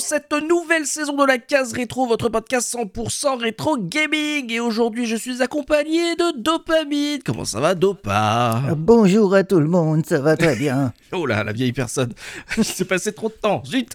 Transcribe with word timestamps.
Cette 0.00 0.32
nouvelle 0.32 0.86
saison 0.86 1.14
de 1.16 1.24
la 1.24 1.38
case 1.38 1.72
rétro, 1.72 2.06
votre 2.06 2.28
podcast 2.28 2.74
100% 2.74 3.38
rétro 3.38 3.76
gaming. 3.78 4.50
Et 4.50 4.60
aujourd'hui, 4.60 5.06
je 5.06 5.14
suis 5.16 5.42
accompagné 5.42 6.16
de 6.16 6.40
Dopamine. 6.40 7.20
Comment 7.24 7.44
ça 7.44 7.60
va, 7.60 7.74
Dopa? 7.74 8.62
Bonjour 8.76 9.34
à 9.34 9.44
tout 9.44 9.60
le 9.60 9.66
monde, 9.68 10.04
ça 10.06 10.20
va 10.20 10.36
très 10.36 10.56
bien. 10.56 10.92
Oh 11.12 11.26
là, 11.26 11.42
la 11.42 11.52
vieille 11.52 11.72
personne. 11.72 12.12
Il 12.56 12.62
s'est 12.64 12.84
passé 12.84 13.12
trop 13.12 13.28
de 13.28 13.34
temps. 13.34 13.64
Zut. 13.66 13.90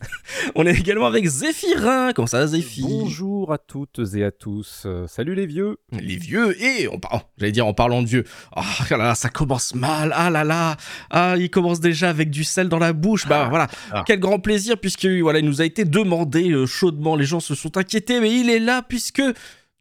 On 0.54 0.66
est 0.66 0.78
également 0.78 1.06
avec 1.06 1.26
Zéphirin. 1.26 2.12
Comment 2.14 2.28
ça 2.28 2.40
va, 2.40 2.48
Zéphyr 2.48 2.86
Bonjour 2.86 3.54
à 3.54 3.58
toutes 3.58 4.02
et 4.16 4.26
à 4.26 4.32
tous. 4.32 4.84
Euh, 4.86 5.08
salut 5.08 5.34
les 5.34 5.46
vieux. 5.46 5.78
Les 5.94 6.18
vieux 6.18 6.62
et 6.62 6.90
on 6.90 7.00
parle, 7.00 7.22
j'allais 7.38 7.54
dire 7.54 7.66
en 7.68 7.74
parlant 7.74 8.02
de 8.02 8.08
vieux. 8.10 8.26
Oh 8.58 8.62
là 8.92 8.98
là, 8.98 9.16
ça 9.16 9.30
commence 9.30 9.74
mal. 9.76 10.12
Ah 10.14 10.30
là 10.30 10.44
là, 10.44 10.76
ah 11.10 11.36
il 11.38 11.50
commence 11.50 11.80
déjà 11.80 12.10
avec 12.10 12.30
du 12.30 12.44
sel 12.44 12.68
dans 12.68 12.80
la 12.80 12.92
bouche. 12.92 13.28
Bah 13.28 13.48
voilà, 13.50 13.68
Ah. 13.94 14.04
quel 14.06 14.20
grand 14.20 14.40
plaisir 14.40 14.78
puisque 14.78 15.06
voilà, 15.06 15.40
il 15.40 15.46
nous 15.46 15.62
a 15.62 15.66
été 15.66 15.86
demandé 16.04 16.52
euh, 16.52 16.66
chaudement. 16.66 17.16
Les 17.16 17.26
gens 17.26 17.40
se 17.40 17.56
sont 17.56 17.78
inquiétés, 17.78 18.20
mais 18.20 18.34
il 18.34 18.50
est 18.50 18.60
là 18.60 18.82
puisque 18.82 19.22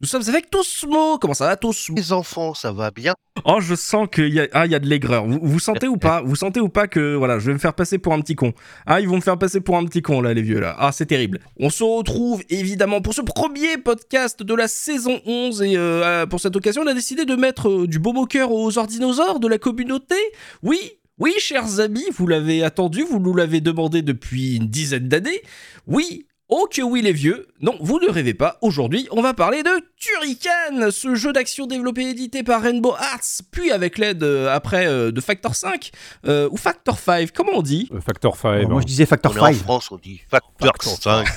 nous 0.01 0.07
sommes 0.07 0.23
avec 0.27 0.49
Tosmo. 0.49 1.17
Comment 1.19 1.33
ça 1.33 1.47
va, 1.47 1.55
Tosmo? 1.55 1.95
Les 1.95 2.13
enfants, 2.13 2.53
ça 2.53 2.71
va 2.71 2.91
bien 2.91 3.13
Oh, 3.43 3.59
je 3.59 3.75
sens 3.75 4.07
qu'il 4.11 4.33
y 4.33 4.39
a, 4.39 4.47
ah, 4.53 4.65
il 4.65 4.71
y 4.71 4.75
a 4.75 4.79
de 4.79 4.87
l'aigreur. 4.87 5.25
Vous, 5.25 5.39
vous 5.41 5.59
sentez 5.59 5.87
ou 5.87 5.97
pas? 5.97 6.21
Vous 6.21 6.35
sentez 6.35 6.59
ou 6.59 6.69
pas 6.69 6.87
que 6.87 7.15
voilà, 7.15 7.37
je 7.37 7.47
vais 7.47 7.53
me 7.53 7.59
faire 7.59 7.73
passer 7.73 7.97
pour 7.97 8.13
un 8.13 8.21
petit 8.21 8.35
con? 8.35 8.53
Ah, 8.85 9.01
ils 9.01 9.07
vont 9.07 9.17
me 9.17 9.21
faire 9.21 9.37
passer 9.37 9.61
pour 9.61 9.77
un 9.77 9.85
petit 9.85 10.01
con 10.01 10.21
là, 10.21 10.33
les 10.33 10.41
vieux 10.41 10.59
là. 10.59 10.75
Ah, 10.79 10.91
c'est 10.91 11.05
terrible. 11.05 11.39
On 11.59 11.69
se 11.69 11.83
retrouve 11.83 12.43
évidemment 12.49 13.01
pour 13.01 13.13
ce 13.13 13.21
premier 13.21 13.77
podcast 13.77 14.41
de 14.41 14.53
la 14.53 14.67
saison 14.67 15.21
11 15.25 15.61
et 15.61 15.77
euh, 15.77 16.25
pour 16.25 16.39
cette 16.39 16.55
occasion, 16.55 16.83
on 16.83 16.87
a 16.87 16.93
décidé 16.93 17.25
de 17.25 17.35
mettre 17.35 17.69
euh, 17.69 17.87
du 17.87 17.99
baume 17.99 18.17
au 18.17 18.25
cœur 18.25 18.51
aux 18.51 18.77
ordinosaures 18.77 19.39
de 19.39 19.47
la 19.47 19.57
communauté. 19.57 20.15
Oui. 20.63 20.79
Oui, 21.17 21.33
chers 21.39 21.79
amis, 21.79 22.03
vous 22.17 22.27
l'avez 22.27 22.61
attendu, 22.61 23.03
vous 23.03 23.19
nous 23.19 23.33
l'avez 23.33 23.61
demandé 23.61 24.01
depuis 24.01 24.57
une 24.57 24.67
dizaine 24.67 25.07
d'années. 25.07 25.41
Oui, 25.87 26.27
Oh 26.47 26.67
que 26.71 26.81
oui 26.83 27.01
les 27.01 27.13
vieux 27.13 27.47
Non, 27.59 27.75
vous 27.79 27.99
ne 27.99 28.07
rêvez 28.07 28.35
pas, 28.35 28.59
aujourd'hui 28.61 29.07
on 29.09 29.23
va 29.23 29.33
parler 29.33 29.63
de 29.63 29.71
Turrican, 29.97 30.91
ce 30.91 31.15
jeu 31.15 31.33
d'action 31.33 31.65
développé 31.65 32.03
et 32.03 32.09
édité 32.09 32.43
par 32.43 32.61
Rainbow 32.61 32.93
Arts, 32.93 33.41
puis 33.49 33.71
avec 33.71 33.97
l'aide 33.97 34.21
euh, 34.21 34.53
après 34.53 34.85
euh, 34.85 35.11
de 35.11 35.21
Factor 35.21 35.55
5, 35.55 35.89
euh, 36.27 36.47
ou 36.51 36.57
Factor 36.57 36.99
5, 36.99 37.31
comment 37.31 37.53
on 37.55 37.61
dit? 37.63 37.89
Euh, 37.91 37.99
Factor 37.99 38.37
5. 38.37 38.67
moi 38.69 38.81
je 38.81 38.85
disais 38.85 39.07
Factor 39.07 39.31
On 39.31 39.37
est 39.37 39.39
en 39.39 39.45
5. 39.45 39.55
France, 39.55 39.91
on 39.91 39.97
dit 39.97 40.21
facteur 40.29 40.71
Facteur 40.77 40.97
5. 41.01 41.27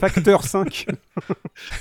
Facteur 0.00 0.44
5. 0.44 0.86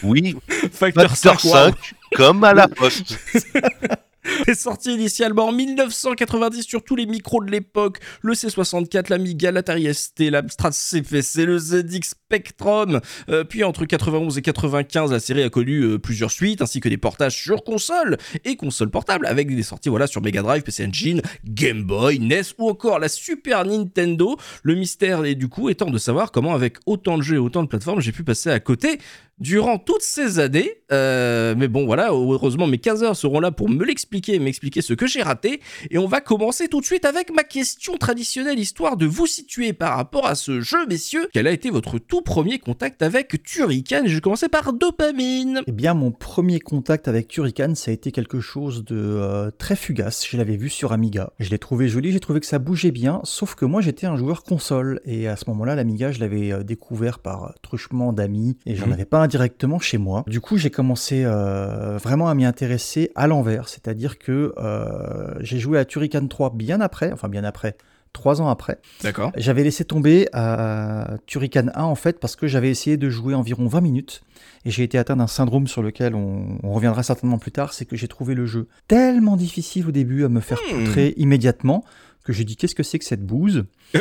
Oui, 0.03 0.35
Factor, 0.73 1.03
facteur 1.09 1.39
5, 1.39 1.39
5, 1.39 1.75
comme 2.15 2.43
à 2.43 2.53
la 2.53 2.67
poste. 2.67 3.17
est 4.47 4.55
sorti 4.55 4.93
initialement 4.93 5.47
en 5.47 5.51
1990 5.51 6.63
sur 6.63 6.83
tous 6.83 6.95
les 6.95 7.05
micros 7.05 7.43
de 7.43 7.51
l'époque, 7.51 7.99
le 8.21 8.33
C64, 8.33 9.09
l'Amiga, 9.09 9.51
l'Atari 9.51 9.93
ST, 9.93 10.29
l'Amstrad 10.31 10.73
CPC, 10.73 11.45
le 11.45 11.57
ZX 11.57 12.09
Spectrum, 12.09 12.99
Euh, 13.29 13.43
puis 13.43 13.63
entre 13.63 13.85
91 13.85 14.37
et 14.37 14.41
95, 14.41 15.11
la 15.11 15.19
série 15.19 15.43
a 15.43 15.49
connu 15.49 15.81
euh, 15.81 15.99
plusieurs 15.99 16.31
suites, 16.31 16.61
ainsi 16.61 16.79
que 16.79 16.89
des 16.89 16.97
portages 16.97 17.35
sur 17.35 17.63
console 17.63 18.17
et 18.45 18.55
console 18.55 18.89
portable, 18.89 19.25
avec 19.25 19.53
des 19.53 19.63
sorties 19.63 19.89
voilà, 19.89 20.07
sur 20.07 20.21
Mega 20.21 20.41
Drive, 20.41 20.63
PC 20.63 20.85
Engine, 20.85 21.21
Game 21.45 21.83
Boy, 21.83 22.19
NES 22.19 22.41
ou 22.57 22.69
encore 22.69 22.99
la 22.99 23.09
Super 23.09 23.65
Nintendo. 23.65 24.37
Le 24.63 24.75
mystère 24.75 25.25
est 25.25 25.35
du 25.35 25.47
coup 25.47 25.69
étant 25.69 25.89
de 25.89 25.97
savoir 25.97 26.31
comment 26.31 26.53
avec 26.53 26.77
autant 26.85 27.17
de 27.17 27.23
jeux 27.23 27.35
et 27.35 27.39
autant 27.39 27.63
de 27.63 27.67
plateformes 27.67 28.01
j'ai 28.01 28.11
pu 28.11 28.23
passer 28.23 28.49
à 28.49 28.59
côté 28.59 28.99
durant 29.39 29.77
toutes 29.77 30.01
ces 30.01 30.39
années. 30.39 30.71
Euh, 30.91 31.53
mais 31.57 31.67
bon, 31.67 31.85
voilà, 31.85 32.09
heureusement, 32.11 32.65
mes 32.67 32.77
15 32.77 33.03
heures 33.03 33.15
seront 33.15 33.39
là 33.39 33.51
pour 33.51 33.69
me 33.69 33.83
l'expliquer 33.85 34.35
et 34.35 34.39
m'expliquer 34.39 34.81
ce 34.81 34.93
que 34.93 35.05
j'ai 35.07 35.21
raté. 35.21 35.61
Et 35.91 35.97
on 35.97 36.07
va 36.07 36.21
commencer 36.21 36.67
tout 36.67 36.79
de 36.81 36.85
suite 36.85 37.05
avec 37.05 37.33
ma 37.33 37.43
question 37.43 37.97
traditionnelle, 37.97 38.57
histoire 38.59 38.97
de 38.97 39.05
vous 39.05 39.27
situer 39.27 39.73
par 39.73 39.97
rapport 39.97 40.25
à 40.27 40.35
ce 40.35 40.61
jeu, 40.61 40.85
messieurs. 40.87 41.27
Quel 41.33 41.47
a 41.47 41.51
été 41.51 41.69
votre 41.69 41.99
tout 41.99 42.21
premier 42.21 42.59
contact 42.59 43.01
avec 43.01 43.43
Turrican? 43.43 44.03
Et 44.05 44.07
je 44.09 44.15
vais 44.15 44.21
commencer 44.21 44.49
par 44.49 44.73
Dopamine. 44.73 45.61
Eh 45.67 45.71
bien, 45.71 45.93
mon 45.93 46.11
premier 46.11 46.59
contact 46.59 47.07
avec 47.07 47.27
Turrican, 47.27 47.75
ça 47.75 47.91
a 47.91 47.93
été 47.93 48.11
quelque 48.11 48.39
chose 48.39 48.83
de 48.85 48.95
euh, 48.97 49.51
très 49.57 49.75
fugace. 49.75 50.25
Je 50.27 50.37
l'avais 50.37 50.57
vu 50.57 50.69
sur 50.69 50.93
Amiga. 50.93 51.31
Je 51.39 51.49
l'ai 51.49 51.59
trouvé 51.59 51.87
joli, 51.89 52.11
j'ai 52.11 52.19
trouvé 52.19 52.39
que 52.39 52.45
ça 52.45 52.59
bougeait 52.59 52.91
bien, 52.91 53.19
sauf 53.23 53.55
que 53.55 53.65
moi 53.65 53.81
j'étais 53.81 54.07
un 54.07 54.15
joueur 54.17 54.43
console. 54.43 55.01
Et 55.05 55.27
à 55.27 55.35
ce 55.35 55.45
moment-là, 55.49 55.75
l'Amiga, 55.75 56.11
je 56.11 56.19
l'avais 56.19 56.51
euh, 56.51 56.63
découvert 56.63 57.19
par 57.19 57.53
truchement 57.61 58.13
d'amis 58.13 58.57
et 58.65 58.75
j'en 58.75 58.87
Mhm. 58.87 58.93
avais 58.93 59.05
pas 59.05 59.19
indirectement 59.27 59.79
chez 59.79 59.97
moi. 59.97 60.23
Du 60.27 60.39
coup, 60.41 60.57
j'ai 60.57 60.69
commencé 60.71 61.23
euh, 61.25 61.97
vraiment 61.97 62.29
à 62.29 62.33
m'y 62.33 62.45
intéresser 62.45 63.11
à 63.15 63.27
l'envers. 63.27 63.67
C'est-à-dire 63.69 64.17
que 64.17 64.53
euh, 64.57 65.33
j'ai 65.41 65.59
joué 65.59 65.77
à 65.77 65.85
Turrican 65.85 66.25
3 66.27 66.53
bien 66.55 66.79
après, 66.81 67.11
enfin 67.11 67.27
bien 67.29 67.43
après, 67.43 67.75
trois 68.13 68.41
ans 68.41 68.47
après. 68.49 68.79
D'accord. 69.03 69.31
J'avais 69.35 69.63
laissé 69.63 69.83
tomber 69.85 70.27
à 70.33 71.17
Turrican 71.27 71.67
1 71.75 71.83
en 71.83 71.95
fait 71.95 72.19
parce 72.19 72.35
que 72.35 72.47
j'avais 72.47 72.69
essayé 72.71 72.97
de 72.97 73.09
jouer 73.09 73.35
environ 73.35 73.67
20 73.67 73.81
minutes 73.81 74.21
et 74.65 74.71
j'ai 74.71 74.83
été 74.83 74.97
atteint 74.97 75.17
d'un 75.17 75.27
syndrome 75.27 75.67
sur 75.67 75.83
lequel 75.83 76.15
on, 76.15 76.57
on 76.63 76.71
reviendra 76.73 77.03
certainement 77.03 77.37
plus 77.37 77.51
tard, 77.51 77.73
c'est 77.73 77.85
que 77.85 77.95
j'ai 77.95 78.07
trouvé 78.07 78.33
le 78.33 78.45
jeu 78.45 78.67
tellement 78.87 79.35
difficile 79.35 79.87
au 79.87 79.91
début 79.91 80.23
à 80.23 80.29
me 80.29 80.39
faire 80.39 80.57
Hmm. 80.71 80.85
poutrer 80.85 81.13
immédiatement 81.17 81.83
que 82.23 82.33
j'ai 82.33 82.43
dit 82.43 82.55
qu'est-ce 82.55 82.75
que 82.75 82.83
c'est 82.83 82.97
que 82.99 83.05
cette 83.05 83.25
bouse? 83.25 83.65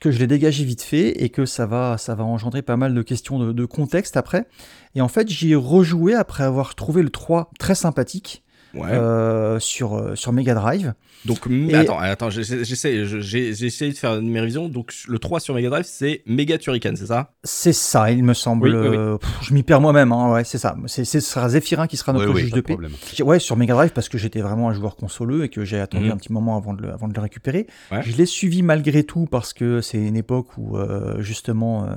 que 0.00 0.10
je 0.10 0.18
l'ai 0.18 0.26
dégagé 0.26 0.64
vite 0.64 0.82
fait 0.82 1.22
et 1.22 1.30
que 1.30 1.46
ça 1.46 1.66
va, 1.66 1.98
ça 1.98 2.14
va 2.14 2.24
engendrer 2.24 2.62
pas 2.62 2.76
mal 2.76 2.94
de 2.94 3.02
questions 3.02 3.38
de, 3.38 3.52
de 3.52 3.64
contexte 3.64 4.16
après. 4.16 4.46
Et 4.94 5.00
en 5.00 5.08
fait, 5.08 5.28
j'y 5.28 5.52
ai 5.52 5.56
rejoué 5.56 6.14
après 6.14 6.44
avoir 6.44 6.74
trouvé 6.74 7.02
le 7.02 7.10
3 7.10 7.50
très 7.58 7.74
sympathique 7.74 8.42
Ouais. 8.74 8.90
euh, 8.90 9.58
sur, 9.60 9.94
euh, 9.96 10.14
sur 10.16 10.32
Mega 10.32 10.54
Drive. 10.54 10.94
Donc, 11.24 11.46
et- 11.48 11.74
attends, 11.74 11.98
attends, 11.98 12.28
j'essaie, 12.30 12.64
j'essaie- 12.64 13.06
je- 13.06 13.18
j'ai 13.20 13.54
j'ai 13.54 13.66
essayé 13.66 13.90
de 13.92 13.96
faire 13.96 14.20
mes 14.20 14.40
révisions. 14.40 14.68
Donc, 14.68 14.92
le 15.08 15.18
3 15.18 15.40
sur 15.40 15.54
Mega 15.54 15.70
Drive, 15.70 15.86
c'est 15.88 16.22
Mega 16.26 16.58
Turrican, 16.58 16.92
c'est 16.96 17.06
ça? 17.06 17.30
C'est 17.44 17.72
ça, 17.72 18.10
il 18.10 18.22
me 18.24 18.34
semble. 18.34 18.68
Oui, 18.68 18.74
oui, 18.74 18.88
oui. 18.88 18.96
euh, 18.96 19.16
pff, 19.16 19.30
je 19.42 19.54
m'y 19.54 19.62
perds 19.62 19.80
moi-même, 19.80 20.12
hein, 20.12 20.32
ouais, 20.32 20.44
c'est 20.44 20.58
ça. 20.58 20.76
C'est, 20.86 21.04
c'est- 21.06 21.20
ce 21.20 21.30
sera 21.32 21.48
Zéphirin 21.48 21.86
qui 21.86 21.96
sera 21.96 22.12
notre 22.12 22.34
juge 22.36 22.50
de 22.50 22.56
de 22.56 22.60
paix. 22.60 22.76
Ouais, 23.22 23.38
sur 23.38 23.56
Mega 23.56 23.72
Drive 23.74 23.92
parce 23.92 24.08
que 24.10 24.18
j'étais 24.18 24.40
vraiment 24.42 24.68
un 24.68 24.74
joueur 24.74 24.96
consoleux 24.96 25.44
et 25.44 25.48
que 25.48 25.64
j'ai 25.64 25.80
attendu 25.80 26.06
Mhm. 26.06 26.12
un 26.12 26.16
petit 26.18 26.32
moment 26.32 26.56
avant 26.58 26.74
de 26.74 26.82
le, 26.82 26.92
avant 26.92 27.08
de 27.08 27.14
le 27.14 27.20
récupérer. 27.22 27.66
Ouais. 27.90 28.02
Je 28.02 28.14
l'ai 28.16 28.26
suivi 28.26 28.62
malgré 28.62 29.04
tout 29.04 29.26
parce 29.30 29.52
que 29.54 29.80
c'est 29.80 29.98
une 29.98 30.16
époque 30.16 30.58
où 30.58 30.76
euh, 30.76 31.22
justement 31.22 31.84
euh, 31.84 31.94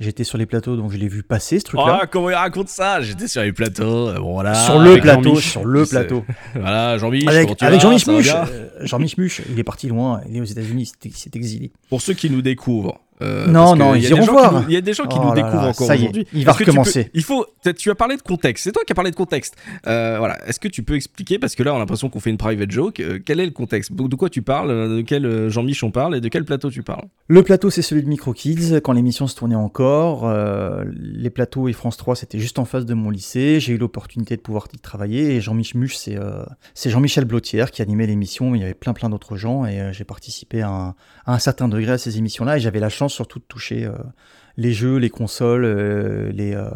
j'étais 0.00 0.24
sur 0.24 0.38
les 0.38 0.46
plateaux 0.46 0.76
donc 0.76 0.92
je 0.92 0.96
l'ai 0.96 1.08
vu 1.08 1.22
passer 1.22 1.58
ce 1.58 1.64
truc-là. 1.64 2.00
Ah, 2.02 2.06
comment 2.06 2.30
il 2.30 2.34
raconte 2.34 2.68
ça? 2.68 3.00
J'étais 3.00 3.28
sur 3.28 3.42
les 3.42 3.52
plateaux, 3.52 4.08
euh, 4.08 4.18
bon 4.18 4.34
voilà. 4.34 4.54
sur 4.54 4.78
le 4.78 4.98
plateau, 5.00 5.36
sur 5.40 5.64
le 5.64 5.84
plateau. 5.86 6.24
Voilà, 6.54 6.98
Jean-Mich, 6.98 7.26
Avec, 7.28 7.62
avec 7.62 7.80
Jean-Mich 7.80 8.06
Muche. 8.06 8.32
euh, 8.34 8.68
Jean-Mich 8.82 9.16
Muche, 9.18 9.42
il 9.50 9.58
est 9.58 9.64
parti 9.64 9.88
loin, 9.88 10.20
il 10.28 10.36
est 10.36 10.40
aux 10.40 10.44
États-Unis, 10.44 10.92
il 11.04 11.12
s'est 11.16 11.30
exilé. 11.34 11.72
Pour 11.88 12.00
ceux 12.02 12.14
qui 12.14 12.30
nous 12.30 12.42
découvrent. 12.42 13.00
Euh, 13.22 13.46
Non, 13.46 13.74
non, 13.76 13.94
il 13.94 14.02
y 14.02 14.04
ils 14.04 14.06
a 14.06 14.10
des 14.10 14.14
iront 14.16 14.26
gens 14.26 14.32
voir. 14.32 14.48
qui 14.50 14.54
nous- 14.56 14.64
Il 14.68 14.74
y 14.74 14.76
a 14.76 14.80
des 14.80 14.92
gens 14.92 15.06
qui 15.06 15.16
Oh 15.20 15.24
nous 15.26 15.34
découvrent 15.34 15.56
là, 15.56 15.68
encore 15.68 15.90
aujourd'hui. 15.90 16.26
il 16.32 16.44
va 16.44 16.52
peux- 16.54 16.64
recommencer. 16.64 17.10
il 17.14 17.22
faut. 17.22 17.46
Tu 17.78 17.90
as 17.90 17.94
parlé 17.94 18.16
de 18.16 18.22
contexte. 18.22 18.64
C'est 18.64 18.72
toi 18.72 18.82
qui 18.86 18.92
as 18.92 18.94
parlé 18.94 19.10
de 19.10 19.16
contexte. 19.16 19.56
Euh, 19.86 20.16
voilà. 20.18 20.38
Est-ce 20.46 20.60
que 20.60 20.68
tu 20.68 20.82
peux 20.82 20.94
expliquer 20.94 21.38
parce 21.38 21.54
que 21.54 21.62
là, 21.62 21.72
on 21.72 21.76
a 21.76 21.78
l'impression 21.80 22.08
qu'on 22.08 22.20
fait 22.20 22.30
une 22.30 22.36
private 22.36 22.70
joke. 22.70 23.00
euh, 23.00 23.18
quel 23.24 23.40
est 23.40 23.44
le 23.46 23.52
contexte? 23.52 23.92
De 23.92 24.16
quoi 24.16 24.28
tu 24.30 24.42
parles? 24.42 24.68
De 24.96 25.00
quel 25.02 25.48
Jean-Mich 25.48 25.82
on 25.82 25.90
parle? 25.90 26.16
Et 26.16 26.20
de 26.20 26.28
quel 26.28 26.44
plateau 26.44 26.70
tu 26.70 26.82
parles? 26.82 27.04
Le 27.28 27.42
plateau, 27.42 27.70
c'est 27.70 27.82
celui 27.82 28.02
de 28.02 28.08
Micro 28.08 28.32
Kids, 28.32 28.80
quand 28.82 28.92
l'émission 28.92 29.26
se 29.26 29.34
tournait 29.36 29.54
encore. 29.54 30.32
les 30.92 31.30
plateaux 31.30 31.68
et 31.68 31.72
France 31.72 31.96
3, 31.96 32.16
c'était 32.16 32.38
juste 32.38 32.58
en 32.58 32.64
face 32.64 32.84
de 32.86 32.94
mon 32.94 33.10
lycée. 33.10 33.60
J'ai 33.60 33.72
eu 33.74 33.78
l'opportunité 33.78 34.36
de 34.36 34.40
pouvoir 34.42 34.66
y 34.74 34.78
travailler. 34.78 35.34
Et 35.36 35.40
Jean-Mich 35.40 35.74
Muche, 35.74 35.96
c'est 35.96 36.90
Jean-Michel 36.90 37.24
Blottière 37.24 37.70
qui 37.70 37.82
animait 37.82 38.06
l'émission, 38.06 38.54
il 38.54 38.60
y 38.60 38.64
avait 38.64 38.74
plein 38.74 38.92
plein 38.92 39.08
d'autres 39.08 39.36
gens. 39.36 39.64
Et 39.66 39.90
j'ai 39.92 40.04
participé 40.04 40.62
à 40.62 40.68
un, 40.70 40.94
à 41.26 41.34
un 41.34 41.38
certain 41.38 41.68
degré 41.68 41.92
à 41.92 41.98
ces 41.98 42.18
émissions-là. 42.18 42.56
Et 42.56 42.60
j'avais 42.60 42.80
la 42.80 42.88
chance 42.88 43.12
surtout 43.12 43.38
de 43.38 43.44
toucher 43.44 43.84
euh, 43.84 43.92
les 44.56 44.72
jeux, 44.72 44.96
les 44.96 45.10
consoles, 45.10 45.64
euh, 45.64 46.30
les, 46.32 46.54
euh, 46.54 46.68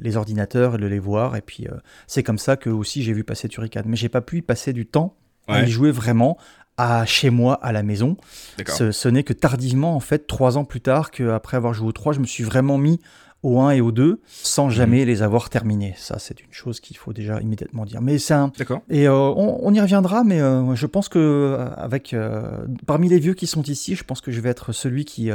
les 0.00 0.16
ordinateurs, 0.16 0.76
et 0.76 0.78
de 0.78 0.86
les 0.86 0.98
voir. 0.98 1.36
Et 1.36 1.42
puis, 1.42 1.66
euh, 1.66 1.74
c'est 2.06 2.22
comme 2.22 2.38
ça 2.38 2.56
que 2.56 2.70
aussi 2.70 3.02
j'ai 3.02 3.12
vu 3.12 3.24
passer 3.24 3.48
Turrican. 3.48 3.82
Mais 3.86 3.96
j'ai 3.96 4.08
pas 4.08 4.20
pu 4.20 4.38
y 4.38 4.42
passer 4.42 4.72
du 4.72 4.86
temps 4.86 5.16
à 5.48 5.62
y 5.62 5.68
jouer 5.68 5.92
vraiment 5.92 6.36
à 6.76 7.06
chez 7.06 7.30
moi 7.30 7.54
à 7.62 7.72
la 7.72 7.82
maison. 7.82 8.16
Ce, 8.66 8.90
ce 8.90 9.08
n'est 9.08 9.22
que 9.22 9.32
tardivement, 9.32 9.94
en 9.94 10.00
fait, 10.00 10.26
trois 10.26 10.58
ans 10.58 10.64
plus 10.64 10.80
tard, 10.80 11.10
qu'après 11.10 11.56
avoir 11.56 11.72
joué 11.72 11.88
au 11.88 11.92
3, 11.92 12.14
je 12.14 12.20
me 12.20 12.26
suis 12.26 12.42
vraiment 12.44 12.78
mis 12.78 13.00
au 13.46 13.60
1 13.60 13.70
et 13.70 13.80
au 13.80 13.92
2 13.92 14.20
sans 14.26 14.70
jamais 14.70 15.04
les 15.04 15.22
avoir 15.22 15.48
terminés. 15.50 15.94
Ça, 15.96 16.18
c'est 16.18 16.40
une 16.40 16.52
chose 16.52 16.80
qu'il 16.80 16.96
faut 16.96 17.12
déjà 17.12 17.40
immédiatement 17.40 17.84
dire. 17.84 18.02
Mais 18.02 18.18
c'est 18.18 18.34
un. 18.34 18.52
D'accord. 18.58 18.82
Et 18.90 19.06
euh, 19.06 19.14
on, 19.14 19.60
on 19.62 19.72
y 19.72 19.80
reviendra, 19.80 20.24
mais 20.24 20.40
euh, 20.40 20.74
je 20.74 20.86
pense 20.86 21.08
que 21.08 21.18
euh, 21.18 21.70
avec 21.76 22.12
euh, 22.12 22.66
parmi 22.86 23.08
les 23.08 23.20
vieux 23.20 23.34
qui 23.34 23.46
sont 23.46 23.62
ici, 23.62 23.94
je 23.94 24.02
pense 24.02 24.20
que 24.20 24.32
je 24.32 24.40
vais 24.40 24.48
être 24.50 24.72
celui 24.72 25.04
qui 25.04 25.30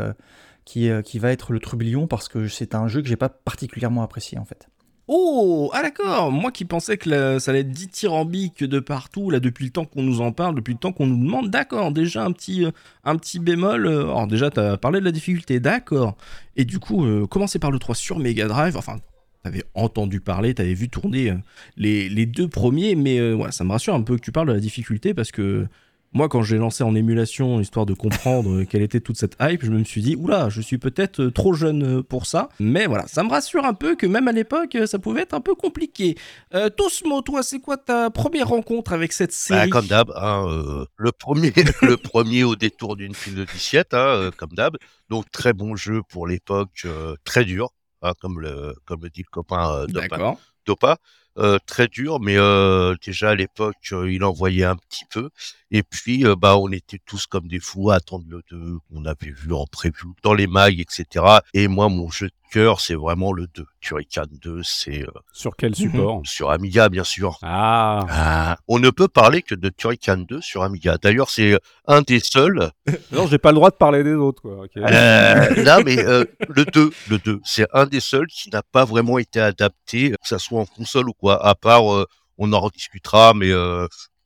qui, 0.66 0.90
qui 1.04 1.20
va 1.20 1.32
être 1.32 1.54
le 1.54 1.60
trublion 1.60 2.06
parce 2.06 2.28
que 2.28 2.48
c'est 2.48 2.76
un 2.76 2.88
jeu 2.88 3.02
que 3.02 3.08
j'ai 3.08 3.16
pas 3.16 3.30
particulièrement 3.30 4.04
apprécié 4.04 4.38
en 4.38 4.46
fait. 4.46 4.68
Oh, 5.14 5.70
ah 5.74 5.82
d'accord. 5.82 6.32
Moi 6.32 6.54
qui 6.54 6.64
pensais 6.64 6.98
que 6.98 7.38
ça 7.38 7.52
allait 7.52 7.60
être 7.60 7.70
dithyrambique 7.72 8.64
de 8.64 8.80
partout, 8.80 9.30
là, 9.30 9.42
depuis 9.42 9.66
le 9.66 9.72
temps 9.72 9.84
qu'on 9.84 10.04
nous 10.04 10.22
en 10.22 10.32
parle, 10.32 10.56
depuis 10.56 10.72
le 10.72 10.80
temps 10.80 10.94
qu'on 10.94 11.06
nous 11.06 11.22
demande, 11.22 11.50
d'accord, 11.50 11.92
déjà 11.92 12.24
un 12.24 12.32
petit, 12.32 12.64
euh, 12.64 12.72
un 13.04 13.18
bémol. 13.42 13.88
euh, 13.88 14.04
Alors 14.04 14.26
déjà, 14.28 14.50
t'as 14.50 14.78
parlé 14.78 15.02
de 15.02 15.06
la 15.06 15.12
difficulté, 15.12 15.60
d'accord. 15.60 16.16
Et 16.56 16.64
du 16.64 16.80
coup, 16.80 17.06
euh, 17.06 17.28
commencer 17.28 17.60
par 17.60 17.72
le 17.72 17.78
3 17.78 17.94
sur 17.94 18.20
Mega 18.20 18.48
Drive, 18.48 18.78
enfin, 18.78 19.00
t'avais 19.44 19.66
entendu 19.74 20.22
parler, 20.22 20.54
t'avais 20.54 20.76
vu 20.76 20.88
tourner 20.88 21.32
euh, 21.32 21.36
les, 21.76 22.26
deux 22.26 22.48
premiers, 22.48 22.96
mais 22.96 23.20
ça 23.52 23.66
me 23.66 23.72
rassure 23.74 23.94
un 23.94 24.04
peu 24.04 24.16
que 24.16 24.22
tu 24.22 24.32
parles 24.32 24.48
de 24.48 24.54
la 24.54 24.62
difficulté 24.62 25.14
parce 25.14 25.32
que 25.34 25.68
moi, 26.14 26.28
quand 26.28 26.42
j'ai 26.42 26.58
lancé 26.58 26.84
en 26.84 26.94
émulation, 26.94 27.60
histoire 27.62 27.86
de 27.86 27.94
comprendre 27.94 28.64
quelle 28.70 28.82
était 28.82 29.00
toute 29.00 29.18
cette 29.18 29.38
hype, 29.40 29.64
je 29.64 29.72
me 29.72 29.84
suis 29.84 30.02
dit, 30.02 30.16
oula, 30.16 30.50
je 30.50 30.60
suis 30.62 30.78
peut-être 30.78 31.22
euh, 31.22 31.32
trop 31.32 31.54
jeune 31.54 32.00
euh, 32.00 32.04
pour 32.04 32.26
ça. 32.26 32.50
Mais 32.60 32.86
voilà, 32.86 33.08
ça 33.08 33.24
me 33.24 33.30
rassure 33.30 33.66
un 33.66 33.74
peu 33.74 33.96
que 33.96 34.06
même 34.06 34.28
à 34.28 34.32
l'époque, 34.34 34.76
euh, 34.76 34.86
ça 34.86 35.00
pouvait 35.00 35.22
être 35.22 35.34
un 35.34 35.42
peu 35.42 35.56
compliqué. 35.56 36.18
Euh, 36.54 36.70
Tosmo, 36.70 37.22
toi, 37.22 37.44
c'est 37.44 37.60
quoi 37.60 37.78
ta 37.78 38.10
première 38.10 38.50
rencontre 38.50 38.92
avec 38.94 39.14
cette 39.14 39.32
Bah, 39.32 39.36
série 39.36 39.70
comme 39.70 39.88
d'hab, 39.88 40.12
hein, 40.16 40.46
euh, 40.50 40.86
le 40.98 41.12
premier, 41.14 41.54
le 41.82 41.96
premier 41.96 42.44
au 42.44 42.56
détour 42.56 42.98
d'une 42.98 43.16
file 43.16 43.36
de 43.36 43.46
disquette, 43.46 43.94
hein, 43.94 44.08
euh, 44.08 44.32
comme 44.36 44.52
d'hab. 44.52 44.76
Donc 45.10 45.32
très 45.32 45.54
bon 45.54 45.76
jeu 45.76 46.02
pour 46.10 46.28
l'époque, 46.28 46.82
euh, 46.86 47.16
très 47.24 47.46
dur, 47.46 47.70
hein, 48.02 48.14
comme 48.22 48.40
le 48.42 48.76
comme 48.86 49.02
le 49.04 49.10
dit 49.10 49.22
le 49.22 49.32
copain 49.32 49.86
Dopa. 49.88 50.08
D'accord. 50.08 50.40
Dopa. 50.66 50.98
Euh, 51.38 51.60
très 51.66 51.88
dur, 51.88 52.20
mais 52.20 52.36
euh, 52.38 52.96
déjà 53.02 53.30
à 53.30 53.36
l'époque, 53.36 53.78
euh, 53.94 54.12
il 54.12 54.24
envoyait 54.26 54.66
un 54.66 54.76
petit 54.76 55.06
peu. 55.10 55.30
Et 55.72 55.82
puis, 55.82 56.26
euh, 56.26 56.36
bah, 56.36 56.58
on 56.58 56.70
était 56.72 57.00
tous 57.06 57.26
comme 57.26 57.48
des 57.48 57.60
fous 57.62 57.90
à 57.90 57.96
attendre 57.96 58.26
le 58.28 58.42
2 58.52 58.80
qu'on 58.90 59.06
avait 59.06 59.32
vu 59.32 59.54
en 59.54 59.66
preview 59.66 60.14
dans 60.24 60.34
les 60.34 60.48
mailles, 60.48 60.82
etc. 60.82 61.26
Et 61.54 61.70
moi, 61.70 61.88
mon 61.88 62.10
jeu 62.10 62.30
cœur, 62.52 62.82
c'est 62.82 62.96
vraiment 62.96 63.32
le 63.34 63.48
2. 63.48 63.66
Turrican 63.80 64.26
2, 64.30 64.62
c'est 64.64 65.02
euh, 65.04 65.08
Sur 65.32 65.56
quel 65.56 65.74
support 65.74 66.22
sur 66.26 66.52
Amiga, 66.52 66.90
bien 66.90 67.04
sûr. 67.04 67.40
Ah, 67.42 68.06
Ah, 68.10 68.58
on 68.68 68.78
ne 68.80 68.90
peut 68.90 69.08
parler 69.08 69.42
que 69.42 69.56
de 69.56 69.70
Turrican 69.70 70.18
2 70.18 70.42
sur 70.42 70.64
Amiga. 70.64 70.98
D'ailleurs, 71.02 71.30
c'est 71.30 71.60
un 71.88 72.02
des 72.02 72.20
seuls. 72.20 72.70
non, 73.12 73.28
j'ai 73.28 73.38
pas 73.38 73.52
le 73.52 73.56
droit 73.56 73.72
de 73.72 73.76
parler 73.76 74.04
des 74.04 74.14
autres, 74.14 74.42
quoi. 74.42 74.66
Euh, 74.78 75.64
non, 75.64 75.82
mais 75.86 75.98
euh, 76.06 76.26
le 76.50 76.66
2, 76.66 76.92
le 77.10 77.18
2, 77.18 77.40
c'est 77.44 77.68
un 77.74 77.86
des 77.86 78.02
seuls 78.02 78.28
qui 78.28 78.50
n'a 78.50 78.62
pas 78.62 78.86
vraiment 78.86 79.18
été 79.18 79.40
adapté, 79.40 80.12
que 80.12 80.28
ça 80.28 80.38
soit 80.38 80.60
en 80.60 80.66
console 80.66 81.10
ou 81.10 81.14
quoi. 81.14 81.44
À 81.44 81.56
part, 81.56 81.92
euh, 81.94 82.06
on 82.38 82.52
en 82.54 82.60
rediscutera, 82.60 83.34
mais 83.34 83.52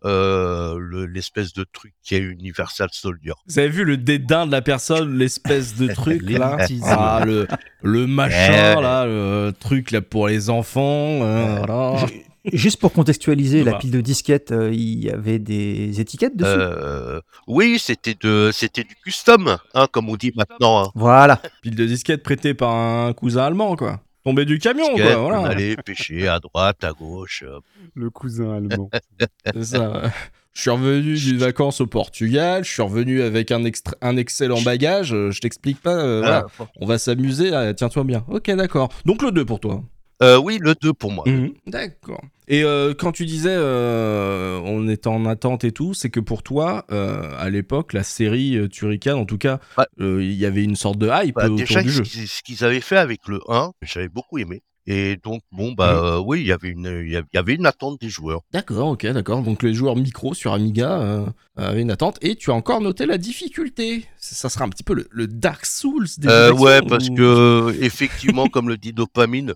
euh, 0.05 0.77
le- 0.79 1.05
l'espèce 1.05 1.53
de 1.53 1.65
truc 1.71 1.93
qui 2.03 2.15
est 2.15 2.19
Universal 2.19 2.89
Soldier. 2.91 3.33
Vous 3.47 3.59
avez 3.59 3.69
vu 3.69 3.83
le 3.83 3.97
dédain 3.97 4.45
de 4.45 4.51
la 4.51 4.61
personne, 4.61 5.17
l'espèce 5.17 5.75
de 5.75 5.87
truc 5.93 6.21
là? 6.29 6.57
Ah, 6.83 7.23
le, 7.25 7.47
le 7.81 8.07
machin 8.07 8.79
là, 8.81 9.05
le 9.05 9.51
truc 9.59 9.91
là 9.91 10.01
pour 10.01 10.27
les 10.27 10.49
enfants. 10.49 11.19
euh, 11.23 11.55
voilà. 11.65 12.05
Juste 12.53 12.79
pour 12.79 12.93
contextualiser, 12.93 13.63
la 13.63 13.73
pile 13.73 13.89
de 13.89 14.01
disquettes, 14.01 14.51
euh, 14.51 14.69
il 14.71 15.03
y 15.03 15.09
avait 15.09 15.39
des 15.39 15.99
étiquettes 15.99 16.37
dessus? 16.37 16.51
Euh, 16.55 17.19
oui, 17.47 17.77
c'était 17.79 18.15
de, 18.21 18.51
c'était 18.53 18.83
du 18.83 18.93
custom, 19.03 19.57
hein, 19.73 19.87
comme 19.91 20.09
on 20.09 20.15
dit 20.15 20.31
maintenant. 20.35 20.83
Hein. 20.85 20.91
Voilà. 20.93 21.41
Pile 21.63 21.73
de 21.75 21.85
disquettes 21.85 22.21
prêtée 22.21 22.53
par 22.53 22.71
un 22.75 23.13
cousin 23.13 23.45
allemand 23.45 23.75
quoi. 23.75 23.99
Tombé 24.25 24.43
du 24.45 24.57
camion 24.59 24.95
quoi, 24.95 25.17
On 25.19 25.29
voilà. 25.29 25.47
allait 25.49 25.75
pêcher 25.77 26.27
à 26.27 26.39
droite, 26.39 26.83
à 26.83 26.91
gauche. 26.91 27.43
euh. 27.47 27.59
Le 27.93 28.09
cousin 28.09 28.55
allemand. 28.55 28.89
C'est 29.53 29.63
ça. 29.63 30.11
Je 30.53 30.61
suis 30.61 30.69
revenu 30.69 31.15
d'une 31.15 31.37
vacances 31.37 31.81
au 31.81 31.85
Portugal, 31.87 32.63
je 32.63 32.71
suis 32.71 32.81
revenu 32.81 33.21
avec 33.21 33.51
un, 33.51 33.63
extra- 33.65 33.95
un 34.01 34.15
excellent 34.17 34.61
bagage, 34.61 35.13
euh, 35.13 35.29
je 35.29 35.41
t'explique 35.41 35.81
pas, 35.81 35.95
euh, 35.95 36.19
voilà. 36.21 36.47
Ah, 36.59 36.65
on 36.79 36.85
va 36.85 36.97
s'amuser, 36.97 37.53
ah, 37.53 37.73
tiens-toi 37.73 38.03
bien. 38.05 38.23
Ok, 38.29 38.49
d'accord. 38.51 38.89
Donc 39.05 39.21
le 39.21 39.31
2 39.31 39.43
pour 39.45 39.59
toi. 39.59 39.83
Euh, 40.23 40.37
oui, 40.37 40.59
le 40.61 40.75
2 40.75 40.93
pour 40.93 41.11
moi. 41.11 41.23
Mhm. 41.27 41.53
D'accord. 41.67 42.21
Et 42.47 42.63
euh, 42.63 42.93
quand 42.93 43.11
tu 43.11 43.25
disais 43.25 43.55
euh, 43.55 44.59
on 44.63 44.87
est 44.87 45.07
en 45.07 45.25
attente 45.25 45.63
et 45.63 45.71
tout, 45.71 45.93
c'est 45.95 46.09
que 46.11 46.19
pour 46.19 46.43
toi, 46.43 46.85
euh, 46.91 47.31
à 47.39 47.49
l'époque, 47.49 47.91
la 47.93 48.03
série 48.03 48.55
euh, 48.55 48.67
Turrican, 48.67 49.17
en 49.19 49.25
tout 49.25 49.39
cas, 49.39 49.59
Ouais. 49.77 49.85
euh, 49.99 50.23
il 50.23 50.33
y 50.33 50.45
avait 50.45 50.63
une 50.63 50.75
sorte 50.75 50.99
de 50.99 51.09
hype 51.11 51.35
Bah, 51.35 51.45
autour 51.45 51.57
déjà, 51.57 51.81
du 51.81 51.89
jeu. 51.89 52.03
ce 52.05 52.43
qu'ils 52.43 52.63
avaient 52.63 52.81
fait 52.81 52.97
avec 52.97 53.27
le 53.27 53.39
1, 53.49 53.71
j'avais 53.81 54.09
beaucoup 54.09 54.37
aimé. 54.37 54.61
Et 54.87 55.17
donc, 55.23 55.41
bon, 55.51 55.71
bah 55.71 55.95
euh, 56.03 56.19
oui, 56.23 56.41
il 56.41 56.45
y 56.47 56.51
avait 56.51 56.69
une, 56.69 57.01
il 57.05 57.11
y 57.11 57.37
avait- 57.37 57.55
une 57.55 57.65
attente 57.65 57.99
des 57.99 58.09
joueurs. 58.09 58.41
D'accord, 58.53 58.89
ok, 58.89 59.05
d'accord. 59.07 59.41
Donc 59.41 59.63
les 59.63 59.73
joueurs 59.73 59.95
micro 59.95 60.33
sur 60.35 60.53
Amiga 60.53 60.99
euh, 61.01 61.25
avaient 61.55 61.81
une 61.81 61.89
attente. 61.89 62.17
Et 62.21 62.35
tu 62.35 62.51
as 62.51 62.53
encore 62.53 62.81
noté 62.81 63.05
la 63.07 63.17
difficulté. 63.17 64.05
Ça 64.17 64.47
sera 64.49 64.65
un 64.65 64.69
petit 64.69 64.83
peu 64.83 64.93
le, 64.93 65.07
le 65.09 65.25
Dark 65.27 65.65
Souls 65.65 66.07
des 66.19 66.27
Euh, 66.27 66.53
ouais, 66.53 66.81
parce 66.83 67.09
ou- 67.09 67.15
que 67.15 67.75
effectivement, 67.81 68.47
comme 68.47 68.69
le 68.69 68.77
dit 68.77 68.93
Dopamine, 68.93 69.53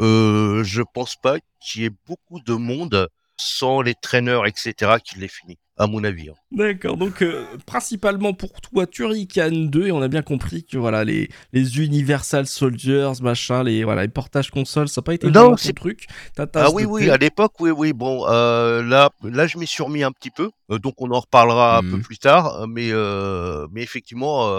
euh, 0.00 0.64
je 0.64 0.82
pense 0.82 1.14
pas 1.16 1.36
qu'il 1.60 1.82
y 1.82 1.86
ait 1.86 1.90
beaucoup 2.08 2.40
de 2.40 2.54
monde 2.54 3.08
sans 3.42 3.80
les 3.82 3.94
traîneurs, 3.94 4.46
etc., 4.46 4.92
qui 5.04 5.18
l'aient 5.18 5.28
fini, 5.28 5.58
à 5.76 5.86
mon 5.86 6.04
avis. 6.04 6.28
hein. 6.30 6.34
D'accord, 6.52 6.96
donc 6.96 7.22
euh, 7.22 7.44
principalement 7.66 8.32
pour 8.34 8.60
toi 8.60 8.86
Turrican 8.86 9.50
2, 9.50 9.86
et 9.86 9.92
on 9.92 10.02
a 10.02 10.08
bien 10.08 10.22
compris 10.22 10.64
que 10.64 10.76
voilà, 10.78 11.02
les, 11.04 11.28
les 11.52 11.78
Universal 11.78 12.46
Soldiers, 12.46 13.12
machin, 13.22 13.62
les, 13.64 13.84
voilà, 13.84 14.02
les 14.02 14.08
portages 14.08 14.50
consoles, 14.50 14.88
ça 14.88 15.00
n'a 15.00 15.04
pas 15.04 15.14
été 15.14 15.30
Non, 15.30 15.56
c'est- 15.56 15.72
truc. 15.72 16.06
Ah 16.54 16.70
oui, 16.72 16.84
oui, 16.84 17.08
à 17.10 17.16
l'époque, 17.16 17.54
oui, 17.60 17.70
oui. 17.70 17.92
Bon, 17.92 18.26
euh, 18.28 18.82
là, 18.82 19.10
là, 19.22 19.46
je 19.46 19.58
m'y 19.58 19.66
suis 19.66 19.82
remis 19.82 20.02
un 20.04 20.12
petit 20.12 20.30
peu, 20.30 20.50
euh, 20.70 20.78
donc 20.78 20.94
on 21.00 21.10
en 21.10 21.20
reparlera 21.20 21.78
un 21.78 21.82
peu 21.82 21.96
Mhm. 21.96 22.02
plus 22.02 22.18
tard. 22.18 22.66
Mais, 22.68 22.90
mais 23.72 23.82
effectivement, 23.82 24.50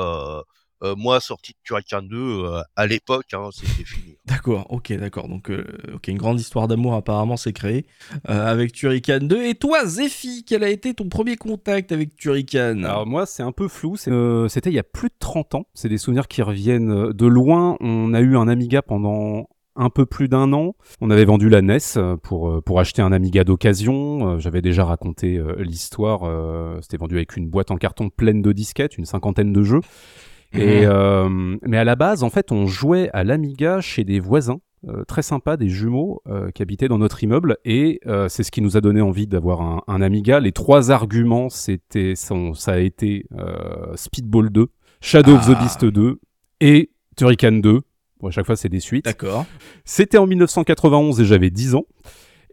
euh, 0.83 0.95
moi, 0.97 1.19
sorti 1.19 1.53
de 1.53 1.57
Turrican 1.63 2.01
2, 2.01 2.17
euh, 2.17 2.61
à 2.75 2.87
l'époque, 2.87 3.33
hein, 3.33 3.49
c'était 3.53 3.83
fini. 3.83 4.17
D'accord, 4.25 4.65
ok, 4.69 4.93
d'accord. 4.93 5.27
Donc, 5.27 5.49
euh, 5.49 5.65
ok, 5.95 6.07
une 6.07 6.17
grande 6.17 6.39
histoire 6.39 6.67
d'amour 6.67 6.93
apparemment 6.93 7.37
s'est 7.37 7.53
créée 7.53 7.85
euh, 8.29 8.45
avec 8.51 8.71
Turrican 8.71 9.19
2. 9.21 9.43
Et 9.43 9.55
toi, 9.55 9.85
Zephy, 9.85 10.43
quel 10.45 10.63
a 10.63 10.69
été 10.69 10.93
ton 10.93 11.09
premier 11.09 11.35
contact 11.35 11.91
avec 11.91 12.15
Turrican? 12.15 12.83
Alors 12.83 13.05
moi, 13.05 13.25
c'est 13.25 13.43
un 13.43 13.51
peu 13.51 13.67
flou. 13.67 13.95
euh, 14.07 14.47
C'était 14.47 14.69
il 14.69 14.75
y 14.75 14.79
a 14.79 14.83
plus 14.83 15.09
de 15.09 15.15
30 15.19 15.55
ans. 15.55 15.65
C'est 15.73 15.89
des 15.89 15.97
souvenirs 15.97 16.27
qui 16.27 16.41
reviennent 16.41 17.11
de 17.11 17.25
loin. 17.25 17.77
On 17.79 18.13
a 18.13 18.21
eu 18.21 18.37
un 18.37 18.47
Amiga 18.47 18.81
pendant 18.81 19.47
un 19.75 19.89
peu 19.89 20.05
plus 20.05 20.27
d'un 20.29 20.53
an. 20.53 20.75
On 21.01 21.09
avait 21.09 21.25
vendu 21.25 21.49
la 21.49 21.61
NES 21.61 21.79
pour, 22.21 22.61
pour 22.63 22.79
acheter 22.79 23.01
un 23.01 23.11
Amiga 23.11 23.43
d'occasion. 23.43 24.39
J'avais 24.39 24.61
déjà 24.61 24.85
raconté 24.85 25.41
l'histoire. 25.57 26.21
C'était 26.81 26.97
vendu 26.97 27.15
avec 27.15 27.35
une 27.37 27.49
boîte 27.49 27.71
en 27.71 27.77
carton 27.77 28.09
pleine 28.09 28.41
de 28.41 28.51
disquettes, 28.51 28.97
une 28.97 29.05
cinquantaine 29.05 29.51
de 29.51 29.63
jeux. 29.63 29.81
Et, 30.53 30.85
euh, 30.85 31.29
mais 31.63 31.77
à 31.77 31.83
la 31.83 31.95
base, 31.95 32.23
en 32.23 32.29
fait, 32.29 32.51
on 32.51 32.65
jouait 32.67 33.09
à 33.13 33.23
l'Amiga 33.23 33.81
chez 33.81 34.03
des 34.03 34.19
voisins. 34.19 34.59
euh, 34.89 35.05
très 35.05 35.21
sympas, 35.21 35.55
des 35.55 35.69
jumeaux 35.69 36.21
euh, 36.27 36.51
qui 36.51 36.61
habitaient 36.61 36.89
dans 36.89 36.97
notre 36.97 37.23
immeuble 37.23 37.55
et 37.63 38.01
euh, 38.05 38.27
c'est 38.27 38.43
ce 38.43 38.51
qui 38.51 38.59
nous 38.61 38.75
a 38.75 38.81
donné 38.81 38.99
envie 38.99 39.27
d'avoir 39.27 39.61
un, 39.61 39.81
un 39.87 40.01
Amiga. 40.01 40.41
Les 40.41 40.51
trois 40.51 40.91
arguments, 40.91 41.47
c'était, 41.47 42.15
sont- 42.15 42.53
ça 42.53 42.73
a 42.73 42.79
été 42.79 43.25
euh, 43.39 43.95
Speedball 43.95 44.49
2, 44.49 44.67
Shadow 44.99 45.35
of 45.35 45.47
the 45.47 45.53
Ah. 45.55 45.61
Beast 45.63 45.85
2 45.85 46.19
et 46.59 46.91
Turrican 47.15 47.53
2. 47.53 47.79
Bon, 48.19 48.27
à 48.27 48.31
chaque 48.31 48.45
fois, 48.45 48.57
c'est 48.57 48.67
des 48.67 48.81
suites. 48.81 49.05
D'accord. 49.05 49.45
C'était 49.85 50.17
en 50.17 50.27
1991 50.27 51.21
et 51.21 51.25
j'avais 51.25 51.49
10 51.49 51.75
ans. 51.75 51.85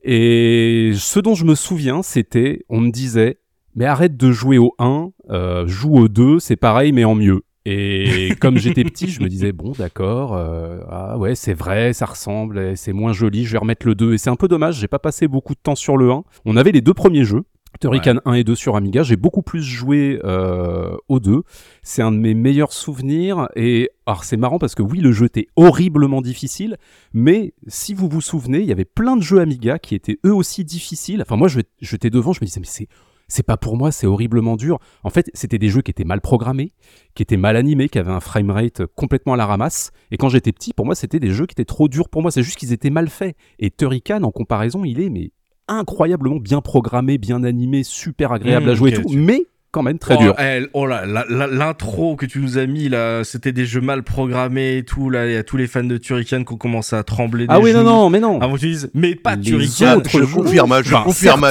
Et 0.04 0.92
ce 0.96 1.20
dont 1.20 1.34
je 1.34 1.44
me 1.44 1.54
souviens, 1.54 2.02
c'était, 2.02 2.64
on 2.68 2.80
me 2.80 2.90
disait, 2.90 3.38
mais 3.74 3.84
arrête 3.86 4.16
de 4.16 4.30
jouer 4.30 4.58
au 4.58 4.74
1, 4.78 5.10
euh, 5.30 5.66
joue 5.66 5.96
au 5.96 6.08
2, 6.08 6.38
c'est 6.38 6.56
pareil 6.56 6.92
mais 6.92 7.04
en 7.04 7.14
mieux. 7.14 7.42
Et 7.66 8.34
comme 8.40 8.56
j'étais 8.58 8.84
petit, 8.84 9.08
je 9.08 9.22
me 9.22 9.28
disais, 9.28 9.52
bon 9.52 9.72
d'accord, 9.78 10.34
euh, 10.34 10.80
ah 10.88 11.18
ouais 11.18 11.34
c'est 11.34 11.52
vrai, 11.54 11.92
ça 11.92 12.06
ressemble, 12.06 12.76
c'est 12.76 12.92
moins 12.94 13.12
joli, 13.12 13.44
je 13.44 13.52
vais 13.52 13.58
remettre 13.58 13.86
le 13.86 13.94
2. 13.94 14.14
Et 14.14 14.18
c'est 14.18 14.30
un 14.30 14.36
peu 14.36 14.48
dommage, 14.48 14.78
j'ai 14.78 14.88
pas 14.88 14.98
passé 14.98 15.28
beaucoup 15.28 15.54
de 15.54 15.60
temps 15.62 15.74
sur 15.74 15.96
le 15.96 16.10
1. 16.10 16.24
On 16.46 16.56
avait 16.56 16.72
les 16.72 16.80
deux 16.80 16.94
premiers 16.94 17.24
jeux. 17.24 17.42
Turrican 17.80 18.16
1 18.24 18.32
et 18.34 18.42
2 18.44 18.56
sur 18.56 18.74
Amiga, 18.74 19.04
j'ai 19.04 19.14
beaucoup 19.16 19.42
plus 19.42 19.62
joué 19.62 20.18
euh, 20.24 20.96
au 21.08 21.20
2. 21.20 21.42
C'est 21.82 22.02
un 22.02 22.10
de 22.10 22.16
mes 22.16 22.34
meilleurs 22.34 22.72
souvenirs. 22.72 23.48
Et 23.54 23.90
alors 24.06 24.24
c'est 24.24 24.36
marrant 24.36 24.58
parce 24.58 24.74
que 24.74 24.82
oui, 24.82 24.98
le 24.98 25.12
jeu 25.12 25.26
était 25.26 25.46
horriblement 25.54 26.20
difficile, 26.20 26.78
mais 27.12 27.54
si 27.68 27.94
vous 27.94 28.08
vous 28.08 28.20
souvenez, 28.20 28.58
il 28.58 28.66
y 28.66 28.72
avait 28.72 28.84
plein 28.84 29.16
de 29.16 29.22
jeux 29.22 29.38
Amiga 29.38 29.78
qui 29.78 29.94
étaient 29.94 30.18
eux 30.26 30.34
aussi 30.34 30.64
difficiles. 30.64 31.22
Enfin, 31.22 31.36
moi, 31.36 31.46
je- 31.46 31.60
j'étais 31.80 32.10
devant, 32.10 32.32
je 32.32 32.40
me 32.40 32.46
disais, 32.46 32.58
mais 32.60 32.66
c'est. 32.68 32.88
C'est 33.32 33.42
pas 33.46 33.56
pour 33.56 33.76
moi, 33.76 33.92
c'est 33.92 34.06
horriblement 34.06 34.56
dur. 34.56 34.78
En 35.04 35.08
fait, 35.10 35.30
c'était 35.34 35.56
des 35.58 35.68
jeux 35.68 35.80
qui 35.82 35.90
étaient 35.90 36.04
mal 36.04 36.20
programmés, 36.20 36.72
qui 37.14 37.22
étaient 37.22 37.36
mal 37.38 37.56
animés, 37.56 37.88
qui 37.88 37.98
avaient 37.98 38.10
un 38.10 38.20
framerate 38.20 38.84
complètement 38.96 39.32
à 39.34 39.36
la 39.36 39.46
ramasse. 39.46 39.92
Et 40.10 40.16
quand 40.18 40.28
j'étais 40.28 40.52
petit, 40.52 40.74
pour 40.74 40.84
moi, 40.84 40.94
c'était 40.94 41.20
des 41.20 41.30
jeux 41.30 41.46
qui 41.46 41.52
étaient 41.54 41.64
trop 41.64 41.88
durs 41.88 42.08
pour 42.08 42.22
moi. 42.22 42.30
C'est 42.30 42.42
juste 42.42 42.58
qu'ils 42.58 42.72
étaient 42.72 42.90
mal 42.90 43.08
faits. 43.08 43.36
Et 43.58 43.70
Turrican, 43.70 44.22
en 44.24 44.30
comparaison, 44.32 44.84
il 44.84 45.00
est 45.00 45.08
mais 45.08 45.30
incroyablement 45.68 46.40
bien 46.40 46.60
programmé, 46.60 47.16
bien 47.18 47.44
animé, 47.44 47.84
super 47.84 48.32
agréable 48.32 48.66
Mmh, 48.66 48.70
à 48.70 48.74
jouer 48.74 48.90
et 48.90 48.94
tout. 48.94 49.08
tu- 49.08 49.16
Mais 49.16 49.46
quand 49.72 49.82
même 49.82 49.98
très 49.98 50.16
oh, 50.16 50.22
dur. 50.22 50.34
elle- 50.38 50.68
oh 50.72 50.86
là, 50.86 51.04
l'intro 51.06 52.16
que 52.16 52.26
tu 52.26 52.40
nous 52.40 52.58
as 52.58 52.66
mis 52.66 52.88
là, 52.88 53.22
c'était 53.24 53.52
des 53.52 53.66
jeux 53.66 53.80
mal 53.80 54.02
programmés 54.02 54.78
et 54.78 54.84
tout. 54.84 55.10
Là, 55.10 55.26
il 55.26 55.32
y 55.32 55.36
a 55.36 55.44
tous 55.44 55.56
les 55.56 55.66
fans 55.66 55.84
de 55.84 55.96
Turrican 55.96 56.44
qui 56.44 56.52
ont 56.52 56.56
commencé 56.56 56.96
à 56.96 57.02
trembler. 57.04 57.46
Ah 57.48 57.58
des 57.58 57.64
oui, 57.64 57.72
non, 57.72 57.84
non, 57.84 58.10
mais 58.10 58.20
non. 58.20 58.40
Avant 58.40 58.54
que 58.54 58.60
tu 58.60 58.66
dises, 58.66 58.90
mais 58.94 59.14
pas 59.14 59.36
Les 59.36 59.42
Turrican. 59.42 59.96
autres 59.98 60.10
Je 60.10 60.24
confirme, 60.24 60.82
je 60.84 60.94
Enfin, 60.94 61.04
confirme, 61.04 61.46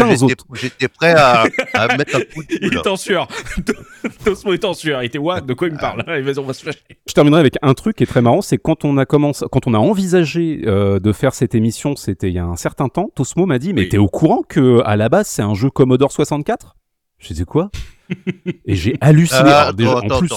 j'étais- 0.54 0.88
prêt 0.90 1.14
à, 1.16 1.44
à 1.74 1.98
mettre 1.98 2.16
un 2.18 2.20
coup 2.22 2.44
de 2.44 2.48
Il 2.62 2.70
boule. 2.72 2.78
est 2.80 2.88
en 2.88 2.96
sueur. 2.98 3.28
Tosmo 4.26 4.54
est 4.54 4.66
en 4.66 4.74
sueur. 4.74 5.02
Il 5.04 5.08
était 5.08 5.18
what 5.18 5.42
De 5.42 5.54
quoi 5.54 5.68
il 5.68 5.74
me 5.74 5.80
parle? 5.80 6.04
Allez, 6.08 6.22
vas-y, 6.24 6.40
on 6.40 6.44
va 6.44 6.54
se 6.54 6.64
fâcher. 6.64 6.80
Je 7.08 7.14
terminerai 7.14 7.40
avec 7.40 7.56
un 7.62 7.74
truc 7.74 7.96
qui 7.98 8.04
est 8.04 8.08
très 8.08 8.22
marrant, 8.22 8.42
c'est 8.42 8.58
quand 8.58 8.86
on 8.86 8.98
a 8.98 9.06
commencé, 9.06 9.46
quand 9.52 9.68
on 9.68 9.74
a 9.74 9.78
envisagé 9.78 10.62
euh, 10.66 11.00
de 11.00 11.12
faire 11.12 11.34
cette 11.34 11.56
émission, 11.56 11.96
c'était 11.96 12.28
il 12.30 12.34
y 12.34 12.40
a 12.40 12.46
un 12.46 12.56
certain 12.56 12.90
temps. 12.90 13.10
Tosmo 13.16 13.46
m'a 13.46 13.60
dit, 13.60 13.74
mais 13.74 13.82
Oui. 13.82 13.90
t'es 13.90 13.98
au 13.98 14.08
courant 14.08 14.42
que 14.48 14.82
à 14.86 14.96
la 14.96 15.10
base 15.10 15.28
c'est 15.28 15.42
un 15.42 15.54
jeu 15.54 15.70
Commodore 15.70 16.12
64 16.12 16.76
Je 17.20 17.28
disais 17.28 17.46
quoi? 17.46 17.70
Et 18.66 18.76
j'ai 18.76 18.96
halluciné. 19.02 19.42
Ah, 19.46 19.68
attends, 19.68 19.94
en 19.94 19.98
attends, 20.00 20.20
plus- 20.20 20.30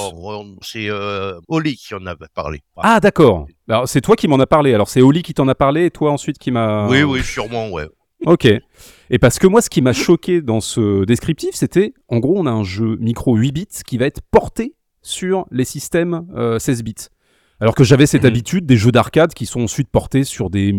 c'est 0.62 0.90
euh, 0.90 1.40
Oli 1.48 1.76
qui 1.76 1.94
en 1.94 2.04
avait 2.06 2.26
parlé. 2.34 2.60
Ah 2.76 3.00
d'accord. 3.00 3.46
Alors 3.68 3.88
c'est 3.88 4.00
toi 4.02 4.14
qui 4.16 4.28
m'en 4.28 4.38
as 4.40 4.46
parlé. 4.46 4.74
Alors 4.74 4.88
c'est 4.88 5.00
Oli 5.00 5.22
qui 5.22 5.32
t'en 5.32 5.48
a 5.48 5.54
parlé 5.54 5.86
et 5.86 5.90
toi 5.90 6.10
ensuite 6.10 6.38
qui 6.38 6.50
m'a. 6.50 6.86
Oui, 6.88 7.02
oui, 7.02 7.22
sûrement, 7.22 7.70
ouais. 7.70 7.88
Ok. 8.26 8.46
Et 9.10 9.18
parce 9.18 9.38
que 9.38 9.46
moi, 9.46 9.60
ce 9.62 9.70
qui 9.70 9.80
m'a 9.82 9.92
choqué 9.92 10.42
dans 10.42 10.60
ce 10.60 11.04
descriptif, 11.04 11.50
c'était, 11.54 11.92
en 12.08 12.18
gros, 12.18 12.34
on 12.38 12.46
a 12.46 12.50
un 12.50 12.62
jeu 12.64 12.96
micro 13.00 13.36
8 13.36 13.52
bits 13.52 13.66
qui 13.86 13.98
va 13.98 14.06
être 14.06 14.20
porté 14.30 14.74
sur 15.02 15.46
les 15.50 15.64
systèmes 15.64 16.26
euh, 16.36 16.58
16 16.58 16.82
bits. 16.84 16.94
Alors 17.60 17.74
que 17.74 17.84
j'avais 17.84 18.06
cette 18.06 18.22
Mhm. 18.22 18.28
habitude 18.28 18.66
des 18.66 18.76
jeux 18.76 18.92
d'arcade 18.92 19.34
qui 19.34 19.46
sont 19.46 19.60
ensuite 19.62 19.88
portés 19.88 20.24
sur 20.24 20.50
des 20.50 20.72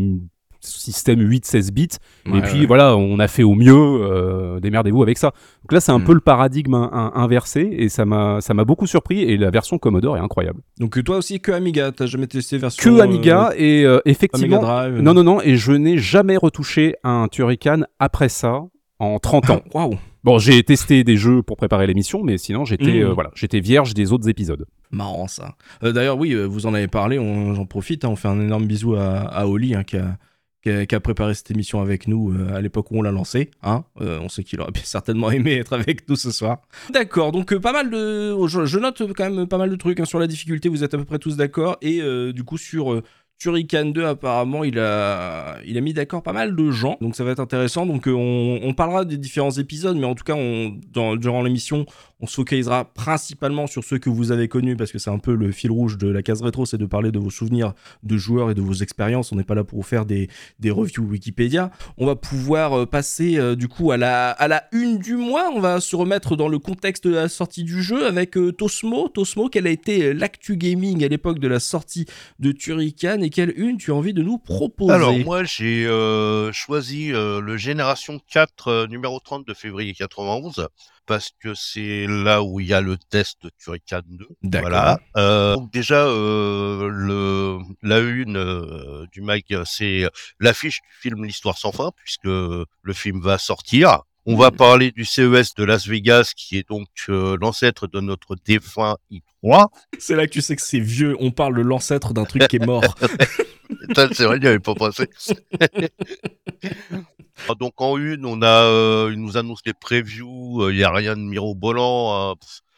mm, 0.63 0.67
systèmes 0.67 1.20
8-16 1.22 1.72
bits. 1.72 1.88
et 2.25 2.41
puis 2.41 2.62
ouais. 2.62 2.65
voilà, 2.65 2.96
on 2.96 3.20
a 3.20 3.27
fait 3.27 3.43
au 3.43 3.55
mieux, 3.55 3.74
euh, 3.75 4.60
démerdez-vous 4.60 5.03
avec 5.03 5.17
ça. 5.17 5.27
Donc 5.63 5.72
là, 5.74 5.79
c'est 5.79 5.91
un 5.91 6.00
Mhm. 6.00 6.05
peu 6.05 6.13
le 6.13 6.20
paradigme 6.22 6.74
in- 6.75 6.89
in- 6.93 7.12
inversé 7.15 7.67
et 7.72 7.89
ça 7.89 8.05
m'a 8.05 8.39
beaucoup 8.65 8.88
surpris 8.88 9.22
et 9.22 9.38
la 9.38 9.50
version 9.50 9.77
Commodore 9.77 10.17
est 10.17 10.22
incroyable. 10.22 10.62
Donc 10.79 11.01
toi 11.03 11.17
aussi 11.17 11.39
que 11.39 11.51
Amiga, 11.51 11.91
t'as 11.91 12.05
jamais 12.05 12.27
testé 12.27 12.58
version 12.58 12.82
Que 12.84 12.98
euh, 13.00 13.03
Amiga 13.03 13.51
et 13.58 13.84
euh, 13.86 14.00
effectivement 14.05 14.60
Drive. 14.62 15.01
non, 15.01 15.13
non, 15.13 15.24
non, 15.24 15.41
et 15.41 15.55
je 15.58 15.72
n'ai 15.74 15.98
jamais 15.98 16.38
retouché 16.38 16.96
un 17.03 17.27
Turrican 17.29 17.82
après 18.00 18.29
ça 18.29 18.62
en 19.00 19.20
30 19.20 19.50
ans. 19.50 19.62
Waouh. 19.74 19.96
Bon, 20.24 20.38
j'ai 20.38 20.63
testé 20.63 21.03
des 21.03 21.17
jeux 21.17 21.41
pour 21.43 21.58
préparer 21.58 21.86
l'émission, 21.86 22.24
mais 22.24 22.38
sinon 22.38 22.63
j'étais 22.63 22.86
Mhm. 23.01 23.10
euh, 23.10 23.13
voilà, 23.13 23.32
j'étais 23.36 23.60
vierge 23.60 23.93
des 23.93 24.13
autres 24.13 24.29
épisodes. 24.29 24.65
Marrant 24.91 25.27
ça. 25.27 25.55
Euh, 25.84 25.91
D'ailleurs, 25.91 26.17
oui, 26.17 26.32
euh, 26.34 26.46
vous 26.46 26.65
en 26.65 26.74
avez 26.74 26.88
parlé, 26.88 27.17
j'en 27.17 27.65
profite, 27.65 28.05
hein, 28.05 28.10
on 28.10 28.15
fait 28.15 28.29
un 28.29 28.39
énorme 28.39 28.65
bisou 28.65 28.96
à, 28.96 29.20
à 29.20 29.48
Oli 29.48 29.75
hein, 29.75 29.84
qui, 29.84 29.98
a, 29.98 30.15
qui 30.63 30.96
a- 30.96 31.00
préparé 31.00 31.34
cette 31.34 31.51
émission 31.51 31.82
avec 31.82 32.08
nous 32.08 32.32
euh, 32.34 32.55
à 32.55 32.62
l'époque 32.62 32.89
où 32.91 32.98
on 32.98 33.01
l'a 33.01 33.12
lancé. 33.12 33.51
Hein. 33.62 33.84
Euh, 34.01 34.20
on 34.22 34.29
sait 34.29 34.43
qu'il 34.43 34.60
aurait 34.62 34.72
certainement 34.84 35.29
aimé 35.32 35.55
être 35.58 35.74
avec 35.74 36.08
nous 36.10 36.15
ce 36.15 36.32
soir. 36.32 36.62
D'accord, 36.91 37.32
donc 37.32 37.51
euh, 37.53 37.60
pas 37.60 37.74
mal 37.74 37.89
de... 37.89 38.36
Je, 38.48 38.65
je 38.65 38.79
note 38.79 39.01
quand 39.15 39.29
même 39.29 39.48
pas 39.48 39.58
mal 39.58 39.70
de 39.70 39.75
trucs 39.75 40.00
hein, 40.00 40.05
sur 40.05 40.20
la 40.20 40.27
difficulté, 40.27 40.70
vous 40.70 40.84
êtes 40.84 40.93
à 40.93 40.98
peu 40.98 41.05
près 41.05 41.20
tous 41.20 41.36
d'accord. 41.38 41.77
Et 41.82 42.01
du 42.34 42.43
coup 42.43 42.58
sur... 42.58 43.01
Turrican 43.39 43.88
2, 43.88 44.05
apparemment, 44.05 44.63
il 44.63 44.79
a, 44.79 45.58
il 45.65 45.77
a 45.77 45.82
mis 45.82 45.91
d'accord 45.91 46.24
pas 46.24 46.32
mal 46.32 46.55
de 46.55 46.72
gens, 46.72 46.98
donc 47.01 47.13
ça 47.15 47.25
va 47.25 47.32
être 47.32 47.41
intéressant. 47.41 47.86
Donc, 47.86 48.03
on, 48.08 48.60
on 48.63 48.74
parlera 48.74 49.03
des 49.03 49.17
différents 49.17 49.51
épisodes, 49.51 49.98
mais 49.98 50.05
en 50.05 50.15
tout 50.15 50.24
cas, 50.24 50.36
on, 50.36 50.79
dans- 50.93 51.17
durant 51.17 51.41
l'émission, 51.41 51.86
on 52.24 52.25
se 52.25 52.36
focalisera 52.36 52.86
principalement 52.86 53.68
sur 53.68 53.84
ceux 53.84 54.00
que 54.00 54.10
vous 54.10 54.32
avez 54.32 54.48
connus, 54.48 54.77
parce 54.77 54.94
que 54.94 54.98
c'est 54.98 55.10
un 55.10 55.20
peu 55.20 55.36
le 55.36 55.51
fil 55.51 55.72
rouge 55.72 55.98
de 55.98 56.08
la 56.08 56.24
case 56.24 56.42
rétro, 56.42 56.65
c'est 56.65 56.77
de 56.77 56.86
parler 56.86 57.12
de 57.12 57.20
vos 57.20 57.30
souvenirs 57.30 57.74
de 58.01 58.15
joueurs 58.15 58.50
et 58.50 58.56
de 58.56 58.62
vos 58.62 58.75
expériences. 58.75 59.34
On 59.34 59.36
n'est 59.36 59.44
pas 59.44 59.56
là 59.56 59.65
pour 59.65 59.80
vous 59.80 59.84
faire 59.84 60.06
des, 60.06 60.30
des 60.60 60.72
reviews 60.72 61.03
Wikipédia. 61.03 61.70
On 61.98 62.06
va 62.06 62.15
pouvoir 62.15 62.80
euh, 62.80 62.86
passer 62.86 63.38
euh, 63.38 63.58
du 63.58 63.68
coup 63.68 63.92
à 63.92 63.98
la, 63.98 64.38
une 64.72 65.00
du 65.00 65.18
mois. 65.18 65.51
On 65.53 65.60
va 65.60 65.82
se 65.82 65.98
remettre 65.98 66.38
dans 66.38 66.48
le 66.48 66.60
contexte 66.60 67.06
de 67.06 67.13
la 67.13 67.27
sortie 67.27 67.65
du 67.65 67.84
jeu 67.84 68.08
avec 68.08 68.38
euh, 68.38 68.53
Tosmo. 68.53 69.10
Tosmo, 69.10 69.50
quelle 69.50 69.68
a 69.68 69.72
été 69.72 70.13
l'actu 70.13 70.56
gaming 70.56 71.03
à 71.03 71.10
l'époque 71.10 71.39
de 71.39 71.50
la 71.50 71.60
sortie 71.60 72.06
de 72.39 72.53
Turrican 72.53 73.20
et 73.22 73.32
quelle 73.32 73.53
une 73.58 73.77
tu 73.77 73.92
as 73.92 73.96
envie 73.96 74.13
de 74.13 74.24
nous 74.24 74.38
proposer 74.38 74.94
Alors, 74.94 75.20
moi, 75.20 75.44
j'ai 75.44 75.84
choisi 76.53 77.10
le 77.10 77.58
Génération 77.58 78.22
4 78.32 78.68
euh, 78.68 78.88
numéro 78.88 79.20
30 79.20 79.46
de 79.46 79.53
février 79.53 79.94
91 79.94 80.70
parce 81.05 81.31
que 81.39 81.53
c'est 81.53 82.05
là 82.07 82.41
où 82.43 82.60
il 82.60 82.67
y 82.67 82.74
a 82.74 82.81
le 82.81 82.98
test 82.98 83.38
de 83.43 83.51
Turrican 83.57 84.01
2. 84.07 84.27
D'accord. 84.43 84.69
Voilà. 84.69 85.00
Euh, 85.17 85.55
donc 85.55 85.72
déjà, 85.72 86.05
euh, 86.05 86.88
le, 86.89 87.57
la 87.81 88.00
une 88.00 88.38
euh, 88.38 89.05
du 89.12 89.22
mag, 89.22 89.43
c'est 89.65 90.07
l'affiche 90.39 90.79
du 90.81 91.10
film 91.10 91.24
L'Histoire 91.25 91.57
sans 91.57 91.72
fin, 91.72 91.91
puisque 91.95 92.25
le 92.25 92.65
film 92.93 93.22
va 93.22 93.38
sortir. 93.38 94.00
On 94.25 94.38
va 94.38 94.51
Mhm. 94.51 94.55
parler 94.57 94.91
du 94.91 95.03
CES 95.03 95.53
de 95.55 95.65
Las 95.65 95.86
Vegas, 95.86 96.31
qui 96.33 96.57
est 96.57 96.65
donc 96.69 96.88
euh, 97.10 97.36
l'ancêtre 97.41 97.88
de 97.88 98.00
notre 98.00 98.38
défunt 98.45 98.95
I3. 99.12 99.67
C'est 100.00 100.15
là 100.15 100.25
que 100.27 100.31
tu 100.31 100.41
sais 100.41 100.55
que 100.55 100.62
c'est 100.62 100.79
vieux. 100.79 101.17
On 101.19 101.31
parle 101.31 101.57
de 101.57 101.62
l'ancêtre 101.62 102.13
d'un 102.13 102.24
truc 102.24 102.48
qui 102.48 102.55
est 102.55 102.65
mort. 102.65 102.95
C'est 104.13 104.24
vrai, 104.24 104.38
il 104.38 104.41
n'y 104.41 104.48
avait 104.48 104.60
pas 104.60 104.75
pensé. 104.75 105.10
Ah, 107.50 107.56
Donc 107.56 107.74
en 107.82 107.98
une, 107.98 108.25
on 108.25 108.42
a, 108.42 108.63
euh, 108.63 109.10
il 109.12 109.20
nous 109.20 109.38
annonce 109.38 109.62
les 109.66 109.74
previews, 109.74 110.63
euh, 110.63 110.72
il 110.74 110.78
n'y 110.78 110.84
a 110.84 110.92
rien 110.92 111.16
de 111.16 111.22
mirobolant. 111.22 112.32
hein. 112.32 112.36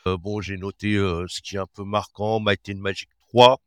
Euh, 0.08 0.18
bon, 0.18 0.40
j'ai 0.42 0.58
noté 0.58 0.96
euh, 0.96 1.26
ce 1.28 1.42
qui 1.42 1.56
est 1.56 1.60
un 1.60 1.66
peu 1.74 1.84
marquant, 1.84 2.40
Might 2.40 2.62
and 2.70 2.78
Magic 2.78 3.10
3, 3.30 3.60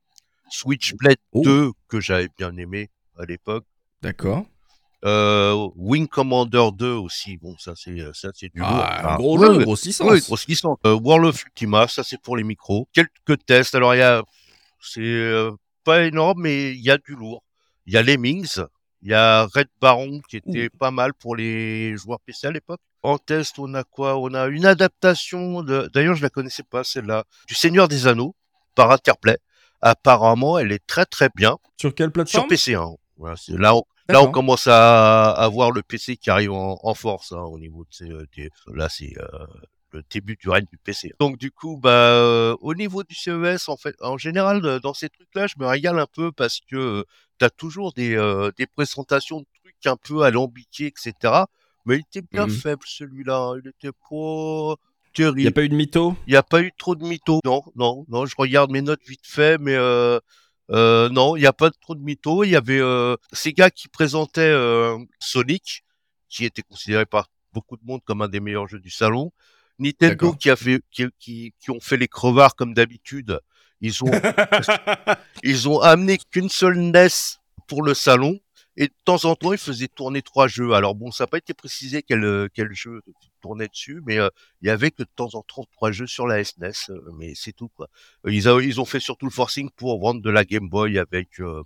Switchblade 0.50 1.18
Oh. 1.32 1.42
2, 1.42 1.72
que 1.88 2.00
j'avais 2.00 2.28
bien 2.38 2.56
aimé 2.56 2.90
à 3.18 3.24
l'époque. 3.24 3.64
D'accord. 4.02 4.44
Euh, 5.04 5.68
Wing 5.76 6.08
Commander 6.08 6.70
2 6.76 6.90
aussi, 6.92 7.36
bon 7.36 7.54
ça 7.58 7.74
c'est 7.76 7.96
ça 8.14 8.30
c'est 8.34 8.48
du 8.52 8.58
lourd. 8.58 8.68
Ah, 8.68 9.12
un 9.12 9.14
Ah, 9.14 9.16
gros 9.16 9.38
jeu, 9.38 9.58
licence. 9.60 10.00
Oui. 10.00 10.54
Euh, 10.86 10.94
World 10.94 11.26
of 11.26 11.44
Ultima, 11.44 11.86
ça 11.86 12.02
c'est 12.02 12.20
pour 12.20 12.36
les 12.36 12.42
micros. 12.42 12.88
Quelques 12.92 13.44
tests. 13.46 13.76
Alors 13.76 13.94
il 13.94 13.98
y 13.98 14.02
a, 14.02 14.24
c'est 14.80 15.32
pas 15.84 16.02
énorme, 16.04 16.42
mais 16.42 16.72
il 16.72 16.80
y 16.80 16.90
a 16.90 16.98
du 16.98 17.14
lourd. 17.14 17.44
Il 17.86 17.92
y 17.92 17.96
a 17.96 18.02
Lemmings, 18.02 18.58
il 19.02 19.10
y 19.10 19.14
a 19.14 19.44
Red 19.46 19.68
Baron 19.80 20.20
qui 20.28 20.36
était 20.38 20.68
pas 20.70 20.90
mal 20.90 21.14
pour 21.14 21.36
les 21.36 21.96
joueurs 21.96 22.20
PC 22.20 22.46
à 22.46 22.50
l'époque. 22.50 22.80
En 23.02 23.16
test, 23.18 23.58
on 23.58 23.72
a 23.74 23.84
quoi? 23.84 24.18
On 24.18 24.34
a 24.34 24.46
une 24.46 24.66
adaptation 24.66 25.62
de. 25.62 25.88
D'ailleurs, 25.94 26.16
je 26.16 26.22
la 26.22 26.30
connaissais 26.30 26.64
pas 26.64 26.82
celle-là, 26.84 27.24
du 27.46 27.54
Seigneur 27.54 27.86
des 27.88 28.06
Anneaux 28.08 28.34
par 28.74 28.90
Interplay. 28.90 29.38
Apparemment, 29.80 30.58
elle 30.58 30.72
est 30.72 30.84
très 30.86 31.04
très 31.06 31.28
bien 31.36 31.56
Sur 31.80 31.94
quelle 31.94 32.08
sur 32.08 32.12
plateforme? 32.14 32.48
PC. 32.48 32.74
Hein. 32.74 32.94
Voilà, 33.16 33.36
c'est- 33.36 33.56
là, 33.56 33.74
on, 33.76 33.84
là, 34.08 34.20
on 34.22 34.32
commence 34.32 34.66
à, 34.66 35.30
à 35.30 35.48
voir 35.48 35.70
le 35.70 35.82
PC 35.82 36.16
qui 36.16 36.30
arrive 36.30 36.52
en, 36.52 36.78
en 36.82 36.94
force 36.94 37.30
hein, 37.32 37.40
au 37.42 37.58
niveau 37.60 37.84
de 37.84 37.88
ces. 37.92 38.10
euh, 38.10 38.26
des- 38.36 38.50
là, 38.66 38.88
c'est 38.88 39.12
euh, 39.18 39.46
le 39.92 40.02
début 40.10 40.36
du 40.36 40.48
règne 40.50 40.66
du 40.70 40.78
PC. 40.78 41.12
Donc, 41.20 41.38
du 41.38 41.50
coup, 41.50 41.76
bah, 41.78 41.90
euh, 41.90 42.56
au 42.60 42.74
niveau 42.74 43.02
du 43.04 43.14
CES, 43.14 43.68
en 43.68 43.76
fait, 43.76 43.94
en 44.00 44.18
général, 44.18 44.64
euh, 44.64 44.80
dans 44.80 44.94
ces 44.94 45.08
trucs-là, 45.08 45.46
je 45.46 45.54
me 45.58 45.66
régale 45.66 45.98
un 45.98 46.06
peu 46.06 46.30
parce 46.32 46.60
que 46.70 47.04
tu 47.38 47.44
as 47.44 47.50
toujours 47.50 47.92
des, 47.92 48.14
euh, 48.16 48.50
des 48.58 48.66
présentations 48.66 49.40
de 49.40 49.46
trucs 49.62 49.86
un 49.86 49.96
peu 49.96 50.22
alambiqués, 50.22 50.86
etc. 50.86 51.46
Mais 51.86 51.96
il 51.96 52.00
était 52.00 52.26
bien 52.30 52.46
Mhm. 52.46 52.52
faible 52.52 52.82
celui-là. 52.86 53.38
hein. 53.38 53.60
Il 53.64 53.68
était 53.68 53.92
pas 53.92 54.74
Il 55.16 55.20
n'y 55.20 55.24
a 55.24 55.30
terrible. 55.32 55.52
pas 55.52 55.62
eu 55.64 55.68
de 55.70 55.74
mytho? 55.74 56.14
Il 56.26 56.30
n'y 56.30 56.36
a 56.36 56.42
pas 56.42 56.60
eu 56.60 56.70
trop 56.76 56.94
de 56.94 57.04
mythos. 57.04 57.40
Non, 57.44 57.62
non, 57.76 58.04
non. 58.08 58.26
Je 58.26 58.34
regarde 58.36 58.70
mes 58.70 58.82
notes 58.82 59.00
vite 59.06 59.26
fait, 59.26 59.56
mais 59.58 59.74
euh, 59.74 60.20
euh, 60.70 61.08
non, 61.08 61.34
il 61.36 61.40
n'y 61.40 61.46
a 61.46 61.52
pas 61.52 61.70
trop 61.70 61.94
de 61.94 62.02
mythos. 62.02 62.44
Il 62.44 62.50
y 62.50 62.56
avait 62.56 62.78
euh, 62.80 63.16
ces 63.32 63.52
gars 63.54 63.70
qui 63.70 63.88
présentaient 63.88 64.42
euh, 64.42 64.98
Sonic, 65.18 65.82
qui 66.28 66.44
était 66.44 66.62
considéré 66.62 67.06
par 67.06 67.28
beaucoup 67.54 67.76
de 67.76 67.82
monde 67.84 68.00
comme 68.04 68.20
un 68.20 68.28
des 68.28 68.40
meilleurs 68.40 68.68
jeux 68.68 68.78
du 68.80 68.90
salon. 68.90 69.32
Nintendo 69.78 70.32
qui 70.34 70.50
a 70.50 70.56
fait, 70.56 70.80
qui, 70.90 71.06
qui, 71.18 71.54
qui 71.60 71.70
ont 71.70 71.80
fait 71.80 71.96
les 71.96 72.08
crevards 72.08 72.54
comme 72.56 72.74
d'habitude. 72.74 73.40
Ils 73.80 74.02
ont, 74.04 74.10
ils 75.42 75.68
ont 75.68 75.80
amené 75.80 76.18
qu'une 76.30 76.48
seule 76.48 76.78
NES 76.78 77.08
pour 77.66 77.82
le 77.82 77.94
salon. 77.94 78.38
Et 78.80 78.86
de 78.86 78.94
temps 79.04 79.24
en 79.24 79.34
temps, 79.34 79.52
ils 79.52 79.58
faisaient 79.58 79.88
tourner 79.88 80.22
trois 80.22 80.46
jeux. 80.46 80.72
Alors 80.72 80.94
bon, 80.94 81.10
ça 81.10 81.24
n'a 81.24 81.26
pas 81.28 81.38
été 81.38 81.52
précisé 81.52 82.04
quel, 82.04 82.48
quel 82.54 82.72
jeu 82.72 83.02
tournait 83.40 83.66
dessus, 83.66 84.00
mais 84.06 84.18
euh, 84.20 84.28
il 84.62 84.68
y 84.68 84.70
avait 84.70 84.92
que 84.92 85.02
de 85.02 85.08
temps 85.16 85.30
en 85.34 85.42
temps 85.42 85.64
trois 85.72 85.90
jeux 85.90 86.06
sur 86.06 86.28
la 86.28 86.44
SNES, 86.44 86.70
euh, 86.90 87.00
mais 87.18 87.32
c'est 87.34 87.52
tout 87.52 87.68
quoi. 87.70 87.88
Ils, 88.28 88.46
a- 88.48 88.60
ils 88.60 88.80
ont 88.80 88.84
fait 88.84 89.00
surtout 89.00 89.26
le 89.26 89.32
forcing 89.32 89.68
pour 89.74 90.00
vendre 90.00 90.22
de 90.22 90.30
la 90.30 90.44
Game 90.44 90.68
Boy 90.68 90.96
avec 90.96 91.40
euh, 91.40 91.64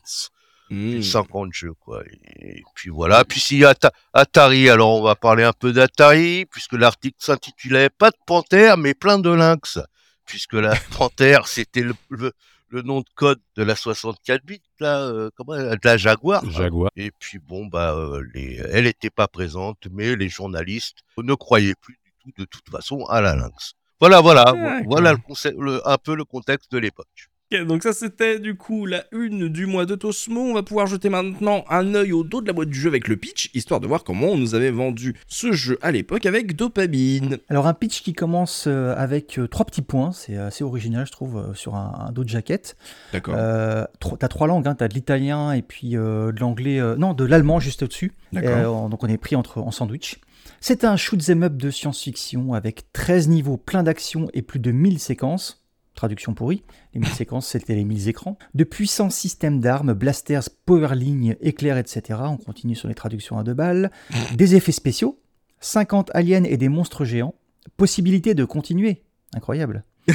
pff, 0.69 0.99
Hmm. 0.99 1.03
50 1.03 1.53
jeux 1.53 1.75
quoi. 1.81 2.03
Et, 2.41 2.63
puis 2.75 2.91
voilà. 2.91 3.25
Puis 3.25 3.41
s'il 3.41 3.59
y 3.59 3.65
a 3.65 3.71
Ata- 3.71 3.93
Atari, 4.13 4.69
alors 4.71 4.99
on 4.99 5.03
va 5.03 5.15
parler 5.17 5.45
un 5.45 5.53
peu 5.53 5.73
d'Atari, 5.73 6.47
puisque 6.47 6.73
l'article 6.75 7.17
s'intitulait 7.19 7.91
pas 7.91 8.11
de 8.11 8.17
panthère, 8.27 8.77
mais 8.79 8.95
plein 8.95 9.19
de 9.19 9.31
lynx, 9.31 9.79
puisque 10.25 10.55
la 10.55 10.75
panthère 10.99 11.47
c'était 11.47 11.83
le, 11.83 11.95
le, 12.09 12.33
le 12.71 12.83
nom 12.83 13.01
de 13.01 13.07
code 13.15 13.41
de 13.57 13.63
la 13.63 13.77
64 13.77 14.45
bits, 14.47 14.63
là, 14.81 15.01
euh, 15.03 15.29
comment, 15.37 15.57
de 15.57 15.79
la 15.85 15.97
Jaguar. 15.99 16.43
Jaguar. 16.51 16.91
Et 16.97 17.11
puis 17.19 17.39
bon, 17.39 17.67
bah, 17.67 17.95
euh, 17.95 18.23
les, 18.35 18.57
elle 18.71 18.85
n'était 18.85 19.11
pas 19.11 19.29
présente, 19.29 19.87
mais 19.91 20.17
les 20.17 20.31
journalistes 20.31 20.99
ne 21.19 21.35
croyaient 21.35 21.75
plus 21.83 21.99
du 22.03 22.13
tout, 22.23 22.33
de 22.41 22.45
toute 22.47 22.71
façon, 22.71 23.05
à 23.11 23.21
la 23.21 23.35
lynx. 23.37 23.75
Voilà, 24.01 24.21
voilà, 24.23 24.45
vo- 24.53 24.57
D'accord. 24.57 24.83
voilà 24.87 25.13
le 25.13 25.19
concept, 25.19 25.57
le- 25.59 25.87
un 25.87 25.99
peu 25.99 26.17
le 26.17 26.25
contexte 26.25 26.73
de 26.73 26.79
l'époque. 26.79 27.29
Donc 27.67 27.83
ça 27.83 27.93
c'était 27.93 28.39
du 28.39 28.55
coup 28.55 28.87
la 28.87 29.05
une 29.13 29.49
du 29.49 29.67
mois 29.67 29.87
de 29.87 29.95
Tosmo. 29.95 30.41
On 30.41 30.55
va 30.55 30.63
pouvoir 30.63 30.87
jeter 30.87 31.09
maintenant 31.09 31.65
un 31.69 31.95
œil 31.95 32.13
au 32.13 32.25
dos 32.25 32.41
de 32.41 32.47
la 32.47 32.53
boîte 32.53 32.69
du 32.71 32.79
jeu 32.79 32.89
avec 32.89 33.09
le 33.09 33.17
pitch, 33.17 33.51
histoire 33.55 33.81
de 33.81 33.87
voir 33.87 34.05
comment 34.05 34.29
on 34.29 34.39
nous 34.39 34.55
avait 34.55 34.71
vendu 34.71 35.15
ce 35.27 35.53
jeu 35.53 35.79
à 35.83 35.91
l'époque 35.93 36.27
avec 36.27 36.57
Dopamine. 36.57 37.39
Alors 37.49 37.67
un 37.67 37.75
pitch 37.75 38.03
qui 38.03 38.13
commence 38.13 38.65
euh, 38.67 38.95
avec 38.97 39.39
euh, 39.39 39.47
trois 39.47 39.67
petits 39.67 39.83
points, 39.83 40.13
c'est 40.13 40.37
assez 40.37 40.65
original 40.65 41.07
je 41.07 41.13
trouve, 41.13 41.37
euh, 41.37 41.55
sur 41.55 41.75
un, 41.75 42.07
un 42.09 42.13
dos 42.13 42.25
de 42.25 42.29
jaquette. 42.29 42.77
D'accord. 43.13 43.35
Euh, 43.37 43.85
t'as 44.19 44.29
trois 44.29 44.47
langues, 44.47 44.67
hein, 44.67 44.75
t'as 44.75 44.89
de 44.89 44.95
l'italien 44.95 45.53
et 45.53 45.63
puis 45.63 45.97
euh, 45.97 46.33
de 46.33 46.41
l'anglais, 46.41 46.81
euh, 46.81 46.97
non 46.97 47.15
de 47.15 47.25
l'allemand 47.25 47.61
juste 47.61 47.83
au-dessus. 47.83 48.13
D'accord. 48.33 48.87
Euh, 48.87 48.89
donc 48.89 49.03
on 49.05 49.09
est 49.09 49.19
pris 49.19 49.37
entre, 49.37 49.59
en 49.59 49.71
sandwich. 49.71 50.21
C'est 50.61 50.85
un 50.85 50.97
shoot 50.97 51.21
'em 51.29 51.43
up 51.45 51.57
de 51.57 51.71
science-fiction 51.71 52.55
avec 52.55 52.93
13 52.93 53.29
niveaux, 53.29 53.57
plein 53.57 53.83
d'actions 53.83 54.29
et 54.33 54.43
plus 54.43 54.59
de 54.59 54.71
1000 54.71 54.99
séquences. 54.99 55.62
Traduction 55.95 56.33
pourrie. 56.35 56.63
Les 56.95 57.01
1000 57.01 57.09
séquences, 57.11 57.47
c'était 57.47 57.75
les 57.75 57.85
1000 57.85 58.09
écrans. 58.09 58.39
De 58.55 58.65
puissants 58.65 59.11
systèmes 59.11 59.61
d'armes, 59.61 59.93
blasters, 59.93 60.49
powerling, 60.65 61.37
éclairs, 61.41 61.77
etc. 61.79 62.19
On 62.23 62.37
continue 62.39 62.75
sur 62.75 62.89
les 62.89 62.95
traductions 62.95 63.39
à 63.39 63.43
deux 63.45 63.55
balles. 63.55 63.91
Des 64.35 64.55
effets 64.57 64.73
spéciaux. 64.73 65.19
50 65.61 66.11
aliens 66.15 66.45
et 66.45 66.57
des 66.57 66.69
monstres 66.69 67.05
géants. 67.05 67.35
Possibilité 67.77 68.35
de 68.35 68.45
continuer. 68.45 69.03
Incroyable. 69.35 69.85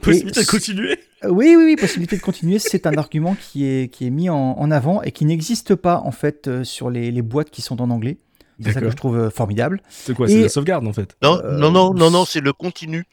Possibilité 0.00 0.40
et- 0.40 0.44
de 0.44 0.48
continuer 0.48 0.98
Oui, 1.24 1.54
oui, 1.56 1.64
oui, 1.64 1.76
possibilité 1.76 2.16
de 2.16 2.22
continuer, 2.22 2.58
c'est 2.58 2.86
un 2.86 2.94
argument 2.94 3.36
qui 3.40 3.66
est, 3.66 3.92
qui 3.92 4.06
est 4.06 4.10
mis 4.10 4.28
en, 4.30 4.36
en 4.58 4.70
avant 4.70 5.02
et 5.02 5.12
qui 5.12 5.24
n'existe 5.24 5.74
pas 5.74 6.00
en 6.04 6.10
fait 6.10 6.48
euh, 6.48 6.64
sur 6.64 6.90
les, 6.90 7.10
les 7.12 7.22
boîtes 7.22 7.50
qui 7.50 7.62
sont 7.62 7.80
en 7.80 7.90
anglais. 7.90 8.18
C'est 8.58 8.68
ça 8.68 8.70
que 8.70 8.74
D'accord. 8.76 8.90
je 8.90 8.96
trouve 8.96 9.18
euh, 9.18 9.30
formidable. 9.30 9.82
C'est 9.90 10.14
quoi 10.14 10.28
C'est 10.28 10.40
la 10.42 10.48
sauvegarde 10.48 10.86
en 10.88 10.92
fait? 10.92 11.14
Non, 11.22 11.38
Euh, 11.44 11.58
non, 11.58 11.70
non, 11.70 11.92
non, 11.94 12.10
non, 12.10 12.24
c'est 12.24 12.40
le 12.40 12.52
continu. 12.52 13.04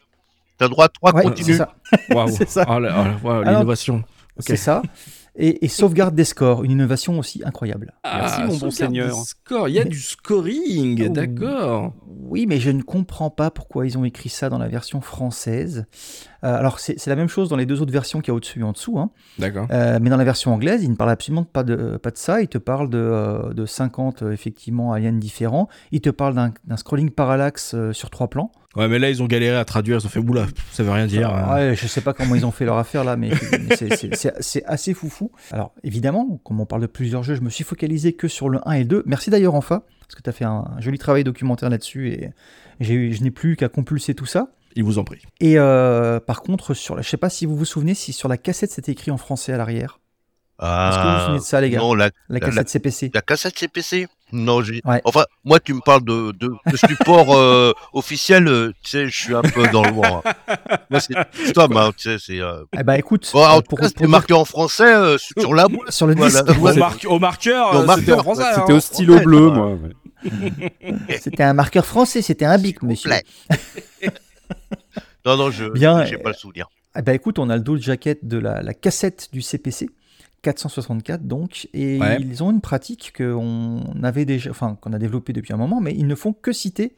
T'as 0.58 0.68
droit 0.68 0.84
à 0.86 0.88
trois 0.88 1.12
Ouais, 1.14 1.22
c'est 1.22 1.28
continus. 1.28 1.56
ça. 1.58 1.74
Waouh 2.10 2.28
C'est 2.28 2.48
ça. 2.48 2.64
Oh, 2.68 2.72
wow, 2.72 3.30
Alors- 3.30 3.44
l'innovation. 3.44 4.02
C'est 4.38 4.56
ça. 4.56 4.82
Et, 5.36 5.64
et 5.64 5.68
sauvegarde 5.68 6.14
des 6.14 6.24
scores, 6.24 6.62
une 6.62 6.70
innovation 6.70 7.18
aussi 7.18 7.42
incroyable. 7.44 7.92
Merci, 8.04 8.40
mon 8.44 8.56
bon 8.56 8.70
seigneur. 8.70 9.08
des 9.16 9.22
scores. 9.24 9.68
Il 9.68 9.74
y 9.74 9.80
a 9.80 9.84
du 9.84 9.98
scoring, 9.98 11.06
Oh. 11.06 11.12
d'accord. 11.12 11.92
Oui, 12.06 12.46
mais 12.46 12.60
je 12.60 12.70
ne 12.70 12.82
comprends 12.82 13.30
pas 13.30 13.50
pourquoi 13.50 13.84
ils 13.86 13.98
ont 13.98 14.04
écrit 14.04 14.28
ça 14.28 14.48
dans 14.48 14.58
la 14.58 14.68
version 14.68 15.00
française. 15.00 15.86
Euh, 16.44 16.58
alors, 16.58 16.78
c'est 16.78 17.06
la 17.06 17.16
même 17.16 17.28
chose 17.28 17.48
dans 17.48 17.56
les 17.56 17.66
deux 17.66 17.80
autres 17.80 17.92
versions 17.92 18.20
qu'il 18.20 18.28
y 18.28 18.32
a 18.32 18.34
au-dessus 18.34 18.60
et 18.60 18.62
en 18.64 18.72
dessous. 18.72 18.98
hein. 18.98 19.10
D'accord. 19.38 19.66
Euh, 19.70 19.98
mais 20.00 20.10
dans 20.10 20.16
la 20.18 20.24
version 20.24 20.52
anglaise, 20.52 20.84
il 20.84 20.90
ne 20.90 20.96
parle 20.96 21.10
absolument 21.10 21.44
pas 21.44 21.62
de, 21.64 21.96
pas 21.96 22.10
de 22.10 22.18
ça. 22.18 22.40
Il 22.42 22.48
te 22.48 22.58
parle 22.58 22.90
de, 22.90 22.98
euh, 22.98 23.54
de 23.54 23.64
50 23.66 24.22
euh, 24.22 24.32
effectivement 24.32 24.92
aliens 24.92 25.12
différents. 25.12 25.68
Il 25.90 26.00
te 26.00 26.10
parle 26.10 26.34
d'un 26.34 26.76
scrolling 26.76 27.10
parallaxe 27.10 27.74
sur 27.92 28.10
trois 28.10 28.28
plans. 28.28 28.52
Ouais, 28.76 28.88
mais 28.88 28.98
là, 28.98 29.08
ils 29.08 29.22
ont 29.22 29.26
galéré 29.26 29.56
à 29.56 29.64
traduire. 29.64 29.98
Ils 30.00 30.06
ont 30.06 30.08
fait 30.10 30.18
oula, 30.18 30.46
ça 30.72 30.82
veut 30.82 30.90
rien 30.90 31.06
dire. 31.06 31.32
Ouais, 31.52 31.74
je 31.76 31.86
sais 31.86 32.00
pas 32.00 32.12
comment 32.12 32.34
ils 32.34 32.44
ont 32.44 32.50
fait 32.50 32.64
leur 32.64 32.76
affaire 32.76 33.04
là, 33.04 33.16
mais, 33.16 33.30
mais 33.68 33.76
c'est- 33.76 34.64
assez 34.66 34.94
foufou. 34.94 35.30
Alors 35.52 35.72
évidemment, 35.84 36.40
comme 36.44 36.60
on 36.60 36.66
parle 36.66 36.82
de 36.82 36.86
plusieurs 36.88 37.22
jeux, 37.22 37.36
je 37.36 37.40
me 37.42 37.50
suis 37.50 37.64
focalisé 37.64 38.12
que 38.14 38.26
sur 38.28 38.48
le 38.48 38.58
1 38.68 38.72
et 38.72 38.78
le 38.80 38.84
2. 38.86 39.02
Merci 39.06 39.30
d'ailleurs 39.30 39.54
Enfa, 39.54 39.84
parce 40.00 40.14
que 40.16 40.22
tu 40.22 40.28
as 40.28 40.32
fait 40.32 40.44
un 40.44 40.64
joli 40.80 40.98
travail 40.98 41.22
documentaire 41.24 41.70
là-dessus 41.70 42.08
et 42.10 42.30
eu- 42.92 43.12
je 43.12 43.22
n'ai 43.22 43.30
plus 43.30 43.56
qu'à 43.56 43.68
compulser 43.68 44.14
tout 44.14 44.26
ça. 44.26 44.48
Il 44.76 44.84
vous 44.84 44.98
en 44.98 45.04
prie. 45.04 45.22
Et 45.40 45.58
euh, 45.58 46.18
par 46.20 46.42
contre, 46.42 46.74
sur 46.74 46.96
la, 46.96 47.02
je 47.02 47.08
sais 47.08 47.16
pas 47.16 47.30
si 47.30 47.46
vous 47.46 47.56
vous 47.56 47.64
souvenez, 47.64 47.94
si 47.94 48.12
sur 48.12 48.28
la 48.28 48.36
cassette 48.36 48.70
c'était 48.72 48.92
écrit 48.92 49.10
en 49.10 49.16
français 49.18 49.52
à 49.52 49.56
l'arrière. 49.56 50.00
Est-ce 50.62 50.96
que 50.96 51.02
vous 51.08 51.12
vous 51.14 51.20
souvenez 51.24 51.38
de 51.38 51.42
ça, 51.44 51.60
les 51.60 51.68
gars? 51.70 51.78
Ah, 51.80 51.84
Non, 51.84 51.94
la, 51.94 52.04
La 52.28 52.38
la- 52.38 52.40
cassette 52.40 52.68
CPC. 52.68 53.10
la 53.12 53.22
cassette 53.22 53.58
CPC. 53.58 54.06
Non, 54.32 54.62
j'ai. 54.62 54.80
Ouais. 54.84 55.00
Enfin, 55.04 55.24
moi, 55.44 55.58
tu 55.60 55.74
me 55.74 55.80
parles 55.80 56.04
de, 56.04 56.30
de, 56.32 56.48
de 56.70 56.76
support 56.76 57.34
euh, 57.36 57.72
officiel. 57.92 58.46
euh, 58.46 58.72
tu 58.82 58.90
sais, 58.90 59.06
je 59.08 59.20
suis 59.20 59.34
un 59.34 59.42
peu 59.42 59.66
dans 59.68 59.82
le 59.82 59.90
loin. 59.90 60.22
Moi, 60.90 61.00
c'est 61.00 61.52
Tom, 61.52 61.76
hein, 61.76 61.90
tu 61.96 62.08
sais, 62.08 62.16
c'est. 62.24 62.40
euh, 62.40 62.62
Eh 62.78 62.84
ben 62.84 62.94
écoute, 62.94 63.28
Bon, 63.32 63.44
en 63.44 63.60
tout 63.60 63.68
pour, 63.68 63.78
cas, 63.78 63.82
pour 63.82 63.88
c'était 63.88 64.04
dire- 64.04 64.08
marqué 64.10 64.32
en 64.32 64.44
français 64.44 64.94
euh, 64.94 65.18
sur 65.18 65.54
la 65.54 65.66
boîte. 65.68 65.90
sur 65.90 66.06
le 66.06 66.14
Voilà. 66.14 66.42
disque, 66.42 66.58
Au, 66.58 66.62
Ouais. 66.62 66.74
marque- 66.76 67.06
au 67.08 67.18
marqueur, 67.18 67.74
Au 67.74 67.78
euh, 67.90 67.96
c'était 67.96 68.12
en 68.12 68.22
français. 68.22 68.42
C'était 68.54 68.72
hein. 68.72 68.76
au 68.76 68.80
stylo 68.80 69.20
bleu, 69.20 69.50
moi. 69.50 69.70
ouais. 69.74 69.90
c'était 71.20 71.42
un 71.42 71.52
marqueur 71.52 71.84
français, 71.84 72.22
c'était 72.22 72.44
un 72.46 72.58
bic, 72.58 72.82
monsieur. 72.82 73.10
Non, 75.26 75.36
non, 75.36 75.50
je 75.50 75.64
euh, 75.64 76.18
pas 76.22 76.30
le 76.30 76.34
souvenir. 76.34 76.68
Eh 76.96 77.02
ben 77.02 77.12
écoute, 77.12 77.38
on 77.38 77.50
a 77.50 77.56
le 77.56 77.62
dos 77.62 77.76
de 77.76 77.82
jaquette 77.82 78.26
de 78.26 78.38
la, 78.38 78.62
la 78.62 78.74
cassette 78.74 79.28
du 79.32 79.42
CPC, 79.42 79.88
464 80.42 81.22
donc, 81.26 81.68
et 81.74 81.98
Ouais. 82.00 82.18
ils 82.20 82.42
ont 82.42 82.50
une 82.50 82.60
pratique 82.60 83.12
qu'on 83.16 83.82
avait 84.02 84.24
déjà, 84.24 84.50
enfin 84.50 84.76
qu'on 84.80 84.92
a 84.92 84.98
développée 84.98 85.32
depuis 85.32 85.52
un 85.52 85.56
moment, 85.56 85.80
mais 85.80 85.94
ils 85.94 86.06
ne 86.06 86.14
font 86.14 86.32
que 86.32 86.52
citer 86.52 86.94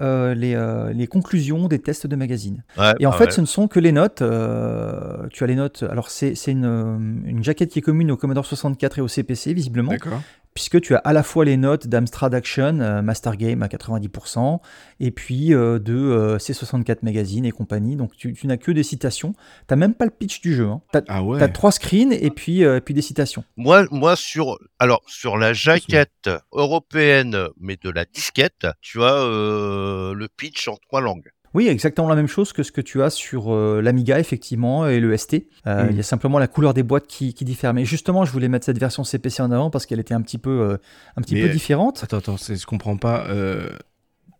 euh, 0.00 0.34
les, 0.34 0.54
euh, 0.54 0.92
les 0.92 1.06
conclusions 1.06 1.68
des 1.68 1.78
tests 1.78 2.06
de 2.06 2.16
magazine. 2.16 2.64
Ouais, 2.76 2.92
Et 3.00 3.06
en 3.06 3.10
ah 3.12 3.16
fait, 3.16 3.26
ouais. 3.26 3.30
ce 3.30 3.40
ne 3.40 3.46
sont 3.46 3.66
que 3.68 3.80
les 3.80 3.92
notes. 3.92 4.20
euh, 4.22 5.26
tu 5.30 5.42
as 5.44 5.46
les 5.46 5.54
notes. 5.54 5.84
Alors 5.88 6.10
c'est 6.10 6.34
c'est 6.34 6.52
une, 6.52 6.64
euh, 6.66 6.96
une 7.24 7.42
jaquette 7.42 7.70
qui 7.70 7.78
est 7.78 7.82
commune 7.82 8.10
au 8.10 8.16
Commodore 8.16 8.44
64 8.46 8.98
et 8.98 9.00
au 9.00 9.08
CPC 9.08 9.54
visiblement, 9.54 9.92
D'accord. 9.92 10.20
Puisque 10.56 10.80
tu 10.80 10.94
as 10.94 10.98
à 10.98 11.12
la 11.12 11.22
fois 11.22 11.44
les 11.44 11.58
notes 11.58 11.86
d'Amstrad 11.86 12.34
Action, 12.34 12.80
euh, 12.80 13.02
Master 13.02 13.36
Game 13.36 13.62
à 13.62 13.68
90%, 13.68 14.58
et 15.00 15.10
puis 15.10 15.52
euh, 15.52 15.78
de 15.78 15.94
euh, 15.94 16.38
C64 16.38 17.00
Magazine 17.02 17.44
et 17.44 17.50
compagnie. 17.50 17.94
Donc 17.94 18.16
tu, 18.16 18.32
tu 18.32 18.46
n'as 18.46 18.56
que 18.56 18.72
des 18.72 18.82
citations. 18.82 19.34
T'as 19.66 19.76
même 19.76 19.94
pas 19.94 20.06
le 20.06 20.10
pitch 20.10 20.40
du 20.40 20.54
jeu. 20.54 20.66
Hein. 20.66 20.80
T'as 20.92 21.02
Ah 21.08 21.22
ouais. 21.22 21.38
t'as 21.38 21.48
trois 21.48 21.72
screens 21.72 22.10
et 22.10 22.30
puis, 22.30 22.64
euh, 22.64 22.80
puis 22.80 22.94
des 22.94 23.02
citations. 23.02 23.44
Moi, 23.58 23.86
moi 23.90 24.16
sur, 24.16 24.58
alors 24.78 25.02
sur 25.06 25.36
la 25.36 25.52
jaquette 25.52 26.30
européenne, 26.52 27.36
mais 27.60 27.76
de 27.76 27.90
la 27.90 28.06
disquette, 28.06 28.66
tu 28.80 29.02
as 29.02 29.12
euh, 29.12 30.14
le 30.14 30.26
pitch 30.28 30.68
en 30.68 30.76
trois 30.76 31.02
langues. 31.02 31.30
Oui, 31.56 31.68
exactement 31.68 32.08
la 32.08 32.14
même 32.16 32.28
chose 32.28 32.52
que 32.52 32.62
ce 32.62 32.70
que 32.70 32.82
tu 32.82 33.02
as 33.02 33.08
sur 33.10 33.52
euh, 33.52 33.80
l'Amiga, 33.82 34.20
effectivement, 34.20 34.86
et 34.86 35.00
le 35.00 35.16
ST. 35.16 35.46
Euh, 35.66 35.86
Mm. 35.86 35.88
Il 35.90 35.96
y 35.96 36.00
a 36.00 36.02
simplement 36.02 36.38
la 36.38 36.46
couleur 36.48 36.74
des 36.74 36.82
boîtes 36.82 37.06
qui, 37.06 37.32
qui 37.34 37.44
diffère. 37.44 37.72
Mais 37.74 37.84
justement, 37.86 38.24
je 38.26 38.30
voulais 38.30 38.48
mettre 38.48 38.66
cette 38.66 38.78
version 38.78 39.02
CPC 39.04 39.42
en 39.42 39.50
avant 39.50 39.70
parce 39.70 39.86
qu'elle 39.86 39.98
était 39.98 40.14
un 40.14 40.20
petit 40.20 40.38
peu, 40.38 40.50
euh, 40.50 40.76
un 41.16 41.22
petit 41.22 41.34
Mais- 41.34 41.42
peu 41.42 41.48
différente. 41.48 42.04
Attends, 42.04 42.18
attends, 42.18 42.36
je 42.36 42.64
comprends 42.66 42.96
pas. 42.98 43.26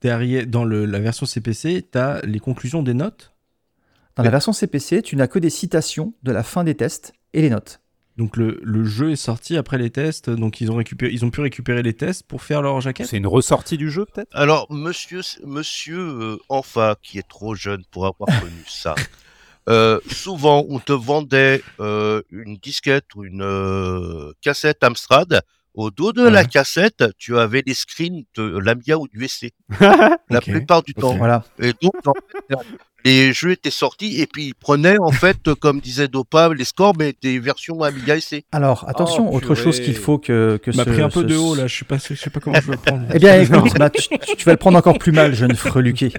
derrière, 0.02 0.46
dans 0.46 0.64
le, 0.64 0.84
la 0.84 0.98
version 1.00 1.26
CPC, 1.26 1.88
t'as 1.90 2.20
les 2.22 2.38
conclusions 2.38 2.82
des 2.82 2.94
notes? 2.94 3.32
Dans 4.16 4.22
la 4.22 4.30
version 4.30 4.52
CPC, 4.52 5.02
tu 5.02 5.16
n'as 5.16 5.26
que 5.26 5.38
des 5.38 5.50
citations 5.50 6.14
de 6.22 6.32
la 6.32 6.42
fin 6.42 6.64
des 6.64 6.74
tests 6.74 7.12
et 7.34 7.42
les 7.42 7.50
notes. 7.50 7.80
Donc 8.16 8.36
le, 8.38 8.60
le 8.62 8.84
jeu 8.84 9.10
est 9.10 9.16
sorti 9.16 9.56
après 9.56 9.76
les 9.76 9.90
tests, 9.90 10.30
donc 10.30 10.60
ils 10.62 10.70
ont, 10.70 10.76
récupéré, 10.76 11.12
ils 11.12 11.24
ont 11.24 11.30
pu 11.30 11.42
récupérer 11.42 11.82
les 11.82 11.92
tests 11.92 12.22
pour 12.22 12.42
faire 12.42 12.62
leur 12.62 12.80
jaquette. 12.80 13.06
C'est 13.06 13.18
une 13.18 13.26
ressortie 13.26 13.76
du 13.76 13.90
jeu, 13.90 14.06
peut-être? 14.06 14.30
Alors, 14.32 14.66
monsieur, 14.70 15.20
monsieur 15.44 15.98
euh, 15.98 16.38
Enfa, 16.48 16.96
qui 17.02 17.18
est 17.18 17.28
trop 17.28 17.54
jeune 17.54 17.84
pour 17.90 18.06
avoir 18.06 18.28
connu 18.40 18.64
ça, 18.66 18.94
euh, 19.68 19.98
souvent 20.10 20.64
on 20.68 20.78
te 20.78 20.92
vendait 20.92 21.60
euh, 21.80 22.22
une 22.30 22.56
disquette 22.56 23.14
ou 23.16 23.24
une 23.24 23.42
euh, 23.42 24.32
cassette 24.40 24.84
Amstrad. 24.84 25.42
Au 25.76 25.90
dos 25.90 26.12
de 26.12 26.26
la 26.26 26.44
cassette, 26.44 27.04
tu 27.18 27.38
avais 27.38 27.62
les 27.66 27.74
screens 27.74 28.24
de 28.34 28.58
l'Amiga 28.58 28.96
ou 28.96 29.06
du 29.08 29.28
SC. 29.28 29.50
La 30.30 30.40
plupart 30.40 30.82
du 30.82 30.94
temps. 30.94 31.14
Voilà. 31.16 31.44
Et 31.60 31.72
donc, 31.82 31.92
en 32.06 32.12
fait, 32.14 32.56
les 33.04 33.32
jeux 33.34 33.50
étaient 33.52 33.70
sortis 33.70 34.20
et 34.20 34.26
puis 34.26 34.46
ils 34.46 34.54
prenaient, 34.54 34.98
en 34.98 35.10
fait, 35.12 35.52
comme 35.60 35.80
disait 35.80 36.08
Dopa, 36.08 36.48
les 36.54 36.64
scores, 36.64 36.94
mais 36.98 37.14
des 37.22 37.38
versions 37.38 37.82
Amiga 37.82 38.18
SC. 38.18 38.44
Alors, 38.52 38.88
attention, 38.88 39.28
Oh, 39.30 39.36
autre 39.36 39.54
chose 39.54 39.78
qu'il 39.80 39.94
faut 39.96 40.18
que, 40.18 40.58
que 40.62 40.70
Tu 40.70 40.76
m'as 40.78 40.84
ce- 40.84 40.90
pris 40.90 41.02
un 41.02 41.10
peu 41.10 41.20
ce- 41.20 41.26
de 41.26 41.36
haut 41.36 41.54
là, 41.54 41.66
je 41.66 41.76
sais 41.78 41.84
pas, 41.84 41.98
je 41.98 42.14
sais 42.14 42.30
pas 42.30 42.40
comment 42.40 42.58
je 42.60 42.66
vais 42.66 42.72
le 42.72 42.78
prendre. 42.78 43.06
Eh 43.14 43.18
bien, 43.18 43.38
écoute, 43.40 43.74
bah, 43.78 43.90
tu, 43.90 44.08
tu 44.36 44.44
vas 44.46 44.52
le 44.52 44.58
prendre 44.58 44.78
encore 44.78 44.98
plus 44.98 45.12
mal, 45.12 45.34
jeune 45.34 45.54
freluqué. 45.54 46.10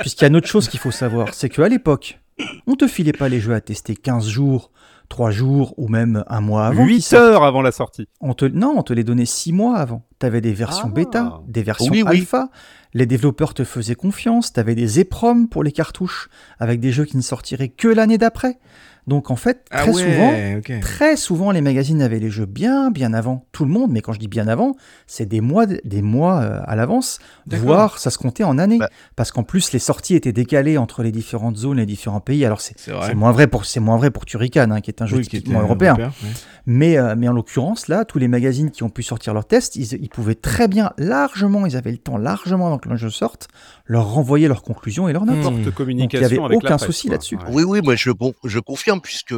Puisqu'il 0.00 0.22
y 0.22 0.24
a 0.24 0.28
une 0.28 0.36
autre 0.36 0.48
chose 0.48 0.68
qu'il 0.68 0.80
faut 0.80 0.90
savoir, 0.90 1.34
c'est 1.34 1.50
qu'à 1.50 1.68
l'époque, 1.68 2.18
on 2.66 2.74
te 2.76 2.88
filait 2.88 3.12
pas 3.12 3.28
les 3.28 3.40
jeux 3.40 3.54
à 3.54 3.60
tester 3.60 3.94
15 3.94 4.26
jours, 4.28 4.70
3 5.08 5.30
jours 5.30 5.74
ou 5.76 5.88
même 5.88 6.24
un 6.28 6.40
mois 6.40 6.66
avant. 6.66 6.84
8 6.84 6.92
qu'ils 6.94 7.02
sortent. 7.02 7.22
heures 7.22 7.44
avant 7.44 7.62
la 7.62 7.72
sortie. 7.72 8.08
On 8.20 8.34
te, 8.34 8.44
non, 8.44 8.74
on 8.76 8.82
te 8.82 8.92
les 8.92 9.04
donnait 9.04 9.24
6 9.26 9.52
mois 9.52 9.76
avant. 9.76 10.02
Tu 10.20 10.26
avais 10.26 10.40
des 10.40 10.52
versions 10.52 10.88
Ah. 10.90 10.94
bêta, 10.94 11.40
des 11.46 11.62
versions 11.62 11.92
Oui, 11.92 12.02
oui. 12.02 12.18
alpha. 12.20 12.48
Les 12.94 13.06
développeurs 13.06 13.52
te 13.54 13.64
faisaient 13.64 13.94
confiance. 13.94 14.52
Tu 14.52 14.60
avais 14.60 14.74
des 14.74 15.00
EPROM 15.00 15.48
pour 15.48 15.62
les 15.62 15.72
cartouches 15.72 16.28
avec 16.58 16.80
des 16.80 16.92
jeux 16.92 17.04
qui 17.04 17.16
ne 17.16 17.22
sortiraient 17.22 17.68
que 17.68 17.88
l'année 17.88 18.18
d'après. 18.18 18.58
Donc 19.06 19.30
en 19.30 19.36
fait, 19.36 19.64
Ah 19.70 19.82
très 19.82 19.92
souvent. 19.92 20.32
Très 20.80 21.16
souvent, 21.16 21.50
les 21.52 21.60
magazines 21.60 22.02
avaient 22.02 22.18
les 22.18 22.30
jeux 22.30 22.46
bien, 22.46 22.90
bien 22.90 23.14
avant 23.14 23.46
tout 23.52 23.64
le 23.64 23.70
monde, 23.70 23.90
mais 23.92 24.00
quand 24.00 24.12
je 24.12 24.18
dis 24.18 24.26
bien 24.28 24.48
avant, 24.48 24.74
c'est 25.06 25.26
des 25.26 25.40
mois, 25.40 25.66
des 25.66 26.02
mois 26.02 26.40
euh, 26.40 26.60
à 26.66 26.74
l'avance, 26.74 27.18
voire 27.46 27.98
ça 27.98 28.10
se 28.10 28.18
comptait 28.18 28.42
en 28.44 28.58
années, 28.58 28.78
Bah. 28.78 28.90
parce 29.14 29.30
qu'en 29.30 29.44
plus 29.44 29.72
les 29.72 29.78
sorties 29.78 30.14
étaient 30.16 30.32
décalées 30.32 30.76
entre 30.76 31.02
les 31.04 31.12
différentes 31.12 31.56
zones, 31.56 31.76
les 31.76 31.86
différents 31.86 32.20
pays. 32.20 32.44
Alors 32.44 32.60
c'est 32.60 32.74
moins 33.14 33.30
vrai 33.32 33.46
pour 33.46 33.64
c'est 33.64 33.80
moins 33.80 33.96
vrai 33.96 34.10
pour 34.10 34.24
Turrican, 34.26 34.70
hein, 34.70 34.80
qui 34.80 34.90
est 34.90 35.00
un 35.02 35.06
jeu 35.06 35.18
Oui, 35.18 35.22
typiquement 35.26 35.60
européen. 35.60 35.94
ouais. 35.96 36.08
Mais 36.66 36.98
euh, 36.98 37.14
mais 37.16 37.28
en 37.28 37.32
l'occurrence 37.32 37.86
là, 37.86 38.04
tous 38.04 38.18
les 38.18 38.26
magazines 38.28 38.70
qui 38.72 38.82
ont 38.82 38.88
pu 38.90 39.04
sortir 39.04 39.34
leurs 39.34 39.46
tests, 39.46 39.76
ils, 39.76 39.92
ils 40.02 40.08
pouvaient 40.08 40.34
très 40.34 40.66
bien, 40.66 40.90
largement, 40.98 41.64
ils 41.64 41.76
avaient 41.76 41.92
le 41.92 41.98
temps 41.98 42.16
largement 42.18 42.66
avant 42.66 42.78
que 42.78 42.88
le 42.88 42.96
jeu 42.96 43.10
sorte, 43.10 43.46
leur 43.84 44.10
renvoyer 44.12 44.48
leurs 44.48 44.62
conclusions 44.62 45.08
et 45.08 45.12
leurs 45.12 45.26
notes. 45.26 45.36
Hmm. 45.38 45.62
Donc 45.62 45.74
il 45.88 45.94
n'y 45.96 46.02
avait 46.16 46.24
avec 46.24 46.40
aucun 46.58 46.76
presse, 46.76 46.84
souci 46.84 47.08
là-dessus. 47.08 47.36
Ouais. 47.36 47.42
Oui, 47.52 47.62
oui, 47.62 47.80
moi 47.84 47.94
je, 47.94 48.10
bon, 48.10 48.34
je 48.44 48.58
confirme, 48.58 48.95
puisque 49.00 49.34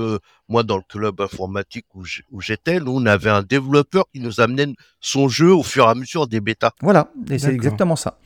moi, 0.48 0.62
dans 0.62 0.76
le 0.76 0.82
club 0.88 1.20
informatique 1.20 1.86
où 1.94 2.40
j'étais, 2.40 2.80
nous, 2.80 2.92
on 2.92 3.06
avait 3.06 3.30
un 3.30 3.42
développeur 3.42 4.04
qui 4.12 4.20
nous 4.20 4.40
amenait 4.40 4.74
son 5.00 5.28
jeu 5.28 5.52
au 5.52 5.62
fur 5.62 5.84
et 5.84 5.88
à 5.88 5.94
mesure 5.94 6.26
des 6.26 6.40
bêtas. 6.40 6.70
Voilà, 6.80 7.10
et 7.30 7.38
c'est 7.38 7.52
exactement 7.52 7.96
ça. 7.96 8.18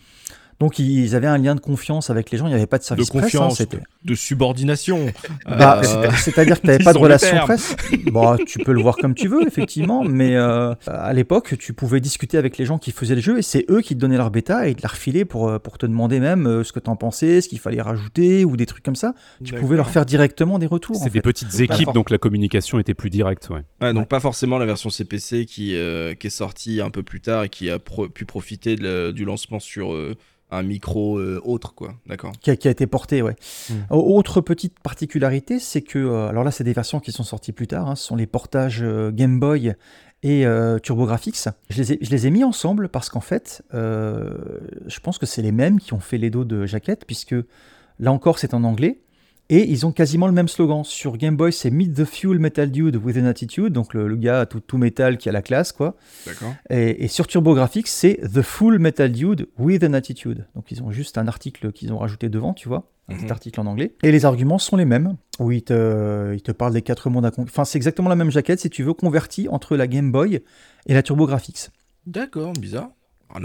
Donc 0.60 0.78
ils 0.78 1.16
avaient 1.16 1.26
un 1.26 1.38
lien 1.38 1.54
de 1.54 1.60
confiance 1.60 2.08
avec 2.10 2.30
les 2.30 2.38
gens, 2.38 2.46
il 2.46 2.50
n'y 2.50 2.54
avait 2.54 2.66
pas 2.66 2.78
de 2.78 2.84
service 2.84 3.06
De 3.08 3.18
presse. 3.18 3.34
hein, 3.34 3.38
confiance, 3.38 3.56
c'était- 3.58 3.78
de 4.04 4.14
subordination. 4.14 5.06
Bah, 5.46 5.80
Euh, 5.84 6.08
c'est- 6.14 6.30
C'est-à-dire 6.30 6.56
que 6.56 6.60
tu 6.66 6.66
n'avais 6.68 6.84
pas 6.84 6.92
de 6.92 6.98
relation 6.98 7.36
presse. 7.38 7.74
Bon, 8.12 8.36
tu 8.46 8.58
peux 8.60 8.72
le 8.72 8.80
voir 8.80 8.96
comme 8.96 9.14
tu 9.14 9.28
veux, 9.28 9.46
effectivement, 9.46 10.04
mais 10.04 10.36
euh, 10.36 10.74
à 10.86 11.12
l'époque, 11.12 11.56
tu 11.58 11.72
pouvais 11.72 12.00
discuter 12.00 12.38
avec 12.38 12.58
les 12.58 12.64
gens 12.64 12.78
qui 12.78 12.92
faisaient 12.92 13.14
le 13.14 13.20
jeu 13.20 13.38
et 13.38 13.42
c'est 13.42 13.64
eux 13.70 13.80
qui 13.80 13.94
te 13.94 14.00
donnaient 14.00 14.16
leur 14.16 14.30
bêta 14.30 14.68
et 14.68 14.74
te 14.74 14.82
la 14.82 14.88
refilaient 14.88 15.24
pour, 15.24 15.48
euh, 15.48 15.58
pour 15.58 15.78
te 15.78 15.86
demander 15.86 16.20
même 16.20 16.62
ce 16.64 16.72
que 16.72 16.80
tu 16.80 16.88
en 16.90 16.96
pensais, 16.96 17.40
ce 17.40 17.48
qu'il 17.48 17.58
fallait 17.58 17.82
rajouter 17.82 18.44
ou 18.44 18.56
des 18.56 18.66
trucs 18.66 18.84
comme 18.84 18.96
ça. 18.96 19.14
Tu 19.44 19.54
pouvais 19.54 19.76
leur 19.76 19.90
faire 19.90 20.06
directement 20.06 20.58
des 20.58 20.66
retours. 20.66 20.96
en 20.96 21.04
C'est 21.04 21.10
des 21.10 21.18
fait. 21.18 21.22
petites 21.22 21.58
équipes, 21.60 21.92
donc 21.92 22.10
la 22.10 22.18
communication 22.18 22.78
était 22.78 22.94
plus 22.94 23.10
directe. 23.10 23.48
Ouais. 23.50 23.62
Ouais, 23.80 23.92
donc 23.92 24.08
pas 24.08 24.20
forcément 24.20 24.58
la 24.58 24.66
version 24.66 24.90
CPC 24.90 25.44
qui, 25.46 25.74
euh, 25.76 26.14
qui 26.14 26.28
est 26.28 26.30
sortie 26.30 26.80
un 26.80 26.90
peu 26.90 27.02
plus 27.02 27.20
tard 27.20 27.44
et 27.44 27.48
qui 27.48 27.70
a 27.70 27.78
pro- 27.78 28.08
pu 28.08 28.24
profiter 28.24 28.76
de 28.76 28.84
la- 29.06 29.12
du 29.12 29.24
lancement 29.24 29.60
sur 29.60 29.92
euh, 29.92 30.14
un 30.52 30.62
micro 30.62 31.18
euh, 31.18 31.40
autre, 31.44 31.74
quoi. 31.74 31.94
D'accord. 32.06 32.32
qui 32.40 32.50
a, 32.50 32.56
qui 32.56 32.68
a 32.68 32.70
été 32.70 32.86
porté, 32.86 33.22
ouais. 33.22 33.34
Mm. 33.70 33.74
Au- 33.90 34.16
Autre 34.16 34.40
petite 34.40 34.78
particularité, 34.80 35.58
c'est 35.58 35.82
que, 35.82 35.98
euh, 35.98 36.28
alors 36.28 36.44
là, 36.44 36.50
c'est 36.50 36.64
des 36.64 36.72
versions 36.72 37.00
qui 37.00 37.10
sont 37.12 37.24
sorties 37.24 37.52
plus 37.52 37.66
tard, 37.66 37.88
hein, 37.88 37.96
ce 37.96 38.04
sont 38.04 38.16
les 38.16 38.26
portages 38.26 38.80
euh, 38.82 39.10
Game 39.10 39.40
Boy 39.40 39.74
et 40.22 40.46
euh, 40.46 40.78
TurboGrafx. 40.78 41.48
Je 41.70 41.78
les, 41.82 41.92
ai, 41.94 41.98
je 42.00 42.10
les 42.10 42.26
ai 42.26 42.30
mis 42.30 42.44
ensemble 42.44 42.88
parce 42.88 43.08
qu'en 43.08 43.20
fait, 43.20 43.62
euh, 43.74 44.34
je 44.86 45.00
pense 45.00 45.18
que 45.18 45.26
c'est 45.26 45.42
les 45.42 45.50
mêmes 45.52 45.80
qui 45.80 45.94
ont 45.94 46.00
fait 46.00 46.18
les 46.18 46.30
dos 46.30 46.44
de 46.44 46.66
jaquette, 46.66 47.04
puisque 47.06 47.34
là 47.98 48.12
encore, 48.12 48.38
c'est 48.38 48.54
en 48.54 48.62
anglais. 48.64 49.00
Et 49.54 49.70
ils 49.70 49.84
ont 49.84 49.92
quasiment 49.92 50.26
le 50.26 50.32
même 50.32 50.48
slogan. 50.48 50.82
Sur 50.82 51.18
Game 51.18 51.36
Boy, 51.36 51.52
c'est 51.52 51.70
Meet 51.70 51.94
the 51.94 52.04
Fuel 52.06 52.38
Metal 52.38 52.70
Dude 52.70 52.96
with 52.96 53.18
an 53.18 53.26
Attitude, 53.26 53.72
donc 53.74 53.92
le, 53.92 54.08
le 54.08 54.16
gars 54.16 54.46
tout, 54.46 54.60
tout 54.60 54.78
métal 54.78 55.18
qui 55.18 55.28
a 55.28 55.32
la 55.32 55.42
classe, 55.42 55.72
quoi. 55.72 55.94
D'accord. 56.26 56.54
Et, 56.70 57.04
et 57.04 57.08
sur 57.08 57.26
TurboGrafx, 57.26 57.82
c'est 57.90 58.18
The 58.32 58.40
Full 58.40 58.78
Metal 58.78 59.12
Dude 59.12 59.48
with 59.58 59.84
an 59.84 59.92
Attitude. 59.92 60.46
Donc 60.54 60.70
ils 60.72 60.82
ont 60.82 60.90
juste 60.90 61.18
un 61.18 61.28
article 61.28 61.70
qu'ils 61.72 61.92
ont 61.92 61.98
rajouté 61.98 62.30
devant, 62.30 62.54
tu 62.54 62.66
vois, 62.68 62.88
un 63.10 63.14
petit 63.14 63.26
Mhm. 63.26 63.30
article 63.30 63.60
en 63.60 63.66
anglais. 63.66 63.94
Et 64.02 64.10
les 64.10 64.24
arguments 64.24 64.58
sont 64.58 64.76
les 64.76 64.86
mêmes, 64.86 65.16
où 65.38 65.52
ils 65.52 65.62
te, 65.62 66.32
ils 66.34 66.40
te 66.42 66.52
parlent 66.52 66.72
des 66.72 66.80
quatre 66.80 67.10
mondes 67.10 67.26
à 67.26 67.30
con- 67.30 67.42
Enfin, 67.42 67.66
c'est 67.66 67.76
exactement 67.76 68.08
la 68.08 68.16
même 68.16 68.30
jaquette, 68.30 68.60
si 68.60 68.70
tu 68.70 68.82
veux, 68.82 68.94
convertie 68.94 69.48
entre 69.50 69.76
la 69.76 69.86
Game 69.86 70.10
Boy 70.12 70.40
et 70.86 70.94
la 70.94 71.02
TurboGrafx. 71.02 71.70
D'accord, 72.06 72.54
bizarre. 72.54 72.88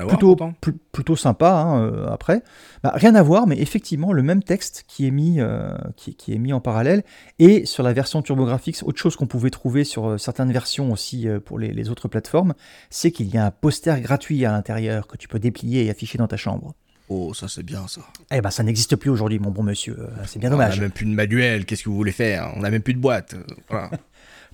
Plutôt, 0.08 0.36
pl- 0.62 0.76
plutôt 0.92 1.16
sympa, 1.16 1.52
hein, 1.52 1.82
euh, 1.82 2.08
après. 2.10 2.44
Bah, 2.84 2.92
rien 2.96 3.16
à 3.16 3.24
voir, 3.24 3.48
mais 3.48 3.58
effectivement, 3.60 4.14
le 4.14 4.22
même 4.24 4.44
texte 4.44 4.84
qui 4.88 5.08
est 5.08 5.12
mis, 5.12 5.40
euh, 5.40 5.76
qui, 5.96 6.16
qui 6.16 6.34
est 6.34 6.38
mis 6.38 6.54
en 6.54 6.60
parallèle. 6.60 7.04
Et 7.40 7.66
sur 7.66 7.84
la 7.84 7.94
version 7.94 8.22
TurboGrafx, 8.22 8.84
autre 8.84 9.00
chose 9.00 9.16
qu'on 9.16 9.28
pouvait 9.28 9.50
trouver 9.50 9.84
sur 9.84 10.08
euh, 10.10 10.18
certaines 10.18 10.52
versions 10.52 10.92
aussi 10.92 11.28
pour 11.46 11.60
les, 11.60 11.72
les 11.74 11.90
autres 11.90 12.08
plateformes, 12.08 12.54
c'est 12.90 13.12
qu'il 13.12 13.28
y 13.28 13.38
a 13.38 13.46
un 13.46 13.52
poster 13.52 14.00
gratuit 14.02 14.46
à 14.46 14.52
l'intérieur 14.52 15.08
que 15.08 15.18
tu 15.18 15.28
peux 15.28 15.40
déplier 15.40 15.86
et 15.86 15.90
afficher 15.90 16.18
dans 16.18 16.28
ta 16.28 16.38
chambre. 16.38 16.74
Oh, 17.10 17.34
ça 17.34 17.48
c'est 17.48 17.64
bien 17.64 17.88
ça. 17.88 18.02
Eh 18.32 18.42
ben, 18.42 18.50
ça 18.50 18.64
n'existe 18.64 18.98
plus 18.98 19.10
aujourd'hui, 19.10 19.40
mon 19.40 19.50
bon 19.50 19.64
monsieur. 19.64 19.98
C'est 20.26 20.40
bien 20.40 20.50
On 20.50 20.54
dommage. 20.54 20.78
a 20.78 20.82
même 20.82 20.92
plus 20.92 21.06
de 21.06 21.12
manuel, 21.12 21.66
qu'est-ce 21.66 21.84
que 21.84 21.90
vous 21.90 21.96
voulez 21.96 22.12
faire? 22.12 22.52
On 22.58 22.64
a 22.66 22.70
même 22.70 22.82
plus 22.82 22.94
de 22.94 23.00
boîte. 23.00 23.36
Voilà. 23.70 23.90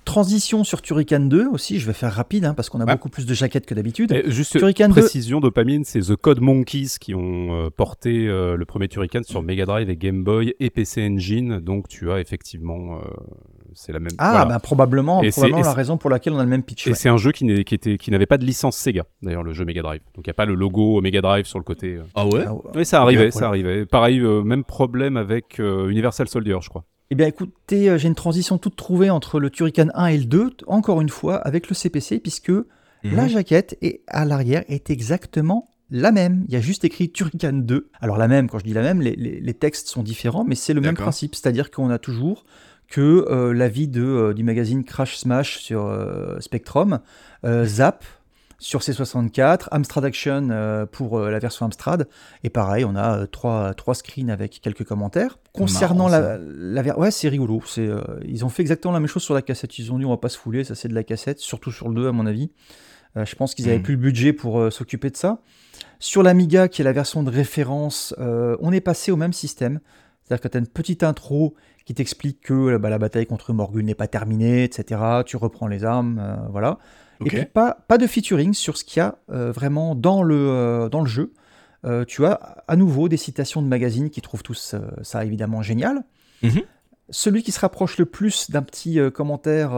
Transition 0.04 0.64
sur 0.64 0.82
Turrican 0.82 1.20
2 1.20 1.46
aussi, 1.48 1.78
je 1.80 1.86
vais 1.86 1.92
faire 1.92 2.12
rapide, 2.12 2.44
hein, 2.44 2.54
parce 2.54 2.68
qu'on 2.68 2.80
a 2.80 2.84
Ouais. 2.84 2.92
beaucoup 2.92 3.08
plus 3.08 3.26
de 3.26 3.34
jaquettes 3.34 3.66
que 3.66 3.74
d'habitude. 3.74 4.12
Et 4.12 4.30
juste 4.30 4.56
Turrican 4.58 4.88
2. 4.88 4.94
précision, 5.00 5.40
dopamine, 5.40 5.84
c'est 5.84 6.00
The 6.00 6.16
Code 6.16 6.40
Monkeys 6.40 6.96
qui 7.00 7.14
ont 7.14 7.48
euh, 7.66 7.70
porté 7.70 8.28
euh, 8.28 8.56
le 8.56 8.64
premier 8.66 8.88
Turrican 8.88 9.22
sur 9.24 9.42
Mega 9.42 9.64
Drive 9.64 9.88
et 9.88 9.96
Game 9.96 10.22
Boy 10.22 10.54
et 10.60 10.70
PC 10.70 11.02
Engine. 11.06 11.58
Donc 11.60 11.88
tu 11.88 12.10
as 12.12 12.20
effectivement, 12.20 12.96
euh, 12.98 13.00
c'est 13.72 13.92
la 13.92 13.98
même. 13.98 14.12
Ah, 14.18 14.30
voilà. 14.32 14.44
bah, 14.46 14.58
probablement, 14.60 15.22
Et 15.22 15.30
probablement 15.30 15.62
la 15.62 15.72
raison 15.72 15.96
pour 15.96 16.10
laquelle 16.10 16.34
on 16.34 16.38
a 16.38 16.44
le 16.44 16.50
même 16.50 16.62
pitch. 16.62 16.86
Et 16.86 16.90
ouais. 16.90 16.96
c'est 16.96 17.08
un 17.08 17.16
jeu 17.16 17.32
qui 17.32 17.44
n'est- 17.44 17.64
qui 17.64 17.74
était- 17.74 17.96
qui 17.98 18.10
n'avait 18.10 18.26
pas 18.26 18.38
de 18.38 18.44
licence 18.44 18.76
Sega, 18.76 19.04
d'ailleurs, 19.22 19.42
le 19.42 19.52
jeu 19.52 19.64
Mega 19.64 19.82
Drive. 19.82 20.00
Donc 20.14 20.26
il 20.26 20.28
n'y 20.28 20.32
a 20.32 20.34
pas 20.34 20.46
le 20.46 20.54
logo 20.54 21.00
Mega 21.00 21.22
Drive 21.22 21.46
sur 21.46 21.58
le 21.58 21.64
côté. 21.64 21.94
euh. 21.96 22.02
Ah 22.14 22.26
ouais? 22.26 22.44
Ah, 22.46 22.52
ouais. 22.54 22.60
Oui, 22.76 22.84
ça 22.84 23.00
arrivait, 23.00 23.24
Ouais, 23.24 23.30
ça 23.30 23.48
arrivait. 23.48 23.86
Pareil, 23.86 24.20
euh, 24.20 24.42
même 24.42 24.64
problème 24.64 25.16
avec 25.16 25.58
euh, 25.60 25.88
Universal 25.88 26.28
Soldier, 26.28 26.58
je 26.60 26.68
crois. 26.68 26.84
Eh 27.14 27.16
bien 27.16 27.28
écoutez, 27.28 27.88
euh, 27.90 27.96
j'ai 27.96 28.08
une 28.08 28.16
transition 28.16 28.58
toute 28.58 28.74
trouvée 28.74 29.08
entre 29.08 29.38
le 29.38 29.48
Turrican 29.48 29.86
1 29.94 30.06
et 30.06 30.18
le 30.18 30.24
2, 30.24 30.50
t- 30.50 30.64
encore 30.66 31.00
une 31.00 31.08
fois, 31.08 31.36
avec 31.36 31.68
le 31.68 31.74
CPC, 31.76 32.18
puisque 32.18 32.50
Mhm. 32.50 32.64
la 33.04 33.28
jaquette 33.28 33.78
est, 33.82 34.00
à 34.08 34.24
l'arrière 34.24 34.64
est 34.66 34.90
exactement 34.90 35.68
la 35.92 36.10
même. 36.10 36.44
Il 36.48 36.54
y 36.54 36.56
a 36.56 36.60
juste 36.60 36.84
écrit 36.84 37.12
Turrican 37.12 37.52
2. 37.52 37.88
Alors 38.00 38.16
la 38.18 38.26
même, 38.26 38.48
quand 38.50 38.58
je 38.58 38.64
dis 38.64 38.72
la 38.72 38.82
même, 38.82 39.00
les, 39.00 39.14
les- 39.14 39.38
les 39.40 39.54
textes 39.54 39.86
sont 39.86 40.02
différents, 40.02 40.42
mais 40.42 40.56
c'est 40.56 40.74
le 40.74 40.80
même 40.80 40.96
principe, 41.04 41.36
c'est-à-dire 41.36 41.70
qu'on 41.70 41.88
a 41.88 41.98
toujours 42.00 42.46
que 42.88 43.24
euh, 43.30 43.52
l'avis 43.54 43.88
euh, 43.94 44.34
du 44.34 44.42
magazine 44.42 44.82
Crash 44.82 45.16
Smash 45.16 45.60
sur 45.60 45.86
euh, 45.86 46.40
Spectrum, 46.40 46.98
Zap 47.64 48.04
sur 48.64 48.80
C64, 48.80 49.68
Amstrad 49.72 50.06
Action 50.06 50.48
euh, 50.50 50.86
pour 50.86 51.18
euh, 51.18 51.30
la 51.30 51.38
version 51.38 51.66
Amstrad, 51.66 52.08
et 52.44 52.48
pareil, 52.48 52.86
on 52.86 52.96
a 52.96 53.18
euh, 53.18 53.26
trois, 53.26 53.74
trois 53.74 53.94
screens 53.94 54.30
avec 54.30 54.58
quelques 54.62 54.84
commentaires. 54.84 55.38
Concernant 55.52 56.08
Marrant, 56.08 56.22
la, 56.22 56.38
la 56.38 56.80
ver- 56.82 56.98
ouais, 56.98 57.10
c'est 57.10 57.28
rigolo. 57.28 57.62
C'est, 57.66 57.86
euh, 57.86 58.00
ils 58.24 58.42
ont 58.42 58.48
fait 58.48 58.62
exactement 58.62 58.94
la 58.94 59.00
même 59.00 59.06
chose 59.08 59.22
sur 59.22 59.34
la 59.34 59.42
cassette. 59.42 59.78
Ils 59.78 59.92
ont 59.92 59.98
dit 59.98 60.06
on 60.06 60.10
va 60.10 60.16
pas 60.16 60.30
se 60.30 60.38
fouler, 60.38 60.64
ça 60.64 60.74
c'est 60.74 60.88
de 60.88 60.94
la 60.94 61.04
cassette, 61.04 61.40
surtout 61.40 61.70
sur 61.72 61.90
le 61.90 61.94
2 61.94 62.08
à 62.08 62.12
mon 62.12 62.24
avis. 62.24 62.50
Euh, 63.18 63.26
je 63.26 63.36
pense 63.36 63.54
qu'ils 63.54 63.66
avaient 63.68 63.76
Mhm. 63.76 63.82
plus 63.82 63.94
le 63.96 64.00
budget 64.00 64.32
pour 64.32 64.58
euh, 64.58 64.70
s'occuper 64.70 65.10
de 65.10 65.16
ça. 65.18 65.40
Sur 65.98 66.22
l'Amiga, 66.22 66.68
qui 66.68 66.80
est 66.80 66.84
la 66.86 66.92
version 66.92 67.22
de 67.22 67.30
référence, 67.30 68.14
on 68.18 68.72
est 68.72 68.80
passé 68.80 69.12
au 69.12 69.16
même 69.16 69.32
système. 69.34 69.80
C'est-à-dire 70.22 70.42
que 70.42 70.48
tu 70.48 70.56
as 70.56 70.60
une 70.60 70.66
petite 70.66 71.02
intro 71.02 71.54
qui 71.84 71.92
t'explique 71.94 72.40
que 72.40 72.78
bah, 72.78 72.88
la 72.88 72.98
bataille 72.98 73.26
contre 73.26 73.52
Morgul 73.52 73.84
n'est 73.84 73.94
pas 73.94 74.06
terminée, 74.08 74.64
etc. 74.64 75.00
Tu 75.26 75.36
reprends 75.36 75.66
les 75.66 75.84
armes, 75.84 76.38
voilà. 76.50 76.78
Et 77.20 77.28
puis 77.28 77.44
pas, 77.46 77.78
pas 77.88 77.98
de 77.98 78.06
featuring 78.06 78.52
sur 78.54 78.76
ce 78.76 78.84
qu'il 78.84 79.00
y 79.00 79.02
a 79.02 79.18
euh, 79.30 79.52
vraiment 79.52 79.94
dans 79.94 80.22
le, 80.22 80.36
euh, 80.36 80.88
dans 80.88 81.00
le 81.00 81.06
jeu. 81.06 81.32
Euh, 81.84 82.04
tu 82.04 82.24
as 82.24 82.62
à 82.66 82.76
nouveau 82.76 83.08
des 83.08 83.16
citations 83.16 83.60
de 83.62 83.66
magazines 83.68 84.10
qui 84.10 84.20
trouvent 84.20 84.42
tous 84.42 84.74
ça 85.02 85.24
évidemment 85.24 85.62
génial. 85.62 86.04
Mhm. 86.42 86.62
Celui 87.10 87.42
qui 87.42 87.52
se 87.52 87.60
rapproche 87.60 87.98
le 87.98 88.06
plus 88.06 88.50
d'un 88.50 88.62
petit 88.62 88.98
commentaire 89.12 89.72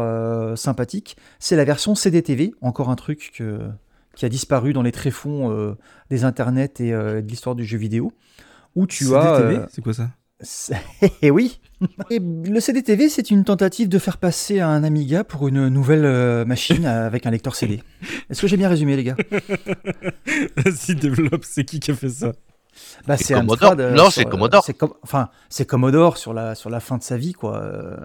sympathique, 0.57 1.17
c'est 1.41 1.57
la 1.57 1.65
version 1.65 1.95
CDTV, 1.97 2.55
encore 2.61 2.89
un 2.89 2.95
truc 2.95 3.33
que- 3.37 3.69
qui 4.15 4.25
a 4.25 4.29
disparu 4.29 4.73
dans 4.73 4.83
les 4.83 4.93
tréfonds 4.93 5.77
des 6.09 6.25
internets 6.25 6.81
et 6.81 6.93
de 6.93 7.25
l'histoire 7.27 7.57
du 7.57 7.65
jeu 7.65 7.79
vidéo, 7.79 8.13
où 8.77 8.87
tu 8.87 9.13
as... 9.17 9.39
CDTV, 9.39 9.57
euh, 9.57 9.67
c'est 9.71 9.83
quoi 9.83 9.93
ça? 9.93 10.11
Eh 11.23 11.31
oui 11.31 11.61
Et 12.11 12.19
Le 12.21 12.61
CDTV, 12.61 13.09
c'est 13.09 13.31
une 13.31 13.45
tentative 13.45 13.89
de 13.89 13.99
faire 13.99 14.19
passer 14.19 14.61
un 14.61 14.85
Amiga 14.85 15.25
pour 15.25 15.49
une 15.49 15.69
nouvelle 15.69 16.05
euh, 16.05 16.45
machine 16.45 16.85
avec 16.87 17.27
un 17.27 17.31
lecteur 17.31 17.55
CD. 17.55 17.83
Est-ce 18.31 18.41
que 18.43 18.47
j'ai 18.47 18.57
bien 18.57 18.69
résumé, 18.69 18.97
les 18.97 19.05
gars? 19.05 19.17
Vas-y, 20.57 20.95
développe, 20.95 21.45
c'est 21.45 21.65
qui 21.65 21.81
qui 21.81 21.91
a 21.91 21.95
fait 21.95 22.09
ça? 22.11 22.33
Bah, 23.07 23.17
C'est 23.17 23.33
Commodore. 23.33 23.73
Amstrad, 23.73 23.81
euh, 23.81 23.95
Non, 23.95 24.05
sur, 24.05 24.13
c'est 24.13 24.27
euh, 24.27 24.31
Commodore. 24.31 24.65
c'est 24.65 24.75
com- 24.75 24.93
enfin, 25.03 25.31
c'est 25.49 25.65
Commodore 25.65 26.19
sur 26.19 26.35
la, 26.35 26.55
sur 26.55 26.69
la 26.69 26.81
fin 26.81 26.99
de 26.99 27.03
sa 27.03 27.17
vie, 27.17 27.33
quoi. 27.33 27.57
euh, 27.63 27.97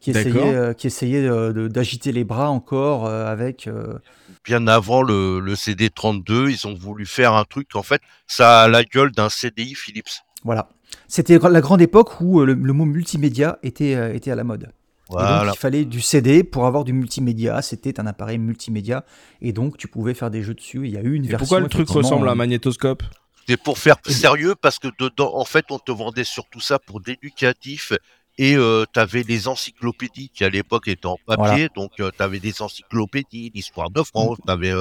qui 0.00 0.10
essayait, 0.10 0.54
euh, 0.54 0.72
qui 0.74 0.86
essayait 0.86 1.28
d'agiter 1.68 2.12
les 2.12 2.24
bras 2.24 2.50
encore 2.50 3.06
euh, 3.06 3.26
avec. 3.26 3.66
euh, 3.66 3.98
Bien 4.44 4.66
avant 4.66 5.02
le, 5.02 5.40
le 5.40 5.54
CD32, 5.54 6.50
ils 6.50 6.66
ont 6.66 6.74
voulu 6.74 7.06
faire 7.06 7.32
un 7.34 7.44
truc. 7.44 7.74
En 7.74 7.82
fait, 7.82 8.02
ça 8.26 8.62
a 8.62 8.68
la 8.68 8.84
gueule 8.84 9.12
d'un 9.12 9.28
CDI 9.30 9.74
Philips. 9.74 10.20
voilà. 10.44 10.68
C'était 11.08 11.38
la 11.38 11.60
grande 11.60 11.82
époque 11.82 12.20
où 12.20 12.40
euh, 12.40 12.46
le, 12.46 12.54
le 12.54 12.72
mot 12.72 12.84
multimédia 12.84 13.58
était, 13.62 13.94
euh, 13.94 14.14
était 14.14 14.30
à 14.30 14.34
la 14.36 14.44
mode. 14.44 14.62
Et 14.64 15.12
donc, 15.12 15.20
Voilà. 15.22 15.52
il 15.52 15.58
fallait 15.58 15.84
du 15.84 16.00
CD 16.00 16.44
pour 16.44 16.66
avoir 16.66 16.84
du 16.84 16.92
multimédia. 16.92 17.62
C'était 17.62 17.98
un 17.98 18.06
appareil 18.06 18.38
multimédia. 18.38 19.04
Et 19.42 19.52
donc, 19.52 19.76
tu 19.76 19.88
pouvais 19.88 20.14
faire 20.14 20.30
des 20.30 20.42
jeux 20.44 20.54
dessus. 20.54 20.82
Il 20.84 20.92
y 20.92 20.96
a 20.96 21.02
eu 21.02 21.14
une 21.14 21.24
Et 21.24 21.28
version. 21.28 21.38
pourquoi 21.38 21.60
le 21.60 21.68
truc 21.68 21.88
ressemble 21.88 22.28
à 22.28 22.30
un 22.30 22.34
euh, 22.34 22.36
magnétoscope? 22.36 23.02
C'est 23.48 23.56
pour 23.56 23.78
faire 23.78 23.96
sérieux 24.06 24.54
parce 24.60 24.78
que 24.78 24.86
dedans, 25.00 25.32
en 25.34 25.44
fait, 25.44 25.64
on 25.70 25.80
te 25.80 25.90
vendait 25.90 26.22
surtout 26.22 26.60
ça 26.60 26.78
pour 26.78 27.00
d'éducatif. 27.00 27.92
Et 28.38 28.56
euh, 28.56 28.84
tu 28.92 28.98
avais 28.98 29.22
les 29.22 29.48
encyclopédies 29.48 30.30
qui 30.32 30.44
à 30.44 30.48
l'époque 30.48 30.88
étaient 30.88 31.06
en 31.06 31.18
papier, 31.26 31.68
donc 31.76 31.90
tu 31.96 32.02
avais 32.18 32.40
des 32.40 32.62
encyclopédies, 32.62 33.52
l'histoire 33.54 33.90
de 33.90 34.02
France, 34.02 34.38
tu 34.44 34.50
avais 34.50 34.72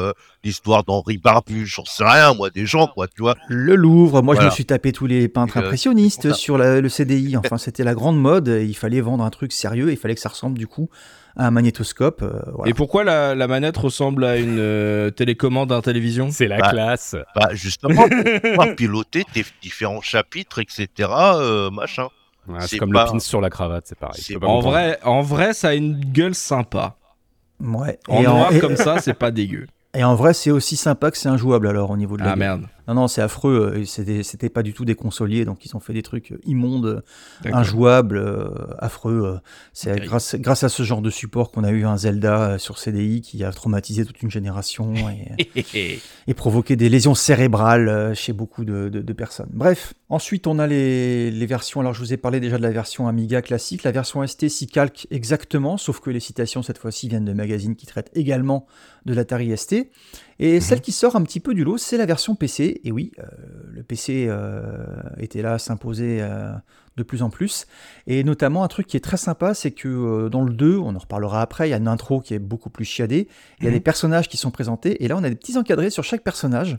l'histoire 0.43 0.83
d'Henri 0.83 1.17
Barbu, 1.17 1.65
j'en 1.65 1.83
sais 1.85 2.05
rien, 2.05 2.33
moi, 2.33 2.49
des 2.49 2.65
gens, 2.65 2.88
quoi, 2.88 3.07
tu 3.07 3.21
vois. 3.21 3.35
Le 3.49 3.75
Louvre, 3.75 4.21
moi 4.21 4.35
je 4.35 4.41
me 4.45 4.49
suis 4.49 4.65
tapé 4.65 4.91
tous 4.93 5.07
les 5.07 5.27
peintres 5.27 5.57
euh, 5.57 5.62
impressionnistes 5.62 6.31
sur 6.33 6.57
la- 6.57 6.79
le 6.79 6.89
CDI. 6.89 7.35
Enfin, 7.38 7.57
c'était 7.57 7.83
la 7.83 7.93
grande 7.93 8.19
mode. 8.19 8.47
Il 8.47 8.75
fallait 8.75 9.01
vendre 9.01 9.23
un 9.23 9.29
truc 9.29 9.51
sérieux. 9.51 9.91
Il 9.91 9.97
fallait 9.97 10.15
que 10.15 10.21
ça 10.21 10.29
ressemble 10.29 10.57
du 10.57 10.67
coup 10.67 10.89
à 11.35 11.47
un 11.47 11.51
magnétoscope. 11.51 12.21
euh, 12.21 12.39
voilà. 12.53 12.69
Et 12.69 12.73
pourquoi 12.73 13.03
la, 13.03 13.35
la 13.35 13.47
manette 13.47 13.77
ressemble 13.77 14.23
à 14.25 14.38
une 14.38 14.57
euh, 14.59 15.09
télécommande 15.09 15.71
à 15.71 15.81
télévision? 15.81 16.29
C'est 16.31 16.47
la 16.47 16.59
Bah, 16.59 16.69
classe. 16.69 17.15
Bah, 17.35 17.49
justement, 17.53 18.07
pour 18.07 18.41
pouvoir 18.41 18.75
piloter 18.75 19.25
tes 19.33 19.45
différents 19.62 20.01
chapitres, 20.01 20.59
etc., 20.59 21.09
euh, 21.35 21.69
machin. 21.71 22.07
Ouais, 22.49 22.59
c'est 22.67 22.77
comme 22.77 22.91
pas- 22.91 23.05
le 23.05 23.12
pin 23.12 23.19
sur 23.19 23.41
la 23.41 23.49
cravate, 23.49 23.85
c'est 23.88 23.97
pareil. 23.97 24.21
en 24.35 24.39
comprendre. 24.39 24.69
vrai, 24.69 24.99
en 25.03 25.21
vrai, 25.21 25.53
ça 25.53 25.69
a 25.69 25.73
une 25.75 25.99
gueule 25.99 26.35
sympa. 26.35 26.95
Ouais. 27.62 27.99
En 28.07 28.21
et, 28.21 28.27
en, 28.27 28.38
noir 28.38 28.53
et- 28.53 28.59
comme 28.59 28.75
ça, 28.75 28.99
c'est 28.99 29.13
pas 29.13 29.31
dégueu. 29.31 29.67
et 29.93 30.03
en 30.03 30.15
vrai, 30.15 30.33
c'est 30.33 30.51
aussi 30.51 30.75
sympa 30.77 31.12
que 31.12 31.17
c'est 31.17 31.29
injouable 31.29 31.67
alors 31.67 31.89
au 31.91 31.97
niveau 31.97 32.15
de 32.17 32.21
la 32.23 32.27
Ah 32.27 32.29
gueule. 32.31 32.39
merde. 32.39 32.62
Non, 32.89 32.95
non, 32.95 33.08
c'est 33.08 33.21
affreux. 33.21 33.73
euh, 33.78 33.86
C'était 34.23 34.49
pas 34.49 34.63
du 34.63 34.73
tout 34.73 34.84
des 34.84 34.95
consoliers, 34.95 35.45
donc 35.45 35.63
ils 35.65 35.75
ont 35.78 35.80
fait 35.80 35.93
des 35.93 36.02
trucs 36.02 36.34
immondes, 36.45 37.04
D'accord. 37.43 37.60
injouables, 37.60 38.17
euh, 38.17 38.49
affreux. 38.80 39.21
euh. 39.36 39.39
C'est 39.73 39.95
grâce, 39.99 40.36
grâce 40.36 40.63
à 40.63 40.69
ce 40.69 40.82
genre 40.84 41.02
de 41.02 41.10
support 41.12 41.52
qu'on 41.52 41.63
a 41.63 41.69
eu 41.69 41.86
un 41.86 41.97
Zelda 41.97 42.41
euh, 42.54 42.58
sur 42.58 42.80
CDI 42.80 43.21
qui 43.21 43.43
a 43.43 43.52
traumatisé 43.52 44.04
toute 44.06 44.21
une 44.23 44.32
génération 44.32 44.93
et, 45.56 45.99
et 46.28 46.34
provoqué 46.34 46.75
des 46.75 46.89
lésions 46.89 47.13
cérébrales 47.13 47.88
euh, 47.89 48.13
chez 48.15 48.34
beaucoup 48.34 48.65
de, 48.65 48.89
de- 48.89 49.02
de 49.02 49.13
personnes. 49.13 49.49
Bref, 49.54 49.93
ensuite 50.10 50.47
on 50.47 50.58
a 50.58 50.65
les, 50.65 51.30
les 51.32 51.45
versions. 51.45 51.80
Alors 51.82 51.93
je 51.93 51.99
vous 51.99 52.12
ai 52.12 52.17
parlé 52.17 52.39
déjà 52.39 52.58
de 52.58 52.63
la 52.63 52.71
version 52.71 53.08
Amiga 53.08 53.41
classique. 53.43 53.84
La 53.84 53.91
version 53.91 54.25
ST 54.25 54.49
s'y 54.49 54.65
calque 54.65 55.06
exactement, 55.12 55.78
sauf 55.78 55.99
que 55.99 56.10
les 56.10 56.19
citations 56.19 56.63
cette 56.63 56.80
fois-ci 56.80 57.08
viennent 57.08 57.25
de 57.25 57.34
magazines 57.34 57.75
qui 57.75 57.86
traitent 57.86 58.12
également 58.15 58.65
de 59.06 59.13
l'Atari 59.13 59.56
ST. 59.56 59.89
Et 60.39 60.62
celle 60.62 60.80
qui 60.82 60.91
sort 60.93 61.15
un 61.17 61.23
petit 61.23 61.39
peu 61.41 61.54
du 61.54 61.63
lot, 61.63 61.78
c'est 61.78 61.97
la 61.97 62.06
version 62.06 62.34
PC. 62.36 62.80
Et 62.84 62.91
oui, 62.91 63.12
euh, 63.19 63.23
le 63.71 63.84
PC 63.84 64.28
euh, 64.30 64.86
était 65.17 65.41
là 65.41 65.54
à 65.54 65.60
s'imposer 65.60 66.19
euh, 66.21 66.52
de 66.95 67.04
plus 67.04 67.21
en 67.23 67.30
plus. 67.30 67.65
Et 68.08 68.23
notamment, 68.23 68.63
un 68.63 68.69
truc 68.69 68.88
qui 68.88 68.95
est 68.95 69.02
très 69.02 69.17
sympa, 69.17 69.54
c'est 69.54 69.71
que 69.71 70.30
dans 70.30 70.43
le 70.43 70.54
2, 70.54 70.78
on 70.78 70.95
en 70.95 70.99
reparlera 70.99 71.41
après, 71.41 71.67
il 71.67 71.71
y 71.71 71.73
a 71.73 71.78
une 71.78 71.88
intro 71.89 72.21
qui 72.21 72.34
est 72.34 72.39
beaucoup 72.39 72.69
plus 72.69 72.86
chiadée. 72.86 73.28
Il 73.60 73.65
y 73.65 73.67
a 73.67 73.71
Mhm. 73.71 73.75
des 73.78 73.82
personnages 73.82 74.30
qui 74.30 74.38
sont 74.38 74.52
présentés. 74.52 75.04
Et 75.04 75.08
là, 75.10 75.17
on 75.17 75.23
a 75.23 75.30
des 75.30 75.36
petits 75.36 75.58
encadrés 75.58 75.89
sur 75.89 76.04
chaque 76.06 76.23
personnage. 76.23 76.78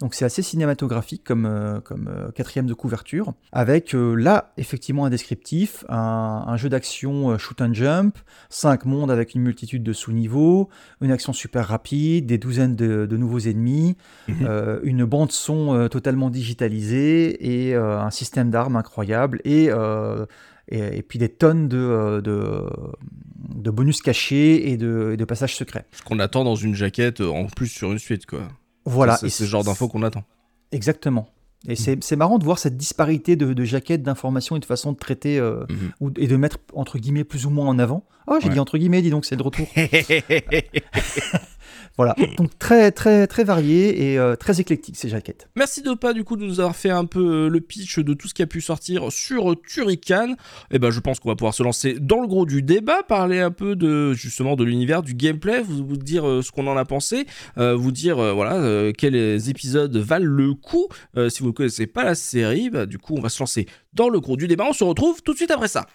Donc 0.00 0.14
c'est 0.14 0.26
assez 0.26 0.42
cinématographique 0.42 1.24
comme, 1.24 1.46
euh, 1.46 1.80
comme 1.80 2.08
euh, 2.08 2.30
quatrième 2.30 2.66
de 2.66 2.74
couverture, 2.74 3.32
avec 3.50 3.94
euh, 3.94 4.14
là 4.14 4.52
effectivement 4.58 5.06
un 5.06 5.10
descriptif, 5.10 5.84
un, 5.88 6.44
un 6.46 6.56
jeu 6.58 6.68
d'action 6.68 7.38
shoot 7.38 7.60
and 7.62 7.72
jump, 7.72 8.18
cinq 8.50 8.84
mondes 8.84 9.10
avec 9.10 9.34
une 9.34 9.40
multitude 9.40 9.82
de 9.82 9.92
sous-niveaux, 9.94 10.68
une 11.00 11.10
action 11.12 11.32
super 11.32 11.66
rapide, 11.66 12.26
des 12.26 12.36
douzaines 12.36 12.76
de, 12.76 13.06
de 13.06 13.16
nouveaux 13.16 13.38
ennemis, 13.40 13.96
Mhm. 14.28 14.80
une 14.82 15.04
bande 15.04 15.32
son 15.32 15.88
totalement 15.88 16.28
digitalisée 16.30 17.68
et 17.68 17.74
un 17.74 18.10
système 18.10 18.50
d'armes 18.50 18.76
incroyable 18.76 19.40
et, 19.44 19.70
et, 20.68 20.98
et 20.98 21.02
puis 21.02 21.18
des 21.18 21.28
tonnes 21.28 21.68
de, 21.68 22.20
de, 22.22 22.64
de 23.54 23.70
bonus 23.70 24.02
cachés 24.02 24.70
et 24.70 24.76
de, 24.76 25.12
et 25.14 25.16
de 25.16 25.24
passages 25.24 25.56
secrets. 25.56 25.86
Ce 25.92 26.02
qu'on 26.02 26.18
attend 26.18 26.44
dans 26.44 26.56
une 26.56 26.74
jaquette 26.74 27.20
en 27.20 27.46
plus 27.46 27.68
sur 27.68 27.92
une 27.92 27.98
suite, 27.98 28.26
quoi. 28.26 28.48
Voilà. 28.86 29.16
C'est 29.18 29.28
ce 29.28 29.44
genre 29.44 29.62
d'infos 29.64 29.88
qu'on 29.88 30.02
attend. 30.02 30.24
Exactement. 30.72 31.28
Et 31.68 31.74
c'est 31.74 32.02
c'est 32.04 32.16
marrant 32.16 32.38
de 32.38 32.44
voir 32.44 32.58
cette 32.60 32.76
disparité 32.76 33.34
de, 33.34 33.52
de 33.52 33.64
jaquettes, 33.64 34.02
d'informations 34.02 34.56
et 34.56 34.60
de 34.60 34.64
façon 34.64 34.92
de 34.92 34.96
traiter 34.96 35.38
euh, 35.38 35.64
Mhm. 35.68 35.90
ou, 36.00 36.10
et 36.16 36.26
de 36.28 36.36
mettre 36.36 36.58
entre 36.74 36.98
guillemets 36.98 37.24
plus 37.24 37.44
ou 37.46 37.50
moins 37.50 37.66
en 37.66 37.78
avant. 37.78 38.04
Oh, 38.28 38.36
j'ai 38.40 38.48
Ouais. 38.48 38.54
dit 38.54 38.60
entre 38.60 38.78
guillemets, 38.78 39.02
dis 39.02 39.10
donc, 39.10 39.24
c'est 39.24 39.36
de 39.36 39.42
retour. 39.42 39.66
voilà. 41.96 42.14
Donc 42.36 42.58
très 42.58 42.90
très 42.92 43.26
très 43.26 43.44
varié 43.44 44.12
et 44.12 44.18
euh, 44.18 44.36
très 44.36 44.60
éclectique 44.60 44.96
ces 44.96 45.08
jaquettes. 45.08 45.48
Merci 45.56 45.82
Dopa 45.82 46.12
du 46.12 46.24
coup 46.24 46.36
de 46.36 46.44
nous 46.44 46.60
avoir 46.60 46.76
fait 46.76 46.90
un 46.90 47.04
peu 47.04 47.46
euh, 47.46 47.48
le 47.48 47.60
pitch 47.60 47.98
de 47.98 48.14
tout 48.14 48.28
ce 48.28 48.34
qui 48.34 48.42
a 48.42 48.46
pu 48.46 48.60
sortir 48.60 49.10
sur 49.10 49.56
Turrican. 49.62 50.34
Et 50.70 50.78
ben 50.78 50.90
je 50.90 51.00
pense 51.00 51.20
qu'on 51.20 51.28
va 51.28 51.36
pouvoir 51.36 51.54
se 51.54 51.62
lancer 51.62 51.96
dans 52.00 52.20
le 52.20 52.26
gros 52.26 52.46
du 52.46 52.62
débat, 52.62 53.02
parler 53.02 53.40
un 53.40 53.50
peu 53.50 53.76
de 53.76 54.12
justement 54.12 54.56
de 54.56 54.64
l'univers, 54.64 55.02
du 55.02 55.14
gameplay, 55.14 55.62
vous, 55.62 55.96
dire 55.96 56.28
euh, 56.28 56.42
ce 56.42 56.50
qu'on 56.50 56.66
en 56.66 56.76
a 56.76 56.84
pensé, 56.84 57.26
vous 57.56 57.92
dire 57.92 58.16
voilà 58.34 58.92
quels 58.92 59.48
épisodes 59.48 59.96
valent 59.96 60.26
le 60.26 60.54
coup. 60.54 60.88
Si 61.28 61.40
vous 61.40 61.48
ne 61.48 61.52
connaissez 61.52 61.86
pas 61.86 62.04
la 62.04 62.14
série, 62.14 62.70
bah, 62.70 62.86
du 62.86 62.98
coup 62.98 63.14
on 63.16 63.20
va 63.20 63.28
se 63.28 63.40
lancer 63.40 63.66
dans 63.92 64.08
le 64.08 64.20
gros 64.20 64.36
du 64.36 64.46
débat. 64.48 64.64
On 64.68 64.72
se 64.72 64.84
retrouve 64.84 65.22
tout 65.22 65.32
de 65.32 65.38
suite 65.38 65.50
après 65.50 65.68
ça. 65.68 65.86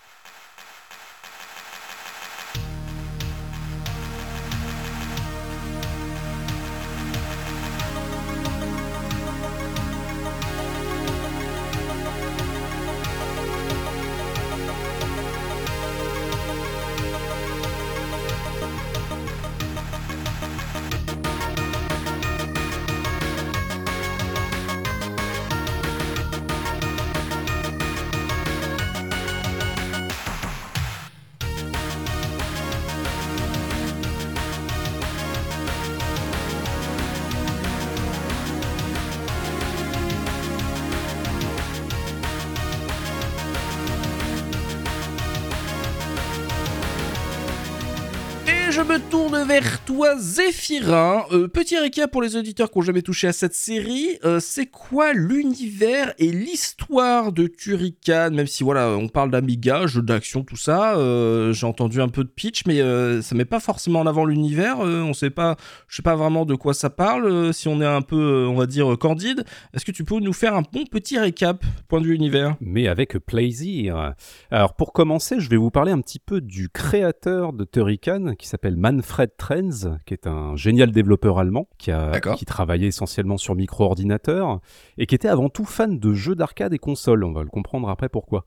Zéphirin. 50.18 51.24
Euh, 51.32 51.48
petit 51.48 51.78
récap 51.78 52.12
pour 52.12 52.22
les 52.22 52.36
auditeurs 52.36 52.70
qui 52.72 52.78
n'ont 52.78 52.84
jamais 52.84 53.02
touché 53.02 53.28
à 53.28 53.34
cette 53.34 53.54
série. 53.54 54.18
Euh, 54.24 54.40
c'est 54.40 54.66
quoi 54.66 55.14
l'univers 55.14 56.14
et 56.18 56.32
l'histoire 56.32 57.32
de 57.32 57.48
Turrican 57.48 58.30
Même 58.32 58.48
si 58.48 58.64
voilà, 58.64 58.90
on 58.90 59.08
parle 59.08 59.32
d'Amiga, 59.32 59.88
jeu 59.88 60.02
d'action, 60.02 60.44
tout 60.44 60.56
ça. 60.58 60.96
euh, 60.98 61.54
J'ai 61.54 61.66
entendu 61.66 62.02
un 62.02 62.10
peu 62.10 62.24
de 62.24 62.30
pitch, 62.30 62.64
mais 62.66 62.82
ça 63.22 63.36
met 63.36 63.46
pas 63.46 63.60
forcément 63.60 64.00
en 64.00 64.08
avant 64.08 64.26
l'univers. 64.26 64.80
On 64.80 65.14
sait 65.14 65.30
pas, 65.30 65.56
je 65.88 65.96
sais 65.98 66.02
pas 66.04 66.16
vraiment 66.16 66.46
de 66.46 66.56
quoi 66.56 66.74
ça 66.74 66.90
parle. 66.90 67.54
si 67.54 67.68
on 67.68 67.82
est 67.82 67.86
un 67.86 68.02
peu, 68.02 68.46
on 68.48 68.56
va 68.56 68.66
dire, 68.66 68.98
candide, 69.00 69.44
est-ce 69.74 69.86
que 69.86 69.92
tu 69.92 70.04
peux 70.04 70.20
nous 70.20 70.34
faire 70.34 70.56
un 70.56 70.62
bon 70.62 70.86
petit 70.86 71.18
récap 71.20 71.64
point 71.88 72.02
de 72.02 72.06
vue 72.06 72.16
univers? 72.16 72.56
Mais 72.62 72.88
avec 72.88 73.18
plaisir. 73.20 74.14
Alors 74.50 74.76
pour 74.76 74.94
commencer, 74.94 75.40
je 75.40 75.50
vais 75.50 75.58
vous 75.58 75.72
parler 75.72 75.92
un 75.92 76.02
petit 76.02 76.20
peu 76.20 76.42
du 76.42 76.70
créateur 76.70 77.54
de 77.54 77.64
Turrican 77.64 78.34
qui 78.38 78.48
s'appelle 78.48 78.76
Manfred 78.78 79.32
Trenz, 79.38 79.91
qui 80.06 80.14
est 80.14 80.28
un 80.28 80.56
génial 80.56 80.92
développeur 80.92 81.40
allemand 81.40 81.68
qui 81.78 81.92
a 81.92 82.20
qui 82.20 82.46
travaillait 82.46 82.88
essentiellement 82.88 83.38
sur 83.38 83.56
micro-ordinateur 83.56 84.60
et 84.98 85.06
qui 85.06 85.16
était 85.16 85.28
avant 85.28 85.50
tout 85.50 85.66
fan 85.66 86.00
de 86.00 86.14
jeux 86.14 86.36
d'arcade 86.36 86.74
et 86.74 86.80
consoles. 86.80 87.24
On 87.24 87.34
va 87.34 87.44
le 87.44 87.50
comprendre 87.50 87.90
après 87.90 88.10
pourquoi. 88.10 88.46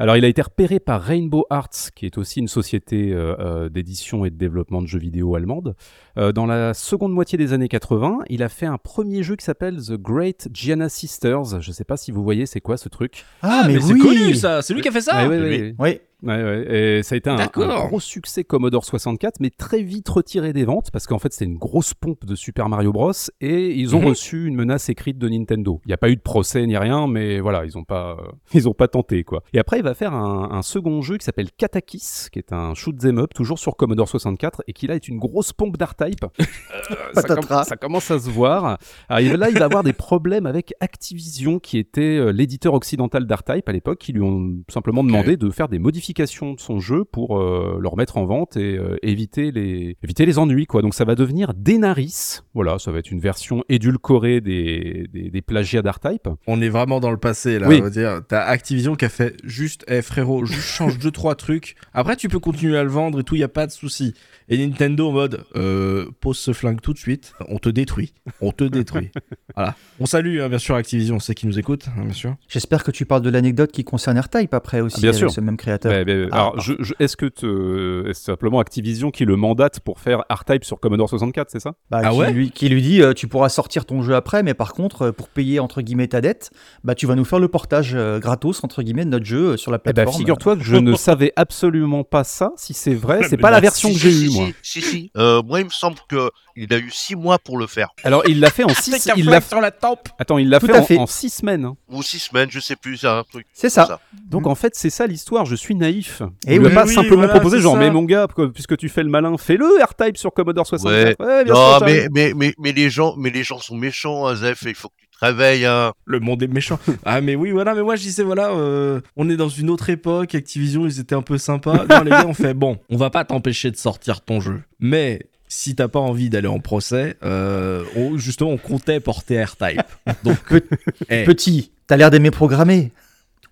Alors 0.00 0.16
il 0.16 0.24
a 0.24 0.28
été 0.28 0.40
repéré 0.40 0.80
par 0.80 1.02
Rainbow 1.02 1.44
Arts, 1.50 1.92
qui 1.94 2.06
est 2.06 2.16
aussi 2.16 2.40
une 2.40 2.48
société 2.48 3.12
euh, 3.12 3.36
euh, 3.38 3.68
d'édition 3.68 4.24
et 4.24 4.30
de 4.30 4.36
développement 4.36 4.80
de 4.80 4.86
jeux 4.86 4.98
vidéo 4.98 5.34
allemande. 5.34 5.76
Euh, 6.16 6.32
dans 6.32 6.46
la 6.46 6.72
seconde 6.72 7.12
moitié 7.12 7.36
des 7.36 7.52
années 7.52 7.68
80, 7.68 8.20
il 8.30 8.42
a 8.42 8.48
fait 8.48 8.66
un 8.66 8.78
premier 8.78 9.22
jeu 9.22 9.36
qui 9.36 9.44
s'appelle 9.44 9.76
The 9.76 9.98
Great 9.98 10.48
Gianna 10.52 10.88
Sisters. 10.88 11.60
Je 11.60 11.72
sais 11.72 11.84
pas 11.84 11.98
si 11.98 12.12
vous 12.12 12.22
voyez 12.22 12.46
c'est 12.46 12.62
quoi 12.62 12.78
ce 12.78 12.88
truc. 12.88 13.24
Ah, 13.42 13.64
mais, 13.66 13.78
c'est 13.78 13.92
oui 13.92 14.00
connu 14.00 14.34
ça. 14.34 14.62
C'est 14.62 14.72
lui 14.72 14.80
qui 14.80 14.88
a 14.88 14.92
fait 14.92 15.02
ça. 15.02 15.28
Oui. 15.28 15.36
ouais, 15.36 15.74
Oui. 15.78 16.00
Ouais, 16.22 16.42
ouais, 16.42 16.98
et 16.98 17.02
ça 17.02 17.14
a 17.14 17.18
été 17.18 17.30
un, 17.30 17.46
gros 17.46 17.98
succès 18.00 18.44
Commodore 18.44 18.84
64, 18.84 19.40
mais 19.40 19.50
très 19.50 19.82
vite 19.82 20.08
retiré 20.08 20.52
des 20.52 20.64
ventes 20.64 20.90
parce 20.90 21.06
qu'en 21.06 21.18
fait 21.18 21.32
c'était 21.32 21.46
une 21.46 21.56
grosse 21.58 21.94
pompe 21.94 22.24
de 22.26 22.34
Super 22.34 22.68
Mario 22.68 22.92
Bros. 22.92 23.12
Et 23.40 23.72
ils 23.74 23.96
ont 23.96 24.00
Mhm. 24.00 24.06
reçu 24.08 24.46
une 24.46 24.54
menace 24.54 24.88
écrite 24.90 25.18
de 25.18 25.28
Nintendo. 25.28 25.80
Il 25.84 25.88
n'y 25.88 25.94
a 25.94 25.98
pas 25.98 26.10
eu 26.10 26.16
de 26.16 26.20
procès 26.20 26.66
ni 26.66 26.76
rien, 26.76 27.06
mais 27.06 27.40
voilà, 27.40 27.64
ils 27.64 27.78
ont 27.78 27.84
pas, 27.84 28.16
euh, 28.20 28.30
ils 28.54 28.68
ont 28.68 28.74
pas 28.74 28.88
tenté 28.88 29.24
quoi. 29.24 29.42
Et 29.54 29.58
après 29.58 29.78
il 29.78 29.82
va 29.82 29.94
faire 29.94 30.12
un, 30.12 30.50
un 30.52 30.62
second 30.62 31.00
jeu 31.00 31.16
qui 31.16 31.24
s'appelle 31.24 31.50
Katakis, 31.56 32.28
qui 32.30 32.38
est 32.38 32.52
un 32.52 32.74
shoot 32.74 32.96
'em 33.04 33.18
up 33.18 33.32
toujours 33.34 33.58
sur 33.58 33.76
Commodore 33.76 34.08
64 34.08 34.62
et 34.66 34.72
qui 34.74 34.86
là 34.86 34.94
est 34.96 35.08
une 35.08 35.18
grosse 35.18 35.52
pompe 35.54 35.76
d'R-Type. 35.78 36.24
Euh, 36.24 36.44
ça, 37.14 37.22
com- 37.22 37.36
Patatras. 37.36 37.64
ça 37.64 37.76
commence 37.76 38.10
à 38.10 38.18
se 38.18 38.28
voir. 38.28 38.78
Alors, 39.08 39.36
là, 39.38 39.48
il 39.50 39.58
va 39.58 39.64
avoir 39.64 39.82
des 39.82 39.92
problèmes 39.94 40.46
avec 40.46 40.74
Activision, 40.80 41.58
qui 41.58 41.78
était 41.78 42.18
euh, 42.18 42.30
l'éditeur 42.30 42.74
occidental 42.74 43.26
d'R-Type 43.26 43.68
à 43.68 43.72
l'époque, 43.72 43.98
qui 43.98 44.12
lui 44.12 44.22
ont 44.22 44.58
simplement 44.68 45.02
demandé 45.02 45.36
de 45.36 45.48
faire 45.50 45.68
des 45.68 45.78
modifications 45.78 46.09
de 46.14 46.60
son 46.60 46.80
jeu 46.80 47.04
pour 47.04 47.38
euh, 47.38 47.78
le 47.80 47.88
remettre 47.88 48.16
en 48.16 48.24
vente 48.24 48.56
et 48.56 48.76
euh, 48.76 48.96
éviter 49.02 49.50
les 49.50 49.96
éviter 50.02 50.26
les 50.26 50.38
ennuis, 50.38 50.66
quoi. 50.66 50.82
Donc 50.82 50.94
ça 50.94 51.04
va 51.04 51.14
devenir 51.14 51.52
Denaris. 51.54 52.40
Voilà, 52.54 52.78
ça 52.78 52.92
va 52.92 52.98
être 52.98 53.10
une 53.10 53.20
version 53.20 53.64
édulcorée 53.68 54.40
des 54.40 55.06
des, 55.12 55.30
des 55.30 55.42
plagiats 55.42 55.82
d'R-Type. 55.82 56.28
On 56.46 56.60
est 56.60 56.68
vraiment 56.68 57.00
dans 57.00 57.10
le 57.10 57.16
passé 57.16 57.58
là. 57.58 57.68
Oui. 57.68 57.78
On 57.80 57.84
va 57.84 57.90
dire, 57.90 58.20
t'as 58.28 58.42
Activision 58.42 58.94
qui 58.94 59.04
a 59.04 59.08
fait 59.08 59.36
juste, 59.44 59.84
eh 59.88 60.02
frérot, 60.02 60.44
juste 60.44 60.60
change 60.60 60.98
deux 60.98 61.10
trois 61.10 61.34
trucs. 61.34 61.76
Après, 61.92 62.16
tu 62.16 62.28
peux 62.28 62.40
continuer 62.40 62.76
à 62.76 62.84
le 62.84 62.90
vendre 62.90 63.20
et 63.20 63.24
tout, 63.24 63.36
y 63.36 63.42
a 63.42 63.48
pas 63.48 63.66
de 63.66 63.72
souci. 63.72 64.14
Et 64.52 64.58
Nintendo 64.66 65.08
en 65.08 65.12
mode, 65.12 65.44
euh, 65.54 66.06
pose 66.20 66.36
ce 66.36 66.52
flingue 66.52 66.80
tout 66.80 66.92
de 66.92 66.98
suite. 66.98 67.34
On 67.48 67.58
te 67.58 67.68
détruit. 67.68 68.12
On 68.40 68.50
te 68.50 68.64
détruit. 68.64 69.10
voilà. 69.56 69.76
On 70.00 70.06
salue 70.06 70.40
hein, 70.40 70.48
bien 70.48 70.58
sûr 70.58 70.74
Activision, 70.74 71.20
c'est 71.20 71.34
qui 71.36 71.46
nous 71.46 71.58
écoute, 71.60 71.86
hein, 71.96 72.02
bien 72.04 72.12
sûr. 72.12 72.34
J'espère 72.48 72.82
que 72.82 72.90
tu 72.90 73.06
parles 73.06 73.22
de 73.22 73.30
l'anecdote 73.30 73.70
qui 73.70 73.84
concerne 73.84 74.18
R-Type 74.18 74.52
après 74.52 74.80
aussi, 74.80 74.96
Ah, 74.98 75.00
bien 75.02 75.10
avec 75.10 75.18
sûr. 75.20 75.30
ce 75.30 75.40
même 75.40 75.56
créateur. 75.56 75.92
Ouais, 75.92 76.28
Ah, 76.32 76.34
alors, 76.36 76.60
je- 76.60 76.72
je- 76.80 76.94
est-ce 76.98 77.16
que 77.16 77.26
te- 77.26 78.08
est-ce 78.08 78.22
simplement 78.24 78.58
Activision 78.58 79.12
qui 79.12 79.24
le 79.24 79.36
mandate 79.36 79.78
pour 79.80 80.00
faire 80.00 80.24
R-Type 80.28 80.64
sur 80.64 80.80
Commodore 80.80 81.08
64, 81.08 81.48
c'est 81.50 81.60
ça? 81.60 81.74
Bah, 81.88 82.00
Ah 82.02 82.10
qui, 82.10 82.16
ouais? 82.18 82.32
lui, 82.32 82.50
qui 82.50 82.68
lui 82.68 82.82
dit 82.82 83.02
euh, 83.02 83.12
tu 83.12 83.28
pourras 83.28 83.50
sortir 83.50 83.84
ton 83.86 84.02
jeu 84.02 84.16
après, 84.16 84.42
mais 84.42 84.54
par 84.54 84.72
contre, 84.72 85.02
euh, 85.02 85.12
pour 85.12 85.28
payer 85.28 85.60
entre 85.60 85.80
guillemets 85.80 86.08
ta 86.08 86.20
dette, 86.20 86.50
bah, 86.82 86.96
tu 86.96 87.06
vas 87.06 87.14
nous 87.14 87.24
faire 87.24 87.38
le 87.38 87.46
portage 87.48 87.92
euh, 87.94 88.18
gratos 88.18 88.64
entre 88.64 88.82
guillemets 88.82 89.04
de 89.04 89.10
notre 89.10 89.26
jeu 89.26 89.50
euh, 89.52 89.56
sur 89.56 89.70
la 89.70 89.76
Eh 89.78 89.92
ben, 89.92 89.92
plateforme. 89.94 90.18
figure-toi 90.18 90.56
que 90.56 90.64
je 90.64 90.74
ne 90.74 90.92
savais 90.96 91.32
absolument 91.36 92.02
pas 92.02 92.24
ça. 92.24 92.50
Si 92.56 92.74
c'est 92.74 92.94
vrai, 92.94 93.22
c'est 93.28 93.36
pas 93.36 93.50
la 93.52 93.58
bah, 93.58 93.60
version 93.62 93.88
Si, 93.90 93.94
que 93.94 94.00
j'ai 94.00 94.08
eue, 94.10 94.28
si, 94.30 94.39
moi. 94.46 94.48
Si, 94.62 94.82
si. 94.82 95.10
Euh, 95.16 95.42
moi, 95.42 95.60
il 95.60 95.64
me 95.66 95.70
semble 95.70 95.96
que 96.08 96.30
il 96.56 96.72
a 96.74 96.78
eu 96.78 96.90
six 96.90 97.14
mois 97.16 97.38
pour 97.38 97.56
le 97.58 97.66
faire. 97.66 97.88
Alors, 98.04 98.22
il 98.28 98.40
l'a 98.40 98.50
fait 98.50 98.64
en 98.64 98.68
Avec 98.68 98.78
6 98.78 99.08
un 99.10 99.14
il 99.16 99.22
flag 99.24 99.34
l'a 99.34 99.40
sur 99.40 99.60
la 99.60 99.70
tempe. 99.70 100.08
Attends, 100.18 100.36
il 100.38 100.48
l'a 100.50 100.60
fait, 100.60 100.76
en- 100.76 100.82
fait. 100.84 100.98
en 100.98 101.06
6 101.06 101.30
semaines. 101.30 101.64
hein. 101.64 101.76
Ou 101.88 102.02
six 102.02 102.18
semaines, 102.18 102.50
je 102.50 102.60
sais 102.60 102.76
plus, 102.76 102.98
c'est 102.98 103.06
un 103.06 103.22
truc. 103.24 103.46
C'est 103.52 103.70
ça. 103.70 104.00
Donc 104.26 104.46
en 104.46 104.54
fait, 104.54 104.74
c'est 104.74 104.90
ça 104.90 105.06
l'histoire, 105.06 105.46
je 105.46 105.54
suis 105.54 105.74
naïf. 105.74 106.22
Eh 106.46 106.58
on 106.58 106.62
lui 106.62 106.66
a 106.66 106.68
oui, 106.68 106.74
pas 106.74 106.84
oui, 106.86 106.94
simplement 106.94 107.16
voilà, 107.22 107.32
proposé 107.34 107.60
genre 107.60 107.74
ça. 107.74 107.78
mais 107.80 107.90
mon 107.90 108.02
gars, 108.02 108.26
que- 108.34 108.46
puisque 108.46 108.76
tu 108.76 108.88
fais 108.88 109.02
le 109.02 109.08
malin, 109.10 109.36
fais-le 109.38 109.66
R-Type 109.82 110.16
sur 110.16 110.32
Commodore 110.32 110.66
64. 110.66 111.18
Ouais, 111.20 111.44
bien 111.44 111.54
Non, 111.54 111.78
sûr, 111.78 111.86
mais, 111.86 112.08
mais, 112.12 112.32
mais, 112.34 112.54
mais 112.58 112.72
les 112.72 112.90
gens, 112.90 113.14
mais 113.16 113.30
les 113.30 113.42
gens 113.42 113.58
sont 113.58 113.76
méchants, 113.76 114.26
hein, 114.26 114.34
Zef, 114.36 114.62
il 114.66 114.74
faut 114.74 114.88
que 114.88 114.94
tu 115.00 115.08
te 115.20 115.24
réveilles, 115.26 115.66
hein. 115.66 115.92
Le 116.06 116.20
monde 116.20 116.42
est 116.42 116.46
méchant. 116.48 116.78
ah 117.04 117.20
mais 117.20 117.34
oui 117.36 117.50
voilà 117.50 117.74
mais 117.74 117.82
moi 117.82 117.96
je 117.96 118.02
disais 118.02 118.22
voilà 118.22 118.50
euh, 118.50 119.00
on 119.16 119.28
est 119.30 119.36
dans 119.36 119.48
une 119.48 119.70
autre 119.70 119.90
époque 119.90 120.34
Activision 120.34 120.86
ils 120.86 120.98
étaient 121.00 121.14
un 121.14 121.22
peu 121.22 121.38
sympas. 121.38 121.84
Non 121.88 122.02
les 122.02 122.10
gars 122.10 122.26
on 122.26 122.34
fait 122.34 122.54
bon 122.54 122.78
on 122.90 122.96
va 122.96 123.10
pas 123.10 123.24
t'empêcher 123.24 123.70
de 123.70 123.76
sortir 123.76 124.20
ton 124.22 124.40
jeu 124.40 124.60
mais 124.80 125.26
si 125.48 125.74
t'as 125.74 125.88
pas 125.88 125.98
envie 126.00 126.30
d'aller 126.30 126.46
en 126.48 126.60
procès 126.60 127.16
euh, 127.24 127.84
on- 127.96 128.16
justement 128.18 128.50
on 128.50 128.56
comptait 128.58 129.00
porter 129.00 129.42
R-Type. 129.44 129.82
Donc 130.24 130.38
Petit, 131.08 131.72
t'as 131.86 131.96
l'air 131.96 132.10
d'aimer 132.10 132.30
programmer. 132.30 132.92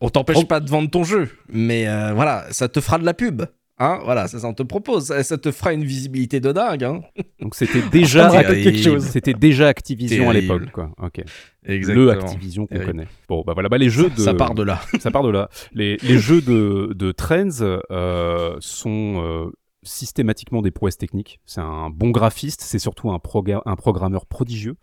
on 0.00 0.08
t'empêche 0.10 0.46
pas 0.46 0.60
de 0.60 0.68
vendre 0.70 0.90
ton 0.90 1.04
jeu 1.04 1.28
mais 1.52 1.88
euh, 1.88 2.12
voilà 2.14 2.46
ça 2.50 2.68
te 2.68 2.80
fera 2.80 2.98
de 2.98 3.04
la 3.04 3.14
pub. 3.14 3.42
Hein, 3.80 4.00
voilà, 4.04 4.26
c'est 4.26 4.40
ça 4.40 4.48
on 4.48 4.54
te 4.54 4.64
propose, 4.64 5.06
ça, 5.06 5.22
ça 5.22 5.38
te 5.38 5.52
fera 5.52 5.72
une 5.72 5.84
visibilité 5.84 6.40
de 6.40 6.50
dingue. 6.50 6.82
Hein. 6.82 7.00
Donc 7.40 7.54
c'était 7.54 7.82
déjà, 7.82 8.30
Ça 8.30 9.00
c'était 9.00 9.34
déjà 9.34 9.68
Activision 9.68 10.30
à 10.30 10.32
l'époque, 10.32 10.70
quoi. 10.72 10.90
Ok. 11.00 11.22
Exactement. 11.64 12.06
Le 12.06 12.10
Activision 12.10 12.66
qu'on 12.66 12.78
connaît. 12.78 13.06
Bon, 13.28 13.42
bah 13.46 13.52
voilà, 13.52 13.68
bah 13.68 13.78
les 13.78 13.90
jeux 13.90 14.10
de, 14.10 14.20
Ça 14.20 14.34
part 14.34 14.54
de 14.54 14.62
là. 14.62 14.80
ça 15.00 15.10
part 15.10 15.22
de 15.22 15.30
là. 15.30 15.48
Les, 15.72 15.96
les 16.02 16.18
jeux 16.18 16.40
de, 16.40 16.92
de 16.94 17.12
Trends 17.12 17.60
euh, 17.60 18.56
sont 18.58 19.22
euh, 19.22 19.50
systématiquement 19.82 20.62
des 20.62 20.70
prouesses 20.70 20.98
techniques. 20.98 21.40
C'est 21.46 21.60
un 21.60 21.90
bon 21.90 22.10
graphiste, 22.10 22.62
c'est 22.62 22.78
surtout 22.78 23.10
un, 23.10 23.20
un 23.64 23.76
programmeur 23.76 24.26
prodigieux. 24.26 24.76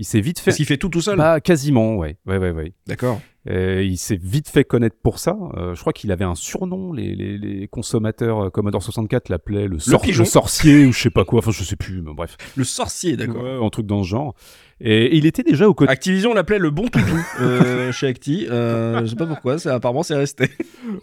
Il 0.00 0.04
s'est 0.04 0.20
vite 0.20 0.38
fait. 0.38 0.46
Parce 0.46 0.56
qu'il 0.56 0.66
fait 0.66 0.78
tout 0.78 0.88
tout 0.88 1.02
seul. 1.02 1.16
Bah, 1.18 1.40
quasiment, 1.40 1.96
ouais. 1.96 2.16
Ouais, 2.26 2.38
ouais, 2.38 2.50
ouais. 2.50 2.72
D'accord. 2.86 3.20
Et 3.48 3.84
il 3.84 3.96
s'est 3.96 4.18
vite 4.22 4.48
fait 4.50 4.64
connaître 4.64 4.96
pour 5.02 5.18
ça. 5.18 5.36
Euh, 5.56 5.74
je 5.74 5.80
crois 5.80 5.92
qu'il 5.94 6.10
avait 6.12 6.24
un 6.26 6.34
surnom. 6.34 6.92
Les, 6.92 7.14
les, 7.14 7.38
les 7.38 7.68
consommateurs 7.68 8.46
euh, 8.46 8.50
Commodore 8.50 8.82
64 8.82 9.28
l'appelaient 9.30 9.66
le, 9.66 9.78
sor- 9.78 10.02
le 10.06 10.24
sorcier 10.26 10.84
ou 10.86 10.92
je 10.92 11.00
sais 11.00 11.10
pas 11.10 11.24
quoi. 11.24 11.38
Enfin, 11.38 11.50
je 11.50 11.64
sais 11.64 11.76
plus. 11.76 12.02
Mais 12.02 12.12
bref, 12.12 12.36
Le 12.56 12.64
sorcier, 12.64 13.16
d'accord. 13.16 13.42
Ouais, 13.42 13.64
un 13.66 13.70
truc 13.70 13.86
dans 13.86 14.02
ce 14.02 14.08
genre. 14.08 14.34
Et 14.82 15.16
il 15.16 15.26
était 15.26 15.42
déjà 15.42 15.68
au 15.68 15.74
côté. 15.74 15.90
Activision 15.90 16.32
l'appelait 16.34 16.58
le 16.58 16.70
bon 16.70 16.88
toutou 16.88 17.18
euh, 17.40 17.92
chez 17.92 18.06
Acti. 18.08 18.46
Euh, 18.50 19.00
je 19.02 19.06
sais 19.06 19.16
pas 19.16 19.26
pourquoi, 19.26 19.56
apparemment 19.68 20.02
c'est 20.02 20.14
resté. 20.16 20.48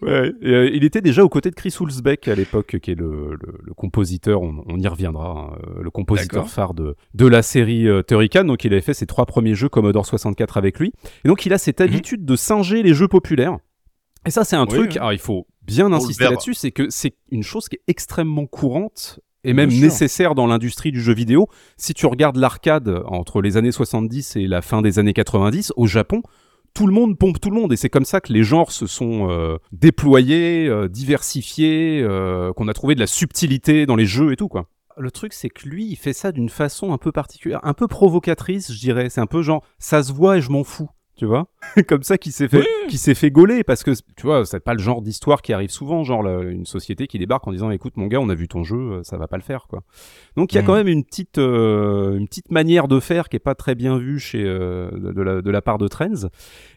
Ouais, 0.01 0.31
et, 0.41 0.49
euh, 0.49 0.69
il 0.73 0.83
était 0.83 1.01
déjà 1.01 1.23
aux 1.23 1.29
côtés 1.29 1.51
de 1.51 1.55
Chris 1.55 1.75
Hulsbeck 1.79 2.27
à 2.27 2.33
l'époque, 2.36 2.77
qui 2.81 2.91
est 2.91 2.95
le, 2.95 3.38
le- 3.39 3.73
compositeur, 3.75 4.41
on, 4.41 4.63
on 4.67 4.79
y 4.79 4.88
reviendra, 4.88 5.29
hein, 5.29 5.57
euh, 5.77 5.83
le 5.83 5.91
compositeur 5.91 6.45
phare 6.49 6.73
de, 6.73 6.95
de 7.13 7.27
la 7.27 7.43
série 7.43 7.88
euh, 7.88 8.01
Turrican. 8.01 8.45
Donc 8.45 8.63
il 8.65 8.73
avait 8.73 8.81
fait 8.88 8.93
ses 8.93 9.06
trois 9.06 9.26
premiers 9.26 9.54
jeux 9.56 9.69
Commodore 9.69 10.06
64 10.06 10.58
avec 10.58 10.80
lui. 10.80 10.91
Et 11.23 11.28
donc 11.28 11.45
il 11.45 11.54
a 11.54 11.58
cette 11.58 11.82
habitude 11.82 12.26
de 12.26 12.36
singer 12.36 12.82
les 12.84 12.93
jeux 12.93 13.08
populaires. 13.08 13.58
Et 14.26 14.32
ça, 14.32 14.43
c'est 14.43 14.56
un 14.56 14.63
Oui, 14.63 14.69
truc, 14.69 14.89
oui. 14.93 14.97
alors 14.97 15.13
il 15.13 15.19
faut 15.19 15.45
bien 15.62 15.93
insister 15.93 16.23
là-dessus, 16.26 16.54
c'est 16.54 16.71
que 16.71 16.89
c'est 16.89 17.15
une 17.32 17.43
chose 17.43 17.69
qui 17.69 17.76
est 17.78 17.84
extrêmement 17.88 18.45
courante 18.45 19.19
et 19.43 19.54
même 19.54 19.69
Bien 19.69 19.78
sûr. 19.78 19.86
nécessaire 19.88 20.36
dans 20.36 20.47
l'industrie 20.47 20.91
du 20.91 21.00
jeu 21.02 21.13
vidéo. 21.13 21.47
Si 21.78 21.93
tu 21.93 22.06
regardes 22.08 22.36
l'arcade 22.38 23.04
entre 23.06 23.41
les 23.41 23.56
années 23.58 23.71
70 23.71 24.36
et 24.36 24.47
la 24.47 24.62
fin 24.62 24.82
des 24.82 25.00
années 25.00 25.13
90, 25.13 25.71
au 25.78 25.86
Japon, 25.88 26.21
tout 26.73 26.88
le 26.88 26.93
monde 26.93 27.17
pompe 27.17 27.39
tout 27.39 27.50
le 27.50 27.56
monde 27.56 27.71
et 27.73 27.78
c'est 27.78 27.89
comme 27.89 28.06
ça 28.06 28.19
que 28.21 28.34
les 28.34 28.43
genres 28.43 28.71
se 28.71 28.86
sont 28.88 29.30
euh, 29.30 29.58
déployés, 29.71 30.67
euh, 30.67 30.88
diversifiés, 30.89 32.02
euh, 32.04 32.52
qu'on 32.54 32.67
a 32.67 32.73
trouvé 32.73 32.95
de 32.95 33.00
la 33.00 33.08
subtilité 33.08 33.86
dans 33.86 33.95
les 33.95 34.06
jeux 34.06 34.32
et 34.32 34.36
tout 34.36 34.47
quoi. 34.50 34.67
Le 34.97 35.12
truc 35.12 35.33
c'est 35.33 35.49
que 35.49 35.67
lui 35.67 35.86
il 35.86 35.95
fait 35.95 36.13
ça 36.13 36.31
d'une 36.31 36.49
façon 36.49 36.91
un 36.91 36.97
peu 36.97 37.12
particulière, 37.12 37.60
un 37.63 37.73
peu 37.73 37.88
provocatrice 37.88 38.71
je 38.71 38.79
dirais. 38.79 39.10
C'est 39.10 39.21
un 39.21 39.27
peu 39.27 39.41
genre 39.41 39.63
ça 39.77 40.01
se 40.01 40.12
voit 40.12 40.38
et 40.38 40.41
je 40.41 40.49
m'en 40.49 40.63
fous. 40.63 40.89
Tu 41.17 41.25
vois, 41.25 41.47
comme 41.88 42.03
ça 42.03 42.17
qui 42.19 42.32
s'est 42.32 42.47
fait, 42.47 42.63
qui 42.89 42.99
s'est 42.99 43.15
fait 43.15 43.32
gauler 43.32 43.63
parce 43.63 43.84
que 43.84 43.89
tu 44.15 44.27
vois, 44.27 44.45
c'est 44.45 44.60
pas 44.60 44.73
le 44.73 44.80
genre 44.80 45.01
d'histoire 45.01 45.41
qui 45.41 45.51
arrive 45.51 45.71
souvent, 45.71 46.03
genre 46.03 46.21
la- 46.21 46.43
une 46.43 46.67
société 46.67 47.08
qui 47.08 47.17
débarque 47.17 47.47
en 47.47 47.51
disant, 47.51 47.71
écoute 47.71 47.97
mon 47.97 48.06
gars, 48.06 48.19
on 48.19 48.30
a 48.30 48.36
vu 48.36 48.47
ton 48.47 48.63
jeu, 48.63 48.77
euh, 48.77 48.99
ça 49.03 49.17
va 49.17 49.27
pas 49.27 49.38
le 49.38 49.41
faire 49.41 49.65
quoi. 49.67 49.82
Donc 50.36 50.53
il 50.53 50.58
y 50.58 50.60
a 50.60 50.62
Mhm. 50.62 50.67
quand 50.67 50.75
même 50.75 50.88
une 50.88 51.03
petite, 51.03 51.39
euh, 51.39 52.15
une 52.17 52.27
petite 52.27 52.51
manière 52.51 52.88
de 52.88 52.99
faire 52.99 53.30
qui 53.30 53.36
est 53.36 53.39
pas 53.39 53.56
très 53.56 53.73
bien 53.73 53.97
vue 53.97 54.19
chez 54.19 54.43
euh, 54.43 54.91
de, 54.91 55.21
la, 55.23 55.41
de 55.41 55.49
la 55.49 55.62
part 55.63 55.80
de 55.80 55.88
Trends. 55.88 56.27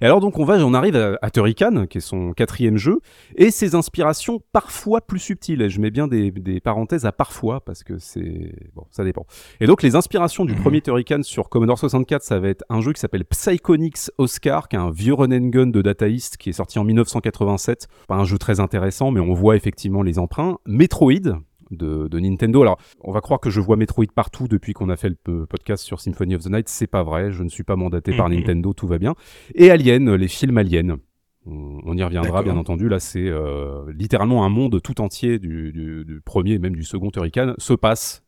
Et 0.00 0.06
alors 0.06 0.20
donc 0.20 0.38
on 0.38 0.44
va, 0.46 0.54
on 0.64 0.72
arrive 0.72 0.96
à, 0.96 1.18
à 1.20 1.30
Turrican, 1.30 1.84
qui 1.86 1.98
est 1.98 2.00
son 2.00 2.32
quatrième 2.32 2.78
jeu, 2.78 3.00
et 3.36 3.50
ses 3.50 3.74
inspirations 3.74 4.40
parfois 4.52 5.02
plus 5.02 5.18
subtiles. 5.18 5.60
Et 5.60 5.68
je 5.68 5.82
mets 5.82 5.90
bien 5.90 6.08
des, 6.08 6.30
des 6.30 6.60
parenthèses 6.60 7.04
à 7.04 7.12
parfois 7.12 7.60
parce 7.60 7.84
que 7.84 7.98
c'est 7.98 8.54
bon, 8.74 8.84
ça 8.90 9.04
dépend. 9.04 9.26
Et 9.60 9.66
donc 9.66 9.82
les 9.82 9.96
inspirations 9.96 10.46
du 10.46 10.54
Mhm. 10.54 10.60
premier 10.62 10.80
Turrican 10.80 11.22
sur 11.22 11.50
Commodore 11.50 11.78
64, 11.78 12.22
ça 12.22 12.38
va 12.38 12.48
être 12.48 12.64
un 12.70 12.80
jeu 12.80 12.94
qui 12.94 13.00
s'appelle 13.00 13.26
Psychonix 13.26 14.10
Oscar, 14.30 14.68
qui 14.68 14.76
est 14.76 14.78
un 14.78 14.90
vieux 14.90 15.14
run 15.14 15.32
and 15.32 15.48
gun 15.48 15.66
de 15.66 15.82
Data 15.82 16.08
East 16.08 16.36
qui 16.36 16.50
est 16.50 16.52
sorti 16.52 16.78
en 16.78 16.84
1987. 16.84 17.88
Pas 18.06 18.14
un 18.14 18.24
jeu 18.24 18.38
très 18.38 18.60
intéressant, 18.60 19.10
mais 19.10 19.20
on 19.20 19.34
voit 19.34 19.56
effectivement 19.56 20.02
les 20.02 20.18
emprunts. 20.18 20.58
Metroid. 20.66 21.40
De, 21.72 22.08
de 22.08 22.18
Nintendo. 22.18 22.62
Alors, 22.62 22.78
on 23.00 23.12
va 23.12 23.20
croire 23.20 23.38
que 23.38 23.48
je 23.48 23.60
vois 23.60 23.76
Metroid 23.76 24.06
partout 24.12 24.48
depuis 24.48 24.72
qu'on 24.72 24.88
a 24.88 24.96
fait 24.96 25.12
le 25.24 25.46
podcast 25.46 25.84
sur 25.84 26.00
Symphony 26.00 26.34
of 26.34 26.42
the 26.42 26.50
Night. 26.50 26.68
C'est 26.68 26.88
pas 26.88 27.04
vrai. 27.04 27.30
Je 27.30 27.44
ne 27.44 27.48
suis 27.48 27.62
pas 27.62 27.76
mandaté 27.76 28.12
par 28.16 28.28
Mhm. 28.28 28.34
Nintendo. 28.38 28.72
Tout 28.72 28.88
va 28.88 28.98
bien. 28.98 29.14
Et 29.54 29.70
Alien, 29.70 30.12
les 30.16 30.26
films 30.26 30.58
Aliens. 30.58 30.98
On 31.46 31.96
y 31.96 32.02
reviendra, 32.02 32.42
bien 32.42 32.56
entendu. 32.56 32.88
Là, 32.88 32.98
c'est 32.98 33.24
euh, 33.28 33.84
littéralement 33.92 34.44
un 34.44 34.48
monde 34.48 34.80
tout 34.82 35.00
entier 35.00 35.38
du, 35.38 35.70
du- 35.72 36.04
du 36.04 36.20
premier 36.20 36.54
et 36.54 36.58
même 36.58 36.74
du 36.74 36.82
second 36.82 37.10
Turrican 37.10 37.54
se 37.58 37.72
passe 37.72 38.24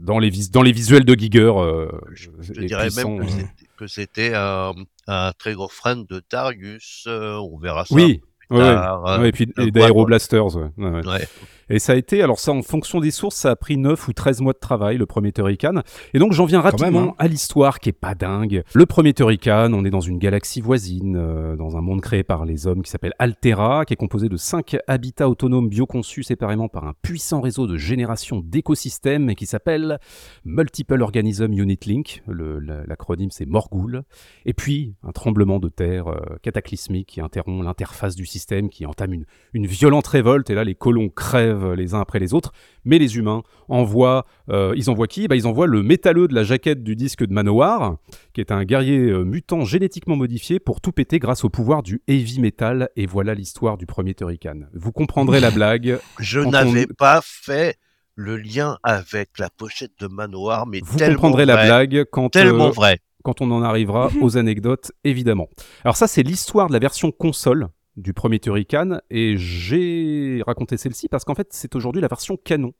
dans, 0.00 0.18
les 0.18 0.30
vis- 0.30 0.50
dans 0.50 0.62
les 0.62 0.72
visuels 0.72 1.04
de 1.04 1.14
Giger. 1.14 1.52
euh, 1.56 1.88
Je, 2.12 2.28
dirais 2.52 2.84
même 2.84 2.90
sont, 2.90 3.16
que 3.18 3.22
euh, 3.22 3.28
c'était- 3.28 3.66
que 3.76 3.86
c'était 3.86 4.32
un, 4.34 4.72
un 5.06 5.32
très 5.38 5.54
gros 5.54 5.68
fan 5.68 6.04
de 6.08 6.22
Darius. 6.30 7.04
euh, 7.08 7.36
on 7.36 7.58
verra 7.58 7.84
ça. 7.84 7.94
Oui, 7.94 8.20
ouais, 8.50 8.58
ouais. 8.58 8.64
euh, 8.64 9.24
et 9.24 9.32
puis 9.32 9.46
d'Aeroblasters. 9.70 10.56
Ouais. 10.56 11.26
Et 11.70 11.78
ça 11.78 11.92
a 11.92 11.96
été, 11.96 12.22
alors 12.22 12.38
ça, 12.38 12.52
en 12.52 12.62
fonction 12.62 13.00
des 13.00 13.10
sources, 13.10 13.36
ça 13.36 13.50
a 13.50 13.56
pris 13.56 13.76
9 13.76 14.08
ou 14.08 14.12
13 14.12 14.40
mois 14.40 14.52
de 14.52 14.58
travail, 14.58 14.98
le 14.98 15.06
premier 15.06 15.32
Turrican. 15.32 15.82
Et 16.12 16.18
donc 16.18 16.32
j'en 16.32 16.44
viens 16.44 16.60
rapidement 16.60 16.90
même, 16.90 17.08
hein. 17.10 17.14
à 17.18 17.28
l'histoire 17.28 17.80
qui 17.80 17.88
est 17.90 17.92
pas 17.92 18.14
dingue. 18.14 18.62
Le 18.74 18.86
premier 18.86 19.14
Turrican, 19.14 19.72
on 19.72 19.84
est 19.84 19.90
dans 19.90 20.00
une 20.00 20.18
galaxie 20.18 20.60
voisine, 20.60 21.16
euh, 21.16 21.56
dans 21.56 21.76
un 21.76 21.80
monde 21.80 22.00
créé 22.00 22.22
par 22.22 22.44
les 22.44 22.66
hommes 22.66 22.82
qui 22.82 22.90
s'appelle 22.90 23.14
Altera, 23.18 23.84
qui 23.84 23.94
est 23.94 23.96
composé 23.96 24.28
de 24.28 24.36
5 24.36 24.76
habitats 24.86 25.28
autonomes 25.28 25.68
bioconçus 25.68 26.22
séparément 26.22 26.68
par 26.68 26.84
un 26.84 26.94
puissant 27.02 27.40
réseau 27.40 27.66
de 27.66 27.76
génération 27.76 28.40
d'écosystèmes 28.44 29.30
et 29.30 29.34
qui 29.34 29.46
s'appelle 29.46 29.98
Multiple 30.44 31.02
Organism 31.02 31.52
Unit 31.52 31.78
Link. 31.86 32.22
L'acronyme 32.26 33.30
c'est 33.30 33.46
Morgul. 33.46 34.02
Et 34.46 34.54
puis 34.54 34.94
un 35.02 35.12
tremblement 35.12 35.58
de 35.58 35.68
terre 35.68 36.08
euh, 36.08 36.20
cataclysmique 36.42 37.08
qui 37.08 37.20
interrompt 37.20 37.64
l'interface 37.64 38.14
du 38.14 38.26
système, 38.26 38.68
qui 38.68 38.86
entame 38.86 39.12
une, 39.12 39.26
une 39.52 39.66
violente 39.66 40.06
révolte. 40.06 40.50
Et 40.50 40.54
là, 40.54 40.64
les 40.64 40.74
colons 40.74 41.08
crèvent 41.08 41.53
les 41.54 41.94
uns 41.94 42.00
après 42.00 42.18
les 42.18 42.34
autres. 42.34 42.52
Mais 42.84 42.98
les 42.98 43.16
humains 43.16 43.42
envoient, 43.68 44.26
euh, 44.50 44.74
ils 44.76 44.90
envoient 44.90 45.06
qui? 45.06 45.28
Bah, 45.28 45.36
Ils 45.36 45.46
envoient 45.46 45.66
le 45.66 45.82
métalleux 45.82 46.28
de 46.28 46.34
la 46.34 46.44
jaquette 46.44 46.82
du 46.82 46.96
disque 46.96 47.24
de 47.24 47.32
Manowar, 47.32 47.96
qui 48.32 48.40
est 48.40 48.52
un 48.52 48.64
guerrier 48.64 48.98
euh, 49.10 49.24
mutant 49.24 49.64
génétiquement 49.64 50.16
modifié 50.16 50.58
pour 50.60 50.80
tout 50.80 50.92
péter 50.92 51.18
grâce 51.18 51.44
au 51.44 51.48
pouvoir 51.50 51.82
du 51.82 52.02
heavy 52.08 52.40
metal. 52.40 52.88
Et 52.96 53.06
voilà 53.06 53.34
l'histoire 53.34 53.76
du 53.78 53.86
premier 53.86 54.14
Turrican. 54.14 54.60
Vous 54.74 54.92
comprendrez 54.92 55.40
la 55.40 55.50
blague. 55.50 55.98
Je 56.18 56.40
n'avais 56.40 56.86
on- 56.90 56.94
pas 56.94 57.20
fait 57.22 57.76
le 58.16 58.36
lien 58.36 58.78
avec 58.84 59.38
la 59.38 59.50
pochette 59.50 59.92
de 60.00 60.06
Manoir, 60.06 60.66
mais 60.66 60.80
Vous 60.84 60.96
tellement 60.98 61.14
comprendrez 61.16 61.46
la 61.46 61.64
blague 61.64 62.04
quand 62.12 62.28
Tellement 62.30 62.68
euh, 62.68 62.70
vrai. 62.70 62.98
quand 63.24 63.40
on 63.40 63.50
en 63.50 63.62
arrivera 63.62 64.08
aux 64.20 64.36
anecdotes, 64.36 64.92
évidemment. 65.02 65.48
Alors 65.84 65.96
ça, 65.96 66.06
c'est 66.06 66.22
l'histoire 66.22 66.68
de 66.68 66.72
la 66.74 66.78
version 66.78 67.10
console 67.10 67.68
du 67.96 68.12
premier 68.12 68.38
Turrican, 68.40 68.98
et 69.10 69.36
j'ai 69.36 70.42
raconté 70.46 70.76
celle-ci 70.76 71.08
parce 71.08 71.24
qu'en 71.24 71.34
fait, 71.34 71.48
c'est 71.50 71.74
aujourd'hui 71.76 72.02
la 72.02 72.08
version 72.08 72.36
canon. 72.36 72.72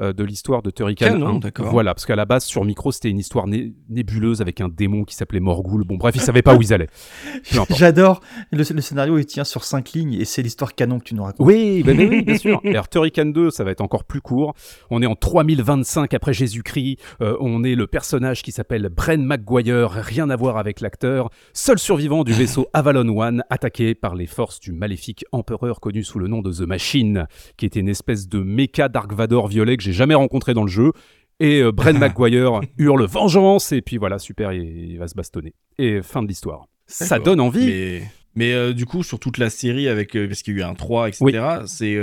Euh, 0.00 0.12
de 0.12 0.24
l'histoire 0.24 0.62
de 0.62 0.70
Turrican 0.70 1.06
Canon, 1.06 1.36
1. 1.36 1.38
d'accord. 1.40 1.66
Voilà, 1.70 1.94
parce 1.94 2.06
qu'à 2.06 2.16
la 2.16 2.24
base, 2.26 2.44
sur 2.44 2.64
Micro, 2.64 2.92
c'était 2.92 3.10
une 3.10 3.18
histoire 3.18 3.46
né- 3.46 3.72
nébuleuse 3.88 4.40
avec 4.40 4.60
un 4.60 4.68
démon 4.68 5.04
qui 5.04 5.14
s'appelait 5.14 5.40
Morgul. 5.40 5.84
Bon, 5.84 5.96
bref, 5.96 6.14
ils 6.16 6.20
savaient 6.20 6.42
pas 6.42 6.54
où 6.54 6.62
ils 6.62 6.72
allaient. 6.72 6.88
J'adore. 7.70 8.20
Le, 8.52 8.58
le 8.72 8.80
scénario, 8.80 9.18
il 9.18 9.26
tient 9.26 9.44
sur 9.44 9.64
cinq 9.64 9.92
lignes 9.92 10.14
et 10.14 10.24
c'est 10.24 10.42
l'histoire 10.42 10.74
canon 10.74 10.98
que 10.98 11.04
tu 11.04 11.14
nous 11.14 11.22
racontes. 11.24 11.46
Oui, 11.46 11.82
ben, 11.84 11.96
ben 11.96 12.08
oui, 12.08 12.22
bien 12.22 12.36
sûr. 12.38 12.60
Et 12.64 12.70
alors, 12.70 12.88
Turrican 12.88 13.26
2, 13.26 13.50
ça 13.50 13.64
va 13.64 13.70
être 13.70 13.80
encore 13.80 14.04
plus 14.04 14.20
court. 14.20 14.54
On 14.90 15.02
est 15.02 15.06
en 15.06 15.14
3025 15.14 16.14
après 16.14 16.32
Jésus-Christ. 16.32 16.98
Euh, 17.20 17.36
on 17.40 17.64
est 17.64 17.74
le 17.74 17.86
personnage 17.86 18.42
qui 18.42 18.52
s'appelle 18.52 18.88
Bren 18.88 19.24
McGuire, 19.24 19.90
rien 19.90 20.30
à 20.30 20.36
voir 20.36 20.56
avec 20.56 20.80
l'acteur, 20.80 21.30
seul 21.52 21.78
survivant 21.78 22.24
du 22.24 22.32
vaisseau 22.32 22.66
Avalon 22.72 23.08
One, 23.18 23.42
attaqué 23.50 23.94
par 23.94 24.14
les 24.14 24.26
forces 24.26 24.60
du 24.60 24.72
maléfique 24.72 25.24
empereur 25.32 25.80
connu 25.80 26.04
sous 26.04 26.18
le 26.18 26.28
nom 26.28 26.42
de 26.42 26.52
The 26.52 26.60
Machine, 26.60 27.26
qui 27.56 27.66
était 27.66 27.80
une 27.80 27.88
espèce 27.88 28.28
de 28.28 28.40
méca 28.40 28.88
Dark 28.88 29.12
Vador 29.12 29.48
violet 29.48 29.76
que 29.80 29.84
j'ai 29.84 29.92
jamais 29.92 30.14
rencontré 30.14 30.54
dans 30.54 30.62
le 30.64 30.70
jeu. 30.70 30.92
Et 31.40 31.62
euh, 31.62 31.72
Bren 31.72 31.98
McGuire 31.98 32.60
hurle 32.78 33.06
vengeance, 33.06 33.72
et 33.72 33.82
puis 33.82 33.96
voilà, 33.96 34.18
super, 34.18 34.52
il, 34.52 34.92
il 34.92 34.98
va 34.98 35.08
se 35.08 35.14
bastonner. 35.14 35.54
Et 35.78 36.02
fin 36.02 36.22
de 36.22 36.28
l'histoire. 36.28 36.66
Ça 36.86 37.18
donne 37.18 37.40
envie. 37.40 37.66
Mais, 37.66 38.02
mais 38.34 38.52
euh, 38.52 38.72
du 38.72 38.84
coup, 38.84 39.02
sur 39.02 39.18
toute 39.18 39.38
la 39.38 39.48
série, 39.48 39.88
avec, 39.88 40.16
euh, 40.16 40.28
parce 40.28 40.42
qu'il 40.42 40.54
y 40.54 40.56
a 40.58 40.60
eu 40.60 40.64
un 40.64 40.74
3, 40.74 41.08
etc., 41.08 41.42
c'est. 41.66 41.98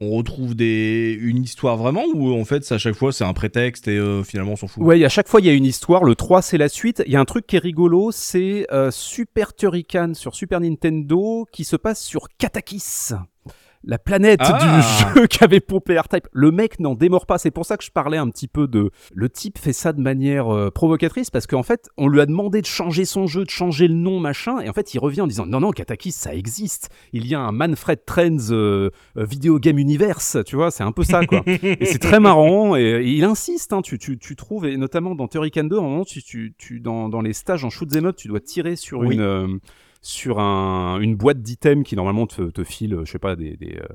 on 0.00 0.10
retrouve 0.10 0.56
des, 0.56 1.16
une 1.20 1.42
histoire 1.44 1.76
vraiment 1.76 2.04
ou 2.14 2.32
en 2.32 2.44
fait, 2.44 2.70
à 2.72 2.78
chaque 2.78 2.96
fois, 2.96 3.12
c'est 3.12 3.24
un 3.24 3.32
prétexte 3.32 3.86
et 3.86 4.00
finalement, 4.24 4.52
on 4.52 4.56
s'en 4.56 4.66
fout? 4.66 4.82
Ouais, 4.82 5.04
à 5.04 5.08
chaque 5.08 5.28
fois, 5.28 5.40
il 5.40 5.46
y 5.46 5.50
a 5.50 5.52
une 5.52 5.64
histoire. 5.64 6.02
Le 6.02 6.16
3, 6.16 6.42
c'est 6.42 6.58
la 6.58 6.68
suite. 6.68 7.02
Il 7.06 7.12
y 7.12 7.16
a 7.16 7.20
un 7.20 7.24
truc 7.24 7.46
qui 7.46 7.56
est 7.56 7.60
rigolo, 7.60 8.10
c'est 8.10 8.66
Super 8.90 9.54
Turrican 9.54 10.14
sur 10.14 10.34
Super 10.34 10.60
Nintendo 10.60 11.46
qui 11.52 11.64
se 11.64 11.76
passe 11.76 12.02
sur 12.02 12.26
Katakis. 12.38 13.12
La 13.86 13.98
planète 13.98 14.40
Ah. 14.42 14.58
du 15.14 15.20
jeu 15.20 15.26
qu'avait 15.30 15.60
pompé 15.60 15.98
R-Type. 15.98 16.26
Le 16.32 16.50
mec 16.50 16.80
n'en 16.80 16.94
démord 16.94 17.26
pas. 17.26 17.38
C'est 17.38 17.50
pour 17.50 17.66
ça 17.66 17.76
que 17.76 17.84
je 17.84 17.90
parlais 17.90 18.16
un 18.18 18.28
petit 18.30 18.48
peu 18.48 18.66
de. 18.66 18.90
Le 19.14 19.28
type 19.28 19.58
fait 19.58 19.72
ça 19.74 19.92
de 19.92 20.00
manière 20.00 20.52
euh, 20.54 20.70
provocatrice 20.70 21.30
parce 21.30 21.46
qu'en 21.46 21.62
fait, 21.62 21.88
on 21.96 22.08
lui 22.08 22.20
a 22.20 22.26
demandé 22.26 22.60
de 22.62 22.66
changer 22.66 23.04
son 23.04 23.26
jeu, 23.26 23.44
de 23.44 23.50
changer 23.50 23.86
le 23.88 23.94
nom, 23.94 24.20
machin. 24.20 24.60
Et 24.60 24.68
en 24.68 24.72
fait, 24.72 24.94
il 24.94 24.98
revient 24.98 25.20
en 25.20 25.26
disant 25.26 25.46
Non, 25.46 25.60
non, 25.60 25.70
Katakis, 25.70 26.12
ça 26.12 26.34
existe. 26.34 26.88
Il 27.12 27.26
y 27.26 27.34
a 27.34 27.40
un 27.40 27.52
Manfred 27.52 28.00
Trends 28.06 28.50
euh, 28.50 28.90
euh, 29.18 29.24
Video 29.24 29.58
Game 29.58 29.78
Universe. 29.78 30.38
Tu 30.46 30.56
vois, 30.56 30.70
c'est 30.70 30.82
un 30.84 30.92
peu 30.92 31.04
ça, 31.04 31.26
quoi. 31.26 31.42
Et 31.46 31.84
c'est 31.84 31.98
très 31.98 32.20
marrant 32.20 32.76
et, 32.76 32.82
et 32.82 33.10
il 33.12 33.24
insiste, 33.24 33.72
hein, 33.72 33.82
tu, 33.82 33.98
tu, 33.98 34.18
tu 34.18 34.36
trouves, 34.36 34.66
et 34.66 34.76
notamment 34.76 35.14
dans 35.14 35.28
Turrican 35.28 35.64
2, 35.64 35.76
à 35.76 35.80
un 35.80 35.82
moment, 35.82 36.04
tu, 36.04 36.22
tu, 36.22 36.54
tu, 36.56 36.80
dans, 36.80 37.08
dans 37.08 37.20
les 37.20 37.32
stages 37.32 37.64
en 37.64 37.70
shoot 37.70 37.88
'em 37.94 38.06
up, 38.06 38.16
tu 38.16 38.28
dois 38.28 38.40
tirer 38.40 38.76
sur 38.76 39.00
Oui. 39.00 39.14
une, 39.16 39.20
euh, 39.20 39.46
sur 40.06 40.38
un, 40.38 41.00
une 41.00 41.16
boîte 41.16 41.40
d'items 41.40 41.82
qui 41.86 41.96
normalement 41.96 42.26
te, 42.26 42.42
te 42.42 42.62
file, 42.62 43.00
je 43.04 43.10
sais 43.10 43.18
pas, 43.18 43.36
des, 43.36 43.56
des, 43.56 43.78
euh, 43.80 43.86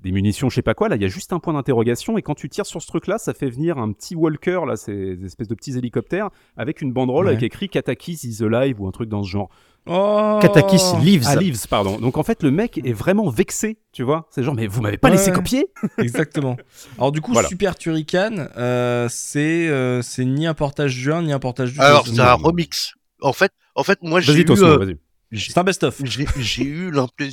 des 0.00 0.10
munitions, 0.10 0.50
je 0.50 0.56
sais 0.56 0.62
pas 0.62 0.74
quoi. 0.74 0.88
Là, 0.88 0.96
il 0.96 1.02
y 1.02 1.04
a 1.04 1.08
juste 1.08 1.32
un 1.32 1.38
point 1.38 1.52
d'interrogation 1.52 2.18
et 2.18 2.22
quand 2.22 2.34
tu 2.34 2.48
tires 2.48 2.66
sur 2.66 2.82
ce 2.82 2.88
truc-là, 2.88 3.18
ça 3.18 3.32
fait 3.32 3.48
venir 3.48 3.78
un 3.78 3.92
petit 3.92 4.16
walker, 4.16 4.62
là, 4.66 4.74
ces 4.74 5.24
espèces 5.24 5.46
de 5.46 5.54
petits 5.54 5.78
hélicoptères, 5.78 6.30
avec 6.56 6.82
une 6.82 6.92
banderole 6.92 7.26
Ouais. 7.26 7.32
avec 7.32 7.44
écrit 7.44 7.68
Katakis 7.68 8.18
is 8.24 8.42
alive 8.44 8.80
ou 8.80 8.88
un 8.88 8.90
truc 8.90 9.08
dans 9.08 9.22
ce 9.22 9.30
genre. 9.30 9.50
Oh 9.86 10.38
Katakis 10.42 10.80
Leaves. 11.00 11.24
Ah, 11.26 11.36
Leaves, 11.36 11.68
pardon. 11.68 11.98
Donc 11.98 12.16
en 12.18 12.24
fait, 12.24 12.42
le 12.42 12.50
mec 12.50 12.78
est 12.84 12.92
vraiment 12.92 13.28
vexé, 13.30 13.78
tu 13.92 14.02
vois. 14.02 14.26
C'est 14.30 14.42
genre, 14.42 14.54
mais 14.56 14.66
vous 14.66 14.80
m'avez 14.82 14.98
pas 14.98 15.10
laissé 15.10 15.30
Ouais. 15.30 15.36
copier? 15.36 15.66
Exactement. 15.98 16.56
Alors, 16.98 17.12
du 17.12 17.20
coup, 17.20 17.32
Voilà. 17.32 17.48
Super 17.48 17.76
Turrican, 17.76 18.46
euh, 18.56 19.06
c'est 19.08 19.68
euh, 19.68 20.02
c'est 20.02 20.24
ni 20.24 20.46
un 20.48 20.54
portage 20.54 20.96
du 20.96 21.12
1 21.12 21.22
ni 21.22 21.32
un 21.32 21.38
portage 21.38 21.72
du 21.72 21.78
2. 21.78 21.84
Alors, 21.84 22.04
c'est 22.06 22.12
un 22.14 22.16
ça 22.16 22.34
remix. 22.34 22.94
En 23.20 23.32
fait, 23.32 23.52
en 23.76 23.84
fait, 23.84 24.00
moi, 24.02 24.20
j'ai 24.20 24.32
Vas-y, 24.32 24.42
eu, 24.42 24.62
euh, 24.64 24.94
C'est 25.34 25.58
un 25.58 25.64
best-of. 25.64 26.00
j'ai 26.04 26.64
eu 26.64 26.90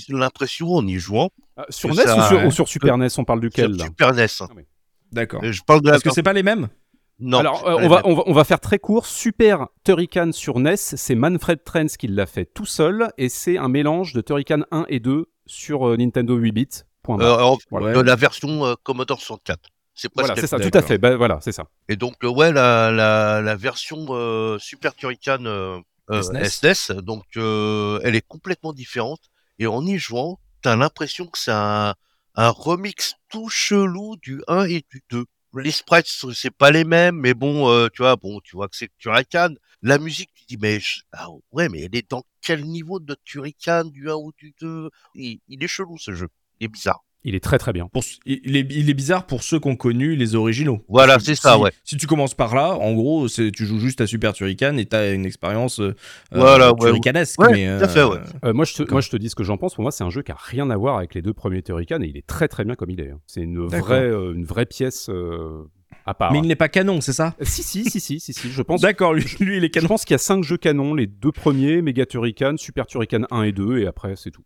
l'impression 0.09 0.73
en 0.73 0.85
y 0.87 0.95
jouant 0.99 1.29
Ah, 1.57 1.65
sur 1.69 1.89
NES 1.89 1.95
ça- 2.03 2.17
ou, 2.17 2.27
sur, 2.27 2.45
ou 2.47 2.51
sur 2.51 2.67
Super 2.69 2.97
NES, 2.97 3.07
on 3.17 3.25
parle 3.25 3.41
duquel 3.41 3.73
sur 3.75 3.77
là 3.77 3.85
Super 3.85 4.13
NES. 4.13 4.27
D'accord. 5.11 5.43
Euh, 5.43 5.51
Je 5.51 5.61
parle 5.63 5.81
de 5.81 5.89
Parce 5.89 6.03
que 6.03 6.11
c'est 6.11 6.23
pas 6.23 6.33
les 6.33 6.43
mêmes? 6.43 6.67
Non. 7.21 7.39
Alors, 7.39 7.67
euh, 7.67 7.75
on, 7.81 7.89
va, 7.89 7.97
mêmes. 7.97 8.05
on, 8.05 8.15
va, 8.15 8.23
on 8.27 8.33
va 8.33 8.43
faire 8.45 8.59
très 8.61 8.79
court. 8.79 9.05
Super 9.05 9.67
Turrican 9.83 10.31
sur 10.31 10.59
NES, 10.59 10.77
c'est 10.77 11.15
Manfred 11.15 11.63
Trends 11.65 11.87
qui 11.97 12.07
l'a 12.07 12.25
fait 12.25 12.45
tout 12.45 12.65
seul, 12.65 13.09
et 13.17 13.27
c'est 13.27 13.57
un 13.57 13.67
mélange 13.67 14.13
de 14.13 14.21
Turrican 14.21 14.61
1 14.71 14.85
et 14.87 14.99
2 15.01 15.25
sur 15.45 15.89
euh, 15.89 15.97
Nintendo 15.97 16.35
8 16.37 16.51
bits. 16.53 16.67
Euh, 17.09 17.39
en- 17.41 17.57
Voilà. 17.71 17.93
de 17.93 17.99
la 18.01 18.15
version 18.15 18.65
euh, 18.65 18.75
Commodore 18.83 19.19
64. 19.19 19.59
C'est 19.95 20.09
voilà, 20.15 20.33
c'est 20.37 20.47
ça, 20.47 20.59
tout 20.59 20.77
à 20.77 20.81
fait. 20.81 20.97
Bah, 20.97 21.17
voilà, 21.17 21.39
c'est 21.41 21.51
ça. 21.51 21.65
Et 21.89 21.97
donc, 21.97 22.13
euh, 22.23 22.29
ouais, 22.29 22.53
la, 22.53 22.89
la, 22.91 23.41
la 23.41 23.55
version 23.57 24.05
euh, 24.11 24.57
Super 24.59 24.93
Turrican 24.95 25.43
euh, 26.09 26.21
SNES. 26.21 26.45
SNES, 26.45 27.01
donc, 27.01 27.25
euh, 27.37 27.99
elle 28.03 28.15
est 28.15 28.27
complètement 28.27 28.73
différente. 28.73 29.21
Et 29.59 29.67
en 29.67 29.85
y 29.85 29.97
jouant, 29.97 30.39
t'as 30.61 30.75
l'impression 30.75 31.27
que 31.27 31.37
c'est 31.37 31.51
un, 31.51 31.95
un 32.35 32.49
remix 32.49 33.15
tout 33.29 33.49
chelou 33.49 34.15
du 34.17 34.41
1 34.47 34.65
et 34.65 34.83
du 34.89 35.03
2. 35.09 35.25
Les 35.55 35.71
sprites, 35.71 36.07
c'est 36.33 36.51
pas 36.51 36.71
les 36.71 36.83
mêmes, 36.83 37.15
mais 37.17 37.33
bon, 37.33 37.69
euh, 37.69 37.87
tu 37.91 38.03
vois, 38.03 38.15
bon, 38.15 38.39
tu 38.41 38.55
vois 38.55 38.67
que 38.67 38.75
c'est 38.77 38.91
Turrican. 38.99 39.55
La 39.81 39.97
musique, 39.97 40.29
tu 40.35 40.45
dis, 40.45 40.57
mais 40.57 40.79
je- 40.79 41.01
ah, 41.13 41.27
ouais, 41.51 41.69
mais 41.69 41.81
elle 41.81 41.95
est 41.95 42.09
dans 42.09 42.23
quel 42.41 42.65
niveau 42.65 42.99
de 42.99 43.15
Turrican, 43.25 43.85
du 43.85 44.09
1 44.09 44.15
ou 44.15 44.31
du 44.37 44.53
2 44.61 44.89
il, 45.15 45.39
il 45.47 45.63
est 45.63 45.67
chelou 45.67 45.97
ce 45.97 46.13
jeu, 46.13 46.29
il 46.59 46.65
est 46.65 46.67
bizarre. 46.67 47.03
Il 47.25 47.35
est 47.35 47.41
très 47.43 47.57
très 47.57 47.73
bien. 47.73 47.87
Pour, 47.91 48.01
il, 48.25 48.55
est, 48.55 48.65
il 48.69 48.89
est 48.89 48.93
bizarre 48.93 49.25
pour 49.25 49.43
ceux 49.43 49.59
qui 49.59 49.67
ont 49.67 49.75
connu 49.75 50.15
les 50.15 50.35
originaux. 50.35 50.85
Voilà, 50.87 51.19
c'est 51.19 51.35
ça, 51.35 51.59
ouais. 51.59 51.71
Si 51.83 51.97
tu 51.97 52.07
commences 52.07 52.33
par 52.33 52.55
là, 52.55 52.75
en 52.77 52.93
gros, 52.93 53.27
tu 53.27 53.65
joues 53.65 53.79
juste 53.79 53.99
à 53.99 54.07
Super 54.07 54.31
Turrican 54.31 54.77
et 54.77 54.85
t'as 54.85 55.13
une 55.13 55.25
expérience 55.25 55.81
euh, 55.81 55.93
Voilà, 56.31 56.69
euh, 56.69 56.73
turricanesque. 56.75 57.37
ouais, 57.41 57.51
mais, 57.51 57.77
tout 57.77 57.83
à 57.83 57.87
fait, 57.89 58.03
ouais. 58.03 58.19
Euh, 58.45 58.53
moi, 58.53 58.63
je 58.63 58.73
te, 58.73 58.89
moi, 58.89 59.01
je 59.01 59.09
te 59.09 59.17
dis 59.17 59.29
ce 59.29 59.35
que 59.35 59.43
j'en 59.43 59.57
pense. 59.57 59.75
Pour 59.75 59.81
moi, 59.81 59.91
c'est 59.91 60.05
un 60.05 60.09
jeu 60.09 60.21
qui 60.21 60.31
a 60.31 60.37
rien 60.39 60.69
à 60.69 60.77
voir 60.77 60.97
avec 60.97 61.13
les 61.13 61.21
deux 61.21 61.33
premiers 61.33 61.61
Turrican, 61.61 62.01
et 62.01 62.07
il 62.07 62.15
est 62.15 62.25
très 62.25 62.47
très 62.47 62.63
bien 62.63 62.75
comme 62.75 62.89
il 62.89 63.01
est. 63.01 63.09
hein. 63.11 63.19
C'est 63.27 63.41
une 63.41 63.65
vraie, 63.67 63.99
euh, 64.09 64.33
une 64.33 64.45
vraie 64.45 64.65
pièce 64.65 65.09
euh, 65.09 65.65
à 66.05 66.13
part. 66.13 66.31
Mais 66.31 66.39
il 66.39 66.47
n'est 66.47 66.55
pas 66.55 66.69
canon, 66.69 67.01
c'est 67.01 67.11
ça? 67.11 67.35
Euh, 67.41 67.45
Si, 67.45 67.63
si, 67.63 67.83
si, 67.89 67.99
si, 67.99 68.21
si, 68.21 68.31
si, 68.31 68.49
je 68.49 68.61
pense. 68.61 68.79
D'accord, 68.79 69.13
lui, 69.13 69.25
lui, 69.41 69.57
il 69.57 69.63
est 69.65 69.67
Je 69.67 69.71
canon. 69.73 69.89
pense 69.89 70.05
qu'il 70.05 70.13
y 70.13 70.15
a 70.15 70.19
cinq 70.19 70.43
jeux 70.45 70.55
canons, 70.57 70.93
les 70.93 71.05
deux 71.07 71.33
premiers, 71.33 71.81
Mega 71.81 72.05
Turrican, 72.05 72.55
Super 72.55 72.85
Turrican 72.87 73.23
1 73.29 73.43
et 73.43 73.51
2, 73.51 73.79
et 73.79 73.87
après, 73.87 74.15
c'est 74.15 74.31
tout. 74.31 74.43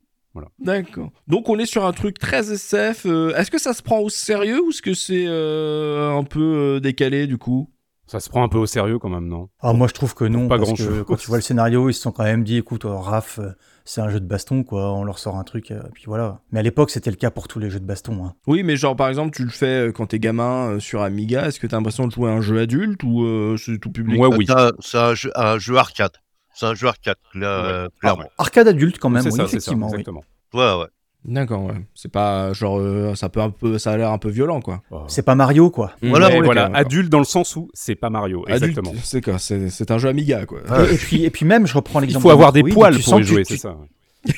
D'accord. 0.60 1.12
Donc 1.28 1.50
on 1.50 1.60
est 1.60 1.66
sur 1.66 1.86
un 1.86 1.92
truc 1.94 2.18
très 2.20 2.52
SF. 2.52 3.06
euh, 3.06 3.36
Est-ce 3.36 3.52
que 3.52 3.60
ça 3.60 3.74
se 3.74 3.82
prend 3.82 4.00
au 4.00 4.10
sérieux 4.10 4.62
ou 4.64 4.70
est-ce 4.70 4.82
que 4.82 4.94
c'est 4.94 5.26
euh, 5.28 6.12
un 6.18 6.24
peu 6.24 6.42
euh, 6.42 6.80
décalé 6.80 7.28
du 7.28 7.38
coup? 7.38 7.70
Ça 8.06 8.20
se 8.20 8.30
prend 8.30 8.44
un 8.44 8.50
peu 8.50 8.58
au 8.58 8.66
sérieux 8.66 9.00
quand 9.00 9.10
même, 9.10 9.28
non? 9.28 9.48
Ah, 9.62 9.72
moi, 9.74 9.88
je 9.88 9.94
trouve 9.94 10.14
que 10.14 10.26
non. 10.26 10.48
Pas 10.50 10.58
parce 10.58 10.68
grand-chose. 10.70 10.88
que 11.00 11.02
Quand 11.04 11.16
tu 11.16 11.28
vois 11.28 11.38
le 11.38 11.42
scénario, 11.42 11.90
ils 11.90 11.94
se 11.94 12.02
sont 12.02 12.12
quand 12.12 12.26
même 12.26 12.44
dit 12.44 12.58
écoute, 12.58 12.84
euh, 12.84 12.94
Raph, 12.96 13.40
euh, 13.40 13.52
c'est 13.86 14.02
un 14.02 14.10
jeu 14.10 14.20
de 14.20 14.26
baston, 14.28 14.64
quoi. 14.64 14.92
On 14.94 15.06
leur 15.06 15.18
sort 15.20 15.38
un 15.38 15.44
truc, 15.46 15.72
euh, 15.72 15.82
puis 15.94 16.04
voilà. 16.06 16.42
Mais 16.52 16.60
à 16.60 16.64
l'époque, 16.64 16.90
c'était 16.90 17.10
le 17.10 17.16
cas 17.16 17.32
pour 17.32 17.48
tous 17.48 17.60
les 17.60 17.70
jeux 17.70 17.80
de 17.80 17.86
baston. 17.86 18.26
hein. 18.26 18.34
Oui, 18.46 18.62
mais 18.64 18.76
genre 18.76 18.96
par 18.98 19.08
exemple, 19.08 19.34
tu 19.36 19.44
le 19.44 19.50
fais 19.50 19.90
quand 19.96 20.08
t'es 20.08 20.20
gamin 20.20 20.80
sur 20.80 21.02
Amiga. 21.02 21.48
Est-ce 21.48 21.60
que 21.62 21.66
t'as 21.66 21.78
l'impression 21.78 22.06
de 22.06 22.12
jouer 22.12 22.30
à 22.30 22.34
un 22.34 22.42
jeu 22.42 22.60
adulte 22.60 23.02
ou 23.04 23.24
euh, 23.24 23.56
c'est 23.58 23.80
tout 23.80 23.90
public? 23.90 24.18
Moi, 24.18 24.28
oui. 24.30 24.46
C'est 24.82 24.98
un 24.98 25.58
jeu 25.58 25.78
arcade. 25.78 26.12
C'est 26.54 26.66
un 26.66 26.74
jeu 26.76 26.88
arcade, 26.88 27.16
euh, 27.36 27.90
clairement. 28.00 28.26
Arcade 28.38 28.68
adulte, 28.68 29.00
quand 29.00 29.10
même, 29.10 29.24
oui, 29.26 29.32
ça, 29.32 29.38
c'est 29.38 29.42
ça, 29.42 29.46
effectivement. 29.58 29.88
oui. 29.88 29.94
exactement. 29.94 30.24
Ouais, 30.54 30.80
ouais. 30.82 30.88
D'accord, 31.26 31.64
ouais. 31.64 31.76
C'est 31.96 32.12
pas 32.12 32.52
genre 32.52 32.80
euh, 32.80 33.16
ça 33.16 33.30
peut 33.30 33.40
un 33.40 33.50
peu, 33.50 33.78
ça 33.78 33.92
a 33.94 33.98
l'air 33.98 34.12
un 34.12 34.18
peu 34.18 34.28
violent 34.30 34.60
quoi. 34.60 34.82
C'est 35.08 35.24
pas 35.24 35.36
Mario, 35.36 35.70
quoi. 35.70 35.94
Voilà, 36.02 36.28
Ouais, 36.28 36.40
ouais, 36.40 36.46
voilà, 36.46 36.64
d'accord. 36.64 36.78
adulte 36.80 37.10
dans 37.10 37.20
le 37.20 37.24
sens 37.26 37.56
où 37.56 37.70
c'est 37.74 37.96
pas 37.96 38.10
Mario, 38.10 38.44
Adulte, 38.48 38.64
exactement. 38.78 38.92
c'est 39.04 39.22
quoi 39.24 39.38
C'est 39.40 39.90
un 39.92 39.98
jeu 39.98 40.10
Amiga 40.10 40.46
quoi. 40.46 40.60
Et, 40.90 40.96
et 40.96 40.98
puis, 40.98 41.24
et 41.24 41.30
puis 41.30 41.46
même, 41.46 41.66
je 41.66 41.76
reprends 41.76 42.00
Il 42.02 42.08
l'exemple. 42.08 42.24
faut 42.24 42.28
de 42.30 42.34
avoir 42.34 42.52
des 42.52 42.64
poils 42.64 43.00
pour 43.00 43.20
y 43.22 43.24
jouer, 43.24 43.44
tu- 43.46 43.54
c'est 43.56 43.62
ça. 43.62 43.78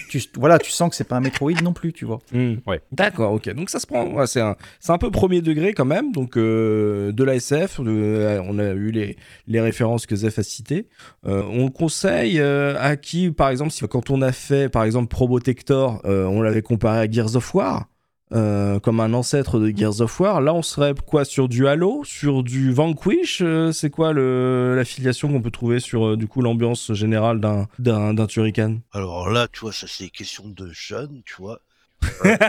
Tu- 0.09 0.21
voilà, 0.37 0.57
tu 0.59 0.71
sens 0.71 0.89
que 0.89 0.95
c'est 0.95 1.03
pas 1.07 1.17
un 1.17 1.19
Metroid 1.21 1.51
non 1.63 1.73
plus, 1.73 1.93
tu 1.93 2.05
vois. 2.05 2.19
Hmm. 2.33 2.55
Ouais. 2.65 2.81
D'accord, 2.91 3.33
ok. 3.33 3.49
Donc 3.53 3.69
ça 3.69 3.79
se 3.79 3.85
prend. 3.87 4.05
ouais, 4.07 4.27
c'est 4.27 4.41
un, 4.41 4.55
c'est 4.79 4.91
un 4.91 4.97
peu 4.97 5.11
premier 5.11 5.41
degré 5.41 5.73
quand 5.73 5.85
même. 5.85 6.11
Donc 6.11 6.37
euh, 6.37 7.11
de 7.11 7.23
la 7.23 7.35
SF, 7.35 7.81
de- 7.81 7.89
euh, 7.91 8.41
on 8.47 8.57
a 8.59 8.69
eu 8.71 8.91
les, 8.91 9.17
les 9.47 9.61
références 9.61 10.05
que 10.05 10.15
Zef 10.15 10.39
a 10.39 10.43
citées. 10.43 10.87
Euh, 11.25 11.43
on 11.49 11.65
le 11.65 11.71
conseille 11.71 12.39
euh, 12.39 12.75
à 12.79 12.95
qui, 12.97 13.29
par 13.31 13.49
exemple, 13.49 13.71
si 13.71 13.85
quand 13.87 14.09
on 14.09 14.21
a 14.21 14.31
fait, 14.31 14.69
par 14.69 14.83
exemple, 14.83 15.07
Probotector, 15.07 16.01
euh, 16.05 16.25
on 16.25 16.41
l'avait 16.41 16.61
comparé 16.61 16.99
à 16.99 17.09
Gears 17.11 17.35
of 17.35 17.53
War. 17.53 17.85
Euh, 18.33 18.79
comme 18.79 18.99
un 18.99 19.13
ancêtre 19.13 19.59
de 19.59 19.69
Gears 19.75 20.01
of 20.01 20.19
War, 20.19 20.41
là 20.41 20.53
on 20.53 20.61
serait 20.63 20.93
quoi 21.05 21.25
sur 21.25 21.47
du 21.47 21.67
Halo, 21.67 22.03
sur 22.03 22.41
du 22.43 22.71
Vanquish, 22.73 23.41
euh, 23.41 23.71
c'est 23.71 23.89
quoi 23.89 24.13
l'affiliation 24.13 25.29
qu'on 25.29 25.41
peut 25.41 25.51
trouver 25.51 25.79
sur 25.79 26.07
euh, 26.07 26.17
du 26.17 26.27
coup 26.27 26.41
l'ambiance 26.41 26.91
générale 26.93 27.39
d'un, 27.39 27.67
d'un, 27.79 28.25
Turrican? 28.27 28.77
Alors 28.93 29.29
là, 29.29 29.47
tu 29.51 29.59
vois, 29.61 29.71
ça 29.73 29.85
c'est 29.87 30.09
question 30.09 30.47
de 30.47 30.69
jeunes, 30.71 31.21
tu 31.25 31.35
vois. 31.37 31.59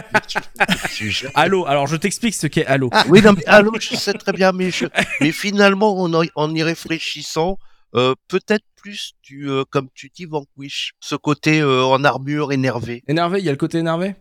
Halo, 1.35 1.65
alors 1.65 1.87
je 1.87 1.95
t'explique 1.95 2.35
ce 2.35 2.47
qu'est 2.47 2.65
Halo. 2.65 2.89
Oui, 3.09 3.21
non, 3.21 3.33
mais 3.33 3.45
allô, 3.45 3.71
je 3.79 3.95
sais 3.95 4.13
très 4.13 4.33
bien, 4.33 4.51
mais, 4.51 4.71
je- 4.71 4.85
mais 5.21 5.31
finalement, 5.31 5.97
en, 5.99 6.23
y- 6.23 6.29
en 6.35 6.53
y 6.53 6.63
réfléchissant, 6.63 7.57
euh, 7.95 8.13
peut-être 8.27 8.65
plus 8.75 9.13
du, 9.23 9.49
euh, 9.49 9.63
comme 9.69 9.87
tu 9.93 10.09
dis, 10.13 10.25
Vanquish, 10.25 10.93
ce 10.99 11.15
côté 11.15 11.59
euh, 11.61 11.83
en 11.83 12.03
armure 12.03 12.51
énervé. 12.51 13.03
Énervé, 13.07 13.39
il 13.39 13.45
y 13.45 13.49
a 13.49 13.51
le 13.51 13.57
côté 13.57 13.79
énervé? 13.79 14.15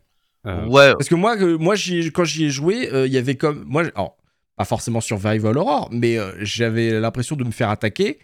Ouais, 0.47 0.93
Parce 0.93 1.09
que 1.09 1.15
moi, 1.15 1.37
euh, 1.37 1.59
moi 1.59 1.75
quand 2.15 2.25
j'y 2.25 2.45
ai 2.45 2.51
joué, 2.51 2.93
euh, 2.93 3.07
il 3.07 3.13
y 3.13 3.19
avait 3.19 3.35
comme. 3.35 3.65
Moi, 3.67 3.85
alors, 3.95 4.17
pas 4.57 4.65
forcément 4.65 5.01
Survival 5.01 5.59
Horror, 5.59 5.89
mais 5.93 6.19
euh, 6.19 6.33
j'avais 6.41 7.01
l'impression 7.01 7.37
de 7.37 7.45
me 7.45 7.51
faire 7.51 7.69
attaquer 7.69 8.19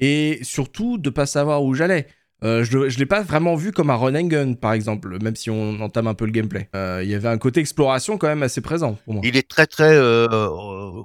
et 0.00 0.40
surtout 0.42 0.98
de 0.98 1.10
pas 1.10 1.26
savoir 1.26 1.62
où 1.62 1.74
j'allais. 1.74 2.06
Euh, 2.44 2.64
je 2.64 2.76
ne 2.78 2.86
l'ai 2.98 3.06
pas 3.06 3.22
vraiment 3.22 3.54
vu 3.54 3.72
comme 3.72 3.88
un 3.88 3.94
run 3.96 4.14
and 4.14 4.26
gun, 4.26 4.52
par 4.54 4.74
exemple, 4.74 5.16
même 5.22 5.36
si 5.36 5.48
on 5.48 5.80
entame 5.80 6.06
un 6.06 6.14
peu 6.14 6.26
le 6.26 6.32
gameplay. 6.32 6.68
Euh, 6.76 7.00
il 7.02 7.08
y 7.08 7.14
avait 7.14 7.28
un 7.28 7.38
côté 7.38 7.60
exploration 7.60 8.18
quand 8.18 8.26
même 8.28 8.42
assez 8.42 8.60
présent 8.60 8.98
pour 9.04 9.14
moi. 9.14 9.22
Il 9.24 9.36
est 9.38 9.48
très 9.48 9.66
très, 9.66 9.94
euh, 9.96 10.28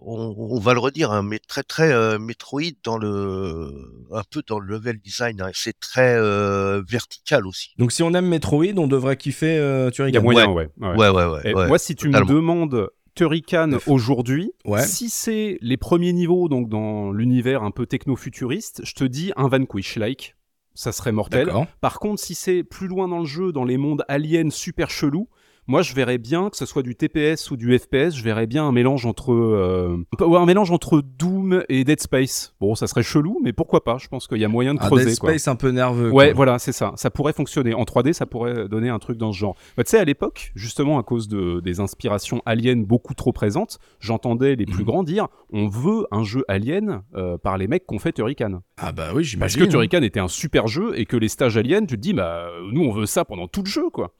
on, 0.03 0.35
on, 0.37 0.59
va 0.59 0.73
le 0.73 0.79
redire, 0.79 1.11
hein, 1.11 1.23
mais 1.23 1.39
très 1.39 1.63
très 1.63 1.91
euh, 1.93 2.19
Metroid 2.19 2.61
dans 2.83 2.97
le, 2.97 3.71
un 4.11 4.23
peu 4.29 4.41
dans 4.45 4.59
le 4.59 4.67
level 4.67 4.99
design. 4.99 5.41
Hein, 5.41 5.51
c'est 5.53 5.79
très 5.79 6.15
euh, 6.17 6.81
vertical 6.87 7.47
aussi. 7.47 7.69
Donc 7.77 7.93
si 7.93 8.03
on 8.03 8.13
aime 8.13 8.27
Metroid, 8.27 8.77
on 8.77 8.87
devrait 8.87 9.15
kiffer 9.15 9.57
euh, 9.57 9.89
Turrican. 9.89 10.11
Il 10.11 10.15
y 10.15 10.17
a 10.17 10.21
moyen, 10.21 10.49
ouais. 10.51 10.69
Ouais, 10.79 10.95
ouais, 10.97 11.09
ouais. 11.09 11.25
ouais, 11.25 11.41
Et 11.45 11.53
moi, 11.53 11.77
si 11.79 11.95
tu 11.95 12.07
totalement. 12.07 12.29
me 12.29 12.35
demandes 12.35 12.87
Turrican 13.15 13.71
aujourd'hui, 13.87 14.51
Ouais. 14.65 14.83
si 14.83 15.09
c'est 15.09 15.57
les 15.61 15.77
premiers 15.77 16.13
niveaux, 16.13 16.49
donc 16.49 16.69
dans 16.69 17.11
l'univers 17.11 17.63
un 17.63 17.71
peu 17.71 17.85
techno-futuriste, 17.85 18.81
je 18.85 18.93
te 18.93 19.03
dis 19.03 19.31
un 19.37 19.47
Vanquish-like. 19.47 20.35
Ça 20.73 20.91
serait 20.91 21.11
mortel. 21.11 21.51
Par 21.81 21.99
contre, 21.99 22.21
si 22.21 22.35
c'est 22.35 22.63
plus 22.63 22.87
loin 22.87 23.07
dans 23.07 23.19
le 23.19 23.25
jeu, 23.25 23.51
dans 23.51 23.65
les 23.65 23.77
mondes 23.77 24.03
aliens 24.07 24.49
super 24.49 24.89
chelous, 24.89 25.27
moi 25.71 25.81
je 25.83 25.95
verrais 25.95 26.17
bien 26.17 26.49
que 26.49 26.57
ce 26.57 26.65
soit 26.65 26.83
du 26.83 26.95
TPS 26.95 27.49
ou 27.49 27.55
du 27.55 27.77
FPS, 27.79 28.13
je 28.13 28.23
verrais 28.23 28.45
bien 28.45 28.65
un 28.65 28.73
mélange 28.73 29.05
entre 29.05 29.31
euh, 29.31 29.97
un 30.19 30.45
mélange 30.45 30.69
entre 30.71 31.01
Doom 31.01 31.63
et 31.69 31.85
Dead 31.85 32.01
Space. 32.01 32.53
Bon, 32.59 32.75
ça 32.75 32.87
serait 32.87 33.03
chelou, 33.03 33.39
mais 33.41 33.53
pourquoi 33.53 33.83
pas 33.85 33.97
Je 33.97 34.09
pense 34.09 34.27
qu'il 34.27 34.39
y 34.39 34.43
a 34.45 34.49
moyen 34.49 34.73
de 34.73 34.79
Un 34.81 34.85
creuser. 34.87 35.05
Dead 35.11 35.19
quoi. 35.19 35.29
Space 35.29 35.47
un 35.47 35.55
peu 35.55 35.69
nerveux. 35.71 36.11
Ouais, 36.11 36.27
quoi. 36.27 36.33
voilà, 36.35 36.59
c'est 36.59 36.73
ça. 36.73 36.91
Ça 36.97 37.09
pourrait 37.09 37.31
fonctionner. 37.33 37.73
En 37.73 37.83
3D, 37.83 38.11
ça 38.11 38.25
pourrait 38.25 38.67
donner 38.67 38.89
un 38.89 38.99
truc 38.99 39.17
dans 39.17 39.31
ce 39.31 39.37
genre. 39.37 39.55
Bah, 39.77 39.83
tu 39.85 39.91
sais, 39.91 39.97
à 39.99 40.03
l'époque, 40.03 40.51
justement, 40.55 40.99
à 40.99 41.03
cause 41.03 41.29
de, 41.29 41.61
des 41.61 41.79
inspirations 41.79 42.41
aliens 42.45 42.83
beaucoup 42.85 43.13
trop 43.13 43.31
présentes, 43.31 43.79
j'entendais 44.01 44.55
les 44.57 44.65
plus 44.65 44.79
Mhm. 44.83 44.85
grands 44.85 45.03
dire 45.03 45.27
on 45.53 45.67
veut 45.69 46.05
un 46.11 46.23
jeu 46.23 46.43
alien 46.49 47.01
euh, 47.15 47.37
par 47.37 47.57
les 47.57 47.67
mecs 47.67 47.87
qui 47.87 47.95
ont 47.95 47.99
fait 47.99 48.11
Turrican. 48.11 48.61
Ah 48.77 48.91
bah 48.91 49.07
oui, 49.09 49.15
Parce 49.21 49.27
j'imagine. 49.27 49.61
que 49.61 49.69
Turrican 49.69 50.01
était 50.01 50.19
un 50.19 50.27
super 50.27 50.67
jeu 50.67 50.99
et 50.99 51.05
que 51.05 51.15
les 51.17 51.29
stages 51.29 51.55
aliens, 51.55 51.81
tu 51.85 51.95
te 51.95 52.01
dis, 52.01 52.13
bah, 52.13 52.47
nous, 52.71 52.81
on 52.83 52.91
veut 52.91 53.05
ça 53.05 53.23
pendant 53.25 53.47
tout 53.47 53.61
le 53.63 53.69
jeu, 53.69 53.89
quoi. 53.89 54.13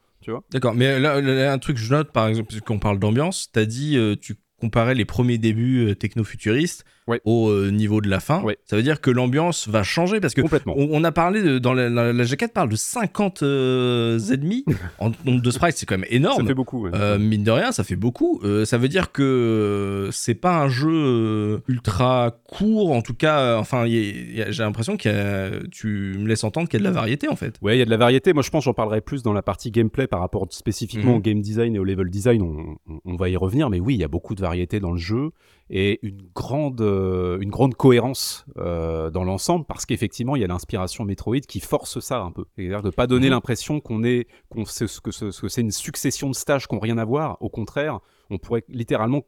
D'accord, 0.51 0.73
mais 0.73 0.99
là, 0.99 1.51
un 1.51 1.57
truc 1.57 1.77
que 1.77 1.81
je 1.81 1.91
note, 1.91 2.11
par 2.11 2.27
exemple, 2.27 2.49
puisqu'on 2.49 2.79
parle 2.79 2.99
d'ambiance, 2.99 3.49
t'as 3.51 3.65
dit, 3.65 3.97
euh, 3.97 4.15
tu 4.15 4.35
comparais 4.59 4.93
les 4.93 5.05
premiers 5.05 5.37
débuts 5.37 5.89
euh, 5.89 5.95
techno-futuristes 5.95 6.85
Ouais. 7.07 7.19
au 7.25 7.49
euh, 7.49 7.71
niveau 7.71 7.99
de 8.01 8.09
la 8.09 8.19
fin. 8.19 8.41
Ouais. 8.43 8.57
Ça 8.65 8.75
veut 8.75 8.83
dire 8.83 9.01
que 9.01 9.09
l'ambiance 9.11 9.67
va 9.67 9.83
changer 9.83 10.19
parce 10.19 10.33
que 10.33 10.41
Complètement. 10.41 10.75
on, 10.77 10.87
on 10.91 11.03
a 11.03 11.11
parlé 11.11 11.41
de, 11.41 11.57
dans 11.59 11.73
la, 11.73 11.89
la, 11.89 12.13
la 12.13 12.23
jaquette 12.23 12.53
parle 12.53 12.69
de 12.69 12.75
50 12.75 13.43
euh, 13.43 14.19
ennemis 14.31 14.63
en 14.99 15.11
nombre 15.25 15.41
de 15.41 15.51
sprites, 15.51 15.77
c'est 15.77 15.85
quand 15.85 15.97
même 15.97 16.07
Ça 16.09 16.15
énorme. 16.15 16.47
fait 16.47 16.53
beaucoup. 16.53 16.83
ouais. 16.83 16.91
Euh, 16.93 17.17
mine 17.17 17.43
de 17.43 17.51
rien, 17.51 17.71
ça 17.71 17.83
fait 17.83 17.95
beaucoup. 17.95 18.39
Euh, 18.43 18.65
ça 18.65 18.77
veut 18.77 18.87
dire 18.87 19.11
que 19.11 20.09
c'est 20.11 20.35
pas 20.35 20.61
un 20.61 20.69
jeu 20.69 21.61
ultra 21.67 22.37
court, 22.47 22.91
en 22.91 23.01
tout 23.01 23.13
cas. 23.15 23.57
enfin, 23.57 23.85
j'ai 23.87 24.45
l'impression 24.59 24.95
que 24.97 25.65
tu 25.67 26.15
me 26.19 26.27
laisses 26.27 26.43
entendre 26.43 26.67
qu'il 26.69 26.79
y 26.79 26.83
a 26.83 26.87
de 26.87 26.93
la 26.93 26.99
variété 26.99 27.27
en 27.29 27.35
fait. 27.35 27.55
Ouais, 27.61 27.75
il 27.75 27.79
y 27.79 27.81
a 27.81 27.85
de 27.85 27.89
la 27.89 27.97
variété. 27.97 28.33
Moi, 28.33 28.43
je 28.43 28.49
pense 28.49 28.63
j'en 28.63 28.73
parlerai 28.73 29.01
plus 29.01 29.23
dans 29.23 29.33
la 29.33 29.41
partie 29.41 29.71
gameplay 29.71 30.07
par 30.07 30.19
rapport 30.19 30.47
spécifiquement 30.51 31.11
Mhm. 31.11 31.17
au 31.17 31.21
game 31.21 31.41
design 31.41 31.75
et 31.75 31.79
au 31.79 31.83
level 31.83 32.09
design. 32.09 32.41
On, 32.41 32.77
on- 32.91 32.99
on 33.05 33.15
va 33.15 33.29
y 33.29 33.35
revenir, 33.37 33.69
mais 33.69 33.79
oui, 33.79 33.95
il 33.95 33.99
y 33.99 34.03
a 34.03 34.07
beaucoup 34.07 34.35
de 34.35 34.41
variété 34.41 34.79
dans 34.79 34.91
le 34.91 34.97
jeu 34.97 35.31
et 35.73 35.99
une 36.05 36.21
grande, 36.35 36.81
euh, 36.81 37.39
une 37.39 37.49
grande 37.49 37.75
cohérence 37.75 38.45
euh, 38.57 39.09
dans 39.09 39.23
l'ensemble 39.23 39.65
parce 39.65 39.85
qu'effectivement, 39.85 40.35
il 40.35 40.41
y 40.41 40.43
a 40.43 40.47
l'inspiration 40.47 41.05
Metroid 41.05 41.39
qui 41.39 41.61
force 41.61 41.99
ça 42.01 42.19
un 42.21 42.31
peu. 42.31 42.43
C'est-à-dire 42.55 42.81
de 42.83 42.89
pas 42.89 43.07
donner 43.07 43.27
Mhm. 43.27 43.31
l'impression 43.31 43.79
qu'on 43.79 44.03
est, 44.03 44.27
qu'on 44.49 44.65
que 44.65 44.69
ce- 44.69 44.87
ce 44.87 44.99
que 45.41 45.47
c'est 45.47 45.61
une 45.61 45.71
succession 45.71 46.29
de 46.29 46.35
stages 46.35 46.67
qui 46.67 46.75
n'ont 46.75 46.81
rien 46.81 46.97
à 46.97 47.05
voir. 47.05 47.37
Au 47.41 47.49
contraire, 47.49 47.99
on 48.29 48.37
pourrait 48.37 48.65
littéralement 48.67 49.21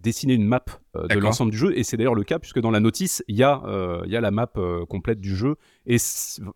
dessiner 0.00 0.34
une 0.34 0.44
map 0.46 0.64
euh, 0.96 1.08
de 1.08 1.18
l'ensemble 1.18 1.50
du 1.50 1.58
jeu 1.58 1.76
et 1.76 1.82
c'est 1.82 1.96
d'ailleurs 1.96 2.14
le 2.14 2.22
cas 2.22 2.38
puisque 2.38 2.60
dans 2.60 2.70
la 2.70 2.78
notice 2.78 3.24
il 3.26 3.34
y 3.34 3.42
a 3.42 3.60
euh, 3.66 4.00
il 4.06 4.12
y 4.12 4.16
a 4.16 4.20
la 4.20 4.30
map 4.30 4.48
euh, 4.56 4.86
complète 4.86 5.18
du 5.20 5.34
jeu 5.34 5.56
et 5.86 5.96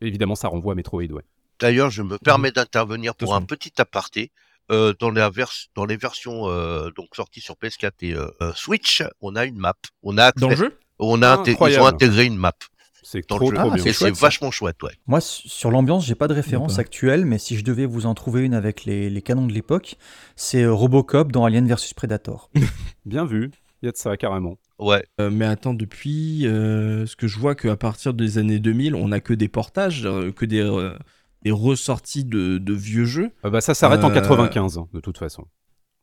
évidemment 0.00 0.36
ça 0.36 0.46
renvoie 0.46 0.74
à 0.74 0.76
Metroid 0.76 1.02
ouais. 1.02 1.22
D'ailleurs, 1.58 1.90
je 1.90 2.02
me 2.02 2.18
permets 2.18 2.50
d'intervenir 2.52 3.14
pour 3.16 3.34
un 3.36 3.42
petit 3.42 3.72
aparté. 3.78 4.30
Euh, 4.70 4.94
dans, 5.00 5.10
la 5.10 5.28
vers- 5.28 5.50
dans 5.74 5.84
les 5.84 5.96
versions 5.96 6.48
euh, 6.48 6.90
donc 6.96 7.08
sorties 7.14 7.40
sur 7.40 7.56
PS4 7.56 7.90
et 8.02 8.14
euh, 8.14 8.28
Switch, 8.54 9.02
on 9.20 9.34
a 9.36 9.44
une 9.44 9.56
map. 9.58 9.74
On 10.02 10.16
a 10.18 10.32
Dans 10.32 10.50
le 10.50 10.56
jeu? 10.56 10.78
on 10.98 11.20
a 11.22 11.36
inté- 11.36 11.56
ils 11.68 11.80
ont 11.80 11.86
intégré 11.86 12.24
une 12.26 12.36
map 12.36 12.52
C'est 13.02 13.28
dans 13.28 13.36
trop 13.36 13.50
le 13.50 13.56
jeu. 13.56 13.62
trop 13.62 13.70
Ah, 13.72 13.74
bien. 13.74 13.92
c'est 13.92 14.10
vachement 14.14 14.50
chouette, 14.52 14.80
ouais. 14.84 14.92
Moi, 15.08 15.20
sur 15.20 15.70
l'ambiance, 15.72 16.06
j'ai 16.06 16.14
pas 16.14 16.28
de 16.28 16.32
référence 16.34 16.78
actuelle, 16.78 17.26
mais 17.26 17.38
si 17.38 17.56
je 17.58 17.64
devais 17.64 17.86
vous 17.86 18.06
en 18.06 18.14
trouver 18.14 18.42
une 18.42 18.54
avec 18.54 18.84
les, 18.84 19.10
les 19.10 19.20
canons 19.22 19.46
de 19.48 19.52
l'époque, 19.52 19.96
c'est 20.36 20.64
Robocop 20.64 21.32
dans 21.32 21.44
Alien 21.44 21.66
vs 21.66 21.92
Predator. 21.96 22.48
Bien 23.04 23.24
vu, 23.26 23.50
il 23.82 23.86
y 23.86 23.88
a 23.88 23.92
de 23.92 23.96
ça 23.96 24.16
carrément. 24.16 24.58
Ouais. 24.78 25.04
Euh, 25.20 25.28
mais 25.30 25.44
attends, 25.44 25.74
depuis 25.74 26.46
euh, 26.46 27.04
ce 27.06 27.16
que 27.16 27.26
je 27.26 27.38
vois 27.38 27.54
qu'à 27.56 27.76
partir 27.76 28.14
des 28.14 28.38
années 28.38 28.60
2000, 28.60 28.94
on 28.94 29.10
a 29.12 29.18
que 29.20 29.34
des 29.34 29.48
portages, 29.48 30.06
euh, 30.06 30.30
que 30.32 30.44
des, 30.44 30.60
euh, 30.60 30.96
des 31.44 31.50
ressorties 31.50 32.24
de, 32.24 32.58
de 32.58 32.72
vieux 32.72 33.04
jeux. 33.04 33.30
Euh, 33.44 33.50
bah, 33.50 33.60
ça 33.60 33.74
s'arrête 33.74 34.04
en 34.04 34.10
Euh, 34.10 34.14
95 34.14 34.78
hein, 34.78 34.88
de 34.92 35.00
toute 35.00 35.18
façon. 35.18 35.44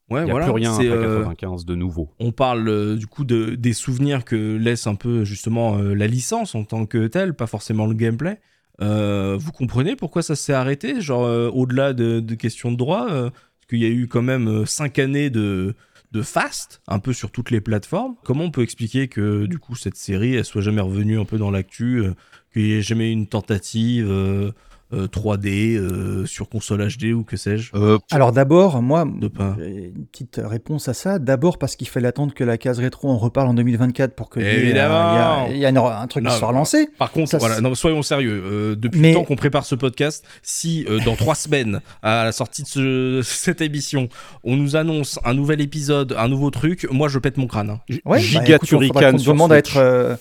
Ouais, 0.10 0.22
Il 0.22 0.26
n'y 0.26 0.32
a 0.32 0.34
voilà. 0.34 0.46
plus 0.48 0.54
rien 0.56 0.74
après 0.74 0.88
euh, 0.88 1.20
95 1.20 1.66
de 1.66 1.76
nouveau. 1.76 2.10
on 2.20 2.32
parle 2.32 2.68
euh, 2.68 2.96
du 2.96 3.06
coup 3.06 3.24
de, 3.26 3.54
des 3.56 3.74
souvenirs 3.74 4.26
que 4.26 4.58
laisse 4.58 4.88
un 4.88 4.96
peu 4.96 5.24
justement 5.24 5.78
euh, 5.78 5.94
la 5.94 6.08
licence 6.08 6.56
en 6.56 6.64
tant 6.64 6.86
que 6.88 7.06
telle, 7.08 7.36
pas 7.36 7.46
forcément 7.48 7.86
le 7.86 7.94
gameplay. 7.94 8.40
Euh, 8.82 9.38
vous 9.40 9.52
comprenez 9.52 9.96
pourquoi 9.96 10.24
ça 10.24 10.36
s'est 10.36 10.54
arrêté 10.54 11.00
Genre 11.02 11.26
euh, 11.26 11.50
au-delà 11.54 11.94
de, 11.94 12.22
de 12.22 12.36
questions 12.36 12.72
de 12.72 12.78
droit, 12.78 13.08
euh, 13.12 13.30
parce 13.30 13.66
qu'il 13.70 13.80
y 13.80 13.86
a 13.86 13.90
eu 13.90 14.08
quand 14.08 14.22
même 14.24 14.66
5 14.66 14.98
années 15.00 15.30
de, 15.30 15.76
de 16.12 16.22
fast, 16.24 16.82
un 16.88 16.98
peu 17.00 17.14
sur 17.14 17.30
toutes 17.30 17.52
les 17.52 17.62
plateformes. 17.62 18.16
Comment 18.24 18.46
on 18.46 18.52
peut 18.52 18.64
expliquer 18.64 19.10
que 19.10 19.46
du 19.46 19.60
coup 19.60 19.76
cette 19.76 19.96
série 19.98 20.34
elle 20.34 20.46
soit 20.46 20.62
jamais 20.62 20.82
revenue 20.82 21.20
un 21.20 21.26
peu 21.26 21.38
dans 21.38 21.52
l'actu, 21.52 21.98
euh, 22.00 22.14
qu'il 22.52 22.64
n'y 22.64 22.72
ait 22.72 22.82
jamais 22.82 23.10
eu 23.10 23.12
une 23.12 23.28
tentative 23.28 24.08
euh, 24.10 24.52
euh, 24.94 25.08
3D 25.08 25.76
euh, 25.78 26.26
sur 26.26 26.50
console 26.50 26.88
HD 26.88 27.14
ou 27.14 27.24
que 27.24 27.38
sais-je 27.38 27.72
Euh, 27.76 27.98
Alors 28.12 28.32
d'abord, 28.32 28.82
moi, 28.82 29.06
De 29.06 29.28
pas. 29.28 29.56
j'ai 29.60 29.92
une 29.96 30.06
petite 30.06 30.42
réponse 30.44 30.88
à 30.88 30.94
ça. 30.94 31.20
D'abord 31.20 31.58
parce 31.60 31.76
qu'il 31.76 31.88
fallait 31.88 32.08
attendre 32.08 32.34
que 32.34 32.44
la 32.44 32.58
case 32.58 32.80
rétro 32.80 33.10
en 33.10 33.18
reparle 33.18 33.48
en 33.50 33.54
2024 33.54 34.16
pour 34.16 34.30
que 34.30 34.40
Évidemment. 34.40 35.46
il 35.48 35.54
y, 35.54 35.56
euh, 35.56 35.58
y 35.60 35.66
a 35.66 35.70
une- 35.70 35.78
un 35.78 36.08
truc 36.08 36.24
Non, 36.24 36.32
qui 36.32 36.38
soit 36.38 36.48
relancé. 36.48 36.88
Par 36.98 37.12
contre, 37.12 37.30
Ça, 37.30 37.38
voilà, 37.38 37.56
c'est- 37.56 37.62
non, 37.62 37.76
soyons 37.76 38.02
sérieux. 38.02 38.42
euh, 38.44 38.76
depuis 38.76 39.00
Mais- 39.00 39.10
le 39.10 39.16
temps 39.16 39.24
qu'on 39.26 39.36
prépare 39.36 39.66
ce 39.66 39.76
podcast, 39.76 40.26
si 40.42 40.86
euh, 40.90 41.00
dans 41.06 41.16
trois 41.16 41.36
semaines, 41.36 41.82
à 42.02 42.24
la 42.24 42.32
sortie 42.32 42.64
de 42.64 42.68
ce- 42.68 43.22
cette 43.24 43.62
émission, 43.62 44.10
on 44.44 44.56
nous 44.58 44.76
annonce 44.76 45.20
un 45.24 45.34
nouvel 45.34 45.62
épisode, 45.62 46.16
un 46.18 46.28
nouveau 46.28 46.50
truc, 46.50 46.88
moi 46.92 47.08
je 47.10 47.20
pète 47.20 47.38
mon 47.38 47.48
crâne. 47.48 47.70
hein. 47.70 47.80
Ouais, 48.06 48.22
bah, 48.34 48.42
écoute, 48.46 48.68
Turrican 48.68 49.18
sur 49.18 49.34
demande 49.34 49.52
à 49.54 49.58
être, 49.58 49.78
euh, 49.78 50.16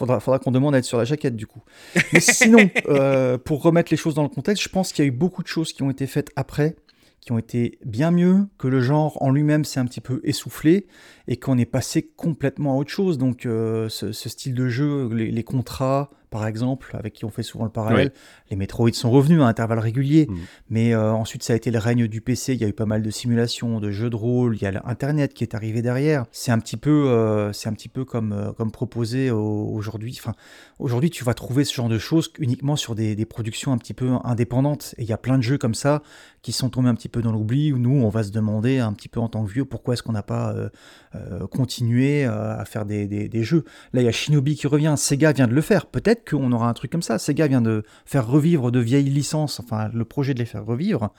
faudra, 0.00 0.20
faudra 0.20 0.38
qu'on 0.38 0.50
demande 0.50 0.74
à 0.74 0.78
être 0.78 0.84
sur 0.84 0.98
la 0.98 1.04
jaquette 1.04 1.36
du 1.36 1.46
coup. 1.46 1.62
Mais 2.12 2.20
sinon, 2.20 2.70
euh, 2.88 3.38
pour 3.38 3.62
remettre 3.62 3.92
les 3.92 3.96
choses 3.96 4.14
dans 4.14 4.22
le 4.22 4.28
contexte, 4.28 4.62
je 4.62 4.68
pense 4.68 4.92
qu'il 4.92 5.04
y 5.04 5.06
a 5.06 5.08
eu 5.08 5.14
beaucoup 5.14 5.42
de 5.42 5.48
choses 5.48 5.72
qui 5.72 5.82
ont 5.82 5.90
été 5.90 6.06
faites 6.06 6.30
après, 6.36 6.76
qui 7.20 7.32
ont 7.32 7.38
été 7.38 7.78
bien 7.84 8.10
mieux, 8.10 8.46
que 8.58 8.66
le 8.66 8.80
genre 8.80 9.22
en 9.22 9.30
lui-même 9.30 9.64
s'est 9.64 9.78
un 9.78 9.84
petit 9.84 10.00
peu 10.00 10.20
essoufflé 10.24 10.86
et 11.28 11.36
qu'on 11.36 11.58
est 11.58 11.66
passé 11.66 12.10
complètement 12.16 12.72
à 12.72 12.76
autre 12.76 12.90
chose. 12.90 13.18
Donc 13.18 13.44
euh, 13.44 13.88
ce, 13.88 14.12
ce 14.12 14.28
style 14.28 14.54
de 14.54 14.68
jeu, 14.68 15.12
les, 15.12 15.30
les 15.30 15.44
contrats 15.44 16.10
par 16.30 16.46
exemple, 16.46 16.94
avec 16.96 17.12
qui 17.12 17.24
on 17.24 17.30
fait 17.30 17.42
souvent 17.42 17.64
le 17.64 17.70
parallèle, 17.70 18.12
les 18.50 18.56
Metroid 18.56 18.92
sont 18.92 19.10
revenus 19.10 19.40
à 19.42 19.46
intervalles 19.46 19.80
réguliers, 19.80 20.26
Mm. 20.30 20.36
mais 20.70 20.94
euh, 20.94 21.12
ensuite 21.12 21.42
ça 21.42 21.52
a 21.52 21.56
été 21.56 21.70
le 21.70 21.78
règne 21.78 22.06
du 22.06 22.20
PC, 22.20 22.54
il 22.54 22.60
y 22.60 22.64
a 22.64 22.68
eu 22.68 22.72
pas 22.72 22.86
mal 22.86 23.02
de 23.02 23.10
simulations, 23.10 23.80
de 23.80 23.90
jeux 23.90 24.10
de 24.10 24.16
rôle, 24.16 24.56
il 24.56 24.62
y 24.62 24.66
a 24.66 24.70
l'internet 24.70 25.34
qui 25.34 25.42
est 25.44 25.54
arrivé 25.54 25.82
derrière. 25.82 26.24
C'est 26.30 26.52
un 26.52 26.58
petit 26.60 26.76
peu, 26.76 27.08
euh, 27.08 27.52
c'est 27.52 27.68
un 27.68 27.72
petit 27.72 27.88
peu 27.88 28.04
comme, 28.04 28.32
euh, 28.32 28.52
comme 28.52 28.70
proposé 28.70 29.30
au- 29.30 29.68
aujourd'hui. 29.72 30.16
Enfin, 30.20 30.34
aujourd'hui 30.78 31.10
tu 31.10 31.24
vas 31.24 31.34
trouver 31.34 31.64
ce 31.64 31.74
genre 31.74 31.88
de 31.88 31.98
choses 31.98 32.32
uniquement 32.38 32.76
sur 32.76 32.94
des, 32.94 33.14
des 33.16 33.26
productions 33.26 33.72
un 33.72 33.78
petit 33.78 33.94
peu 33.94 34.10
indépendantes. 34.24 34.94
Et 34.98 35.02
il 35.02 35.08
y 35.08 35.12
a 35.12 35.18
plein 35.18 35.36
de 35.36 35.42
jeux 35.42 35.58
comme 35.58 35.74
ça 35.74 36.02
qui 36.42 36.52
sont 36.52 36.70
tombés 36.70 36.88
un 36.88 36.94
petit 36.94 37.08
peu 37.08 37.22
dans 37.22 37.32
l'oubli, 37.32 37.72
où 37.72 37.78
nous 37.78 37.90
on 38.02 38.08
va 38.08 38.22
se 38.22 38.30
demander 38.30 38.78
un 38.78 38.92
petit 38.92 39.08
peu 39.08 39.20
en 39.20 39.28
tant 39.28 39.44
que 39.44 39.50
vieux 39.50 39.64
pourquoi 39.64 39.94
est-ce 39.94 40.02
qu'on 40.02 40.12
n'a 40.12 40.22
pas 40.22 40.54
continué 41.50 42.24
à 42.24 42.64
faire 42.64 42.84
des, 42.86 43.06
des- 43.06 43.28
des 43.28 43.42
jeux. 43.42 43.64
Là 43.92 44.00
il 44.02 44.04
y 44.04 44.08
a 44.08 44.12
Shinobi 44.12 44.54
qui 44.56 44.66
revient, 44.66 44.94
Sega 44.96 45.32
vient 45.32 45.46
de 45.48 45.54
le 45.54 45.60
faire. 45.60 45.86
Peut-être 45.86 46.19
qu'on 46.28 46.52
aura 46.52 46.68
un 46.68 46.72
truc 46.72 46.90
comme 46.90 47.02
ça. 47.02 47.18
Sega 47.18 47.46
vient 47.46 47.60
de 47.62 47.84
faire 48.04 48.26
revivre 48.26 48.70
de 48.72 48.80
vieilles 48.80 49.10
licences, 49.10 49.60
enfin 49.60 49.90
le 49.92 50.04
projet 50.04 50.34
de 50.34 50.38
les 50.38 50.44
faire 50.44 50.64
revivre. 50.64 51.12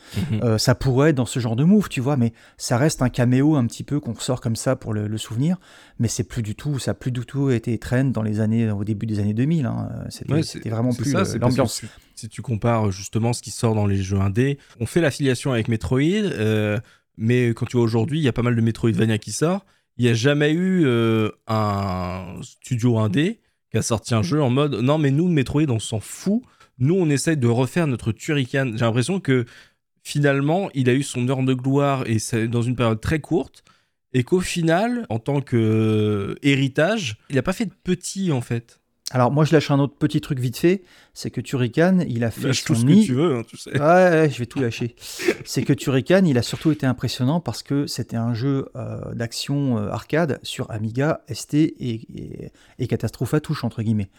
Euh, 0.44 0.58
ça 0.58 0.76
pourrait 0.76 1.10
être 1.12 1.16
dans 1.16 1.26
ce 1.26 1.40
genre 1.40 1.56
de 1.56 1.64
move, 1.64 1.90
tu 1.90 2.02
vois, 2.02 2.18
mais 2.18 2.34
ça 2.58 2.78
reste 2.78 3.02
un 3.02 3.10
caméo 3.10 3.56
un 3.56 3.66
petit 3.68 3.84
peu 3.84 4.00
qu'on 4.00 4.14
ressort 4.14 4.42
comme 4.42 4.56
ça 4.56 4.76
pour 4.76 4.94
le, 4.94 5.08
le 5.08 5.18
souvenir, 5.18 5.58
mais 6.00 6.08
c'est 6.08 6.24
plus 6.24 6.42
du 6.44 6.56
tout, 6.56 6.80
ça 6.80 6.92
a 6.92 6.94
plus 6.94 7.12
du 7.12 7.22
tout 7.26 7.50
été 7.52 7.78
trend 7.78 8.06
dans 8.06 8.24
les 8.24 8.40
années, 8.40 8.70
au 8.72 8.84
début 8.84 9.06
des 9.06 9.20
années 9.20 9.34
2000. 9.34 9.66
hein. 9.66 9.90
C'était 10.10 10.34
Ouais, 10.34 10.42
vraiment 10.70 10.92
plus 10.94 11.12
que 11.14 11.38
l'ambiance. 11.40 11.80
Si, 11.82 11.88
si 12.16 12.30
tu 12.30 12.42
compares 12.42 12.92
justement 12.92 13.34
ce 13.34 13.42
qui 13.42 13.52
sort 13.52 13.76
dans 13.76 13.86
les 13.88 13.98
jeux 14.02 14.20
indés, 14.20 14.58
on 14.80 14.86
fait 14.86 15.02
l'affiliation 15.02 15.52
avec 15.54 15.68
Metroid, 15.68 16.00
euh, 16.02 16.80
mais 17.18 17.50
quand 17.50 17.66
tu 17.66 17.78
vois 17.78 17.86
aujourd'hui, 17.86 18.20
il 18.20 18.24
y 18.24 18.28
a 18.28 18.34
pas 18.34 18.42
mal 18.42 18.56
de 18.56 18.62
Metroidvania 18.62 19.18
qui 19.18 19.32
sort. 19.32 19.66
Il 19.98 20.06
n'y 20.06 20.10
a 20.12 20.14
jamais 20.14 20.52
eu 20.52 20.84
euh, 20.86 21.30
un 21.48 22.36
studio 22.42 22.98
indé 22.98 23.40
qui 23.72 23.78
a 23.78 23.82
sorti 23.82 24.14
un 24.14 24.22
jeu 24.22 24.42
en 24.42 24.50
mode 24.50 24.76
non, 24.76 24.98
mais 24.98 25.12
nous, 25.12 25.28
Metroid, 25.28 25.70
on 25.70 25.80
s'en 25.80 26.00
fout. 26.00 26.42
Nous, 26.78 26.96
on 26.96 27.10
essaye 27.10 27.38
de 27.38 27.48
refaire 27.48 27.88
notre 27.88 28.12
Turrican. 28.12 28.72
J'ai 28.74 28.86
l'impression 28.86 29.20
que 29.20 29.46
finalement, 30.04 30.70
il 30.74 30.90
a 30.90 30.94
eu 30.94 31.04
son 31.04 31.28
heure 31.30 31.44
de 31.44 31.54
gloire 31.54 32.04
et 32.08 32.20
c'est 32.20 32.48
dans 32.48 32.62
une 32.62 32.76
période 32.76 33.00
très 33.00 33.20
courte. 33.20 33.64
Et 34.14 34.24
qu'au 34.24 34.42
final, 34.42 35.06
en 35.10 35.20
tant 35.20 35.40
que 35.40 35.56
euh, 35.56 36.36
héritage, 36.42 37.18
il 37.30 37.38
n'a 37.38 37.44
pas 37.44 37.54
fait 37.54 37.66
de 37.66 37.74
petit 37.84 38.32
en 38.32 38.42
fait. 38.42 38.81
Alors 39.14 39.32
moi 39.32 39.44
je 39.46 39.54
lâche 39.54 39.70
un 39.72 39.80
autre 39.80 39.96
petit 39.96 40.22
truc 40.22 40.40
vite 40.40 40.58
fait, 40.58 40.84
c'est 41.14 41.30
que 41.32 41.42
Turrican, 41.42 42.00
il 42.08 42.24
a 42.24 42.32
fait 42.32 42.48
Lâche 42.48 42.62
son 42.62 42.74
tout 42.74 42.76
ce 42.80 42.86
nid. 42.86 43.02
que 43.02 43.06
tu 43.08 43.14
veux, 43.14 43.36
hein, 43.36 43.44
tu 43.46 43.58
sais. 43.58 43.72
Ouais, 43.72 43.80
ouais, 43.80 44.30
je 44.32 44.40
vais 44.40 44.46
tout 44.46 44.60
lâcher. 44.60 44.96
c'est 45.46 45.64
que 45.64 45.74
Turrican, 45.74 46.24
il 46.26 46.38
a 46.38 46.42
surtout 46.42 46.72
été 46.72 46.86
impressionnant 46.86 47.42
parce 47.42 47.62
que 47.62 47.88
c'était 47.88 48.16
un 48.16 48.34
jeu 48.34 48.70
euh, 48.76 49.14
d'action 49.14 49.78
euh, 49.78 49.90
arcade 49.90 50.40
sur 50.44 50.72
Amiga, 50.72 51.22
ST 51.32 51.56
et, 51.56 51.74
et, 51.80 52.52
et 52.80 52.88
Catastrophe 52.88 53.34
à 53.34 53.42
touche, 53.42 53.64
entre 53.66 53.82
guillemets. 53.84 54.10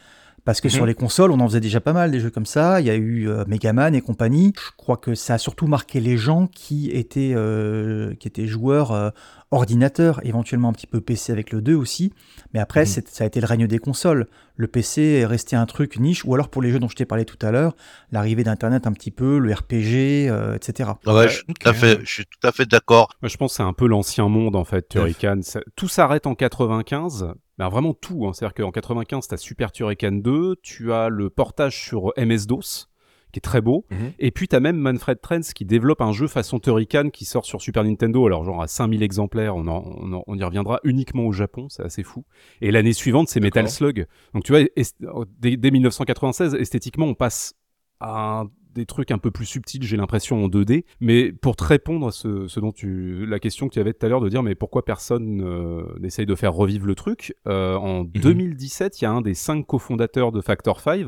Parce 0.45 0.61
que 0.61 0.67
Mhm. 0.69 0.73
sur 0.73 0.87
les 0.87 0.95
consoles, 0.95 1.31
on 1.31 1.39
en 1.39 1.47
faisait 1.47 1.61
déjà 1.61 1.81
pas 1.81 1.93
mal 1.93 2.11
des 2.11 2.19
jeux 2.19 2.31
comme 2.31 2.47
ça. 2.47 2.81
Il 2.81 2.87
y 2.87 2.91
a 2.91 2.97
eu 2.97 3.29
euh, 3.29 3.45
Megaman 3.47 3.95
et 3.95 4.01
compagnie. 4.01 4.53
Je 4.57 4.71
crois 4.77 4.97
que 4.97 5.15
ça 5.15 5.35
a 5.35 5.39
surtout 5.39 5.69
marqué 5.69 6.01
les 6.01 6.17
gens 6.17 6.49
qui 6.49 6.91
étaient, 6.91 7.33
euh, 7.35 8.15
qui 8.17 8.27
étaient 8.27 8.49
joueurs 8.49 8.91
euh, 8.91 9.11
ordinateur, 9.53 10.21
éventuellement 10.25 10.71
un 10.71 10.73
petit 10.73 10.87
peu 10.87 11.01
PC 11.01 11.31
avec 11.31 11.53
le 11.53 11.61
2 11.61 11.75
aussi. 11.75 12.13
Mais 12.55 12.61
après, 12.61 12.81
Mhm. 12.81 12.87
c'est- 12.87 13.09
ça 13.09 13.25
a 13.25 13.27
été 13.27 13.41
le 13.41 13.47
règne 13.47 13.67
des 13.67 13.79
consoles. 13.79 14.27
Le 14.57 14.67
PC 14.67 15.03
est 15.21 15.27
resté 15.27 15.57
un 15.57 15.67
truc 15.67 15.99
niche, 16.01 16.25
ou 16.25 16.35
alors 16.35 16.49
pour 16.49 16.61
les 16.63 16.71
jeux 16.73 16.79
dont 16.79 16.89
je 16.89 16.97
t'ai 16.97 17.05
parlé 17.05 17.25
tout 17.25 17.39
à 17.45 17.51
l'heure, 17.51 17.75
l'arrivée 18.11 18.45
d'Internet 18.45 18.87
un 18.87 18.93
petit 18.93 19.11
peu, 19.11 19.39
le 19.39 19.53
RPG, 19.53 20.29
euh, 20.29 20.55
etc. 20.57 20.91
Ah 21.07 21.15
ouais, 21.15 21.29
je, 21.29 21.35
suis 21.37 21.45
tout 21.47 21.69
à 21.69 21.73
fait, 21.73 22.01
je 22.05 22.11
suis 22.13 22.25
tout 22.25 22.47
à 22.47 22.53
fait 22.53 22.67
d'accord. 22.69 23.11
Je 23.23 23.37
pense 23.37 23.53
que 23.53 23.57
c'est 23.59 23.63
un 23.63 23.73
peu 23.73 23.87
l'ancien 23.87 24.29
monde 24.29 24.57
en 24.57 24.65
fait, 24.65 24.89
Turrican. 24.89 25.41
Tout 25.77 25.89
s'arrête 25.89 26.27
en 26.27 26.35
95. 26.35 27.33
Ben, 27.59 27.69
vraiment 27.69 27.95
tout. 27.95 28.27
Hein. 28.27 28.33
C'est-à-dire 28.33 28.55
qu'en 28.55 28.71
95, 28.71 29.29
tu 29.29 29.35
as 29.35 29.37
Super 29.37 29.73
Turrican 29.73 30.13
2, 30.13 30.57
tu 30.63 30.93
as 30.93 31.09
le 31.09 31.29
portage 31.31 31.79
sur 31.85 32.13
MS-DOS, 32.17 32.89
qui 33.33 33.39
est 33.39 33.41
très 33.41 33.61
beau. 33.61 33.87
Mhm. 33.91 34.13
Et 34.19 34.31
puis, 34.31 34.49
tu 34.49 34.57
as 34.57 34.61
même 34.61 34.77
Manfred 34.77 35.21
Trends 35.21 35.41
qui 35.55 35.65
développe 35.65 36.01
un 36.01 36.13
jeu 36.13 36.27
façon 36.29 36.59
Turrican 36.59 37.11
qui 37.11 37.25
sort 37.25 37.45
sur 37.47 37.61
Super 37.63 37.85
Nintendo, 37.85 38.27
alors 38.27 38.45
genre 38.45 38.63
à 38.63 38.69
5000 38.69 39.03
exemplaires, 39.03 39.55
on, 39.57 39.67
en- 39.69 39.85
on, 39.85 40.13
en- 40.13 40.25
on 40.27 40.37
y 40.39 40.45
reviendra 40.45 40.81
uniquement 40.85 41.25
au 41.27 41.33
Japon, 41.33 41.69
c'est 41.71 41.83
assez 41.83 42.03
fou. 42.03 42.25
Et 42.61 42.71
l'année 42.71 42.93
suivante, 42.93 43.29
c'est 43.29 43.41
Metal. 43.41 43.69
Slug. 43.69 44.07
Donc 44.35 44.45
tu 44.45 44.53
vois, 44.53 44.63
est- 44.63 44.97
dès, 45.39 45.57
dès 45.57 45.71
1996, 45.71 46.55
esthétiquement, 46.55 47.07
on 47.07 47.15
passe 47.15 47.55
à 48.01 48.41
un- 48.41 48.51
des 48.75 48.87
trucs 48.87 49.11
un 49.11 49.19
peu 49.19 49.31
plus 49.31 49.47
subtils, 49.47 49.83
j'ai 49.83 49.97
l'impression, 49.97 50.45
en 50.45 50.49
2D. 50.49 50.85
Mais 51.01 51.33
pour 51.33 51.57
te 51.57 51.65
répondre 51.65 52.09
à 52.09 52.13
ce, 52.13 52.49
ce 52.49 52.61
dont 52.61 52.73
tu, 52.73 53.27
la 53.27 53.39
question 53.39 53.69
que 53.69 53.75
tu 53.75 53.81
avais 53.81 53.93
tout 53.93 54.05
à 54.05 54.09
l'heure 54.09 54.21
de 54.21 54.29
dire, 54.29 54.43
mais 54.43 54.55
pourquoi 54.55 54.85
personne 54.85 55.43
euh, 55.45 55.83
n'essaye 56.01 56.27
de 56.27 56.35
faire 56.35 56.53
revivre 56.55 56.87
le 56.87 56.95
truc 56.95 57.35
euh, 57.47 57.77
En 57.77 58.05
2017, 58.05 59.01
il 59.01 59.05
y 59.05 59.07
a 59.07 59.13
un 59.13 59.21
des 59.21 59.35
cinq 59.35 59.67
cofondateurs 59.67 60.33
de 60.33 60.41
Factor 60.41 60.81
5 60.81 61.07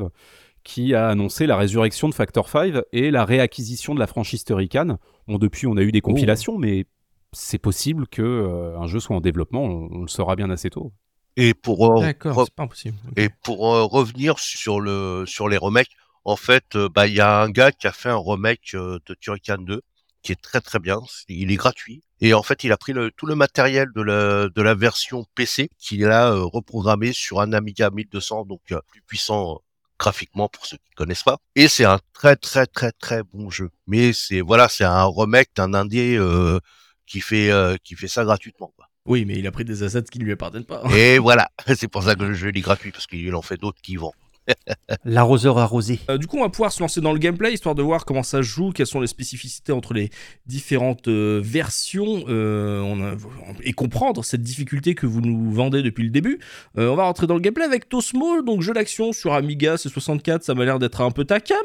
qui 0.63 0.95
a 0.95 1.09
annoncé 1.09 1.45
la 1.45 1.57
résurrection 1.57 2.09
de 2.09 2.13
Factor 2.15 2.49
5 2.49 2.73
et 2.91 3.11
la 3.11 3.23
réacquisition 3.25 3.93
de 3.93 3.99
la 3.99 4.07
franchise 4.07 4.43
Turrican. 4.43 4.97
Bon, 5.27 5.37
depuis, 5.37 5.67
on 5.67 5.77
a 5.77 5.81
eu 5.83 5.91
des 5.91 6.01
compilations, 6.01 6.57
mais 6.57 6.85
c'est 7.33 7.59
possible 7.59 8.07
que 8.07 8.21
euh, 8.23 8.79
un 8.79 8.87
jeu 8.87 8.99
soit 8.99 9.15
en 9.15 9.21
développement. 9.21 9.63
On, 9.63 9.89
on 9.91 10.01
le 10.01 10.07
saura 10.07 10.35
bien 10.35 10.49
assez 10.49 10.69
tôt. 10.69 10.91
Et 11.37 11.53
pour 11.53 11.97
euh, 11.97 12.01
D'accord, 12.01 12.37
re- 12.37 12.45
c'est 12.45 12.55
pas 12.55 12.63
impossible. 12.63 12.97
Ok. 13.09 13.13
et 13.19 13.29
pour 13.43 13.73
euh, 13.75 13.83
revenir 13.83 14.39
sur 14.39 14.79
le 14.79 15.25
sur 15.27 15.49
les 15.49 15.57
remakes, 15.57 15.91
en 16.25 16.35
fait, 16.35 16.75
euh, 16.75 16.89
bah 16.89 17.07
il 17.07 17.15
y 17.15 17.21
a 17.21 17.41
un 17.41 17.49
gars 17.49 17.71
qui 17.71 17.87
a 17.87 17.91
fait 17.91 18.09
un 18.09 18.17
remake 18.17 18.71
euh, 18.75 18.99
de 19.05 19.13
Turrican 19.13 19.57
2 19.59 19.81
qui 20.25 20.31
est 20.31 20.41
très 20.41 20.59
très 20.59 20.79
bien. 20.79 20.99
Il 21.29 21.51
est 21.51 21.55
gratuit 21.55 22.01
et 22.19 22.33
en 22.33 22.43
fait 22.43 22.63
il 22.63 22.71
a 22.71 22.77
pris 22.77 22.93
le, 22.93 23.11
tout 23.11 23.27
le 23.27 23.35
matériel 23.35 23.87
de 23.95 24.01
la 24.01 24.49
de 24.49 24.61
la 24.61 24.73
version 24.73 25.25
PC 25.35 25.69
qu'il 25.77 26.05
a 26.05 26.31
euh, 26.31 26.43
reprogrammé 26.43 27.13
sur 27.13 27.41
un 27.41 27.53
Amiga 27.53 27.91
1200 27.91 28.45
donc 28.45 28.61
euh, 28.71 28.79
plus 28.89 29.01
puissant 29.01 29.61
graphiquement 29.99 30.49
pour 30.49 30.65
ceux 30.65 30.77
qui 30.77 30.91
connaissent 30.95 31.23
pas. 31.23 31.37
Et 31.55 31.67
c'est 31.67 31.85
un 31.85 31.99
très 32.13 32.35
très 32.35 32.65
très 32.65 32.91
très 32.91 33.21
bon 33.23 33.49
jeu. 33.49 33.69
Mais 33.87 34.13
c'est 34.13 34.41
voilà 34.41 34.67
c'est 34.67 34.83
un 34.83 35.05
remake 35.05 35.49
d'un 35.55 35.73
indé 35.75 36.15
euh, 36.17 36.59
qui 37.05 37.21
fait 37.21 37.51
euh, 37.51 37.77
qui 37.83 37.95
fait 37.95 38.07
ça 38.07 38.23
gratuitement. 38.23 38.73
Quoi. 38.75 38.87
Oui, 39.05 39.25
mais 39.25 39.35
il 39.37 39.45
a 39.45 39.51
pris 39.51 39.63
des 39.63 39.83
assets 39.83 40.03
qui 40.03 40.17
ne 40.17 40.25
lui 40.25 40.31
appartiennent 40.31 40.65
pas. 40.65 40.81
Et 40.95 41.19
voilà, 41.27 41.49
c'est 41.75 41.87
pour 41.87 42.03
ça 42.03 42.15
que 42.15 42.23
le 42.23 42.33
jeu 42.33 42.49
il 42.49 42.57
est 42.57 42.61
gratuit 42.61 42.91
parce 42.91 43.05
qu'il 43.05 43.33
en 43.35 43.43
fait 43.43 43.57
d'autres 43.57 43.81
qui 43.81 43.95
vendent. 43.95 44.13
L'arroseur 45.05 45.57
arrosé. 45.57 45.99
Euh, 46.09 46.17
du 46.17 46.27
coup, 46.27 46.37
on 46.37 46.41
va 46.43 46.49
pouvoir 46.49 46.71
se 46.71 46.79
lancer 46.79 47.01
dans 47.01 47.13
le 47.13 47.19
gameplay, 47.19 47.53
histoire 47.53 47.75
de 47.75 47.81
voir 47.81 48.05
comment 48.05 48.23
ça 48.23 48.41
joue, 48.41 48.71
quelles 48.71 48.87
sont 48.87 48.99
les 49.01 49.07
spécificités 49.07 49.71
entre 49.71 49.93
les 49.93 50.09
différentes 50.45 51.07
euh, 51.07 51.41
versions, 51.43 52.23
euh, 52.27 52.81
on 52.81 53.01
a- 53.03 53.15
et 53.63 53.73
comprendre 53.73 54.23
cette 54.23 54.41
difficulté 54.43 54.95
que 54.95 55.05
vous 55.05 55.21
nous 55.21 55.51
vendez 55.51 55.81
depuis 55.81 56.03
le 56.03 56.09
début. 56.09 56.39
Euh, 56.77 56.89
on 56.89 56.95
va 56.95 57.03
rentrer 57.03 57.27
dans 57.27 57.33
le 57.35 57.39
gameplay 57.39 57.65
avec 57.65 57.89
Tosmo, 57.89 58.41
donc 58.41 58.61
jeu 58.61 58.73
d'action 58.73 59.13
sur 59.13 59.33
Amiga 59.33 59.75
C64, 59.75 60.41
ça 60.43 60.53
m'a 60.53 60.65
l'air 60.65 60.79
d'être 60.79 61.01
un 61.01 61.11
peu 61.11 61.25
ta 61.25 61.39
cam, 61.39 61.57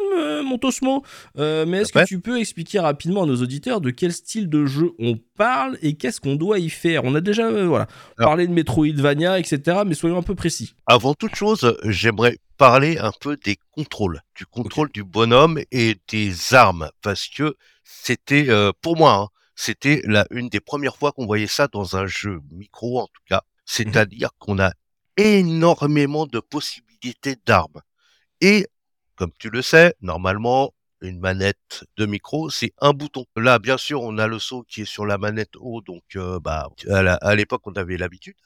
mon 0.45 0.59
Tosmo. 0.59 1.03
Mais 1.37 1.79
est-ce 1.83 1.93
que 1.93 2.05
tu 2.07 2.21
peux 2.21 2.39
expliquer 2.39 2.81
rapidement 2.81 3.23
à 3.23 3.27
nos 3.27 3.37
auditeurs 3.37 3.81
de 3.81 3.91
quel 3.91 4.13
style 4.13 4.49
de 4.49 4.67
jeu 4.67 4.93
on 4.99 5.19
parle 5.37 5.79
et 5.83 5.95
qu'est-ce 5.95 6.21
qu'on 6.21 6.37
doit 6.37 6.59
y 6.59 6.71
faire? 6.71 7.05
On 7.05 7.15
a 7.15 7.21
déjà 7.21 7.51
voilà, 7.51 7.87
Alors- 8.19 8.31
parlé 8.31 8.47
de 8.47 8.53
Metroidvania, 8.53 9.39
etc., 9.39 9.79
mais 9.87 9.95
soyons 9.95 10.19
un 10.19 10.23
peu 10.23 10.35
précis. 10.35 10.75
Avant 10.87 11.15
toute 11.15 11.35
chose, 11.35 11.77
j'aimerais 11.85 12.39
parler 12.61 12.99
un 12.99 13.13
peu 13.19 13.39
des 13.39 13.57
contrôles, 13.71 14.21
du 14.35 14.45
contrôle 14.45 14.91
du 14.93 15.03
bonhomme 15.03 15.59
et 15.71 15.97
des 16.09 16.53
armes, 16.53 16.91
parce 17.01 17.27
que 17.27 17.57
c'était, 17.85 18.51
euh, 18.51 18.71
pour 18.83 18.99
moi, 18.99 19.15
hein, 19.15 19.29
c'était 19.57 20.03
la 20.05 20.27
une 20.31 20.51
des 20.51 20.61
premières 20.61 20.99
fois 20.99 21.13
qu'on 21.13 21.25
voyait 21.25 21.47
ça 21.47 21.69
dans 21.69 21.97
un 21.97 22.07
jeu 22.07 22.43
micro, 22.51 23.01
en 23.01 23.07
tout 23.07 23.23
cas. 23.27 23.45
C'est-à-dire 23.65 24.29
qu'on 24.39 24.59
a 24.59 24.73
énormément 25.17 26.27
de 26.27 26.39
possibilités 26.39 27.37
d'armes. 27.47 27.81
Et, 28.43 28.67
comme 29.17 29.33
tu 29.39 29.49
le 29.49 29.63
sais, 29.63 29.95
normalement, 30.03 30.75
une 31.01 31.19
manette 31.19 31.85
de 31.97 32.05
micro, 32.05 32.51
c'est 32.51 32.75
un 32.83 32.93
bouton. 32.93 33.25
Là, 33.37 33.59
bien 33.59 33.79
sûr, 33.79 34.03
on 34.03 34.19
a 34.19 34.27
le 34.27 34.39
saut 34.39 34.65
qui 34.69 34.83
est 34.83 34.85
sur 34.85 35.07
la 35.07 35.17
manette 35.17 35.57
haut, 35.57 35.81
donc 35.81 36.03
euh, 36.17 36.39
bah, 36.41 36.69
à 36.91 37.35
l'époque, 37.35 37.63
on 37.65 37.73
avait 37.73 37.97
l'habitude. 37.97 38.37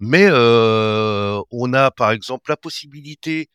Mais 0.00 0.26
euh, 0.28 1.40
on 1.52 1.72
a 1.72 1.92
par 1.92 2.10
exemple 2.10 2.50
la 2.50 2.56
possibilité 2.56 3.48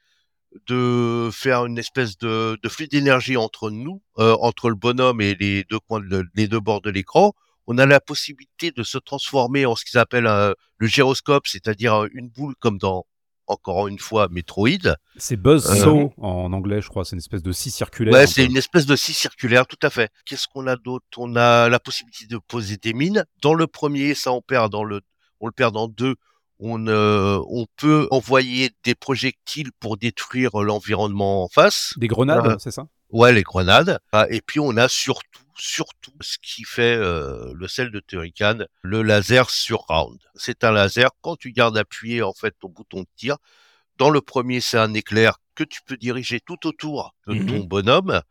de 0.68 1.30
faire 1.32 1.66
une 1.66 1.78
espèce 1.78 2.18
de, 2.18 2.58
de 2.62 2.70
flux 2.70 2.88
d'énergie 2.88 3.38
entre 3.38 3.70
nous, 3.70 4.02
euh, 4.20 4.36
entre 4.40 4.70
le 4.70 4.76
bonhomme 4.76 5.22
et 5.22 5.36
les 5.36 5.64
deux 5.66 5.80
coins, 5.80 6.00
de, 6.00 6.24
les 6.36 6.48
deux 6.48 6.60
bords 6.60 6.82
de 6.82 6.90
l'écran. 6.90 7.34
On 7.68 7.78
a 7.78 7.86
la 7.86 8.00
possibilité 8.00 8.72
de 8.72 8.84
se 8.84 8.98
transformer 8.98 9.66
en 9.66 9.76
ce 9.76 9.86
qu'ils 9.86 10.00
appellent 10.00 10.28
euh, 10.28 10.54
le 10.78 10.88
gyroscope, 10.88 11.48
c'est-à-dire 11.48 12.04
euh, 12.04 12.08
une 12.14 12.30
boule 12.30 12.56
comme 12.60 12.78
dans 12.78 13.06
encore 13.48 13.88
une 13.88 14.00
fois 14.00 14.28
Metroid. 14.32 14.96
C'est 15.18 15.36
Buzz 15.36 15.70
Euh, 15.70 15.76
Saw 15.76 16.14
en 16.18 16.52
anglais, 16.54 16.82
je 16.82 16.90
crois. 16.90 17.06
C'est 17.06 17.16
une 17.16 17.20
espèce 17.20 17.44
de 17.44 17.52
scie 17.52 17.72
circulaire. 17.72 18.14
Ouais, 18.14 18.28
c'est 18.28 18.46
une 18.46 18.58
espèce 18.58 18.86
de 18.86 18.96
scie 18.96 19.14
circulaire, 19.14 19.68
tout 19.68 19.78
à 19.84 19.90
fait. 19.90 20.10
Qu'est-ce 20.26 20.48
qu'on 20.48 20.68
a 20.68 20.76
d'autre? 20.76 21.06
On 21.18 21.36
a 21.36 21.70
la 21.70 21.80
possibilité 21.80 22.26
de 22.26 22.38
poser 22.38 22.78
des 22.78 22.94
mines. 22.94 23.24
Dans 23.42 23.54
le 23.54 23.68
premier, 23.68 24.16
ça 24.16 24.32
on 24.32 24.42
perd 24.42 24.72
dans 24.72 24.84
le, 24.84 25.02
on 25.40 25.48
le 25.48 25.52
perd 25.52 25.74
dans 25.74 25.88
deux. 25.88 26.16
On, 26.60 26.88
euh, 26.88 27.40
on 27.50 27.66
peut 27.76 28.08
envoyer 28.12 28.72
des 28.84 28.96
projectiles 28.96 29.72
pour 29.80 29.98
détruire 29.98 30.52
l'environnement 30.62 31.44
en 31.44 31.48
face. 31.50 31.94
Des 31.98 32.08
grenades, 32.08 32.46
Euh, 32.48 32.56
c'est 32.60 32.72
ça? 32.72 32.88
Ouais, 33.10 33.34
les 33.34 33.44
grenades. 33.44 34.00
Ah, 34.12 34.26
Et 34.30 34.42
puis 34.42 34.60
on 34.60 34.76
a 34.78 34.88
surtout, 34.88 35.44
surtout, 35.58 36.12
ce 36.22 36.38
qui 36.42 36.64
fait 36.64 36.96
euh, 36.96 37.54
le 37.56 37.68
sel 37.68 37.92
de 37.92 38.00
Turrican, 38.00 38.60
le 38.82 39.04
laser 39.04 39.50
surround. 39.50 40.18
C'est 40.36 40.64
un 40.64 40.72
laser, 40.72 41.12
quand 41.22 41.36
tu 41.36 41.52
gardes 41.52 41.78
appuyé 41.78 42.22
en 42.24 42.34
fait 42.34 42.56
ton 42.60 42.70
bouton 42.70 43.02
de 43.02 43.08
tir, 43.16 43.38
dans 43.98 44.10
le 44.10 44.22
premier 44.22 44.60
c'est 44.62 44.78
un 44.78 44.94
éclair 44.94 45.38
que 45.56 45.64
tu 45.64 45.82
peux 45.86 45.98
diriger 45.98 46.40
tout 46.42 46.66
autour 46.68 47.16
de 47.28 47.36
Mhm. 47.36 47.46
ton 47.46 47.64
bonhomme. 47.64 48.22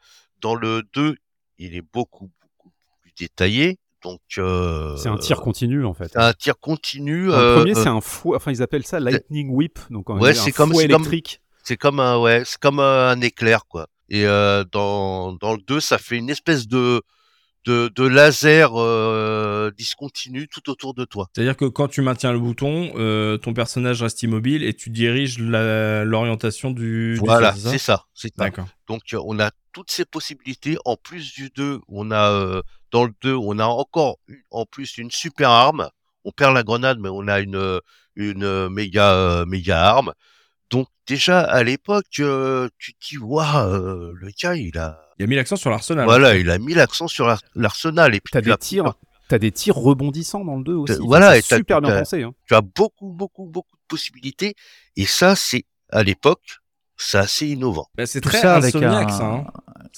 Dans 0.41 0.55
le 0.55 0.83
2, 0.93 1.16
il 1.59 1.75
est 1.75 1.81
beaucoup, 1.93 2.31
beaucoup 2.43 2.72
plus 3.01 3.12
détaillé. 3.16 3.79
Donc 4.05 4.20
euh, 4.38 4.96
C'est 4.96 5.09
un 5.09 5.16
tir 5.16 5.40
continu, 5.40 5.84
en 5.84 5.94
fait. 5.94 6.11
c'est 6.12 6.18
un 6.18 6.32
tir 6.34 6.59
continu. 6.61 7.28
Dans 7.28 7.40
le 7.40 7.55
premier, 7.57 7.72
euh, 7.76 7.82
c'est 7.82 7.88
un 7.88 8.00
fouet. 8.00 8.36
Enfin, 8.36 8.52
ils 8.52 8.62
appellent 8.62 8.86
ça 8.86 9.00
lightning 9.00 9.48
whip. 9.50 9.78
Donc, 9.90 10.11
en 10.11 10.18
Ouais, 10.20 10.34
c'est 10.34 10.52
comme- 10.52 10.70
fouet 10.72 10.82
c'est 10.82 10.88
comme- 10.88 11.02
électrique. 11.02 11.40
C'est 11.62 11.76
comme 11.78 11.98
un 11.98 12.18
ouais, 12.18 12.42
c'est 12.44 12.59
comme 12.61 12.78
un 12.78 13.18
éclair 13.22 13.64
quoi. 13.66 13.88
Et 14.11 14.26
euh, 14.26 14.64
dans 14.70 15.32
dans 15.32 15.52
le 15.55 15.59
2, 15.66 15.80
ça 15.80 15.96
fait 15.98 16.18
une 16.18 16.28
espèce 16.28 16.68
de 16.68 17.00
de, 17.64 17.90
de 17.94 18.04
laser 18.06 18.70
euh, 18.74 19.70
discontinu 19.76 20.48
tout 20.48 20.68
autour 20.70 20.94
de 20.94 21.04
toi. 21.04 21.28
C'est-à-dire 21.34 21.56
que 21.56 21.64
quand 21.64 21.88
tu 21.88 22.02
maintiens 22.02 22.32
le 22.32 22.38
bouton, 22.38 22.92
euh, 22.96 23.38
ton 23.38 23.54
personnage 23.54 24.02
reste 24.02 24.22
immobile 24.22 24.62
et 24.62 24.74
tu 24.74 24.90
diriges 24.90 25.38
l'orientation 25.38 26.70
du. 26.70 27.16
Voilà, 27.16 27.54
c'est 27.54 27.78
ça? 27.78 28.04
c'est. 28.14 28.36
D'accord. 28.36 28.66
Donc 28.88 29.02
euh, 29.14 29.20
on 29.24 29.38
a 29.38 29.50
toutes 29.72 29.90
ces 29.90 30.04
possibilités 30.04 30.76
en 30.84 30.96
plus 30.96 31.32
du 31.32 31.50
2, 31.50 31.80
on 31.88 32.10
a 32.10 32.30
euh, 32.30 32.62
dans 32.90 33.04
le 33.04 33.12
2, 33.22 33.34
on 33.34 33.58
a 33.58 33.64
encore 33.66 34.18
une- 34.28 34.42
en 34.50 34.66
plus 34.66 34.98
une 34.98 35.10
super 35.10 35.50
arme. 35.50 35.88
On 36.24 36.30
perd 36.32 36.54
la 36.54 36.62
grenade 36.62 36.98
mais 37.00 37.08
on 37.10 37.28
a 37.28 37.40
une 37.40 37.80
une 38.16 38.68
méga 38.68 39.44
méga 39.46 39.82
arme. 39.82 40.12
Donc 40.75 40.89
déjà 41.07 41.41
à 41.41 41.62
l'époque 41.62 42.07
euh, 42.20 42.68
tu 42.79 42.95
te 42.95 42.99
dis 43.09 43.18
waouh, 43.18 44.12
le 44.12 44.29
gars 44.43 44.55
il 44.57 44.77
a 44.79 45.01
Il 45.18 45.25
a 45.25 45.27
mis 45.27 45.37
l'accent 45.37 45.57
sur 45.57 45.70
l'arsenal. 45.70 46.05
Voilà, 46.05 46.37
il 46.37 46.51
a 46.51 46.59
mis 46.59 46.75
l'accent 46.75 47.07
sur 47.09 47.27
l'ar- 47.27 47.41
l'arsenal 47.55 48.14
et 48.14 48.20
puis 48.20 48.33
T'as 48.33 48.41
tu 48.41 48.47
des 48.47 48.53
as- 48.53 48.57
tirs. 48.59 48.95
T'as 49.29 49.39
des 49.39 49.53
tirs 49.53 49.77
rebondissants 49.77 50.45
dans 50.45 50.57
le 50.57 50.64
2 50.64 50.75
aussi. 50.75 50.99
Voilà, 51.01 51.39
et 51.39 51.43
super 51.43 51.81
bien 51.81 51.99
pensé. 52.01 52.22
Hein. 52.22 52.35
tu 52.47 52.55
as 52.55 52.61
beaucoup, 52.61 53.11
beaucoup, 53.12 53.47
beaucoup 53.47 53.77
de 53.77 53.83
possibilités. 53.89 54.55
Et 54.97 55.07
ça, 55.07 55.35
c'est 55.37 55.64
à 55.91 56.03
l'époque, 56.03 56.59
c'est 56.99 57.16
assez 57.18 57.47
innovant. 57.49 57.87
Bah, 57.97 58.05
c'est 58.07 58.20
Tout 58.20 58.29
très 58.29 58.41
ça 58.43 58.57
avec 58.57 58.75
un, 58.75 59.09
ça. 59.09 59.25
hein. 59.25 59.47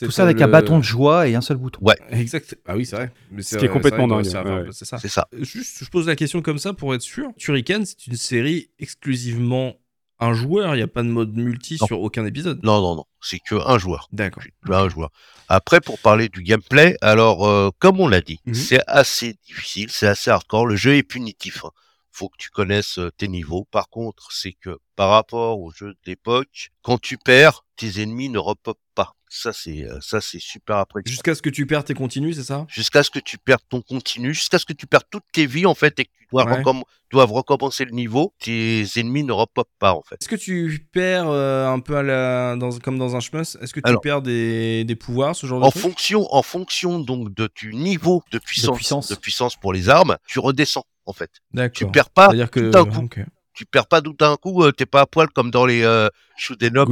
tout 0.00 0.10
ça 0.12 0.22
avec 0.22 0.38
le- 0.38 0.44
un 0.44 0.48
bâton 0.48 0.78
de 0.78 0.84
joie 0.84 1.26
et 1.26 1.34
un 1.34 1.40
seul 1.40 1.56
bouton. 1.56 1.80
Exact. 2.10 2.56
Ah 2.66 2.76
oui, 2.76 2.86
c'est 2.86 2.96
vrai. 2.96 3.10
Mais 3.32 3.42
Ce 3.42 3.56
qui 3.56 3.64
est 3.64 3.68
complètement 3.68 4.06
dingue, 4.06 4.24
c'est- 4.24 4.38
ouais, 4.38 4.62
ouais. 4.62 4.68
Ça. 4.72 4.98
C'est 4.98 5.08
ça. 5.08 5.26
Juste, 5.40 5.82
je 5.84 5.90
pose 5.90 6.06
la 6.06 6.14
question 6.16 6.40
comme 6.42 6.58
ça 6.58 6.72
pour 6.72 6.94
être 6.94 7.02
sûr. 7.02 7.30
Turrican, 7.36 7.82
c'est 7.84 8.06
une 8.06 8.16
série 8.16 8.70
exclusivement 8.78 9.74
un 10.18 10.32
joueur, 10.34 10.74
il 10.74 10.78
n'y 10.78 10.82
a 10.82 10.88
pas 10.88 11.02
de 11.02 11.08
mode 11.08 11.34
multi 11.36 11.76
Non. 11.80 11.86
sur 11.86 12.00
aucun 12.00 12.24
épisode. 12.24 12.60
Non, 12.62 12.80
non, 12.80 12.94
non, 12.96 13.04
c'est 13.20 13.38
que 13.38 13.54
un 13.54 13.78
joueur. 13.78 14.08
D'accord. 14.12 14.42
Un 14.68 14.88
joueur. 14.88 15.10
Après, 15.48 15.80
pour 15.80 15.98
parler 15.98 16.28
du 16.28 16.42
gameplay, 16.42 16.96
alors, 17.00 17.46
euh, 17.46 17.70
comme 17.78 18.00
on 18.00 18.08
l'a 18.08 18.20
dit, 18.20 18.40
Mhm. 18.46 18.54
c'est 18.54 18.80
assez 18.86 19.34
difficile, 19.46 19.90
c'est 19.90 20.06
assez 20.06 20.30
hardcore. 20.30 20.66
Le 20.66 20.76
jeu 20.76 20.96
est 20.96 21.02
punitif. 21.02 21.64
hein. 21.64 21.70
Faut 22.12 22.28
que 22.30 22.36
tu 22.38 22.48
connaisses 22.48 22.98
euh, 22.98 23.10
tes 23.18 23.28
niveaux. 23.28 23.66
Par 23.70 23.90
contre, 23.90 24.28
c'est 24.32 24.54
que 24.54 24.78
par 24.96 25.10
rapport 25.10 25.60
au 25.60 25.70
jeu 25.70 25.94
d'époque, 26.06 26.70
quand 26.82 26.98
tu 26.98 27.18
perds, 27.18 27.66
tes 27.76 28.00
ennemis 28.00 28.30
ne 28.30 28.38
repopent 28.38 28.78
pas. 28.94 29.15
Ça, 29.28 29.52
c'est 29.52 29.84
euh, 29.84 29.98
ça, 30.00 30.20
c'est 30.20 30.38
super 30.40 30.76
appréciable. 30.76 31.10
Jusqu'à 31.10 31.34
ce 31.34 31.42
que 31.42 31.50
tu 31.50 31.66
perds 31.66 31.84
tes 31.84 31.94
continues, 31.94 32.32
c'est 32.34 32.44
ça? 32.44 32.64
Jusqu'à 32.68 33.02
ce 33.02 33.10
que 33.10 33.18
tu 33.18 33.38
perdes 33.38 33.60
ton 33.68 33.82
continu, 33.82 34.32
jusqu'à 34.32 34.58
ce 34.58 34.64
que 34.64 34.72
tu 34.72 34.86
perdes 34.86 35.04
toutes 35.10 35.24
tes 35.32 35.46
vies 35.46 35.66
en 35.66 35.74
fait 35.74 35.98
et 35.98 36.04
que 36.04 36.10
tu 36.18 36.26
dois 36.30 36.44
Ouais. 36.46 36.62
recomm- 36.62 36.82
doivent 37.10 37.32
recommencer 37.32 37.84
le 37.84 37.90
niveau, 37.90 38.32
tes 38.40 38.84
ennemis 38.96 39.24
ne 39.24 39.32
repopent 39.32 39.68
pas 39.80 39.92
en 39.94 40.02
fait. 40.02 40.16
Est-ce 40.20 40.28
que 40.28 40.36
tu 40.36 40.86
perds 40.92 41.28
euh, 41.28 41.68
un 41.68 41.80
peu 41.80 41.96
à 41.96 42.02
la, 42.04 42.56
dans, 42.56 42.70
comme 42.78 42.98
dans 42.98 43.16
un 43.16 43.20
schmus 43.20 43.56
Est-ce 43.60 43.72
que 43.74 43.80
tu 43.80 43.88
Alors. 43.88 44.00
perds 44.00 44.22
des, 44.22 44.84
des 44.84 44.96
pouvoirs, 44.96 45.34
ce 45.34 45.46
genre 45.46 45.60
de 45.60 45.64
En 45.66 45.70
fonction, 45.72 46.26
en 46.32 46.42
fonction 46.42 47.00
donc 47.00 47.34
de 47.34 47.48
tu 47.52 47.74
niveau 47.74 48.22
de 48.30 48.38
puissance, 48.38 48.76
puissance. 48.76 49.08
de 49.08 49.14
puissance 49.16 49.56
pour 49.56 49.72
les 49.72 49.88
armes, 49.88 50.16
tu 50.28 50.38
redescends 50.38 50.84
en 51.04 51.12
fait. 51.12 51.30
Tu 51.72 51.86
perds 51.88 52.10
pas 52.10 52.26
C'est-à-dire 52.26 52.50
que 52.50 52.60
tout 52.60 52.70
d'un 52.70 52.84
coup. 52.84 53.08
Tu 53.56 53.64
perds 53.64 53.88
pas 53.88 54.00
tout 54.02 54.12
d'un 54.12 54.36
coup, 54.36 54.62
euh, 54.62 54.70
t'es 54.70 54.86
pas 54.86 55.00
à 55.00 55.06
poil 55.06 55.28
comme 55.30 55.50
dans 55.50 55.64
les 55.66 55.82
euh, 55.82 56.08
shoot 56.36 56.62
'em 56.62 56.76
up 56.76 56.88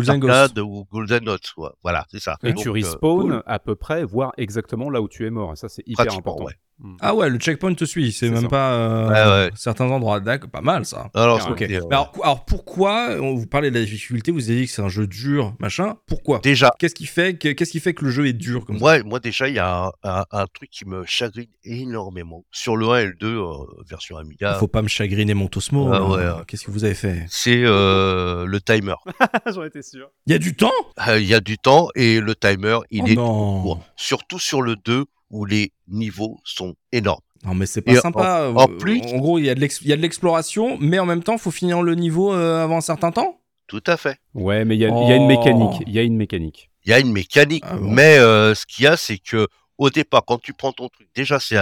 ou 0.58 0.86
Golden 0.90 1.24
Notes. 1.24 1.52
quoi. 1.54 1.76
Voilà, 1.82 2.06
c'est 2.10 2.20
ça. 2.20 2.36
Et 2.42 2.52
Donc, 2.52 2.62
tu 2.62 2.68
euh, 2.68 2.72
respawns 2.72 3.28
cool. 3.30 3.42
à 3.46 3.58
peu 3.58 3.76
près, 3.76 4.02
voire 4.04 4.32
exactement 4.38 4.88
là 4.90 5.02
où 5.02 5.08
tu 5.08 5.26
es 5.26 5.30
mort. 5.30 5.52
Et 5.52 5.56
ça, 5.56 5.68
c'est 5.68 5.82
hyper 5.86 6.12
important. 6.12 6.44
ouais. 6.44 6.54
Mm. 6.80 6.96
Ah 7.00 7.14
ouais, 7.14 7.28
le 7.30 7.38
checkpoint 7.38 7.72
te 7.74 7.84
suit, 7.84 8.10
c'est 8.12 8.30
même 8.30 8.42
ça. 8.42 8.48
pas 8.48 8.72
euh, 8.72 9.08
Ouais, 9.08 9.46
ouais. 9.46 9.50
certains 9.54 9.86
endroits. 9.90 10.18
D'accord, 10.20 10.50
pas 10.50 10.60
mal 10.60 10.84
ça. 10.84 11.08
alors, 11.14 11.38
Carrément. 11.38 11.56
c'était, 11.56 11.76
euh, 11.76 11.86
alors, 11.90 12.12
alors 12.22 12.44
pourquoi 12.44 13.10
on 13.20 13.34
vous 13.36 13.46
parlez 13.46 13.70
de 13.70 13.78
la 13.78 13.84
difficulté, 13.84 14.32
vous 14.32 14.50
avez 14.50 14.60
dit 14.60 14.66
que 14.66 14.72
c'est 14.72 14.82
un 14.82 14.88
jeu 14.88 15.06
dur, 15.06 15.54
machin. 15.60 15.94
Pourquoi? 16.06 16.40
Déjà, 16.42 16.72
Qu'est-ce 16.78 16.94
qui 16.96 17.06
fait 17.06 17.38
que 17.38 17.50
qu'est-ce 17.52 17.70
qui 17.70 17.78
fait 17.80 17.94
que 17.94 18.04
le 18.04 18.10
jeu 18.10 18.26
est 18.26 18.32
dur 18.32 18.64
comme 18.64 18.76
ça? 18.76 18.80
Moi, 18.80 19.02
moi 19.04 19.20
déjà, 19.20 19.48
il 19.48 19.54
y 19.54 19.58
a 19.60 19.84
un, 19.86 19.92
un- 20.02 20.24
un 20.32 20.46
truc 20.52 20.68
qui 20.70 20.84
me 20.84 21.04
chagrine 21.06 21.46
énormément 21.64 22.44
sur 22.50 22.76
le 22.76 22.88
1 22.88 22.98
et 22.98 23.06
le 23.06 23.14
2 23.14 23.26
euh, 23.38 23.46
version 23.88 24.16
Amiga. 24.16 24.54
Faut 24.54 24.66
pas 24.68 24.82
me 24.82 24.88
chagriner 24.88 25.34
mon 25.34 25.46
Tosmo. 25.48 25.90
Ah 25.92 26.04
ouais. 26.08 26.24
Qu'est-ce 26.46 26.64
que 26.64 26.70
vous 26.70 26.84
avez 26.84 26.94
fait? 26.94 27.24
C'est 27.28 27.62
euh, 27.64 28.46
le 28.46 28.60
timer. 28.60 28.94
J'en 29.46 29.62
étais 29.64 29.82
sûr. 29.82 30.08
Il 30.26 30.32
y 30.32 30.36
a 30.36 30.38
du 30.38 30.54
temps? 30.56 30.72
Euh, 31.08 31.20
Il 31.20 31.26
y 31.26 31.34
a 31.34 31.40
du 31.40 31.56
temps 31.58 31.88
et 31.94 32.20
le 32.20 32.34
timer, 32.34 32.78
il 32.90 33.02
Oh 33.04 33.06
est 33.06 33.14
non. 33.14 33.62
court. 33.62 33.80
Surtout 33.96 34.38
sur 34.38 34.60
le 34.62 34.76
2 34.76 35.04
où 35.34 35.44
les 35.44 35.72
niveaux 35.88 36.38
sont 36.44 36.74
énormes. 36.92 37.20
Non 37.44 37.54
mais 37.54 37.66
c'est 37.66 37.82
pas 37.82 37.92
Et 37.92 37.96
sympa. 37.96 38.50
en 38.54 38.68
Euh, 38.70 38.78
plus- 38.78 39.00
en 39.02 39.18
gros, 39.18 39.38
il 39.38 39.44
y 39.46 39.50
a 39.50 39.54
de 39.54 39.68
il 39.82 39.94
l'exploration, 40.00 40.78
mais 40.80 40.98
en 40.98 41.06
même 41.06 41.22
temps, 41.22 41.36
faut 41.38 41.50
finir 41.50 41.82
le 41.82 41.94
niveau 41.94 42.32
euh, 42.32 42.62
avant 42.62 42.78
un 42.78 42.80
certain 42.80 43.10
temps? 43.10 43.40
Tout 43.66 43.82
à 43.86 43.96
fait. 43.96 44.18
Ouais, 44.34 44.64
mais 44.64 44.76
il 44.76 44.80
y, 44.80 44.84
a- 44.84 44.88
il 44.88 45.08
y 45.08 45.12
a 45.12 45.16
une 45.16 45.24
Oh. 45.24 45.26
mécanique. 45.26 45.82
Il 45.86 45.92
y 45.92 45.98
a 45.98 46.02
une 46.02 46.16
mécanique. 46.16 46.70
Il 46.84 46.90
y 46.90 46.92
a 46.94 47.00
une 47.00 47.12
mécanique, 47.12 47.64
Ah 47.66 47.76
bon 47.76 47.90
mais 47.90 48.18
euh, 48.18 48.54
ce 48.54 48.64
qu'il 48.66 48.84
y 48.84 48.86
a, 48.86 48.96
c'est 48.96 49.18
que 49.18 49.48
au 49.78 49.90
départ, 49.90 50.22
quand 50.24 50.38
tu 50.40 50.52
prends 50.54 50.72
ton 50.72 50.88
truc, 50.88 51.08
déjà 51.14 51.38
c'est 51.40 51.56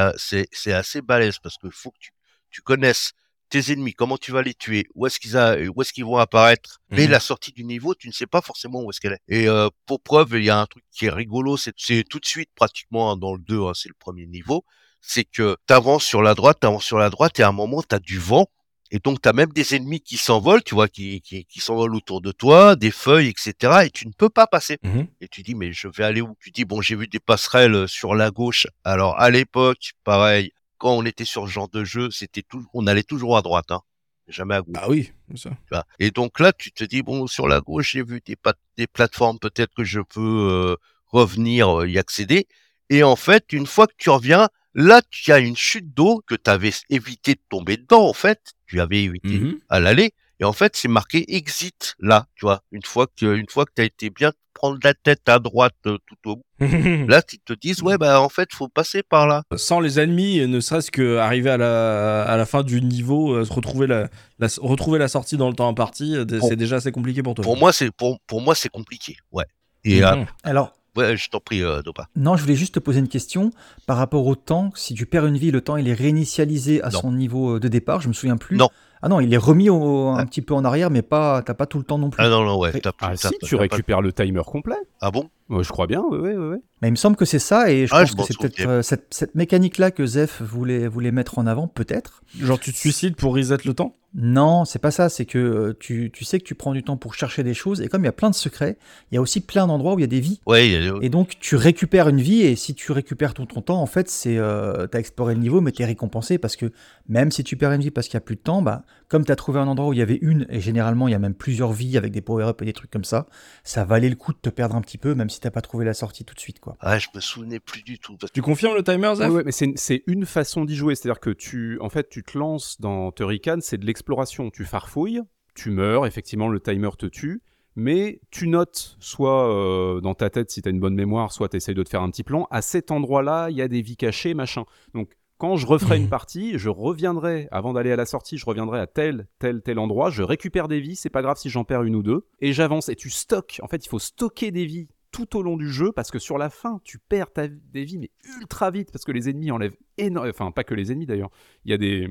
assez 0.72 1.00
balèze 1.00 1.38
parce 1.42 1.56
qu'il 1.56 1.70
faut 1.72 1.90
que 1.90 1.98
tu 1.98 2.10
tu 2.50 2.60
connaisses 2.60 3.12
tes 3.52 3.72
ennemis, 3.72 3.92
comment 3.92 4.16
tu 4.18 4.32
vas 4.32 4.42
les 4.42 4.54
tuer, 4.54 4.86
où 4.94 5.06
est-ce 5.06 5.20
qu'ils 5.20 5.36
a, 5.36 5.56
où 5.74 5.82
est-ce 5.82 5.92
qu'ils 5.92 6.04
vont 6.06 6.16
apparaître. 6.16 6.80
Mais 6.90 7.04
Mhm. 7.04 7.10
la 7.10 7.20
sortie 7.20 7.52
du 7.52 7.64
niveau, 7.64 7.94
tu 7.94 8.08
ne 8.08 8.12
sais 8.12 8.26
pas 8.26 8.40
forcément 8.40 8.82
où 8.82 8.90
est-ce 8.90 9.00
qu'elle 9.00 9.12
est. 9.12 9.22
Et 9.42 9.46
euh, 9.48 9.68
pour 9.86 10.00
preuve, 10.00 10.30
il 10.34 10.44
y 10.44 10.50
a 10.50 10.58
un 10.58 10.66
truc 10.66 10.84
qui 10.90 11.06
est 11.06 11.10
rigolo, 11.10 11.56
c'est 11.56 11.74
c'est 11.76 12.02
tout 12.08 12.18
de 12.18 12.26
suite 12.26 12.50
pratiquement 12.54 13.12
hein, 13.12 13.16
dans 13.16 13.34
le 13.34 13.40
2, 13.40 13.62
hein, 13.62 13.72
c'est 13.74 13.88
le 13.88 13.94
premier 13.98 14.26
niveau, 14.26 14.64
c'est 15.00 15.24
que 15.24 15.56
t'avances 15.66 16.04
sur 16.04 16.22
la 16.22 16.34
droite, 16.34 16.58
t'avances 16.60 16.84
sur 16.84 16.98
la 16.98 17.10
droite 17.10 17.38
et 17.40 17.42
à 17.44 17.48
un 17.48 17.52
moment 17.52 17.82
t'as 17.82 17.98
du 18.00 18.18
vent. 18.18 18.46
Et 18.94 18.98
donc, 18.98 19.22
tu 19.22 19.28
as 19.30 19.32
même 19.32 19.52
des 19.54 19.74
ennemis 19.74 20.00
qui 20.02 20.18
s'envolent, 20.18 20.62
tu 20.62 20.74
vois, 20.74 20.86
qui, 20.86 21.22
qui, 21.22 21.46
qui 21.46 21.60
s'envolent 21.60 21.94
autour 21.96 22.20
de 22.20 22.30
toi, 22.30 22.76
des 22.76 22.90
feuilles, 22.90 23.28
etc. 23.28 23.86
Et 23.86 23.90
tu 23.90 24.06
ne 24.06 24.12
peux 24.12 24.28
pas 24.28 24.46
passer 24.46 24.76
et 25.22 25.28
tu 25.28 25.42
dis 25.42 25.54
mais 25.54 25.72
je 25.72 25.88
vais 25.88 26.04
aller 26.04 26.20
où? 26.20 26.36
Tu 26.40 26.50
dis 26.50 26.66
bon 26.66 26.82
j'ai 26.82 26.94
vu 26.96 27.06
des 27.08 27.18
passerelles 27.20 27.74
euh, 27.74 27.86
sur 27.86 28.14
la 28.14 28.30
gauche. 28.30 28.66
Alors 28.84 29.18
à 29.18 29.30
l'époque, 29.30 29.92
pareil, 30.04 30.52
quand 30.82 30.96
on 30.96 31.06
était 31.06 31.24
sur 31.24 31.46
ce 31.46 31.52
genre 31.52 31.68
de 31.68 31.84
jeu, 31.84 32.10
c'était 32.10 32.42
tout, 32.42 32.66
on 32.74 32.88
allait 32.88 33.04
toujours 33.04 33.36
à 33.36 33.42
droite, 33.42 33.70
hein, 33.70 33.82
jamais 34.26 34.56
à 34.56 34.62
gauche. 34.62 34.74
Bah 34.74 34.86
oui, 34.88 35.12
ça. 35.36 35.86
Et 36.00 36.10
donc 36.10 36.40
là, 36.40 36.52
tu 36.52 36.72
te 36.72 36.82
dis 36.82 37.02
bon 37.02 37.28
sur 37.28 37.46
la 37.46 37.60
gauche 37.60 37.92
j'ai 37.92 38.02
vu 38.02 38.20
des, 38.26 38.86
plateformes, 38.88 39.38
peut-être 39.38 39.72
que 39.76 39.84
je 39.84 40.00
peux 40.00 40.48
euh, 40.50 40.76
revenir 41.06 41.82
euh, 41.82 41.88
y 41.88 41.98
accéder. 41.98 42.48
Et 42.90 43.04
en 43.04 43.14
fait, 43.14 43.52
une 43.52 43.66
fois 43.66 43.86
que 43.86 43.94
tu 43.96 44.10
reviens, 44.10 44.48
là 44.74 45.02
tu 45.08 45.30
as 45.30 45.38
une 45.38 45.54
chute 45.56 45.94
d'eau 45.94 46.20
que 46.26 46.34
tu 46.34 46.50
avais 46.50 46.72
évité 46.90 47.34
de 47.34 47.42
tomber 47.48 47.76
dedans. 47.76 48.08
En 48.08 48.12
fait, 48.12 48.40
tu 48.66 48.80
avais 48.80 49.04
évité 49.04 49.38
Mhm. 49.38 49.60
à 49.68 49.78
l'aller. 49.78 50.12
Et 50.42 50.44
en 50.44 50.52
fait, 50.52 50.74
c'est 50.76 50.88
marqué 50.88 51.24
exit 51.36 51.94
là, 52.00 52.26
tu 52.34 52.44
vois. 52.44 52.62
Une 52.72 52.82
fois 52.82 53.06
que, 53.06 53.34
une 53.36 53.46
fois 53.48 53.64
que 53.64 53.70
t'as 53.76 53.84
été 53.84 54.10
bien 54.10 54.32
prendre 54.54 54.76
la 54.82 54.92
tête 54.92 55.28
à 55.28 55.38
droite 55.38 55.74
euh, 55.86 55.98
tout 56.06 56.30
au 56.30 56.36
bout, 56.36 56.42
là, 57.08 57.22
ils 57.32 57.38
te 57.38 57.52
disent 57.52 57.80
ouais 57.82 57.96
bah 57.96 58.20
en 58.20 58.28
fait, 58.28 58.48
faut 58.52 58.68
passer 58.68 59.02
par 59.04 59.28
là. 59.28 59.42
Sans 59.54 59.78
les 59.78 60.00
ennemis, 60.00 60.44
ne 60.48 60.58
serait-ce 60.58 60.90
que 60.90 61.16
arriver 61.18 61.50
à 61.50 61.56
la, 61.58 62.24
à 62.24 62.36
la 62.36 62.44
fin 62.44 62.64
du 62.64 62.82
niveau, 62.82 63.32
euh, 63.34 63.44
se 63.44 63.52
retrouver 63.52 63.86
la, 63.86 64.08
la- 64.40 64.48
retrouver 64.60 64.98
la 64.98 65.06
sortie 65.08 65.36
dans 65.36 65.48
le 65.48 65.54
temps 65.54 65.68
imparti, 65.68 66.16
euh, 66.16 66.24
Bon. 66.24 66.40
c'est 66.48 66.56
déjà 66.56 66.76
assez 66.76 66.90
compliqué 66.90 67.22
pour 67.22 67.34
toi. 67.34 67.44
Pour 67.44 67.56
moi, 67.56 67.72
c'est 67.72 67.92
pour 67.92 68.18
pour 68.26 68.40
moi 68.40 68.56
c'est 68.56 68.68
compliqué. 68.68 69.16
Ouais. 69.30 69.44
Et 69.84 70.04
euh, 70.04 70.16
Mhm. 70.16 70.26
Alors, 70.42 70.72
ouais, 70.96 71.16
je 71.16 71.30
t'en 71.30 71.38
prie, 71.40 71.62
euh, 71.62 71.82
Dopa. 71.82 72.08
non, 72.16 72.36
je 72.36 72.42
voulais 72.42 72.56
juste 72.56 72.74
te 72.74 72.80
poser 72.80 72.98
une 72.98 73.08
question 73.08 73.52
par 73.86 73.96
rapport 73.96 74.26
au 74.26 74.34
temps. 74.34 74.70
Si 74.74 74.94
tu 74.94 75.06
perds 75.06 75.26
une 75.26 75.38
vie, 75.38 75.52
le 75.52 75.60
temps 75.60 75.76
il 75.76 75.88
est 75.88 75.94
réinitialisé 75.94 76.82
à 76.82 76.90
Non. 76.90 77.00
son 77.00 77.12
niveau 77.12 77.60
de 77.60 77.68
départ. 77.68 78.00
Je 78.00 78.08
me 78.08 78.12
souviens 78.12 78.36
plus. 78.36 78.56
Non. 78.56 78.68
Ah 79.02 79.08
non, 79.08 79.18
il 79.20 79.34
est 79.34 79.38
remis 79.38 79.68
au- 79.68 80.08
un 80.10 80.18
Ah. 80.18 80.26
petit 80.26 80.42
peu 80.42 80.54
en 80.54 80.64
arrière, 80.64 80.88
mais 80.90 81.02
pas, 81.02 81.42
t'as 81.42 81.54
pas 81.54 81.66
tout 81.66 81.78
le 81.78 81.84
temps 81.84 81.98
non 81.98 82.08
plus. 82.10 82.22
Ah 82.24 82.28
non 82.28 82.44
non 82.44 82.58
ouais. 82.58 82.70
T'as- 82.80 82.92
Ah 83.00 83.10
t'as- 83.16 83.28
si, 83.30 83.38
tu 83.42 83.56
pas- 83.56 83.62
récupères 83.62 84.00
le 84.00 84.12
timer 84.12 84.42
complet. 84.46 84.76
Ah 85.00 85.10
bon? 85.10 85.28
Je 85.50 85.68
crois 85.68 85.86
bien, 85.86 86.02
oui, 86.10 86.18
oui, 86.20 86.34
oui. 86.34 86.56
Mais 86.80 86.88
il 86.88 86.92
me 86.92 86.96
semble 86.96 87.16
que 87.16 87.24
c'est 87.24 87.38
ça, 87.38 87.70
et 87.70 87.86
je 87.86 87.94
Ah, 87.94 88.00
pense 88.00 88.10
je 88.10 88.16
que 88.16 88.22
c'est 88.24 88.38
peut-être 88.38 88.66
euh, 88.68 88.82
cette, 88.82 89.06
cette 89.14 89.34
mécanique-là 89.36 89.90
que 89.92 90.04
Zef 90.04 90.42
voulait, 90.42 90.88
voulait 90.88 91.12
mettre 91.12 91.38
en 91.38 91.46
avant, 91.46 91.68
peut-être. 91.68 92.22
Genre 92.40 92.58
tu 92.58 92.72
te 92.72 92.76
suicides 92.76 93.14
pour 93.14 93.34
reset 93.36 93.58
le 93.64 93.74
temps? 93.74 93.94
Non, 94.14 94.64
c'est 94.66 94.78
pas 94.80 94.90
ça, 94.90 95.08
c'est 95.08 95.24
que 95.24 95.38
euh, 95.38 95.76
tu, 95.78 96.10
tu 96.12 96.24
sais 96.24 96.38
que 96.38 96.44
tu 96.44 96.54
prends 96.54 96.72
du 96.72 96.82
temps 96.82 96.96
pour 96.98 97.14
chercher 97.14 97.42
des 97.44 97.54
choses, 97.54 97.80
et 97.80 97.88
comme 97.88 98.02
il 98.02 98.06
y 98.06 98.08
a 98.08 98.12
plein 98.12 98.28
de 98.30 98.34
secrets, 98.34 98.76
il 99.10 99.14
y 99.14 99.18
a 99.18 99.20
aussi 99.22 99.40
plein 99.40 99.66
d'endroits 99.66 99.94
où 99.94 99.98
il 99.98 100.02
y 100.02 100.04
a 100.04 100.08
des 100.08 100.20
vies. 100.20 100.40
Ouais. 100.44 100.68
il 100.68 100.84
y 100.84 100.88
a- 100.88 100.94
Et 101.02 101.08
donc 101.08 101.36
tu 101.40 101.54
récupères 101.56 102.08
une 102.08 102.20
vie, 102.20 102.42
et 102.42 102.56
si 102.56 102.74
tu 102.74 102.90
récupères 102.92 103.32
tout 103.32 103.46
ton 103.46 103.62
temps, 103.62 103.80
en 103.80 103.86
fait, 103.86 104.10
c'est 104.10 104.36
euh, 104.36 104.86
t'as 104.88 104.98
exploré 104.98 105.34
le 105.34 105.40
niveau, 105.40 105.60
mais 105.60 105.70
t'es 105.72 105.84
récompensé, 105.84 106.36
parce 106.38 106.56
que 106.56 106.72
même 107.08 107.30
si 107.30 107.44
tu 107.44 107.56
perds 107.56 107.72
une 107.72 107.80
vie 107.82 107.90
parce 107.92 108.06
qu'il 108.08 108.14
y 108.14 108.18
a 108.18 108.20
plus 108.22 108.36
de 108.36 108.40
temps, 108.42 108.60
bah, 108.60 108.82
comme 109.08 109.24
t'as 109.24 109.36
trouvé 109.36 109.60
un 109.60 109.66
endroit 109.68 109.88
où 109.88 109.92
il 109.92 109.98
y 109.98 110.02
avait 110.02 110.18
une, 110.20 110.46
et 110.50 110.60
généralement 110.60 111.06
il 111.08 111.12
y 111.12 111.14
a 111.14 111.18
même 111.18 111.34
plusieurs 111.34 111.72
vies 111.72 111.96
avec 111.96 112.12
des 112.12 112.20
power-up 112.22 112.60
et 112.60 112.64
des 112.66 112.72
trucs 112.74 112.90
comme 112.90 113.04
ça, 113.04 113.26
ça 113.64 113.84
valait 113.84 114.10
le 114.10 114.16
coup 114.16 114.32
de 114.32 114.38
te 114.38 114.50
perdre 114.50 114.74
un 114.74 114.80
petit 114.82 114.98
peu, 114.98 115.14
même 115.14 115.30
si 115.32 115.40
t'as 115.40 115.50
pas 115.50 115.60
trouvé 115.60 115.84
la 115.84 115.94
sortie 115.94 116.24
tout 116.24 116.34
de 116.34 116.40
suite, 116.40 116.60
quoi. 116.60 116.76
Ah, 116.80 116.98
je 116.98 117.08
me 117.14 117.20
souvenais 117.20 117.60
plus 117.60 117.82
du 117.82 117.98
tout. 117.98 118.16
parce 118.16 118.32
Tu 118.32 118.42
confirmes 118.42 118.74
le 118.74 118.82
timer, 118.84 119.14
Zef 119.16 119.28
Ouais, 119.28 119.36
ouais, 119.36 119.42
mais 119.44 119.52
c'est 119.52 120.02
une 120.06 120.26
façon 120.26 120.64
d'y 120.64 120.76
jouer. 120.76 120.94
C'est-à-dire 120.94 121.20
que 121.20 121.30
tu, 121.30 121.78
en 121.80 121.88
fait, 121.88 122.08
tu 122.08 122.22
te 122.22 122.38
lances 122.38 122.80
dans 122.80 123.12
Turrican, 123.12 123.58
c'est 123.60 123.78
de 123.78 123.86
l'exploration. 123.86 124.50
Tu 124.50 124.64
farfouilles, 124.64 125.22
tu 125.54 125.70
meurs, 125.70 126.06
effectivement, 126.06 126.48
le 126.48 126.60
timer 126.60 126.90
te 126.98 127.06
tue, 127.06 127.42
mais 127.76 128.20
tu 128.30 128.48
notes, 128.48 128.96
soit 129.00 129.50
euh, 129.50 130.00
dans 130.00 130.14
ta 130.14 130.30
tête 130.30 130.50
si 130.50 130.62
tu 130.62 130.68
as 130.68 130.72
une 130.72 130.80
bonne 130.80 130.94
mémoire, 130.94 131.32
soit 131.32 131.48
tu 131.48 131.56
essayes 131.56 131.74
de 131.74 131.82
te 131.82 131.88
faire 131.88 132.02
un 132.02 132.10
petit 132.10 132.24
plan. 132.24 132.46
À 132.50 132.62
cet 132.62 132.90
endroit-là, 132.90 133.48
il 133.50 133.56
y 133.56 133.62
a 133.62 133.68
des 133.68 133.82
vies 133.82 133.96
cachées, 133.96 134.34
machin. 134.34 134.64
Donc, 134.94 135.16
quand 135.38 135.56
je 135.56 135.66
referai 135.66 135.96
une 135.96 136.08
partie, 136.10 136.58
je 136.58 136.68
reviendrai, 136.68 137.48
avant 137.50 137.72
d'aller 137.72 137.92
à 137.92 137.96
la 137.96 138.06
sortie, 138.06 138.38
je 138.38 138.46
reviendrai 138.46 138.78
à 138.78 138.86
tel, 138.86 139.26
tel, 139.38 139.62
tel 139.62 139.78
endroit, 139.78 140.10
je 140.10 140.22
récupère 140.22 140.68
des 140.68 140.80
vies, 140.80 140.96
c'est 140.96 141.10
pas 141.10 141.22
grave 141.22 141.36
si 141.36 141.50
j'en 141.50 141.64
perds 141.64 141.82
une 141.82 141.96
ou 141.96 142.02
deux, 142.02 142.26
et 142.40 142.52
j'avance, 142.52 142.88
et 142.88 142.96
tu 142.96 143.10
stockes. 143.10 143.58
En 143.62 143.68
fait, 143.68 143.84
il 143.84 143.88
faut 143.88 143.98
stocker 143.98 144.50
des 144.50 144.66
vies 144.66 144.88
tout 145.12 145.36
au 145.36 145.42
long 145.42 145.56
du 145.56 145.68
jeu, 145.70 145.92
parce 145.92 146.10
que 146.10 146.18
sur 146.18 146.38
la 146.38 146.50
fin, 146.50 146.80
tu 146.84 146.98
perds 146.98 147.32
ta, 147.32 147.46
des 147.48 147.84
vies, 147.84 147.98
mais 147.98 148.10
ultra 148.40 148.70
vite, 148.70 148.90
parce 148.90 149.04
que 149.04 149.12
les 149.12 149.28
ennemis 149.28 149.50
enlèvent 149.50 149.76
énormément, 149.98 150.30
enfin, 150.34 150.50
pas 150.50 150.64
que 150.64 150.74
les 150.74 150.90
ennemis 150.90 151.06
d'ailleurs, 151.06 151.30
il 151.64 151.70
y 151.70 151.74
a 151.74 151.78
des, 151.78 152.08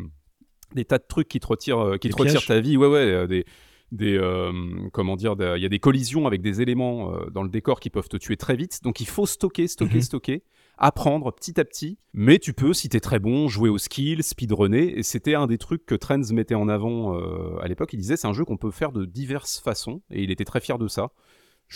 des 0.75 0.85
tas 0.85 0.99
de 0.99 1.05
trucs 1.07 1.27
qui 1.27 1.39
te 1.39 1.47
retirent, 1.47 1.79
euh, 1.79 1.97
qui 1.97 2.07
Des 2.07 2.13
te 2.13 2.17
retirent 2.17 2.33
pièges. 2.43 2.45
ta 2.47 2.59
vie, 2.61 2.77
ouais, 2.77 2.87
ouais, 2.87 2.97
euh, 2.99 3.27
des, 3.27 3.45
des 3.91 4.17
euh, 4.17 4.51
comment 4.93 5.15
dire, 5.17 5.35
il 5.37 5.61
y 5.61 5.65
a 5.65 5.69
des 5.69 5.79
collisions 5.79 6.25
avec 6.27 6.41
des 6.41 6.61
éléments 6.61 7.13
euh, 7.13 7.29
dans 7.31 7.43
le 7.43 7.49
décor 7.49 7.79
qui 7.79 7.89
peuvent 7.89 8.07
te 8.07 8.17
tuer 8.17 8.37
très 8.37 8.55
vite, 8.55 8.81
donc 8.83 9.01
il 9.01 9.07
faut 9.07 9.25
stocker, 9.25 9.67
stocker, 9.67 9.95
Mhm. 9.95 10.01
stocker, 10.01 10.43
apprendre 10.77 11.31
petit 11.33 11.59
à 11.59 11.65
petit, 11.65 11.97
mais 12.13 12.39
tu 12.39 12.53
peux, 12.53 12.73
si 12.73 12.87
t'es 12.89 12.99
très 13.01 13.19
bon, 13.19 13.47
jouer 13.49 13.69
au 13.69 13.77
skill, 13.77 14.23
speedrunner, 14.23 14.97
et 14.97 15.03
c'était 15.03 15.35
un 15.35 15.45
des 15.45 15.57
trucs 15.57 15.85
que 15.85 15.93
Trends 15.95 16.21
mettait 16.31 16.55
en 16.55 16.69
avant 16.69 17.17
euh, 17.17 17.57
à 17.61 17.67
l'époque, 17.67 17.91
il 17.93 17.97
disait 17.97 18.15
c'est 18.15 18.27
un 18.27 18.33
jeu 18.33 18.45
qu'on 18.45 18.57
peut 18.57 18.71
faire 18.71 18.91
de 18.91 19.05
diverses 19.05 19.59
façons, 19.59 20.01
et 20.09 20.23
il 20.23 20.31
était 20.31 20.45
très 20.45 20.61
fier 20.61 20.77
de 20.77 20.87
ça. 20.87 21.11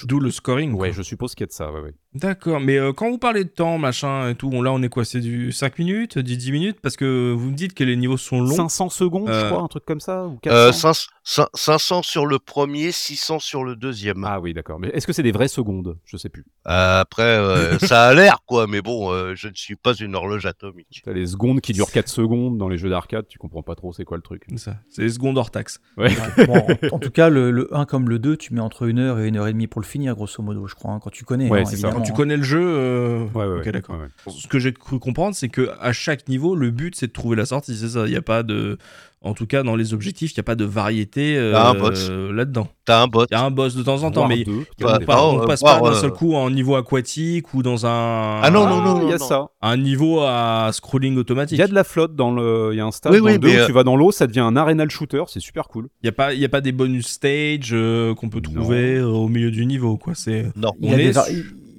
D'où 0.03 0.19
le 0.19 0.31
scoring. 0.31 0.73
Ouais, 0.73 0.89
quoi. 0.89 0.97
je 0.97 1.01
suppose 1.01 1.35
qu'il 1.35 1.43
y 1.43 1.45
a 1.45 1.47
de 1.47 1.51
ça, 1.51 1.71
ouais, 1.71 1.79
ouais. 1.79 1.93
D'accord, 2.15 2.61
mais 2.61 2.77
euh, 2.77 2.93
quand 2.93 3.09
vous 3.09 3.17
parlez 3.17 3.43
de 3.43 3.49
temps, 3.49 3.77
machin 3.77 4.29
et 4.29 4.35
tout, 4.35 4.49
on- 4.53 4.61
là 4.61 4.71
on 4.71 4.81
est 4.81 4.87
quoi 4.87 5.03
C'est 5.03 5.19
du 5.19 5.51
5 5.51 5.77
minutes, 5.79 6.17
du 6.17 6.37
10 6.37 6.51
minutes? 6.53 6.77
Parce 6.81 6.95
que 6.95 7.33
vous 7.33 7.49
me 7.51 7.55
dites 7.55 7.73
que 7.73 7.83
les 7.83 7.97
niveaux 7.97 8.15
sont 8.15 8.39
longs. 8.39 8.55
500 8.55 8.89
secondes, 8.89 9.27
je 9.27 9.33
Euh, 9.33 9.49
crois, 9.49 9.61
un 9.61 9.67
truc 9.67 9.83
comme 9.83 9.99
ça 9.99 10.25
ou 10.25 10.37
400 10.37 10.57
Euh, 10.57 10.71
500, 10.71 11.45
500 11.53 12.03
sur 12.03 12.25
le 12.25 12.39
premier, 12.39 12.93
600 12.93 13.39
sur 13.39 13.65
le 13.65 13.75
deuxième. 13.75 14.23
Ah 14.23 14.39
oui, 14.39 14.53
d'accord. 14.53 14.79
Mais 14.79 14.87
est-ce 14.89 15.05
que 15.05 15.11
c'est 15.11 15.23
des 15.23 15.33
vraies 15.33 15.49
secondes? 15.49 15.97
Je 16.05 16.15
sais 16.15 16.29
plus. 16.29 16.45
Euh, 16.67 17.01
après, 17.01 17.23
euh, 17.23 17.77
ça 17.79 18.05
a 18.05 18.13
l'air 18.13 18.37
quoi, 18.45 18.65
mais 18.65 18.81
bon, 18.81 19.11
euh, 19.11 19.33
je 19.35 19.49
ne 19.49 19.53
suis 19.55 19.75
pas 19.75 19.93
une 19.93 20.15
horloge 20.15 20.45
atomique. 20.45 21.01
T'as 21.03 21.11
les 21.11 21.25
secondes 21.27 21.59
qui 21.59 21.73
durent 21.73 21.91
4 21.91 22.07
secondes 22.07 22.57
dans 22.57 22.69
les 22.69 22.77
jeux 22.77 22.89
d'arcade, 22.89 23.25
tu 23.27 23.37
comprends 23.39 23.61
pas 23.63 23.75
trop 23.75 23.91
c'est 23.91 24.05
quoi 24.05 24.15
le 24.15 24.23
truc. 24.23 24.43
C'est 24.51 24.57
ça, 24.57 24.75
c'est 24.89 25.01
les 25.01 25.09
secondes 25.09 25.37
hors 25.37 25.51
taxe. 25.51 25.79
Ouais. 25.97 26.05
Ouais. 26.37 26.45
Bon, 26.47 26.55
en, 26.91 26.95
en 26.95 26.99
tout 26.99 27.11
cas, 27.11 27.27
le, 27.27 27.51
le 27.51 27.75
1 27.75 27.83
comme 27.85 28.07
le 28.07 28.19
2, 28.19 28.37
tu 28.37 28.53
mets 28.53 28.61
entre 28.61 28.83
une 28.87 28.99
heure 28.99 29.19
et 29.19 29.27
une 29.27 29.35
heure 29.35 29.47
et 29.47 29.51
demie 29.53 29.67
pour 29.67 29.81
le 29.81 29.85
finir, 29.85 30.15
grosso 30.15 30.41
modo, 30.41 30.65
je 30.67 30.75
crois, 30.75 30.91
hein, 30.93 30.99
quand 31.03 31.09
tu 31.09 31.25
connais. 31.25 31.49
Ouais, 31.49 31.61
hein, 31.61 31.65
c'est 31.65 31.75
ça. 31.77 31.89
Tu 32.05 32.13
connais 32.13 32.37
le 32.37 32.43
jeu, 32.43 32.61
euh, 32.63 33.25
Ouais, 33.33 33.45
ouais, 33.45 33.59
ok 33.59 33.65
ouais. 33.65 33.71
d'accord. 33.71 33.95
Ouais, 33.95 34.03
ouais. 34.03 34.33
Ce 34.37 34.47
que 34.47 34.59
j'ai 34.59 34.71
cru 34.73 34.99
comprendre, 34.99 35.35
c'est 35.35 35.49
que 35.49 35.69
à 35.79 35.93
chaque 35.93 36.27
niveau, 36.29 36.55
le 36.55 36.71
but 36.71 36.95
c'est 36.95 37.07
de 37.07 37.11
trouver 37.13 37.35
la 37.35 37.45
sortie, 37.45 37.75
c'est 37.75 37.89
ça. 37.89 38.03
Il 38.05 38.11
n'y 38.11 38.15
a 38.17 38.21
pas 38.21 38.43
de, 38.43 38.77
en 39.21 39.33
tout 39.33 39.45
cas 39.47 39.63
dans 39.63 39.75
les 39.75 39.93
objectifs, 39.93 40.31
il 40.31 40.35
n'y 40.37 40.41
a 40.41 40.43
pas 40.43 40.55
de 40.55 40.65
variété 40.65 41.35
euh, 41.37 41.53
Ah, 41.55 41.69
un 41.71 41.73
boss. 41.73 42.09
là-dedans. 42.09 42.67
T'as 42.85 43.01
un 43.01 43.07
bot. 43.07 43.25
Il 43.31 43.33
y 43.33 43.37
a 43.37 43.43
un 43.43 43.49
boss 43.51 43.75
de 43.75 43.81
temps 43.81 44.03
en 44.03 44.11
temps, 44.11 44.27
mais 44.27 44.43
deux, 44.43 44.63
on, 44.81 44.85
Bah, 44.85 44.99
part- 45.05 45.25
oh, 45.27 45.37
on 45.39 45.43
euh, 45.43 45.45
passe 45.47 45.61
pas 45.61 45.79
d'un 45.81 45.87
euh, 45.87 45.93
seul 45.95 46.11
coup 46.11 46.35
en 46.35 46.49
niveau 46.51 46.75
aquatique 46.75 47.53
ou 47.55 47.63
dans 47.63 47.85
un, 47.87 48.41
Ah 48.43 48.49
non, 48.51 48.67
non, 48.67 48.81
non, 48.81 49.01
il 49.01 49.09
y 49.09 49.13
a 49.13 49.17
non. 49.17 49.25
ça. 49.25 49.47
un 49.63 49.77
niveau 49.77 50.21
à 50.21 50.69
scrolling 50.71 51.13
Il 51.13 51.19
automatique. 51.19 51.57
y 51.57 51.61
a 51.63 51.67
de 51.67 51.73
la 51.73 51.83
flotte 51.83 52.15
dans 52.15 52.31
le. 52.31 52.69
Il 52.73 52.77
y 52.77 52.79
a 52.81 52.85
un 52.85 52.91
stade 52.91 53.11
Oui, 53.13 53.19
dans 53.19 53.25
oui, 53.25 53.37
le 53.41 53.47
où 53.49 53.51
euh, 53.61 53.65
tu 53.65 53.71
vas 53.71 53.83
dans 53.83 53.95
l'eau, 53.95 54.11
ça 54.11 54.27
devient 54.27 54.41
un 54.41 54.55
arenal 54.55 54.91
shooter, 54.91 55.23
c'est 55.27 55.39
super 55.39 55.67
cool. 55.67 55.87
Il 56.03 56.05
n'y 56.05 56.09
a, 56.09 56.11
pas- 56.11 56.33
il 56.35 56.39
y 56.39 56.45
a 56.45 56.49
pas 56.49 56.61
des 56.61 56.71
bonus 56.71 57.07
stage 57.07 57.69
euh, 57.73 58.13
qu'on 58.13 58.29
peut 58.29 58.41
trouver 58.41 58.97
euh, 58.97 59.05
au 59.07 59.27
milieu 59.27 59.49
du 59.49 59.65
niveau, 59.65 59.97
quoi. 59.97 60.13
C'est 60.15 60.45
Non. 60.55 60.71
Il 60.79 60.89
y, 60.89 60.91
On 60.91 60.93
a 60.93 60.97
des 60.97 61.03
est 61.05 61.13
sur- 61.13 61.23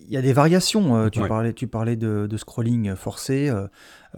il 0.08 0.14
y 0.14 0.16
a 0.16 0.22
des 0.22 0.32
variations. 0.32 0.96
euh, 0.96 1.08
tu, 1.08 1.20
Ouais. 1.20 1.28
parlais, 1.28 1.52
tu 1.52 1.66
parlais 1.66 1.96
de, 1.96 2.26
de 2.28 2.36
scrolling 2.36 2.94
forcé. 2.94 3.48
euh, 3.48 3.66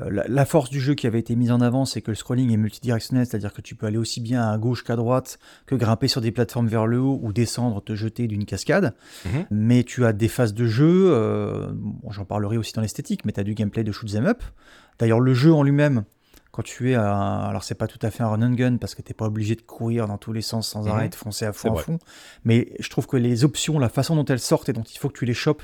euh, 0.00 0.10
la, 0.10 0.28
la 0.28 0.44
force 0.44 0.70
du 0.70 0.80
jeu 0.80 0.94
qui 0.94 1.06
avait 1.06 1.18
été 1.18 1.34
mise 1.34 1.50
en 1.50 1.60
avant, 1.60 1.84
c'est 1.84 2.02
que 2.02 2.10
le 2.10 2.14
scrolling 2.14 2.52
est 2.52 2.56
multidirectionnel, 2.56 3.26
c'est-à-dire 3.26 3.52
que 3.52 3.60
tu 3.60 3.74
peux 3.74 3.86
aller 3.86 3.96
aussi 3.98 4.20
bien 4.20 4.48
à 4.48 4.56
gauche 4.58 4.84
qu'à 4.84 4.94
droite, 4.96 5.38
que 5.66 5.74
grimper 5.74 6.06
sur 6.08 6.20
des 6.20 6.30
plateformes 6.30 6.68
vers 6.68 6.86
le 6.86 7.00
haut 7.00 7.18
ou 7.22 7.32
descendre, 7.32 7.82
te 7.82 7.94
jeter 7.94 8.26
d'une 8.28 8.44
cascade. 8.44 8.94
Mhm. 9.26 9.46
Mais 9.50 9.82
tu 9.84 10.04
as 10.04 10.12
des 10.12 10.28
phases 10.28 10.54
de 10.54 10.66
jeu, 10.66 11.08
euh, 11.10 11.68
bon, 11.72 12.10
j'en 12.10 12.24
parlerai 12.24 12.56
aussi 12.58 12.72
dans 12.74 12.82
l'esthétique, 12.82 13.24
mais 13.24 13.32
tu 13.32 13.40
as 13.40 13.44
du 13.44 13.54
gameplay 13.54 13.82
de 13.82 13.90
shoot 13.92 14.14
'em 14.14 14.26
up. 14.26 14.42
D'ailleurs, 14.98 15.20
le 15.20 15.34
jeu 15.34 15.52
en 15.52 15.62
lui-même, 15.62 16.04
quand 16.58 16.64
tu 16.64 16.90
es 16.90 16.94
à. 16.96 17.14
Alors, 17.46 17.62
c'est 17.62 17.76
pas 17.76 17.86
tout 17.86 18.00
à 18.02 18.10
fait 18.10 18.24
un 18.24 18.28
run 18.30 18.42
and 18.42 18.54
gun 18.54 18.76
parce 18.78 18.96
que 18.96 19.02
t'es 19.02 19.14
pas 19.14 19.26
obligé 19.26 19.54
de 19.54 19.62
courir 19.62 20.08
dans 20.08 20.18
tous 20.18 20.32
les 20.32 20.42
sens 20.42 20.68
sans 20.68 20.82
Mhm. 20.82 20.88
arrêt, 20.90 21.08
de 21.08 21.14
foncer 21.14 21.44
à 21.44 21.52
fond 21.52 21.68
à 21.68 21.82
fond. 21.84 21.98
Mais 22.44 22.72
je 22.80 22.90
trouve 22.90 23.06
que 23.06 23.16
les 23.16 23.44
options, 23.44 23.78
la 23.78 23.88
façon 23.88 24.16
dont 24.16 24.24
elles 24.24 24.40
sortent 24.40 24.68
et 24.68 24.72
dont 24.72 24.82
il 24.82 24.98
faut 24.98 25.08
que 25.08 25.16
tu 25.18 25.24
les 25.24 25.34
chopes, 25.34 25.62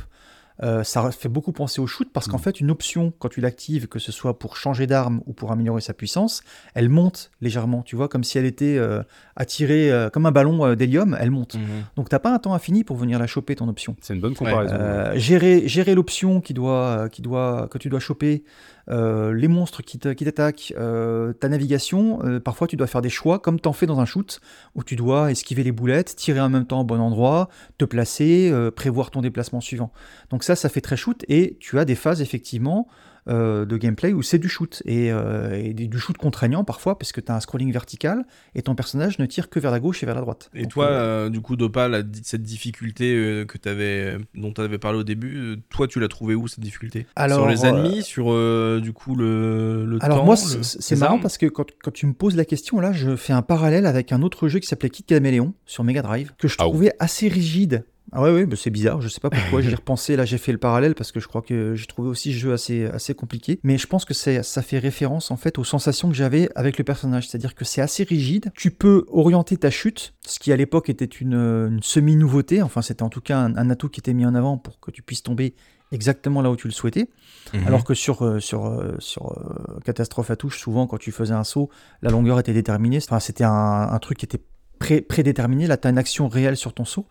euh, 0.63 0.85
ça 0.85 1.11
fait 1.11 1.29
beaucoup 1.29 1.51
penser 1.51 1.81
au 1.81 1.89
shoot 1.89 2.09
parce 2.13 2.29
qu'en 2.29 2.37
Mhm. 2.37 2.43
fait, 2.45 2.61
une 2.61 2.71
option, 2.71 3.13
quand 3.19 3.29
tu 3.29 3.41
l'actives, 3.41 3.89
que 3.89 3.99
ce 3.99 4.13
soit 4.13 4.39
pour 4.39 4.57
changer 4.57 4.87
d'arme 4.87 5.21
ou 5.27 5.33
pour 5.33 5.51
améliorer 5.51 5.81
sa 5.81 5.95
puissance, 5.95 6.45
elle 6.75 6.89
monte 6.89 7.33
légèrement, 7.41 7.83
tu 7.83 7.97
vois, 7.97 8.07
comme 8.07 8.23
si 8.23 8.39
elle 8.39 8.45
était 8.45 8.77
euh, 8.79 9.03
attirée 9.35 9.91
euh, 9.91 10.11
comme 10.11 10.27
un 10.27 10.31
ballon 10.31 10.77
d'hélium, 10.77 11.17
elle 11.19 11.33
monte. 11.33 11.57
Donc, 11.97 12.09
t'as 12.09 12.21
pas 12.21 12.33
un 12.33 12.39
temps 12.39 12.55
infini 12.55 12.85
pour 12.85 12.97
venir 12.97 13.19
la 13.19 13.27
choper, 13.27 13.57
ton 13.57 13.67
option. 13.67 13.97
C'est 14.01 14.15
une 14.15 14.21
bonne 14.21 14.35
comparaison. 14.37 14.77
Gérer 15.17 15.67
gérer 15.67 15.97
l'option 15.97 16.41
qui 16.41 16.55
doit, 16.55 17.09
qui 17.09 17.21
doit, 17.21 17.67
que 17.69 17.79
tu 17.79 17.89
dois 17.89 17.99
choper, 17.99 18.45
les 18.89 19.49
monstres 19.49 19.83
qui 19.83 19.99
t'attaquent, 19.99 20.75
euh, 20.77 21.33
ta 21.33 21.49
navigation, 21.49 22.21
euh, 22.25 22.41
parfois 22.41 22.67
tu 22.67 22.77
dois 22.77 22.87
faire 22.87 23.03
des 23.03 23.11
choix 23.11 23.39
comme 23.39 23.61
t'en 23.61 23.73
fais 23.73 23.87
dans 23.87 24.01
un 24.01 24.05
shoot, 24.05 24.41
où 24.75 24.85
tu 24.85 24.97
dois 24.97 25.31
esquiver 25.31 25.63
les 25.63 25.73
boulettes, 25.73 26.17
tirer 26.17 26.41
en 26.41 26.51
même 26.51 26.67
temps 26.67 26.81
au 26.81 26.85
bon 26.85 27.01
endroit, 27.01 27.49
te 27.79 27.85
placer, 27.85 28.51
euh, 28.53 28.71
prévoir 28.71 29.11
ton 29.11 29.21
déplacement 29.21 29.61
suivant. 29.61 29.93
Donc 30.31 30.45
ça, 30.45 30.57
ça 30.57 30.69
fait 30.69 30.81
très 30.81 30.97
shoot, 30.97 31.25
et 31.29 31.57
tu 31.61 31.79
as 31.79 31.85
des 31.85 31.95
phases 31.95 32.21
effectivement 32.21 32.89
euh, 33.29 33.65
de 33.65 33.77
gameplay 33.77 34.13
où 34.13 34.23
c'est 34.23 34.39
du 34.39 34.49
shoot, 34.49 34.83
et, 34.85 35.11
euh, 35.13 35.53
et 35.55 35.73
du 35.73 35.99
shoot 35.99 36.17
contraignant 36.19 36.63
parfois, 36.65 36.99
parce 36.99 37.13
que 37.13 37.21
tu 37.21 37.33
as 37.33 37.37
un 37.37 37.41
scrolling 37.41 37.73
vertical, 37.73 38.25
et 38.55 38.63
ton 38.63 38.75
personnage 38.75 39.19
ne 39.19 39.27
tire 39.27 39.49
que 39.49 39.59
vers 39.59 39.71
la 39.71 39.81
gauche 39.81 40.03
et 40.03 40.07
vers 40.07 40.15
la 40.15 40.21
droite. 40.21 40.51
Et 40.55 40.63
Donc, 40.63 40.73
toi, 40.73 40.87
euh, 40.87 41.31
du 41.31 41.41
coup, 41.41 41.57
Dopa, 41.57 41.89
la- 41.89 42.03
cette 42.23 42.43
difficulté 42.43 43.15
euh, 43.15 43.45
que 43.47 43.57
avais, 43.69 44.19
dont 44.35 44.53
tu 44.53 44.61
avais 44.61 44.79
parlé 44.79 44.99
au 44.99 45.05
début, 45.05 45.57
toi, 45.71 45.89
tu 45.89 46.01
l'as 46.01 46.09
trouvé 46.09 46.35
où 46.35 46.49
cette 46.49 46.61
difficulté? 46.61 47.07
Alors, 47.17 47.39
Sur 47.39 47.49
les 47.49 47.65
euh, 47.65 47.69
ennemis, 47.69 48.03
sur 48.03 48.27
euh, 48.31 48.81
du 48.83 48.93
coup 48.93 49.15
le, 49.17 49.87
le 49.87 49.99
Alors 50.03 50.19
temps, 50.19 50.25
moi, 50.25 50.37
c'est 50.37 50.97
marrant 50.97 51.19
parce 51.19 51.39
que 51.39 51.47
quand, 51.47 51.67
quand 51.83 51.93
tu 51.93 52.07
me 52.07 52.13
poses 52.13 52.37
la 52.37 52.45
question, 52.45 52.79
là, 52.81 52.93
je 52.93 53.17
fais 53.17 53.33
un 53.33 53.43
parallèle 53.43 53.87
avec 53.87 54.13
un 54.13 54.23
autre 54.23 54.49
jeu 54.49 54.59
qui 54.59 54.67
s'appelait 54.67 54.91
Kid 54.91 55.07
Caméléon 55.07 55.55
sur 55.67 55.83
Mega 55.85 56.03
Drive, 56.03 56.33
que 56.39 56.47
je 56.49 56.57
Ah 56.59 56.67
oui. 56.67 56.71
trouvais 56.73 56.93
assez 56.99 57.29
rigide. 57.29 57.85
Ah 58.15 58.23
ouais, 58.23 58.33
ouais, 58.33 58.47
bah 58.47 58.57
c'est 58.57 58.71
bizarre, 58.71 59.01
je 59.01 59.09
sais 59.09 59.21
pas 59.21 59.31
pourquoi, 59.31 59.61
j'y 59.61 59.75
repensé, 59.75 60.17
là 60.17 60.25
j'ai 60.25 60.39
fait 60.39 60.53
le 60.53 60.59
parallèle 60.59 60.95
parce 60.95 61.13
que 61.13 61.21
je 61.21 61.29
crois 61.29 61.43
que 61.43 61.75
j'ai 61.75 61.87
trouvé 61.87 62.09
aussi 62.09 62.33
ce 62.33 62.39
jeu 62.39 62.53
assez, 62.53 62.87
assez 62.87 63.15
compliqué, 63.15 63.59
mais 63.63 63.77
je 63.77 63.87
pense 63.87 64.05
que 64.05 64.15
ça 64.15 64.63
fait 64.63 64.79
référence 64.79 65.31
en 65.31 65.37
fait 65.37 65.59
aux 65.59 65.65
sensations 65.65 66.09
que 66.09 66.15
j'avais 66.15 66.49
avec 66.55 66.79
le 66.79 66.85
personnage, 66.85 67.29
c'est-à-dire 67.29 67.55
que 67.55 67.65
c'est 67.65 67.81
assez 67.81 68.05
rigide, 68.05 68.53
tu 68.55 68.71
peux 68.71 69.05
orienter 69.09 69.57
ta 69.57 69.71
chute, 69.71 70.15
ce 70.25 70.39
qui 70.39 70.53
à 70.53 70.57
l'époque 70.57 70.89
était 70.89 71.05
une, 71.05 71.35
une 71.35 71.83
semi-nouveauté, 71.83 72.63
enfin 72.63 72.83
c'était 72.83 73.03
en 73.03 73.11
tout 73.11 73.21
cas 73.21 73.39
un, 73.39 73.57
un 73.57 73.71
atout 73.71 73.89
qui 73.89 74.01
était 74.01 74.15
mis 74.15 74.27
en 74.27 74.35
avant 74.35 74.59
pour 74.59 74.81
que 74.81 74.91
tu 74.91 75.03
puisses 75.03 75.23
tomber 75.23 75.55
exactement 75.95 76.43
là 76.43 76.51
où 76.51 76.57
tu 76.57 76.69
le 76.69 76.73
souhaitais. 76.73 77.09
Mhm. 77.55 77.67
Alors 77.67 77.85
que 77.85 77.95
sur, 77.95 78.25
euh, 78.25 78.41
sur, 78.41 78.67
euh, 78.67 78.97
sur 78.99 79.33
euh, 79.33 79.81
Catastrophe 79.85 80.31
à 80.31 80.37
touche, 80.37 80.59
souvent 80.59 80.87
quand 80.87 80.99
tu 80.99 81.13
faisais 81.13 81.35
un 81.35 81.45
saut, 81.45 81.71
la 82.03 82.11
longueur 82.11 82.39
était 82.39 82.53
déterminée. 82.53 82.99
Enfin, 82.99 83.21
c'était 83.21 83.45
un, 83.45 83.89
un 83.91 83.99
truc 83.99 84.19
qui 84.19 84.25
était 84.27 84.43
pré- 84.79 85.01
prédéterminé. 85.01 85.67
Là, 85.67 85.77
tu 85.77 85.87
as 85.89 85.91
une 85.91 85.99
action 85.99 86.29
réelle 86.29 86.57
sur 86.57 86.73
ton 86.73 86.85
saut. 86.85 87.07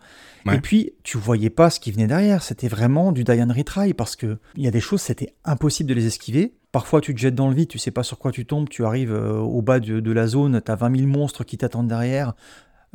Ouais. 0.46 0.56
Et 0.56 0.60
puis, 0.60 0.92
tu 1.02 1.16
voyais 1.18 1.50
pas 1.50 1.70
ce 1.70 1.80
qui 1.80 1.90
venait 1.92 2.06
derrière. 2.06 2.42
C'était 2.42 2.68
vraiment 2.68 3.12
du 3.12 3.24
die 3.24 3.40
and 3.42 3.52
retry 3.56 3.94
parce 3.94 4.16
que 4.16 4.38
il 4.56 4.62
y 4.64 4.68
a 4.68 4.70
des 4.70 4.80
choses, 4.80 5.00
c'était 5.00 5.34
impossible 5.44 5.88
de 5.88 5.94
les 5.94 6.06
esquiver. 6.06 6.54
Parfois, 6.72 7.00
tu 7.00 7.14
te 7.14 7.20
jettes 7.20 7.34
dans 7.36 7.48
le 7.48 7.54
vide, 7.54 7.68
tu 7.68 7.78
sais 7.78 7.90
pas 7.92 8.02
sur 8.02 8.18
quoi 8.18 8.32
tu 8.32 8.44
tombes, 8.46 8.68
tu 8.68 8.84
arrives 8.84 9.12
euh, 9.12 9.38
au 9.38 9.62
bas 9.62 9.78
de, 9.80 10.00
de 10.00 10.12
la 10.12 10.26
zone, 10.26 10.60
tu 10.64 10.70
as 10.72 10.74
20 10.74 10.96
000 10.96 11.08
monstres 11.08 11.44
qui 11.44 11.56
t'attendent 11.56 11.86
derrière, 11.88 12.34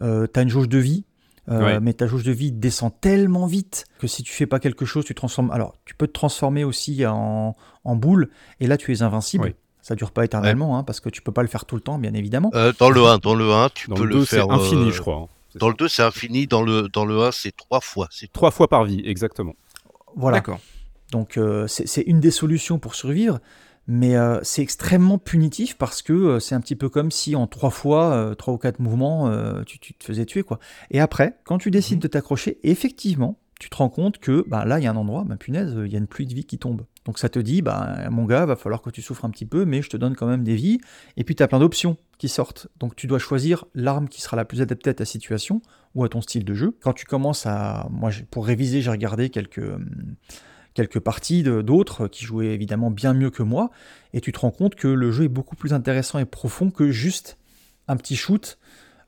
euh, 0.01 0.27
tu 0.31 0.39
as 0.39 0.43
une 0.43 0.49
jauge 0.49 0.67
de 0.69 0.77
vie. 0.77 1.05
euh, 1.49 1.63
Ouais. 1.63 1.79
Mais 1.79 1.93
ta 1.93 2.05
jauge 2.05 2.23
de 2.23 2.31
vie 2.33 2.51
descend 2.51 2.91
tellement 3.01 3.45
vite 3.47 3.85
que 3.99 4.05
si 4.07 4.21
tu 4.21 4.33
fais 4.33 4.45
pas 4.45 4.59
quelque 4.59 4.85
chose, 4.85 5.05
tu 5.05 5.15
transformes. 5.15 5.49
Alors, 5.51 5.75
tu 5.85 5.95
peux 5.95 6.07
te 6.07 6.11
transformer 6.13 6.63
aussi 6.65 7.05
en, 7.05 7.55
en 7.85 7.95
boule, 7.95 8.29
et 8.59 8.67
là, 8.67 8.75
tu 8.77 8.91
es 8.93 9.01
invincible. 9.01 9.45
Ouais. 9.45 9.55
Ça 9.89 9.95
dure 9.95 10.11
pas 10.11 10.23
éternellement, 10.23 10.77
hein, 10.77 10.83
parce 10.83 10.99
que 10.99 11.09
tu 11.09 11.23
peux 11.23 11.31
pas 11.31 11.41
le 11.41 11.47
faire 11.47 11.65
tout 11.65 11.73
le 11.73 11.81
temps, 11.81 11.97
bien 11.97 12.13
évidemment. 12.13 12.51
Euh, 12.53 12.71
dans 12.79 12.91
le 12.91 13.03
1, 13.03 13.17
dans 13.17 13.33
le 13.33 13.51
1, 13.51 13.69
tu 13.73 13.89
Dans 13.89 13.95
peux 13.95 14.03
le 14.03 14.09
le, 14.09 14.15
2, 14.17 14.25
c'est 14.25 14.35
faire. 14.35 14.51
infini, 14.51 14.89
euh, 14.89 14.91
je 14.91 15.01
crois. 15.01 15.15
hein. 15.15 15.27
Dans 15.55 15.67
le 15.67 15.73
2, 15.73 15.87
c'est 15.87 16.03
infini. 16.03 16.45
Dans 16.45 16.61
le, 16.61 16.87
dans 16.89 17.05
le 17.05 17.19
1, 17.23 17.31
c'est 17.31 17.55
trois 17.57 17.81
fois. 17.81 18.07
C'est 18.11 18.31
Trois 18.31 18.51
fois 18.51 18.67
par 18.67 18.85
vie, 18.85 19.01
exactement. 19.03 19.55
Voilà. 20.15 20.37
D'accord. 20.37 20.59
Donc 21.11 21.37
euh, 21.37 21.65
c'est 21.67 22.01
une 22.03 22.19
des 22.19 22.29
solutions 22.29 22.77
pour 22.77 22.93
survivre, 22.93 23.39
mais 23.87 24.15
euh, 24.15 24.39
c'est 24.43 24.61
extrêmement 24.61 25.17
punitif 25.17 25.75
parce 25.75 26.03
que 26.03 26.13
euh, 26.13 26.39
c'est 26.39 26.53
un 26.53 26.61
petit 26.61 26.75
peu 26.75 26.87
comme 26.87 27.09
si 27.09 27.35
en 27.35 27.47
trois 27.47 27.71
fois, 27.71 28.11
euh, 28.13 28.35
trois 28.35 28.53
ou 28.53 28.59
quatre 28.59 28.77
mouvements, 28.79 29.27
euh, 29.27 29.63
tu, 29.65 29.79
tu 29.79 29.95
te 29.95 30.03
faisais 30.05 30.25
tuer 30.27 30.43
quoi. 30.43 30.59
Et 30.91 30.99
après, 30.99 31.39
quand 31.45 31.57
tu 31.57 31.71
décides 31.71 31.97
de 31.97 32.07
t'accrocher, 32.07 32.59
effectivement, 32.61 33.39
tu 33.59 33.71
te 33.71 33.75
rends 33.77 33.89
compte 33.89 34.19
que 34.19 34.45
bah, 34.47 34.65
là, 34.65 34.77
il 34.77 34.83
y 34.83 34.87
a 34.87 34.91
un 34.91 34.95
endroit, 34.95 35.23
bah, 35.27 35.35
punaise, 35.35 35.75
il 35.83 35.91
y 35.91 35.95
a 35.95 35.97
une 35.99 36.05
pluie 36.07 36.27
de 36.27 36.33
vie 36.35 36.45
qui 36.45 36.59
tombe. 36.59 36.83
Donc 37.09 37.17
ça 37.17 37.27
te 37.27 37.39
dit, 37.39 37.63
bah, 37.63 38.07
mon 38.11 38.25
gars, 38.25 38.45
va 38.45 38.55
falloir 38.55 38.83
que 38.83 38.91
tu 38.91 39.01
souffres 39.01 39.25
un 39.25 39.31
petit 39.31 39.47
peu, 39.47 39.65
mais 39.65 39.81
je 39.81 39.89
te 39.89 39.97
donne 39.97 40.15
quand 40.15 40.27
même 40.27 40.43
des 40.43 40.53
vies. 40.53 40.79
Et 41.17 41.23
puis 41.23 41.33
tu 41.33 41.41
as 41.41 41.47
plein 41.47 41.57
d'options 41.57 41.97
qui 42.19 42.29
sortent. 42.29 42.67
Donc 42.79 42.95
tu 42.95 43.07
dois 43.07 43.17
choisir 43.17 43.65
l'arme 43.73 44.07
qui 44.07 44.21
sera 44.21 44.37
la 44.37 44.45
plus 44.45 44.61
adaptée 44.61 44.91
à 44.91 44.93
ta 44.93 45.05
situation 45.05 45.63
ou 45.95 46.03
à 46.03 46.09
ton 46.09 46.21
style 46.21 46.45
de 46.45 46.53
jeu. 46.53 46.77
Quand 46.83 46.93
tu 46.93 47.07
commences 47.07 47.47
à... 47.47 47.87
Moi, 47.89 48.11
pour 48.29 48.45
réviser, 48.45 48.83
j'ai 48.83 48.91
regardé 48.91 49.31
quelques... 49.31 49.57
hum, 49.57 50.17
quelques 50.75 50.99
parties 50.99 51.41
d'autres 51.41 52.07
qui 52.07 52.25
jouaient 52.25 52.53
évidemment 52.53 52.91
bien 52.91 53.15
mieux 53.15 53.31
que 53.31 53.41
moi, 53.41 53.71
et 54.13 54.21
tu 54.21 54.31
te 54.31 54.39
rends 54.39 54.51
compte 54.51 54.75
que 54.75 54.87
le 54.87 55.11
jeu 55.11 55.23
est 55.23 55.29
beaucoup 55.29 55.55
plus 55.55 55.73
intéressant 55.73 56.19
et 56.19 56.25
profond 56.25 56.69
que 56.69 56.91
juste 56.91 57.39
un 57.87 57.97
petit 57.97 58.15
shoot 58.15 58.59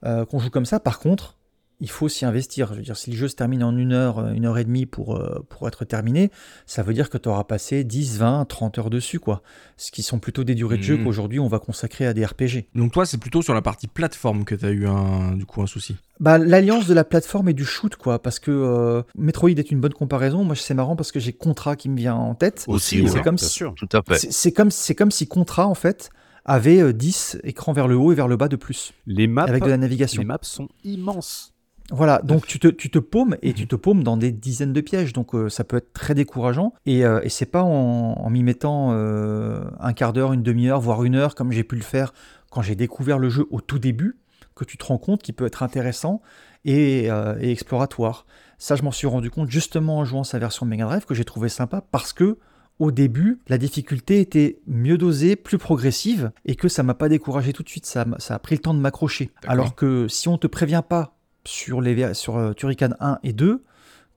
euh, 0.05 0.25
qu'on 0.25 0.39
joue 0.39 0.49
comme 0.49 0.65
ça. 0.65 0.79
Par 0.79 0.97
contre, 0.97 1.37
il 1.82 1.89
faut 1.89 2.07
s'y 2.07 2.23
investir. 2.25 2.69
Je 2.69 2.75
veux 2.77 2.82
dire, 2.84 2.95
si 2.95 3.11
le 3.11 3.17
jeu 3.17 3.27
se 3.27 3.36
termine 3.36 3.63
en 3.63 3.75
une 3.75 3.91
heure, 3.91 4.19
euh, 4.19 4.32
une 4.32 4.45
heure 4.45 4.57
et 4.57 4.63
demie 4.63 4.86
pour, 4.86 5.15
euh, 5.17 5.45
pour 5.49 5.67
être 5.67 5.84
terminé, 5.84 6.32
ça 6.65 6.84
veut 6.84 6.93
dire 6.93 7.09
que 7.09 7.17
tu 7.17 7.27
auras 7.27 7.43
passé 7.43 7.84
10, 7.84 8.17
20, 8.19 8.45
30 8.45 8.77
heures 8.77 8.89
dessus, 8.89 9.19
quoi. 9.19 9.41
Ce 9.77 9.91
qui 9.91 10.03
sont 10.03 10.19
plutôt 10.19 10.43
des 10.45 10.55
durées 10.55 10.77
de 10.77 10.84
jeu 10.84 10.95
Mhm. 10.97 11.03
qu'aujourd'hui 11.03 11.39
on 11.39 11.47
va 11.47 11.59
consacrer 11.59 12.05
à 12.07 12.13
des 12.13 12.23
RPG. 12.25 12.67
Donc 12.75 12.91
toi, 12.93 13.05
c'est 13.05 13.17
plutôt 13.17 13.41
sur 13.41 13.53
la 13.53 13.61
partie 13.61 13.88
plateforme 13.88 14.45
que 14.45 14.55
tu 14.55 14.65
as 14.65 14.69
eu 14.71 14.88
un, 14.88 15.36
du 15.36 15.45
coup 15.45 15.61
un 15.61 15.67
souci. 15.67 15.95
Bah, 16.19 16.38
l'alliance 16.38 16.86
de 16.88 16.93
la 16.93 17.03
plateforme 17.03 17.49
et 17.49 17.53
du 17.53 17.65
shoot, 17.65 17.95
quoi, 17.95 18.21
parce 18.21 18.38
que 18.39 18.51
euh, 18.51 19.01
Metroid 19.17 19.49
est 19.49 19.71
une 19.71 19.79
bonne 19.82 19.93
comparaison. 19.93 20.43
Moi, 20.43 20.55
c'est 20.55 20.75
marrant 20.75 20.95
parce 20.95 21.11
que 21.11 21.19
j'ai 21.19 21.34
Contra 21.34 21.75
qui 21.75 21.89
me 21.89 21.97
vient 21.97 22.13
en 22.15 22.36
tête. 22.36 22.63
Aussi, 22.67 23.01
ouais, 23.01 23.07
c'est 23.09 23.21
comme 23.23 23.36
bien 23.38 23.47
si- 23.47 23.53
sûr. 23.53 23.73
tout 23.75 23.89
à 23.93 24.01
fait. 24.07 24.19
C'est 24.19 24.32
c'est 24.32 24.51
comme, 24.51 24.69
c'est 24.69 24.93
comme 24.93 25.09
si 25.09 25.27
Contra, 25.27 25.65
en 25.67 25.73
fait, 25.73 26.11
avait 26.45 26.79
euh, 26.79 26.93
10 26.93 27.39
écrans 27.43 27.73
vers 27.73 27.88
le 27.88 27.95
haut 27.95 28.11
et 28.11 28.15
vers 28.15 28.27
le 28.27 28.36
bas 28.38 28.47
de 28.49 28.55
plus, 28.55 28.93
Les 29.07 29.25
maps, 29.27 29.43
avec 29.45 29.63
de 29.63 29.69
la 29.69 29.77
navigation. 29.77 30.21
les 30.21 30.27
maps 30.27 30.38
sont 30.43 30.69
immenses. 30.84 31.53
Voilà, 31.91 32.21
donc 32.23 32.47
tu 32.47 32.57
te, 32.57 32.67
tu 32.67 32.89
te 32.89 32.99
paumes 32.99 33.35
et 33.41 33.53
tu 33.53 33.67
te 33.67 33.75
paumes 33.75 34.03
dans 34.03 34.15
des 34.15 34.31
dizaines 34.31 34.73
de 34.73 34.81
pièges, 34.81 35.11
donc 35.11 35.35
euh, 35.35 35.49
ça 35.49 35.63
peut 35.63 35.77
être 35.77 35.91
très 35.91 36.15
décourageant. 36.15 36.73
Et, 36.85 37.05
euh, 37.05 37.19
et 37.23 37.29
c'est 37.29 37.45
pas 37.45 37.63
en, 37.63 38.13
en 38.13 38.29
m'y 38.29 38.43
mettant 38.43 38.91
euh, 38.93 39.65
un 39.79 39.93
quart 39.93 40.13
d'heure, 40.13 40.31
une 40.31 40.43
demi-heure, 40.43 40.79
voire 40.79 41.03
une 41.03 41.15
heure, 41.15 41.35
comme 41.35 41.51
j'ai 41.51 41.63
pu 41.63 41.75
le 41.75 41.83
faire 41.83 42.13
quand 42.49 42.61
j'ai 42.61 42.75
découvert 42.75 43.19
le 43.19 43.29
jeu 43.29 43.45
au 43.49 43.61
tout 43.61 43.79
début, 43.79 44.17
que 44.55 44.65
tu 44.65 44.77
te 44.77 44.85
rends 44.85 44.97
compte 44.97 45.21
qui 45.21 45.33
peut 45.33 45.45
être 45.45 45.63
intéressant 45.63 46.21
et, 46.65 47.09
euh, 47.09 47.35
et 47.39 47.51
exploratoire. 47.51 48.25
Ça, 48.57 48.75
je 48.75 48.83
m'en 48.83 48.91
suis 48.91 49.07
rendu 49.07 49.29
compte 49.29 49.49
justement 49.49 49.97
en 49.97 50.05
jouant 50.05 50.23
sa 50.23 50.39
version 50.39 50.65
Mega 50.65 50.85
Drive 50.85 51.05
que 51.05 51.13
j'ai 51.13 51.25
trouvé 51.25 51.49
sympa 51.49 51.83
parce 51.91 52.13
que 52.13 52.37
au 52.79 52.91
début, 52.91 53.39
la 53.47 53.59
difficulté 53.59 54.21
était 54.21 54.59
mieux 54.65 54.97
dosée, 54.97 55.35
plus 55.35 55.59
progressive, 55.59 56.31
et 56.45 56.55
que 56.55 56.67
ça 56.67 56.81
m'a 56.81 56.95
pas 56.95 57.09
découragé 57.09 57.53
tout 57.53 57.61
de 57.61 57.69
suite. 57.69 57.85
Ça, 57.85 58.07
ça 58.17 58.33
a 58.33 58.39
pris 58.39 58.55
le 58.55 58.61
temps 58.61 58.73
de 58.73 58.79
m'accrocher. 58.79 59.29
Alors 59.45 59.75
que 59.75 60.07
si 60.07 60.27
on 60.29 60.39
te 60.39 60.47
prévient 60.47 60.81
pas 60.87 61.13
sur, 61.45 61.81
les, 61.81 62.13
sur 62.13 62.37
euh, 62.37 62.53
Turrican 62.53 62.89
1 62.99 63.19
et 63.23 63.33
2 63.33 63.63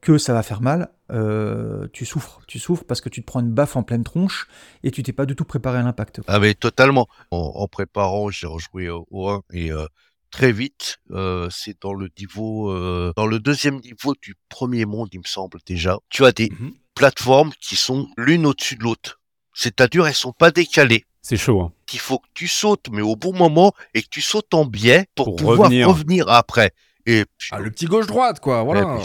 que 0.01 0.19
ça 0.19 0.35
va 0.35 0.43
faire 0.43 0.61
mal, 0.61 0.91
euh, 1.13 1.87
tu 1.95 2.05
souffres. 2.05 2.41
Tu 2.47 2.59
souffres 2.59 2.85
parce 2.85 3.01
que 3.01 3.09
tu 3.09 3.23
te 3.23 3.27
prends 3.27 3.41
une 3.41 3.51
baffe 3.53 3.75
en 3.77 3.83
pleine 3.83 4.05
tronche 4.05 4.49
et 4.83 4.91
tu 4.91 5.03
t'es 5.03 5.13
pas 5.15 5.25
du 5.25 5.35
tout 5.35 5.45
préparé 5.47 5.79
à 5.79 5.83
l'impact. 5.83 6.21
Ah 6.27 6.39
mais 6.39 6.53
totalement. 6.55 7.07
En, 7.31 7.39
en 7.55 7.69
préparant, 7.69 8.29
j'ai 8.29 8.47
rejoué 8.47 8.91
au, 8.91 9.07
au 9.11 9.31
1 9.31 9.43
et 9.55 9.73
euh, 9.73 9.87
très 10.31 10.53
vite, 10.53 10.99
euh, 11.13 11.49
c'est 11.51 11.81
dans 11.81 11.95
le 11.95 12.11
niveau, 12.19 12.71
euh, 12.71 13.13
dans 13.17 13.27
le 13.27 13.39
deuxième 13.39 13.81
niveau 13.81 14.15
du 14.21 14.35
premier 14.51 14.85
monde, 14.85 15.09
il 15.13 15.21
me 15.21 15.25
semble 15.27 15.59
déjà. 15.65 15.97
Tu 16.11 16.27
as 16.27 16.33
des 16.33 16.51
Mhm. 16.51 16.73
plateformes 16.95 17.53
qui 17.61 17.77
sont 17.77 18.07
l'une 18.19 18.45
au-dessus 18.45 18.77
de 18.77 18.83
l'autre. 18.83 19.21
C'est-à-dire, 19.55 20.07
elles 20.07 20.15
sont 20.15 20.33
pas 20.33 20.51
décalées. 20.51 21.05
C'est 21.23 21.37
chaud. 21.39 21.63
Hein. 21.63 21.73
Il 21.95 21.99
faut 22.01 22.19
que 22.19 22.27
tu 22.35 22.49
sautes, 22.49 22.89
mais 22.93 23.01
au 23.03 23.17
bon 23.17 23.33
moment, 23.33 23.73
et 23.95 24.03
que 24.03 24.09
tu 24.11 24.21
sautes 24.21 24.53
en 24.53 24.65
biais 24.67 25.07
pour, 25.15 25.27
Pour 25.27 25.37
pouvoir 25.37 25.59
revenir. 25.71 25.89
revenir. 25.89 26.29
après. 26.29 26.73
Et 27.07 27.25
puis, 27.39 27.51
Ah, 27.53 27.59
le 27.61 27.71
petit 27.71 27.85
gauche-droite, 27.87 28.41
quoi, 28.41 28.61
ouais, 28.63 28.65
voilà. 28.83 28.97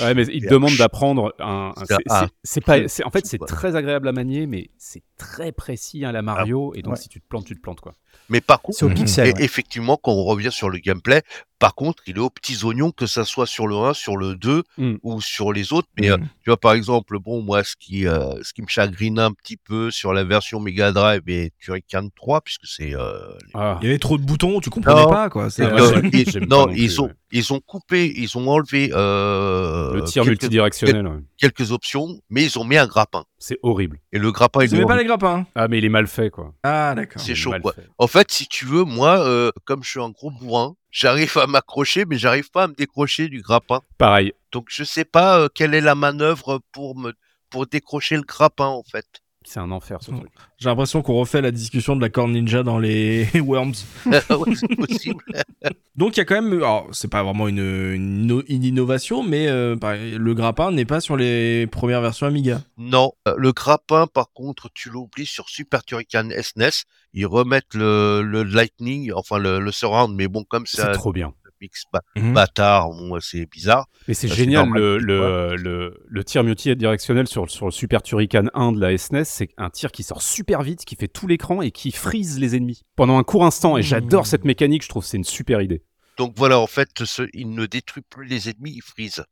Ouais, 0.00 0.14
mais 0.14 0.24
il 0.26 0.42
te 0.42 0.48
demande 0.50 0.76
d'apprendre 0.76 1.34
un. 1.38 1.72
un- 2.10 2.28
C'est 2.44 2.60
pas. 2.60 2.86
c'est- 2.88 3.04
En 3.04 3.10
fait, 3.10 3.24
c'est 3.26 3.38
très 3.46 3.76
agréable 3.76 4.08
à 4.08 4.12
manier, 4.12 4.46
mais 4.46 4.68
c'est 4.76 5.02
très 5.16 5.52
précis 5.52 6.04
à 6.04 6.12
la 6.12 6.22
Mario, 6.22 6.72
et 6.74 6.82
donc 6.82 6.94
ouais. 6.94 7.00
si 7.00 7.08
tu 7.08 7.20
te 7.20 7.26
plantes, 7.28 7.44
tu 7.46 7.54
te 7.56 7.60
plantes 7.60 7.80
quoi. 7.80 7.94
Mais 8.28 8.40
par 8.40 8.60
contre, 8.60 8.78
C'est 8.78 8.84
au 8.84 8.88
Mhm. 8.88 8.94
pixel. 8.94 9.34
Ouais. 9.34 9.44
effectivement, 9.44 9.96
quand 10.02 10.10
on 10.12 10.24
revient 10.24 10.50
sur 10.50 10.68
le 10.68 10.78
gameplay, 10.78 11.22
par 11.60 11.74
contre, 11.74 12.02
il 12.06 12.16
est 12.16 12.20
aux 12.20 12.28
petits 12.30 12.64
oignons, 12.64 12.90
que 12.90 13.06
ça 13.06 13.24
soit 13.24 13.46
sur 13.46 13.66
le 13.68 13.76
1, 13.76 13.94
sur 13.94 14.16
le 14.16 14.34
2 14.34 14.62
Mm. 14.78 14.94
ou 15.02 15.20
sur 15.20 15.52
les 15.52 15.72
autres. 15.72 15.88
Mais 15.98 16.10
euh, 16.10 16.16
Mhm. 16.16 16.24
tu 16.42 16.50
vois, 16.50 16.56
par 16.56 16.72
exemple, 16.72 17.18
bon, 17.20 17.40
moi, 17.42 17.62
ce 17.62 17.76
qui, 17.78 18.06
euh, 18.06 18.42
ce 18.42 18.52
qui 18.52 18.62
me 18.62 18.66
chagrine 18.66 19.18
un 19.20 19.32
petit 19.32 19.56
peu 19.56 19.90
sur 19.92 20.12
la 20.12 20.24
version 20.24 20.58
Mega 20.60 20.90
Drive 20.92 21.22
et 21.28 21.52
Turrican 21.60 22.08
3, 22.16 22.40
puisque 22.40 22.66
c'est 22.66 22.94
euh, 22.96 23.18
Ah. 23.54 23.78
Il 23.80 23.86
y 23.86 23.88
avait 23.90 23.98
trop 23.98 24.18
de 24.18 24.24
boutons, 24.24 24.60
tu 24.60 24.70
comprenais 24.70 25.02
Non. 25.02 25.08
pas, 25.08 25.30
quoi. 25.30 25.48
Ah, 25.58 25.62
euh, 25.62 26.02
ils- 26.12 26.46
non, 26.48 26.68
ils 26.74 27.00
ont, 27.00 27.06
ouais. 27.06 27.12
ils 27.30 27.52
ont 27.52 27.60
coupé, 27.60 28.12
ils 28.16 28.36
ont 28.36 28.48
enlevé 28.48 28.90
euh, 28.92 29.94
Le 29.94 30.02
tir 30.02 30.22
quelques, 30.24 30.30
multidirectionnel, 30.42 31.06
ouais. 31.06 31.18
quelques 31.38 31.70
options, 31.70 32.20
mais 32.28 32.42
ils 32.44 32.58
ont 32.58 32.64
mis 32.64 32.76
un 32.76 32.86
grappin. 32.86 33.24
C'est 33.46 33.58
horrible. 33.62 34.00
Et 34.12 34.18
le 34.18 34.32
grappin, 34.32 34.64
il 34.64 34.74
est 34.74 34.84
pas 34.84 34.96
les 34.96 35.04
grappins 35.04 35.46
Ah, 35.54 35.68
mais 35.68 35.78
il 35.78 35.84
est 35.84 35.88
mal 35.88 36.08
fait 36.08 36.30
quoi. 36.30 36.52
Ah, 36.64 36.94
d'accord. 36.96 37.22
C'est 37.22 37.36
chaud, 37.36 37.54
quoi. 37.62 37.72
fait. 37.72 37.88
En 37.96 38.08
fait, 38.08 38.30
si 38.32 38.48
tu 38.48 38.64
veux, 38.64 38.82
moi, 38.82 39.20
euh, 39.20 39.52
comme 39.64 39.84
je 39.84 39.90
suis 39.90 40.00
un 40.00 40.10
gros 40.10 40.32
bourrin, 40.32 40.74
j'arrive 40.90 41.38
à 41.38 41.46
m'accrocher, 41.46 42.04
mais 42.06 42.18
j'arrive 42.18 42.50
pas 42.50 42.64
à 42.64 42.66
me 42.66 42.74
décrocher 42.74 43.28
du 43.28 43.42
grappin. 43.42 43.82
Pareil. 43.98 44.32
Donc 44.50 44.66
je 44.68 44.82
sais 44.82 45.04
pas 45.04 45.38
euh, 45.38 45.48
quelle 45.54 45.74
est 45.74 45.80
la 45.80 45.94
manœuvre 45.94 46.60
pour 46.72 46.98
me 46.98 47.12
pour 47.48 47.66
décrocher 47.66 48.16
le 48.16 48.22
grappin 48.22 48.66
en 48.66 48.82
fait. 48.82 49.06
C'est 49.48 49.60
un 49.60 49.70
enfer 49.70 49.98
ce 50.02 50.10
Mm. 50.10 50.18
truc. 50.18 50.30
J'ai 50.58 50.68
l'impression 50.68 51.02
qu'on 51.02 51.14
refait 51.14 51.40
la 51.40 51.52
discussion 51.52 51.94
de 51.94 52.00
la 52.00 52.08
corne 52.08 52.32
ninja 52.32 52.64
dans 52.64 52.78
les 52.80 53.28
Worms. 53.40 53.74
C'est 54.02 54.76
possible. 54.76 55.24
Donc 55.96 56.16
il 56.16 56.18
y 56.18 56.20
a 56.20 56.24
quand 56.24 56.40
même, 56.42 56.52
alors 56.52 56.88
c'est 56.92 57.08
pas 57.10 57.22
vraiment 57.22 57.46
une, 57.46 57.60
une 57.94 58.26
inno- 58.26 58.44
une 58.48 58.64
innovation, 58.64 59.22
mais 59.22 59.46
euh, 59.48 59.76
pareil, 59.76 60.16
le 60.18 60.34
grappin 60.34 60.72
n'est 60.72 60.84
pas 60.84 61.00
sur 61.00 61.16
les 61.16 61.66
premières 61.68 62.00
versions 62.00 62.26
Amiga. 62.26 62.60
non, 62.76 63.12
Euh, 63.28 63.34
le 63.38 63.52
grappin 63.52 64.06
par 64.06 64.32
contre, 64.32 64.68
tu 64.74 64.90
l'oublies 64.90 65.26
sur 65.26 65.48
Super 65.48 65.84
Turrican 65.84 66.28
SNES, 66.30 66.84
ils 67.14 67.26
remettent 67.26 67.74
le, 67.74 68.22
le 68.22 68.42
lightning, 68.42 69.12
enfin 69.14 69.38
le, 69.38 69.60
le 69.60 69.70
surround, 69.72 70.14
mais 70.14 70.26
bon 70.28 70.42
comme 70.44 70.66
C'est 70.66 70.78
ça 70.82 70.88
trop 70.88 71.12
bien. 71.12 71.32
Mix 71.60 71.84
ba- 71.92 72.00
Mhm. 72.16 72.32
bâtard, 72.34 72.90
bon, 72.90 73.18
c'est 73.20 73.46
bizarre. 73.46 73.86
Mais 74.08 74.14
c'est 74.14 74.28
Bah, 74.28 74.34
génial, 74.34 74.68
le, 74.70 74.98
le, 74.98 75.56
le, 75.56 76.02
le 76.06 76.24
tir 76.24 76.44
multidirectionnel 76.44 77.26
sur, 77.26 77.50
sur 77.50 77.66
le 77.66 77.72
Super 77.72 78.02
Turrican 78.02 78.44
1 78.54 78.72
de 78.72 78.80
la 78.80 78.96
SNES, 78.96 79.24
c'est 79.24 79.48
un 79.56 79.70
tir 79.70 79.92
qui 79.92 80.02
sort 80.02 80.22
super 80.22 80.62
vite, 80.62 80.84
qui 80.84 80.96
fait 80.96 81.08
tout 81.08 81.26
l'écran 81.26 81.62
et 81.62 81.70
qui 81.70 81.90
frise 81.92 82.38
les 82.38 82.56
ennemis 82.56 82.82
pendant 82.96 83.18
un 83.18 83.22
court 83.24 83.44
instant. 83.44 83.76
Et 83.76 83.82
j'adore 83.82 84.22
Mmh. 84.22 84.26
cette 84.26 84.44
mécanique, 84.44 84.82
je 84.84 84.88
trouve 84.88 85.02
que 85.02 85.08
c'est 85.08 85.16
une 85.16 85.24
super 85.24 85.60
idée. 85.60 85.82
Donc 86.18 86.32
voilà, 86.36 86.58
en 86.58 86.66
fait, 86.66 86.88
ce, 87.04 87.22
il 87.34 87.50
ne 87.50 87.66
détruit 87.66 88.02
plus 88.08 88.26
les 88.26 88.48
ennemis, 88.48 88.72
il 88.76 88.82
freeze. 88.82 89.22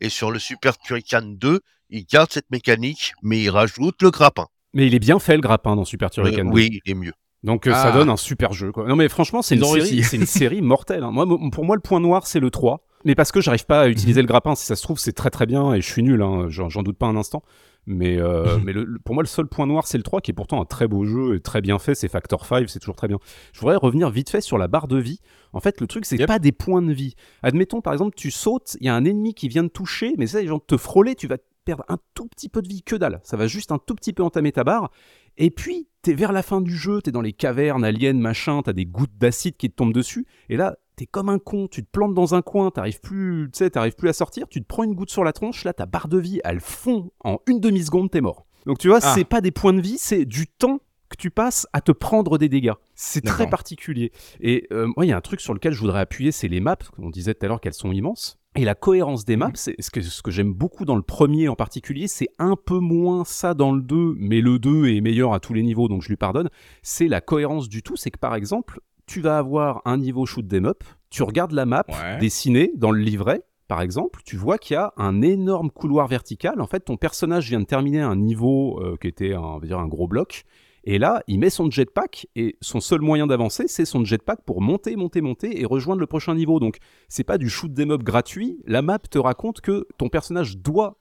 Et 0.00 0.08
sur 0.08 0.30
le 0.30 0.38
Super 0.38 0.78
Turrican 0.78 1.22
2, 1.22 1.60
il 1.90 2.04
garde 2.06 2.30
cette 2.30 2.50
mécanique, 2.50 3.12
mais 3.22 3.40
il 3.42 3.50
rajoute 3.50 4.00
le 4.02 4.10
grappin. 4.10 4.46
Mais 4.74 4.86
il 4.86 4.94
est 4.94 4.98
bien 5.00 5.18
fait 5.18 5.34
le 5.34 5.40
grappin 5.42 5.74
dans 5.76 5.84
Super 5.84 6.06
Euh, 6.06 6.10
Turrican 6.10 6.44
2. 6.44 6.50
oui, 6.50 6.80
il 6.84 6.90
est 6.90 6.94
mieux. 6.94 7.12
Donc 7.44 7.66
euh, 7.66 7.72
ça 7.72 7.88
Ah. 7.88 7.92
donne 7.92 8.10
un 8.10 8.16
super 8.16 8.52
jeu. 8.52 8.72
Quoi. 8.72 8.86
Non 8.88 8.96
mais 8.96 9.08
franchement, 9.08 9.42
c'est 9.42 9.54
une, 9.56 9.64
série, 9.64 10.02
une 10.12 10.26
série 10.26 10.62
mortelle. 10.62 11.04
hein. 11.04 11.10
Moi, 11.12 11.24
mo- 11.24 11.50
pour 11.50 11.64
moi, 11.64 11.76
le 11.76 11.82
point 11.82 12.00
noir, 12.00 12.26
c'est 12.26 12.40
le 12.40 12.50
3. 12.50 12.84
Mais 13.04 13.14
parce 13.14 13.30
que 13.30 13.40
j'arrive 13.40 13.64
pas 13.64 13.82
à 13.82 13.88
utiliser 13.88 14.20
le 14.22 14.26
grappin, 14.26 14.56
si 14.56 14.66
ça 14.66 14.74
se 14.74 14.82
trouve, 14.82 14.98
c'est 14.98 15.12
très 15.12 15.30
très 15.30 15.46
bien 15.46 15.72
et 15.72 15.80
je 15.80 15.86
suis 15.88 16.02
nul, 16.02 16.20
hein, 16.20 16.46
j'en 16.48 16.82
doute 16.82 16.98
pas 16.98 17.06
un 17.06 17.14
instant. 17.16 17.42
Mais, 17.86 18.18
euh, 18.18 18.58
mais 18.64 18.72
le- 18.72 18.82
le- 18.84 18.98
pour 18.98 19.14
moi, 19.14 19.22
le 19.22 19.28
seul 19.28 19.46
point 19.46 19.66
noir, 19.66 19.86
c'est 19.86 19.96
le 19.98 20.02
3, 20.02 20.20
qui 20.20 20.32
est 20.32 20.34
pourtant 20.34 20.60
un 20.60 20.64
très 20.64 20.88
beau 20.88 21.04
jeu 21.04 21.36
et 21.36 21.40
très 21.40 21.60
bien 21.60 21.78
fait. 21.78 21.94
C'est 21.94 22.08
Factor 22.08 22.44
5, 22.44 22.68
c'est 22.68 22.80
toujours 22.80 22.96
très 22.96 23.06
bien. 23.08 23.18
Je 23.52 23.60
voudrais 23.60 23.76
revenir 23.76 24.10
vite 24.10 24.30
fait 24.30 24.40
sur 24.40 24.58
la 24.58 24.66
barre 24.66 24.88
de 24.88 24.98
vie. 24.98 25.20
En 25.52 25.60
fait, 25.60 25.80
le 25.80 25.86
truc, 25.86 26.06
c'est 26.06 26.16
Yep. 26.16 26.26
pas 26.26 26.38
des 26.40 26.52
points 26.52 26.82
de 26.82 26.92
vie. 26.92 27.14
Admettons, 27.44 27.80
par 27.80 27.92
exemple, 27.92 28.14
tu 28.16 28.32
sautes, 28.32 28.76
il 28.80 28.86
y 28.86 28.88
a 28.90 28.96
un 28.96 29.04
ennemi 29.04 29.32
qui 29.32 29.46
vient 29.48 29.62
de 29.62 29.68
toucher, 29.68 30.14
mais 30.18 30.26
ça, 30.26 30.40
les 30.40 30.48
gens 30.48 30.58
te 30.58 30.76
frôler, 30.76 31.14
tu 31.14 31.28
vas 31.28 31.36
perdre 31.64 31.84
un 31.88 31.98
tout 32.14 32.26
petit 32.26 32.48
peu 32.48 32.62
de 32.62 32.68
vie, 32.68 32.82
que 32.82 32.96
dalle. 32.96 33.20
Ça 33.22 33.36
va 33.36 33.46
juste 33.46 33.70
un 33.72 33.78
tout 33.78 33.94
petit 33.94 34.12
peu 34.12 34.22
entamer 34.24 34.52
ta 34.52 34.64
barre. 34.64 34.90
Et 35.38 35.50
puis, 35.50 35.88
t'es 36.02 36.14
vers 36.14 36.32
la 36.32 36.42
fin 36.42 36.60
du 36.60 36.76
jeu, 36.76 37.00
t'es 37.00 37.12
dans 37.12 37.20
les 37.22 37.32
cavernes, 37.32 37.84
aliens, 37.84 38.12
machin, 38.14 38.60
t'as 38.62 38.72
des 38.72 38.86
gouttes 38.86 39.16
d'acide 39.18 39.56
qui 39.56 39.70
te 39.70 39.76
tombent 39.76 39.92
dessus, 39.94 40.26
et 40.48 40.56
là, 40.56 40.76
t'es 40.96 41.06
comme 41.06 41.28
un 41.28 41.38
con, 41.38 41.68
tu 41.68 41.84
te 41.84 41.90
plantes 41.90 42.12
dans 42.14 42.34
un 42.34 42.42
coin, 42.42 42.70
t'arrives 42.72 43.00
plus, 43.00 43.48
tu 43.52 43.58
sais, 43.58 43.70
t'arrives 43.70 43.94
plus 43.94 44.08
à 44.08 44.12
sortir, 44.12 44.48
tu 44.48 44.60
te 44.60 44.66
prends 44.66 44.82
une 44.82 44.94
goutte 44.94 45.10
sur 45.10 45.22
la 45.24 45.32
tronche, 45.32 45.64
là, 45.64 45.72
ta 45.72 45.86
barre 45.86 46.08
de 46.08 46.18
vie, 46.18 46.40
elle 46.44 46.60
fond 46.60 47.12
en 47.24 47.38
une 47.46 47.60
demi-seconde, 47.60 48.10
t'es 48.10 48.20
mort. 48.20 48.46
Donc 48.66 48.78
tu 48.78 48.88
vois, 48.88 48.98
Ah. 49.02 49.12
c'est 49.14 49.24
pas 49.24 49.40
des 49.40 49.52
points 49.52 49.72
de 49.72 49.80
vie, 49.80 49.96
c'est 49.98 50.24
du 50.24 50.46
temps 50.48 50.80
que 51.08 51.16
tu 51.16 51.30
passes 51.30 51.66
à 51.72 51.80
te 51.80 51.92
prendre 51.92 52.36
des 52.36 52.48
dégâts. 52.50 52.74
C'est 52.94 53.22
très 53.24 53.44
particulier. 53.48 54.12
Et 54.40 54.66
euh, 54.72 54.88
moi, 54.94 55.06
il 55.06 55.08
y 55.08 55.12
a 55.12 55.16
un 55.16 55.22
truc 55.22 55.40
sur 55.40 55.54
lequel 55.54 55.72
je 55.72 55.80
voudrais 55.80 56.00
appuyer, 56.00 56.32
c'est 56.32 56.48
les 56.48 56.60
maps. 56.60 56.76
On 56.98 57.08
disait 57.08 57.32
tout 57.32 57.46
à 57.46 57.48
l'heure 57.48 57.60
qu'elles 57.62 57.72
sont 57.72 57.92
immenses. 57.92 58.38
Et 58.58 58.64
la 58.64 58.74
cohérence 58.74 59.24
des 59.24 59.36
maps, 59.36 59.52
c'est 59.54 59.76
ce 59.80 59.88
que, 59.88 60.00
ce 60.02 60.20
que 60.20 60.32
j'aime 60.32 60.52
beaucoup 60.52 60.84
dans 60.84 60.96
le 60.96 61.02
premier 61.02 61.46
en 61.48 61.54
particulier, 61.54 62.08
c'est 62.08 62.26
un 62.40 62.56
peu 62.56 62.80
moins 62.80 63.24
ça 63.24 63.54
dans 63.54 63.70
le 63.70 63.80
2, 63.80 64.14
mais 64.18 64.40
le 64.40 64.58
2 64.58 64.88
est 64.88 65.00
meilleur 65.00 65.32
à 65.32 65.38
tous 65.38 65.54
les 65.54 65.62
niveaux, 65.62 65.86
donc 65.86 66.02
je 66.02 66.08
lui 66.08 66.16
pardonne. 66.16 66.48
C'est 66.82 67.06
la 67.06 67.20
cohérence 67.20 67.68
du 67.68 67.84
tout, 67.84 67.94
c'est 67.94 68.10
que 68.10 68.18
par 68.18 68.34
exemple, 68.34 68.80
tu 69.06 69.20
vas 69.20 69.38
avoir 69.38 69.80
un 69.84 69.96
niveau 69.96 70.26
shoot 70.26 70.44
'em 70.52 70.66
up, 70.66 70.82
tu 71.08 71.22
regardes 71.22 71.52
la 71.52 71.66
map 71.66 71.84
Ouais. 71.88 72.18
dessinée 72.18 72.72
dans 72.74 72.90
le 72.90 73.00
livret, 73.00 73.42
par 73.68 73.80
exemple, 73.80 74.22
tu 74.24 74.36
vois 74.36 74.58
qu'il 74.58 74.74
y 74.74 74.76
a 74.76 74.92
un 74.96 75.22
énorme 75.22 75.70
couloir 75.70 76.08
vertical. 76.08 76.60
En 76.60 76.66
fait, 76.66 76.80
ton 76.80 76.96
personnage 76.96 77.48
vient 77.48 77.60
de 77.60 77.64
terminer 77.66 78.00
un 78.00 78.16
niveau 78.16 78.80
euh, 78.82 78.96
qui 79.00 79.06
était 79.06 79.34
un, 79.34 79.40
on 79.40 79.58
va 79.58 79.66
dire 79.68 79.78
un 79.78 79.86
gros 79.86 80.08
bloc. 80.08 80.44
Et 80.90 80.96
là, 80.98 81.22
il 81.26 81.38
met 81.38 81.50
son 81.50 81.70
jetpack 81.70 82.28
et 82.34 82.56
son 82.62 82.80
seul 82.80 83.02
moyen 83.02 83.26
d'avancer, 83.26 83.68
c'est 83.68 83.84
son 83.84 84.06
jetpack 84.06 84.40
pour 84.46 84.62
monter, 84.62 84.96
monter, 84.96 85.20
monter 85.20 85.60
et 85.60 85.66
rejoindre 85.66 86.00
le 86.00 86.06
prochain 86.06 86.34
niveau. 86.34 86.60
Donc, 86.60 86.78
c'est 87.10 87.24
pas 87.24 87.36
du 87.36 87.50
shoot 87.50 87.74
them 87.74 87.90
up 87.90 88.02
gratuit. 88.02 88.58
La 88.66 88.80
map 88.80 88.98
te 88.98 89.18
raconte 89.18 89.60
que 89.60 89.86
ton 89.98 90.08
personnage 90.08 90.56
doit 90.56 90.96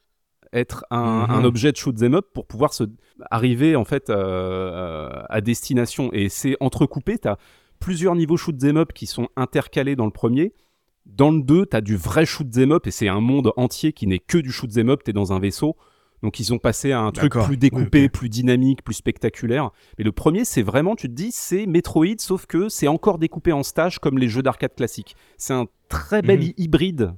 être 0.51 0.83
un, 0.91 1.25
Mhm. 1.27 1.31
un 1.35 1.43
objet 1.45 1.71
de 1.71 1.77
shoot 1.77 1.95
them 1.95 2.15
up 2.15 2.25
pour 2.33 2.47
pouvoir 2.47 2.73
se 2.73 2.83
arriver 3.31 3.77
en 3.77 3.85
fait 3.85 4.09
euh, 4.09 5.09
à 5.29 5.39
destination. 5.39 6.09
Et 6.11 6.27
c'est 6.27 6.57
entrecoupé. 6.59 7.17
T'as 7.17 7.37
plusieurs 7.79 8.15
niveaux 8.15 8.35
shoot 8.35 8.57
them 8.57 8.75
up 8.75 8.91
qui 8.91 9.05
sont 9.05 9.29
intercalés 9.37 9.95
dans 9.95 10.05
le 10.05 10.11
premier. 10.11 10.53
Dans 11.05 11.31
le 11.31 11.41
2, 11.41 11.65
t'as 11.65 11.79
du 11.79 11.95
vrai 11.95 12.25
shoot 12.25 12.51
them 12.51 12.73
up 12.73 12.87
et 12.87 12.91
c'est 12.91 13.07
un 13.07 13.21
monde 13.21 13.53
entier 13.55 13.93
qui 13.93 14.05
n'est 14.05 14.19
que 14.19 14.37
du 14.37 14.51
shoot 14.51 14.69
them 14.69 14.89
up. 14.89 15.03
T'es 15.05 15.13
dans 15.13 15.31
un 15.31 15.39
vaisseau. 15.39 15.77
Donc 16.23 16.39
ils 16.39 16.51
ont 16.53 16.57
passé 16.57 16.91
à 16.91 16.99
un 17.01 17.11
truc 17.11 17.33
plus 17.45 17.57
découpé, 17.57 18.01
Oui, 18.03 18.09
plus 18.09 18.29
dynamique, 18.29 18.83
plus 18.83 18.95
spectaculaire. 18.95 19.69
Mais 19.97 20.03
le 20.03 20.11
premier, 20.11 20.45
c'est 20.45 20.63
vraiment, 20.63 20.95
tu 20.95 21.07
te 21.07 21.13
dis, 21.13 21.29
c'est 21.31 21.65
Metroid, 21.67 22.17
sauf 22.19 22.45
que 22.47 22.69
c'est 22.69 22.87
encore 22.87 23.19
découpé 23.19 23.51
en 23.51 23.61
stages 23.63 23.99
comme 23.99 24.17
les 24.17 24.27
jeux 24.27 24.41
d'arcade 24.41 24.73
classiques. 24.75 25.15
C'est 25.37 25.53
un 25.53 25.67
très 25.89 26.21
bel 26.21 26.39
Mhm. 26.39 26.53
hybride. 26.57 27.13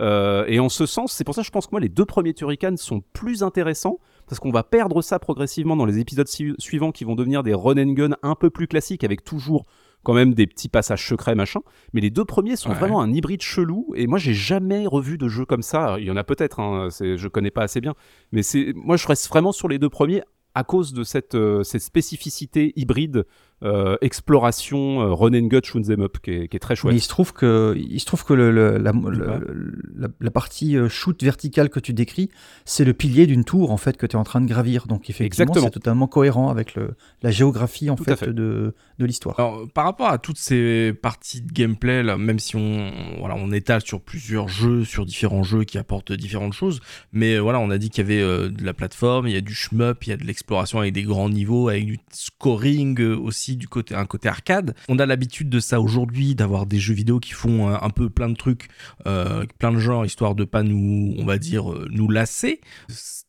Euh, 0.00 0.44
et 0.48 0.58
en 0.58 0.68
ce 0.68 0.86
sens, 0.86 1.12
c'est 1.12 1.22
pour 1.22 1.34
ça 1.36 1.42
que 1.42 1.46
je 1.46 1.52
pense 1.52 1.66
que 1.66 1.70
moi, 1.72 1.80
les 1.80 1.88
deux 1.88 2.04
premiers 2.04 2.34
Turrican 2.34 2.74
sont 2.76 3.02
plus 3.12 3.42
intéressants, 3.44 3.98
parce 4.26 4.40
qu'on 4.40 4.50
va 4.50 4.64
perdre 4.64 5.02
ça 5.02 5.18
progressivement 5.20 5.76
dans 5.76 5.86
les 5.86 5.98
épisodes 6.00 6.26
su- 6.26 6.54
suivants 6.58 6.90
qui 6.90 7.04
vont 7.04 7.14
devenir 7.14 7.42
des 7.44 7.54
run 7.54 7.76
and 7.78 7.92
gun 7.92 8.16
un 8.24 8.34
peu 8.34 8.50
plus 8.50 8.66
classiques, 8.66 9.04
avec 9.04 9.22
toujours 9.22 9.66
quand 10.04 10.14
même 10.14 10.34
des 10.34 10.46
petits 10.46 10.68
passages 10.68 11.08
secrets, 11.08 11.34
machin. 11.34 11.60
Mais 11.92 12.00
les 12.00 12.10
deux 12.10 12.24
premiers 12.24 12.54
sont 12.56 12.68
Ouais. 12.70 12.76
vraiment 12.76 13.00
un 13.02 13.12
hybride 13.12 13.42
chelou, 13.42 13.92
et 13.96 14.06
moi, 14.06 14.18
j'ai 14.18 14.34
jamais 14.34 14.86
revu 14.86 15.18
de 15.18 15.26
jeu 15.28 15.44
comme 15.44 15.62
ça. 15.62 15.82
Alors, 15.84 15.98
Il 15.98 16.04
y 16.06 16.10
en 16.10 16.16
a 16.16 16.22
peut-être, 16.24 16.60
hein, 16.60 16.88
je 16.90 17.28
connais 17.28 17.50
pas 17.50 17.62
assez 17.62 17.80
bien, 17.80 17.94
mais 18.30 18.42
c'est 18.42 18.72
moi, 18.76 18.96
je 18.96 19.06
reste 19.08 19.28
vraiment 19.28 19.50
sur 19.52 19.68
les 19.68 19.78
deux 19.78 19.88
premiers 19.88 20.22
à 20.56 20.62
cause 20.62 20.92
de 20.92 21.02
cette, 21.02 21.34
euh, 21.34 21.64
cette 21.64 21.82
spécificité 21.82 22.72
hybride 22.76 23.24
euh, 23.64 23.96
exploration 24.02 25.00
euh, 25.02 25.12
run 25.12 25.34
and 25.34 25.46
gun 25.46 25.60
shoot 25.62 25.88
'em 25.90 26.02
up 26.02 26.18
qui 26.22 26.30
est, 26.30 26.48
qui 26.48 26.56
est 26.56 26.60
très 26.60 26.76
chouette. 26.76 26.92
Mais 26.92 26.98
il 26.98 27.02
se 27.02 27.08
trouve 27.08 27.32
que, 27.32 27.74
il 27.76 27.98
se 28.00 28.06
trouve 28.06 28.24
que 28.24 28.34
le, 28.34 28.50
le- 28.50 28.78
la, 28.78 28.92
le- 28.92 29.72
la- 29.96 30.08
la 30.20 30.30
partie 30.30 30.76
euh, 30.76 30.88
shoot 30.88 31.22
verticale 31.22 31.70
que 31.70 31.80
tu 31.80 31.92
décris, 31.92 32.28
c'est 32.64 32.84
le 32.84 32.92
pilier 32.92 33.26
d'une 33.26 33.44
tour 33.44 33.70
en 33.70 33.76
fait 33.76 33.96
que 33.96 34.06
tu 34.06 34.16
es 34.16 34.18
en 34.18 34.24
train 34.24 34.40
de 34.40 34.46
gravir. 34.46 34.86
Donc 34.86 35.08
effectivement, 35.10 35.44
Exactement. 35.44 35.64
c'est 35.66 35.70
totalement 35.70 36.06
cohérent 36.06 36.50
avec 36.50 36.74
le, 36.74 36.90
la 37.22 37.30
géographie 37.30 37.90
en 37.90 37.96
fait, 37.96 38.16
fait. 38.16 38.30
de, 38.32 38.74
de 38.98 39.04
l'histoire. 39.06 39.38
Alors, 39.40 39.66
par 39.72 39.84
rapport 39.84 40.08
à 40.08 40.18
toutes 40.18 40.38
ces 40.38 40.92
parties 40.92 41.40
de 41.40 41.52
gameplay, 41.52 42.02
là, 42.02 42.16
même 42.18 42.38
si 42.38 42.56
on, 42.56 42.90
voilà, 43.18 43.34
on 43.36 43.50
étale 43.52 43.80
sur 43.82 44.00
plusieurs 44.00 44.48
jeux, 44.48 44.84
sur 44.84 45.06
différents 45.06 45.42
jeux 45.42 45.64
qui 45.64 45.78
apportent 45.78 46.12
différentes 46.12 46.52
choses, 46.52 46.80
mais 47.12 47.34
euh, 47.36 47.40
voilà, 47.40 47.60
on 47.60 47.70
a 47.70 47.78
dit 47.78 47.90
qu'il 47.90 48.02
y 48.02 48.06
avait 48.12 48.22
euh, 48.22 48.48
de 48.50 48.64
la 48.64 48.74
plateforme, 48.74 49.26
il 49.26 49.32
y 49.34 49.36
a 49.36 49.40
du 49.40 49.54
shmup, 49.54 50.04
il 50.06 50.10
y 50.10 50.12
a 50.12 50.16
de 50.16 50.24
l'exploration 50.24 50.78
avec 50.80 50.92
des 50.92 51.02
grands 51.02 51.28
niveaux, 51.30 51.68
avec 51.68 51.86
du 51.86 51.98
scoring 52.12 53.00
euh, 53.00 53.16
du 53.56 53.68
côté, 53.68 53.94
un 53.94 54.06
côté 54.06 54.28
arcade. 54.28 54.74
On 54.88 54.98
a 54.98 55.06
l'habitude 55.06 55.48
de 55.48 55.60
ça 55.60 55.80
aujourd'hui, 55.80 56.34
d'avoir 56.34 56.66
des 56.66 56.78
jeux 56.78 56.94
vidéo 56.94 57.20
qui 57.20 57.32
font 57.32 57.68
euh, 57.68 57.76
un 57.80 57.90
peu 57.90 58.10
plein 58.10 58.28
de 58.28 58.36
trucs, 58.36 58.68
euh, 59.06 59.44
plein 59.58 59.72
de 59.72 59.78
genres, 59.78 60.04
histoire 60.04 60.34
de 60.34 60.44
pas 60.44 60.62
nous, 60.62 61.14
on 61.18 61.24
va 61.24 61.38
dire, 61.38 61.70
euh, 61.72 61.88
nous 61.90 62.08
lasser. 62.08 62.60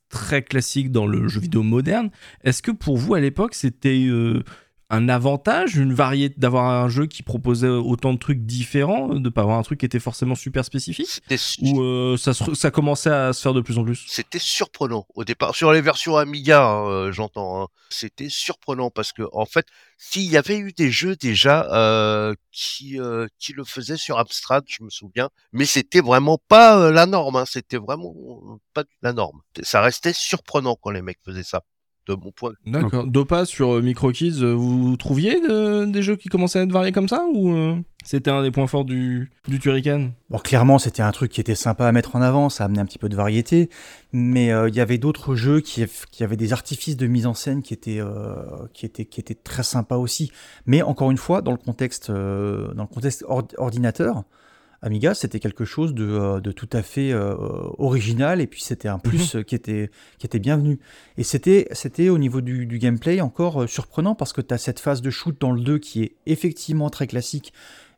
Très 0.09 0.43
classique 0.43 0.91
dans 0.91 1.07
le 1.07 1.27
jeu 1.27 1.41
vidéo 1.41 1.63
moderne. 1.63 2.09
Est-ce 2.43 2.61
que 2.61 2.71
pour 2.71 2.97
vous, 2.97 3.15
à 3.15 3.19
l'époque, 3.19 3.55
c'était 3.55 4.07
un 4.89 5.09
avantage, 5.09 5.75
une 5.77 5.93
variété, 5.93 6.35
d'avoir 6.37 6.65
un 6.83 6.89
jeu 6.89 7.07
qui 7.07 7.23
proposait 7.23 7.67
autant 7.67 8.13
de 8.13 8.19
trucs 8.19 8.45
différents, 8.45 9.09
de 9.15 9.29
pas 9.29 9.41
avoir 9.41 9.57
un 9.57 9.63
truc 9.63 9.79
qui 9.79 9.85
était 9.85 9.99
forcément 9.99 10.35
super 10.35 10.63
spécifique? 10.63 11.21
Ou 11.61 11.81
euh, 11.81 12.17
ça, 12.17 12.33
se- 12.33 12.53
ça 12.53 12.69
commençait 12.71 13.09
à 13.09 13.33
se 13.33 13.41
faire 13.41 13.53
de 13.53 13.61
plus 13.61 13.77
en 13.77 13.83
plus? 13.83 14.05
C'était 14.07 14.39
surprenant 14.39 15.07
au 15.15 15.23
départ. 15.23 15.55
Sur 15.55 15.71
les 15.73 15.81
versions 15.81 16.17
Amiga 16.17 16.63
hein, 16.63 16.87
euh, 16.89 17.11
j'entends 17.11 17.63
hein. 17.63 17.67
c'était 17.89 18.29
surprenant 18.29 18.89
parce 18.91 19.11
que 19.11 19.23
en 19.33 19.45
fait 19.45 19.65
s'il 19.97 20.29
y 20.29 20.37
avait 20.37 20.57
eu 20.57 20.71
des 20.71 20.91
jeux 20.91 21.15
déjà 21.15 21.67
euh, 21.73 22.35
qui 22.51 22.99
euh, 22.99 23.27
qui 23.39 23.53
le 23.53 23.63
faisaient 23.63 23.97
sur 23.97 24.19
Amstrad 24.19 24.63
je 24.67 24.83
me 24.83 24.89
souviens 24.89 25.29
mais 25.51 25.65
c'était 25.65 26.01
vraiment 26.01 26.37
pas 26.47 26.91
la 26.91 27.05
norme 27.05 27.37
hein. 27.37 27.45
c'était 27.45 27.77
vraiment 27.77 28.13
pas 28.73 28.83
la 29.01 29.13
norme. 29.13 29.41
Ça 29.63 29.81
restait 29.81 30.13
surprenant 30.13 30.75
quand 30.79 30.91
les 30.91 31.01
mecs 31.01 31.19
faisaient 31.25 31.43
ça 31.43 31.61
de 32.07 32.13
mon 32.15 32.31
point 32.31 32.51
de 32.51 32.55
vue. 32.65 32.71
D'accord. 32.71 33.05
Dopa 33.05 33.45
sur 33.45 33.75
euh, 33.75 33.81
MicroKids, 33.81 34.43
euh, 34.43 34.53
vous 34.53 34.95
trouviez 34.97 35.39
de- 35.41 35.85
des 35.85 36.01
jeux 36.01 36.15
qui 36.15 36.29
commençaient 36.29 36.59
à 36.59 36.63
être 36.63 36.71
variés 36.71 36.91
comme 36.91 37.07
ça 37.07 37.25
ou 37.33 37.53
euh, 37.53 37.75
c'était 38.03 38.29
un 38.29 38.43
des 38.43 38.51
points 38.51 38.67
forts 38.67 38.85
du, 38.85 39.31
du 39.47 39.59
Turrican? 39.59 40.11
Bon, 40.29 40.37
clairement, 40.37 40.77
c'était 40.77 41.01
un 41.01 41.11
truc 41.11 41.31
qui 41.31 41.41
était 41.41 41.55
sympa 41.55 41.87
à 41.87 41.91
mettre 41.91 42.15
en 42.15 42.21
avant, 42.21 42.49
ça 42.49 42.65
amenait 42.65 42.79
un 42.81 42.85
petit 42.85 42.99
peu 42.99 43.09
de 43.09 43.15
variété, 43.15 43.69
mais 44.13 44.51
euh, 44.51 44.69
il 44.69 44.75
y 44.75 44.79
avait 44.79 44.99
d'autres 44.99 45.35
jeux 45.35 45.59
qui, 45.61 45.83
qui 46.11 46.23
avaient 46.23 46.37
des 46.37 46.53
artifices 46.53 46.97
de 46.97 47.07
mise 47.07 47.25
en 47.25 47.33
scène 47.33 47.63
qui 47.63 47.73
étaient, 47.73 47.99
euh, 47.99 48.35
qui 48.73 48.85
étaient, 48.85 49.05
qui 49.05 49.19
étaient 49.19 49.33
très 49.33 49.63
sympas 49.63 49.97
aussi. 49.97 50.31
Mais 50.67 50.83
encore 50.83 51.09
une 51.09 51.17
fois, 51.17 51.41
dans 51.41 51.51
le 51.51 51.57
contexte, 51.57 52.11
euh, 52.11 52.73
dans 52.75 52.83
le 52.83 52.89
contexte 52.89 53.23
ord- 53.27 53.47
ordinateur, 53.57 54.23
Amiga, 54.85 55.15
c'était 55.15 55.39
quelque 55.39 55.65
chose 55.65 55.95
de, 55.95 56.05
euh, 56.07 56.39
de 56.39 56.51
tout 56.51 56.69
à 56.71 56.83
fait 56.83 57.11
euh, 57.11 57.35
original, 57.79 58.39
et 58.39 58.45
puis 58.45 58.61
c'était 58.61 58.87
un 58.87 58.99
plus 58.99 59.35
euh, 59.35 59.41
qui, 59.41 59.55
était, 59.55 59.89
qui 60.19 60.27
était 60.27 60.37
bienvenu. 60.37 60.79
Et 61.17 61.23
c'était 61.23 61.67
c'était 61.71 62.09
au 62.09 62.19
niveau 62.19 62.39
du, 62.39 62.67
du 62.67 62.77
gameplay 62.77 63.19
encore 63.19 63.63
euh, 63.63 63.67
surprenant, 63.67 64.13
parce 64.13 64.31
que 64.31 64.41
tu 64.41 64.53
as 64.53 64.59
cette 64.59 64.79
phase 64.79 65.01
de 65.01 65.09
shoot 65.09 65.35
dans 65.41 65.51
le 65.51 65.61
2 65.61 65.79
qui 65.79 66.03
est 66.03 66.15
effectivement 66.27 66.91
très 66.91 67.07
classique, 67.07 67.51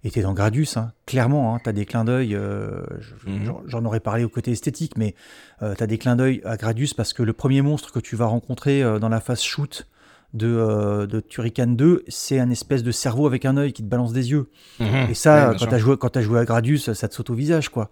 et 0.05 0.11
t'es 0.11 0.21
dans 0.21 0.33
Gradius, 0.33 0.77
hein, 0.77 0.93
clairement, 1.05 1.53
hein, 1.53 1.59
t'as 1.61 1.73
des 1.73 1.85
clins 1.85 2.05
d'œil, 2.05 2.33
euh, 2.35 2.81
Mhm. 3.25 3.51
j'en- 3.65 3.83
aurais 3.83 3.99
parlé 3.99 4.23
au 4.23 4.29
côté 4.29 4.51
esthétique, 4.51 4.93
mais 4.97 5.13
t'as 5.59 5.87
des 5.87 5.97
clins 5.97 6.15
d'œil 6.15 6.41
à 6.45 6.55
Gradius 6.55 6.93
parce 6.93 7.11
que 7.13 7.21
le 7.23 7.33
premier 7.33 7.61
monstre 7.61 7.91
que 7.91 7.99
tu 7.99 8.15
vas 8.15 8.27
rencontrer 8.27 8.81
dans 8.99 9.09
la 9.09 9.19
phase 9.19 9.41
shoot 9.41 9.87
de, 10.37 10.47
euh, 10.47 11.07
de 11.07 11.19
Turrican 11.19 11.67
2, 11.67 12.03
c'est 12.07 12.39
un 12.39 12.49
espèce 12.49 12.83
de 12.83 12.91
cerveau 12.91 13.27
avec 13.27 13.43
un 13.45 13.57
œil 13.57 13.73
qui 13.73 13.83
te 13.83 13.87
balance 13.87 14.13
des 14.13 14.31
yeux. 14.31 14.47
Et 15.09 15.13
ça, 15.13 15.53
quand 15.59 15.77
joué, 15.77 15.97
quand 15.97 16.09
t'as 16.09 16.21
joué 16.21 16.39
à 16.39 16.45
Gradius, 16.45 16.93
ça 16.93 17.07
te 17.07 17.13
saute 17.13 17.29
au 17.29 17.33
visage, 17.33 17.69
quoi. 17.69 17.89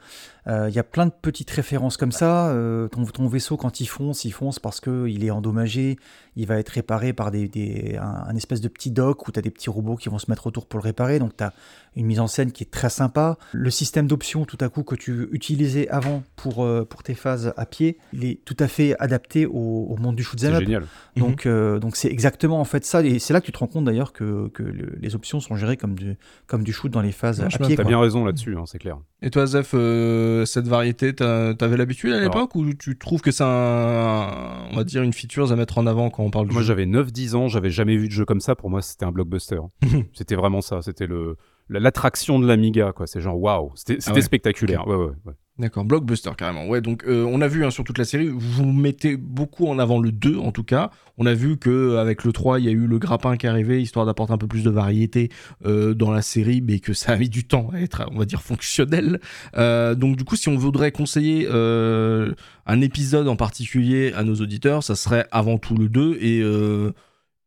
Il 0.48 0.74
y 0.76 0.80
a 0.80 0.84
plein 0.84 1.08
de 1.08 1.12
petites 1.22 1.50
références 1.50 1.98
comme 1.98 2.12
ça. 2.12 2.50
euh, 2.50 2.88
ton, 2.88 3.04
ton 3.06 3.28
vaisseau, 3.28 3.58
quand 3.58 3.80
il 3.80 3.88
fonce, 3.88 4.26
il 4.26 4.32
fonce 4.32 4.60
parce 4.60 4.80
que 4.80 5.08
il 5.08 5.24
est 5.24 5.32
endommagé. 5.32 5.98
Il 6.36 6.46
va 6.48 6.60
être 6.60 6.70
réparé 6.70 7.14
par 7.14 7.32
des, 7.32 7.48
des- 7.48 7.98
un, 8.00 8.26
un 8.28 8.36
espèce 8.36 8.60
de 8.62 8.68
petit 8.68 8.92
dock 8.92 9.28
où 9.28 9.32
tu 9.32 9.40
as 9.40 9.42
des 9.42 9.50
petits 9.50 9.70
robots 9.70 9.96
qui 9.96 10.10
vont 10.10 10.20
se 10.20 10.30
mettre 10.30 10.46
autour 10.48 10.68
pour 10.68 10.80
le 10.80 10.84
réparer. 10.84 11.18
Donc, 11.18 11.36
tu 11.38 11.44
as 11.44 11.54
une 11.96 12.06
mise 12.06 12.20
en 12.20 12.28
scène 12.28 12.52
qui 12.52 12.64
est 12.64 12.70
très 12.70 12.90
sympa. 12.90 13.38
Le 13.54 13.70
système 13.72 14.06
d'options, 14.06 14.46
tout 14.46 14.58
à 14.60 14.70
coup, 14.70 14.84
que 14.84 14.96
tu 14.96 15.28
utilisais 15.32 15.88
avant 15.90 16.22
pour, 16.36 16.64
euh, 16.64 16.86
pour 16.88 17.02
tes 17.04 17.14
phases 17.16 17.54
à 17.58 17.66
pied, 17.66 17.98
il 18.14 18.26
est 18.26 18.40
tout 18.46 18.58
à 18.60 18.68
fait 18.68 18.96
adapté 19.00 19.46
au, 19.46 19.54
au 19.90 19.96
monde 19.98 20.16
du 20.16 20.24
shoot 20.24 20.38
'em 20.44 20.50
C'est 20.50 20.54
up. 20.56 20.60
génial. 20.60 20.84
Donc, 21.16 21.46
euh, 21.46 21.80
donc 21.80 21.96
c'est 21.96 22.10
exactement 22.12 22.60
en 22.60 22.66
fait 22.66 22.84
ça. 22.86 23.02
Et 23.02 23.18
c'est 23.20 23.34
là 23.34 23.40
que 23.40 23.46
tu 23.46 23.52
te 23.54 23.58
rends 23.58 23.68
compte 23.68 23.86
d'ailleurs 23.86 24.12
que, 24.14 24.50
que 24.50 24.62
le- 24.64 24.96
les 25.00 25.16
options 25.16 25.40
sont 25.40 25.56
gérées 25.56 25.78
comme 25.78 25.96
du, 25.96 26.18
comme 26.48 26.64
du 26.64 26.74
shoot 26.74 26.92
dans 26.92 27.02
les 27.02 27.14
phases 27.14 27.40
à 27.42 27.48
pied. 27.48 27.76
T'as 27.78 27.84
quoi. 27.84 27.90
bien 27.90 28.00
raison 28.02 28.26
là-dessus, 28.26 28.58
hein, 28.58 28.64
c'est 28.68 28.78
clair. 28.80 28.98
Et 29.22 29.30
toi, 29.30 29.46
Zef, 29.46 29.72
euh, 29.74 30.46
cette 30.46 30.68
variété, 30.68 31.16
t'avais 31.16 31.78
l'habitude 31.78 32.12
à 32.12 32.20
l'époque 32.20 32.56
ou 32.56 32.74
tu 32.74 32.98
trouves 32.98 33.22
que 33.22 33.32
c'est 33.32 33.44
un, 33.44 34.68
on 34.72 34.76
va 34.76 34.84
dire 34.84 35.04
une 35.04 35.14
feature 35.14 35.52
à 35.52 35.56
mettre 35.56 35.78
en 35.78 35.88
avant 35.88 36.10
quand 36.10 36.24
on 36.24 36.30
parle 36.30 36.48
de 36.48 36.54
Moi 36.54 36.62
j'avais 36.62 36.86
9-10 36.86 37.36
ans, 37.36 37.48
j'avais 37.48 37.72
jamais 37.72 37.96
vu 37.96 38.08
de 38.08 38.14
jeu 38.14 38.26
comme 38.26 38.42
ça, 38.42 38.56
pour 38.56 38.70
moi 38.70 38.82
c'était 38.82 39.06
un 39.06 39.12
blockbuster. 39.12 39.62
c'était 40.14 40.36
vraiment 40.36 40.62
ça, 40.62 40.82
c'était 40.82 41.08
le 41.08 41.38
l'attraction 41.70 42.40
de 42.40 42.48
l'Amiga 42.48 42.92
quoi, 42.94 43.08
c'est 43.08 43.22
genre 43.22 43.40
waouh, 43.40 43.72
c'était 43.76 43.98
ouais. 44.12 44.22
spectaculaire. 44.22 44.88
Ouais, 44.88 44.96
ouais, 44.96 45.12
ouais. 45.26 45.34
D'accord, 45.58 45.86
blockbuster 45.86 46.32
carrément. 46.38 46.68
Ouais, 46.68 46.82
donc 46.82 47.06
euh, 47.06 47.24
on 47.24 47.40
a 47.40 47.48
vu 47.48 47.64
hein, 47.64 47.72
sur 47.72 47.86
toute 47.86 47.98
la 47.98 48.04
série, 48.04 48.28
vous 48.28 48.74
mettez 48.74 49.16
beaucoup 49.16 49.68
en 49.68 49.80
avant 49.80 50.00
le 50.00 50.12
2 50.12 50.38
en 50.38 50.52
tout 50.52 50.66
cas. 50.66 50.92
On 51.18 51.26
a 51.26 51.34
vu 51.34 51.56
que 51.56 51.96
avec 51.96 52.26
le 52.26 52.34
3, 52.34 52.60
il 52.60 52.66
y 52.66 52.68
a 52.68 52.72
eu 52.72 52.88
le 52.88 53.00
grappin 53.00 53.38
qui 53.38 53.46
est 53.46 53.50
arrivé 53.50 53.82
histoire 53.82 54.06
d'apporter 54.06 54.34
un 54.34 54.38
peu 54.38 54.48
plus 54.48 54.66
de 54.66 54.70
variété 54.70 55.30
euh, 55.66 55.94
dans 55.94 56.12
la 56.12 56.22
série, 56.22 56.62
mais 56.62 56.80
que 56.80 56.92
ça 56.92 57.14
a 57.14 57.16
mis 57.16 57.30
du 57.30 57.48
temps 57.48 57.70
à 57.72 57.80
être, 57.80 58.06
on 58.12 58.18
va 58.18 58.26
dire, 58.26 58.42
fonctionnel. 58.42 59.22
Euh, 59.56 59.96
donc 59.96 60.18
du 60.18 60.26
coup, 60.26 60.36
si 60.36 60.50
on 60.50 60.58
voudrait 60.58 60.92
conseiller 60.92 61.48
un 61.48 62.82
épisode 62.82 63.30
en 63.30 63.38
particulier 63.38 64.12
à 64.14 64.26
nos 64.26 64.36
auditeurs, 64.36 64.84
ça 64.84 64.96
serait 64.96 65.26
avant 65.32 65.58
tout 65.58 65.76
le 65.76 65.88
2 65.88 66.18
et 66.20 66.44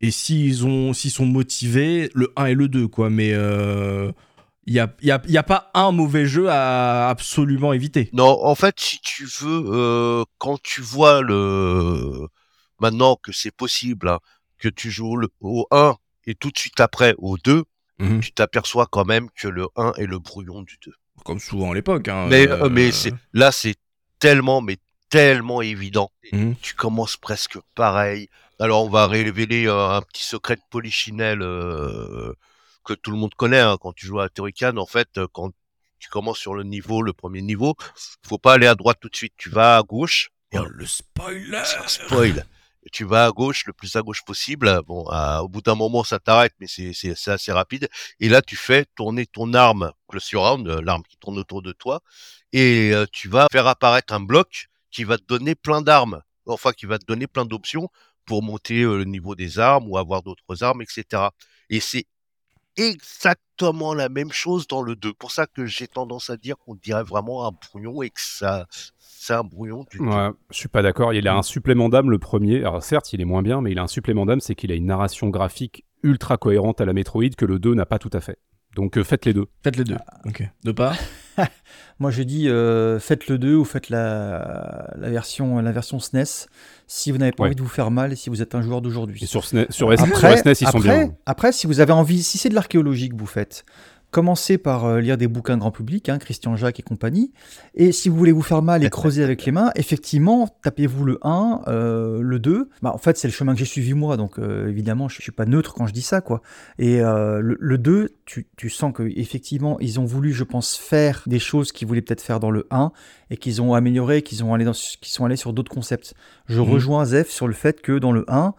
et 0.00 0.10
s'ils 0.10 0.64
ont 0.66 0.92
s'ils 0.92 1.10
sont 1.10 1.26
motivés, 1.26 2.10
le 2.14 2.32
1 2.36 2.46
et 2.46 2.54
le 2.54 2.68
2 2.68 2.88
quoi, 2.88 3.10
mais 3.10 3.32
euh, 3.32 4.12
il 4.66 4.74
n'y 4.74 4.80
a, 4.80 4.94
y 5.02 5.10
a, 5.10 5.20
y 5.26 5.36
a 5.38 5.42
pas 5.42 5.70
un 5.74 5.92
mauvais 5.92 6.26
jeu 6.26 6.48
à 6.50 7.08
absolument 7.08 7.72
éviter. 7.72 8.10
Non, 8.12 8.44
en 8.44 8.54
fait, 8.54 8.78
si 8.78 9.00
tu 9.00 9.24
veux, 9.40 9.64
euh, 9.66 10.24
quand 10.38 10.60
tu 10.62 10.82
vois 10.82 11.22
le 11.22 12.28
maintenant 12.80 13.16
que 13.16 13.32
c'est 13.32 13.50
possible, 13.50 14.08
hein, 14.08 14.18
que 14.58 14.68
tu 14.68 14.90
joues 14.90 15.16
le, 15.16 15.28
au 15.40 15.66
1 15.70 15.96
et 16.26 16.34
tout 16.34 16.50
de 16.50 16.58
suite 16.58 16.80
après 16.80 17.14
au 17.18 17.36
2, 17.38 17.64
Mhm. 18.00 18.20
tu 18.20 18.30
t'aperçois 18.32 18.86
quand 18.86 19.04
même 19.04 19.28
que 19.34 19.48
le 19.48 19.66
1 19.74 19.92
est 19.96 20.06
le 20.06 20.20
brouillon 20.20 20.62
du 20.62 20.78
2. 20.86 20.92
Comme 21.24 21.40
souvent 21.40 21.72
à 21.72 21.74
l'époque. 21.74 22.06
hein, 22.06 22.26
Mais, 22.28 22.46
euh, 22.46 22.66
euh, 22.66 22.68
mais 22.70 22.92
c'est 22.92 23.12
là, 23.32 23.50
c'est 23.50 23.74
tellement, 24.20 24.60
mais 24.60 24.76
tellement 25.10 25.62
évident. 25.62 26.10
Mhm. 26.32 26.54
Tu 26.62 26.74
commences 26.74 27.16
presque 27.16 27.58
pareil. 27.74 28.28
Alors, 28.60 28.84
on 28.84 28.88
va 28.88 29.06
révéler 29.06 29.66
euh, 29.66 29.90
un 29.90 30.02
petit 30.02 30.24
secret 30.24 30.56
de 30.56 30.62
Polichinelle 30.70 31.42
euh, 31.42 32.32
que 32.84 32.92
tout 32.92 33.10
le 33.10 33.16
monde 33.16 33.34
connaît 33.34 33.60
hein, 33.60 33.76
quand 33.80 33.92
tu 33.92 34.06
joues 34.06 34.20
à 34.20 34.28
Turrican. 34.28 34.76
En 34.76 34.86
fait, 34.86 35.08
euh, 35.18 35.28
quand 35.32 35.50
tu 36.00 36.08
commences 36.08 36.38
sur 36.38 36.54
le 36.54 36.64
niveau, 36.64 37.02
le 37.02 37.12
premier 37.12 37.42
niveau, 37.42 37.76
faut 38.26 38.38
pas 38.38 38.54
aller 38.54 38.66
à 38.66 38.74
droite 38.74 38.98
tout 39.00 39.08
de 39.08 39.16
suite. 39.16 39.34
Tu 39.36 39.48
vas 39.50 39.76
à 39.78 39.82
gauche. 39.82 40.30
Et 40.52 40.58
Oh, 40.58 40.64
le 40.68 40.86
spoiler 40.86 41.62
spoil. 41.86 42.46
Tu 42.90 43.04
vas 43.04 43.26
à 43.26 43.30
gauche, 43.30 43.66
le 43.66 43.72
plus 43.72 43.94
à 43.96 44.02
gauche 44.02 44.24
possible. 44.24 44.80
Bon, 44.86 45.06
à- 45.08 45.42
au 45.42 45.48
bout 45.48 45.60
d'un 45.60 45.74
moment, 45.74 46.02
ça 46.04 46.18
t'arrête, 46.18 46.54
mais 46.58 46.66
c'est 46.68 47.28
assez 47.28 47.52
rapide. 47.52 47.88
Et 48.18 48.28
là, 48.28 48.40
tu 48.40 48.56
fais 48.56 48.86
tourner 48.96 49.26
ton 49.26 49.52
arme, 49.54 49.92
le 50.12 50.20
surround, 50.20 50.66
l'arme 50.66 51.02
qui 51.08 51.16
tourne 51.18 51.38
autour 51.38 51.60
de 51.60 51.72
toi, 51.72 52.00
et 52.52 52.92
euh, 52.94 53.04
tu 53.12 53.28
vas 53.28 53.46
faire 53.52 53.66
apparaître 53.66 54.14
un 54.14 54.20
bloc 54.20 54.68
qui 54.90 55.04
va 55.04 55.18
te 55.18 55.24
donner 55.24 55.54
plein 55.54 55.82
d'armes. 55.82 56.22
Enfin, 56.46 56.72
qui 56.72 56.86
va 56.86 56.98
te 56.98 57.04
donner 57.04 57.26
plein 57.26 57.44
d'options 57.44 57.90
pour 58.28 58.42
monter 58.42 58.82
euh, 58.82 58.98
le 58.98 59.04
niveau 59.04 59.34
des 59.34 59.58
armes 59.58 59.88
ou 59.88 59.96
avoir 59.96 60.22
d'autres 60.22 60.62
armes, 60.62 60.82
etc. 60.82 61.22
Et 61.70 61.80
c'est 61.80 62.04
exactement 62.76 63.94
la 63.94 64.08
même 64.08 64.30
chose 64.30 64.68
dans 64.68 64.82
le 64.82 64.94
2. 64.94 65.14
Pour 65.14 65.32
ça 65.32 65.46
que 65.46 65.66
j'ai 65.66 65.88
tendance 65.88 66.30
à 66.30 66.36
dire 66.36 66.56
qu'on 66.58 66.76
dirait 66.76 67.02
vraiment 67.02 67.48
un 67.48 67.50
brouillon 67.50 68.02
et 68.02 68.10
que 68.10 68.20
ça, 68.20 68.66
c'est 68.98 69.34
un 69.34 69.42
brouillon 69.42 69.84
du 69.90 69.98
2. 69.98 70.04
Ouais, 70.04 70.30
je 70.50 70.56
suis 70.56 70.68
pas 70.68 70.82
d'accord. 70.82 71.12
Il 71.14 71.26
a 71.26 71.34
un 71.34 71.42
supplément 71.42 71.88
d'âme 71.88 72.10
le 72.10 72.18
premier. 72.18 72.58
Alors 72.58 72.82
certes, 72.82 73.12
il 73.12 73.20
est 73.20 73.24
moins 73.24 73.42
bien, 73.42 73.60
mais 73.62 73.72
il 73.72 73.78
a 73.78 73.82
un 73.82 73.88
supplément 73.88 74.26
d'âme, 74.26 74.40
c'est 74.40 74.54
qu'il 74.54 74.70
a 74.70 74.74
une 74.74 74.86
narration 74.86 75.30
graphique 75.30 75.84
ultra 76.04 76.36
cohérente 76.36 76.80
à 76.80 76.84
la 76.84 76.92
Metroid 76.92 77.30
que 77.36 77.46
le 77.46 77.58
2 77.58 77.74
n'a 77.74 77.86
pas 77.86 77.98
tout 77.98 78.10
à 78.12 78.20
fait. 78.20 78.38
Donc 78.76 78.98
euh, 78.98 79.02
faites 79.02 79.24
les 79.24 79.32
deux. 79.32 79.46
Faites 79.64 79.76
les 79.76 79.84
deux. 79.84 79.96
Ok. 80.26 80.44
De 80.62 80.72
part? 80.72 80.94
Moi, 81.98 82.10
je 82.10 82.22
dis 82.22 82.48
euh, 82.48 82.98
faites 83.00 83.26
le 83.28 83.38
2 83.38 83.54
ou 83.56 83.64
faites 83.64 83.90
la, 83.90 84.90
la, 84.96 85.10
version, 85.10 85.58
la 85.60 85.72
version 85.72 85.98
SNES 85.98 86.46
si 86.86 87.10
vous 87.12 87.18
n'avez 87.18 87.32
pas 87.32 87.42
Ouais. 87.42 87.48
envie 87.48 87.56
de 87.56 87.62
vous 87.62 87.68
faire 87.68 87.90
mal 87.90 88.12
et 88.12 88.16
si 88.16 88.30
vous 88.30 88.40
êtes 88.42 88.54
un 88.54 88.62
joueur 88.62 88.80
d'aujourd'hui. 88.80 89.22
Et 89.22 89.26
sur, 89.26 89.44
SNES, 89.44 89.66
sur, 89.70 89.92
S- 89.92 90.00
Après, 90.00 90.36
sur 90.36 90.38
SNES, 90.38 90.54
ils 90.60 90.68
sont 90.68 90.78
bien. 90.78 91.12
après, 91.26 91.52
si 91.52 91.66
vous 91.66 91.80
avez 91.80 91.92
envie, 91.92 92.22
si 92.22 92.38
c'est 92.38 92.48
de 92.48 92.54
l'archéologie 92.54 93.08
que 93.08 93.16
vous 93.16 93.26
faites, 93.26 93.64
Commencez 94.10 94.56
par 94.56 94.86
euh, 94.86 95.00
lire 95.00 95.18
des 95.18 95.28
bouquins 95.28 95.58
grand 95.58 95.70
public, 95.70 96.08
hein, 96.08 96.18
Christian 96.18 96.56
Jacques 96.56 96.80
et 96.80 96.82
compagnie. 96.82 97.30
Et 97.74 97.92
si 97.92 98.08
vous 98.08 98.16
voulez 98.16 98.32
vous 98.32 98.42
faire 98.42 98.62
mal 98.62 98.82
et 98.82 98.88
creuser 98.90 99.22
avec 99.22 99.44
les 99.44 99.52
mains, 99.52 99.70
effectivement, 99.74 100.48
tapez-vous 100.62 101.04
le 101.04 101.18
1, 101.20 101.60
euh, 101.68 102.22
le 102.22 102.38
2. 102.38 102.70
Bah, 102.80 102.92
en 102.94 102.98
fait, 102.98 103.18
c'est 103.18 103.28
le 103.28 103.32
chemin 103.32 103.52
que 103.52 103.58
j'ai 103.58 103.66
suivi 103.66 103.92
moi, 103.92 104.16
donc 104.16 104.38
euh, 104.38 104.66
évidemment, 104.68 105.10
je, 105.10 105.18
ne 105.18 105.22
suis 105.22 105.32
pas 105.32 105.44
neutre 105.44 105.74
quand 105.74 105.86
je 105.86 105.92
dis 105.92 106.02
ça, 106.02 106.22
quoi. 106.22 106.40
Et 106.78 107.00
le, 107.00 107.76
2, 107.76 108.14
tu, 108.24 108.46
tu 108.56 108.70
sens 108.70 108.94
que 108.94 109.02
effectivement, 109.02 109.78
ils 109.80 110.00
ont 110.00 110.06
voulu, 110.06 110.32
je 110.32 110.44
pense, 110.44 110.76
faire 110.76 111.22
des 111.26 111.38
choses 111.38 111.70
qu'ils 111.70 111.86
voulaient 111.86 112.00
peut-être 112.00 112.22
faire 112.22 112.40
dans 112.40 112.50
le 112.50 112.66
1 112.70 112.92
et 113.30 113.36
qu'ils 113.36 113.60
ont 113.60 113.74
amélioré, 113.74 114.22
qu'ils 114.22 114.42
ont 114.42 114.54
allé 114.54 114.64
dans, 114.64 114.72
qu'ils 114.72 115.12
sont 115.12 115.26
allés 115.26 115.36
sur 115.36 115.52
d'autres 115.52 115.70
concepts. 115.70 116.14
Je 116.46 116.60
mmh. 116.60 116.70
rejoins 116.70 117.04
Zef 117.04 117.28
sur 117.28 117.46
le 117.46 117.52
fait 117.52 117.82
que 117.82 117.98
dans 117.98 118.12
le 118.12 118.24
1, 118.28 118.54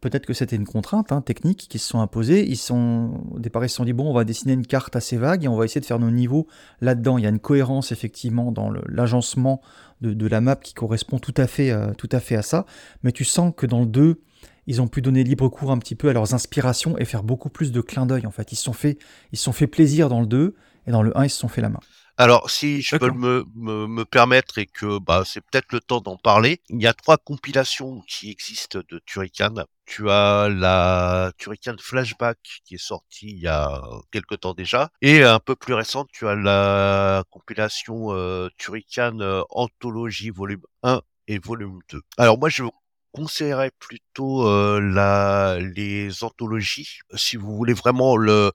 Peut-être 0.00 0.26
que 0.26 0.34
c'était 0.34 0.56
une 0.56 0.66
contrainte 0.66 1.12
hein, 1.12 1.20
technique 1.20 1.66
qui 1.68 1.78
se 1.78 1.88
sont 1.88 2.00
imposées. 2.00 2.46
Ils 2.48 2.56
sont, 2.56 3.22
au 3.32 3.38
départ, 3.38 3.64
ils 3.64 3.68
se 3.68 3.76
sont 3.76 3.84
dit 3.84 3.92
bon, 3.92 4.10
on 4.10 4.14
va 4.14 4.24
dessiner 4.24 4.52
une 4.52 4.66
carte 4.66 4.96
assez 4.96 5.16
vague 5.16 5.44
et 5.44 5.48
on 5.48 5.56
va 5.56 5.64
essayer 5.64 5.80
de 5.80 5.86
faire 5.86 5.98
nos 5.98 6.10
niveaux 6.10 6.46
là-dedans. 6.80 7.18
Il 7.18 7.24
y 7.24 7.26
a 7.26 7.30
une 7.30 7.38
cohérence 7.38 7.92
effectivement 7.92 8.52
dans 8.52 8.70
l'agencement 8.88 9.60
de, 10.00 10.26
la 10.26 10.40
map 10.40 10.56
qui 10.56 10.74
correspond 10.74 11.18
tout 11.18 11.34
à, 11.36 11.46
fait, 11.46 11.70
euh, 11.70 11.92
tout 11.94 12.08
à 12.12 12.20
fait 12.20 12.36
à 12.36 12.42
ça. 12.42 12.66
Mais 13.02 13.12
tu 13.12 13.24
sens 13.24 13.52
que 13.56 13.66
dans 13.66 13.80
le 13.80 13.86
2, 13.86 14.20
ils 14.66 14.82
ont 14.82 14.88
pu 14.88 15.02
donner 15.02 15.24
libre 15.24 15.48
cours 15.48 15.70
un 15.70 15.78
petit 15.78 15.94
peu 15.94 16.08
à 16.08 16.12
leurs 16.12 16.34
inspirations 16.34 16.98
et 16.98 17.04
faire 17.04 17.22
beaucoup 17.22 17.48
plus 17.48 17.72
de 17.72 17.80
clins 17.80 18.06
d'œil 18.06 18.26
en 18.26 18.30
fait. 18.30 18.52
Ils 18.52 18.56
se 18.56 18.64
sont 18.64 18.72
fait, 18.72 18.98
ils 19.32 19.38
sont 19.38 19.52
fait 19.52 19.66
plaisir 19.66 20.08
dans 20.08 20.20
le 20.20 20.26
2 20.26 20.54
et 20.86 20.90
dans 20.90 21.02
le 21.02 21.16
1, 21.16 21.24
ils 21.24 21.30
se 21.30 21.38
sont 21.38 21.48
fait 21.48 21.62
la 21.62 21.70
main. 21.70 21.80
Alors, 22.16 22.48
si 22.48 22.80
je 22.80 22.96
peux 22.96 23.10
me, 23.10 23.44
me, 23.56 23.88
me, 23.88 24.04
permettre 24.04 24.58
et 24.58 24.66
que 24.66 25.00
bah, 25.00 25.24
c'est 25.26 25.40
peut-être 25.40 25.72
le 25.72 25.80
temps 25.80 26.00
d'en 26.00 26.16
parler, 26.16 26.60
il 26.68 26.80
y 26.80 26.86
a 26.86 26.92
trois 26.92 27.18
compilations 27.18 28.02
qui 28.06 28.30
existent 28.30 28.78
de 28.88 29.00
Turrican. 29.04 29.54
Tu 29.84 30.08
as 30.08 30.48
la 30.48 31.32
Turrican 31.38 31.74
Flashback 31.76 32.38
qui 32.64 32.76
est 32.76 32.78
sortie 32.78 33.30
il 33.30 33.40
y 33.40 33.48
a 33.48 33.82
quelque 34.12 34.36
temps 34.36 34.54
déjà, 34.54 34.90
et 35.02 35.24
un 35.24 35.40
peu 35.40 35.56
plus 35.56 35.74
récente, 35.74 36.08
tu 36.12 36.28
as 36.28 36.36
la 36.36 37.24
compilation 37.30 38.12
euh, 38.12 38.48
Turrican 38.58 39.18
euh, 39.18 39.42
Anthologie 39.50 40.30
volume 40.30 40.62
1 40.84 41.02
et 41.26 41.40
volume 41.40 41.80
2. 41.90 42.00
Alors 42.16 42.38
moi, 42.38 42.48
je 42.48 42.62
conseillerais 43.10 43.72
plutôt 43.80 44.46
euh, 44.46 44.80
la, 44.80 45.58
les 45.58 46.22
anthologies 46.22 47.00
si 47.14 47.36
vous 47.36 47.56
voulez 47.56 47.74
vraiment 47.74 48.16
le 48.16 48.52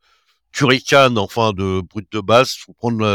Turrican, 0.52 1.16
enfin 1.18 1.54
de 1.54 1.82
brut 1.82 2.12
de 2.12 2.20
base, 2.20 2.56
faut 2.56 2.74
prendre 2.74 3.06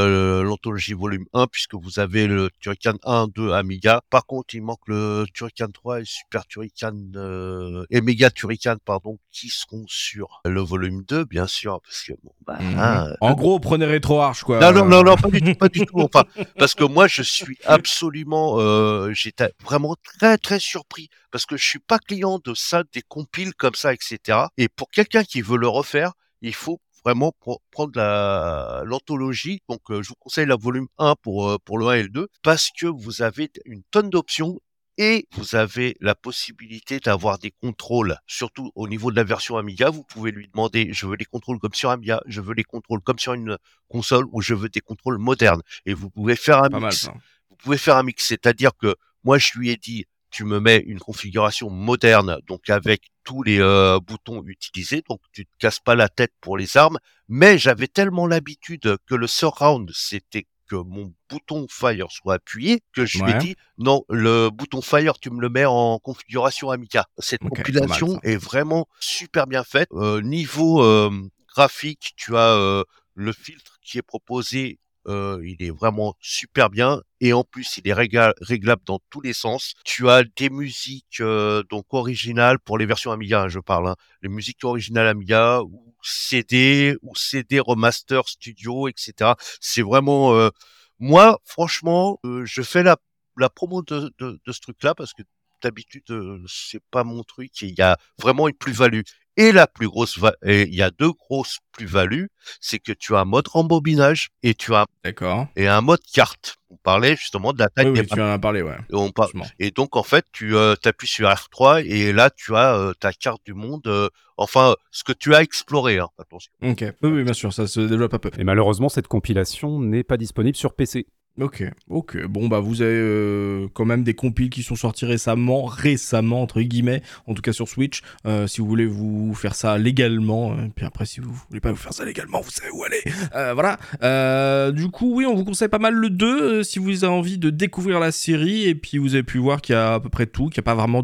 l'anthologie 0.43 0.95
volume 0.95 1.27
1 1.35 1.47
puisque 1.49 1.75
vous 1.75 1.99
avez 1.99 2.27
le 2.27 2.51
Turrican 2.61 2.95
1, 3.05 3.29
2 3.35 3.53
Amiga. 3.53 4.03
Par 4.11 4.25
contre, 4.27 4.55
il 4.55 4.63
manque 4.63 4.87
le 4.87 5.27
Turrican 5.35 5.69
3 5.73 6.01
et 6.01 6.05
Super 6.05 6.47
Turrican 6.47 6.95
euh, 7.17 7.85
et 7.91 8.01
Mega 8.01 8.31
Turrican 8.31 8.77
pardon 8.85 9.19
qui 9.31 9.49
seront 9.49 9.85
sur 9.89 10.41
le 10.45 10.61
volume 10.61 11.03
2 11.07 11.25
bien 11.25 11.47
sûr 11.47 11.81
parce 11.83 12.03
que 12.03 12.13
bon 12.23 12.33
bah 12.47 12.59
mhm. 12.61 12.79
hein, 12.79 13.17
en 13.21 13.35
gros, 13.35 13.59
prenez 13.59 13.85
rétro 13.85 14.21
arch 14.21 14.43
quoi. 14.43 14.61
Non 14.61 14.73
non 14.73 14.87
non 14.87 15.03
non 15.03 15.17
pas 15.17 15.29
du 15.29 15.41
tout 15.41 15.55
pas 15.55 15.69
du 15.69 15.87
tout 15.87 16.01
enfin 16.01 16.25
parce 16.59 16.75
que 16.75 16.85
moi 16.85 17.07
je 17.09 17.23
suis 17.23 17.59
absolument 17.65 18.59
euh, 18.59 19.13
j'étais 19.13 19.53
vraiment 19.63 19.97
très 20.03 20.39
très 20.39 20.61
surpris 20.61 21.09
parce 21.31 21.47
que 21.47 21.57
je 21.57 21.65
suis 21.65 21.79
pas 21.79 21.99
client 21.99 22.41
de 22.45 22.55
ça 22.55 22.85
des 22.93 23.03
compiles 23.03 23.55
comme 23.55 23.75
ça 23.75 23.93
etc. 23.93 24.39
Et 24.57 24.69
pour 24.69 24.91
quelqu'un 24.91 25.25
qui 25.25 25.43
veut 25.43 25.59
le 25.59 25.69
refaire 25.69 26.13
il 26.43 26.55
faut 26.55 26.81
vraiment 27.05 27.33
prendre 27.71 27.93
la 27.95 28.83
l'anthologie. 28.85 29.61
Donc 29.69 29.81
euh, 29.91 30.03
je 30.03 30.09
vous 30.09 30.15
conseille 30.17 30.47
la 30.47 30.57
volume 30.57 30.89
1 30.99 31.15
pour 31.23 31.51
euh, 31.51 31.59
pour 31.65 31.79
le 31.79 31.87
1 31.87 31.95
et 31.95 32.03
le 32.05 32.09
2 32.09 32.29
parce 32.43 32.71
que 32.71 32.87
vous 32.87 33.23
avez 33.23 33.51
une 33.67 33.83
tonne 33.91 34.11
d'options 34.11 34.59
et 34.97 35.27
vous 35.33 35.57
avez 35.57 35.97
la 36.01 36.15
possibilité 36.15 37.01
d'avoir 37.01 37.39
des 37.39 37.51
contrôles, 37.51 38.17
surtout 38.27 38.71
au 38.77 38.87
niveau 38.87 39.11
de 39.11 39.17
la 39.17 39.25
version 39.25 39.57
Amiga. 39.57 39.91
Vous 39.91 40.05
pouvez 40.05 40.31
lui 40.31 40.49
demander, 40.49 40.93
je 40.93 41.07
veux 41.07 41.17
les 41.17 41.25
contrôles 41.25 41.59
comme 41.59 41.75
sur 41.75 41.91
Amiga, 41.91 42.23
je 42.27 42.41
veux 42.41 42.55
les 42.55 42.63
contrôles 42.63 43.01
comme 43.01 43.19
sur 43.19 43.35
une 43.35 43.59
console, 43.89 44.27
ou 44.31 44.41
je 44.41 44.55
veux 44.55 44.69
des 44.69 44.81
contrôles 44.81 45.19
modernes. 45.19 45.63
Et 45.85 45.95
vous 45.95 46.11
pouvez 46.11 46.37
faire 46.37 46.63
un 46.63 46.69
mix. 46.69 47.09
vous 47.51 47.57
pouvez 47.57 47.79
faire 47.79 47.97
un 47.97 48.05
mix, 48.05 48.27
c'est-à-dire 48.27 48.71
que 48.77 48.95
moi 49.25 49.39
je 49.39 49.59
lui 49.59 49.71
ai 49.71 49.77
dit, 49.77 50.05
tu 50.35 50.43
me 50.43 50.59
mets 50.59 50.83
une 50.85 50.99
configuration 50.99 51.71
moderne, 51.71 52.39
donc 52.49 52.69
avec 52.69 53.03
tous 53.23 53.45
les 53.45 53.61
euh, 53.61 54.01
boutons 54.01 54.43
utilisés, 54.47 55.05
donc 55.09 55.21
tu 55.33 55.47
te 55.47 55.51
casses 55.61 55.79
pas 55.79 55.95
la 55.95 56.09
tête 56.09 56.33
pour 56.41 56.59
les 56.59 56.77
armes. 56.77 56.99
Mais 57.29 57.57
j'avais 57.57 57.87
tellement 57.87 58.27
l'habitude 58.27 58.97
que 59.07 59.15
le 59.15 59.29
surround, 59.29 59.93
c'était 59.95 60.49
que 60.69 60.75
mon 60.75 61.15
bouton 61.31 61.67
fire 61.71 62.11
soit 62.11 62.35
appuyé 62.35 62.81
que 62.93 63.07
je 63.07 63.23
lui 63.23 63.31
ai 63.31 63.35
dit 63.39 63.55
non 63.79 64.03
le 64.09 64.49
bouton 64.49 64.81
fire 64.81 65.19
tu 65.21 65.31
me 65.31 65.41
le 65.41 65.51
mets 65.51 65.67
en 65.67 66.01
configuration 66.01 66.71
Amica. 66.71 67.07
Cette 67.19 67.43
compilation 67.43 68.19
est 68.25 68.37
vraiment 68.37 68.89
super 68.99 69.47
bien 69.47 69.63
faite. 69.63 69.89
Euh, 69.93 70.21
niveau 70.21 70.83
euh, 70.83 71.11
graphique 71.55 72.15
tu 72.17 72.37
as 72.37 72.83
le 73.15 73.33
filtre 73.33 73.79
qui 73.83 73.99
est 73.99 74.03
proposé 74.03 74.81
euh, 75.07 75.41
il 75.45 75.63
est 75.63 75.71
vraiment 75.71 76.15
super 76.21 76.71
bien 76.71 77.01
et 77.21 77.33
en 77.33 77.45
plus 77.45 77.79
il 77.79 77.89
est 77.89 77.93
réglable 77.93 78.83
dans 78.87 79.01
tous 79.11 79.21
les 79.21 79.33
sens. 79.33 79.75
Tu 79.85 80.09
as 80.09 80.25
des 80.37 80.51
musiques 80.51 81.21
euh, 81.21 81.63
donc 81.71 81.87
originales 81.93 82.59
pour 82.59 82.79
les 82.79 82.87
versions 82.87 83.13
Amiga, 83.13 83.49
je 83.49 83.61
parle, 83.61 83.89
hein. 83.89 83.97
les 84.23 84.29
musiques 84.29 84.65
originales 84.65 85.07
Amiga 85.09 85.63
ou 85.63 85.95
CD 86.03 86.97
ou 87.03 87.15
CD 87.17 87.61
remaster 87.61 88.29
studio, 88.29 88.89
etc. 88.89 89.33
C'est 89.61 89.83
vraiment 89.83 90.35
euh, 90.35 90.51
moi 90.99 91.39
franchement 91.45 92.19
je 92.45 92.63
fais 92.63 92.83
la 92.83 92.97
la 93.37 93.51
promo 93.51 93.83
de, 93.83 94.13
de, 94.19 94.39
de 94.47 94.53
ce 94.53 94.61
truc-là 94.61 94.95
parce 94.95 95.13
que 95.13 95.23
d'habitude 95.63 96.05
c'est 96.47 96.83
pas 96.91 97.05
mon 97.05 97.23
truc 97.25 97.63
et 97.63 97.67
il 97.67 97.75
y 97.77 97.83
a 97.83 97.99
vraiment 98.19 98.49
une 98.49 98.55
plus-value. 98.55 99.03
Et 99.37 99.51
la 99.51 99.67
plus 99.67 99.89
grosse, 99.89 100.21
et 100.45 100.63
il 100.63 100.75
y 100.75 100.83
a 100.83 100.91
deux 100.91 101.11
grosses 101.11 101.59
plus-values, 101.73 102.31
c'est 102.61 102.79
que 102.79 102.93
tu 102.93 103.17
as 103.17 103.21
un 103.21 103.25
mode 103.25 103.49
rembobinage 103.49 104.29
et 104.45 104.55
tu 104.55 104.75
as 104.75 104.87
D'accord. 105.03 105.49
et 105.57 105.67
un 105.67 105.81
mode 105.81 106.03
carte. 106.13 106.57
On 106.71 106.77
parlait 106.77 107.17
justement 107.17 107.53
de 107.53 107.59
la 107.59 107.69
taille 107.69 107.93
des 107.93 108.01
oui, 108.01 108.07
tu 108.07 108.21
en 108.21 108.27
as 108.27 108.39
parlé, 108.39 108.63
ouais. 108.63 108.77
Et, 108.91 108.95
on 108.95 109.11
et 109.59 109.71
donc 109.73 109.97
en 109.97 110.05
fait, 110.05 110.25
tu 110.33 110.55
euh, 110.57 110.75
appuies 110.85 111.09
sur 111.09 111.29
R3 111.29 111.85
et 111.85 112.13
là 112.13 112.31
tu 112.31 112.55
as 112.55 112.77
euh, 112.77 112.93
ta 112.95 113.13
carte 113.13 113.43
du 113.45 113.55
monde. 113.55 113.87
Euh, 113.87 114.09
enfin, 114.37 114.75
ce 114.91 115.03
que 115.03 115.13
tu 115.13 115.35
as 115.35 115.43
exploré. 115.43 115.99
Hein, 115.99 116.09
attention. 116.19 116.53
Ok. 116.63 116.85
Oui, 117.03 117.25
bien 117.25 117.33
sûr, 117.33 117.53
ça 117.53 117.67
se 117.67 117.81
développe 117.81 118.15
un 118.15 118.19
peu. 118.19 118.31
Et 118.39 118.45
malheureusement, 118.45 118.89
cette 118.89 119.09
compilation 119.09 119.81
n'est 119.81 120.05
pas 120.05 120.17
disponible 120.17 120.57
sur 120.57 120.75
PC. 120.75 121.07
Ok, 121.41 121.65
ok. 121.89 122.27
Bon, 122.27 122.47
bah, 122.47 122.61
vous 122.61 122.81
avez 122.81 122.95
euh, 122.95 123.67
quand 123.73 123.85
même 123.85 124.05
des 124.05 124.15
compiles 124.15 124.51
qui 124.51 124.63
sont 124.63 124.77
sortis 124.77 125.05
récemment, 125.05 125.65
récemment, 125.65 126.41
entre 126.41 126.61
guillemets, 126.61 127.03
en 127.27 127.35
tout 127.35 127.43
cas 127.43 127.53
sur 127.53 127.69
Switch. 127.69 128.03
Euh, 128.25 128.47
si 128.47 128.61
vous 128.61 128.69
voulez 128.69 128.87
vous 128.87 129.35
faire 129.35 129.57
ça 129.57 129.77
légalement, 129.77 130.55
et 130.55 130.61
euh, 130.61 130.69
puis 130.77 130.87
après, 130.87 131.07
si 131.07 131.19
vous 131.19 131.35
voulez 131.49 131.59
pas 131.59 131.73
vous 131.73 131.77
faire 131.77 131.93
ça 131.93 132.05
légalement, 132.05 132.41
vous 132.41 132.53
savez 132.53 132.71
où 132.71 132.85
aller. 132.85 133.03
voilà. 133.33 134.71
du 134.71 134.89
coup, 134.91 135.17
oui, 135.17 135.27
on 135.27 135.35
vous 135.35 135.45
conseille 135.45 135.67
pas 135.67 135.81
mal 135.81 135.95
le 135.95 136.09
2 136.09 136.63
si 136.63 136.79
vous 136.79 137.03
avez 137.03 137.13
envie 137.13 137.37
de 137.37 137.51
découvrir 137.51 137.99
la 137.99 138.13
série. 138.13 138.69
Et 138.69 138.77
puis, 138.77 138.99
vous 138.99 139.15
avez 139.15 139.25
pu 139.25 139.39
voir 139.39 139.61
qu'il 139.61 139.75
y 139.75 139.77
a 139.77 139.95
à 139.95 140.01
peu 140.01 140.11
près 140.11 140.27
tout, 140.27 140.51
qu'il 140.51 140.61
n'y 140.61 140.65
a 140.65 140.71
pas 140.71 140.77
vraiment 140.77 141.03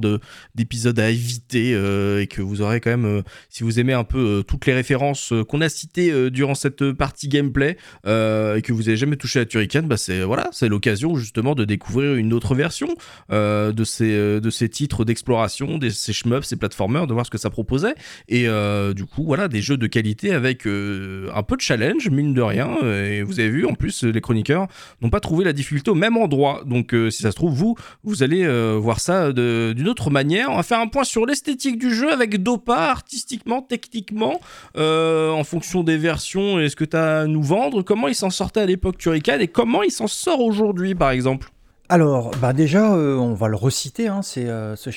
d'épisodes 0.54 0.98
à 1.00 1.10
éviter 1.10 1.70
et 1.70 2.28
que 2.28 2.40
vous 2.40 2.62
aurez 2.62 2.80
quand 2.80 2.96
même, 2.96 3.24
si 3.48 3.64
vous 3.64 3.80
aimez 3.80 3.94
un 3.94 4.04
peu 4.04 4.44
toutes 4.46 4.66
les 4.66 4.74
références 4.74 5.32
qu'on 5.48 5.60
a 5.60 5.68
citées 5.68 6.30
durant 6.30 6.54
cette 6.54 6.92
partie 6.92 7.26
gameplay 7.26 7.76
et 8.04 8.62
que 8.62 8.72
vous 8.72 8.88
avez 8.88 8.96
jamais 8.96 9.16
touché 9.16 9.40
à 9.40 9.44
Turrican, 9.44 9.82
bah, 9.82 9.96
c'est 9.96 10.19
voilà, 10.22 10.48
c'est 10.52 10.68
l'occasion 10.68 11.16
justement 11.16 11.54
de 11.54 11.64
découvrir 11.64 12.14
une 12.14 12.32
autre 12.32 12.54
version 12.54 12.88
euh, 13.32 13.72
de 13.72 13.84
ces 13.84 14.12
euh, 14.12 14.40
de 14.40 14.50
ces 14.50 14.68
titres 14.68 15.04
d'exploration, 15.04 15.78
de 15.78 15.88
ces 15.88 16.12
shmups, 16.12 16.46
ces 16.46 16.56
platformers, 16.56 17.06
de 17.06 17.12
voir 17.12 17.26
ce 17.26 17.30
que 17.30 17.38
ça 17.38 17.50
proposait. 17.50 17.94
Et 18.28 18.48
euh, 18.48 18.94
du 18.94 19.04
coup, 19.04 19.24
voilà, 19.24 19.48
des 19.48 19.62
jeux 19.62 19.76
de 19.76 19.86
qualité 19.86 20.32
avec 20.32 20.66
un 20.66 21.42
peu 21.42 21.56
de 21.56 21.60
challenge, 21.60 22.08
mine 22.10 22.34
de 22.34 22.42
rien. 22.42 22.78
Et 22.82 23.22
vous 23.22 23.40
avez 23.40 23.50
vu, 23.50 23.66
en 23.66 23.74
plus, 23.74 24.04
les 24.04 24.20
chroniqueurs 24.20 24.66
n'ont 25.00 25.10
pas 25.10 25.20
trouvé 25.20 25.44
la 25.44 25.52
difficulté 25.52 25.90
au 25.90 25.94
même 25.94 26.16
endroit. 26.16 26.62
Donc, 26.66 26.94
si 27.10 27.22
ça 27.22 27.30
se 27.30 27.36
trouve, 27.36 27.52
vous, 27.52 27.76
vous 28.04 28.22
allez 28.22 28.46
voir 28.78 29.00
ça 29.00 29.32
d'une 29.32 29.88
autre 29.88 30.10
manière. 30.10 30.50
On 30.50 30.56
va 30.56 30.62
faire 30.62 30.80
un 30.80 30.86
point 30.86 31.04
sur 31.04 31.26
l'esthétique 31.26 31.78
du 31.78 31.94
jeu 31.94 32.12
avec 32.12 32.42
Dopa, 32.42 32.76
artistiquement, 32.76 33.62
techniquement, 33.62 34.40
en 34.76 35.44
fonction 35.44 35.82
des 35.82 35.96
versions 35.96 36.60
et 36.60 36.68
ce 36.68 36.76
que 36.76 36.84
tu 36.84 36.96
as 36.96 37.20
à 37.20 37.26
nous 37.26 37.42
vendre? 37.42 37.82
Comment 37.82 38.08
il 38.08 38.14
s'en 38.14 38.30
sortait 38.30 38.60
à 38.60 38.66
l'époque 38.66 38.98
Turrican? 38.98 39.38
Et 39.38 39.48
comment 39.48 39.82
il 39.82 39.90
s'en 39.90 40.06
sort 40.10 40.40
aujourd'hui, 40.40 40.94
par 40.94 41.10
exemple 41.10 41.50
alors, 41.92 42.30
bah 42.40 42.52
déjà, 42.52 42.94
euh, 42.94 43.16
on 43.16 43.34
va 43.34 43.48
le 43.48 43.56
reciter, 43.56 44.06
hein, 44.06 44.22
c'est 44.22 44.46
euh, 44.46 44.76
ce 44.76 44.90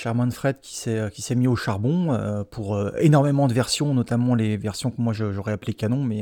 qui 0.61 0.75
s'est, 0.75 0.99
euh, 0.99 1.09
qui 1.09 1.23
s'est 1.23 1.33
mis 1.33 1.47
au 1.47 1.55
charbon 1.55 2.45
pour 2.51 2.79
énormément 2.99 3.47
de 3.47 3.53
versions, 3.53 3.95
notamment 3.95 4.35
les 4.35 4.57
versions 4.57 4.91
que 4.91 5.01
moi 5.01 5.11
j'aurais 5.11 5.53
appelées 5.53 5.73
canon, 5.73 6.03
mais 6.03 6.21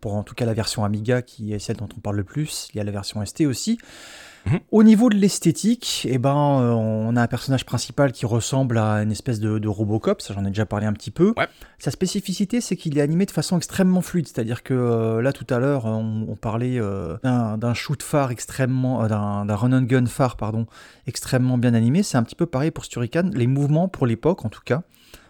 pour 0.00 0.14
en 0.14 0.22
tout 0.22 0.36
cas 0.36 0.46
la 0.46 0.54
version 0.54 0.84
Amiga 0.84 1.20
qui 1.20 1.52
est 1.52 1.58
celle 1.58 1.78
dont 1.78 1.88
on 1.96 1.98
parle 1.98 2.14
le 2.14 2.22
plus. 2.22 2.68
Il 2.72 2.76
y 2.76 2.80
a 2.80 2.84
la 2.84 2.92
version 2.92 3.26
ST 3.26 3.40
aussi. 3.40 3.78
Mhm. 4.48 4.60
Au 4.70 4.82
niveau 4.82 5.10
de 5.10 5.16
l'esthétique, 5.16 6.06
eh 6.08 6.18
ben, 6.18 6.60
euh, 6.60 6.72
on 6.72 7.16
a 7.16 7.22
un 7.22 7.26
personnage 7.26 7.66
principal 7.66 8.12
qui 8.12 8.24
ressemble 8.24 8.78
à 8.78 9.02
une 9.02 9.12
espèce 9.12 9.40
de, 9.40 9.68
Robocop, 9.68 10.22
ça 10.22 10.32
j'en 10.34 10.44
ai 10.44 10.48
déjà 10.48 10.64
parlé 10.64 10.86
un 10.86 10.92
petit 10.92 11.10
peu. 11.10 11.34
Sa 11.78 11.90
spécificité, 11.90 12.60
c'est 12.60 12.76
qu'il 12.76 12.96
est 12.96 13.00
animé 13.00 13.26
de 13.26 13.30
façon 13.30 13.56
extrêmement 13.56 14.00
fluide, 14.00 14.26
c'est-à-dire 14.26 14.62
que 14.62 14.74
euh, 14.74 15.20
là 15.20 15.32
tout 15.32 15.46
à 15.50 15.58
l'heure, 15.58 15.84
on, 15.84 16.36
parlait 16.40 16.78
euh, 16.80 17.16
d'un 17.22 17.74
shoot 17.74 18.02
phare 18.02 18.30
extrêmement, 18.30 19.06
d'un 19.06 19.54
run 19.54 19.72
and 19.72 19.82
gun 19.82 20.06
phare 20.06 20.36
pardon, 20.36 20.66
extrêmement 21.06 21.58
bien 21.58 21.74
animé. 21.74 22.02
C'est 22.02 22.16
un 22.16 22.22
petit 22.22 22.36
peu 22.36 22.46
pareil 22.46 22.70
pour 22.70 22.84
Sturican. 22.84 23.30
Les 23.34 23.46
mouvements, 23.46 23.88
pour 23.88 24.06
l'époque 24.06 24.44
en 24.44 24.48
tout 24.48 24.62
cas, 24.64 24.82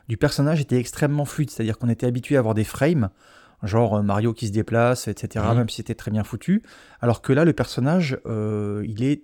du 0.08 0.16
personnage 0.16 0.60
étaient 0.60 0.78
extrêmement 0.78 1.24
fluides, 1.24 1.50
c'est-à-dire 1.50 1.78
qu'on 1.78 1.88
était 1.88 2.06
habitué 2.06 2.36
à 2.36 2.38
avoir 2.38 2.54
des 2.54 2.64
frames 2.64 3.10
genre 3.62 3.96
euh, 3.96 4.02
Mario 4.02 4.32
qui 4.32 4.46
se 4.46 4.52
déplace, 4.52 5.08
etc., 5.08 5.44
Mhm. 5.50 5.56
même 5.58 5.68
si 5.68 5.76
c'était 5.76 5.94
très 5.94 6.10
bien 6.10 6.24
foutu. 6.24 6.62
Alors 7.00 7.22
que 7.22 7.32
là, 7.32 7.44
le 7.44 7.52
personnage, 7.52 8.18
euh, 8.26 8.84
il 8.86 9.02
est 9.02 9.22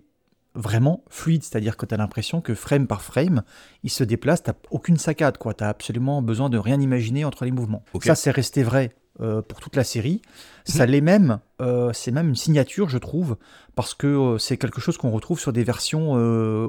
vraiment 0.57 1.03
fluide, 1.11 1.43
c'est-à-dire 1.43 1.77
que 1.77 1.85
tu 1.85 1.95
as 1.95 1.99
l'impression 1.99 2.41
que 2.41 2.55
frame 2.55 2.87
par 2.87 3.03
frame, 3.03 3.43
il 3.83 3.91
se 3.91 4.05
déplace, 4.05 4.43
tu 4.43 4.51
aucune 4.71 4.97
saccade, 4.97 5.37
quoi. 5.39 5.53
Tu 5.55 5.65
absolument 5.65 6.23
besoin 6.23 6.49
de 6.49 6.59
rien 6.59 6.81
imaginer 6.81 7.25
entre 7.25 7.45
les 7.45 7.51
mouvements. 7.51 7.85
Ok. 7.93 8.05
Ça, 8.05 8.15
c'est 8.15 8.31
resté 8.31 8.63
vrai 8.63 8.93
euh, 9.21 9.43
pour 9.43 9.61
toute 9.61 9.77
la 9.77 9.85
série. 9.85 10.23
Ça 10.65 10.87
l'est 10.87 11.01
même, 11.01 11.39
euh, 11.61 11.93
c'est 11.93 12.11
même 12.11 12.29
une 12.29 12.35
signature, 12.37 12.89
je 12.89 12.99
trouve, 12.99 13.37
parce 13.77 13.95
que 13.95 14.07
euh, 14.09 14.39
c'est 14.39 14.57
quelque 14.57 14.81
chose 14.81 14.97
qu'on 14.97 15.11
retrouve 15.13 15.39
sur 15.39 15.53
des 15.53 15.63
versions 15.65 16.13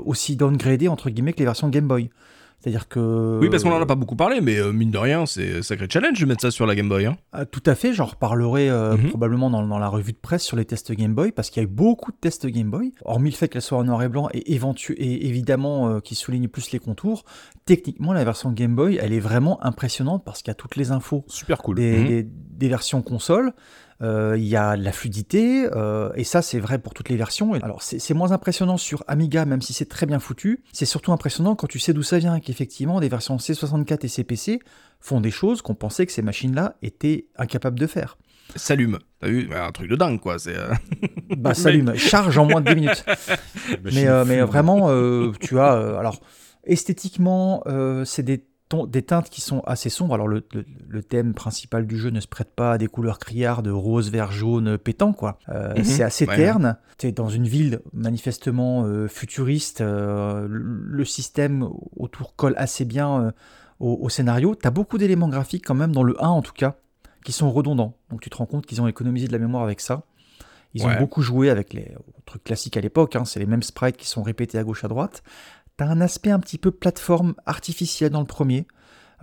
aussi 0.05 0.35
downgradées, 0.35 0.87
entre 0.87 1.09
guillemets, 1.09 1.33
que 1.33 1.39
les 1.39 1.45
versions 1.45 1.69
Game 1.69 1.87
Boy. 1.87 2.09
C'est-à-dire 2.65 2.87
que... 2.87 3.37
Oui, 3.39 3.49
parce 3.51 3.61
qu'on 3.63 3.71
en 3.71 3.79
a 3.79 3.85
pas 3.85 3.93
beaucoup 3.93 4.15
parlé, 4.15 4.41
mais 4.41 4.57
euh, 4.57 4.71
mine 4.71 4.89
de 4.89 4.97
rien, 4.97 5.27
c'est 5.27 5.61
sacré 5.61 5.85
challenge 5.87 6.19
de 6.19 6.25
mettre 6.25 6.41
ça 6.41 6.49
sur 6.49 6.65
la 6.65 6.73
Game 6.73 6.89
Boy. 6.89 7.05
Hein. 7.05 7.15
Ah, 7.31 7.45
tout 7.45 7.61
à 7.67 7.75
fait, 7.75 7.93
j'en 7.93 8.05
reparlerai 8.05 8.71
euh, 8.71 8.97
Mhm. 8.97 9.09
probablement 9.09 9.51
dans, 9.51 9.61
dans 9.67 9.77
la 9.77 9.87
revue 9.87 10.13
de 10.13 10.17
presse 10.17 10.41
sur 10.41 10.57
les 10.57 10.65
tests 10.65 10.91
Game 10.91 11.13
Boy, 11.13 11.31
parce 11.31 11.51
qu'il 11.51 11.61
y 11.61 11.65
a 11.65 11.69
eu 11.69 11.71
beaucoup 11.71 12.11
de 12.11 12.17
tests 12.17 12.47
Game 12.47 12.71
Boy, 12.71 12.91
hormis 13.03 13.29
le 13.29 13.35
fait 13.35 13.49
qu'elle 13.49 13.61
soit 13.61 13.77
en 13.77 13.83
noir 13.83 14.01
et 14.01 14.09
blanc, 14.09 14.29
et, 14.33 14.57
éventu- 14.57 14.95
et 14.97 15.27
évidemment 15.27 15.89
euh, 15.89 15.99
qui 15.99 16.15
souligne 16.15 16.47
plus 16.47 16.71
les 16.71 16.79
contours, 16.79 17.23
techniquement 17.65 18.13
la 18.13 18.23
version 18.23 18.51
Game 18.51 18.75
Boy, 18.75 18.97
elle 18.99 19.13
est 19.13 19.19
vraiment 19.19 19.63
impressionnante, 19.63 20.23
parce 20.25 20.41
qu'il 20.41 20.49
y 20.49 20.53
a 20.53 20.55
toutes 20.55 20.75
les 20.75 20.89
infos 20.91 21.23
Super 21.27 21.59
cool. 21.59 21.75
des, 21.75 21.99
Mhm. 21.99 22.07
des- 22.07 22.23
des 22.57 22.67
versions 22.67 23.03
console, 23.03 23.47
euh, 23.47 23.51
il 24.01 24.43
y 24.43 24.55
a 24.55 24.75
de 24.77 24.83
la 24.83 24.91
fluidité, 24.91 25.67
euh, 25.73 26.11
et 26.15 26.23
ça 26.23 26.41
c'est 26.41 26.59
vrai 26.59 26.79
pour 26.79 26.93
toutes 26.93 27.09
les 27.09 27.15
versions. 27.17 27.53
Alors 27.55 27.81
c'est 27.81 28.13
moins 28.13 28.31
impressionnant 28.31 28.77
sur 28.77 29.03
Amiga, 29.07 29.45
même 29.45 29.61
si 29.61 29.73
c'est 29.73 29.85
très 29.89 30.05
bien 30.05 30.19
foutu, 30.19 30.63
c'est 30.73 30.85
surtout 30.85 31.11
impressionnant 31.13 31.55
quand 31.55 31.67
tu 31.67 31.79
sais 31.79 31.93
d'où 31.93 32.03
ça 32.03 32.17
vient, 32.19 32.39
qu'effectivement 32.39 32.99
des 32.99 33.09
versions 33.09 33.37
C64 33.37 34.05
et 34.05 34.07
CPC 34.09 34.59
font 34.99 35.21
des 35.21 35.31
choses 35.31 35.61
qu'on 35.61 35.75
pensait 35.75 36.05
que 36.05 36.11
ces 36.11 36.21
machines-là 36.21 36.75
étaient 36.81 37.27
incapables 37.37 37.79
de 37.79 37.87
faire. 37.87 38.17
S'allume. 38.55 38.99
T'as 39.19 39.27
vu? 39.27 39.49
Un 39.53 39.71
truc 39.71 39.89
de 39.89 39.95
dingue, 39.95 40.19
quoi. 40.19 40.37
C'est. 40.39 40.55
euh, 40.55 40.71
Bah, 41.37 41.53
s'allume, 41.55 41.95
charge 41.95 42.37
en 42.37 42.45
moins 42.45 42.61
de 42.61 42.69
10 42.69 42.75
minutes. 42.75 43.05
Mais, 43.83 44.07
euh, 44.07 44.23
mais 44.23 44.41
vraiment, 44.41 44.89
euh, 44.89 45.31
tu 45.39 45.59
as. 45.59 45.73
euh, 45.73 45.97
alors, 45.97 46.19
esthétiquement, 46.63 47.63
euh, 47.67 48.05
c'est 48.05 48.23
des, 48.23 48.43
des 48.87 49.03
teintes 49.03 49.29
qui 49.29 49.41
sont 49.41 49.59
assez 49.61 49.89
sombres. 49.89 50.15
Alors, 50.15 50.27
le, 50.27 50.43
le- 50.53 50.65
le 50.87 51.03
thème 51.03 51.33
principal 51.33 51.85
du 51.85 51.97
jeu 51.97 52.09
ne 52.09 52.19
se 52.19 52.27
prête 52.27 52.49
pas 52.55 52.73
à 52.73 52.77
des 52.77 52.87
couleurs 52.87 53.19
criardes, 53.19 53.67
rose, 53.67 54.09
vert, 54.11 54.31
jaune, 54.31 54.77
pétant, 54.77 55.13
quoi. 55.13 55.37
Euh, 55.49 55.73
Mhm. 55.77 55.83
C'est 55.83 56.03
assez 56.03 56.25
Ouais. 56.27 56.35
terne. 56.35 56.77
Tu 56.97 57.07
es 57.07 57.11
dans 57.11 57.29
une 57.29 57.47
ville 57.47 57.81
manifestement 57.93 58.83
euh, 58.85 59.07
futuriste. 59.07 59.81
euh, 59.81 60.47
le- 60.49 60.59
le 60.97 61.05
système 61.05 61.67
autour 61.95 62.35
colle 62.35 62.55
assez 62.57 62.85
bien 62.85 63.33
au, 63.79 63.99
au 64.01 64.09
scénario. 64.09 64.55
Tu 64.55 64.67
as 64.67 64.71
beaucoup 64.71 64.97
d'éléments 64.97 65.29
graphiques, 65.29 65.65
quand 65.65 65.75
même, 65.75 65.91
dans 65.91 66.03
le 66.03 66.21
1 66.23 66.27
en 66.27 66.41
tout 66.41 66.53
cas, 66.53 66.75
qui 67.23 67.31
sont 67.31 67.51
redondants. 67.51 67.95
Donc, 68.09 68.21
tu 68.21 68.29
te 68.29 68.37
rends 68.37 68.45
compte 68.45 68.65
qu'ils 68.65 68.81
ont 68.81 68.87
économisé 68.87 69.27
de 69.27 69.31
la 69.33 69.39
mémoire 69.39 69.63
avec 69.63 69.79
ça. 69.81 70.03
Ils 70.73 70.83
Ouais. 70.85 70.95
ont 70.95 70.99
beaucoup 70.99 71.21
joué 71.21 71.49
avec 71.49 71.71
les 71.73 71.93
trucs 72.25 72.43
classiques 72.43 72.75
à 72.75 72.81
l'époque, 72.81 73.15
hein, 73.15 73.23
c'est 73.23 73.39
les 73.39 73.45
mêmes 73.45 73.63
sprites 73.63 73.95
qui 73.95 74.07
sont 74.07 74.23
répétés 74.23 74.57
à 74.57 74.63
gauche 74.63 74.83
à 74.83 74.89
droite. 74.89 75.23
T'as 75.77 75.87
un 75.87 75.99
aspect 75.99 76.31
un 76.31 76.39
petit 76.39 76.57
peu 76.57 76.71
plateforme 76.71 77.35
artificielle 77.45 78.11
dans 78.11 78.21
le 78.21 78.25
premier. 78.25 78.65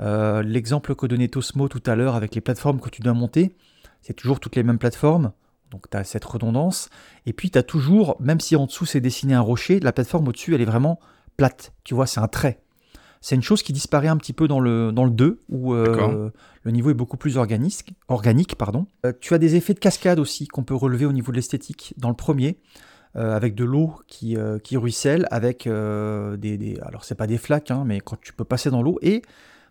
Euh, 0.01 0.43
L'exemple 0.43 0.95
que 0.95 1.07
donnait 1.07 1.29
Tosmo 1.29 1.69
tout 1.69 1.83
à 1.87 1.95
l'heure 1.95 2.15
avec 2.15 2.35
les 2.35 2.43
plateformes 2.43 2.79
que 2.79 2.91
tu 2.91 3.01
dois 3.01 3.15
monter, 3.15 3.57
c'est 4.03 4.13
toujours 4.13 4.39
toutes 4.39 4.57
les 4.57 4.63
mêmes 4.63 4.79
plateformes, 4.79 5.33
donc 5.71 5.89
tu 5.89 5.97
as 5.97 6.05
cette 6.05 6.25
redondance. 6.25 6.91
Et 7.25 7.33
puis 7.33 7.51
tu 7.51 7.59
as 7.59 7.63
toujours, 7.63 8.17
même 8.21 8.41
si 8.41 8.55
en 8.55 8.67
dessous 8.67 8.85
c'est 8.85 9.01
dessiné 9.01 9.33
un 9.33 9.41
rocher, 9.41 9.81
la 9.81 9.93
plateforme 9.93 10.29
au-dessus 10.29 10.55
elle 10.55 10.61
est 10.61 10.67
vraiment 10.67 10.99
plate, 11.39 11.73
tu 11.85 11.95
vois, 11.95 12.07
c'est 12.07 12.21
un 12.21 12.29
trait. 12.29 12.61
C'est 13.23 13.37
une 13.37 13.43
chose 13.43 13.63
qui 13.63 13.73
disparaît 13.73 14.09
un 14.09 14.17
petit 14.17 14.33
peu 14.33 14.49
dans 14.49 14.59
le, 14.61 14.91
dans 14.93 15.05
le 15.05 15.11
2, 15.11 15.45
où 15.49 15.75
euh, 15.75 16.31
le 16.65 16.71
niveau 16.71 16.91
est 16.91 16.95
beaucoup 16.95 17.17
plus 17.17 17.39
organique. 17.39 17.95
organique 18.09 18.57
pardon. 18.57 18.89
Euh, 19.07 19.13
tu 19.21 19.33
as 19.33 19.39
des 19.39 19.55
effets 19.55 19.75
de 19.75 19.79
cascade 19.79 20.19
aussi 20.19 20.49
qu'on 20.49 20.65
peut 20.65 20.75
relever 20.75 21.07
au 21.07 21.13
niveau 21.13 21.31
de 21.31 21.37
l'esthétique 21.37 21.95
dans 21.97 22.09
le 22.09 22.17
premier, 22.17 22.59
euh, 23.17 23.37
avec 23.37 23.55
de 23.55 23.65
l'eau 23.65 23.95
qui, 24.09 24.37
euh, 24.37 24.59
qui 24.59 24.77
ruisselle, 24.77 25.27
avec 25.31 25.67
euh, 25.67 26.37
des, 26.37 26.57
des- 26.57 26.79
Alors, 26.81 27.05
c'est 27.05 27.15
pas 27.15 27.27
des 27.27 27.39
flaques, 27.39 27.71
hein, 27.71 27.85
mais 27.87 28.01
quand 28.01 28.19
tu 28.21 28.33
peux 28.33 28.45
passer 28.45 28.71
dans 28.71 28.83
l'eau, 28.83 28.99
et 29.03 29.23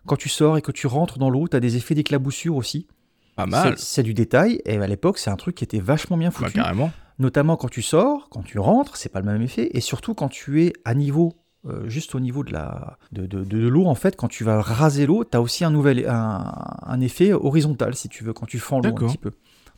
quand 0.06 0.16
tu 0.16 0.30
sors 0.30 0.58
et 0.58 0.62
que 0.62 0.72
tu 0.72 0.88
rentres 0.88 1.18
dans 1.18 1.30
l'eau, 1.30 1.48
tu 1.48 1.56
as 1.56 1.60
des 1.60 1.76
effets 1.78 1.96
d'éclaboussure 1.96 2.56
aussi. 2.56 2.88
Pas 3.36 3.46
mal. 3.46 3.76
C'est 3.78 4.04
du 4.04 4.14
détail, 4.14 4.62
et 4.66 4.78
à 4.78 4.88
l'époque, 4.88 5.18
c'est 5.18 5.30
un 5.30 5.36
truc 5.38 5.56
qui 5.56 5.64
était 5.64 5.80
vachement 5.80 6.18
bien 6.18 6.30
Bah, 6.30 6.36
foutu. 6.36 6.54
carrément. 6.54 6.92
Notamment 7.20 7.56
quand 7.56 7.70
tu 7.70 7.82
sors, 7.82 8.30
quand 8.30 8.42
tu 8.44 8.58
rentres, 8.60 8.96
c'est 8.98 9.10
pas 9.10 9.20
le 9.20 9.26
même 9.26 9.42
effet, 9.42 9.70
et 9.74 9.80
surtout 9.82 10.14
quand 10.16 10.30
tu 10.30 10.64
es 10.64 10.74
à 10.86 10.94
niveau, 10.96 11.34
euh, 11.68 11.88
juste 11.88 12.16
au 12.16 12.20
niveau 12.20 12.44
de 12.44 12.52
la 12.52 12.98
de, 13.12 13.26
de- 13.28 13.44
de 13.44 13.68
l'eau, 13.68 13.86
en 13.86 13.94
fait, 13.96 14.16
quand 14.16 14.28
tu 14.28 14.44
vas 14.44 14.60
raser 14.62 15.06
l'eau, 15.06 15.24
tu 15.24 15.38
as 15.38 15.42
aussi 15.42 15.64
un 15.64 15.70
nouvel 15.70 16.06
un, 16.08 16.52
un 16.84 17.00
effet 17.02 17.32
horizontal, 17.34 17.94
si 17.96 18.10
tu 18.10 18.24
veux, 18.24 18.34
quand 18.34 18.48
tu 18.48 18.58
fends 18.60 18.80
l'eau 18.80 18.90
un 18.90 19.08
petit 19.08 19.18
peu. 19.20 19.32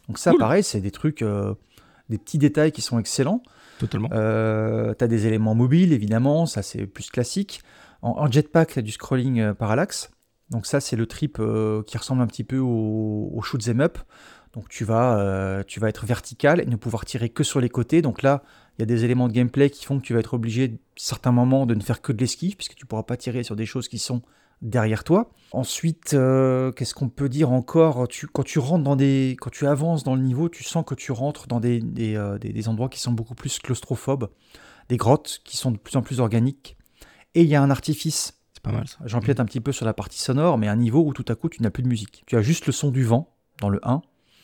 Donc 0.07 0.17
ça, 0.19 0.31
Cool. 0.31 0.39
pareil, 0.39 0.63
c'est 0.63 0.79
des 0.79 0.91
trucs, 0.91 1.21
euh, 1.21 1.53
des 2.09 2.17
petits 2.17 2.37
détails 2.37 2.71
qui 2.71 2.81
sont 2.81 2.97
excellents. 2.99 3.43
Totalement. 3.79 4.09
Euh, 4.13 4.93
tu 4.97 5.03
as 5.03 5.07
des 5.07 5.27
éléments 5.27 5.55
mobiles, 5.55 5.93
évidemment, 5.93 6.45
ça 6.45 6.61
c'est 6.61 6.85
plus 6.85 7.09
classique. 7.09 7.61
En, 8.01 8.29
jetpack, 8.29 8.73
tu 8.73 8.79
as 8.79 8.81
du 8.81 8.91
scrolling 8.91 9.39
euh, 9.39 9.53
parallaxe. 9.53 10.11
Donc 10.49 10.65
ça, 10.65 10.81
c'est 10.81 10.97
le 10.97 11.05
trip 11.05 11.37
euh, 11.39 11.83
qui 11.83 11.97
ressemble 11.97 12.21
un 12.21 12.27
petit 12.27 12.43
peu 12.43 12.57
au, 12.57 13.31
au 13.33 13.41
shoot 13.41 13.65
'em 13.69 13.79
up. 13.79 13.97
Donc 14.53 14.69
tu 14.69 14.85
vas, 14.85 15.17
euh, 15.17 15.63
tu 15.65 15.79
vas 15.79 15.89
être 15.89 16.05
vertical 16.05 16.61
et 16.61 16.65
ne 16.65 16.75
pouvoir 16.75 17.05
tirer 17.05 17.29
que 17.29 17.43
sur 17.43 17.59
les 17.59 17.69
côtés. 17.69 18.01
Donc 18.01 18.21
là, 18.21 18.43
il 18.77 18.81
y 18.81 18.83
a 18.83 18.85
des 18.85 19.03
éléments 19.03 19.27
de 19.27 19.33
gameplay 19.33 19.69
qui 19.69 19.85
font 19.85 19.99
que 19.99 20.05
tu 20.05 20.13
vas 20.13 20.19
être 20.19 20.33
obligé, 20.35 20.65
à 20.65 20.77
certains 20.95 21.31
moments, 21.31 21.65
de 21.65 21.73
ne 21.73 21.81
faire 21.81 22.01
que 22.01 22.11
de 22.11 22.19
l'esquive, 22.19 22.55
puisque 22.55 22.75
tu 22.75 22.85
pourras 22.85 23.03
pas 23.03 23.17
tirer 23.17 23.43
sur 23.43 23.55
des 23.55 23.65
choses 23.65 23.87
qui 23.87 23.99
sont 23.99 24.21
derrière 24.63 25.03
toi. 25.03 25.31
Ensuite, 25.51 26.15
euh, 26.15 26.71
qu'est-ce 26.71 26.95
qu'on 26.95 27.09
peut 27.09 27.29
dire 27.29 27.51
encore? 27.51 28.07
Tu, 28.07 28.25
Quand 28.25 28.41
tu 28.43 28.57
rentres 28.57 28.83
dans 28.83 28.95
des, 28.95 29.37
quand 29.39 29.51
tu 29.51 29.67
avances 29.67 30.03
dans 30.03 30.15
le 30.15 30.21
niveau, 30.21 30.49
tu 30.49 30.63
sens 30.63 30.83
que 30.85 30.95
tu 30.95 31.11
rentres 31.11 31.47
dans 31.47 31.59
des, 31.59 31.79
des, 31.79 32.15
euh, 32.15 32.39
des- 32.39 32.51
des 32.53 32.67
endroits 32.69 32.89
qui 32.89 32.99
sont 32.99 33.11
beaucoup 33.11 33.35
plus 33.35 33.59
claustrophobes, 33.59 34.29
des 34.89 34.97
grottes 34.97 35.41
qui 35.45 35.57
sont 35.57 35.69
de 35.71 35.77
plus 35.77 35.95
en 35.95 36.01
plus 36.01 36.19
organiques. 36.19 36.75
Et 37.35 37.43
il 37.43 37.47
y 37.47 37.55
a 37.55 37.61
un 37.61 37.69
artifice. 37.69 38.39
C'est 38.53 38.63
pas 38.63 38.71
mal 38.71 38.87
ça. 38.87 38.97
J'empiète 39.05 39.39
un 39.39 39.45
petit 39.45 39.59
peu 39.61 39.71
sur 39.71 39.85
la 39.85 39.93
partie 39.93 40.19
sonore, 40.19 40.57
mais 40.57 40.67
un 40.67 40.75
niveau 40.75 41.05
où 41.05 41.13
tout 41.13 41.25
à 41.27 41.35
coup 41.35 41.49
tu 41.49 41.61
n'as 41.61 41.69
plus 41.69 41.83
de 41.83 41.87
musique. 41.87 42.23
Tu 42.25 42.35
as 42.35 42.41
juste 42.41 42.65
le 42.65 42.71
son 42.71 42.89
du 42.89 43.03
vent 43.03 43.35
dans 43.59 43.69
le 43.69 43.79
1 43.83 44.01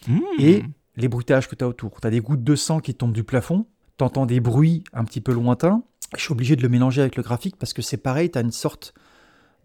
Mmh. 0.08 0.20
et 0.40 0.64
les 0.96 1.08
bruitages 1.10 1.50
que 1.50 1.56
tu 1.56 1.64
as 1.64 1.68
autour. 1.68 2.00
Tu 2.00 2.08
as 2.08 2.10
des 2.12 2.22
gouttes 2.22 2.44
de 2.44 2.56
sang 2.56 2.80
qui 2.80 2.94
tombent 2.96 3.12
du 3.14 3.24
plafond, 3.26 3.66
tu 3.98 4.04
entends 4.06 4.26
des 4.26 4.40
bruits 4.40 4.84
un 4.94 5.04
petit 5.04 5.20
peu 5.22 5.34
lointains. 5.34 5.84
Je 6.16 6.22
suis 6.24 6.32
obligé 6.32 6.56
de 6.56 6.62
le 6.62 6.70
mélanger 6.70 7.02
avec 7.02 7.16
le 7.18 7.24
graphique 7.24 7.58
parce 7.58 7.74
que 7.74 7.82
c'est 7.82 7.98
pareil, 7.98 8.32
tu 8.32 8.38
as 8.38 8.42
une 8.42 8.52
sorte 8.54 8.94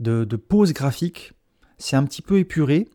de, 0.01 0.25
de 0.25 0.37
pause 0.37 0.73
graphique. 0.73 1.33
C'est 1.79 1.97
un 1.97 2.05
petit 2.05 2.23
peu 2.23 2.39
épuré. 2.39 2.89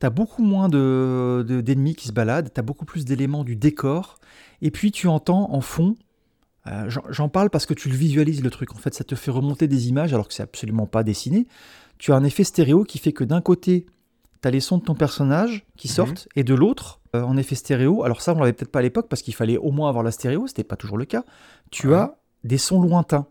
Tu 0.00 0.06
as 0.06 0.10
beaucoup 0.10 0.42
moins 0.42 0.68
de- 0.68 1.44
de- 1.46 1.60
d'ennemis 1.60 1.94
qui 1.94 2.08
se 2.08 2.12
baladent, 2.12 2.52
tu 2.52 2.58
as 2.58 2.62
beaucoup 2.62 2.84
plus 2.84 3.04
d'éléments 3.04 3.44
du 3.44 3.56
décor. 3.56 4.18
Et 4.60 4.70
puis 4.70 4.90
tu 4.92 5.06
entends 5.08 5.52
en 5.52 5.60
fond, 5.60 5.96
euh, 6.66 6.88
j'en- 7.10 7.28
parle 7.28 7.50
parce 7.50 7.66
que 7.66 7.74
tu 7.74 7.88
le 7.88 7.96
visualises 7.96 8.42
le 8.42 8.50
truc. 8.50 8.72
En 8.74 8.78
fait, 8.78 8.94
ça 8.94 9.04
te 9.04 9.14
fait 9.14 9.30
remonter 9.30 9.68
des 9.68 9.88
images 9.88 10.12
alors 10.14 10.28
que 10.28 10.34
c'est 10.34 10.42
absolument 10.42 10.86
pas 10.86 11.02
dessiné. 11.04 11.46
Tu 11.98 12.12
as 12.12 12.16
un 12.16 12.24
effet 12.24 12.44
stéréo 12.44 12.84
qui 12.84 12.98
fait 12.98 13.12
que 13.12 13.24
d'un 13.24 13.40
côté, 13.40 13.86
tu 14.40 14.48
as 14.48 14.50
les 14.50 14.60
sons 14.60 14.78
de 14.78 14.82
ton 14.84 14.94
personnage 14.94 15.64
qui 15.76 15.88
Mhm. 15.88 15.94
sortent, 15.94 16.28
et 16.34 16.42
de 16.44 16.54
l'autre, 16.54 17.00
euh, 17.14 17.22
en 17.22 17.36
effet 17.36 17.54
stéréo, 17.54 18.02
alors 18.02 18.20
ça 18.22 18.34
on 18.34 18.40
l'avait 18.40 18.52
peut-être 18.52 18.72
pas 18.72 18.80
à 18.80 18.82
l'époque 18.82 19.06
parce 19.08 19.22
qu'il 19.22 19.34
fallait 19.34 19.56
au 19.56 19.70
moins 19.70 19.88
avoir 19.88 20.02
la 20.02 20.10
stéréo, 20.10 20.46
c'était 20.48 20.64
pas 20.64 20.76
toujours 20.76 20.98
le 20.98 21.04
cas, 21.04 21.24
tu 21.70 21.88
Ouais. 21.88 21.94
as 21.94 22.16
des 22.42 22.58
sons 22.58 22.82
lointains. 22.82 23.26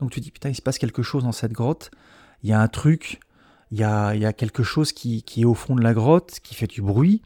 Donc 0.00 0.10
tu 0.10 0.20
dis 0.20 0.30
putain 0.30 0.50
il 0.50 0.54
se 0.54 0.60
passe 0.62 0.78
quelque 0.78 1.02
chose 1.02 1.24
dans 1.24 1.32
cette 1.32 1.52
grotte, 1.52 1.90
il 2.42 2.50
y 2.50 2.52
a 2.52 2.60
un 2.60 2.68
truc, 2.68 3.20
il 3.70 3.78
y 3.78 3.84
a, 3.84 4.14
il 4.14 4.20
y 4.20 4.26
a 4.26 4.32
quelque 4.32 4.62
chose 4.62 4.92
qui, 4.92 5.22
qui 5.22 5.42
est 5.42 5.46
au 5.46 5.54
fond 5.54 5.74
de 5.76 5.82
la 5.82 5.94
grotte, 5.94 6.38
qui 6.42 6.54
fait 6.54 6.66
du 6.66 6.82
bruit. 6.82 7.22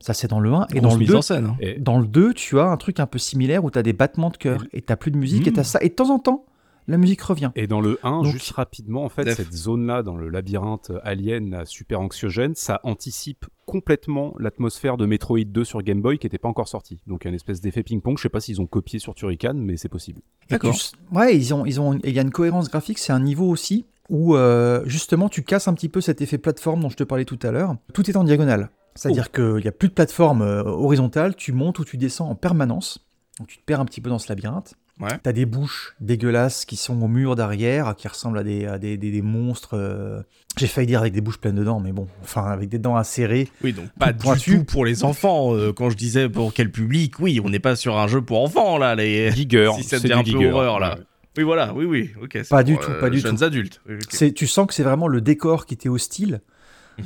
Ça 0.00 0.14
c'est 0.14 0.28
dans 0.28 0.38
le 0.40 0.52
1. 0.52 0.66
Et 0.74 0.80
dans 0.80 0.92
le 0.92 0.98
mise 0.98 1.08
2, 1.08 1.14
en 1.16 1.22
scène. 1.22 1.46
hein. 1.46 1.56
Et- 1.60 1.78
dans 1.78 1.98
le 1.98 2.06
2, 2.06 2.32
tu 2.34 2.58
as 2.60 2.66
un 2.66 2.76
truc 2.76 3.00
un 3.00 3.06
peu 3.06 3.18
similaire 3.18 3.64
où 3.64 3.70
tu 3.70 3.78
as 3.78 3.82
des 3.82 3.92
battements 3.92 4.30
de 4.30 4.36
cœur 4.36 4.64
et 4.72 4.80
tu 4.82 4.96
plus 4.96 5.10
de 5.10 5.16
musique 5.16 5.46
et 5.48 5.52
tu 5.52 5.64
ça. 5.64 5.80
Et 5.82 5.88
de 5.88 5.94
temps 5.94 6.10
en 6.10 6.20
temps, 6.20 6.44
la 6.86 6.96
musique 6.98 7.20
revient. 7.20 7.50
Et 7.56 7.66
dans 7.66 7.80
le 7.80 7.98
1, 8.04 8.22
Donc- 8.22 8.32
juste 8.32 8.52
rapidement, 8.52 9.04
en 9.04 9.08
fait, 9.08 9.24
Def. 9.24 9.34
cette 9.36 9.52
zone-là, 9.52 10.02
dans 10.04 10.16
le 10.16 10.28
labyrinthe 10.30 10.92
alien 11.02 11.50
là, 11.50 11.66
super 11.66 12.00
anxiogène, 12.00 12.54
ça 12.54 12.80
anticipe 12.84 13.44
complètement 13.66 14.34
l'atmosphère 14.38 14.96
de 14.96 15.04
Metroid 15.04 15.44
2 15.44 15.64
sur 15.64 15.82
Game 15.82 16.00
Boy 16.00 16.18
qui 16.18 16.26
n'était 16.26 16.38
pas 16.38 16.48
encore 16.48 16.68
sorti. 16.68 17.02
Donc 17.08 17.26
un 17.26 17.32
espèce 17.34 17.60
d'effet 17.60 17.82
ping-pong. 17.82 18.16
Je 18.16 18.22
sais 18.22 18.28
pas 18.30 18.40
s'ils 18.40 18.60
ont 18.60 18.66
copié 18.66 19.00
sur 19.00 19.14
Turrican, 19.14 19.52
mais 19.54 19.76
c'est 19.76 19.88
possible. 19.90 20.22
D'accord. 20.48 20.74
tu 20.74 20.96
Ouais, 21.14 21.36
ils 21.36 21.52
ont, 21.52 21.66
ils 21.66 21.80
ont, 21.80 21.98
il 22.04 22.12
y 22.12 22.18
a 22.18 22.22
une 22.22 22.30
cohérence 22.30 22.70
graphique, 22.70 22.98
c'est 22.98 23.12
un 23.12 23.20
niveau 23.20 23.48
aussi 23.50 23.84
où 24.08 24.34
euh, 24.36 24.82
justement 24.86 25.28
tu 25.28 25.42
casses 25.42 25.68
un 25.68 25.74
petit 25.74 25.88
peu 25.88 26.00
cet 26.00 26.20
effet 26.20 26.38
plateforme 26.38 26.80
dont 26.80 26.90
je 26.90 26.96
te 26.96 27.04
parlais 27.04 27.24
tout 27.24 27.38
à 27.42 27.50
l'heure. 27.50 27.76
Tout 27.94 28.08
est 28.10 28.16
en 28.16 28.24
diagonale. 28.24 28.70
C'est-à-dire 28.94 29.26
Oh. 29.28 29.34
qu'il 29.36 29.62
n'y 29.62 29.68
a 29.68 29.72
plus 29.72 29.88
de 29.88 29.94
plateforme 29.94 30.42
euh, 30.42 30.62
horizontale, 30.64 31.36
tu 31.36 31.52
montes 31.52 31.78
ou 31.78 31.84
tu 31.84 31.96
descends 31.96 32.28
en 32.30 32.34
permanence. 32.34 33.06
Donc 33.38 33.48
tu 33.48 33.58
te 33.58 33.64
perds 33.64 33.80
un 33.80 33.84
petit 33.84 34.00
peu 34.00 34.10
dans 34.10 34.18
ce 34.18 34.28
labyrinthe. 34.28 34.74
Ouais. 35.00 35.16
T'as 35.22 35.30
des 35.30 35.46
bouches 35.46 35.94
dégueulasses 36.00 36.64
qui 36.64 36.74
sont 36.74 37.00
au 37.00 37.06
mur 37.06 37.36
d'arrière, 37.36 37.94
qui 37.96 38.08
ressemblent 38.08 38.38
à 38.38 38.42
des, 38.42 38.66
à 38.66 38.78
des, 38.80 38.96
des- 38.96 39.12
des 39.12 39.22
monstres. 39.22 39.74
euh, 39.78 40.22
J'ai 40.56 40.66
failli 40.66 40.88
dire 40.88 40.98
avec 41.00 41.12
des 41.12 41.20
bouches 41.20 41.38
pleines 41.38 41.54
de 41.54 41.62
dents, 41.62 41.78
mais 41.78 41.92
bon, 41.92 42.08
enfin 42.24 42.46
avec 42.46 42.68
des 42.68 42.80
dents 42.80 42.96
acérées. 42.96 43.48
Oui, 43.62 43.72
donc 43.72 43.88
pas 44.00 44.12
du 44.12 44.18
pointu. 44.18 44.58
tout 44.58 44.64
pour 44.64 44.84
les 44.84 45.04
enfants. 45.04 45.54
euh, 45.54 45.72
quand 45.72 45.88
je 45.90 45.96
disais 45.96 46.28
pour 46.28 46.52
quel 46.52 46.72
public, 46.72 47.20
oui, 47.20 47.40
on 47.44 47.48
n'est 47.48 47.60
pas 47.60 47.76
sur 47.76 47.96
un 47.96 48.08
jeu 48.08 48.22
pour 48.22 48.42
enfants 48.42 48.76
là. 48.76 48.96
Les... 48.96 49.30
Giger, 49.30 49.70
Si 49.76 49.84
ça 49.84 50.00
c'est 50.00 50.08
devient 50.08 50.20
du 50.24 50.30
un 50.30 50.32
peu 50.32 50.38
Giger. 50.40 50.50
horreur, 50.50 50.80
là. 50.80 50.98
Oui, 51.38 51.44
voilà, 51.44 51.72
oui, 51.72 51.84
oui, 51.84 52.10
ok. 52.20 52.48
Pas 52.50 52.64
du 52.64 52.76
tout, 52.76 52.90
euh, 52.90 52.98
pas 53.00 53.10
du 53.10 53.20
jeunes 53.20 53.36
tout. 53.38 53.44
adultes. 53.44 53.80
Oui, 53.88 53.94
ok. 53.94 54.08
C'est, 54.10 54.32
tu 54.32 54.48
sens 54.48 54.66
que 54.66 54.74
c'est 54.74 54.82
vraiment 54.82 55.06
le 55.06 55.20
décor 55.20 55.66
qui 55.66 55.76
t'est 55.76 55.88
hostile, 55.88 56.40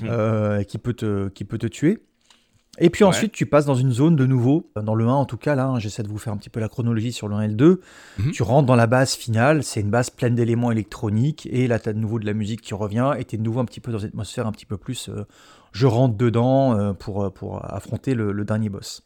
euh, 0.05 0.63
qui, 0.65 0.79
peut 0.79 0.95
te, 0.95 1.29
qui 1.29 1.45
peut 1.45 1.59
te 1.59 1.67
tuer. 1.67 1.99
Et 2.79 2.89
puis 2.89 3.05
Ouais. 3.05 3.11
ensuite, 3.11 3.33
tu 3.33 3.45
passes 3.45 3.67
dans 3.67 3.75
une 3.75 3.93
zone 3.93 4.17
de 4.17 4.25
nouveau, 4.25 4.71
dans 4.83 4.95
le 4.95 5.05
1 5.07 5.13
en 5.13 5.27
tout 5.27 5.37
cas, 5.37 5.55
là, 5.55 5.67
hein, 5.67 5.79
j'essaie 5.79 6.03
de 6.03 6.09
vous 6.09 6.17
faire 6.17 6.33
un 6.33 6.39
petit 6.39 6.49
peu 6.49 6.59
la 6.61 6.71
chronologie 6.71 7.13
sur 7.13 7.29
le 7.29 7.35
1 7.35 7.43
et 7.43 7.49
le 7.49 7.55
2. 7.55 7.81
Mhm. 8.19 8.31
Tu 8.31 8.43
rentres 8.43 8.65
dans 8.67 8.75
la 8.77 8.87
base 8.87 9.13
finale, 9.13 9.63
c'est 9.63 9.83
une 9.83 9.91
base 9.91 10.09
pleine 10.09 10.35
d'éléments 10.35 10.73
électroniques, 10.73 11.47
et 11.53 11.69
là, 11.69 11.79
tu 11.79 11.91
as 11.91 11.93
de 11.93 11.99
nouveau 11.99 12.19
de 12.19 12.25
la 12.25 12.33
musique 12.33 12.63
qui 12.63 12.73
revient, 12.73 13.13
et 13.19 13.27
tu 13.27 13.35
es 13.35 13.39
de 13.39 13.43
nouveau 13.43 13.61
un 13.61 13.67
petit 13.67 13.81
peu 13.81 13.93
dans 13.93 13.99
une 13.99 14.09
atmosphère 14.09 14.47
un 14.47 14.53
petit 14.53 14.65
peu 14.65 14.79
plus. 14.79 15.11
euh, 15.11 15.25
je 15.73 15.87
rentre 15.87 16.17
dedans 16.17 16.75
euh, 16.79 16.95
pour, 16.95 17.31
pour 17.35 17.63
affronter 17.63 18.15
le, 18.15 18.33
le 18.33 18.45
dernier 18.47 18.71
boss. 18.71 19.03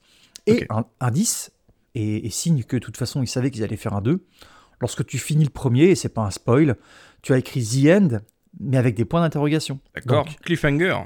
Et 0.47 0.65
un, 0.71 0.85
indice, 1.01 1.51
et, 1.97 2.25
et 2.25 2.31
signe 2.31 2.63
que 2.63 2.77
de 2.77 2.81
toute 2.81 2.97
façon, 2.97 3.21
ils 3.21 3.27
savaient 3.27 3.51
qu'ils 3.51 3.65
allaient 3.65 3.77
faire 3.77 3.95
un 3.95 4.01
2. 4.01 4.21
Lorsque 4.81 5.05
tu 5.07 5.19
finis 5.19 5.45
le 5.45 5.51
premier, 5.51 5.85
et 5.85 5.95
c'est 5.95 6.09
pas 6.11 6.23
un 6.23 6.31
spoil, 6.31 6.77
tu 7.23 7.33
as 7.33 7.39
écrit 7.39 7.65
The 7.65 7.87
End, 7.89 8.09
mais 8.61 8.77
avec 8.77 8.95
des 8.95 9.05
points 9.05 9.21
d'interrogation. 9.21 9.81
D'accord. 9.95 10.25
Donc, 10.27 10.37
Cliffhanger. 10.41 10.97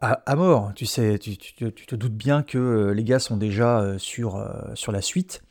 à, 0.00 0.12
à 0.26 0.36
mort. 0.36 0.72
Tu 0.74 0.86
sais, 0.86 1.18
tu, 1.18 1.36
tu 1.36 1.54
te- 1.54 1.66
tu 1.70 1.86
te 1.86 1.94
doutes 1.94 2.14
bien 2.14 2.42
que 2.42 2.58
euh, 2.58 2.94
les 2.94 3.04
gars 3.04 3.18
sont 3.18 3.36
déjà 3.36 3.80
euh, 3.80 3.98
sur, 3.98 4.36
euh, 4.36 4.48
sur 4.74 4.92
la 4.92 5.02
suite. 5.02 5.42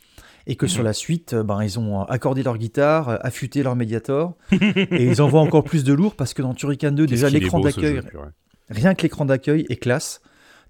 Et 0.50 0.56
que 0.56 0.66
sur 0.66 0.82
la 0.82 0.94
suite, 0.94 1.36
ben, 1.36 1.62
ils 1.62 1.78
ont 1.78 2.04
accordé 2.04 2.42
leur 2.42 2.58
guitare, 2.58 3.20
affûté 3.26 3.64
leur 3.64 3.76
médiator, 3.76 4.38
et 4.54 5.04
ils 5.06 5.22
envoient 5.22 5.42
encore 5.42 5.66
plus 5.66 5.84
de 5.84 5.92
lourd 5.92 6.16
parce 6.16 6.34
que 6.34 6.42
dans 6.42 6.54
Turrican 6.54 6.92
2, 6.94 7.06
déjà 7.06 7.28
l'écran 7.42 7.60
d'accueil, 7.60 8.00
rien 8.70 8.96
que 8.96 9.02
l'écran 9.04 9.26
d'accueil 9.26 9.66
est 9.68 9.76
classe. 9.76 10.22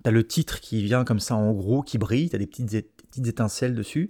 T'as 0.02 0.10
le 0.10 0.26
titre 0.26 0.62
qui 0.62 0.82
vient 0.82 1.04
comme 1.04 1.20
ça 1.20 1.36
en 1.36 1.52
gros, 1.52 1.84
qui 1.84 2.00
brille, 2.00 2.28
t'as 2.32 2.40
des 2.40 2.48
petites, 2.48 2.72
petites 3.12 3.28
étincelles 3.28 3.76
dessus. 3.76 4.10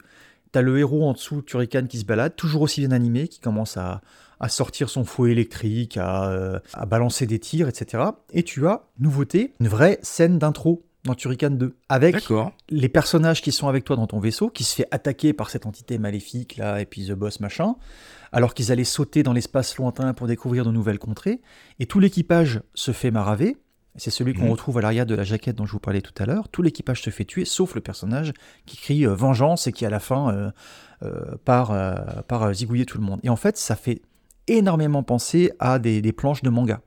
T'as 0.58 0.64
le 0.64 0.80
héros 0.80 1.08
en 1.08 1.14
dessous, 1.14 1.44
Turrican, 1.44 1.86
qui 1.86 2.00
se 2.00 2.04
balade, 2.04 2.36
toujours 2.36 2.64
aussi 2.64 2.82
bien 2.82 2.90
animé, 2.90 3.28
qui 3.28 3.40
commence 3.40 3.78
à, 3.78 4.02
à 4.40 4.50
sortir 4.50 4.90
son 4.90 5.06
fouet 5.06 5.32
électrique, 5.32 5.98
à, 5.98 6.32
euh, 6.32 6.60
à 6.74 6.88
balancer 6.88 7.28
des 7.28 7.38
tirs, 7.38 7.68
etc. 7.68 8.06
Et 8.34 8.42
tu 8.42 8.66
as, 8.66 8.88
nouveauté, 8.98 9.54
une 9.60 9.68
vraie 9.68 10.00
scène 10.02 10.40
d'intro 10.40 10.84
dans 11.04 11.14
Turrican 11.14 11.52
2, 11.52 11.76
avec 11.90 12.28
les 12.70 12.90
personnages 12.90 13.44
qui 13.44 13.52
sont 13.52 13.68
avec 13.68 13.84
toi 13.84 13.96
dans 13.96 14.08
ton 14.08 14.20
vaisseau, 14.20 14.50
qui 14.50 14.64
se 14.64 14.74
fait 14.74 14.88
attaquer 14.90 15.32
par 15.32 15.52
cette 15.52 15.68
entité 15.68 16.00
maléfique 16.00 16.58
là, 16.58 16.82
et 16.82 16.88
puis 16.88 17.06
The 17.06 17.12
Boss 17.12 17.40
machin, 17.40 17.76
alors 18.32 18.56
qu'ils 18.56 18.72
allaient 18.72 18.84
sauter 18.84 19.22
dans 19.22 19.34
l'espace 19.34 19.78
lointain 19.78 20.16
pour 20.16 20.26
découvrir 20.26 20.66
de 20.66 20.72
nouvelles 20.72 20.98
contrées, 20.98 21.40
et 21.78 21.86
tout 21.86 22.00
l'équipage 22.00 22.64
se 22.74 22.94
fait 22.94 23.12
maraver. 23.12 23.58
C'est 23.98 24.12
celui 24.12 24.34
qu'on 24.34 24.44
Mhm. 24.46 24.52
retrouve 24.52 24.78
à 24.78 24.82
l'arrière 24.82 25.06
de 25.06 25.16
la 25.16 25.24
jaquette 25.24 25.56
dont 25.56 25.66
je 25.66 25.72
vous 25.72 25.80
parlais 25.80 26.02
tout 26.02 26.14
à 26.22 26.26
l'heure. 26.26 26.50
Tout 26.50 26.62
l'équipage 26.62 27.02
se 27.02 27.10
fait 27.10 27.26
tuer, 27.26 27.46
sauf 27.46 27.74
le 27.76 27.82
personnage 27.82 28.32
qui 28.66 28.78
crie 28.78 29.06
euh, 29.08 29.16
vengeance 29.16 29.66
et 29.68 29.72
qui 29.72 29.86
à 29.86 29.90
la 29.90 30.00
fin 30.00 30.32
euh, 30.34 30.52
euh, 31.04 31.36
part, 31.46 31.72
euh, 31.72 31.96
part 32.28 32.44
euh, 32.44 32.54
zigouiller 32.54 32.86
tout 32.86 32.98
le 33.00 33.04
monde. 33.04 33.20
Et 33.24 33.30
en 33.30 33.36
fait, 33.36 33.58
ça 33.58 33.76
fait 33.76 34.02
énormément 34.48 35.04
penser 35.04 35.52
à 35.60 35.80
des, 35.80 36.02
des 36.02 36.12
planches 36.14 36.42
de 36.44 36.50
manga 36.50 36.80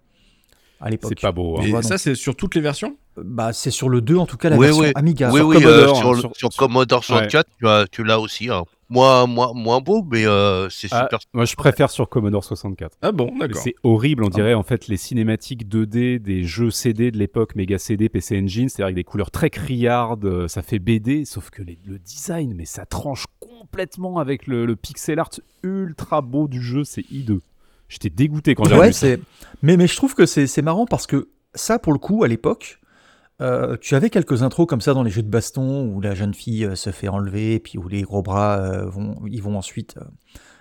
à 0.80 0.88
l'époque. 0.88 1.10
C'est 1.16 1.20
pas 1.20 1.32
beau. 1.32 1.58
hein. 1.58 1.62
Et 1.64 1.82
ça, 1.82 1.98
c'est 1.98 2.14
sur 2.14 2.36
toutes 2.36 2.54
les 2.54 2.60
versions? 2.60 2.96
Bah, 3.16 3.52
c'est 3.52 3.70
sur 3.72 3.88
le 3.88 4.00
2 4.00 4.16
en 4.16 4.26
tout 4.26 4.36
cas 4.36 4.50
la 4.50 4.56
Oui, 4.56 4.66
version 4.66 4.82
oui. 4.84 4.92
Amiga. 4.94 5.30
oui, 5.30 5.38
sur 5.40 5.48
oui, 5.48 5.54
Commodore, 5.56 5.90
euh, 5.90 5.94
sur, 6.00 6.10
hein, 6.10 6.20
sur- 6.20 6.36
sur 6.36 6.48
Commodore 6.50 7.04
64, 7.04 7.46
tu, 7.58 7.68
as- 7.68 7.86
tu 7.90 8.04
l'as 8.04 8.20
aussi. 8.20 8.48
hein. 8.50 8.64
Moins, 8.88 9.26
moins, 9.26 9.52
moins 9.54 9.80
beau, 9.80 10.04
mais 10.10 10.26
euh, 10.26 10.68
c'est 10.68 10.88
Ah, 10.90 11.02
super. 11.04 11.18
moi, 11.32 11.44
je 11.44 11.54
préfère 11.54 11.90
sur 11.90 12.08
Commodore 12.08 12.42
64. 12.42 12.96
Ah 13.02 13.12
bon, 13.12 13.32
d'accord. 13.38 13.62
C'est 13.62 13.74
horrible, 13.84 14.24
on 14.24 14.28
dirait 14.30 14.54
en 14.54 14.64
fait 14.64 14.88
les 14.88 14.96
cinématiques 14.96 15.68
2D 15.68 16.18
des 16.18 16.42
jeux 16.42 16.70
CD 16.72 17.10
de 17.12 17.18
l'époque, 17.18 17.54
Mega 17.54 17.78
CD, 17.78 18.08
PC 18.08 18.40
Engine, 18.40 18.68
c'est-à-dire 18.68 18.86
avec 18.86 18.96
des 18.96 19.04
couleurs 19.04 19.30
très 19.30 19.48
criardes, 19.50 20.24
euh, 20.24 20.48
ça 20.48 20.62
fait 20.62 20.80
BD, 20.80 21.24
sauf 21.24 21.50
que 21.50 21.62
les- 21.62 21.78
le 21.86 21.98
design, 22.00 22.52
mais 22.56 22.64
ça 22.64 22.84
tranche 22.84 23.26
complètement 23.38 24.18
avec 24.18 24.46
le, 24.48 24.66
le 24.66 24.74
pixel 24.74 25.18
art 25.20 25.30
ultra 25.62 26.20
beau 26.20 26.48
du 26.48 26.60
jeu, 26.62 26.82
c'est 26.82 27.04
hideux. 27.12 27.42
J'étais 27.88 28.10
dégoûté 28.10 28.54
quand 28.56 28.64
j'ai 28.64 28.76
Ouais, 28.76 28.88
vu 28.88 28.92
ça. 28.92 29.06
Mais, 29.62 29.76
mais 29.76 29.86
je 29.86 29.94
trouve 29.96 30.14
que 30.14 30.26
c'est 30.26 30.46
c'est 30.48 30.62
marrant 30.62 30.86
parce 30.86 31.06
que 31.06 31.28
ça, 31.54 31.78
pour 31.78 31.92
le 31.92 31.98
coup, 32.00 32.24
à 32.24 32.28
l'époque, 32.28 32.79
euh, 33.40 33.76
tu 33.80 33.94
avais 33.94 34.10
quelques 34.10 34.42
intros 34.42 34.66
comme 34.66 34.80
ça 34.80 34.92
dans 34.94 35.02
les 35.02 35.10
jeux 35.10 35.22
de 35.22 35.28
baston 35.28 35.86
où 35.86 36.00
la 36.00 36.14
jeune 36.14 36.34
fille 36.34 36.64
euh, 36.64 36.74
se 36.74 36.90
fait 36.90 37.08
enlever 37.08 37.54
et 37.54 37.58
puis 37.60 37.78
où 37.78 37.88
les 37.88 38.02
gros 38.02 38.22
bras 38.22 38.58
euh, 38.58 38.84
vont, 38.86 39.16
ils 39.26 39.42
vont 39.42 39.56
ensuite. 39.56 39.96
euh. 39.98 40.04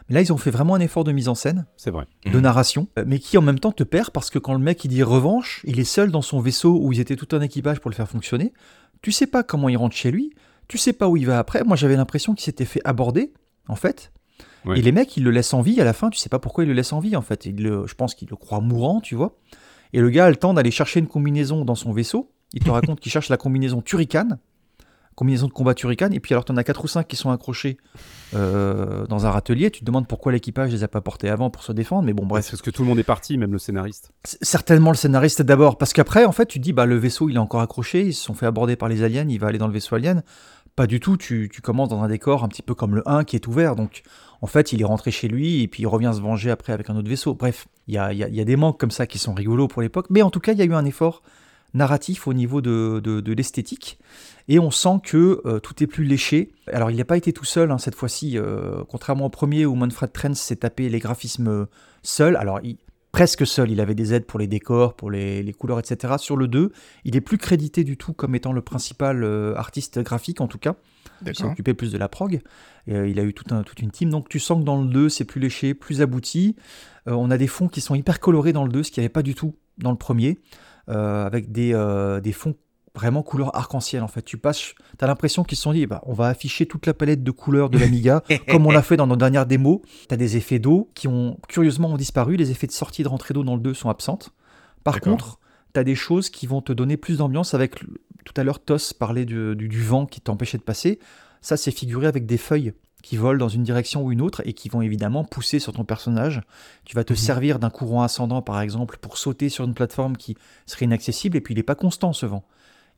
Mais 0.07 0.15
là, 0.15 0.21
ils 0.21 0.33
ont 0.33 0.37
fait 0.37 0.49
vraiment 0.49 0.73
un 0.75 0.79
effort 0.79 1.03
de 1.03 1.11
mise 1.11 1.27
en 1.29 1.35
scène, 1.35 1.67
C'est 1.77 1.91
vrai. 1.91 2.05
de 2.25 2.39
narration, 2.39 2.87
mais 3.05 3.19
qui 3.19 3.37
en 3.37 3.43
même 3.43 3.59
temps 3.59 3.71
te 3.71 3.83
perd 3.83 4.09
parce 4.09 4.31
que 4.31 4.39
quand 4.39 4.53
le 4.53 4.59
mec 4.59 4.83
il 4.83 4.87
dit 4.87 5.03
revanche, 5.03 5.61
il 5.65 5.79
est 5.79 5.83
seul 5.83 6.09
dans 6.09 6.23
son 6.23 6.39
vaisseau 6.39 6.79
où 6.81 6.91
ils 6.91 6.99
étaient 6.99 7.15
tout 7.15 7.35
un 7.35 7.41
équipage 7.41 7.79
pour 7.79 7.91
le 7.91 7.95
faire 7.95 8.09
fonctionner. 8.09 8.51
Tu 9.03 9.11
sais 9.11 9.27
pas 9.27 9.43
comment 9.43 9.69
il 9.69 9.77
rentre 9.77 9.95
chez 9.95 10.09
lui, 10.09 10.33
tu 10.67 10.79
sais 10.79 10.93
pas 10.93 11.07
où 11.07 11.15
il 11.15 11.27
va 11.27 11.37
après. 11.37 11.63
Moi, 11.63 11.75
j'avais 11.75 11.95
l'impression 11.95 12.33
qu'il 12.33 12.43
s'était 12.43 12.65
fait 12.65 12.81
aborder, 12.85 13.33
en 13.67 13.75
fait. 13.75 14.11
Ouais. 14.65 14.79
Et 14.79 14.81
les 14.81 14.91
mecs, 14.91 15.15
ils 15.15 15.23
le 15.23 15.29
laissent 15.31 15.53
en 15.53 15.61
vie 15.61 15.79
à 15.79 15.83
la 15.83 15.93
fin. 15.93 16.09
Tu 16.09 16.17
sais 16.17 16.27
pas 16.29 16.39
pourquoi 16.39 16.63
ils 16.63 16.67
le 16.67 16.73
laissent 16.73 16.91
en 16.93 16.99
vie, 16.99 17.15
en 17.15 17.21
fait. 17.21 17.45
Le- 17.45 17.85
je 17.85 17.93
pense 17.93 18.15
qu'ils 18.15 18.29
le 18.29 18.35
croient 18.35 18.61
mourant, 18.61 19.01
tu 19.01 19.13
vois. 19.15 19.37
Et 19.93 19.99
le 19.99 20.09
gars 20.09 20.25
a 20.25 20.29
le 20.29 20.35
temps 20.37 20.53
d'aller 20.55 20.71
chercher 20.71 20.99
une 20.99 21.07
combinaison 21.07 21.65
dans 21.65 21.75
son 21.75 21.91
vaisseau. 21.93 22.31
Il 22.53 22.63
te 22.63 22.69
raconte 22.71 22.99
qu'il 22.99 23.11
cherche 23.11 23.29
la 23.29 23.37
combinaison 23.37 23.81
Turrican, 23.81 24.27
combinaison 25.15 25.47
de 25.47 25.51
combat 25.53 25.73
Turrican. 25.73 26.09
Et 26.11 26.19
puis 26.19 26.33
alors, 26.33 26.45
tu 26.45 26.51
en 26.51 26.57
as 26.57 26.63
4 26.63 26.83
ou 26.83 26.87
5 26.87 27.07
qui 27.07 27.15
sont 27.15 27.29
accrochés 27.29 27.77
euh, 28.33 29.05
dans 29.07 29.25
un 29.25 29.31
râtelier. 29.31 29.69
Tu 29.71 29.81
te 29.81 29.85
demandes 29.85 30.07
pourquoi 30.07 30.31
l'équipage 30.31 30.71
les 30.71 30.83
a 30.83 30.87
pas 30.87 31.01
portés 31.01 31.29
avant 31.29 31.49
pour 31.49 31.63
se 31.63 31.71
défendre. 31.71 32.03
Mais 32.03 32.13
bon, 32.13 32.25
bref. 32.25 32.45
C'est 32.45 32.51
parce 32.51 32.61
que 32.61 32.69
tout 32.71 32.81
le 32.83 32.87
monde 32.87 32.99
est 32.99 33.03
parti, 33.03 33.37
même 33.37 33.51
le 33.51 33.59
scénariste. 33.59 34.11
C- 34.25 34.37
Certainement 34.41 34.91
le 34.91 34.95
scénariste 34.97 35.41
d'abord, 35.41 35.77
parce 35.77 35.93
qu'après, 35.93 36.25
en 36.25 36.31
fait, 36.31 36.45
tu 36.45 36.59
te 36.59 36.63
dis, 36.63 36.73
bah, 36.73 36.85
le 36.85 36.95
vaisseau, 36.97 37.29
il 37.29 37.35
est 37.35 37.39
encore 37.39 37.61
accroché, 37.61 38.01
ils 38.07 38.13
se 38.13 38.23
sont 38.23 38.33
fait 38.33 38.45
aborder 38.45 38.75
par 38.75 38.89
les 38.89 39.03
aliens, 39.03 39.27
il 39.29 39.39
va 39.39 39.47
aller 39.47 39.57
dans 39.57 39.67
le 39.67 39.73
vaisseau 39.73 39.95
alien. 39.95 40.23
Pas 40.75 40.87
du 40.87 40.99
tout, 40.99 41.17
tu, 41.17 41.49
tu 41.51 41.61
commences 41.61 41.89
dans 41.89 42.01
un 42.03 42.07
décor 42.07 42.43
un 42.43 42.47
petit 42.47 42.61
peu 42.61 42.73
comme 42.73 42.95
le 42.95 43.07
1 43.07 43.25
qui 43.25 43.35
est 43.35 43.45
ouvert, 43.47 43.75
donc 43.75 44.03
en 44.41 44.47
fait, 44.47 44.71
il 44.71 44.81
est 44.81 44.85
rentré 44.85 45.11
chez 45.11 45.27
lui 45.27 45.61
et 45.61 45.67
puis 45.67 45.83
il 45.83 45.87
revient 45.87 46.11
se 46.15 46.21
venger 46.21 46.49
après 46.51 46.71
avec 46.71 46.89
un 46.89 46.95
autre 46.95 47.09
vaisseau. 47.09 47.33
Bref, 47.33 47.67
il 47.87 47.95
y 47.95 47.97
a, 47.97 48.13
y 48.13 48.23
a- 48.23 48.29
il 48.29 48.35
y 48.35 48.39
a 48.39 48.45
des 48.45 48.55
manques 48.55 48.79
comme 48.79 48.91
ça 48.91 49.05
qui 49.05 49.17
sont 49.19 49.33
rigolos 49.33 49.67
pour 49.67 49.81
l'époque, 49.81 50.05
mais 50.09 50.21
en 50.21 50.29
tout 50.29 50.39
cas, 50.39 50.53
il 50.53 50.57
y 50.59 50.61
a 50.61 50.65
eu 50.65 50.73
un 50.73 50.85
effort 50.85 51.21
narratif 51.73 52.27
au 52.27 52.33
niveau 52.33 52.61
de, 52.61 52.99
de- 53.03 53.19
de 53.21 53.33
l'esthétique, 53.33 53.99
et 54.47 54.59
on 54.59 54.71
sent 54.71 54.99
que 55.03 55.41
euh, 55.45 55.59
tout 55.59 55.83
est 55.83 55.87
plus 55.87 56.03
léché. 56.05 56.51
Alors, 56.71 56.89
il 56.91 56.97
n'a 56.97 57.05
pas 57.05 57.17
été 57.17 57.33
tout 57.33 57.45
seul 57.45 57.71
hein, 57.71 57.77
cette 57.77 57.95
fois-ci, 57.95 58.37
euh, 58.37 58.83
contrairement 58.89 59.25
au 59.25 59.29
premier 59.29 59.65
où 59.65 59.75
Manfred 59.75 60.11
Trenz 60.11 60.39
s'est 60.39 60.55
tapé 60.57 60.89
les 60.89 60.99
graphismes 60.99 61.67
seul. 62.03 62.35
Alors, 62.35 62.59
il, 62.63 62.77
presque 63.11 63.45
seul. 63.45 63.71
Il 63.71 63.81
avait 63.81 63.95
des 63.95 64.13
aides 64.13 64.25
pour 64.25 64.39
les 64.39 64.47
décors, 64.47 64.95
pour 64.95 65.09
les, 65.11 65.41
les 65.43 65.53
couleurs, 65.53 65.79
etc. 65.79 66.15
Sur 66.19 66.37
le 66.37 66.47
2, 66.47 66.71
il 67.05 67.15
est 67.15 67.21
plus 67.21 67.37
crédité 67.37 67.83
du 67.83 67.97
tout 67.97 68.13
comme 68.13 68.35
étant 68.35 68.51
le 68.53 68.61
principal 68.61 69.23
euh, 69.23 69.55
artiste 69.55 69.99
graphique, 69.99 70.41
en 70.41 70.47
tout 70.47 70.59
cas. 70.59 70.75
Il 71.21 71.35
s'est 71.35 71.43
occupé 71.51 71.73
plus 71.73 71.91
de 71.91 71.97
la 71.97 72.07
prog. 72.07 72.39
Et, 72.87 72.93
euh, 72.95 73.07
il 73.09 73.19
a 73.19 73.23
eu 73.23 73.33
tout 73.33 73.53
un- 73.53 73.63
toute 73.63 73.79
une 73.81 73.91
team. 73.91 74.09
Donc 74.09 74.29
tu 74.29 74.39
sens 74.39 74.59
que 74.59 74.63
dans 74.63 74.81
le 74.81 74.87
2, 74.87 75.09
c'est 75.09 75.25
plus 75.25 75.41
léché, 75.41 75.73
plus 75.73 76.01
abouti. 76.01 76.55
Euh, 77.07 77.11
on 77.13 77.29
a 77.29 77.37
des 77.37 77.47
fonds 77.47 77.67
qui 77.67 77.81
sont 77.81 77.93
hyper 77.95 78.19
colorés 78.19 78.53
dans 78.53 78.63
le 78.63 78.71
2, 78.71 78.83
ce 78.83 78.91
qu'il 78.91 79.01
n'y 79.01 79.05
avait 79.05 79.09
pas 79.13 79.23
du 79.23 79.35
tout 79.35 79.55
dans 79.79 79.91
le 79.91 79.97
premier. 79.97 80.37
Euh, 80.89 81.25
avec 81.25 81.51
des, 81.51 81.73
euh, 81.73 82.19
des 82.19 82.31
fonds 82.31 82.55
vraiment 82.95 83.21
couleur 83.23 83.55
arc-en-ciel 83.55 84.01
en 84.03 84.07
fait. 84.07 84.23
Tu 84.23 84.37
passes, 84.37 84.59
tu 84.97 85.05
as 85.05 85.07
l'impression 85.07 85.43
qu'ils 85.43 85.57
se 85.57 85.63
sont 85.63 85.73
dit, 85.73 85.85
bah, 85.85 86.01
on 86.05 86.13
va 86.13 86.27
afficher 86.27 86.65
toute 86.65 86.85
la 86.85 86.93
palette 86.93 87.23
de 87.23 87.31
couleurs 87.31 87.69
de 87.69 87.77
l'Amiga, 87.77 88.23
comme 88.49 88.65
on 88.65 88.71
l'a 88.71 88.81
fait 88.81 88.97
dans 88.97 89.07
nos 89.07 89.15
dernières 89.15 89.45
démos. 89.45 89.79
Tu 90.07 90.13
as 90.13 90.17
des 90.17 90.37
effets 90.37 90.59
d'eau 90.59 90.89
qui 90.95 91.07
ont 91.07 91.37
curieusement 91.47 91.89
ont 91.89 91.97
disparu, 91.97 92.35
les 92.35 92.51
effets 92.51 92.67
de 92.67 92.71
sortie 92.71 93.01
et 93.01 93.03
de 93.03 93.09
rentrée 93.09 93.33
d'eau 93.33 93.43
dans 93.43 93.55
le 93.55 93.61
2 93.61 93.73
sont 93.73 93.89
absentes. 93.89 94.31
Par 94.83 94.95
contre, 95.11 95.39
tu 95.73 95.79
as 95.79 95.83
des 95.83 95.95
choses 95.95 96.29
qui 96.29 96.47
vont 96.47 96.61
te 96.61 96.73
donner 96.73 96.97
plus 96.97 97.19
d'ambiance 97.19 97.53
avec, 97.53 97.75
tout 98.25 98.33
à 98.35 98.43
l'heure, 98.43 98.59
Tos 98.59 98.93
parlait 98.99 99.25
du, 99.25 99.55
du- 99.55 99.67
du 99.69 99.81
vent 99.83 100.05
qui 100.07 100.19
t'empêchait 100.19 100.57
de 100.57 100.63
passer. 100.63 100.99
Ça, 101.41 101.55
c'est 101.57 101.71
figuré 101.71 102.07
avec 102.07 102.25
des 102.25 102.37
feuilles 102.37 102.73
qui 103.01 103.15
volent 103.17 103.39
dans 103.39 103.49
une 103.49 103.63
direction 103.63 104.03
ou 104.03 104.11
une 104.11 104.21
autre 104.21 104.41
et 104.45 104.53
qui 104.53 104.69
vont 104.69 104.81
évidemment 104.81 105.23
pousser 105.23 105.59
sur 105.59 105.73
ton 105.73 105.83
personnage. 105.85 106.41
Tu 106.85 106.95
vas 106.95 107.03
te 107.03 107.13
servir 107.13 107.57
d'un 107.59 107.69
courant 107.69 108.03
ascendant, 108.03 108.41
par 108.41 108.59
exemple, 108.61 108.97
pour 108.99 109.17
sauter 109.17 109.49
sur 109.49 109.63
une 109.65 109.73
plateforme 109.73 110.17
qui 110.17 110.35
serait 110.65 110.85
inaccessible, 110.85 111.37
et 111.37 111.41
puis 111.41 111.53
il 111.53 111.57
n'est 111.57 111.63
pas 111.63 111.75
constant, 111.75 112.11
ce 112.13 112.25
vent. 112.25 112.43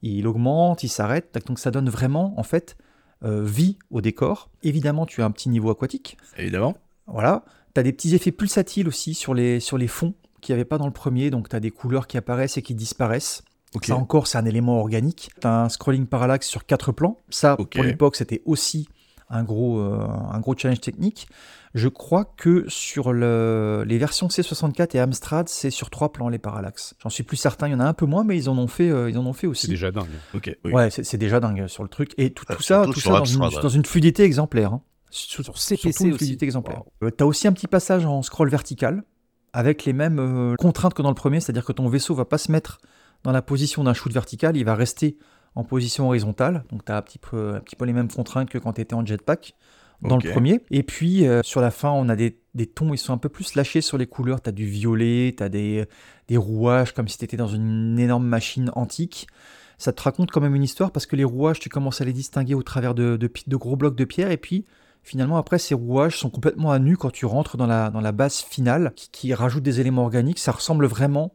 Il 0.02 0.28
augmente, 0.28 0.84
il 0.84 0.90
s'arrête, 0.90 1.38
donc 1.46 1.60
ça 1.60 1.70
donne 1.70 1.90
vraiment, 1.90 2.34
en 2.38 2.44
fait, 2.44 2.76
euh, 3.24 3.44
vie 3.44 3.78
au 3.92 4.02
décor. 4.02 4.50
Évidemment, 4.64 5.06
tu 5.06 5.22
as 5.22 5.26
un 5.26 5.32
petit 5.32 5.50
niveau 5.50 5.70
aquatique, 5.70 6.18
Évidemment. 6.38 6.76
voilà. 7.06 7.44
Tu 7.76 7.80
as 7.80 7.84
des 7.84 7.94
petits 7.94 8.16
effets 8.16 8.32
pulsatiles 8.32 8.88
aussi 8.88 9.14
sur 9.14 9.34
les, 9.36 9.60
sur 9.60 9.78
les 9.78 9.88
fonds 9.88 10.14
qu'il 10.42 10.54
n'y 10.56 10.60
avait 10.60 10.66
pas 10.68 10.80
dans 10.80 10.88
le 10.88 10.92
premier, 10.94 11.30
donc 11.30 11.48
tu 11.50 11.56
as 11.56 11.60
des 11.60 11.70
couleurs 11.70 12.08
qui 12.08 12.18
apparaissent 12.18 12.58
et 12.58 12.64
qui 12.64 12.74
disparaissent. 12.74 13.44
Ok. 13.76 13.86
Ça 13.86 13.96
encore, 13.96 14.26
c'est 14.28 14.40
un 14.40 14.46
élément 14.46 14.80
organique. 14.80 15.30
Tu 15.40 15.48
as 15.48 15.62
un 15.66 15.70
scrolling 15.70 16.08
parallaxe 16.08 16.48
sur 16.48 16.66
quatre 16.66 16.92
plans. 16.92 17.18
Ça, 17.30 17.56
Ok. 17.60 17.76
pour 17.76 17.84
l'époque, 17.84 18.16
c'était 18.16 18.42
aussi 18.46 18.90
un 19.32 19.44
gros, 19.44 19.80
euh, 19.80 20.06
un 20.32 20.40
gros 20.40 20.56
challenge 20.58 20.82
technique. 20.82 21.28
Je 21.74 21.88
crois 21.88 22.26
que 22.26 22.66
sur 22.68 23.14
le- 23.14 23.86
les 23.88 23.98
versions 23.98 24.28
C64 24.28 24.94
et 24.96 25.00
Amstrad, 25.00 25.48
c'est 25.48 25.70
sur 25.72 25.90
trois 25.90 26.12
plans 26.12 26.28
les 26.28 26.38
parallaxes. 26.38 26.96
J'en 27.02 27.10
suis 27.10 27.24
plus 27.24 27.38
certain, 27.38 27.68
il 27.70 27.72
y 27.72 27.76
en 27.76 27.80
a 27.80 27.86
un 27.86 27.94
peu 27.94 28.06
moins, 28.06 28.26
mais 28.26 28.38
ils 28.38 28.50
en 28.50 28.58
ont 28.58 28.68
fait, 28.68 28.90
euh, 28.90 29.10
ils 29.10 29.18
en 29.18 29.26
ont 29.26 29.32
fait 29.34 29.42
C'est 29.42 29.48
aussi. 29.48 29.68
déjà 29.70 29.90
dingue. 29.92 30.10
Ok. 30.36 30.54
oui. 30.66 30.72
Ouais, 30.74 30.90
c'est 30.90 31.04
c'est 31.06 31.18
déjà 31.18 31.40
dingue 31.40 31.68
sur 31.68 31.84
le 31.84 31.90
truc. 31.90 32.12
Et 32.18 32.34
tout, 32.34 32.44
Ah, 32.50 32.56
tout 32.56 32.62
ça, 32.62 32.84
surtout 32.84 32.94
tout 32.94 33.00
sur 33.00 33.12
ça 33.14 33.20
dans, 33.20 33.26
une, 33.26 33.42
Amstrad, 33.42 33.54
ouais. 33.56 33.62
dans 33.64 33.70
une 33.74 33.86
fluidité 33.86 34.24
exemplaire. 34.24 34.74
hein. 34.74 34.82
Sur, 35.12 35.44
Sur 35.46 35.58
surtout 35.58 35.60
CPC 35.60 36.04
une 36.04 36.10
aussi. 36.12 36.18
fluidité 36.18 36.46
exemplaire. 36.46 36.80
Wow. 37.02 37.08
Euh, 37.08 37.12
T'as 37.12 37.26
aussi 37.26 37.48
un 37.48 37.54
petit 37.54 37.68
passage 37.68 38.06
en 38.06 38.22
scroll 38.22 38.50
vertical 38.50 39.04
avec 39.54 39.84
les 39.86 39.94
mêmes 39.94 40.20
euh, 40.20 40.56
contraintes 40.58 40.94
que 40.94 41.02
dans 41.02 41.10
le 41.10 41.16
premier, 41.16 41.40
c'est-à-dire 41.42 41.66
que 41.66 41.74
ton 41.74 41.88
vaisseau 41.90 42.16
va 42.16 42.24
pas 42.26 42.38
se 42.38 42.52
mettre 42.52 42.80
dans 43.24 43.32
la 43.32 43.42
position 43.42 43.84
d'un 43.84 43.94
shoot 43.94 44.12
vertical, 44.12 44.56
il 44.58 44.64
va 44.66 44.76
rester 44.76 45.18
en 45.56 45.64
position 45.64 46.08
horizontale. 46.08 46.64
Donc 46.72 46.86
tu 46.86 46.92
as 46.92 46.98
un 46.98 47.02
petit, 47.02 47.20
peu, 47.20 47.56
un 47.56 47.60
petit 47.60 47.76
peu 47.76 47.86
les 47.86 47.94
mêmes 47.94 48.10
contraintes 48.10 48.50
que 48.50 48.58
quand 48.58 48.74
tu 48.74 48.82
étais 48.82 48.94
en 48.94 49.06
jetpack 49.06 49.56
dans 50.02 50.18
le 50.18 50.32
premier. 50.32 50.62
Et 50.72 50.84
puis 50.84 51.28
euh, 51.28 51.42
sur 51.44 51.62
la 51.62 51.72
fin, 51.72 51.92
on 51.92 52.10
a 52.10 52.16
des, 52.16 52.40
des 52.56 52.66
tons, 52.66 52.94
ils 52.94 52.98
sont 52.98 53.14
un 53.14 53.18
peu 53.18 53.30
plus 53.30 53.56
lâchés 53.56 53.82
sur 53.82 53.98
les 53.98 54.08
couleurs. 54.08 54.42
Tu 54.42 54.50
as 54.50 54.52
du 54.52 54.66
violet, 54.66 55.34
tu 55.38 55.44
as 55.44 55.50
des, 55.50 55.86
des 56.28 56.38
rouages 56.38 56.94
comme 56.94 57.08
si 57.08 57.18
tu 57.18 57.26
étais 57.26 57.38
dans 57.38 57.48
une 57.48 58.00
énorme 58.00 58.26
machine 58.26 58.72
antique. 58.76 59.28
ça 59.78 59.94
te 59.94 60.02
raconte 60.02 60.32
quand 60.32 60.42
même 60.42 60.56
une 60.56 60.64
histoire 60.64 60.92
parce 60.92 61.06
que 61.06 61.16
les 61.16 61.24
rouages, 61.24 61.60
tu 61.60 61.70
commences 61.70 62.02
à 62.02 62.06
les 62.06 62.14
distinguer 62.14 62.56
au 62.56 62.64
travers 62.64 62.96
de, 62.96 63.18
de, 63.18 63.32
de 63.48 63.56
gros 63.56 63.76
blocs 63.76 63.96
de 63.96 64.06
pierre 64.06 64.32
et 64.32 64.38
puis 64.38 64.66
finalement 65.04 65.38
après 65.38 65.58
ces 65.58 65.74
rouages 65.74 66.18
sont 66.18 66.30
complètement 66.30 66.72
à 66.72 66.80
nu 66.80 66.96
quand 66.96 67.12
tu 67.12 67.26
rentres 67.26 67.58
dans 67.58 67.68
la, 67.68 67.90
dans 67.90 68.02
la 68.02 68.12
base 68.12 68.38
finale 68.40 68.94
qui, 68.96 69.10
qui 69.12 69.34
rajoute 69.34 69.64
des 69.64 69.80
éléments 69.80 70.04
organiques. 70.04 70.40
Ça 70.40 70.52
ressemble 70.52 70.86
vraiment 70.86 71.34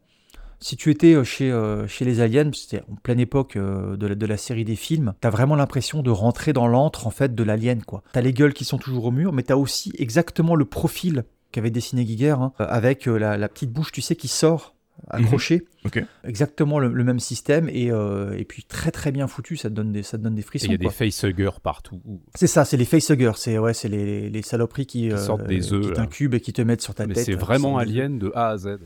si 0.61 0.77
tu 0.77 0.91
étais 0.91 1.15
euh, 1.15 1.24
chez, 1.24 1.51
euh, 1.51 1.87
chez 1.87 2.05
les 2.05 2.20
aliens, 2.20 2.51
c'était 2.53 2.83
en 2.91 2.97
pleine 2.97 3.20
époque 3.20 3.57
euh, 3.57 3.97
de, 3.97 4.07
la, 4.07 4.15
de 4.15 4.27
la 4.27 4.37
série 4.37 4.65
des 4.65 4.77
films, 4.77 5.15
t'as 5.20 5.31
vraiment 5.31 5.57
l'impression 5.57 6.03
de 6.03 6.11
rentrer 6.11 6.53
dans 6.53 6.66
l'antre 6.66 7.07
en 7.07 7.11
fait 7.11 7.35
de 7.35 7.43
l'alien 7.43 7.83
quoi. 7.83 8.03
T'as 8.12 8.20
les 8.20 8.33
gueules 8.33 8.55
qui 8.55 8.65
sont 8.65 8.78
toujours 8.78 9.07
au 9.07 9.11
mur, 9.11 9.33
mais 9.33 9.43
t'as 9.43 9.57
aussi 9.57 9.93
exactement 9.99 10.55
le 10.55 10.65
profil 10.65 11.24
qu'avait 11.53 11.70
dessiné 11.70 12.05
Giger, 12.07 12.31
hein, 12.31 12.53
avec 12.59 13.07
la, 13.07 13.37
la, 13.37 13.49
petite 13.49 13.70
bouche, 13.70 13.93
tu 13.93 14.03
sais, 14.03 14.16
qui 14.16 14.28
sort 14.28 14.74
accrochée. 15.11 15.59
Mmh. 15.59 15.87
Okay. 15.87 16.05
Exactement 16.24 16.78
le, 16.78 16.89
le, 16.89 17.05
même 17.05 17.20
système 17.20 17.69
et, 17.69 17.91
euh, 17.93 18.37
et 18.37 18.45
puis 18.45 18.65
très 18.65 18.91
très 18.91 19.12
bien 19.12 19.28
foutu, 19.28 19.57
ça 19.57 19.69
te 19.69 19.74
donne 19.74 19.93
des, 19.93 20.03
ça 20.03 20.19
te 20.19 20.23
donne 20.23 20.35
des 20.35 20.43
frissons. 20.43 20.66
Il 20.66 20.73
y 20.73 20.74
a 20.74 20.78
des 20.78 20.91
facehuggers 20.91 21.61
partout. 21.62 22.01
C'est 22.35 22.47
ça, 22.47 22.65
c'est 22.65 22.77
les 22.77 22.85
facehuggers, 22.85 23.37
c'est 23.37 23.59
ouais, 23.59 23.74
c'est 23.74 23.89
les, 23.89 24.28
les 24.28 24.43
saloperies 24.43 24.87
qui, 24.87 25.09
qui 25.11 25.19
sortent 25.19 25.47
des 25.47 25.73
œufs, 25.73 25.87
qui 25.87 25.93
t'incubent 25.93 26.35
et 26.35 26.41
qui 26.41 26.53
te 26.53 26.62
mettent 26.62 26.83
sur 26.83 26.95
ta 26.95 27.07
mais 27.07 27.15
tête. 27.15 27.24
C'est 27.24 27.35
vraiment 27.35 27.78
alien 27.78 28.19
de 28.19 28.33
A 28.35 28.49
à 28.49 28.57
Z. 28.59 28.78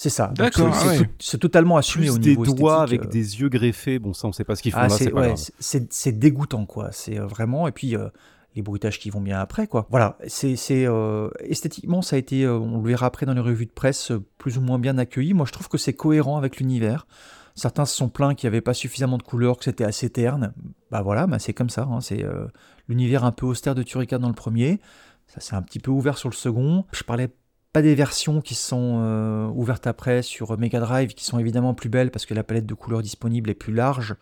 C'est 0.00 0.08
ça. 0.08 0.28
D'accord. 0.34 0.74
C'est 0.74 0.88
ah 0.88 1.34
ouais. 1.34 1.38
totalement 1.38 1.76
assumé 1.76 2.06
Plus 2.06 2.14
au 2.14 2.18
des 2.18 2.30
niveau 2.30 2.44
doigts 2.46 2.84
esthétique, 2.84 3.00
avec 3.00 3.08
euh. 3.08 3.12
des 3.12 3.40
yeux 3.40 3.48
greffés. 3.50 3.98
Bon, 3.98 4.14
ça, 4.14 4.28
on 4.28 4.32
sait 4.32 4.44
pas 4.44 4.56
ce 4.56 4.62
qu'ils 4.62 4.72
font 4.72 4.78
Ah, 4.80 4.84
là. 4.84 4.88
c'est 4.88 5.04
C'est 5.04 5.10
pas 5.10 5.20
ouais, 5.20 5.26
grave. 5.26 5.36
c'est- 5.36 5.52
c'est 5.58 5.92
c'est 5.92 6.12
dégoûtant 6.18 6.64
quoi. 6.64 6.88
C'est 6.92 7.18
euh, 7.20 7.26
vraiment 7.26 7.68
et 7.68 7.72
puis 7.72 7.96
euh, 7.96 8.08
les 8.56 8.62
bruitages 8.62 8.98
qui 8.98 9.10
vont 9.10 9.20
bien 9.20 9.38
après 9.38 9.66
quoi. 9.66 9.86
Voilà, 9.90 10.16
c'est 10.26 10.56
c'est 10.56 10.86
euh, 10.86 11.28
esthétiquement 11.40 12.00
ça 12.00 12.16
a 12.16 12.18
été, 12.18 12.44
euh, 12.44 12.58
on 12.58 12.80
le 12.80 12.88
verra 12.88 13.04
après 13.06 13.26
dans 13.26 13.34
les 13.34 13.40
revues 13.42 13.66
de 13.66 13.72
presse, 13.72 14.10
plus 14.38 14.56
ou 14.56 14.62
moins 14.62 14.78
bien 14.78 14.96
accueilli. 14.96 15.34
Moi 15.34 15.44
je 15.46 15.52
trouve 15.52 15.68
que 15.68 15.76
c'est 15.76 15.92
cohérent 15.92 16.38
avec 16.38 16.56
l'univers. 16.56 17.06
Certains 17.54 17.84
se 17.84 17.94
sont 17.94 18.08
plaints 18.08 18.34
qu'il 18.34 18.48
n'y 18.48 18.54
avait 18.54 18.62
pas 18.62 18.72
suffisamment 18.74 19.18
de 19.18 19.22
couleurs, 19.22 19.58
que 19.58 19.64
c'était 19.64 19.84
assez 19.84 20.08
terne. 20.08 20.54
Bah 20.90 21.02
voilà, 21.02 21.26
bah 21.26 21.38
c'est 21.38 21.52
comme 21.52 21.68
ça. 21.68 21.82
hein, 21.82 22.00
c'est 22.00 22.24
euh, 22.24 22.46
l'univers 22.88 23.24
un 23.24 23.32
peu 23.32 23.44
austère 23.44 23.74
de 23.74 23.82
Turrican 23.82 24.18
dans 24.18 24.28
le 24.28 24.34
premier. 24.34 24.80
Ça 25.26 25.40
s'est 25.40 25.54
un 25.54 25.62
petit 25.62 25.78
peu 25.78 25.90
ouvert 25.90 26.16
sur 26.16 26.30
le 26.30 26.34
second. 26.34 26.84
Je 26.92 27.02
parlais 27.04 27.28
pas 27.72 27.82
des 27.82 27.94
versions 27.94 28.40
qui 28.40 28.54
sont 28.54 29.00
euh, 29.02 29.46
ouvertes 29.48 29.86
après 29.86 30.22
sur 30.22 30.58
Mega 30.58 30.80
Drive, 30.80 31.14
qui 31.14 31.24
sont 31.24 31.38
évidemment 31.38 31.74
plus 31.74 31.88
belles 31.88 32.10
parce 32.10 32.26
que 32.26 32.34
la 32.34 32.42
palette 32.42 32.66
de 32.66 32.74
couleurs 32.74 33.02
disponible 33.02 33.48
est 33.50 33.54
plus 33.54 33.72
large. 33.74 34.16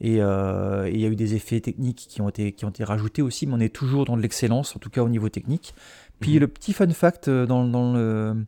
Et 0.00 0.16
euh, 0.22 0.86
et 0.86 0.94
il 0.94 1.00
y 1.00 1.04
a 1.04 1.08
eu 1.08 1.16
des 1.16 1.34
effets 1.34 1.60
techniques 1.60 2.06
qui 2.08 2.22
ont, 2.22 2.28
été, 2.30 2.52
qui 2.52 2.64
ont 2.64 2.70
été 2.70 2.84
rajoutés 2.84 3.20
aussi, 3.20 3.46
mais 3.46 3.54
on 3.54 3.60
est 3.60 3.74
toujours 3.74 4.06
dans 4.06 4.16
de 4.16 4.22
l'excellence, 4.22 4.74
en 4.74 4.78
tout 4.78 4.88
cas 4.90 5.02
au 5.02 5.08
niveau 5.10 5.28
technique. 5.28 5.74
Puis 6.20 6.34
Mhm. 6.34 6.40
le 6.40 6.48
petit 6.48 6.72
fun 6.72 6.88
fact 6.88 7.28
euh, 7.28 7.44
dans, 7.46 7.66
dans 7.66 7.92
le, 7.92 8.46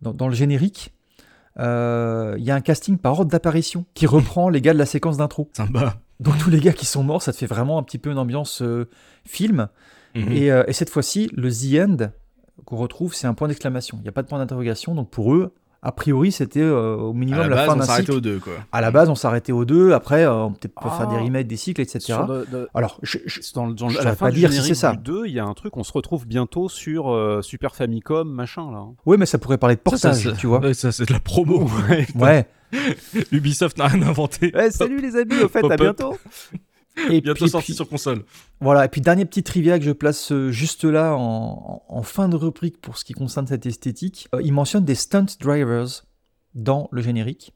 dans, 0.00 0.14
dans 0.14 0.28
le 0.28 0.34
générique, 0.34 0.94
euh, 1.58 2.36
il 2.38 2.44
y 2.44 2.50
a 2.50 2.54
un 2.54 2.60
casting 2.62 2.96
par 2.98 3.18
ordre 3.18 3.30
d'apparition 3.30 3.84
qui 3.94 4.06
reprend 4.06 4.48
les 4.48 4.60
gars 4.62 4.72
de 4.72 4.78
la 4.78 4.86
séquence 4.86 5.18
d'intro. 5.18 5.50
Sympa. 5.56 6.00
Donc 6.20 6.38
tous 6.38 6.50
les 6.50 6.60
gars 6.60 6.72
qui 6.72 6.86
sont 6.86 7.04
morts, 7.04 7.22
ça 7.22 7.32
te 7.32 7.36
fait 7.38 7.46
vraiment 7.46 7.78
un 7.78 7.82
petit 7.82 7.98
peu 7.98 8.10
une 8.10 8.18
ambiance 8.18 8.62
film. 9.26 9.68
Mhm. 10.14 10.32
Et, 10.32 10.46
et 10.46 10.72
cette 10.72 10.90
fois-ci, 10.90 11.30
le 11.34 11.50
The 11.50 11.86
End 11.86 12.10
qu'on 12.64 12.76
retrouve, 12.76 13.14
c'est 13.14 13.26
un 13.26 13.34
point 13.34 13.48
d'exclamation. 13.48 13.98
Il 14.00 14.02
n'y 14.02 14.08
a 14.08 14.12
pas 14.12 14.22
de 14.22 14.28
point 14.28 14.38
d'interrogation. 14.38 14.94
Donc 14.94 15.10
pour 15.10 15.34
eux, 15.34 15.52
a 15.80 15.92
priori, 15.92 16.32
c'était 16.32 16.60
euh, 16.60 16.96
au 16.96 17.10
à 17.10 17.14
minimum 17.14 17.42
la 17.42 17.48
la, 17.48 17.54
base, 17.56 17.66
fin 17.66 17.72
on 17.74 17.76
d'un 17.76 17.84
s'arrêtait 17.84 18.06
cycle. 18.06 18.16
aux 18.16 18.20
deux, 18.20 18.38
quoi. 18.40 18.52
À 18.72 18.80
la 18.80 18.90
base, 18.90 19.08
on 19.08 19.14
s'arrêtait 19.14 19.52
aux 19.52 19.64
deux. 19.64 19.92
Après, 19.92 20.24
euh, 20.24 20.32
on 20.32 20.50
peut-être 20.52 20.74
peut 20.74 20.88
Ah. 20.90 20.98
faire 20.98 21.06
des 21.08 21.16
remakes, 21.18 21.46
des 21.46 21.56
cycles, 21.56 21.80
etc. 21.80 22.00
Sur 22.00 22.26
de- 22.26 22.46
de- 22.50 22.68
Alors, 22.74 22.98
je, 23.02 23.18
je- 23.26 23.40
dans, 23.54 23.66
le- 23.66 23.74
dans 23.74 23.88
Je 23.88 23.98
à 24.00 24.02
la 24.02 24.16
fin 24.16 24.26
pas 24.26 24.32
du 24.32 24.40
dire 24.40 24.52
si 24.52 24.60
c'est 24.62 24.74
ça. 24.74 24.90
du 24.92 24.98
2, 24.98 25.26
il 25.26 25.32
y 25.34 25.38
a 25.38 25.44
un 25.44 25.54
truc, 25.54 25.76
on 25.76 25.84
se 25.84 25.92
retrouve 25.92 26.26
bientôt 26.26 26.68
sur 26.68 27.12
euh, 27.12 27.42
Super 27.42 27.76
Famicom, 27.76 28.28
machin 28.28 28.72
là. 28.72 28.86
oui, 29.06 29.16
mais 29.20 29.26
ça 29.26 29.38
pourrait 29.38 29.56
parler 29.58 29.76
de 29.76 29.80
ça, 29.80 29.90
portage, 30.08 30.24
ça- 30.24 30.32
tu 30.32 30.48
vois. 30.48 30.58
Ouais, 30.60 30.74
ça, 30.74 30.90
c'est 30.90 31.06
de 31.06 31.12
la 31.12 31.20
promo. 31.20 31.68
Ouais. 32.16 32.48
Ubisoft 33.32 33.78
n'a 33.78 33.86
rien 33.86 34.02
inventé. 34.02 34.52
salut 34.70 35.00
les 35.00 35.14
amis, 35.16 35.40
au 35.42 35.48
fait, 35.48 35.64
à 35.64 35.76
bientôt. 35.76 36.16
Et 37.10 37.20
Bientôt 37.20 37.44
puis- 37.44 37.50
sorti 37.50 37.66
puis- 37.66 37.74
sur 37.74 37.88
console. 37.88 38.24
Voilà, 38.60 38.84
et 38.84 38.88
puis 38.88 39.00
dernier 39.00 39.24
petit 39.24 39.42
trivia 39.42 39.78
que 39.78 39.84
je 39.84 39.92
place 39.92 40.32
euh, 40.32 40.50
juste 40.50 40.84
là 40.84 41.14
en, 41.16 42.02
fin 42.02 42.28
de 42.28 42.36
rubrique 42.36 42.80
pour 42.80 42.96
ce 42.98 43.04
qui 43.04 43.12
concerne 43.12 43.46
cette 43.46 43.66
esthétique. 43.66 44.28
Euh, 44.34 44.40
il 44.42 44.52
mentionne 44.52 44.84
des 44.84 44.94
stunt 44.94 45.26
drivers 45.40 46.04
dans 46.54 46.88
le 46.92 47.02
générique. 47.02 47.52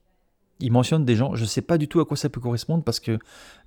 Il 0.60 0.70
mentionne 0.70 1.04
des 1.04 1.16
gens, 1.16 1.34
je 1.34 1.44
sais 1.44 1.62
pas 1.62 1.76
du 1.76 1.88
tout 1.88 1.98
à 2.00 2.04
quoi 2.04 2.16
ça 2.16 2.28
peut 2.28 2.40
correspondre 2.40 2.84
parce 2.84 3.00
que 3.00 3.18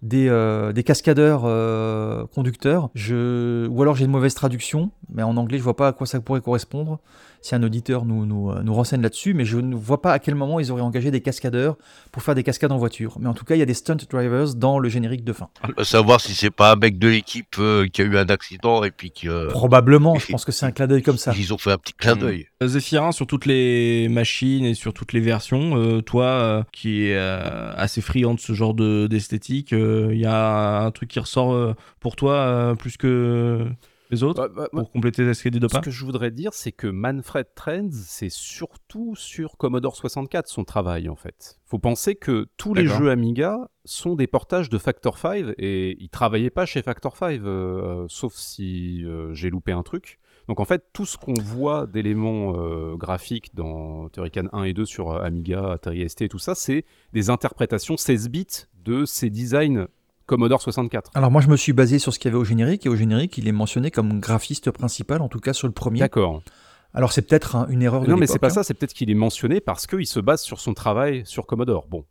des, 0.01 0.29
euh, 0.29 0.71
des 0.71 0.83
cascadeurs 0.83 1.41
euh, 1.43 2.25
conducteurs, 2.27 2.89
je... 2.95 3.67
ou 3.67 3.81
alors 3.81 3.95
j'ai 3.95 4.05
une 4.05 4.11
mauvaise 4.11 4.33
traduction, 4.33 4.91
mais 5.13 5.21
en 5.23 5.35
anglais 5.35 5.57
je 5.57 5.63
vois 5.63 5.75
pas 5.75 5.89
à 5.89 5.93
quoi 5.93 6.07
ça 6.07 6.21
pourrait 6.21 6.39
correspondre. 6.39 6.99
Si 7.45 7.53
un 7.53 7.61
auditeur 7.61 8.05
nous, 8.05 8.25
nous, 8.25 8.49
euh, 8.49 8.63
nous 8.63 8.73
renseigne 8.73 9.03
là-dessus, 9.03 9.35
mais 9.35 9.45
je 9.45 9.57
ne 9.59 9.75
vois 9.75 10.01
pas 10.01 10.13
à 10.13 10.17
quel 10.17 10.33
moment 10.33 10.59
ils 10.59 10.71
auraient 10.71 10.81
engagé 10.81 11.11
des 11.11 11.21
cascadeurs 11.21 11.77
pour 12.11 12.23
faire 12.23 12.33
des 12.33 12.41
cascades 12.41 12.71
en 12.71 12.77
voiture. 12.79 13.17
Mais 13.19 13.27
en 13.29 13.35
tout 13.35 13.45
cas, 13.45 13.53
il 13.53 13.59
y 13.59 13.61
a 13.61 13.67
des 13.67 13.75
stunt 13.75 13.97
drivers 14.09 14.55
dans 14.55 14.79
le 14.79 14.89
générique 14.89 15.23
de 15.23 15.31
fin. 15.31 15.49
À 15.77 15.83
savoir 15.83 16.19
si 16.21 16.33
c'est 16.33 16.49
pas 16.49 16.71
un 16.71 16.75
mec 16.75 16.97
de 16.97 17.07
l'équipe 17.07 17.55
euh, 17.59 17.85
qui 17.87 18.01
a 18.01 18.05
eu 18.05 18.17
un 18.17 18.25
accident 18.29 18.83
et 18.83 18.89
puis 18.89 19.11
qui 19.11 19.29
euh, 19.29 19.49
Probablement, 19.51 20.17
je 20.17 20.25
pense 20.31 20.43
que 20.43 20.51
c'est 20.51 20.65
un 20.65 20.71
clin 20.71 20.87
d'œil 20.87 21.03
comme 21.03 21.19
ça. 21.19 21.33
ils 21.37 21.53
ont 21.53 21.59
fait 21.59 21.71
un 21.71 21.77
petit 21.77 21.93
clin 21.93 22.15
d'œil. 22.15 22.47
Zephyrin 22.63 23.11
sur 23.11 23.27
toutes 23.27 23.45
les 23.45 24.07
machines 24.09 24.65
et 24.65 24.73
sur 24.73 24.91
toutes 24.95 25.13
les 25.13 25.19
versions. 25.19 25.77
euh, 25.77 26.01
toi, 26.01 26.25
euh, 26.25 26.63
qui 26.71 27.05
est 27.05 27.15
euh, 27.15 27.71
assez 27.75 28.01
friand 28.01 28.33
de 28.33 28.39
ce 28.39 28.53
genre 28.53 28.73
de- 28.73 29.05
d'esthétique, 29.05 29.71
il 29.71 30.17
y 30.17 30.25
a 30.25 30.79
un 30.79 30.89
truc 30.89 31.09
qui 31.09 31.19
ressort 31.19 31.53
euh, 31.53 31.75
pour 31.99 32.15
toi 32.15 32.33
euh, 32.33 32.73
plus 32.73 32.97
que 32.97 33.67
les 34.15 34.23
autres 34.23 34.47
Bah, 34.47 34.53
bah, 34.55 34.69
pour 34.71 34.91
compléter 34.91 35.33
ce 35.33 35.49
dit 35.49 35.59
de 35.59 35.67
Ce 35.67 35.73
pas 35.73 35.81
que 35.81 35.91
je 35.91 36.05
voudrais 36.05 36.31
dire, 36.31 36.53
c'est 36.53 36.71
que 36.71 36.87
Manfred 36.87 37.47
Trends, 37.55 37.89
c'est 37.91 38.31
surtout 38.31 39.15
sur 39.15 39.57
Commodore 39.57 39.95
64 39.95 40.47
son 40.47 40.63
travail 40.63 41.09
en 41.09 41.15
fait. 41.15 41.59
Faut 41.65 41.79
penser 41.79 42.15
que 42.15 42.47
tous 42.57 42.73
les 42.73 42.87
jeux 42.87 43.09
Amiga 43.09 43.69
sont 43.83 44.15
des 44.15 44.27
portages 44.27 44.69
de 44.69 44.77
Factor 44.77 45.17
5 45.17 45.53
et 45.57 45.97
il 45.99 46.09
travaillait 46.09 46.49
pas 46.49 46.65
chez 46.65 46.81
Factor 46.81 47.15
5, 47.15 47.41
euh, 47.41 48.05
sauf 48.07 48.33
si 48.33 49.03
euh, 49.05 49.33
j'ai 49.33 49.49
loupé 49.49 49.71
un 49.71 49.83
truc. 49.83 50.19
Donc 50.47 50.59
en 50.59 50.65
fait, 50.65 50.85
tout 50.93 51.05
ce 51.05 51.17
qu'on 51.17 51.33
voit 51.33 51.87
d'éléments 51.87 52.53
euh, 52.55 52.95
graphiques 52.95 53.55
dans 53.55 54.09
Turrican 54.09 54.45
1 54.53 54.63
et 54.63 54.73
2 54.73 54.85
sur 54.85 55.11
euh, 55.11 55.23
Amiga, 55.23 55.71
Atari 55.71 56.07
ST 56.07 56.21
et 56.21 56.29
tout 56.29 56.39
ça, 56.39 56.55
c'est 56.55 56.85
des 57.13 57.29
interprétations 57.29 57.97
16 57.97 58.29
bits 58.29 58.45
de 58.83 59.05
ces 59.05 59.29
designs 59.29 59.87
Commodore 60.25 60.61
64. 60.61 61.11
Alors 61.13 61.31
moi 61.31 61.41
je 61.41 61.47
me 61.49 61.57
suis 61.57 61.73
basé 61.73 61.99
sur 61.99 62.13
ce 62.13 62.19
qu'il 62.19 62.29
y 62.29 62.33
avait 62.33 62.41
au 62.41 62.45
générique 62.45 62.85
et 62.85 62.89
au 62.89 62.95
générique 62.95 63.37
il 63.37 63.47
est 63.47 63.51
mentionné 63.51 63.91
comme 63.91 64.19
graphiste 64.19 64.71
principal 64.71 65.21
en 65.21 65.29
tout 65.29 65.39
cas 65.39 65.53
sur 65.53 65.67
le 65.67 65.73
premier. 65.73 65.99
D'accord. 65.99 66.41
Alors 66.93 67.11
c'est 67.11 67.21
peut-être 67.21 67.55
un- 67.55 67.67
une 67.67 67.81
erreur 67.81 68.03
de 68.03 68.09
Non, 68.09 68.17
mais 68.17 68.25
c'est 68.27 68.39
pas 68.39 68.47
hein. 68.47 68.49
ça, 68.51 68.63
c'est 68.63 68.73
peut-être 68.73 68.93
qu'il 68.93 69.11
est 69.11 69.15
mentionné 69.15 69.59
parce 69.59 69.85
qu'il 69.85 70.07
se 70.07 70.19
base 70.19 70.41
sur 70.41 70.59
son 70.59 70.73
travail 70.73 71.23
sur 71.25 71.45
Commodore. 71.45 71.85
Bon, 71.89 72.05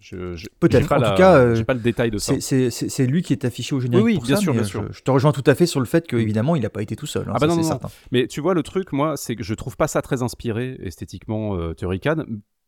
je, 0.00 0.34
je- 0.34 0.48
Peut-être. 0.60 0.90
En 0.92 0.96
la- 0.96 1.10
tout 1.10 1.16
cas, 1.16 1.34
euh, 1.36 1.54
j'ai 1.54 1.64
pas 1.64 1.74
le 1.74 1.80
détail 1.80 2.10
de 2.10 2.18
ça. 2.18 2.34
C'est- 2.40 3.06
lui 3.06 3.22
qui 3.22 3.32
est 3.34 3.44
affiché 3.44 3.74
au 3.74 3.80
générique 3.80 4.04
Oui, 4.04 4.12
oui, 4.12 4.18
pour 4.18 4.26
bien 4.26 4.36
ça, 4.36 4.42
sûr, 4.42 4.52
bien 4.54 4.62
je- 4.62 4.68
sûr. 4.68 4.86
Je, 4.92 5.02
te 5.02 5.10
rejoins 5.10 5.32
tout 5.32 5.44
à 5.46 5.54
fait 5.54 5.66
sur 5.66 5.80
le 5.80 5.86
fait 5.86 6.06
que 6.06 6.16
évidemment 6.16 6.56
il 6.56 6.62
n'a 6.62 6.70
pas 6.70 6.82
été 6.82 6.96
tout 6.96 7.06
seul. 7.06 7.24
hein, 7.28 7.32
Ah 7.34 7.38
bah 7.38 7.54
c'est 7.54 7.62
certain. 7.62 7.88
Mais 8.12 8.26
tu 8.26 8.40
vois, 8.40 8.54
le 8.54 8.62
truc, 8.62 8.92
moi, 8.92 9.16
c'est 9.16 9.36
que 9.36 9.44
je 9.44 9.54
trouve 9.54 9.76
pas 9.76 9.86
ça 9.88 10.00
très 10.02 10.22
inspiré 10.22 10.78
esthétiquement, 10.82 11.56
euh, 11.56 11.74
Turrican. 11.74 12.24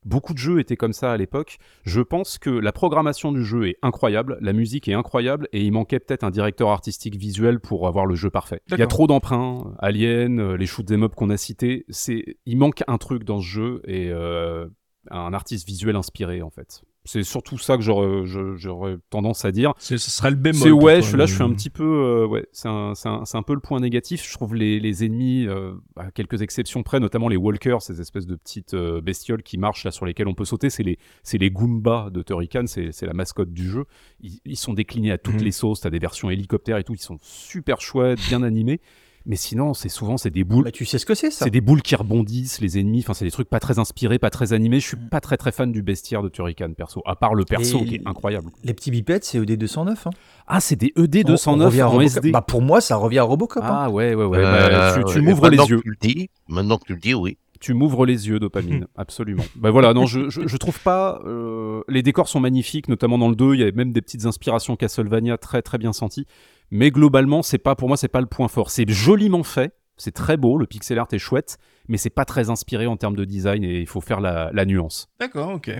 Beaucoup 0.06 0.34
de 0.34 0.38
jeux 0.38 0.60
étaient 0.60 0.76
comme 0.76 0.92
ça 0.92 1.12
à 1.12 1.16
l'époque. 1.16 1.58
Je 1.84 2.00
pense 2.00 2.38
que 2.38 2.48
la 2.48 2.70
programmation 2.70 3.32
du 3.32 3.44
jeu 3.44 3.66
est 3.66 3.76
incroyable, 3.82 4.38
la 4.40 4.52
musique 4.52 4.86
est 4.86 4.94
incroyable, 4.94 5.48
et 5.52 5.62
il 5.62 5.72
manquait 5.72 5.98
peut-être 5.98 6.22
un 6.22 6.30
directeur 6.30 6.68
artistique 6.68 7.16
visuel 7.16 7.58
pour 7.58 7.88
avoir 7.88 8.06
le 8.06 8.14
jeu 8.14 8.30
parfait. 8.30 8.60
Il 8.68 8.78
y 8.78 8.82
a 8.82 8.86
trop 8.86 9.08
d'emprunts, 9.08 9.74
Alien, 9.80 10.38
euh, 10.38 10.56
les 10.56 10.66
shoot'em 10.66 11.02
up 11.02 11.16
qu'on 11.16 11.28
a 11.28 11.36
cités, 11.36 11.84
c'est, 11.88 12.38
il 12.46 12.56
manque 12.56 12.84
un 12.86 12.98
truc 12.98 13.24
dans 13.24 13.40
ce 13.40 13.46
jeu 13.46 13.82
et 13.84 14.10
euh, 14.12 14.68
un 15.10 15.32
artiste 15.34 15.66
visuel 15.66 15.96
inspiré 15.96 16.40
en 16.40 16.50
fait. 16.50 16.82
C'est 17.06 17.22
surtout 17.22 17.56
ça 17.58 17.76
que 17.76 17.82
j'aurais, 17.82 18.96
tendance 19.10 19.44
à 19.44 19.52
dire. 19.52 19.72
Ce 19.78 19.96
serait 19.96 20.30
le 20.30 20.36
bémol. 20.36 20.60
C'est 20.60 20.70
ouais, 20.70 21.02
je, 21.02 21.16
là 21.16 21.26
je 21.26 21.34
suis 21.34 21.42
un 21.42 21.52
petit 21.52 21.70
peu, 21.70 21.84
euh, 21.84 22.26
ouais, 22.26 22.46
c'est 22.52 22.68
un, 22.68 22.92
un, 23.04 23.22
un 23.32 23.42
peu 23.42 23.54
le 23.54 23.60
point 23.60 23.80
négatif. 23.80 24.26
Je 24.28 24.34
trouve 24.34 24.54
les, 24.54 24.78
les 24.80 25.04
ennemis, 25.04 25.46
euh, 25.46 25.72
à 25.96 26.10
quelques 26.10 26.42
exceptions 26.42 26.82
près, 26.82 27.00
notamment 27.00 27.28
les 27.28 27.36
walkers, 27.36 27.80
ces 27.82 28.00
espèces 28.00 28.26
de 28.26 28.34
petites 28.36 28.74
euh, 28.74 29.00
bestioles 29.00 29.42
qui 29.42 29.56
marchent 29.58 29.84
là 29.84 29.90
sur 29.90 30.04
lesquelles 30.06 30.28
on 30.28 30.34
peut 30.34 30.44
sauter, 30.44 30.68
c'est 30.70 30.82
les, 30.82 30.98
c'est 31.22 31.38
les 31.38 31.50
Goombas 31.50 32.10
de 32.10 32.22
Turrican, 32.22 32.64
c'est, 32.66 32.90
la 33.02 33.14
mascotte 33.14 33.52
du 33.52 33.68
jeu. 33.68 33.84
Ils, 34.20 34.40
ils 34.44 34.56
sont 34.56 34.74
déclinés 34.74 35.12
à 35.12 35.18
toutes 35.18 35.34
Mhm. 35.36 35.44
les 35.44 35.52
sauces, 35.52 35.80
t'as 35.80 35.90
des 35.90 35.98
versions 35.98 36.30
hélicoptères 36.30 36.76
et 36.78 36.84
tout, 36.84 36.94
ils 36.94 36.98
sont 36.98 37.18
super 37.22 37.80
chouettes, 37.80 38.18
bien 38.28 38.42
animés. 38.42 38.80
Mais 39.28 39.34
sinon, 39.36 39.74
c'est 39.74 39.88
souvent 39.88 40.16
c'est 40.16 40.30
des 40.30 40.44
boules. 40.44 40.64
Bah, 40.64 40.70
tu 40.70 40.84
sais 40.84 40.98
ce 40.98 41.04
que 41.06 41.14
c'est 41.16 41.32
ça 41.32 41.44
C'est 41.46 41.50
des 41.50 41.60
boules 41.60 41.82
qui 41.82 41.96
rebondissent, 41.96 42.60
les 42.60 42.78
ennemis. 42.78 43.00
Enfin, 43.00 43.12
c'est 43.12 43.24
des 43.24 43.30
trucs 43.32 43.48
pas 43.50 43.58
très 43.58 43.80
inspirés, 43.80 44.20
pas 44.20 44.30
très 44.30 44.52
animés. 44.52 44.78
Je 44.78 44.86
suis 44.86 44.96
Mm. 44.96 45.08
pas 45.10 45.20
très 45.20 45.36
très 45.36 45.50
fan 45.50 45.72
du 45.72 45.82
bestiaire 45.82 46.22
de 46.22 46.28
Turrican 46.28 46.70
perso. 46.72 47.02
À 47.06 47.16
part 47.16 47.34
le 47.34 47.44
perso 47.44 47.80
Et- 47.80 47.84
qui 47.86 47.94
est 47.96 48.02
incroyable. 48.06 48.50
Les 48.62 48.72
petits 48.72 48.90
bipèdes 48.92 49.24
c'est 49.24 49.38
ED 49.38 49.56
209. 49.56 50.06
Hein. 50.06 50.10
Ah, 50.46 50.60
c'est 50.60 50.76
des 50.76 50.92
ED 50.96 51.22
On- 51.24 51.28
on 51.28 51.32
209 51.32 51.66
revient 51.66 51.80
à 51.80 51.86
en 51.88 51.90
Robocop. 51.90 52.16
SD. 52.18 52.30
Bah, 52.30 52.42
pour 52.42 52.62
moi 52.62 52.80
ça 52.80 52.96
revient 52.96 53.18
à 53.18 53.24
Robocop. 53.24 53.64
hein. 53.64 53.68
Ah 53.68 53.90
ouais, 53.90 54.14
ouais, 54.14 54.24
ouais. 54.24 54.38
Euh, 54.38 54.68
bah, 54.70 54.94
tu 55.04 55.12
tu 55.12 55.20
m'ouvres 55.20 55.48
les 55.50 55.56
maintenant 55.56 55.66
yeux. 55.70 55.78
que 55.78 55.82
Tu 55.82 55.90
le 55.90 55.96
dis, 56.00 56.30
maintenant 56.48 56.78
que 56.78 56.84
tu 56.86 56.92
le 56.94 57.00
dis, 57.00 57.14
oui. 57.14 57.36
Tu 57.66 57.74
m'ouvres 57.74 58.06
les 58.06 58.28
yeux, 58.28 58.38
dopamine. 58.38 58.86
Absolument. 58.96 59.42
Bah 59.56 59.72
voilà, 59.72 59.92
non, 59.92 60.06
je, 60.06 60.30
je, 60.30 60.46
je 60.46 60.56
trouve 60.56 60.78
pas. 60.80 61.20
euh, 61.24 61.82
les 61.88 62.02
décors 62.02 62.28
sont 62.28 62.38
magnifiques, 62.38 62.86
notamment 62.88 63.18
dans 63.18 63.28
le 63.28 63.34
2. 63.34 63.54
Il 63.54 63.60
y 63.60 63.64
a 63.64 63.72
même 63.72 63.92
des 63.92 64.00
petites 64.02 64.24
inspirations 64.24 64.76
Castlevania 64.76 65.36
très 65.36 65.62
très 65.62 65.78
bien 65.78 65.92
senties. 65.92 66.26
Mais 66.70 66.92
globalement, 66.92 67.42
c'est 67.42 67.58
pas 67.58 67.74
pour 67.74 67.88
moi, 67.88 67.96
c'est 67.96 68.06
pas 68.06 68.20
le 68.20 68.26
point 68.28 68.46
fort. 68.46 68.70
C'est 68.70 68.88
joliment 68.88 69.42
fait. 69.42 69.74
C'est 69.96 70.12
très 70.12 70.36
beau, 70.36 70.58
le 70.58 70.66
pixel 70.66 70.98
art 70.98 71.08
est 71.12 71.18
chouette, 71.18 71.56
mais 71.88 71.96
c'est 71.96 72.10
pas 72.10 72.26
très 72.26 72.50
inspiré 72.50 72.86
en 72.86 72.98
termes 72.98 73.16
de 73.16 73.24
design 73.24 73.64
et 73.64 73.80
il 73.80 73.86
faut 73.86 74.02
faire 74.02 74.20
la, 74.20 74.50
la 74.52 74.64
nuance. 74.66 75.08
D'accord, 75.18 75.48
ok. 75.52 75.70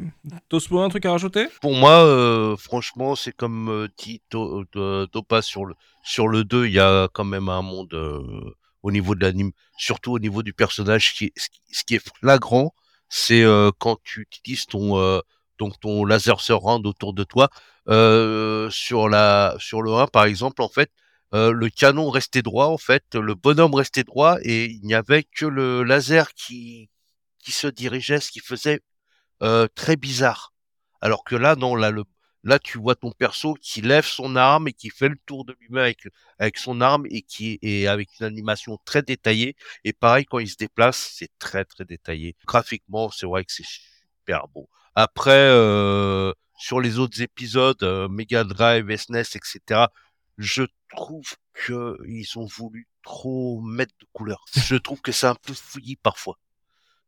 Tospo, 0.49 0.81
un 0.81 0.89
truc 0.89 1.05
à 1.05 1.11
rajouter? 1.13 1.47
Pour 1.61 1.75
moi, 1.75 1.93
euh, 2.05 2.57
franchement, 2.57 3.15
c'est 3.15 3.33
comme 3.37 3.69
euh, 3.69 3.89
dit 3.99 4.23
To- 4.31 4.65
Topa 5.13 5.43
sur 5.43 5.67
le 5.67 5.75
sur 6.03 6.29
le 6.29 6.45
2, 6.45 6.65
il 6.67 6.73
y 6.73 6.81
a 6.81 7.09
quand 7.13 7.25
même 7.27 7.51
un 7.51 7.61
monde 7.61 7.93
euh, 7.93 8.23
au 8.87 8.93
niveau 8.93 9.15
de 9.17 9.23
l'anime, 9.25 9.51
surtout 9.79 10.13
au 10.13 10.19
niveau 10.21 10.43
du 10.43 10.53
personnage. 10.53 11.15
Qui 11.15 11.27
est, 11.27 11.33
ce, 11.37 11.49
qui, 11.49 11.61
ce 11.73 11.95
est 11.95 12.09
flagrant, 12.21 12.75
c'est 13.09 13.43
euh, 13.43 13.71
quand 13.79 13.99
tu 14.05 14.23
utilises 14.23 14.67
ton 14.67 14.99
euh, 14.99 15.21
ton 15.81 16.05
laser 16.05 16.41
surround 16.41 16.87
autour 16.87 17.13
de 17.15 17.25
toi. 17.25 17.49
Euh, 17.89 18.71
sur 18.71 19.09
la 19.09 19.57
sur 19.59 19.83
le 19.83 19.93
1, 19.93 20.07
par 20.09 20.25
exemple, 20.25 20.63
en 20.63 20.69
fait, 20.69 20.91
euh, 21.35 21.53
le 21.53 21.69
canon 21.71 22.11
restait 22.11 22.43
droit, 22.43 22.67
en 22.67 22.79
fait, 22.79 23.05
le 23.15 23.35
bonhomme 23.35 23.75
restait 23.75 24.05
droit 24.05 24.39
et 24.43 24.67
il 24.67 24.83
n'y 24.83 24.95
avait 24.95 25.25
que 25.25 25.47
le 25.47 25.83
laser 25.83 26.33
qui 26.35 26.89
qui 27.41 27.53
se 27.53 27.67
dirigeait, 27.69 28.21
ce 28.21 28.31
qui 28.31 28.41
faisait 28.41 28.81
très 29.75 29.97
bizarre. 29.97 30.53
Alors 31.01 31.25
que 31.25 31.37
là, 31.37 31.57
non, 31.57 31.77
là, 31.77 31.91
le, 31.91 32.05
là, 32.47 32.59
tu 32.61 32.79
vois 32.79 32.95
ton 32.95 33.11
perso 33.11 33.55
qui 33.55 33.83
lève 33.83 34.05
son 34.05 34.37
arme 34.37 34.69
et 34.69 34.73
qui 34.73 34.89
fait 34.91 35.09
le 35.09 35.19
tour 35.27 35.45
de 35.45 35.55
lui-même 35.61 35.83
avec, 35.83 36.09
avec 36.39 36.59
son 36.59 36.81
arme 36.81 37.05
et 37.11 37.23
qui 37.23 37.59
est 37.61 37.89
avec 37.89 38.09
une 38.21 38.27
animation 38.27 38.79
très 38.85 39.03
détaillée. 39.03 39.57
Et 39.85 39.93
pareil, 39.93 40.25
quand 40.27 40.39
il 40.39 40.49
se 40.49 40.57
déplace, 40.57 41.13
c'est 41.15 41.31
très, 41.41 41.65
très 41.65 41.85
détaillé. 41.85 42.37
Graphiquement, 42.47 43.11
c'est 43.11 43.27
vrai 43.27 43.45
que 43.45 43.53
c'est 43.53 43.67
super 43.67 44.47
beau. 44.49 44.69
Après, 44.95 45.33
euh, 45.33 46.33
sur 46.57 46.81
les 46.81 46.99
autres 47.01 47.21
épisodes, 47.21 47.83
euh, 47.83 48.09
Mega 48.09 48.45
Drive, 48.45 48.95
SNES, 48.97 49.35
etc., 49.35 49.89
je 50.39 50.63
trouve 50.91 51.35
que 51.53 51.99
ils 52.07 52.39
ont 52.39 52.47
voulu 52.47 52.87
trop 53.03 53.61
mettre 53.61 53.95
de 54.01 54.07
couleurs. 54.13 54.45
Je 54.55 54.77
trouve 54.77 55.01
que 55.01 55.11
c'est 55.11 55.27
un 55.27 55.35
peu 55.35 55.53
fouillis 55.53 55.97
parfois. 55.97 56.39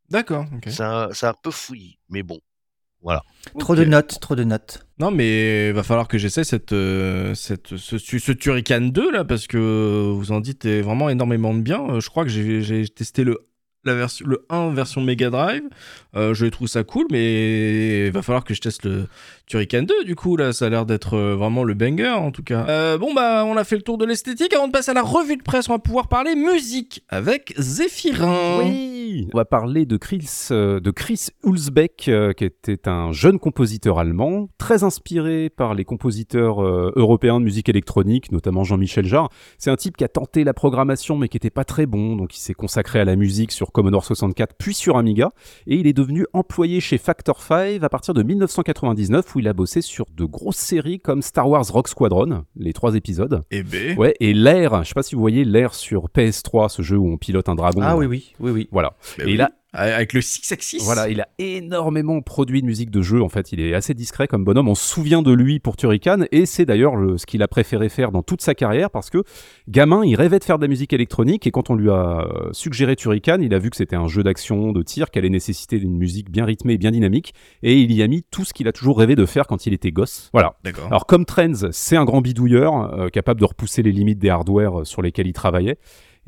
D'accord, 0.08 0.46
ok. 0.52 0.64
C'est 0.68 0.82
un, 0.82 1.10
un 1.10 1.34
peu 1.34 1.50
fouillis, 1.50 1.98
mais 2.08 2.22
bon. 2.22 2.40
Trop 3.58 3.72
Ok. 3.72 3.78
de 3.78 3.84
notes, 3.84 4.18
trop 4.20 4.34
de 4.34 4.44
notes. 4.44 4.86
Non, 4.98 5.10
mais 5.10 5.72
va 5.72 5.82
falloir 5.82 6.08
que 6.08 6.18
j'essaie 6.18 6.44
cette, 6.44 6.72
euh, 6.72 7.34
cette, 7.34 7.76
ce, 7.76 7.98
ce 7.98 8.32
Turrican 8.32 8.80
2 8.80 9.10
là, 9.12 9.24
parce 9.24 9.46
que 9.46 10.10
vous 10.12 10.32
en 10.32 10.40
dites 10.40 10.66
vraiment 10.66 11.08
énormément 11.08 11.54
de 11.54 11.60
bien. 11.60 11.80
Euh, 11.88 12.00
Je 12.00 12.10
crois 12.10 12.24
que 12.24 12.30
j'ai 12.30 12.60
j'ai 12.62 12.86
testé 12.88 13.24
le, 13.24 13.38
la 13.84 13.94
version, 13.94 14.26
le 14.26 14.44
1 14.50 14.70
version 14.70 15.00
Mega 15.00 15.30
Drive. 15.30 15.62
Euh, 16.16 16.34
je 16.34 16.46
trouve 16.46 16.68
ça 16.68 16.84
cool, 16.84 17.06
mais 17.10 18.06
il 18.06 18.12
va 18.12 18.22
falloir 18.22 18.44
que 18.44 18.54
je 18.54 18.60
teste 18.60 18.84
le 18.84 19.06
Turrican 19.46 19.82
2 19.82 20.04
du 20.04 20.16
coup. 20.16 20.36
Là, 20.36 20.52
ça 20.52 20.66
a 20.66 20.68
l'air 20.68 20.86
d'être 20.86 21.14
euh, 21.14 21.36
vraiment 21.36 21.64
le 21.64 21.74
banger 21.74 22.08
en 22.08 22.30
tout 22.30 22.42
cas. 22.42 22.66
Euh, 22.68 22.98
bon, 22.98 23.14
bah, 23.14 23.44
on 23.46 23.56
a 23.56 23.64
fait 23.64 23.76
le 23.76 23.82
tour 23.82 23.98
de 23.98 24.04
l'esthétique. 24.04 24.52
Avant 24.54 24.66
de 24.66 24.72
passer 24.72 24.90
à 24.90 24.94
la 24.94 25.02
revue 25.02 25.36
de 25.36 25.42
presse, 25.42 25.68
on 25.68 25.74
va 25.74 25.78
pouvoir 25.78 26.08
parler 26.08 26.34
musique 26.34 27.04
avec 27.08 27.54
Zéphirin. 27.58 28.58
Oui 28.58 29.28
On 29.32 29.36
va 29.36 29.44
parler 29.44 29.86
de 29.86 29.96
Chris, 29.96 30.28
de 30.50 30.90
Chris 30.90 31.28
Hulsbeck, 31.44 32.10
qui 32.36 32.44
était 32.44 32.88
un 32.88 33.12
jeune 33.12 33.38
compositeur 33.38 33.98
allemand, 33.98 34.48
très 34.58 34.82
inspiré 34.82 35.50
par 35.50 35.74
les 35.74 35.84
compositeurs 35.84 36.62
européens 36.62 37.38
de 37.38 37.44
musique 37.44 37.68
électronique, 37.68 38.32
notamment 38.32 38.64
Jean-Michel 38.64 39.06
Jarre. 39.06 39.28
C'est 39.58 39.70
un 39.70 39.76
type 39.76 39.96
qui 39.96 40.04
a 40.04 40.08
tenté 40.08 40.44
la 40.44 40.54
programmation, 40.54 41.16
mais 41.16 41.28
qui 41.28 41.36
n'était 41.36 41.50
pas 41.50 41.64
très 41.64 41.86
bon, 41.86 42.16
donc 42.16 42.36
il 42.36 42.40
s'est 42.40 42.54
consacré 42.54 43.00
à 43.00 43.04
la 43.04 43.16
musique 43.16 43.52
sur 43.52 43.67
Commodore 43.72 44.04
64, 44.04 44.54
puis 44.58 44.74
sur 44.74 44.96
Amiga, 44.96 45.32
et 45.66 45.76
il 45.76 45.86
est 45.86 45.92
devenu 45.92 46.26
employé 46.32 46.80
chez 46.80 46.98
Factor 46.98 47.42
5 47.42 47.82
à 47.82 47.88
partir 47.88 48.14
de 48.14 48.22
1999, 48.22 49.34
où 49.34 49.40
il 49.40 49.48
a 49.48 49.52
bossé 49.52 49.80
sur 49.80 50.06
de 50.16 50.24
grosses 50.24 50.56
séries 50.56 51.00
comme 51.00 51.22
Star 51.22 51.48
Wars 51.48 51.64
Rock 51.70 51.88
Squadron, 51.88 52.44
les 52.56 52.72
trois 52.72 52.94
épisodes. 52.94 53.42
Et 53.50 53.62
B. 53.62 53.98
Ouais, 53.98 54.14
et 54.20 54.32
l'air, 54.32 54.82
je 54.82 54.88
sais 54.88 54.94
pas 54.94 55.02
si 55.02 55.14
vous 55.14 55.20
voyez 55.20 55.44
l'air 55.44 55.74
sur 55.74 56.08
PS3, 56.08 56.68
ce 56.68 56.82
jeu 56.82 56.96
où 56.96 57.10
on 57.10 57.16
pilote 57.16 57.48
un 57.48 57.54
dragon. 57.54 57.80
Ah 57.82 57.96
oui, 57.96 58.06
oui, 58.06 58.34
oui, 58.40 58.50
oui. 58.50 58.68
Voilà. 58.72 58.94
Bah 59.18 59.24
et 59.24 59.32
oui. 59.32 59.40
a 59.40 59.50
Avec 59.74 60.14
le 60.14 60.22
6 60.22 60.50
axis. 60.52 60.78
voilà, 60.82 61.08
il 61.10 61.20
a 61.20 61.28
énormément 61.38 62.20
produit 62.22 62.62
de 62.62 62.66
musique 62.66 62.90
de 62.90 63.02
jeu. 63.02 63.22
En 63.22 63.28
fait, 63.28 63.52
il 63.52 63.60
est 63.60 63.74
assez 63.74 63.92
discret 63.92 64.26
comme 64.26 64.42
bonhomme. 64.42 64.66
On 64.68 64.74
se 64.74 64.82
souvient 64.88 65.20
de 65.20 65.30
lui 65.30 65.60
pour 65.60 65.76
Turrican, 65.76 66.20
et 66.32 66.46
c'est 66.46 66.64
d'ailleurs 66.64 66.96
le- 66.96 67.18
ce 67.18 67.26
qu'il 67.26 67.42
a 67.42 67.48
préféré 67.48 67.90
faire 67.90 68.10
dans 68.10 68.22
toute 68.22 68.40
sa 68.40 68.54
carrière, 68.54 68.90
parce 68.90 69.10
que 69.10 69.22
gamin, 69.68 70.04
il 70.06 70.16
rêvait 70.16 70.38
de 70.38 70.44
faire 70.44 70.56
de 70.58 70.64
la 70.64 70.68
musique 70.68 70.94
électronique, 70.94 71.46
et 71.46 71.50
quand 71.50 71.68
on 71.68 71.74
lui 71.74 71.90
a 71.90 72.20
euh, 72.20 72.48
suggéré 72.52 72.96
Turrican, 72.96 73.38
il 73.42 73.52
a 73.52 73.58
vu 73.58 73.68
que 73.68 73.76
c'était 73.76 73.96
un 73.96 74.08
jeu 74.08 74.22
d'action, 74.22 74.72
de 74.72 74.82
tir, 74.82 75.10
qui 75.10 75.18
allait 75.18 75.28
nécessiter 75.28 75.76
une 75.76 75.98
musique 75.98 76.30
bien 76.30 76.46
rythmée 76.46 76.72
et 76.72 76.78
bien 76.78 76.90
dynamique, 76.90 77.34
et 77.62 77.78
il 77.78 77.92
y 77.92 78.02
a 78.02 78.06
mis 78.08 78.22
tout 78.22 78.44
ce 78.46 78.54
qu'il 78.54 78.68
a 78.68 78.72
toujours 78.72 78.98
rêvé 78.98 79.16
de 79.16 79.26
faire 79.26 79.46
quand 79.46 79.66
il 79.66 79.74
était 79.74 79.92
gosse. 79.92 80.30
Voilà. 80.32 80.54
D'accord. 80.64 80.86
Alors 80.86 81.04
comme 81.04 81.26
Trends, 81.26 81.70
c'est 81.72 81.96
un 81.96 82.06
grand 82.06 82.22
bidouilleur, 82.22 82.94
euh, 82.98 83.08
capable 83.10 83.38
de 83.40 83.44
repousser 83.44 83.82
les 83.82 83.92
limites 83.92 84.18
des 84.18 84.30
hardware 84.30 84.80
euh, 84.80 84.84
sur 84.84 85.02
lesquels 85.02 85.26
il 85.26 85.34
travaillait. 85.34 85.76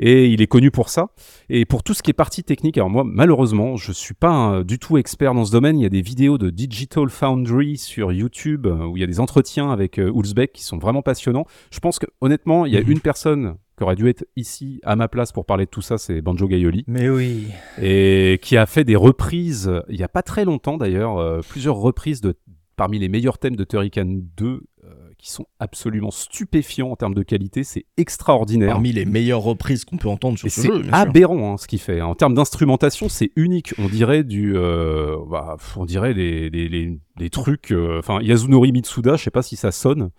Et 0.03 0.29
il 0.29 0.41
est 0.41 0.47
connu 0.47 0.71
pour 0.71 0.89
ça. 0.89 1.11
Et 1.51 1.67
pour 1.67 1.83
tout 1.83 1.93
ce 1.93 2.03
qui 2.03 2.11
est 2.11 2.15
partie 2.15 2.43
technique, 2.43 2.79
alors 2.79 2.89
moi, 2.89 3.05
malheureusement, 3.05 3.77
je 3.77 3.93
suis 3.93 4.15
pas 4.15 4.31
un- 4.31 4.63
du 4.65 4.79
tout 4.79 4.97
expert 4.97 5.35
dans 5.35 5.45
ce 5.45 5.53
domaine. 5.53 5.79
Il 5.79 5.83
y 5.83 5.87
a 5.87 5.91
des 5.91 6.01
vidéos 6.01 6.39
de 6.39 6.49
Digital 6.49 7.11
Foundry 7.11 7.77
sur 7.77 8.11
YouTube 8.11 8.67
euh, 8.67 8.87
où 8.87 8.97
il 8.97 9.01
y 9.01 9.05
a 9.05 9.07
des 9.07 9.21
entretiens 9.21 9.71
avec 9.71 9.99
euh, 9.99 10.11
qui 10.55 10.63
sont 10.65 10.79
vraiment 10.79 11.03
passionnants. 11.03 11.45
Je 11.71 11.81
pense 11.81 11.99
que, 11.99 12.07
honnêtement, 12.23 12.65
il 12.65 12.73
y 12.73 12.77
a 12.79 12.81
Mhm. 12.81 12.91
une 12.93 13.01
personne 13.01 13.55
qui 13.77 13.85
aurait 13.85 13.95
dû 13.97 14.09
être 14.09 14.25
ici 14.37 14.81
à 14.85 14.97
ma 14.97 15.07
place 15.09 15.33
pour 15.33 15.45
parler 15.45 15.67
de 15.67 15.71
tout 15.71 15.83
ça, 15.83 15.99
c'est 15.99 16.23
Banjo 16.23 16.49
Gaioli 16.49 16.85
Mais 16.87 17.09
oui. 17.11 17.49
et 17.81 18.39
qui 18.43 18.57
a 18.57 18.65
fait 18.67 18.85
des 18.85 18.97
reprises, 18.97 19.71
il 19.91 19.97
y 19.97 20.03
a 20.03 20.09
pas 20.09 20.23
très 20.23 20.45
longtemps 20.47 20.77
d'ailleurs, 20.79 21.19
euh, 21.19 21.41
plusieurs 21.47 21.77
reprises 21.77 22.21
de 22.23 22.35
parmi 22.77 22.99
les 22.99 23.09
meilleurs 23.11 23.39
thèmes 23.39 23.57
de 23.57 23.65
Turrican 23.65 24.07
2 24.07 24.47
euh, 24.80 24.80
qui 25.21 25.31
sont 25.31 25.47
absolument 25.59 26.11
stupéfiants 26.11 26.91
en 26.91 26.97
termes 26.97 27.15
de 27.15 27.23
qualité, 27.23 27.63
c'est 27.65 27.85
extraordinaire. 27.97 28.71
Parmi 28.73 28.93
les 28.93 29.05
meilleures 29.05 29.43
reprises 29.43 29.85
qu'on 29.85 29.97
peut 29.97 30.09
entendre 30.09 30.39
sur 30.39 30.47
Et 30.47 30.51
ce 30.51 30.63
c'est 30.63 30.69
jeu, 30.69 30.83
sûr. 30.83 30.95
aberrant 30.95 31.53
hein, 31.53 31.57
ce 31.57 31.67
qu'il 31.67 31.79
fait. 31.79 32.01
En 32.01 32.15
termes 32.15 32.35
d'instrumentation, 32.35 33.09
c'est 33.09 33.31
unique. 33.37 33.75
On 33.79 33.89
dirait 33.89 34.25
du, 34.25 34.57
euh, 34.57 35.17
bah, 35.31 35.57
on 35.77 35.85
dirait 35.85 36.13
les, 36.15 36.51
les, 36.51 36.69
les, 36.69 36.99
les 37.19 37.31
trucs. 37.31 37.73
euh, 37.73 37.99
Enfin, 37.99 38.21
Yasunori 38.23 38.73
Mitsuda, 38.73 39.17
je 39.17 39.25
sais 39.25 39.31
pas 39.31 39.43
si 39.43 39.57
ça 39.57 39.71
sonne. 39.73 40.11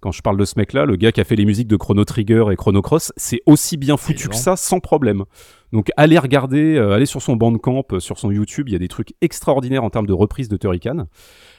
Quand 0.00 0.12
je 0.12 0.22
parle 0.22 0.38
de 0.38 0.46
ce 0.46 0.54
mec-là, 0.56 0.86
le 0.86 0.96
gars 0.96 1.12
qui 1.12 1.20
a 1.20 1.24
fait 1.24 1.36
les 1.36 1.44
musiques 1.44 1.68
de 1.68 1.76
Chrono 1.76 2.04
Trigger 2.06 2.44
et 2.50 2.56
Chrono 2.56 2.80
Cross, 2.80 3.12
c'est 3.18 3.40
aussi 3.44 3.76
bien 3.76 3.98
foutu 3.98 4.28
que 4.30 4.34
ça, 4.36 4.56
sans 4.56 4.80
problème. 4.80 5.24
Donc 5.72 5.90
allez 5.96 6.18
regarder, 6.18 6.76
euh, 6.76 6.92
allez 6.94 7.06
sur 7.06 7.22
son 7.22 7.36
Bandcamp, 7.36 7.84
euh, 7.92 8.00
sur 8.00 8.18
son 8.18 8.30
YouTube, 8.30 8.68
il 8.68 8.72
y 8.72 8.76
a 8.76 8.78
des 8.78 8.88
trucs 8.88 9.14
extraordinaires 9.20 9.84
en 9.84 9.90
termes 9.90 10.06
de 10.06 10.12
reprise 10.12 10.48
de 10.48 10.56
Turrican. 10.56 11.06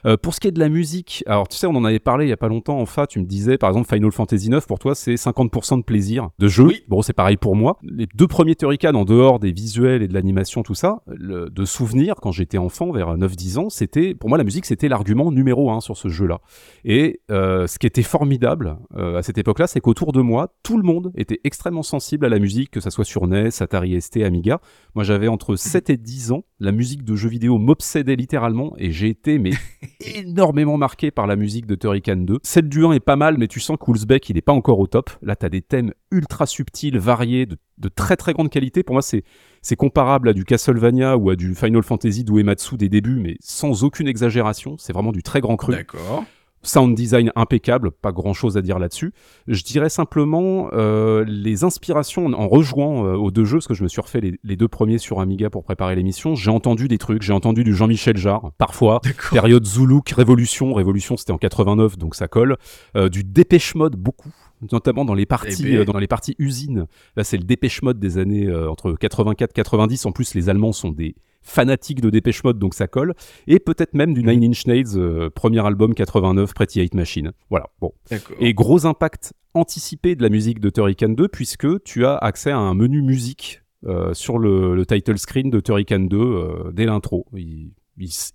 Euh, 0.06 0.18
pour 0.18 0.34
ce 0.34 0.40
qui 0.40 0.48
est 0.48 0.52
de 0.52 0.60
la 0.60 0.68
musique, 0.70 1.24
alors 1.28 1.48
tu 1.48 1.58
sais, 1.58 1.68
on 1.68 1.76
en 1.76 1.86
avait 1.86 2.00
parlé 2.00 2.26
il 2.26 2.30
y 2.30 2.34
a 2.34 2.38
pas 2.38 2.48
longtemps 2.48 2.80
en 2.80 2.86
fa, 2.86 3.08
tu 3.08 3.20
me 3.20 3.26
disais 3.26 3.58
par 3.58 3.70
exemple 3.70 3.88
Final 3.94 4.12
Fantasy 4.12 4.50
9 4.50 4.68
pour 4.68 4.80
toi 4.80 4.96
c'est 4.96 5.14
50% 5.14 5.78
de 5.78 5.84
plaisir 5.84 6.30
de 6.40 6.48
jeu. 6.48 6.66
Oui. 6.66 6.84
Bon, 6.88 7.02
c'est 7.02 7.14
pareil 7.14 7.38
pour 7.38 7.56
moi. 7.56 7.78
Les 7.84 8.08
deux 8.16 8.28
premiers 8.28 8.56
Turrican 8.56 8.94
en 8.96 9.06
dehors 9.06 9.40
des 9.40 9.52
visuels 9.52 10.02
et 10.02 10.08
de 10.08 10.14
l'animation 10.14 10.64
tout 10.64 10.74
ça, 10.76 11.02
le- 11.08 11.50
de 11.50 11.66
souvenirs 11.66 12.16
quand 12.22 12.32
j'étais 12.32 12.58
enfant 12.58 12.92
vers 12.92 13.16
9-10 13.18 13.58
ans, 13.60 13.70
c'était 13.70 14.14
pour 14.16 14.28
moi 14.30 14.38
la 14.38 14.44
musique 14.44 14.66
c'était 14.66 14.88
l'argument 14.90 15.32
numéro 15.32 15.72
un 15.72 15.80
sur 15.82 15.96
ce 15.96 16.10
jeu-là. 16.10 16.42
Et 16.84 17.22
euh, 17.32 17.68
ce 17.68 17.78
qui 17.80 17.88
était 17.88 18.04
formidable 18.04 18.78
euh, 18.98 19.18
à 19.18 19.24
cette 19.24 19.38
époque-là, 19.38 19.68
c'est 19.68 19.80
qu'autour 19.82 20.12
de 20.12 20.22
moi, 20.22 20.54
tout 20.64 20.78
le 20.78 20.84
monde 20.84 21.12
était 21.16 21.40
extrêmement 21.44 21.84
sensible 21.84 22.26
à 22.26 22.30
la 22.30 22.40
musique, 22.40 22.72
que 22.72 22.80
ça 22.80 22.90
soit 22.92 23.06
sur 23.06 23.28
NES, 23.28 23.50
Atari 23.62 24.01
Amiga. 24.24 24.60
Moi, 24.96 25.04
j'avais 25.04 25.28
entre 25.28 25.56
7 25.56 25.90
et 25.90 25.98
10 25.98 26.32
ans, 26.32 26.44
la 26.60 26.72
musique 26.72 27.04
de 27.04 27.16
jeux 27.16 27.30
vidéo 27.30 27.58
m'obsédait 27.58 28.16
littéralement 28.16 28.74
et 28.78 28.92
j'ai 28.92 29.10
été 29.10 29.40
mais 29.40 29.52
énormément 30.16 30.78
marqué 30.78 31.12
par 31.12 31.28
la 31.28 31.36
musique 31.36 31.66
de 31.66 31.76
Turrican 31.76 32.18
2. 32.18 32.40
Celle 32.44 32.70
du 32.70 32.86
1 32.86 32.94
est 32.94 33.00
pas 33.00 33.16
mal, 33.16 33.38
mais 33.38 33.48
tu 33.48 33.60
sens 33.60 33.78
qu'Oulsbeck, 33.80 34.30
il 34.30 34.38
est 34.38 34.42
pas 34.42 34.54
encore 34.54 34.80
au 34.80 34.88
top. 34.88 35.10
Là, 35.22 35.36
t'as 35.36 35.50
des 35.50 35.62
thèmes 35.62 35.94
ultra 36.12 36.46
subtils, 36.46 36.98
variés, 36.98 37.46
de, 37.46 37.58
de 37.78 37.88
très 37.88 38.18
très 38.18 38.34
grande 38.34 38.50
qualité. 38.50 38.84
Pour 38.84 38.94
moi, 38.94 39.02
c'est 39.02 39.24
c'est 39.62 39.76
comparable 39.76 40.30
à 40.30 40.34
du 40.34 40.44
Castlevania 40.44 41.18
ou 41.18 41.30
à 41.30 41.36
du 41.36 41.54
Final 41.54 41.84
Fantasy 41.84 42.24
d'Uematsu 42.24 42.78
des 42.78 42.90
débuts, 42.90 43.20
mais 43.20 43.38
sans 43.42 43.84
aucune 43.84 44.08
exagération. 44.08 44.76
C'est 44.78 44.94
vraiment 44.94 45.12
du 45.12 45.22
très 45.24 45.40
grand 45.40 45.56
cru. 45.56 45.72
D'accord. 45.72 46.26
Sound 46.64 46.96
design 46.96 47.32
impeccable, 47.36 47.92
pas 47.92 48.12
grand 48.12 48.34
chose 48.34 48.58
à 48.58 48.62
dire 48.62 48.80
là-dessus. 48.80 49.14
Je 49.48 49.64
dirais 49.64 49.90
simplement 49.90 50.70
euh, 50.74 51.24
les 51.28 51.64
inspirations 51.64 52.26
en 52.28 52.48
rejouant 52.48 53.06
euh, 53.06 53.16
aux 53.16 53.32
deux 53.32 53.46
jeux, 53.46 53.58
parce 53.58 53.68
que 53.68 53.74
je 53.74 53.84
me 53.84 53.88
suis 53.88 54.02
refait 54.02 54.22
les, 54.22 54.40
les 54.44 54.56
deux 54.56 54.68
premiers 54.68 54.98
sur 54.98 55.20
Amiga 55.20 55.50
pour 55.50 55.64
préparer 55.64 55.96
l'émission. 55.96 56.36
J'ai 56.36 56.52
entendu 56.52 56.88
des 56.88 56.98
trucs, 56.98 57.22
j'ai 57.24 57.34
entendu 57.34 57.64
du 57.64 57.76
Jean-Michel 57.76 58.18
Jarre, 58.18 58.52
parfois. 58.58 59.02
Période 59.32 59.66
Zoulouk, 59.66 60.10
Révolution. 60.10 60.74
Révolution, 60.74 61.18
c'était 61.18 61.32
en 61.32 61.38
89, 61.38 61.98
donc 61.98 62.16
ça 62.16 62.28
colle. 62.28 62.58
Euh, 62.96 63.10
du 63.10 63.24
Dépêche 63.24 63.76
Mode, 63.76 63.96
beaucoup. 63.96 64.32
Notamment 64.72 65.06
dans 65.06 65.14
les 65.14 65.26
parties, 65.26 65.64
Eh 65.66 65.72
ben. 65.72 65.78
euh, 65.80 65.86
dans 65.86 65.98
les 65.98 66.08
parties 66.08 66.36
usines. 66.40 66.86
Là, 67.16 67.24
c'est 67.24 67.38
le 67.38 67.44
Dépêche 67.44 67.82
Mode 67.82 68.00
des 68.00 68.18
années 68.18 68.48
euh, 68.48 68.70
entre 68.70 68.94
84 68.94 69.54
90. 69.54 70.06
En 70.06 70.12
plus, 70.12 70.34
les 70.36 70.50
Allemands 70.50 70.72
sont 70.72 70.92
des 70.92 71.16
fanatiques 71.42 72.02
de 72.02 72.10
Dépêche 72.12 72.44
Mode, 72.44 72.60
donc 72.60 72.74
ça 72.76 72.88
colle. 72.88 73.14
Et 73.48 73.60
peut-être 73.60 73.94
même 73.96 74.14
du 74.14 74.24
Nine 74.24 74.44
Inch 74.44 74.68
Nails, 74.68 74.96
euh, 74.96 75.30
premier 75.30 75.66
album 75.66 75.94
89, 75.96 76.54
Pretty 76.54 76.82
Hate 76.82 76.94
Machine. 76.94 77.32
Voilà. 77.50 77.68
Bon. 77.80 77.92
Et 78.40 78.54
gros 78.54 78.86
impact 78.86 79.34
anticipé 79.54 80.16
de 80.16 80.22
la 80.22 80.30
musique 80.30 80.60
de 80.60 80.70
Turrican 80.70 81.10
2, 81.10 81.28
puisque 81.28 81.84
tu 81.84 82.06
as 82.06 82.16
accès 82.18 82.52
à 82.52 82.58
un 82.58 82.74
menu 82.76 83.02
musique 83.02 83.62
euh, 83.88 84.14
sur 84.14 84.38
le, 84.38 84.76
le 84.76 84.86
title 84.86 85.18
screen 85.18 85.50
de 85.50 85.60
Turrican 85.60 86.00
2 86.02 86.18
euh, 86.18 86.72
dès 86.72 86.86
l'intro. 86.86 87.26
Il, 87.36 87.72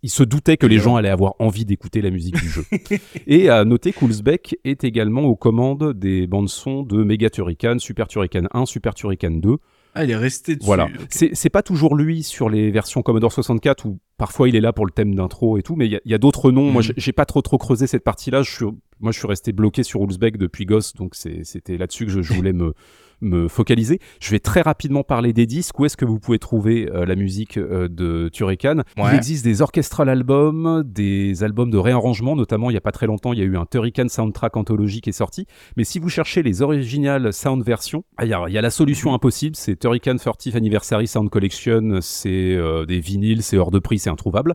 il 0.02 0.10
se 0.10 0.22
doutait 0.22 0.56
que 0.56 0.66
les 0.66 0.78
gens 0.78 0.96
allaient 0.96 1.08
avoir 1.08 1.34
envie 1.38 1.64
d'écouter 1.64 2.00
la 2.02 2.10
musique 2.10 2.36
du 2.36 2.48
jeu. 2.48 2.64
Et 3.26 3.48
à 3.48 3.64
noter 3.64 3.92
qu'Oulsbeck 3.92 4.58
est 4.64 4.84
également 4.84 5.22
aux 5.24 5.36
commandes 5.36 5.92
des 5.94 6.26
bandes 6.26 6.48
son 6.48 6.82
de 6.82 7.02
Mega 7.02 7.30
Turrican, 7.30 7.78
Super 7.78 8.08
Turrican 8.08 8.44
1, 8.52 8.66
Super 8.66 8.94
Turrican 8.94 9.30
2. 9.30 9.56
Ah, 9.98 10.04
il 10.04 10.10
est 10.10 10.16
resté 10.16 10.56
dessus. 10.56 10.66
Voilà. 10.66 10.88
C'est 11.08 11.48
pas 11.48 11.62
toujours 11.62 11.94
lui 11.96 12.22
sur 12.22 12.50
les 12.50 12.70
versions 12.70 13.00
Commodore 13.00 13.32
64 13.32 13.86
où 13.86 13.98
parfois 14.18 14.46
il 14.46 14.54
est 14.54 14.60
là 14.60 14.74
pour 14.74 14.84
le 14.84 14.92
thème 14.92 15.14
d'intro 15.14 15.56
et 15.56 15.62
tout, 15.62 15.74
mais 15.74 15.86
il 15.86 16.00
y 16.04 16.14
a, 16.14 16.18
d'autres 16.18 16.50
noms. 16.52 16.70
Moi, 16.70 16.82
Mhm. 16.82 16.92
j'ai- 16.98 17.12
pas 17.12 17.24
trop 17.24 17.40
trop 17.40 17.56
creusé 17.56 17.86
cette 17.86 18.04
partie-là. 18.04 18.42
Je 18.42 18.50
suis, 18.54 18.66
moi, 19.00 19.10
je 19.12 19.18
suis 19.18 19.26
resté 19.26 19.52
bloqué 19.52 19.82
sur 19.82 20.02
Ulzbek 20.02 20.36
depuis 20.36 20.66
gosse, 20.66 20.92
donc 20.92 21.14
c'était 21.14 21.78
là-dessus 21.78 22.04
que 22.04 22.12
je, 22.12 22.20
je 22.20 22.34
voulais 22.34 22.52
me 22.52 22.74
me 23.20 23.48
focaliser. 23.48 23.98
Je 24.20 24.30
vais 24.30 24.38
très 24.40 24.60
rapidement 24.60 25.02
parler 25.02 25.32
des 25.32 25.46
disques. 25.46 25.78
Où 25.78 25.84
est-ce 25.86 25.96
que 25.96 26.04
vous 26.04 26.18
pouvez 26.18 26.38
trouver 26.38 26.88
euh, 26.92 27.04
la 27.06 27.14
musique 27.14 27.56
euh, 27.58 27.88
de 27.88 28.28
Turrican? 28.32 28.82
Il 28.96 29.02
Ouais. 29.02 29.14
existe 29.16 29.44
des 29.44 29.62
orchestral 29.62 30.08
albums, 30.08 30.82
des 30.86 31.42
albums 31.42 31.70
de 31.70 31.78
réarrangement, 31.78 32.36
notamment 32.36 32.70
il 32.70 32.74
y 32.74 32.76
a 32.76 32.80
pas 32.80 32.92
très 32.92 33.06
longtemps, 33.06 33.32
il 33.32 33.38
y 33.38 33.42
a 33.42 33.44
eu 33.44 33.56
un 33.56 33.66
Turrican 33.66 34.08
Soundtrack 34.08 34.56
Anthology 34.56 35.00
qui 35.00 35.10
est 35.10 35.12
sorti. 35.12 35.46
Mais 35.76 35.84
si 35.84 35.98
vous 35.98 36.08
cherchez 36.08 36.42
les 36.42 36.62
originales 36.62 37.32
sound 37.32 37.64
versions, 37.64 38.04
ah, 38.16 38.24
il 38.24 38.30
y, 38.30 38.34
a, 38.34 38.44
il 38.48 38.52
y 38.54 38.58
a 38.58 38.62
la 38.62 38.70
solution 38.70 39.14
impossible, 39.14 39.56
c'est 39.56 39.76
Turrican 39.76 40.14
30th 40.16 40.56
Anniversary 40.56 41.06
Sound 41.06 41.30
Collection, 41.30 41.98
c'est 42.00 42.54
euh, 42.54 42.84
des 42.86 43.00
vinyles, 43.00 43.42
c'est 43.42 43.56
hors 43.56 43.70
de 43.70 43.78
prix, 43.78 43.98
c'est 43.98 44.10
introuvable. 44.10 44.54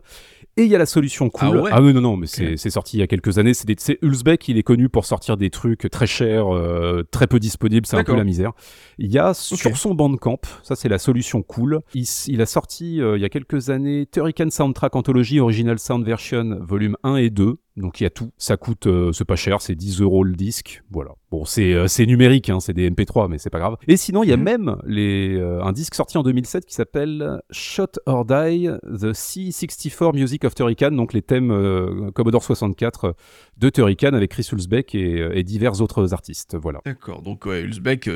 Et 0.58 0.64
il 0.64 0.68
y 0.68 0.74
a 0.74 0.78
la 0.78 0.86
solution 0.86 1.30
cool. 1.30 1.48
Ah 1.72 1.80
ouais 1.80 1.80
oui, 1.80 1.94
non, 1.94 2.02
non, 2.02 2.16
mais 2.16 2.26
c'est 2.26 2.58
c'est 2.58 2.68
sorti 2.68 2.98
il 2.98 3.00
y 3.00 3.02
a 3.02 3.06
quelques 3.06 3.38
années. 3.38 3.54
C'est 3.54 3.98
Ulzbeck, 4.02 4.48
il 4.48 4.58
est 4.58 4.62
connu 4.62 4.88
pour 4.90 5.06
sortir 5.06 5.36
des 5.38 5.48
trucs 5.48 5.88
très 5.90 6.06
chers, 6.06 6.54
euh, 6.54 7.06
très 7.10 7.26
peu 7.26 7.40
disponibles, 7.40 7.86
c'est 7.86 7.96
un 7.96 8.04
peu 8.04 8.14
la 8.14 8.24
misère. 8.24 8.52
Il 8.98 9.10
y 9.10 9.18
a 9.18 9.32
sur 9.34 9.76
son 9.76 9.94
bandcamp, 9.94 10.40
ça 10.62 10.76
c'est 10.76 10.88
la 10.88 10.98
solution 10.98 11.42
cool, 11.42 11.80
il, 11.94 12.04
il 12.26 12.42
a 12.42 12.46
sorti 12.46 13.00
euh, 13.00 13.16
il 13.16 13.22
y 13.22 13.24
a 13.24 13.30
quelques 13.30 13.70
années 13.70 14.06
Turrican 14.10 14.50
Soundtrack 14.50 14.94
Anthology 14.94 15.40
Original 15.40 15.78
Sound 15.78 16.04
Version 16.04 16.58
volume 16.60 16.96
1 17.02 17.16
et 17.16 17.30
2. 17.30 17.56
Donc 17.78 18.00
il 18.00 18.04
y 18.04 18.06
a 18.06 18.10
tout, 18.10 18.32
ça 18.36 18.58
coûte, 18.58 18.86
euh, 18.86 19.12
c'est 19.12 19.24
pas 19.24 19.36
cher, 19.36 19.62
c'est 19.62 19.74
10 19.74 20.02
euros 20.02 20.24
le 20.24 20.34
disque, 20.34 20.82
voilà. 20.90 21.12
Bon, 21.32 21.46
c'est 21.46 21.72
euh, 21.72 21.86
numérique, 22.06 22.50
hein, 22.50 22.60
c'est 22.60 22.74
des 22.74 22.90
MP3, 22.90 23.26
mais 23.30 23.38
c'est 23.38 23.48
pas 23.48 23.58
grave. 23.58 23.76
Et 23.88 23.96
sinon, 23.96 24.22
il 24.22 24.28
y 24.28 24.34
a 24.34 24.36
Mhm. 24.36 24.42
même 24.42 24.76
les, 24.84 25.34
euh, 25.38 25.62
un 25.64 25.72
disque 25.72 25.94
sorti 25.94 26.18
en 26.18 26.22
2007 26.22 26.66
qui 26.66 26.74
s'appelle 26.74 27.40
Shot 27.50 27.86
or 28.04 28.26
Die, 28.26 28.68
The 28.82 29.14
C64 29.14 30.12
Music 30.14 30.44
of 30.44 30.54
Turrican, 30.54 30.90
donc 30.90 31.14
les 31.14 31.22
thèmes 31.22 31.50
euh, 31.50 32.10
Commodore 32.10 32.44
64 32.44 33.04
euh, 33.06 33.12
de 33.56 33.70
Turrican 33.70 34.12
avec 34.12 34.30
Chris 34.32 34.46
Hulsbeck 34.52 34.94
et, 34.94 35.26
et 35.32 35.42
divers 35.42 35.80
autres 35.80 36.12
artistes, 36.12 36.54
voilà. 36.60 36.80
D'accord, 36.84 37.22
donc 37.22 37.46
ouais, 37.46 37.64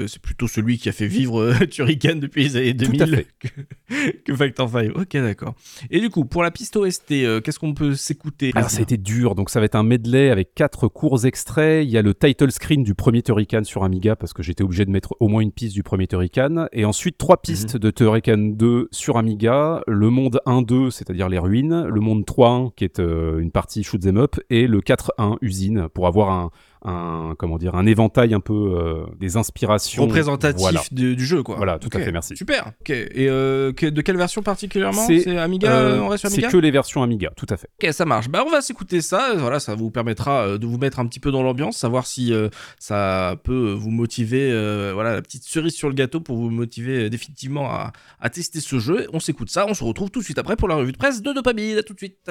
c'est 0.08 0.20
plutôt 0.20 0.46
celui 0.46 0.76
qui 0.76 0.90
a 0.90 0.92
fait 0.92 1.06
vivre 1.06 1.54
Turrican 1.70 2.16
depuis 2.16 2.42
les 2.42 2.56
années 2.58 2.76
Tout 2.76 2.84
à 2.84 3.06
2000 3.06 3.16
fait. 3.16 3.26
que, 3.40 4.10
que 4.26 4.34
Factor 4.36 4.68
5. 4.68 4.90
Ok, 4.94 5.12
d'accord. 5.14 5.54
Et 5.90 6.00
du 6.00 6.10
coup, 6.10 6.26
pour 6.26 6.42
la 6.42 6.50
piste 6.50 6.76
OST, 6.76 7.40
qu'est-ce 7.42 7.58
qu'on 7.58 7.72
peut 7.72 7.94
s'écouter 7.94 8.52
Alors 8.54 8.68
ça 8.68 8.80
a 8.80 8.82
été 8.82 8.98
dur, 8.98 9.34
donc 9.34 9.48
ça 9.48 9.58
va 9.58 9.64
être 9.64 9.74
un 9.74 9.84
medley 9.84 10.28
avec 10.28 10.54
quatre 10.54 10.86
courts 10.88 11.24
extraits. 11.24 11.82
Il 11.82 11.90
y 11.90 11.96
a 11.96 12.02
le 12.02 12.12
title 12.12 12.50
screen 12.52 12.82
du 12.82 12.94
premier 12.94 13.05
Turrican 13.22 13.64
sur 13.64 13.84
Amiga 13.84 14.16
parce 14.16 14.32
que 14.32 14.42
j'étais 14.42 14.64
obligé 14.64 14.84
de 14.84 14.90
mettre 14.90 15.14
au 15.20 15.28
moins 15.28 15.40
une 15.40 15.52
piste 15.52 15.74
du 15.74 15.82
premier 15.82 16.06
Turrican. 16.06 16.66
Et 16.72 16.84
ensuite 16.84 17.18
trois 17.18 17.36
pistes 17.40 17.76
de 17.76 17.90
Turrican 17.90 18.38
2 18.38 18.88
sur 18.90 19.16
Amiga, 19.16 19.82
le 19.86 20.10
monde 20.10 20.40
1-2, 20.46 20.90
c'est-à-dire 20.90 21.28
les 21.28 21.38
ruines, 21.38 21.84
le 21.84 22.00
monde 22.00 22.24
3-1 22.24 22.72
qui 22.74 22.84
est 22.84 22.98
euh, 22.98 23.38
une 23.38 23.50
partie 23.50 23.82
shoot 23.82 24.04
'em 24.06 24.16
up. 24.16 24.36
Et 24.50 24.66
le 24.66 24.80
4-1 24.80 25.36
usine 25.40 25.88
pour 25.94 26.06
avoir 26.06 26.30
un, 26.30 26.50
un 26.86 27.34
comment 27.38 27.58
dire 27.58 27.74
un 27.74 27.84
éventail 27.86 28.32
un 28.34 28.40
peu 28.40 28.52
euh, 28.54 29.04
des 29.20 29.36
inspirations 29.36 30.02
représentatif 30.04 30.60
Voilà. 30.60 30.82
du, 30.90 31.16
du 31.16 31.26
jeu, 31.26 31.42
quoi. 31.42 31.56
Voilà, 31.56 31.78
tout 31.78 31.90
à 31.92 31.98
fait, 31.98 32.12
merci. 32.12 32.36
Super. 32.36 32.72
Ok. 32.80 32.90
Et 32.90 33.28
euh, 33.28 33.72
que- 33.72 33.86
de 33.86 34.00
quelle 34.00 34.16
version 34.16 34.42
particulièrement 34.42 35.06
C'est, 35.06 35.20
C'est 35.20 35.36
Amiga 35.38 35.70
Euh, 35.70 36.00
On 36.00 36.08
reste 36.08 36.20
sur 36.22 36.30
c'est 36.30 36.36
Amiga 36.36 36.50
que 36.50 36.56
les 36.58 36.70
versions 36.70 37.02
Amiga, 37.02 37.30
tout 37.36 37.46
à 37.50 37.56
fait. 37.56 37.68
Ok, 37.82 37.92
ça 37.92 38.04
marche. 38.04 38.28
Bah, 38.28 38.44
on 38.46 38.50
va 38.50 38.60
s'écouter 38.60 39.00
ça. 39.00 39.34
Voilà, 39.36 39.60
ça 39.60 39.74
vous 39.74 39.90
permettra 39.90 40.58
de 40.58 40.66
vous 40.66 40.78
mettre 40.78 40.98
un 41.00 41.06
petit 41.06 41.20
peu 41.20 41.30
dans 41.30 41.42
l'ambiance, 41.42 41.76
savoir 41.76 42.06
si 42.06 42.32
ça 42.78 43.36
peut 43.44 43.72
vous 43.72 43.90
motiver. 43.90 44.50
voilà, 44.94 45.14
la 45.14 45.22
petite 45.22 45.44
cerise 45.44 45.74
sur 45.74 45.88
le 45.88 45.94
gâteau 45.94 46.20
pour 46.20 46.36
vous 46.36 46.50
motiver 46.50 47.10
définitivement 47.10 47.66
à, 47.70 47.92
à 48.20 48.30
tester 48.30 48.60
ce 48.60 48.78
jeu. 48.78 49.06
On 49.12 49.20
s'écoute 49.20 49.50
ça. 49.50 49.66
On 49.68 49.74
se 49.74 49.84
retrouve 49.84 50.10
tout 50.10 50.20
de 50.20 50.24
suite 50.24 50.38
après 50.38 50.56
pour 50.56 50.68
la 50.68 50.76
revue 50.76 50.92
de 50.92 50.96
presse 50.98 51.22
de 51.22 51.32
Dopamine. 51.32 51.78
À 51.78 51.82
tout 51.82 51.94
de 51.94 51.98
suite. 51.98 52.30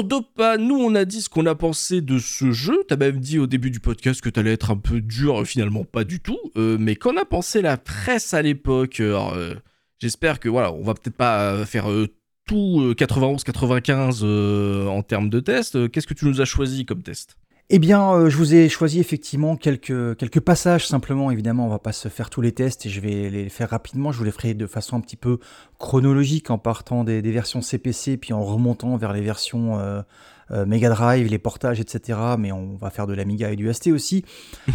Alors, 0.00 0.08
Dopa, 0.08 0.56
nous 0.56 0.76
on 0.76 0.94
a 0.94 1.04
dit 1.04 1.20
ce 1.20 1.28
qu'on 1.28 1.44
a 1.44 1.54
pensé 1.54 2.00
de 2.00 2.18
ce 2.18 2.52
jeu. 2.52 2.84
T'as 2.88 2.96
même 2.96 3.20
dit 3.20 3.38
au 3.38 3.46
début 3.46 3.70
du 3.70 3.80
podcast 3.80 4.22
que 4.22 4.30
t'allais 4.30 4.54
être 4.54 4.70
un 4.70 4.78
peu 4.78 5.02
dur, 5.02 5.46
finalement 5.46 5.84
pas 5.84 6.04
du 6.04 6.20
tout. 6.20 6.38
Euh, 6.56 6.78
mais 6.80 6.96
qu'en 6.96 7.18
a 7.18 7.26
pensé 7.26 7.60
la 7.60 7.76
presse 7.76 8.32
à 8.32 8.40
l'époque? 8.40 9.00
Euh, 9.00 9.54
J'espère 9.98 10.40
que 10.40 10.48
voilà, 10.48 10.72
on 10.72 10.82
va 10.82 10.94
peut-être 10.94 11.18
pas 11.18 11.52
euh, 11.52 11.66
faire 11.66 11.84
tout 12.46 12.94
91-95 12.96 14.20
euh, 14.22 14.86
en 14.86 15.02
termes 15.02 15.28
de 15.28 15.38
tests. 15.38 15.76
Euh, 15.76 15.88
Qu'est-ce 15.88 16.06
que 16.06 16.14
tu 16.14 16.24
nous 16.24 16.40
as 16.40 16.46
choisi 16.46 16.86
comme 16.86 17.02
test? 17.02 17.36
Eh 17.72 17.78
bien, 17.78 18.12
euh, 18.12 18.28
je 18.30 18.36
vous 18.36 18.52
ai 18.54 18.68
choisi 18.68 18.98
effectivement 18.98 19.56
quelques, 19.56 20.16
quelques 20.16 20.40
passages 20.40 20.88
simplement. 20.88 21.30
Évidemment, 21.30 21.66
on 21.66 21.68
va 21.68 21.78
pas 21.78 21.92
se 21.92 22.08
faire 22.08 22.28
tous 22.28 22.40
les 22.40 22.50
tests 22.50 22.84
et 22.86 22.88
je 22.88 23.00
vais 23.00 23.30
les 23.30 23.48
faire 23.48 23.70
rapidement. 23.70 24.10
Je 24.10 24.18
vous 24.18 24.24
les 24.24 24.32
ferai 24.32 24.54
de 24.54 24.66
façon 24.66 24.96
un 24.96 25.00
petit 25.00 25.14
peu 25.16 25.38
chronologique 25.78 26.50
en 26.50 26.58
partant 26.58 27.04
des, 27.04 27.22
des 27.22 27.30
versions 27.30 27.60
CPC 27.62 28.16
puis 28.16 28.32
en 28.32 28.42
remontant 28.42 28.96
vers 28.96 29.12
les 29.12 29.20
versions 29.20 29.78
euh, 29.78 30.02
euh, 30.50 30.66
Mega 30.66 30.88
Drive, 30.88 31.28
les 31.28 31.38
portages, 31.38 31.78
etc. 31.78 32.18
Mais 32.40 32.50
on 32.50 32.74
va 32.74 32.90
faire 32.90 33.06
de 33.06 33.14
l'Amiga 33.14 33.52
et 33.52 33.56
du 33.56 33.72
ST 33.72 33.92
aussi. 33.92 34.24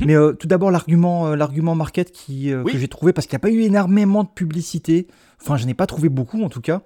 Mais 0.05 0.15
euh, 0.15 0.31
tout 0.31 0.47
d'abord, 0.47 0.72
l'argument 0.72 1.27
euh, 1.27 1.35
l'argument 1.35 1.76
market 1.76 2.13
qui, 2.13 2.53
euh, 2.53 2.63
Oui. 2.63 2.72
que 2.72 2.77
j'ai 2.77 2.88
trouvé 2.88 3.11
parce 3.11 3.27
qu'il 3.27 3.35
n'y 3.35 3.41
a 3.41 3.45
pas 3.45 3.51
eu 3.51 3.59
énormément 3.63 4.23
de 4.23 4.30
publicité. 4.30 5.07
Enfin, 5.41 5.57
je 5.57 5.65
n'ai 5.65 5.73
pas 5.73 5.85
trouvé 5.85 6.07
beaucoup 6.07 6.41
en 6.43 6.49
tout 6.49 6.61
cas 6.61 6.81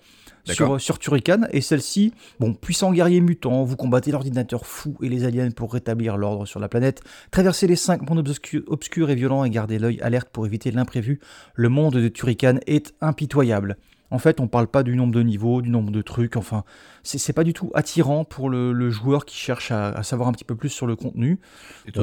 sur, 0.53 0.81
sur 0.81 0.99
Turrican. 0.99 1.41
Et 1.51 1.61
celle-ci, 1.61 2.13
bon, 2.39 2.53
puissant 2.53 2.91
guerrier 2.91 3.21
mutant, 3.21 3.63
vous 3.63 3.75
combattez 3.75 4.11
l'ordinateur 4.11 4.65
fou 4.65 4.95
et 5.01 5.09
les 5.09 5.25
aliens 5.25 5.51
pour 5.51 5.73
rétablir 5.73 6.17
l'ordre 6.17 6.45
sur 6.45 6.59
la 6.59 6.69
planète, 6.69 7.01
traversez 7.31 7.67
les 7.67 7.75
cinq 7.75 8.07
mondes 8.09 8.27
obscurs 8.67 9.09
et 9.09 9.15
violents 9.15 9.43
et 9.43 9.49
gardez 9.49 9.79
l'œil 9.79 10.01
alerte 10.01 10.29
pour 10.31 10.45
éviter 10.45 10.71
l'imprévu. 10.71 11.19
Le 11.55 11.69
monde 11.69 11.95
de 11.95 12.07
Turrican 12.07 12.59
est 12.67 12.93
impitoyable. 13.01 13.77
En 14.11 14.17
fait, 14.17 14.39
on 14.39 14.47
parle 14.47 14.67
pas 14.67 14.81
du 14.81 14.95
nombre 14.95 15.13
de 15.13 15.21
niveaux, 15.21 15.61
du 15.61 15.69
nombre 15.69 15.91
de 15.91 16.01
trucs, 16.01 16.35
enfin, 16.35 16.63
c'est 17.03 17.33
pas 17.33 17.43
du 17.43 17.53
tout 17.53 17.71
attirant 17.75 18.25
pour 18.25 18.49
le, 18.49 18.89
joueur 18.89 19.25
qui 19.25 19.37
cherche 19.37 19.71
à, 19.71 20.01
savoir 20.03 20.29
un 20.29 20.31
petit 20.31 20.43
peu 20.43 20.55
plus 20.55 20.69
sur 20.69 20.87
le 20.87 20.95
contenu. 20.95 21.39
Il 21.85 21.93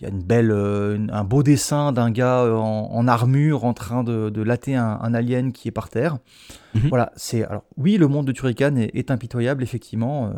y, 0.00 0.04
a 0.04 0.08
une 0.08 0.22
belle, 0.22 0.52
euh, 0.52 0.98
un 1.10 1.24
beau 1.24 1.42
dessin 1.42 1.92
d'un 1.92 2.10
gars 2.10 2.42
euh, 2.42 2.54
en, 2.54 3.08
armure 3.08 3.64
en 3.64 3.74
train 3.74 4.04
de, 4.04 4.30
de 4.30 4.42
latter 4.42 4.76
un, 4.76 5.14
alien 5.14 5.52
qui 5.52 5.68
est 5.68 5.72
par 5.72 5.88
terre. 5.88 6.18
Mhm. 6.74 6.88
Voilà, 6.88 7.12
c'est 7.16 7.44
alors 7.44 7.64
oui, 7.76 7.96
le 7.96 8.06
monde 8.06 8.26
de 8.26 8.32
Turrican 8.32 8.76
est, 8.76 9.10
impitoyable, 9.10 9.62
effectivement, 9.62 10.26
euh, 10.26 10.30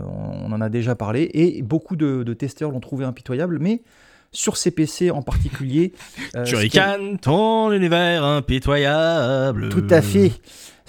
on, 0.45 0.53
en 0.53 0.61
a 0.61 0.69
déjà 0.71 0.95
parlé, 0.95 1.31
et 1.35 1.63
beaucoup 1.63 1.97
de, 1.97 2.23
de 2.23 2.35
testeurs 2.35 2.71
l'ont 2.71 2.81
trouvé 2.81 3.05
impitoyable, 3.05 3.59
mais 3.61 3.83
sur 4.33 4.57
CPC 4.57 5.11
en 5.11 5.23
particulier. 5.23 5.93
Turrican, 6.45 7.17
ton 7.21 7.73
univers 7.73 8.25
impitoyable. 8.25 9.69
Tout 9.69 9.87
à 9.91 10.03
fait. 10.03 10.33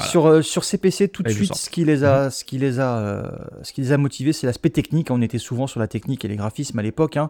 Sur, 0.01 0.27
euh, 0.27 0.41
sur 0.41 0.63
CPC, 0.63 1.09
tout 1.09 1.23
de 1.23 1.29
suite, 1.29 1.55
ce 1.55 1.69
qui 1.69 1.85
les 1.85 2.03
a, 2.03 2.29
ce 2.29 2.43
qui 2.43 2.57
les 2.57 2.79
a, 2.79 2.97
euh, 2.97 3.23
ce 3.63 3.73
qui 3.73 3.81
les 3.81 3.91
a 3.91 3.97
motivés, 3.97 4.33
c'est 4.33 4.47
l'aspect 4.47 4.69
technique. 4.69 5.09
On 5.11 5.21
était 5.21 5.37
souvent 5.37 5.67
sur 5.67 5.79
la 5.79 5.87
technique 5.87 6.25
et 6.25 6.27
les 6.27 6.35
graphismes 6.35 6.77
à 6.79 6.81
l'époque. 6.81 7.17
Hein. 7.17 7.29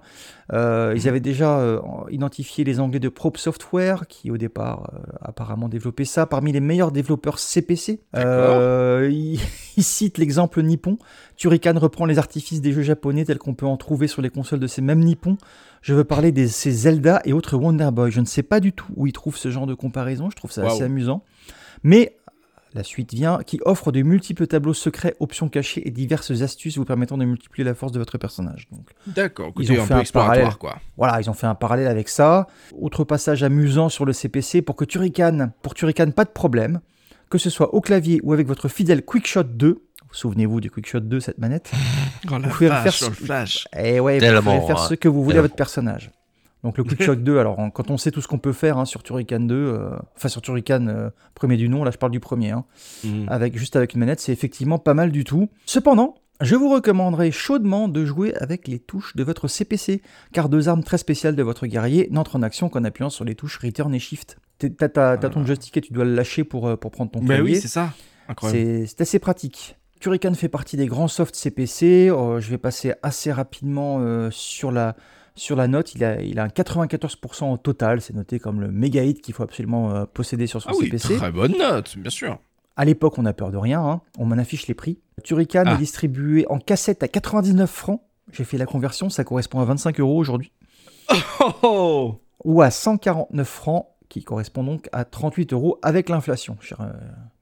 Euh, 0.53 0.93
ils 0.95 1.07
avaient 1.07 1.19
déjà 1.19 1.81
identifié 2.09 2.63
les 2.63 2.79
Anglais 2.79 2.99
de 2.99 3.09
Probe 3.09 3.37
Software, 3.37 4.07
qui 4.07 4.31
au 4.31 4.37
départ 4.37 4.91
apparemment 5.21 5.69
développaient 5.69 6.05
ça. 6.05 6.25
Parmi 6.25 6.51
les 6.51 6.59
meilleurs 6.59 6.91
développeurs 6.91 7.39
CPC, 7.39 8.01
ils, 8.13 9.39
citent 9.77 10.17
l'exemple 10.17 10.61
nippon. 10.61 10.97
Turrican 11.37 11.73
reprend 11.77 12.05
les 12.05 12.19
artifices 12.19 12.61
des 12.61 12.71
jeux 12.71 12.83
japonais 12.83 13.25
tels 13.25 13.39
qu'on 13.39 13.55
peut 13.55 13.65
en 13.65 13.77
trouver 13.77 14.07
sur 14.07 14.21
les 14.21 14.29
consoles 14.29 14.59
de 14.59 14.67
ces 14.67 14.81
mêmes 14.81 14.99
nippons. 14.99 15.37
Je 15.81 15.93
veux 15.93 16.03
parler 16.03 16.31
de 16.31 16.45
ces 16.45 16.71
Zelda 16.71 17.21
et 17.25 17.33
autres 17.33 17.57
Wonder 17.57 17.89
Boy. 17.91 18.11
Je 18.11 18.19
ne 18.19 18.25
sais 18.25 18.43
pas 18.43 18.59
du 18.59 18.71
tout 18.71 18.87
où 18.95 19.07
ils 19.07 19.13
trouvent 19.13 19.37
ce 19.37 19.49
genre 19.49 19.65
de 19.65 19.73
comparaison. 19.73 20.29
Je 20.29 20.35
trouve 20.35 20.51
ça 20.51 20.65
assez 20.65 20.83
amusant. 20.83 21.23
Mais 21.83 22.15
la 22.73 22.83
suite 22.83 23.13
vient, 23.13 23.39
qui 23.45 23.59
offre 23.65 23.91
de 23.91 24.01
multiples 24.01 24.47
tableaux 24.47 24.73
secrets, 24.73 25.15
options 25.19 25.49
cachées 25.49 25.87
et 25.87 25.91
diverses 25.91 26.41
astuces 26.41 26.77
vous 26.77 26.85
permettant 26.85 27.17
de 27.17 27.25
multiplier 27.25 27.63
la 27.63 27.73
force 27.73 27.91
de 27.91 27.99
votre 27.99 28.17
personnage. 28.17 28.67
D'accord, 29.07 29.51
ils 29.59 29.71
ont 29.71 29.85
fait 29.85 29.93
un 29.93 30.03
parallèle. 30.03 30.55
Quoi. 30.55 30.77
Voilà, 30.97 31.19
ils 31.19 31.29
ont 31.29 31.33
fait 31.33 31.47
un 31.47 31.55
parallèle 31.55 31.87
avec 31.87 32.09
ça. 32.09 32.47
Autre 32.79 33.03
passage 33.03 33.43
amusant 33.43 33.89
sur 33.89 34.05
le 34.05 34.13
CPC 34.13 34.61
pour 34.61 34.75
que 34.75 34.85
Turrican, 34.85 35.51
pour 35.61 35.73
Turrican, 35.73 36.11
pas 36.11 36.25
de 36.25 36.29
problème, 36.29 36.79
que 37.29 37.37
ce 37.37 37.49
soit 37.49 37.73
au 37.73 37.81
clavier 37.81 38.19
ou 38.23 38.33
avec 38.33 38.47
votre 38.47 38.67
fidèle 38.67 39.03
Quickshot 39.03 39.43
2. 39.43 39.81
Souvenez-vous 40.13 40.59
du 40.59 40.69
Quickshot 40.69 40.99
2, 40.99 41.19
cette 41.19 41.37
manette. 41.37 41.71
Oh, 42.29 42.35
vous 42.35 42.49
pouvez 42.49 42.67
faire, 42.69 42.93
ce... 42.93 43.09
flash. 43.09 43.67
Et 43.75 43.95
eh 43.95 43.99
ouais, 43.99 44.19
vous 44.19 44.43
pouvez 44.43 44.67
faire 44.67 44.77
ce 44.77 44.93
que 44.93 45.09
vous 45.09 45.23
voulez 45.23 45.39
à 45.39 45.41
votre 45.41 45.55
personnage. 45.55 46.11
Donc 46.63 46.77
le 46.77 46.83
Quick 46.83 47.01
Shock 47.01 47.23
2, 47.23 47.39
alors 47.39 47.57
quand 47.73 47.89
on 47.89 47.97
sait 47.97 48.11
tout 48.11 48.21
ce 48.21 48.27
qu'on 48.27 48.37
peut 48.37 48.53
faire 48.53 48.77
hein, 48.77 48.85
sur 48.85 49.01
Turrican 49.01 49.39
2, 49.39 49.55
euh, 49.55 49.89
enfin 50.15 50.29
sur 50.29 50.41
Turrican 50.41 50.85
euh, 50.87 51.09
premier 51.33 51.57
du 51.57 51.69
nom, 51.69 51.83
là 51.83 51.91
je 51.91 51.97
parle 51.97 52.11
du 52.11 52.19
premier, 52.19 52.51
hein, 52.51 52.65
mhm. 53.03 53.25
avec, 53.29 53.57
juste 53.57 53.75
avec 53.75 53.93
une 53.93 54.01
manette, 54.01 54.19
c'est 54.19 54.31
effectivement 54.31 54.77
pas 54.77 54.93
mal 54.93 55.11
du 55.11 55.23
tout. 55.23 55.49
Cependant, 55.65 56.15
je 56.39 56.55
vous 56.55 56.69
recommanderais 56.69 57.31
chaudement 57.31 57.87
de 57.87 58.05
jouer 58.05 58.35
avec 58.35 58.67
les 58.67 58.77
touches 58.77 59.15
de 59.15 59.23
votre 59.23 59.47
CPC, 59.47 60.01
car 60.33 60.49
deux 60.49 60.69
armes 60.69 60.83
très 60.83 60.99
spéciales 60.99 61.35
de 61.35 61.43
votre 61.43 61.65
guerrier 61.65 62.07
n'entrent 62.11 62.35
en 62.35 62.43
action 62.43 62.69
qu'en 62.69 62.83
appuyant 62.83 63.09
sur 63.09 63.25
les 63.25 63.33
touches 63.33 63.57
Return 63.57 63.93
et 63.95 63.99
Shift. 63.99 64.37
T'as 64.77 65.17
ton 65.17 65.43
joystick 65.43 65.75
et 65.77 65.81
tu 65.81 65.93
dois 65.93 66.05
le 66.05 66.13
lâcher 66.13 66.43
pour, 66.43 66.67
euh, 66.67 66.75
pour 66.75 66.91
prendre 66.91 67.09
ton 67.09 67.21
clavier. 67.21 67.43
Mais 67.43 67.51
oui, 67.51 67.59
c'est 67.59 67.67
ça. 67.67 67.93
C'est 68.43 69.01
assez 69.01 69.17
pratique. 69.17 69.77
Turrican 69.99 70.33
fait 70.35 70.49
partie 70.49 70.77
des 70.77 70.85
grands 70.85 71.07
softs 71.07 71.35
CPC. 71.35 72.07
je 72.07 72.49
vais 72.49 72.57
passer 72.57 72.93
assez 73.03 73.31
rapidement 73.31 74.29
sur 74.31 74.71
la, 74.71 74.95
sur 75.41 75.55
la 75.55 75.67
note, 75.67 75.95
il 75.95 76.03
a, 76.03 76.21
il 76.21 76.37
a 76.37 76.43
un 76.43 76.49
94% 76.49 77.51
au 77.51 77.57
total. 77.57 77.99
C'est 77.99 78.13
noté 78.13 78.37
comme 78.37 78.61
le 78.61 78.69
méga 78.69 79.03
hit 79.03 79.21
qu'il 79.21 79.33
faut 79.33 79.41
absolument 79.41 79.91
euh, 79.91 80.05
posséder 80.05 80.45
sur 80.45 80.61
son 80.61 80.69
ah 80.69 80.73
oui, 80.77 80.91
Très 80.91 81.31
bonne 81.31 81.57
note, 81.57 81.97
bien 81.97 82.11
sûr. 82.11 82.37
À 82.75 82.85
l'époque, 82.85 83.17
on 83.17 83.23
n'a 83.23 83.33
peur 83.33 83.49
de 83.49 83.57
rien. 83.57 83.81
Hein. 83.81 84.01
On 84.19 84.25
m'en 84.25 84.37
affiche 84.37 84.67
les 84.67 84.75
prix. 84.75 84.99
Turrican 85.23 85.65
est 85.65 85.69
ah. 85.69 85.75
distribué 85.77 86.45
en 86.47 86.59
cassette 86.59 87.01
à 87.01 87.07
99 87.07 87.67
francs. 87.67 88.03
J'ai 88.31 88.43
fait 88.43 88.59
la 88.59 88.67
conversion, 88.67 89.09
ça 89.09 89.23
correspond 89.23 89.59
à 89.61 89.65
25 89.65 89.99
euros 89.99 90.19
aujourd'hui. 90.19 90.51
Oh, 91.39 91.53
oh 91.63 92.21
Ou 92.45 92.61
à 92.61 92.69
149 92.69 93.47
francs, 93.47 93.87
qui 94.09 94.23
correspond 94.23 94.63
donc 94.63 94.89
à 94.91 95.05
38 95.05 95.53
euros 95.53 95.79
avec 95.81 96.07
l'inflation, 96.07 96.55
chers 96.61 96.81
euh, 96.81 96.91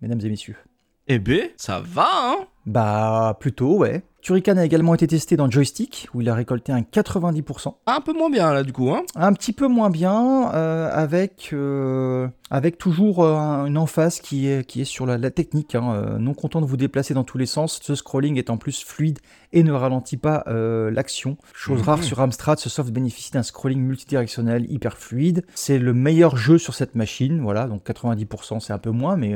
mesdames 0.02 0.22
et 0.24 0.30
messieurs. 0.30 0.56
Eh 1.08 1.20
ben, 1.20 1.50
ça 1.58 1.82
va, 1.84 2.08
hein 2.14 2.48
Bah, 2.70 3.36
plutôt, 3.40 3.78
ouais. 3.78 4.04
Turrican 4.22 4.58
a 4.58 4.64
également 4.64 4.94
été 4.94 5.08
testé 5.08 5.36
dans 5.36 5.50
Joystick, 5.50 6.08
où 6.14 6.22
il 6.22 6.30
a 6.30 6.36
récolté 6.36 6.72
un 6.72 6.82
90%. 6.82 7.74
Un 7.88 8.02
peu 8.02 8.14
moins 8.14 8.30
bien, 8.30 8.54
là, 8.54 8.62
du 8.62 8.72
coup, 8.72 8.92
hein 8.92 9.02
Un 9.16 9.34
petit 9.34 9.54
peu 9.54 9.68
moins 9.68 9.90
bien, 9.90 10.54
euh, 10.54 10.88
avec, 10.94 11.50
euh, 11.54 12.28
avec 12.52 12.78
toujours 12.78 13.24
euh, 13.24 13.66
une 13.66 13.76
emphase 13.76 14.20
qui 14.20 14.48
est, 14.48 14.64
qui 14.68 14.82
est 14.82 14.86
sur 14.86 15.08
la, 15.08 15.18
technique. 15.32 15.74
Hein, 15.74 16.18
non 16.20 16.36
content 16.36 16.62
de 16.62 16.68
vous 16.68 16.78
déplacer 16.78 17.16
dans 17.16 17.24
tous 17.24 17.40
les 17.40 17.48
sens, 17.48 17.80
ce 17.82 17.96
scrolling 17.96 18.38
est 18.38 18.52
en 18.52 18.58
plus 18.58 18.84
fluide 18.84 19.18
et 19.52 19.64
ne 19.64 19.72
ralentit 19.72 20.18
pas 20.18 20.44
l'action. 20.48 21.38
Chose 21.54 21.82
rare 21.82 21.98
mhm. 21.98 22.04
sur 22.04 22.20
Amstrad, 22.20 22.60
ce 22.60 22.70
soft 22.70 22.92
bénéficie 22.92 23.32
d'un 23.32 23.42
scrolling 23.42 23.82
multidirectionnel 23.82 24.72
hyper 24.72 24.96
fluide. 24.96 25.44
C'est 25.56 25.80
le 25.80 25.96
meilleur 25.96 26.38
jeu 26.38 26.60
sur 26.60 26.76
cette 26.76 26.94
machine, 26.94 27.42
voilà, 27.42 27.66
donc 27.66 27.84
90% 27.84 28.60
c'est 28.60 28.74
un 28.74 28.78
peu 28.78 28.92
moins, 28.92 29.16
mais 29.16 29.36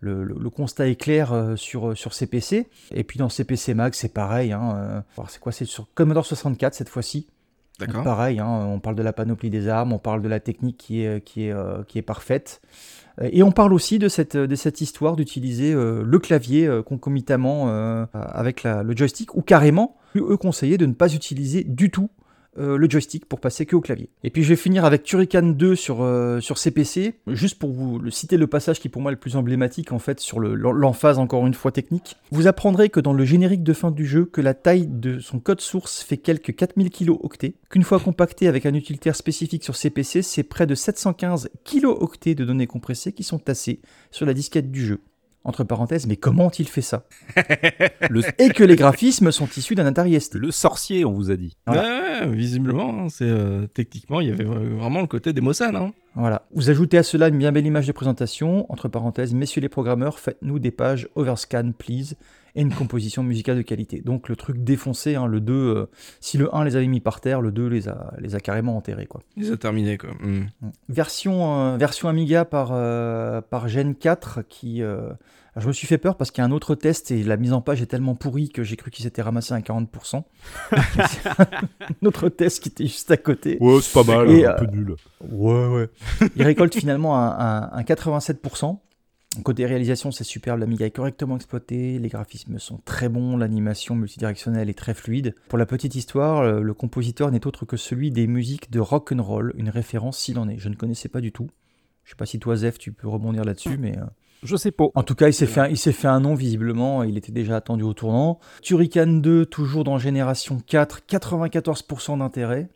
le, 0.00 0.50
constat 0.50 0.88
est 0.88 0.96
clair 0.96 1.32
euh, 1.32 1.56
sur, 1.56 1.90
euh, 1.90 1.94
sur 1.94 2.14
CPC. 2.14 2.68
Et 2.92 3.04
puis 3.04 3.18
dans 3.18 3.28
CPC 3.28 3.74
Max, 3.74 3.98
c'est 3.98 4.12
pareil. 4.12 4.52
Hein, 4.52 5.04
euh, 5.18 5.24
c'est 5.28 5.40
quoi 5.40 5.52
C'est 5.52 5.64
sur 5.64 5.88
Commodore 5.94 6.26
64 6.26 6.74
cette 6.74 6.88
fois-ci. 6.88 7.26
D'accord. 7.78 8.02
Pareil, 8.02 8.40
hein, 8.40 8.48
on 8.48 8.80
parle 8.80 8.96
de 8.96 9.04
la 9.04 9.12
panoplie 9.12 9.50
des 9.50 9.68
armes, 9.68 9.92
on 9.92 10.00
parle 10.00 10.20
de 10.20 10.28
la 10.28 10.40
technique 10.40 10.78
qui 10.78 11.04
est, 11.04 11.24
qui 11.24 11.44
est, 11.44 11.54
qui 11.86 11.98
est 11.98 12.02
parfaite. 12.02 12.60
Et 13.20 13.44
on 13.44 13.52
parle 13.52 13.72
aussi 13.72 14.00
de 14.00 14.08
cette, 14.08 14.36
de 14.36 14.54
cette 14.56 14.80
histoire 14.80 15.14
d'utiliser 15.14 15.74
le 15.74 16.18
clavier 16.18 16.68
concomitamment 16.84 17.68
avec 18.12 18.64
le 18.64 18.96
joystick, 18.96 19.36
ou 19.36 19.42
carrément, 19.42 19.96
eux 20.16 20.36
conseillaient 20.36 20.76
de 20.76 20.86
ne 20.86 20.92
pas 20.92 21.14
utiliser 21.14 21.62
du 21.62 21.92
tout 21.92 22.10
euh, 22.58 22.76
le 22.76 22.90
joystick 22.90 23.26
pour 23.26 23.40
passer 23.40 23.66
que 23.66 23.76
au 23.76 23.80
clavier. 23.80 24.08
Et 24.24 24.30
puis 24.30 24.42
je 24.42 24.48
vais 24.50 24.56
finir 24.56 24.84
avec 24.84 25.02
Turrican 25.02 25.42
2 25.42 25.74
sur, 25.76 26.02
euh, 26.02 26.40
CPC, 26.40 27.14
juste 27.28 27.58
pour 27.58 27.70
vous 27.70 27.98
le 27.98 28.10
citer 28.10 28.36
le 28.36 28.46
passage 28.46 28.80
qui 28.80 28.88
pour 28.88 29.00
moi 29.00 29.10
est 29.10 29.14
le 29.14 29.20
plus 29.20 29.36
emblématique 29.36 29.92
en 29.92 29.98
fait 29.98 30.20
sur 30.20 30.40
l'emphase 30.40 31.18
encore 31.18 31.46
une 31.46 31.54
fois 31.54 31.72
technique. 31.72 32.16
Vous 32.30 32.46
apprendrez 32.46 32.88
que 32.88 33.00
dans 33.00 33.12
le 33.12 33.24
générique 33.24 33.62
de 33.62 33.72
fin 33.72 33.90
du 33.90 34.06
jeu, 34.06 34.24
que 34.24 34.40
la 34.40 34.54
taille 34.54 34.86
de 34.86 35.20
son 35.20 35.38
code 35.38 35.60
source 35.60 36.02
fait 36.02 36.16
quelques 36.16 36.54
4000 36.54 36.90
kilo-octets, 36.90 37.54
qu'une 37.70 37.84
fois 37.84 38.00
compacté 38.00 38.48
avec 38.48 38.66
un 38.66 38.74
utilitaire 38.74 39.16
spécifique 39.16 39.64
sur 39.64 39.76
CPC, 39.76 40.22
c'est 40.22 40.42
près 40.42 40.66
de 40.66 40.74
715 40.74 41.50
kilo-octets 41.64 42.34
de 42.34 42.44
données 42.44 42.66
compressées 42.66 43.12
qui 43.12 43.22
sont 43.22 43.38
tassées 43.38 43.80
sur 44.10 44.26
la 44.26 44.34
disquette 44.34 44.70
du 44.70 44.84
jeu 44.84 45.00
entre 45.44 45.64
parenthèses, 45.64 46.06
mais 46.06 46.16
comment 46.16 46.46
ont-ils 46.46 46.68
fait 46.68 46.82
ça 46.82 47.04
Et 48.38 48.50
que 48.50 48.64
les 48.64 48.76
graphismes 48.76 49.32
sont 49.32 49.48
issus 49.56 49.74
d'un 49.74 49.86
Atari 49.86 50.20
ST. 50.20 50.34
Le 50.34 50.50
sorcier, 50.50 51.04
on 51.04 51.12
vous 51.12 51.30
a 51.30 51.36
dit. 51.36 51.56
Ouais, 51.66 52.26
visiblement, 52.26 53.04
hein, 53.04 53.08
c'est 53.08 53.24
euh, 53.24 53.66
techniquement, 53.66 54.20
il 54.20 54.28
y 54.28 54.32
avait 54.32 54.44
vraiment 54.44 55.00
le 55.00 55.06
côté 55.06 55.32
des 55.32 55.40
Hein. 55.60 55.92
Voilà. 56.14 56.42
Vous 56.54 56.68
ajoutez 56.70 56.98
à 56.98 57.02
cela 57.02 57.28
une 57.28 57.38
bien 57.38 57.52
belle 57.52 57.66
image 57.66 57.86
de 57.86 57.92
présentation, 57.92 58.70
entre 58.70 58.88
parenthèses, 58.88 59.32
messieurs 59.34 59.62
les 59.62 59.68
programmeurs, 59.68 60.18
faites-nous 60.18 60.58
des 60.58 60.70
pages 60.70 61.08
overscan, 61.14 61.72
please, 61.76 62.14
et 62.54 62.62
une 62.62 62.72
composition 62.72 63.22
musicale 63.22 63.56
de 63.56 63.62
qualité. 63.62 64.00
Donc 64.00 64.28
le 64.28 64.36
truc 64.36 64.62
défoncé, 64.62 65.14
hein, 65.14 65.26
le 65.26 65.40
2, 65.40 65.52
euh, 65.52 65.86
si 66.20 66.38
le 66.38 66.54
1 66.54 66.64
les 66.64 66.76
avait 66.76 66.86
mis 66.86 67.00
par 67.00 67.20
terre, 67.20 67.40
le 67.40 67.52
2 67.52 67.66
les 67.66 67.88
a, 67.88 68.14
les 68.18 68.34
a 68.34 68.40
carrément 68.40 68.76
enterrés. 68.76 69.06
Quoi. 69.06 69.22
Les 69.36 69.50
a 69.52 69.56
terminés, 69.56 69.98
quoi. 69.98 70.10
Hmm. 70.20 70.46
Version, 70.88 71.74
euh, 71.74 71.76
version 71.76 72.08
Amiga 72.08 72.44
par, 72.44 72.68
par 73.44 73.68
Gen 73.68 73.94
4 73.94 74.42
qui 74.48 74.82
je 75.58 75.66
me 75.66 75.72
suis 75.72 75.86
fait 75.86 75.98
peur 75.98 76.16
parce 76.16 76.30
qu'il 76.30 76.42
y 76.42 76.46
a 76.46 76.48
un 76.48 76.52
autre 76.52 76.74
test 76.74 77.10
et 77.10 77.22
la 77.24 77.36
mise 77.36 77.52
en 77.52 77.60
page 77.60 77.82
est 77.82 77.86
tellement 77.86 78.14
pourrie 78.14 78.48
que 78.48 78.62
j'ai 78.62 78.76
cru 78.76 78.90
qu'il 78.90 79.04
s'était 79.04 79.22
ramassé 79.22 79.54
à 79.54 79.58
40%. 79.58 80.22
un 80.72 82.06
autre 82.06 82.28
test 82.28 82.62
qui 82.62 82.68
était 82.68 82.86
juste 82.86 83.10
à 83.10 83.16
côté. 83.16 83.58
Ouais, 83.60 83.80
c'est 83.82 83.92
pas 83.92 84.04
mal, 84.04 84.28
un 84.28 84.52
peu 84.52 84.66
nul. 84.66 84.94
Ouais, 85.20 85.66
ouais. 85.66 85.88
Il 86.36 86.42
récolte 86.42 86.74
finalement 86.74 87.16
un, 87.16 87.82
87%. 87.82 88.78
Côté 89.42 89.66
réalisation, 89.66 90.10
c'est 90.10 90.24
superbe, 90.24 90.60
l'Amiga 90.60 90.86
est 90.86 90.90
correctement 90.90 91.36
exploité, 91.36 91.98
les 91.98 92.08
graphismes 92.08 92.58
sont 92.58 92.78
très 92.84 93.08
bons, 93.08 93.36
l'animation 93.36 93.94
multidirectionnelle 93.94 94.68
est 94.68 94.78
très 94.78 94.94
fluide. 94.94 95.34
Pour 95.48 95.58
la 95.58 95.66
petite 95.66 95.94
histoire, 95.94 96.60
le 96.60 96.74
compositeur 96.74 97.30
n'est 97.30 97.46
autre 97.46 97.64
que 97.64 97.76
celui 97.76 98.10
des 98.10 98.26
musiques 98.26 98.70
de 98.70 98.80
rock 98.80 99.12
and 99.12 99.22
roll, 99.22 99.54
une 99.56 99.70
référence 99.70 100.18
s'il 100.18 100.38
en 100.38 100.48
est. 100.48 100.58
Je 100.58 100.68
ne 100.68 100.74
connaissais 100.74 101.08
pas 101.08 101.20
du 101.20 101.32
tout. 101.32 101.48
Je 102.08 102.10
sais 102.10 102.16
pas 102.16 102.24
si 102.24 102.38
toi, 102.38 102.56
Zef, 102.56 102.78
tu 102.78 102.90
peux 102.92 103.06
rebondir 103.06 103.44
là-dessus, 103.44 103.76
mais... 103.76 103.98
Euh, 103.98 104.04
je 104.42 104.56
sais 104.56 104.70
pas. 104.70 104.86
En 104.94 105.02
tout 105.02 105.14
cas, 105.14 105.28
il 105.28 105.34
s'est 105.34 105.46
fait, 105.46 105.60
un, 105.60 105.68
il 105.68 105.76
s'est 105.76 105.92
fait 105.92 106.08
un 106.08 106.20
nom 106.20 106.34
visiblement. 106.34 107.02
Il 107.02 107.18
était 107.18 107.32
déjà 107.32 107.56
attendu 107.56 107.82
au 107.82 107.92
tournant. 107.92 108.38
Turrican 108.62 109.06
2, 109.06 109.44
toujours 109.44 109.84
dans 109.84 109.98
Génération 109.98 110.58
4, 110.64 111.02
94% 111.06 112.18
d'intérêt. 112.18 112.68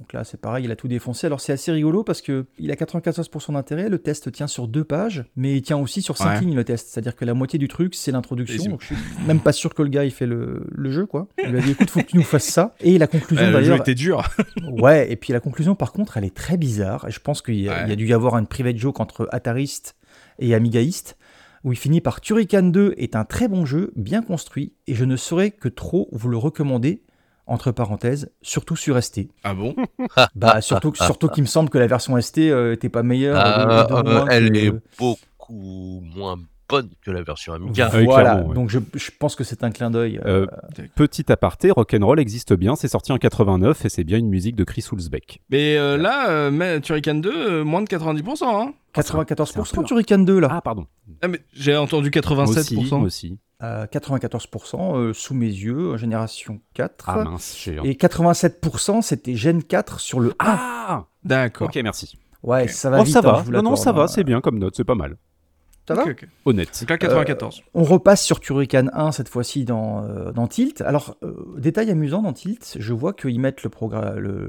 Donc 0.00 0.12
là, 0.12 0.24
c'est 0.24 0.40
pareil, 0.40 0.64
il 0.64 0.70
a 0.72 0.76
tout 0.76 0.88
défoncé. 0.88 1.26
Alors 1.28 1.40
c'est 1.40 1.52
assez 1.52 1.70
rigolo 1.70 2.02
parce 2.02 2.20
que 2.20 2.46
il 2.58 2.70
a 2.72 2.74
94% 2.74 3.52
d'intérêt. 3.52 3.88
Le 3.88 3.98
test 3.98 4.32
tient 4.32 4.48
sur 4.48 4.66
deux 4.66 4.82
pages, 4.82 5.24
mais 5.36 5.56
il 5.56 5.62
tient 5.62 5.76
aussi 5.78 6.02
sur 6.02 6.16
cinq 6.16 6.34
Ouais. 6.34 6.40
lignes 6.40 6.56
le 6.56 6.64
test. 6.64 6.88
C'est-à-dire 6.88 7.14
que 7.14 7.24
la 7.24 7.32
moitié 7.32 7.60
du 7.60 7.68
truc, 7.68 7.94
c'est 7.94 8.10
l'introduction. 8.10 8.72
Donc 8.72 8.80
je 8.82 8.86
suis 8.86 8.96
même 9.26 9.38
pas 9.40 9.52
sûr 9.52 9.72
que 9.72 9.82
le 9.82 9.88
gars 9.88 10.04
il 10.04 10.10
fait 10.10 10.26
le, 10.26 10.66
le 10.68 10.90
jeu 10.90 11.06
quoi. 11.06 11.28
Il 11.42 11.50
lui 11.50 11.58
a 11.58 11.62
dit 11.62 11.70
écoute, 11.70 11.90
faut 11.90 12.00
que 12.00 12.06
tu 12.06 12.16
nous 12.16 12.24
fasses 12.24 12.44
ça. 12.48 12.74
Et 12.80 12.98
la 12.98 13.06
conclusion 13.06 13.44
Ouais, 13.46 13.50
le 13.52 13.58
jeu 13.58 13.62
d'ailleurs, 13.66 13.80
était 13.80 13.94
dur. 13.94 14.22
ouais. 14.68 15.12
Et 15.12 15.16
puis 15.16 15.32
la 15.32 15.38
conclusion 15.40 15.76
par 15.76 15.92
contre, 15.92 16.16
elle 16.16 16.24
est 16.24 16.34
très 16.34 16.56
bizarre. 16.56 17.06
Et 17.08 17.12
je 17.12 17.20
pense 17.20 17.40
qu'il 17.40 17.54
Ouais. 17.68 17.88
y 17.88 17.92
a 17.92 17.96
dû 17.96 18.06
y 18.08 18.12
avoir 18.12 18.36
une 18.36 18.48
private 18.48 18.76
joke 18.76 18.98
entre 18.98 19.28
Atariste 19.30 19.94
et 20.40 20.54
Amigaïste 20.56 21.16
où 21.62 21.72
il 21.72 21.76
finit 21.78 22.00
par 22.02 22.20
Turrican 22.20 22.62
2 22.64 22.94
est 22.98 23.16
un 23.16 23.24
très 23.24 23.48
bon 23.48 23.64
jeu, 23.64 23.90
bien 23.96 24.20
construit, 24.20 24.74
et 24.86 24.94
je 24.94 25.06
ne 25.06 25.16
saurais 25.16 25.50
que 25.50 25.68
trop 25.68 26.08
vous 26.12 26.28
le 26.28 26.36
recommander. 26.36 27.00
Entre 27.46 27.72
parenthèses, 27.72 28.30
surtout 28.40 28.74
sur 28.76 29.00
ST. 29.02 29.28
Ah 29.42 29.52
bon 29.54 29.74
Bah, 30.34 30.60
surtout, 30.62 30.94
surtout 30.94 31.28
qu'il 31.28 31.42
me 31.42 31.48
semble 31.48 31.68
que 31.68 31.76
la 31.78 31.86
version 31.86 32.18
ST 32.20 32.38
euh, 32.38 32.72
était 32.72 32.88
pas 32.88 33.02
meilleure. 33.02 33.36
Ah, 33.38 33.86
euh, 33.90 34.02
loin 34.02 34.26
elle 34.30 34.50
que- 34.50 34.56
est 34.58 34.72
beaucoup 34.98 36.02
moins 36.16 36.38
bonne 36.70 36.88
que 37.04 37.10
la 37.10 37.22
version 37.22 37.52
Amiga. 37.52 37.90
Ah 37.92 37.96
oui, 37.98 38.06
Voilà, 38.06 38.40
ouais. 38.42 38.54
donc 38.54 38.70
je, 38.70 38.78
je 38.94 39.10
pense 39.18 39.36
que 39.36 39.44
c'est 39.44 39.62
un 39.62 39.70
clin 39.70 39.90
d'œil. 39.90 40.18
euh, 40.24 40.46
Euh, 40.78 40.82
Petit 40.94 41.30
aparté, 41.30 41.70
Rock'n'Roll 41.70 42.18
existe 42.18 42.54
bien, 42.54 42.74
c'est 42.76 42.88
sorti 42.88 43.12
en 43.12 43.18
89 43.18 43.84
et 43.84 43.88
c'est 43.90 44.04
bien 44.04 44.16
une 44.16 44.30
musique 44.30 44.56
de 44.56 44.64
Chris 44.64 44.86
Hulsbeck. 44.90 45.42
Mais 45.50 45.76
euh, 45.76 45.98
là, 45.98 46.30
euh, 46.30 46.50
mais 46.50 46.80
Turrican 46.80 47.16
2, 47.16 47.30
euh, 47.30 47.64
moins 47.64 47.82
de 47.82 47.88
90%. 47.88 48.44
Hein 48.44 48.72
94% 48.94 49.64
c'est 49.66 49.78
un 49.78 49.82
peu- 49.82 49.86
Turrican 49.86 50.18
2 50.20 50.38
là. 50.40 50.48
Ah, 50.50 50.60
pardon. 50.62 50.86
ah, 51.20 51.28
mais 51.28 51.40
j'ai 51.52 51.76
entendu 51.76 52.10
Moi 52.14 52.22
87%. 52.22 52.58
aussi, 52.58 52.76
moi 52.90 53.00
aussi. 53.00 53.38
Euh, 53.64 53.86
94% 53.86 54.96
euh, 54.96 55.12
sous 55.12 55.34
mes 55.34 55.46
yeux, 55.46 55.92
euh, 55.92 55.96
génération 55.96 56.60
4. 56.74 57.08
Ah 57.08 57.24
mince, 57.24 57.56
j'ai... 57.58 57.76
et 57.84 57.94
87% 57.94 59.02
c'était 59.02 59.34
Gen 59.34 59.62
4 59.62 60.00
sur 60.00 60.20
le 60.20 60.30
1. 60.30 60.34
Ah 60.38 61.06
D'accord. 61.24 61.68
Ok, 61.68 61.76
merci. 61.82 62.18
Ouais, 62.42 62.68
ça 62.68 62.90
va 62.90 63.00
Oh, 63.00 63.04
vite. 63.04 63.12
ça 63.12 63.20
hein, 63.20 63.22
va. 63.22 63.38
je 63.46 63.50
vous 63.50 63.62
Non, 63.62 63.76
ça 63.76 63.92
va, 63.92 64.02
hein. 64.02 64.06
c'est 64.06 64.24
bien 64.24 64.40
comme 64.40 64.58
note, 64.58 64.74
c'est 64.76 64.84
pas 64.84 64.94
mal. 64.94 65.16
Ça 65.88 65.94
va 65.94 66.02
Ok, 66.02 66.10
ok. 66.10 66.28
Honnête. 66.44 66.80
Donc 66.80 66.90
là, 66.90 66.98
94. 66.98 67.62
On 67.74 67.84
repasse 67.84 68.22
sur 68.22 68.40
Turrican 68.40 68.86
1 68.92 69.12
cette 69.12 69.28
fois-ci 69.28 69.64
dans, 69.64 70.04
euh, 70.04 70.32
dans 70.32 70.46
Tilt. 70.46 70.80
Alors, 70.80 71.16
euh, 71.22 71.34
détail 71.58 71.90
amusant 71.90 72.22
dans 72.22 72.32
Tilt, 72.32 72.76
je 72.78 72.92
vois 72.92 73.12
qu'ils 73.12 73.40
mettent 73.40 73.62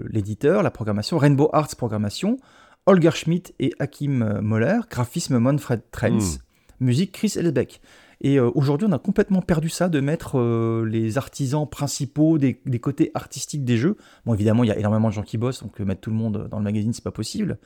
l'éditeur, 0.10 0.64
la 0.64 0.72
programmation, 0.72 1.18
Rainbow 1.18 1.50
Arts 1.54 1.76
Programmation, 1.78 2.38
Holger 2.86 3.12
Schmidt 3.12 3.54
et 3.60 3.74
Hakim 3.80 4.22
euh, 4.22 4.42
Moller, 4.42 4.80
graphisme 4.90 5.40
Manfred 5.40 5.82
Trenz, 5.92 6.40
musique 6.80 7.12
Chris 7.12 7.34
Elsbeck. 7.36 7.82
Et 8.22 8.40
euh, 8.40 8.50
aujourd'hui, 8.56 8.88
on 8.90 8.92
a 8.94 9.00
complètement 9.00 9.42
perdu 9.42 9.70
ça 9.70 9.90
de 9.90 10.00
mettre 10.00 10.40
euh, 10.40 10.88
les 10.90 11.18
artisans 11.18 11.68
principaux 11.70 12.38
des, 12.38 12.62
des 12.66 12.80
côtés 12.80 13.12
artistiques 13.14 13.66
des 13.66 13.78
jeux. 13.78 13.98
Bon, 14.26 14.34
évidemment, 14.34 14.64
il 14.64 14.68
y 14.68 14.72
a 14.72 14.78
énormément 14.78 15.10
de 15.10 15.14
gens 15.14 15.22
qui 15.24 15.38
bossent, 15.38 15.62
donc 15.64 15.80
euh, 15.82 15.86
mettre 15.86 16.02
tout 16.02 16.10
le 16.10 16.16
monde 16.16 16.48
dans 16.50 16.58
le 16.58 16.64
magazine, 16.64 16.94
c'est 16.94 17.04
pas 17.04 17.12
possible. 17.12 17.58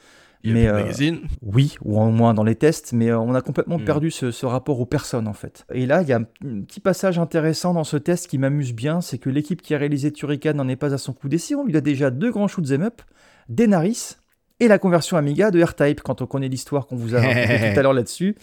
Il 0.43 0.51
y 0.51 0.53
a 0.53 0.55
Mais, 0.55 0.61
plus 0.67 0.71
de 0.71 0.81
magazine. 0.83 1.19
Oui, 1.41 1.75
ou 1.83 1.99
au 2.01 2.09
moins 2.11 2.33
dans 2.33 2.45
les 2.45 2.55
tests, 2.55 2.93
mais 2.93 3.11
on 3.11 3.35
a 3.35 3.41
complètement 3.41 3.77
Mm. 3.77 3.83
perdu 3.83 4.09
ce, 4.11 4.31
ce 4.31 4.45
rapport 4.45 4.79
aux 4.79 4.85
personnes 4.85 5.27
en 5.27 5.33
fait. 5.33 5.65
Et 5.73 5.85
là, 5.85 6.01
il 6.01 6.07
y 6.07 6.13
a 6.13 6.17
un, 6.17 6.21
un 6.21 6.61
petit 6.61 6.79
passage 6.79 7.19
intéressant 7.19 7.73
dans 7.73 7.83
ce 7.83 7.97
test 7.97 8.27
qui 8.27 8.37
m'amuse 8.37 8.73
bien, 8.73 9.01
c'est 9.01 9.17
que 9.17 9.29
l'équipe 9.29 9.61
qui 9.61 9.75
a 9.75 9.77
réalisé 9.77 10.11
Turrican 10.13 10.53
n'en 10.53 10.67
est 10.69 10.77
pas 10.77 10.93
à 10.93 10.97
son 10.97 11.11
coup 11.11 11.27
d'essai. 11.27 11.55
On 11.55 11.65
lui 11.65 11.75
a 11.75 11.81
déjà 11.81 12.09
deux 12.09 12.31
grands 12.31 12.47
shoots 12.47 12.71
'em 12.71 12.83
up, 12.83 13.01
Denaris 13.49 14.15
et 14.61 14.67
la 14.67 14.77
conversion 14.79 15.17
Amiga 15.17 15.51
de 15.51 15.61
R-Type. 15.61 16.01
Quand 16.01 16.21
on 16.21 16.25
connaît 16.25 16.47
l'histoire 16.49 16.87
qu'on 16.87 16.95
vous 16.95 17.15
a 17.15 17.19
racontée 17.21 17.33
tout 17.73 17.79
à 17.79 17.81
l'heure 17.81 17.93
là-dessus, 17.93 18.35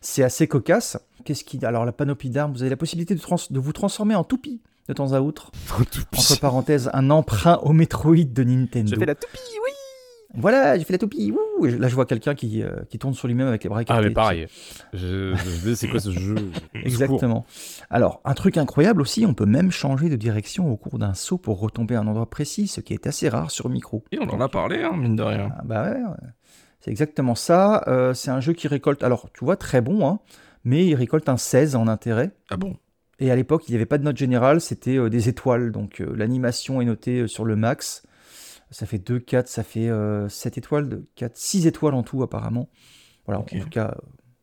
c'est 0.00 0.22
assez 0.22 0.46
cocasse. 0.48 0.98
Qu'est-ce 1.24 1.44
qui 1.44 1.64
Alors 1.64 1.84
la 1.84 1.92
panoplie 1.92 2.30
d'armes, 2.30 2.52
vous 2.52 2.62
avez 2.62 2.70
la 2.70 2.76
possibilité 2.76 3.14
de, 3.14 3.20
trans- 3.20 3.36
de 3.50 3.58
vous 3.58 3.72
transformer 3.72 4.14
en 4.14 4.24
toupie 4.24 4.60
de 4.88 4.94
temps 4.94 5.12
à 5.12 5.20
autre. 5.20 5.50
Entre 6.16 6.40
parenthèses, 6.40 6.90
un 6.92 7.10
emprunt 7.10 7.58
au 7.62 7.72
Metroid 7.72 8.16
de 8.24 8.44
Nintendo. 8.44 8.90
J'ai 8.90 8.96
fait 8.96 9.06
la 9.06 9.14
toupie, 9.14 9.38
oui 9.64 9.70
Voilà, 10.34 10.76
j'ai 10.76 10.84
fait 10.84 10.92
la 10.94 10.98
toupie. 10.98 11.30
Wouh 11.32 11.66
Et 11.66 11.78
là, 11.78 11.86
je 11.88 11.94
vois 11.94 12.04
quelqu'un 12.06 12.34
qui, 12.34 12.62
euh, 12.64 12.80
qui 12.90 12.98
tourne 12.98 13.14
sur 13.14 13.28
lui-même 13.28 13.46
avec 13.46 13.62
les 13.62 13.68
bras 13.70 13.78
Ah, 13.78 13.82
écartés. 13.82 14.08
mais 14.08 14.10
pareil. 14.10 14.46
Je, 14.92 15.34
je- 15.36 15.74
c'est 15.74 15.86
quoi 15.88 16.00
ce 16.00 16.10
jeu? 16.18 16.34
Exactement. 16.74 17.46
Alors, 17.90 18.20
un 18.24 18.34
truc 18.34 18.56
incroyable 18.56 19.00
aussi, 19.02 19.24
on 19.24 19.34
peut 19.34 19.46
même 19.46 19.70
changer 19.70 20.08
de 20.08 20.16
direction 20.16 20.70
au 20.72 20.76
cours 20.76 20.98
d'un 20.98 21.14
saut 21.14 21.38
pour 21.38 21.60
retomber 21.60 21.94
à 21.94 22.00
un 22.00 22.06
endroit 22.08 22.28
précis, 22.28 22.66
ce 22.66 22.80
qui 22.80 22.92
est 22.92 23.06
assez 23.06 23.28
rare 23.28 23.50
sur 23.52 23.68
micro. 23.68 24.02
Et 24.10 24.18
on 24.18 24.28
en 24.30 24.40
a 24.40 24.48
parlé, 24.48 24.82
hein, 24.82 24.96
mine 24.96 25.14
de 25.16 25.22
rien. 25.22 25.50
Ah, 25.56 25.62
bah 25.64 25.84
ouais, 25.84 25.96
ouais. 25.96 26.28
c'est 26.80 26.90
exactement 26.90 27.36
ça. 27.36 27.84
Euh, 27.86 28.14
c'est 28.14 28.30
un 28.32 28.40
jeu 28.40 28.52
qui 28.52 28.66
récolte, 28.66 29.04
alors 29.04 29.28
tu 29.32 29.44
vois, 29.44 29.56
très 29.56 29.80
bon, 29.80 30.06
hein, 30.08 30.18
mais 30.64 30.86
il 30.86 30.94
récolte 30.94 31.28
un 31.28 31.36
16 31.36 31.76
en 31.76 31.88
intérêt. 31.88 32.30
Ah 32.50 32.56
bon? 32.56 32.76
Et 33.18 33.30
à 33.30 33.36
l'époque, 33.36 33.64
il 33.68 33.72
n'y 33.72 33.76
avait 33.76 33.86
pas 33.86 33.98
de 33.98 34.04
note 34.04 34.16
générale, 34.16 34.60
c'était 34.60 34.96
euh, 34.96 35.08
des 35.08 35.28
étoiles. 35.28 35.70
Donc 35.70 36.00
euh, 36.00 36.12
l'animation 36.16 36.80
est 36.80 36.84
notée 36.84 37.20
euh, 37.20 37.26
sur 37.28 37.44
le 37.44 37.56
max. 37.56 38.02
Ça 38.70 38.86
fait 38.86 38.98
2, 38.98 39.18
4, 39.18 39.48
ça 39.48 39.62
fait 39.62 39.90
7 40.30 40.56
étoiles, 40.56 40.88
de 40.88 41.06
4, 41.16 41.36
6 41.36 41.66
étoiles 41.66 41.92
en 41.92 42.02
tout 42.02 42.22
apparemment. 42.22 42.70
Voilà, 43.26 43.40
en 43.40 43.44
tout 43.44 43.68
cas, 43.70 43.94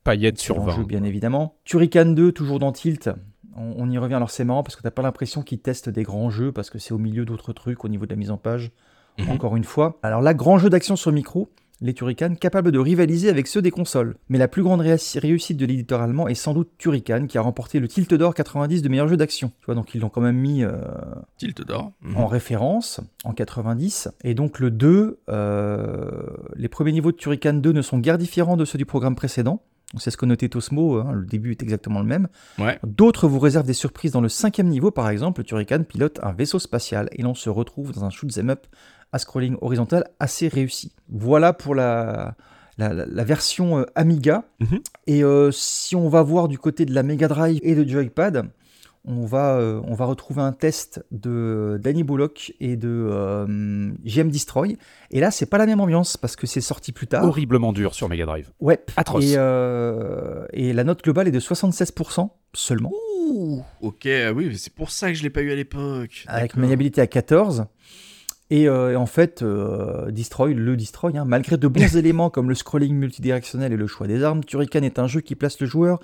Paillettes 0.04 0.38
sur 0.38 0.56
Excellent 0.58 0.76
20. 0.76 0.82
jeu, 0.82 0.86
bien 0.86 1.04
évidemment. 1.04 1.58
Turrican 1.66 2.06
2, 2.06 2.32
toujours 2.32 2.60
dans 2.60 2.72
Tilt. 2.72 3.10
On, 3.56 3.74
on 3.76 3.90
y 3.90 3.98
revient, 3.98 4.14
alors 4.14 4.30
c'est 4.30 4.44
marrant 4.46 4.62
parce 4.62 4.76
que 4.76 4.84
t'as 4.84 4.92
pas 4.92 5.02
l'impression 5.02 5.42
qu'ils 5.42 5.62
testent 5.62 5.90
des 5.90 6.04
grands 6.04 6.30
jeux 6.30 6.52
parce 6.52 6.70
que 6.70 6.78
c'est 6.78 6.94
au 6.94 7.00
milieu 7.00 7.26
d'autres 7.26 7.54
trucs 7.54 7.84
au 7.84 7.88
niveau 7.88 8.06
de 8.06 8.12
la 8.12 8.18
mise 8.18 8.30
en 8.30 8.38
page. 8.38 8.72
Mhm. 9.18 9.32
Encore 9.32 9.56
une 9.58 9.64
fois. 9.64 9.98
Alors 10.04 10.22
là, 10.22 10.36
grand 10.36 10.60
jeu 10.60 10.70
d'action 10.70 10.96
sur 10.96 11.12
micro, 11.12 11.52
les 11.82 11.94
Turrican, 11.94 12.36
capables 12.36 12.72
de 12.72 12.80
rivaliser 12.80 13.30
avec 13.30 13.48
ceux 13.48 13.62
des 13.62 13.72
consoles. 13.72 14.16
Mais 14.28 14.38
la 14.38 14.48
plus 14.48 14.64
grande 14.64 14.82
réussite 14.82 15.58
de 15.58 15.66
l'éditeur 15.66 16.02
allemand 16.02 16.28
est 16.28 16.36
sans 16.36 16.54
doute 16.54 16.70
Turrican 16.78 17.26
qui 17.28 17.38
a 17.38 17.42
remporté 17.42 17.80
le 17.80 17.88
Tilt 17.88 18.14
d'or 18.14 18.34
90 18.34 18.82
de 18.82 18.90
meilleur 18.90 19.08
jeu 19.08 19.18
d'action. 19.18 19.52
Tu 19.60 19.66
vois, 19.66 19.76
donc 19.76 19.94
ils 19.96 20.02
l'ont 20.02 20.10
quand 20.10 20.22
même 20.22 20.38
mis 20.38 20.64
euh, 20.64 20.74
Tilt 21.38 21.66
d'or. 21.66 21.92
Mhm. 22.02 22.18
en 22.18 22.28
référence 22.28 23.02
en 23.24 23.34
90. 23.34 24.10
Et 24.24 24.34
donc 24.34 24.60
le 24.60 24.72
2, 24.72 25.20
euh, 25.30 26.10
les 26.56 26.68
premiers 26.68 26.92
niveaux 26.92 27.12
de 27.12 27.18
Turrican 27.18 27.54
2 27.54 27.72
ne 27.72 27.82
sont 27.82 28.00
guère 28.00 28.18
différents 28.18 28.58
de 28.58 28.66
ceux 28.66 28.78
du 28.78 28.86
programme 28.86 29.16
précédent. 29.16 29.62
C'est 29.98 30.12
ce 30.12 30.18
que 30.18 30.28
notait 30.28 30.50
Tosmo, 30.50 30.98
hein, 30.98 31.14
le 31.14 31.26
début 31.26 31.52
est 31.52 31.64
exactement 31.64 32.00
le 32.00 32.06
même. 32.06 32.28
Ouais. 32.60 32.78
D'autres 32.86 33.28
vous 33.28 33.40
réservent 33.40 33.66
des 33.66 33.74
surprises 33.74 34.12
dans 34.12 34.22
le 34.22 34.30
cinquième 34.30 34.68
niveau, 34.68 34.92
par 34.92 35.10
exemple, 35.10 35.40
le 35.40 35.46
Turrican 35.46 35.82
pilote 35.82 36.20
un 36.22 36.32
vaisseau 36.32 36.60
spatial 36.60 37.10
et 37.14 37.24
l'on 37.24 37.34
se 37.34 37.50
retrouve 37.50 37.92
dans 37.92 38.06
un 38.06 38.12
shoot 38.12 38.30
'em 38.38 38.52
up 38.52 38.68
à 39.12 39.20
scrolling 39.20 39.58
horizontal 39.62 40.06
assez 40.20 40.48
réussi. 40.48 40.94
Voilà 41.10 41.54
pour 41.54 41.76
la, 41.76 42.36
la, 42.78 43.24
version 43.24 43.80
euh, 43.80 43.86
Amiga. 43.96 44.44
Mhm. 44.60 44.80
Et 45.08 45.24
euh, 45.24 45.52
si 45.52 45.96
on 45.96 46.10
va 46.10 46.22
voir 46.22 46.48
du 46.48 46.58
côté 46.58 46.86
de 46.86 46.94
la 46.94 47.04
Mega 47.04 47.28
Drive 47.28 47.60
et 47.64 47.76
de 47.76 47.88
Joypad, 47.88 48.50
on 49.06 49.26
va, 49.26 49.58
euh, 49.58 49.82
on 49.86 49.96
va 49.96 50.06
retrouver 50.06 50.42
un 50.42 50.52
test 50.52 51.04
de 51.12 51.80
Danny 51.82 52.04
Bullock 52.04 52.54
et 52.60 52.76
de 52.76 53.08
euh, 53.10 53.92
GM 54.04 54.30
Destroy. 54.30 54.78
Et 55.12 55.20
là, 55.20 55.32
c'est 55.32 55.46
pas 55.46 55.58
la 55.58 55.66
même 55.66 55.80
ambiance 55.80 56.18
parce 56.18 56.36
que 56.36 56.46
c'est 56.48 56.62
sorti 56.62 56.92
plus 56.92 57.08
tard. 57.08 57.26
Horriblement 57.26 57.74
dur 57.74 57.94
sur 57.94 58.10
Mega 58.10 58.26
Drive. 58.26 58.52
Ouais. 58.60 58.80
Atroce. 58.98 59.24
Et, 59.26 59.36
euh, 59.38 60.46
et 60.54 60.74
la 60.74 60.84
note 60.84 61.04
globale 61.04 61.28
est 61.28 61.32
de 61.32 61.40
76% 61.40 62.30
seulement, 62.54 62.92
Ouh, 62.92 63.64
ok, 63.82 64.08
ah 64.08 64.34
oui, 64.34 64.48
mais 64.48 64.56
c'est 64.56 64.74
pour 64.74 64.90
ça 64.90 65.10
que 65.10 65.14
je 65.14 65.22
l'ai 65.22 65.30
pas 65.30 65.42
eu 65.42 65.52
à 65.52 65.56
l'époque. 65.56 66.26
avec 66.28 66.56
maniabilité 66.56 67.00
à 67.00 67.06
14. 67.06 67.66
Et 68.52 68.68
euh, 68.68 68.98
en 68.98 69.06
fait, 69.06 69.44
euh, 69.44 70.10
Destroy, 70.10 70.56
le 70.56 70.76
Destroy, 70.76 71.16
hein, 71.18 71.26
malgré 71.26 71.58
de 71.58 71.68
bons 71.68 71.96
éléments 71.98 72.30
comme 72.30 72.50
le 72.50 72.56
scrolling 72.56 72.96
multidirectionnel 72.96 73.74
et 73.74 73.78
le 73.78 73.88
choix 73.88 74.08
des 74.08 74.24
armes, 74.24 74.44
Turrican 74.44 74.82
est 74.82 74.98
un 74.98 75.08
jeu 75.08 75.22
qui 75.22 75.36
place 75.36 75.60
le 75.60 75.68
joueur 75.68 76.00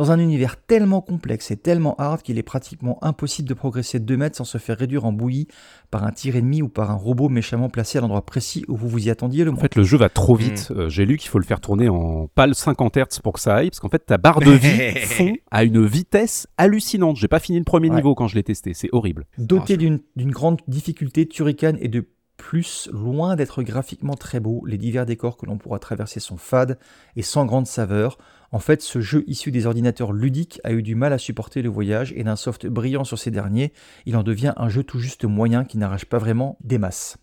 dans 0.00 0.12
un 0.12 0.18
univers 0.18 0.56
tellement 0.56 1.02
complexe 1.02 1.50
et 1.50 1.58
tellement 1.58 1.94
hard 1.98 2.22
qu'il 2.22 2.38
est 2.38 2.42
pratiquement 2.42 2.96
impossible 3.04 3.46
de 3.46 3.52
progresser 3.52 3.98
de 4.00 4.04
2 4.06 4.16
mètres 4.16 4.36
sans 4.38 4.44
se 4.44 4.56
faire 4.56 4.78
réduire 4.78 5.04
en 5.04 5.12
bouillie 5.12 5.46
par 5.90 6.04
un 6.04 6.10
tir 6.10 6.36
ennemi 6.36 6.62
ou 6.62 6.70
par 6.70 6.90
un 6.90 6.94
robot 6.94 7.28
méchamment 7.28 7.68
placé 7.68 7.98
à 7.98 8.00
l'endroit 8.00 8.24
précis 8.24 8.64
où 8.68 8.76
vous 8.76 8.88
vous 8.88 9.06
y 9.06 9.10
attendiez 9.10 9.44
le 9.44 9.52
En 9.52 9.56
fait, 9.56 9.76
le 9.76 9.82
jeu 9.84 9.98
va 9.98 10.08
trop 10.08 10.36
Mm. 10.36 10.38
vite. 10.38 10.68
Euh, 10.74 10.88
J'ai 10.88 11.04
lu 11.04 11.18
qu'il 11.18 11.28
faut 11.28 11.38
le 11.38 11.44
faire 11.44 11.60
tourner 11.60 11.90
en 11.90 12.28
pâle 12.34 12.54
50 12.54 12.96
Hz 12.96 13.20
pour 13.22 13.34
que 13.34 13.40
ça 13.40 13.56
aille, 13.56 13.68
parce 13.68 13.80
qu'en 13.80 13.90
fait, 13.90 13.98
ta 14.06 14.16
barre 14.16 14.40
de 14.40 14.50
vie 14.52 14.90
fond 15.04 15.34
à 15.50 15.64
une 15.64 15.84
vitesse 15.84 16.46
hallucinante. 16.56 17.16
J'ai 17.18 17.28
pas 17.28 17.38
fini 17.38 17.58
le 17.58 17.64
premier 17.64 17.90
Ouais. 17.90 17.96
niveau 17.96 18.14
quand 18.14 18.26
je 18.26 18.36
l'ai 18.36 18.42
testé, 18.42 18.72
c'est 18.72 18.88
horrible. 18.92 19.26
Doté 19.36 19.76
d'une 19.76 20.00
d'une 20.16 20.30
grande 20.30 20.60
difficulté, 20.66 21.26
Turrican 21.28 21.74
est 21.78 21.88
de 21.88 22.08
plus 22.38 22.88
loin 22.90 23.36
d'être 23.36 23.62
graphiquement 23.62 24.14
très 24.14 24.40
beau. 24.40 24.64
Les 24.66 24.78
divers 24.78 25.04
décors 25.04 25.36
que 25.36 25.44
l'on 25.44 25.58
pourra 25.58 25.78
traverser 25.78 26.20
sont 26.20 26.38
fades 26.38 26.78
et 27.16 27.20
sans 27.22 27.44
grande 27.44 27.66
saveur. 27.66 28.16
En 28.52 28.58
fait, 28.58 28.82
ce 28.82 29.00
jeu 29.00 29.22
issu 29.28 29.52
des 29.52 29.66
ordinateurs 29.66 30.12
ludiques 30.12 30.60
a 30.64 30.72
eu 30.72 30.82
du 30.82 30.94
mal 30.96 31.12
à 31.12 31.18
supporter 31.18 31.62
le 31.62 31.68
voyage 31.68 32.12
et 32.16 32.24
d'un 32.24 32.34
soft 32.36 32.66
brillant 32.66 33.04
sur 33.04 33.18
ces 33.18 33.30
derniers, 33.30 33.72
il 34.06 34.16
en 34.16 34.22
devient 34.24 34.52
un 34.56 34.68
jeu 34.68 34.82
tout 34.82 34.98
juste 34.98 35.24
moyen 35.24 35.64
qui 35.64 35.78
n'arrache 35.78 36.04
pas 36.04 36.18
vraiment 36.18 36.58
des 36.64 36.78
masses. 36.78 37.16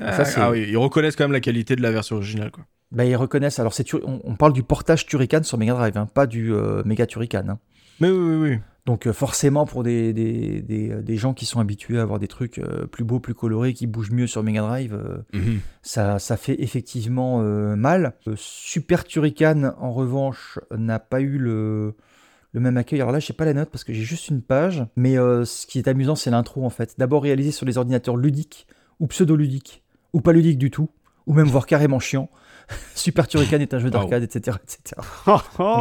Ah, 0.00 0.24
Ça, 0.24 0.46
ah 0.46 0.50
oui, 0.52 0.66
ils 0.68 0.76
reconnaissent 0.76 1.16
quand 1.16 1.24
même 1.24 1.32
la 1.32 1.40
qualité 1.40 1.74
de 1.74 1.82
la 1.82 1.90
version 1.90 2.16
originale, 2.16 2.50
quoi. 2.50 2.64
Bah, 2.92 3.04
ils 3.04 3.16
reconnaissent, 3.16 3.58
alors 3.58 3.74
c'est 3.74 3.84
on 3.94 4.36
parle 4.36 4.52
du 4.52 4.62
portage 4.62 5.06
Turrican 5.06 5.42
sur 5.42 5.58
Mega 5.58 5.74
Drive, 5.74 5.96
hein, 5.98 6.06
pas 6.06 6.26
du 6.28 6.54
euh, 6.54 6.82
Mega 6.84 7.06
Turrican. 7.06 7.44
hein. 7.48 7.58
Mais 7.98 8.10
oui, 8.10 8.18
oui, 8.36 8.50
oui. 8.50 8.58
Donc 8.86 9.06
euh, 9.06 9.12
forcément 9.12 9.66
pour 9.66 9.82
des, 9.82 10.12
des, 10.12 10.62
des, 10.62 10.90
euh, 10.90 11.02
des 11.02 11.16
gens 11.16 11.34
qui 11.34 11.44
sont 11.44 11.58
habitués 11.60 11.98
à 11.98 12.02
avoir 12.02 12.18
des 12.20 12.28
trucs 12.28 12.58
euh, 12.58 12.86
plus 12.86 13.02
beaux, 13.04 13.18
plus 13.20 13.34
colorés, 13.34 13.74
qui 13.74 13.86
bougent 13.88 14.12
mieux 14.12 14.26
sur 14.28 14.42
Mega 14.44 14.60
Drive, 14.62 14.96
Mhm. 15.34 15.58
ça, 15.82 16.18
ça 16.20 16.36
fait 16.36 16.62
effectivement 16.62 17.40
euh, 17.42 17.74
mal. 17.76 18.14
Super 18.36 19.04
Turrican, 19.04 19.72
en 19.80 19.92
revanche, 19.92 20.58
n'a 20.76 20.98
pas 21.00 21.20
eu 21.20 21.36
le, 21.38 21.94
le 22.52 22.60
même 22.60 22.76
accueil. 22.76 23.00
Alors 23.00 23.12
là, 23.12 23.18
je 23.18 23.26
sais 23.26 23.32
pas 23.32 23.44
la 23.44 23.54
note 23.54 23.70
parce 23.70 23.82
que 23.84 23.92
j'ai 23.92 24.04
juste 24.04 24.28
une 24.28 24.40
page. 24.40 24.86
Mais 24.96 25.18
euh, 25.18 25.44
ce 25.44 25.66
qui 25.66 25.78
est 25.80 25.88
amusant, 25.88 26.14
c'est 26.14 26.30
l'intro 26.30 26.64
en 26.64 26.70
fait. 26.70 26.94
D'abord 26.96 27.24
réalisé 27.24 27.50
sur 27.50 27.66
les 27.66 27.78
ordinateurs 27.78 28.16
ludiques 28.16 28.66
ou 29.00 29.08
pseudo-ludiques. 29.08 29.82
ou 30.12 30.20
pas 30.20 30.32
ludique 30.32 30.58
du 30.58 30.70
tout, 30.70 30.88
ou 31.26 31.34
même 31.34 31.48
voire 31.48 31.66
carrément 31.66 31.98
chiant. 31.98 32.30
Super 32.94 33.28
Turrican 33.28 33.58
est 33.60 33.72
un 33.74 33.78
jeu 33.78 33.90
d'arcade, 33.90 34.22
etc., 34.22 34.56
etc. 34.62 35.00
Oh. 35.26 35.38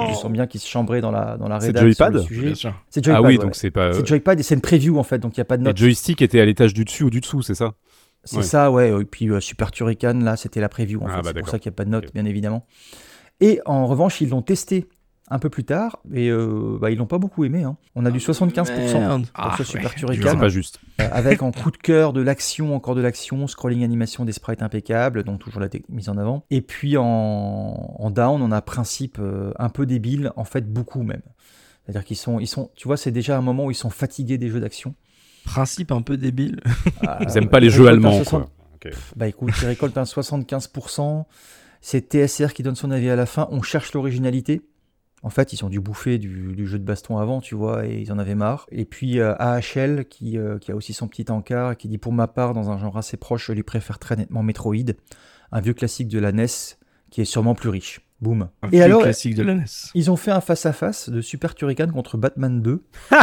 Je 0.09 0.13
sens 0.15 0.31
bien 0.31 0.45
qu'il 0.47 0.59
se 0.61 0.67
chambrait 0.67 1.01
dans 1.01 1.11
la 1.11 1.37
dans 1.37 1.47
la 1.47 1.59
C'est 1.59 1.67
rédaction 1.67 1.93
sur 1.93 2.05
Joypad 2.13 2.29
le. 2.31 2.55
C'est 2.89 3.03
Joypad. 3.03 3.23
Ah 3.23 3.27
oui, 3.27 3.37
ouais. 3.37 3.43
donc 3.43 3.55
c'est 3.55 3.71
pas. 3.71 3.93
c'est 3.93 4.05
Joypad 4.05 4.39
et 4.39 4.43
c'est 4.43 4.55
une 4.55 4.61
preview 4.61 4.97
en 4.99 5.03
fait, 5.03 5.17
donc 5.19 5.35
il 5.35 5.39
n'y 5.39 5.43
a 5.43 5.45
pas 5.45 5.57
de 5.57 5.63
Les 5.63 5.69
note. 5.69 5.77
joysticks 5.77 6.21
étaient 6.21 6.39
à 6.41 6.45
l'étage 6.45 6.73
du 6.73 6.85
dessus 6.85 7.03
ou 7.03 7.09
du 7.09 7.21
dessous, 7.21 7.41
c'est 7.41 7.55
ça? 7.55 7.73
C'est 8.23 8.37
Ouais. 8.37 8.43
ça, 8.43 8.71
ouais. 8.71 8.89
Et 9.01 9.05
puis 9.05 9.29
euh, 9.29 9.39
Super 9.39 9.71
Turrican, 9.71 10.13
là, 10.19 10.35
c'était 10.35 10.59
la 10.59 10.69
preview. 10.69 11.01
En 11.01 11.05
Ah, 11.07 11.09
fait. 11.17 11.21
bah, 11.21 11.29
c'est 11.33 11.39
pour 11.41 11.49
ça 11.49 11.59
qu'il 11.59 11.69
n'y 11.69 11.75
a 11.75 11.77
pas 11.77 11.85
de 11.85 11.89
note, 11.91 12.05
Ok. 12.07 12.13
bien 12.13 12.25
évidemment. 12.25 12.65
Et 13.39 13.59
en 13.65 13.85
revanche, 13.85 14.21
ils 14.21 14.29
l'ont 14.29 14.41
testé 14.41 14.87
un 15.29 15.39
peu 15.39 15.49
plus 15.49 15.63
tard, 15.63 15.97
et 16.13 16.29
euh, 16.29 16.77
bah, 16.79 16.91
ils 16.91 16.97
l'ont 16.97 17.07
pas 17.07 17.17
beaucoup 17.17 17.45
aimé. 17.45 17.63
hein. 17.63 17.77
On 17.95 18.05
a 18.05 18.11
du 18.11 18.19
75% 18.19 18.99
Merde. 18.99 19.25
pour 19.33 19.43
Ah, 19.43 19.55
ce 19.57 19.63
Super 19.63 19.89
ouais, 19.89 19.95
Turrican, 19.95 20.29
C'est 20.31 20.37
pas 20.37 20.49
juste. 20.49 20.79
euh, 21.01 21.07
avec 21.11 21.41
en 21.41 21.51
coup 21.51 21.71
de 21.71 21.77
cœur 21.77 22.13
de 22.13 22.21
l'action, 22.21 22.75
encore 22.75 22.93
de 22.93 23.01
l'action, 23.01 23.47
scrolling 23.47 23.83
animation, 23.83 24.23
des 24.23 24.33
sprites 24.33 24.61
impeccables, 24.61 25.23
donc 25.23 25.39
toujours 25.39 25.61
la 25.61 25.69
technique 25.69 25.89
mise 25.95 26.09
en 26.09 26.17
avant. 26.17 26.45
Et 26.51 26.61
puis 26.61 26.95
en, 26.97 27.03
en 27.05 28.11
down, 28.11 28.41
on 28.41 28.51
a 28.51 28.57
un 28.57 28.61
principe 28.61 29.17
euh, 29.19 29.51
un 29.57 29.69
peu 29.69 29.85
débile, 29.87 30.31
en 30.35 30.43
fait 30.45 30.71
beaucoup 30.71 31.01
même. 31.01 31.21
C'est-à-dire 31.85 32.03
qu'ils 32.03 32.17
sont, 32.17 32.39
ils 32.39 32.47
sont, 32.47 32.69
tu 32.75 32.87
vois, 32.87 32.97
c'est 32.97 33.11
déjà 33.11 33.37
un 33.37 33.41
moment 33.41 33.65
où 33.65 33.71
ils 33.71 33.75
sont 33.75 33.89
fatigués 33.89 34.37
des 34.37 34.49
jeux 34.49 34.59
d'action. 34.59 34.93
Principe 35.45 35.91
un 35.91 36.01
peu 36.01 36.17
débile. 36.17 36.59
Ah, 37.05 37.19
Ils 37.21 37.37
aiment 37.37 37.49
pas 37.49 37.59
les 37.59 37.67
ils 37.67 37.71
jeux 37.71 37.83
récoltent 37.83 38.05
allemands. 38.05 38.23
60 38.23 38.29
Quoi. 38.41 38.91
Bah 39.15 39.27
écoute, 39.27 39.51
il 39.61 39.65
récolte 39.67 39.97
un 39.97 40.03
75%. 40.03 41.25
C'est 41.81 42.09
TSR 42.09 42.53
qui 42.53 42.63
donne 42.63 42.75
son 42.75 42.91
avis 42.91 43.09
à 43.09 43.15
la 43.15 43.25
fin. 43.25 43.47
On 43.51 43.61
cherche 43.61 43.93
l'originalité. 43.93 44.61
En 45.25 45.31
fait, 45.31 45.53
ils 45.53 45.65
ont 45.65 45.69
dû 45.69 45.79
bouffer 45.79 46.19
du, 46.19 46.53
du 46.55 46.67
jeu 46.67 46.77
de 46.77 46.83
baston 46.83 47.17
avant, 47.17 47.41
tu 47.41 47.55
vois, 47.55 47.87
et 47.87 47.99
ils 47.99 48.11
en 48.11 48.19
avaient 48.19 48.35
marre. 48.35 48.67
Et 48.71 48.85
puis 48.85 49.19
euh, 49.19 49.33
AHL, 49.39 50.05
qui, 50.07 50.37
euh, 50.37 50.59
qui 50.59 50.71
a 50.71 50.75
aussi 50.75 50.93
son 50.93 51.07
petit 51.07 51.25
encart, 51.31 51.75
qui 51.77 51.87
dit 51.87 51.97
Pour 51.97 52.13
ma 52.13 52.27
part, 52.27 52.53
dans 52.53 52.69
un 52.69 52.77
genre 52.77 52.95
assez 52.95 53.17
proche, 53.17 53.47
je 53.47 53.53
lui 53.53 53.63
préfère 53.63 53.97
très 53.97 54.15
nettement 54.15 54.43
Metroid, 54.43 54.75
un 55.51 55.59
vieux 55.61 55.73
classique 55.73 56.09
de 56.09 56.19
la 56.19 56.31
NES, 56.31 56.45
qui 57.09 57.21
est 57.21 57.25
sûrement 57.25 57.55
plus 57.55 57.69
riche. 57.69 58.01
Boum. 58.21 58.49
Un 58.61 58.67
Et 58.67 58.75
vieux 58.75 58.83
alors, 58.83 59.01
classique 59.01 59.33
de 59.33 59.41
la 59.41 59.55
NES. 59.55 59.65
ils 59.95 60.11
ont 60.11 60.15
fait 60.15 60.29
un 60.31 60.41
face-à-face 60.41 61.09
de 61.09 61.21
Super 61.21 61.55
Turrican 61.55 61.87
contre 61.87 62.17
Batman 62.17 62.61
2 62.61 62.83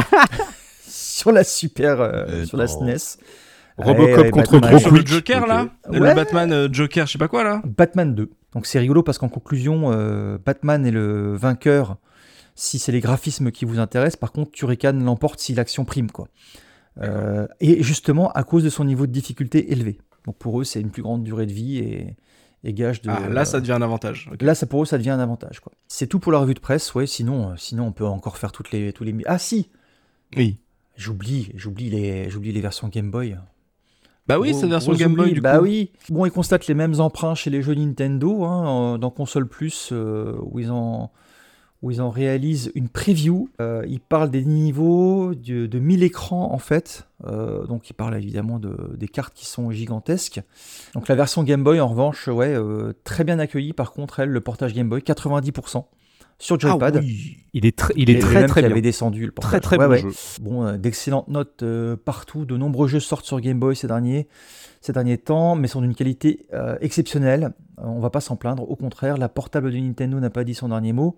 sur 0.87 1.33
la 1.33 1.45
Super, 1.45 2.01
euh, 2.01 2.45
sur 2.45 2.57
la. 2.59 2.67
SNES. 2.67 3.19
Robocop 3.79 4.07
Ouais, 4.17 4.23
ouais, 4.25 4.31
contre 4.31 4.53
Batman- 4.59 4.71
Gros 4.71 4.79
Sur 4.81 4.91
le 4.91 4.99
Quick. 4.99 5.09
Joker 5.09 5.47
là 5.47 5.69
Ouais. 5.89 5.99
Le 5.99 6.15
Batman 6.15 6.53
euh, 6.53 6.69
Joker, 6.71 7.07
je 7.07 7.13
sais 7.13 7.19
pas 7.19 7.29
quoi 7.29 7.43
là 7.43 7.63
Batman 7.65 8.15
2. 8.15 8.29
Donc 8.55 8.67
c'est 8.67 8.79
rigolo 8.79 9.03
parce 9.03 9.19
qu'en 9.19 9.29
conclusion, 9.29 9.91
euh, 9.93 10.39
Batman 10.45 10.85
est 10.87 10.91
le 10.91 11.35
vainqueur 11.35 11.97
si 12.55 12.79
c'est 12.79 12.93
les 12.93 13.01
graphismes 13.01 13.51
qui 13.51 13.65
vous 13.65 13.79
intéressent. 13.79 14.17
Par 14.21 14.31
contre, 14.33 14.51
Turrican 14.53 14.93
l'emporte 14.93 15.41
si 15.41 15.55
l'action 15.55 15.85
prime. 15.87 16.11
quoi. 16.11 16.29
Euh, 17.01 17.47
et 17.61 17.83
justement 17.83 18.31
à 18.33 18.45
cause 18.45 18.63
de 18.63 18.69
son 18.69 18.85
niveau 18.85 19.07
de 19.07 19.13
difficulté 19.13 19.73
élevé. 19.73 19.99
Donc 20.27 20.37
pour 20.37 20.61
eux, 20.61 20.65
c'est 20.65 20.81
une 20.81 20.91
plus 20.91 21.03
grande 21.03 21.25
durée 21.25 21.47
de 21.47 21.53
vie 21.53 21.79
et, 21.79 22.17
et 22.63 22.75
gage 22.75 23.01
de. 23.01 23.09
Ah, 23.11 23.29
là 23.31 23.45
ça 23.47 23.59
devient 23.61 23.73
un 23.73 23.81
avantage. 23.83 24.31
Là, 24.41 24.55
ça 24.55 24.67
pour 24.67 24.83
eux, 24.83 24.87
ça 24.87 24.99
devient 24.99 25.11
un 25.11 25.19
avantage. 25.19 25.61
quoi. 25.61 25.73
C'est 25.89 26.07
tout 26.07 26.19
pour 26.19 26.31
la 26.31 26.39
revue 26.39 26.53
de 26.55 26.61
presse. 26.61 26.95
Ouais, 26.95 27.07
sinon, 27.07 27.53
euh, 27.53 27.55
sinon 27.57 27.87
on 27.87 27.93
peut 27.93 28.05
encore 28.07 28.37
faire 28.37 28.53
toutes 28.53 28.71
les, 28.71 28.93
tous 28.93 29.05
les. 29.05 29.17
Ah 29.25 29.39
si, 29.39 29.71
Oui. 30.37 30.59
j'oublie, 30.97 31.51
j'oublie 31.55 31.89
les, 31.89 32.29
j'oublie 32.29 32.53
les 32.53 32.61
versions 32.61 32.89
Game 32.89 33.11
Boy. 33.11 33.39
Bah 34.33 34.41
oui, 34.41 34.55
c'est 34.55 34.63
la 34.63 34.73
version 34.73 34.93
Game 34.95 35.15
Boy 35.15 35.33
du 35.33 35.41
bah 35.41 35.59
coup. 35.59 35.65
oui. 35.65 35.91
Bon, 36.09 36.25
ils 36.27 36.33
constatent 36.33 36.67
les 36.67 36.75
mêmes 36.75 37.01
emprunts 37.01 37.35
chez 37.35 37.51
les 37.51 37.63
jeux 37.63 37.75
Nintendo, 37.75 38.45
hein, 38.45 38.99
dans 38.99 39.11
Console 39.11 39.47
Plus, 39.47 39.91
euh, 39.93 40.35
où 40.43 40.59
ils 40.59 40.71
en 40.71 41.11
où 41.83 41.91
ils 41.91 42.01
en 42.01 42.11
réalisent 42.11 42.71
une 42.75 42.89
preview. 42.89 43.49
Euh, 43.61 43.85
ils 43.89 44.01
parlent 44.01 44.31
des 44.31 44.45
niveaux 44.45 45.35
de, 45.35 45.67
de 45.67 45.79
1000 45.79 46.05
écrans 46.05 46.53
en 46.53 46.59
fait. 46.59 47.09
Euh, 47.27 47.67
donc 47.67 47.91
ils 47.91 47.95
parlent 47.95 48.17
évidemment 48.17 48.59
de, 48.59 48.77
des 48.97 49.09
cartes 49.09 49.35
qui 49.35 49.47
sont 49.47 49.71
gigantesques. 49.71 50.41
Donc 50.95 51.09
la 51.09 51.17
version 51.17 51.43
Game 51.43 51.65
Boy 51.65 51.81
en 51.81 51.89
revanche, 51.89 52.29
ouais, 52.29 52.55
euh, 52.55 52.93
très 53.05 53.25
bien 53.25 53.39
accueillie. 53.39 53.73
Par 53.73 53.93
contre, 53.93 54.21
elle, 54.21 54.31
le 54.31 54.41
portage 54.41 54.75
Game 54.75 54.89
Boy, 54.89 55.01
90% 55.01 55.85
sur 56.43 56.59
Joypad. 56.59 56.97
Ah 56.97 57.01
oui. 57.01 57.37
Il 57.55 57.67
est, 57.67 57.79
tr- 57.79 57.93
il 57.97 58.11
est 58.11 58.19
très 58.19 58.47
très 58.47 58.63
bien. 58.63 58.71
avait 58.71 58.81
descendu 58.81 59.27
le 59.27 59.33
portage. 59.33 59.51
Très 59.51 59.61
très 59.61 59.77
Ouais, 59.79 59.87
bon 59.87 59.93
ouais. 59.93 59.99
jeu. 60.01 60.11
Bon, 60.41 60.65
euh, 60.67 60.77
d'excellentes 60.79 61.29
notes 61.29 61.63
euh, 61.63 61.97
partout. 62.03 62.45
De 62.45 62.57
nombreux 62.57 62.89
jeux 62.89 63.01
sortent 63.01 63.27
sur 63.27 63.41
Game 63.41 63.59
Boy 63.61 63.77
ces 63.77 63.87
derniers, 63.87 64.27
ces 64.81 64.93
derniers 64.93 65.19
temps, 65.19 65.55
mais 65.55 65.69
sont 65.69 65.83
d'une 65.83 65.95
qualité 65.95 66.47
euh, 66.55 66.77
exceptionnelle. 66.81 67.53
Euh, 67.79 67.83
on 67.85 68.01
va 68.01 68.11
pas 68.11 68.21
s'en 68.21 68.37
plaindre. 68.37 68.69
Au 68.69 68.75
contraire, 68.77 69.19
la 69.19 69.29
portable 69.29 69.71
de 69.71 69.77
Nintendo 69.77 70.19
n'a 70.19 70.31
pas 70.31 70.45
dit 70.45 70.55
son 70.55 70.69
dernier 70.71 70.93
mot. 70.93 71.17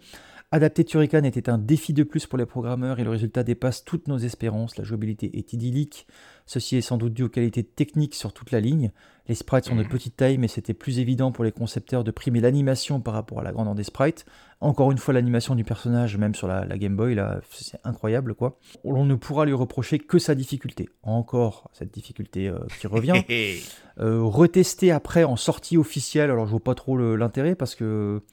Adapter 0.55 0.85
Turrican 0.85 1.25
était 1.25 1.51
un 1.51 1.59
défi 1.59 1.93
de 1.93 2.05
plus 2.05 2.29
pour 2.29 2.39
les 2.39 2.47
programmeurs 2.47 3.01
et 3.01 3.03
le 3.03 3.11
résultat 3.11 3.43
dépasse 3.43 3.85
toutes 3.85 4.07
nos 4.07 4.19
espérances. 4.19 4.79
La 4.79 4.85
jouabilité 4.85 5.37
est 5.37 5.53
idyllique. 5.53 6.07
Ceci 6.47 6.77
est 6.77 6.81
sans 6.81 6.97
doute 6.97 7.13
dû 7.13 7.25
aux 7.25 7.29
qualités 7.29 7.65
techniques 7.65 8.15
sur 8.15 8.33
toute 8.33 8.53
la 8.53 8.61
ligne. 8.61 8.93
Les 9.27 9.35
sprites 9.35 9.65
sont 9.65 9.75
de 9.75 9.83
petite 9.83 10.17
taille, 10.17 10.39
mais 10.39 10.47
c'était 10.47 10.73
plus 10.73 11.01
évident 11.01 11.33
pour 11.33 11.43
les 11.43 11.51
concepteurs 11.51 12.05
de 12.05 12.13
primer 12.13 12.39
l'animation 12.41 13.01
par 13.01 13.15
rapport 13.15 13.41
à 13.41 13.43
la 13.43 13.51
grandeur 13.51 13.75
des 13.75 13.83
sprites. 13.83 14.27
Encore 14.61 14.93
une 14.93 14.99
fois, 14.99 15.13
l'animation 15.13 15.57
du 15.57 15.65
personnage, 15.65 16.17
même 16.19 16.37
sur 16.37 16.47
la, 16.47 16.65
la 16.65 16.79
Game 16.79 16.95
Boy, 16.95 17.17
là, 17.17 17.41
c'est 17.51 17.81
incroyable, 17.83 18.37
quoi. 18.37 18.57
On 18.85 19.05
ne 19.05 19.17
pourra 19.17 19.47
lui 19.47 19.55
reprocher 19.55 19.99
que 19.99 20.21
sa 20.21 20.37
difficulté. 20.37 20.89
Encore 21.03 21.69
cette 21.73 21.93
difficulté 21.93 22.47
euh, 22.47 22.61
qui 22.81 22.87
revient. 22.87 23.25
Euh, 24.01 24.25
retesté 24.25 24.91
après 24.91 25.23
en 25.23 25.37
sortie 25.37 25.77
officielle, 25.77 26.29
alors 26.29 26.47
je 26.47 26.51
vois 26.51 26.59
pas 26.59 26.75
trop 26.75 26.99
l'intérêt 26.99 27.55
parce 27.55 27.77
que 27.77 28.25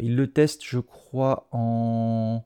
il 0.00 0.16
le 0.16 0.26
teste, 0.26 0.62
je 0.64 0.78
crois, 0.78 1.48
en, 1.52 2.42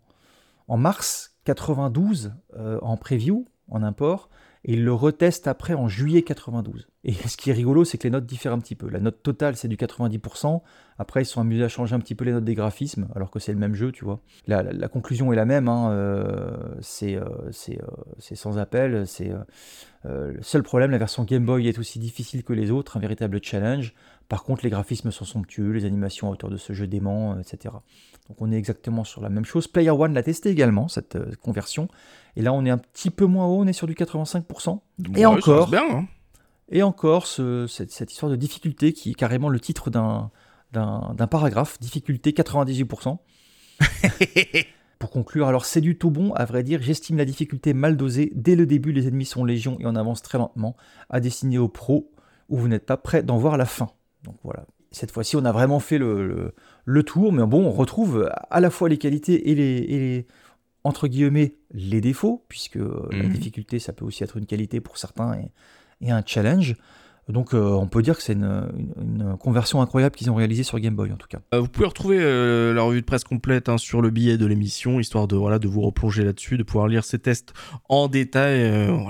mars 0.69 1.37
92 1.45 2.33
euh, 2.57 2.79
en 2.83 2.97
preview, 2.97 3.47
en 3.69 3.83
import, 3.83 4.29
et 4.65 4.75
il 4.75 4.85
le 4.85 4.93
reteste 4.93 5.49
après 5.49 5.73
en 5.73 5.89
juillet 5.89 6.23
92. 6.23 6.89
Et 7.05 7.15
ce 7.15 7.39
qui 7.39 7.49
est 7.49 7.55
rigolo, 7.55 7.85
c'est 7.85 7.97
que 7.97 8.05
les 8.05 8.11
notes 8.11 8.27
diffèrent 8.27 8.53
un 8.53 8.59
petit 8.59 8.75
peu. 8.75 8.91
La 8.91 9.01
note 9.01 9.23
totale, 9.23 9.57
c'est 9.57 9.69
du 9.69 9.77
90%. 9.77 10.61
Après, 10.99 11.23
ils 11.23 11.27
sont 11.27 11.41
amusés 11.41 11.65
à 11.65 11.69
changer 11.69 11.95
un 11.95 11.99
petit 11.99 12.15
peu 12.15 12.27
les 12.27 12.33
notes 12.33 12.45
des 12.45 12.55
graphismes, 12.55 13.09
alors 13.15 13.31
que 13.31 13.39
c'est 13.39 13.53
le 13.53 13.59
même 13.59 13.75
jeu, 13.75 13.91
tu 13.91 14.05
vois. 14.05 14.21
La, 14.47 14.89
conclusion 14.89 15.33
est 15.33 15.37
la 15.37 15.47
même, 15.47 15.67
hein, 15.67 15.91
euh, 15.93 16.57
c'est 16.83 17.17
euh, 17.17 17.25
c'est, 17.53 18.35
sans 18.35 18.59
appel. 18.59 19.07
C'est 19.07 19.33
le 20.05 20.43
seul 20.43 20.63
problème, 20.63 20.91
la 20.91 20.99
version 20.99 21.25
Game 21.25 21.47
Boy 21.47 21.69
est 21.69 21.79
aussi 21.79 21.99
difficile 21.99 22.45
que 22.45 22.53
les 22.53 22.71
autres, 22.71 22.99
un 22.99 23.01
véritable 23.01 23.41
challenge. 23.43 23.95
Par 24.31 24.45
contre, 24.45 24.65
les 24.65 24.71
graphismes 24.71 25.11
sont 25.11 25.27
somptueux, 25.27 25.73
les 25.73 25.85
animations 25.85 26.29
à 26.29 26.31
hauteur 26.31 26.49
de 26.49 26.57
ce 26.57 26.73
jeu 26.73 26.87
dément, 26.87 27.35
euh, 27.35 27.41
etc. 27.41 27.75
Donc 28.29 28.41
on 28.41 28.51
est 28.51 28.57
exactement 28.57 29.05
sur 29.05 29.21
la 29.21 29.29
même 29.29 29.45
chose. 29.45 29.67
Player 29.69 29.91
One 29.91 30.15
l'a 30.15 30.23
testé 30.23 30.49
également, 30.51 30.89
cette 30.89 31.17
euh, 31.17 31.33
conversion. 31.43 31.89
Et 32.37 32.43
là, 32.43 32.53
on 32.55 32.65
est 32.65 32.71
un 32.71 32.79
petit 32.79 33.11
peu 33.11 33.27
moins 33.27 33.47
haut, 33.47 33.61
on 33.63 33.67
est 33.67 33.73
sur 33.75 33.87
du 33.89 33.95
85%. 33.95 34.79
Et 35.05 35.11
Ouais, 35.11 35.23
ça 35.23 35.31
encore. 35.31 35.69
bien. 35.69 35.83
hein. 35.91 36.07
Et 36.71 36.83
encore, 36.85 37.27
ce- 37.27 37.67
cette, 37.67 37.91
cette 37.91 38.13
histoire 38.13 38.31
de 38.31 38.37
difficulté 38.37 38.93
qui 38.93 39.11
est 39.11 39.15
carrément 39.15 39.49
le 39.49 39.59
titre 39.59 39.91
d'un, 39.91 40.31
d'un, 40.73 41.13
d'un 41.17 41.27
paragraphe, 41.27 41.81
difficulté 41.81 42.31
98%. 42.31 43.19
Pour 45.01 45.11
conclure, 45.11 45.49
alors 45.49 45.65
c'est 45.65 45.81
du 45.81 45.97
tout 45.97 46.11
bon, 46.11 46.33
à 46.35 46.45
vrai 46.45 46.63
dire, 46.63 46.83
j'estime 46.83 47.17
la 47.17 47.25
difficulté 47.25 47.73
mal 47.73 47.97
dosée. 47.97 48.31
Dès 48.35 48.55
le 48.55 48.67
début, 48.67 48.93
les 48.93 49.09
ennemis 49.09 49.25
sont 49.25 49.45
légion 49.45 49.77
et 49.81 49.87
on 49.87 49.97
avance 49.97 50.21
très 50.23 50.37
lentement, 50.39 50.77
à 51.09 51.21
dessiner 51.21 51.59
aux 51.59 51.69
pros, 51.69 52.13
où 52.51 52.59
vous 52.59 52.69
n'êtes 52.69 52.85
pas 52.87 52.99
prêt 52.99 53.23
d'en 53.23 53.39
voir 53.39 53.57
la 53.57 53.65
fin. 53.65 53.91
Donc 54.25 54.37
voilà. 54.45 54.67
Cette 54.93 55.13
fois-ci, 55.13 55.37
on 55.37 55.45
a 55.45 55.53
vraiment 55.53 55.79
fait 55.81 55.99
le, 55.99 56.27
le- 56.27 56.55
le 56.85 57.03
tour, 57.05 57.33
mais 57.33 57.45
bon, 57.47 57.65
on 57.65 57.71
retrouve 57.71 58.29
à 58.51 58.61
la 58.61 58.71
fois 58.71 58.89
les 58.89 58.99
qualités 58.99 59.51
et 59.51 59.55
les, 59.55 59.77
et 59.79 59.99
les- 59.99 60.27
entre 60.83 61.07
guillemets, 61.09 61.55
les 61.73 62.01
défauts, 62.01 62.45
puisque 62.49 62.77
euh, 62.77 63.07
la 63.13 63.25
Mhm. 63.25 63.29
difficulté, 63.29 63.79
ça 63.79 63.93
peut 63.93 64.05
aussi 64.05 64.25
être 64.25 64.37
une 64.37 64.47
qualité 64.47 64.81
pour 64.81 64.99
certains 64.99 65.35
et, 65.35 65.53
et 66.01 66.11
un 66.11 66.23
challenge. 66.25 66.75
Donc 67.31 67.55
euh, 67.55 67.71
on 67.71 67.87
peut 67.87 68.03
dire 68.03 68.17
que 68.17 68.23
c'est 68.23 68.35
une, 68.35 69.37
conversion 69.39 69.81
incroyable 69.81 70.15
qu'ils 70.17 70.31
ont 70.31 70.35
réalisée 70.35 70.63
sur 70.63 70.79
Game 70.79 70.95
Boy 70.95 71.13
en 71.13 71.17
tout 71.17 71.29
cas. 71.29 71.39
Euh, 71.55 71.61
vous 71.61 71.69
pouvez 71.69 71.87
retrouver 71.87 72.19
euh, 72.21 72.75
la 72.75 72.83
revue 72.83 73.01
de 73.01 73.07
presse 73.07 73.25
complète 73.25 73.69
hein, 73.69 73.79
sur 73.79 74.03
le 74.03 74.11
billet 74.11 74.39
de 74.39 74.47
l'émission, 74.47 75.01
histoire 75.01 75.29
de 75.29 75.37
voilà 75.37 75.59
de 75.59 75.69
vous 75.69 75.81
replonger 75.81 76.25
là-dessus, 76.25 76.57
de 76.57 76.63
pouvoir 76.63 76.89
lire 76.89 77.05
ces 77.05 77.19
tests 77.19 77.53
en 77.89 78.09
détail. 78.09 78.61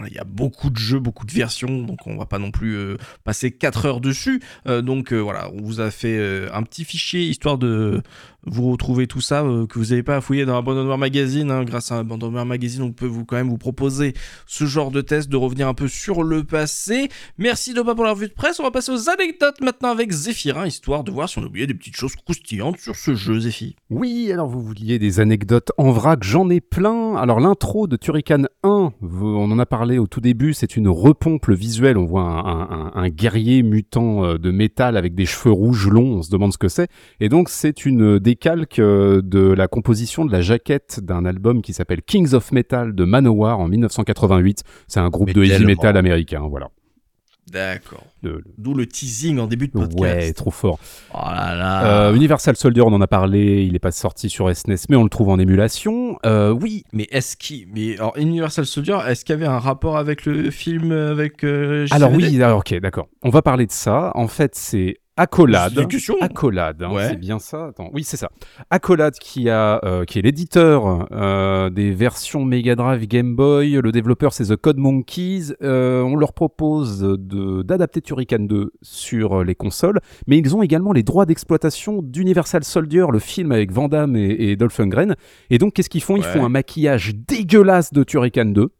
Il 0.06 0.14
y 0.14 0.18
a 0.18 0.24
beaucoup 0.24 0.70
de 0.70 0.76
jeux, 0.76 0.98
beaucoup 0.98 1.26
de 1.26 1.32
versions, 1.32 1.82
donc 1.82 2.06
on 2.06 2.16
va 2.16 2.26
pas 2.26 2.38
non 2.38 2.50
plus 2.50 2.96
passer 3.24 3.50
4 3.50 3.86
heures 3.86 4.00
dessus. 4.00 4.40
Donc 4.66 5.12
voilà, 5.12 5.50
on 5.52 5.62
vous 5.62 5.80
a 5.80 5.90
fait 5.90 6.48
un 6.52 6.62
petit 6.62 6.84
fichier 6.84 7.22
histoire 7.22 7.58
de 7.58 8.02
vous 8.46 8.70
retrouver 8.70 9.06
tout 9.06 9.20
ça 9.20 9.42
euh, 9.44 9.66
que 9.66 9.78
vous 9.78 9.86
n'avez 9.86 10.02
pas 10.02 10.16
à 10.16 10.20
fouiller 10.20 10.44
dans 10.46 10.56
Abandonware 10.56 10.98
Magazine. 10.98 11.50
hein. 11.50 11.64
grâce 11.64 11.92
à 11.92 11.98
Abandonware 11.98 12.46
Magazine, 12.46 12.82
on 12.82 12.92
peut 12.92 13.06
vous 13.06 13.24
quand 13.24 13.36
même 13.36 13.48
vous 13.48 13.58
proposer 13.58 14.14
ce 14.46 14.64
genre 14.66 14.90
de 14.90 15.00
test, 15.00 15.28
de 15.28 15.36
revenir 15.36 15.68
un 15.68 15.74
peu 15.74 15.88
sur 15.88 16.22
le 16.22 16.44
passé. 16.44 17.08
Merci 17.38 17.74
Dopa 17.74 17.94
pour 17.94 18.04
la 18.04 18.12
revue 18.12 18.28
de 18.28 18.32
presse. 18.32 18.58
On 18.60 18.62
va 18.62 18.70
passer 18.70 18.92
aux 18.92 19.08
anecdotes 19.10 19.60
maintenant 19.60 19.90
avec 19.90 20.10
Zéphirin, 20.10 20.66
histoire 20.66 21.04
de 21.04 21.10
voir 21.10 21.28
si 21.28 21.38
on 21.38 21.42
oubliait 21.42 21.66
des 21.66 21.74
petites 21.74 21.96
choses 21.96 22.16
croustillantes 22.16 22.78
sur 22.78 22.96
ce 22.96 23.14
jeu, 23.14 23.40
Zéphi. 23.40 23.76
Oui, 23.90 24.30
alors 24.32 24.48
vous 24.48 24.62
vouliez 24.62 24.98
des 24.98 25.20
anecdotes 25.20 25.72
en 25.78 25.90
vrac, 25.90 26.22
j'en 26.22 26.48
ai 26.50 26.60
plein. 26.60 27.16
Alors 27.16 27.40
l'intro 27.40 27.86
de 27.86 27.96
Turrican 27.96 28.44
1, 28.62 28.92
vous- 29.00 29.26
on 29.36 29.50
en 29.50 29.58
a 29.58 29.66
parlé 29.66 29.98
au 29.98 30.06
tout 30.06 30.20
début, 30.20 30.54
c'est 30.54 30.76
une 30.76 30.88
repompe 30.88 31.46
le 31.46 31.54
visuel. 31.54 31.98
On 31.98 32.06
voit 32.06 32.22
un, 32.22 32.92
un- 32.94 33.08
guerrier 33.10 33.62
mutant 33.62 34.24
euh, 34.24 34.38
de 34.38 34.50
métal 34.50 34.96
avec 34.96 35.14
des 35.14 35.26
cheveux 35.26 35.52
rouges 35.52 35.88
longs, 35.88 36.18
on 36.18 36.22
se 36.22 36.30
demande 36.30 36.52
ce 36.52 36.58
que 36.58 36.68
c'est. 36.68 36.88
Et 37.20 37.28
donc 37.28 37.48
c'est 37.48 37.84
une 37.84 38.18
décalque 38.30 38.78
euh, 38.78 39.22
de 39.24 39.40
la 39.40 39.66
composition 39.66 40.24
de 40.24 40.30
la 40.30 40.40
jaquette 40.40 41.00
d'un 41.02 41.24
album 41.24 41.62
qui 41.62 41.72
s'appelle 41.72 42.00
Kings 42.00 42.32
of 42.34 42.52
Metal 42.52 42.94
de 42.94 43.04
Manowar 43.04 43.58
en 43.58 43.66
1988. 43.66 44.62
C'est 44.86 45.00
un 45.00 45.08
groupe 45.08 45.28
Mais 45.28 45.34
de 45.34 45.42
heavy 45.42 45.64
metal 45.64 45.96
américain, 45.96 46.46
voilà. 46.48 46.68
D'accord. 47.50 48.04
D'où 48.22 48.74
le 48.74 48.86
teasing 48.86 49.40
en 49.40 49.48
début 49.48 49.66
de 49.66 49.72
podcast. 49.72 49.98
Ouais, 49.98 50.32
trop 50.32 50.52
fort. 50.52 50.78
Oh 51.12 51.18
là 51.24 51.56
là. 51.56 52.06
Euh, 52.06 52.14
Universal 52.14 52.54
Soldier, 52.54 52.82
on 52.82 52.92
en 52.92 53.00
a 53.00 53.08
parlé, 53.08 53.64
il 53.64 53.74
est 53.74 53.80
pas 53.80 53.90
sorti 53.90 54.30
sur 54.30 54.54
SNES, 54.54 54.76
mais 54.88 54.94
on 54.94 55.02
le 55.02 55.10
trouve 55.10 55.30
en 55.30 55.38
émulation. 55.40 56.16
Euh, 56.24 56.50
oui, 56.50 56.84
Mais 56.92 57.08
est-ce 57.10 57.36
qu'il. 57.36 57.66
Mais 57.74 57.94
alors, 57.96 58.16
Universal 58.16 58.66
Soldier, 58.66 58.98
est-ce 59.08 59.24
qu'il 59.24 59.32
y 59.32 59.38
avait 59.38 59.46
un 59.46 59.58
rapport 59.58 59.96
avec 59.96 60.26
le 60.26 60.52
film 60.52 60.92
avec. 60.92 61.42
euh, 61.42 61.88
alors 61.90 62.12
oui, 62.12 62.40
alors, 62.40 62.60
ok, 62.60 62.78
d'accord. 62.78 63.08
On 63.22 63.30
va 63.30 63.42
parler 63.42 63.66
de 63.66 63.72
ça. 63.72 64.12
En 64.14 64.28
fait, 64.28 64.54
c'est 64.54 64.98
Accolade. 65.20 65.78
Accolade, 66.20 66.82
hein, 66.82 66.92
Ouais. 66.92 67.08
c'est 67.10 67.16
bien 67.20 67.38
ça. 67.38 67.66
Attends, 67.66 67.90
oui, 67.92 68.04
c'est 68.04 68.16
ça. 68.16 68.30
Accolade 68.70 69.14
qui 69.20 69.50
a, 69.50 69.78
euh, 69.84 70.04
qui 70.04 70.18
est 70.18 70.22
l'éditeur 70.22 71.06
euh, 71.12 71.68
des 71.68 71.90
versions 71.90 72.44
Mega 72.44 72.74
Drive, 72.74 73.06
Game 73.06 73.36
Boy. 73.36 73.72
Le 73.82 73.92
développeur 73.92 74.32
c'est 74.32 74.44
The 74.46 74.56
Code 74.56 74.78
Monkeys. 74.78 75.52
Euh, 75.62 76.02
on 76.02 76.16
leur 76.16 76.32
propose 76.32 77.00
de 77.00 77.62
d'adapter 77.62 78.00
Turrican 78.00 78.38
2 78.38 78.72
sur 78.80 79.44
les 79.44 79.54
consoles, 79.54 80.00
mais 80.26 80.38
ils 80.38 80.56
ont 80.56 80.62
également 80.62 80.92
les 80.92 81.02
droits 81.02 81.26
d'exploitation 81.26 82.00
d'Universal 82.02 82.64
Soldier, 82.64 83.04
le 83.12 83.18
film 83.18 83.52
avec 83.52 83.72
Van 83.72 83.88
Damme 83.88 84.16
et, 84.16 84.50
et 84.50 84.56
Dolph 84.56 84.78
Lundgren. 84.78 85.16
Et 85.50 85.58
donc, 85.58 85.74
qu'est-ce 85.74 85.90
qu'ils 85.90 86.02
font? 86.02 86.16
Ils 86.16 86.20
Ouais. 86.22 86.32
font 86.32 86.44
un 86.44 86.48
maquillage 86.48 87.14
dégueulasse 87.14 87.92
de 87.92 88.04
Turrican 88.04 88.46
2. 88.46 88.70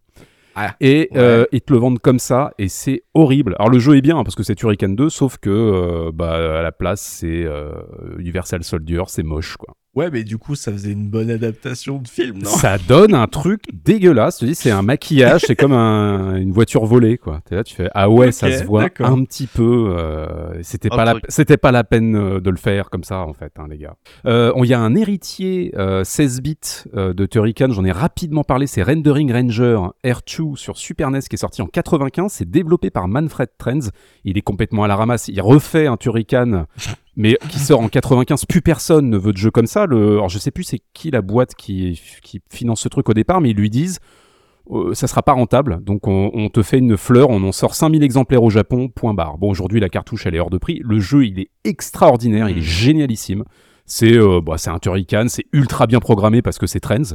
Ah, 0.62 0.76
Et 0.80 1.08
ouais. 1.12 1.18
euh, 1.18 1.44
ils 1.52 1.62
te 1.62 1.72
le 1.72 1.78
vendent 1.78 2.00
comme 2.00 2.18
ça, 2.18 2.52
et 2.58 2.68
c'est 2.68 3.02
horrible. 3.14 3.56
Alors 3.58 3.70
le 3.70 3.78
jeu 3.78 3.96
est 3.96 4.02
bien 4.02 4.18
hein, 4.18 4.24
parce 4.24 4.34
que 4.34 4.42
c'est 4.42 4.54
Turrican 4.54 4.90
2, 4.90 5.08
sauf 5.08 5.38
que 5.38 5.48
euh, 5.48 6.10
bah, 6.12 6.58
à 6.58 6.62
la 6.62 6.70
place 6.72 7.00
c'est 7.00 7.44
euh, 7.44 7.72
Universal 8.18 8.62
Soldier, 8.62 9.02
c'est 9.06 9.22
moche 9.22 9.56
quoi. 9.56 9.74
Ouais, 9.96 10.08
mais 10.12 10.22
du 10.22 10.38
coup, 10.38 10.54
ça 10.54 10.70
faisait 10.70 10.92
une 10.92 11.08
bonne 11.10 11.30
adaptation 11.30 11.98
de 11.98 12.06
film, 12.06 12.38
non? 12.38 12.48
Ça 12.50 12.78
donne 12.78 13.12
un 13.12 13.26
truc 13.26 13.62
dégueulasse. 13.72 14.38
Te 14.38 14.44
dis, 14.44 14.54
c'est 14.54 14.70
un 14.70 14.82
maquillage, 14.82 15.40
c'est 15.44 15.56
comme 15.56 15.72
un- 15.72 16.36
une 16.36 16.52
voiture 16.52 16.84
volée 16.86 17.18
quoi. 17.18 17.40
T'es 17.44 17.56
là, 17.56 17.64
tu 17.64 17.74
fais 17.74 17.88
ah 17.92 18.08
ouais, 18.08 18.30
ça 18.30 18.46
se 18.60 18.64
voit 18.64 18.82
un 19.00 19.24
petit 19.24 19.48
peu. 19.48 19.92
euh, 19.98 20.62
c'était 20.62 20.90
pas 20.90 21.04
la, 21.04 21.14
c'était 21.28 21.56
pas 21.56 21.72
la 21.72 21.82
peine 21.82 22.14
euh, 22.14 22.40
de 22.40 22.50
le 22.50 22.56
faire 22.56 22.88
comme 22.88 23.02
ça 23.02 23.18
en 23.26 23.32
fait, 23.32 23.52
hein, 23.58 23.66
les 23.68 23.78
gars. 23.78 23.96
Euh, 24.26 24.52
on- 24.54 24.62
Il 24.62 24.68
y 24.68 24.74
a 24.74 24.80
un 24.80 24.94
héritier 24.94 25.72
euh, 25.76 26.04
16 26.04 26.40
bits 26.40 26.56
euh, 26.94 27.12
de 27.12 27.26
Turrican, 27.26 27.70
j'en 27.72 27.84
ai 27.84 27.90
rapidement 27.92 28.44
parlé, 28.44 28.68
c'est 28.68 28.84
Rendering 28.84 29.32
Ranger 29.32 29.76
R2 30.04 30.54
sur 30.56 30.76
Super 30.78 31.10
NES 31.10 31.18
qui 31.22 31.34
est 31.34 31.36
sorti 31.36 31.62
en 31.62 31.66
95, 31.66 32.30
c'est 32.32 32.48
développé 32.48 32.90
par 32.90 33.08
Manfred 33.08 33.48
Trends, 33.58 33.88
il 34.24 34.38
est 34.38 34.42
complètement 34.42 34.84
à 34.84 34.88
la 34.88 34.94
ramasse, 34.94 35.26
il 35.26 35.40
refait 35.40 35.88
un 35.88 35.96
Turrican 35.96 36.66
mais 37.20 37.36
qui 37.50 37.58
sort 37.58 37.80
en 37.80 37.88
95, 37.88 38.46
plus 38.46 38.62
personne 38.62 39.10
ne 39.10 39.18
veut 39.18 39.32
de 39.32 39.36
jeu 39.38 39.50
comme 39.50 39.66
ça. 39.66 39.86
Le, 39.86 40.12
alors 40.14 40.28
je 40.30 40.38
sais 40.38 40.50
plus 40.50 40.64
c'est 40.64 40.80
qui 40.94 41.10
la 41.10 41.20
boîte 41.22 41.54
qui, 41.54 42.00
qui 42.22 42.40
finance 42.50 42.80
ce 42.80 42.88
truc 42.88 43.08
au 43.08 43.14
départ, 43.14 43.40
mais 43.40 43.50
ils 43.50 43.56
lui 43.56 43.68
disent 43.70 43.98
euh, 44.70 44.94
ça 44.94 45.06
sera 45.06 45.22
pas 45.22 45.32
rentable, 45.32 45.82
donc 45.84 46.06
on, 46.06 46.30
on 46.32 46.48
te 46.48 46.62
fait 46.62 46.78
une 46.78 46.96
fleur, 46.96 47.28
on 47.30 47.42
en 47.42 47.52
sort 47.52 47.74
5000 47.74 48.02
exemplaires 48.02 48.42
au 48.42 48.50
Japon, 48.50 48.88
point 48.88 49.14
barre. 49.14 49.36
Bon 49.38 49.50
aujourd'hui 49.50 49.80
la 49.80 49.88
cartouche 49.88 50.26
elle 50.26 50.34
est 50.34 50.40
hors 50.40 50.50
de 50.50 50.58
prix, 50.58 50.80
le 50.84 50.98
jeu 51.00 51.26
il 51.26 51.40
est 51.40 51.50
extraordinaire, 51.64 52.48
il 52.48 52.58
est 52.58 52.62
génialissime. 52.62 53.44
C'est 53.86 54.16
euh, 54.16 54.40
bah, 54.40 54.56
c'est 54.58 54.70
un 54.70 54.78
Turrican, 54.78 55.24
c'est 55.28 55.44
ultra 55.52 55.86
bien 55.88 55.98
programmé 56.00 56.42
parce 56.42 56.58
que 56.58 56.66
c'est 56.68 56.80
Trends. 56.80 57.14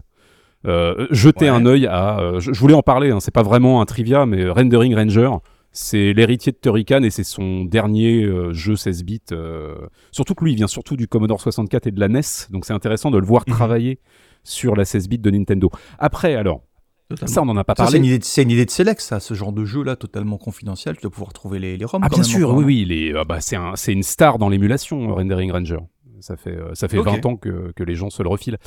Euh, 0.68 1.08
jetez 1.12 1.46
Ouais. 1.46 1.50
un 1.50 1.66
œil 1.66 1.86
à. 1.88 2.20
euh, 2.20 2.40
je, 2.40 2.52
je 2.52 2.60
voulais 2.60 2.74
en 2.74 2.82
parler, 2.82 3.12
hein, 3.12 3.20
c'est 3.20 3.34
pas 3.34 3.44
vraiment 3.44 3.82
un 3.82 3.86
trivia, 3.86 4.26
mais 4.26 4.50
Rendering 4.50 4.96
Ranger, 4.96 5.30
c'est 5.78 6.14
l'héritier 6.14 6.54
de 6.54 6.58
Turrican 6.58 7.04
et 7.04 7.10
c'est 7.10 7.26
son 7.26 7.66
dernier 7.66 8.24
euh, 8.24 8.54
jeu 8.54 8.78
16 8.78 9.04
bits. 9.04 9.20
euh, 9.34 9.76
Surtout 10.12 10.34
que 10.34 10.46
lui, 10.46 10.54
il 10.54 10.56
vient 10.56 10.68
surtout 10.68 10.96
du 10.96 11.08
Commodore 11.10 11.42
64 11.42 11.88
et 11.88 11.92
de 11.92 12.00
la 12.00 12.08
NES, 12.08 12.22
donc 12.50 12.66
c'est 12.66 12.72
intéressant 12.74 13.12
de 13.12 13.18
le 13.18 13.26
voir 13.26 13.44
Mhm. 13.46 13.54
travailler 13.54 14.00
sur 14.44 14.76
la 14.76 14.86
16 14.86 15.10
bits 15.10 15.20
de 15.20 15.30
Nintendo. 15.30 15.70
Après, 16.00 16.36
alors, 16.36 16.62
Totalement. 17.10 17.34
ça 17.34 17.42
on 17.42 17.50
en 17.50 17.58
a 17.58 17.64
pas 17.66 17.74
Ça, 17.76 17.84
parlé. 17.84 17.92
c'est 18.24 18.42
une 18.44 18.52
idée 18.52 18.66
de 18.66 18.70
Select, 18.72 19.02
ça, 19.02 19.20
ce 19.20 19.34
genre 19.34 19.52
de 19.52 19.66
jeu-là, 19.66 19.96
totalement 19.98 20.38
confidentiel. 20.38 20.96
Tu 20.96 21.02
dois 21.02 21.12
pouvoir 21.12 21.34
trouver 21.34 21.60
les, 21.60 21.76
les 21.78 21.86
ROM. 21.86 22.02
Ah 22.04 22.08
quand 22.10 22.16
bien 22.16 22.24
même 22.24 22.32
sûr, 22.32 22.54
oui, 22.54 22.86
oui, 22.88 23.14
ah 23.18 23.26
bah, 23.26 23.42
c'est 23.42 23.58
un, 23.58 23.76
c'est 23.76 23.92
une 23.92 24.04
star 24.04 24.38
dans 24.40 24.48
l'émulation, 24.50 25.10
euh, 25.10 25.14
Rendering 25.14 25.52
Ranger. 25.52 25.80
Ça 26.22 26.38
fait, 26.38 26.56
euh, 26.56 26.74
ça 26.74 26.88
fait 26.88 26.98
Ok. 27.00 27.06
20 27.08 27.26
ans 27.26 27.36
que, 27.36 27.74
que 27.76 27.84
les 27.84 27.96
gens 27.96 28.10
se 28.10 28.24
le 28.24 28.30
refilent. 28.30 28.58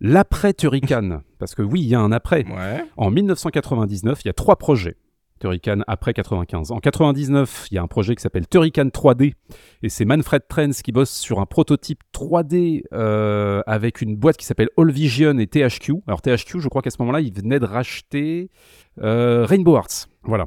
L'après 0.00 0.54
Turrican, 0.54 1.20
parce 1.38 1.54
que 1.54 1.62
oui, 1.62 1.80
il 1.82 1.88
y 1.88 1.94
a 1.94 2.00
un 2.00 2.12
après. 2.12 2.44
Ouais. 2.46 2.84
En 2.96 3.10
1999, 3.10 4.20
il 4.24 4.28
y 4.28 4.30
a 4.30 4.32
trois 4.32 4.56
projets. 4.56 4.96
Turrican 5.44 5.80
après 5.86 6.14
95. 6.14 6.70
En 6.70 6.78
99, 6.78 7.66
il 7.70 7.74
y 7.74 7.78
a 7.78 7.82
un 7.82 7.86
projet 7.86 8.14
qui 8.14 8.22
s'appelle 8.22 8.48
Turrican 8.48 8.86
3D 8.86 9.34
et 9.82 9.88
c'est 9.90 10.06
Manfred 10.06 10.40
Trends 10.48 10.70
qui 10.82 10.90
bosse 10.90 11.10
sur 11.10 11.38
un 11.38 11.44
prototype 11.44 12.00
3D 12.14 12.84
euh, 12.94 13.60
avec 13.66 14.00
une 14.00 14.16
boîte 14.16 14.38
qui 14.38 14.46
s'appelle 14.46 14.70
All 14.78 14.90
Vision 14.90 15.38
et 15.38 15.46
THQ. 15.46 15.96
Alors 16.06 16.22
THQ, 16.22 16.60
je 16.60 16.68
crois 16.70 16.80
qu'à 16.80 16.88
ce 16.88 16.96
moment-là, 17.00 17.20
il 17.20 17.34
venait 17.34 17.58
de 17.58 17.66
racheter 17.66 18.50
euh, 19.02 19.44
Rainbow 19.44 19.76
Arts. 19.76 20.08
Voilà. 20.22 20.46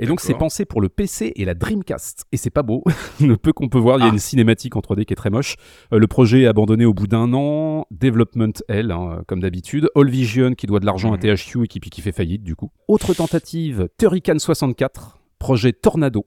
Et 0.00 0.06
donc 0.06 0.20
c'est 0.20 0.34
pensé 0.34 0.64
pour 0.64 0.80
le 0.80 0.88
PC 0.88 1.32
et 1.36 1.44
la 1.44 1.54
Dreamcast. 1.54 2.24
Et 2.32 2.36
c'est 2.36 2.50
pas 2.50 2.62
beau. 2.62 2.82
le 3.20 3.36
peu 3.36 3.52
qu'on 3.52 3.68
peut 3.68 3.78
voir, 3.78 3.98
il 3.98 4.00
y 4.00 4.04
a 4.04 4.08
Ah. 4.08 4.12
une 4.12 4.18
cinématique 4.18 4.74
en 4.76 4.80
3D 4.80 5.04
qui 5.04 5.12
est 5.12 5.16
très 5.16 5.30
moche. 5.30 5.54
Euh, 5.92 5.98
le 5.98 6.06
projet 6.08 6.42
est 6.42 6.46
abandonné 6.46 6.84
au 6.84 6.92
bout 6.94 7.06
d'un 7.06 7.32
an. 7.32 7.86
Development 7.92 8.52
L, 8.68 8.90
hein, 8.90 9.22
comme 9.28 9.40
d'habitude. 9.40 9.88
All 9.94 10.08
Vision 10.08 10.54
qui 10.54 10.66
doit 10.66 10.80
de 10.80 10.86
l'argent 10.86 11.12
à 11.12 11.16
Mhm. 11.16 11.36
THQ 11.36 11.64
et 11.64 11.68
qui, 11.68 12.00
fait 12.00 12.12
faillite 12.12 12.42
du 12.42 12.56
coup. 12.56 12.70
Autre 12.88 13.14
tentative, 13.14 13.88
Turrican 13.98 14.38
64, 14.38 15.18
projet 15.38 15.72
Tornado. 15.72 16.26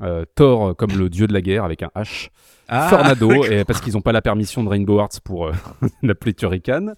Euh, 0.00 0.24
Thor 0.36 0.68
euh, 0.68 0.74
comme 0.74 0.92
le 0.96 1.10
dieu 1.10 1.26
de 1.26 1.32
la 1.34 1.42
guerre 1.42 1.64
avec 1.64 1.82
un 1.82 1.90
H. 1.94 2.28
Ah, 2.68 2.86
Tornado, 2.88 3.44
et 3.44 3.64
parce 3.64 3.80
qu'ils 3.82 3.92
n'ont 3.92 4.00
pas 4.00 4.12
la 4.12 4.22
permission 4.22 4.64
de 4.64 4.68
Rainbow 4.70 4.98
Arts 5.00 5.20
pour 5.22 5.48
euh, 5.48 5.52
l'appeler 6.02 6.32
Turrican. 6.32 6.94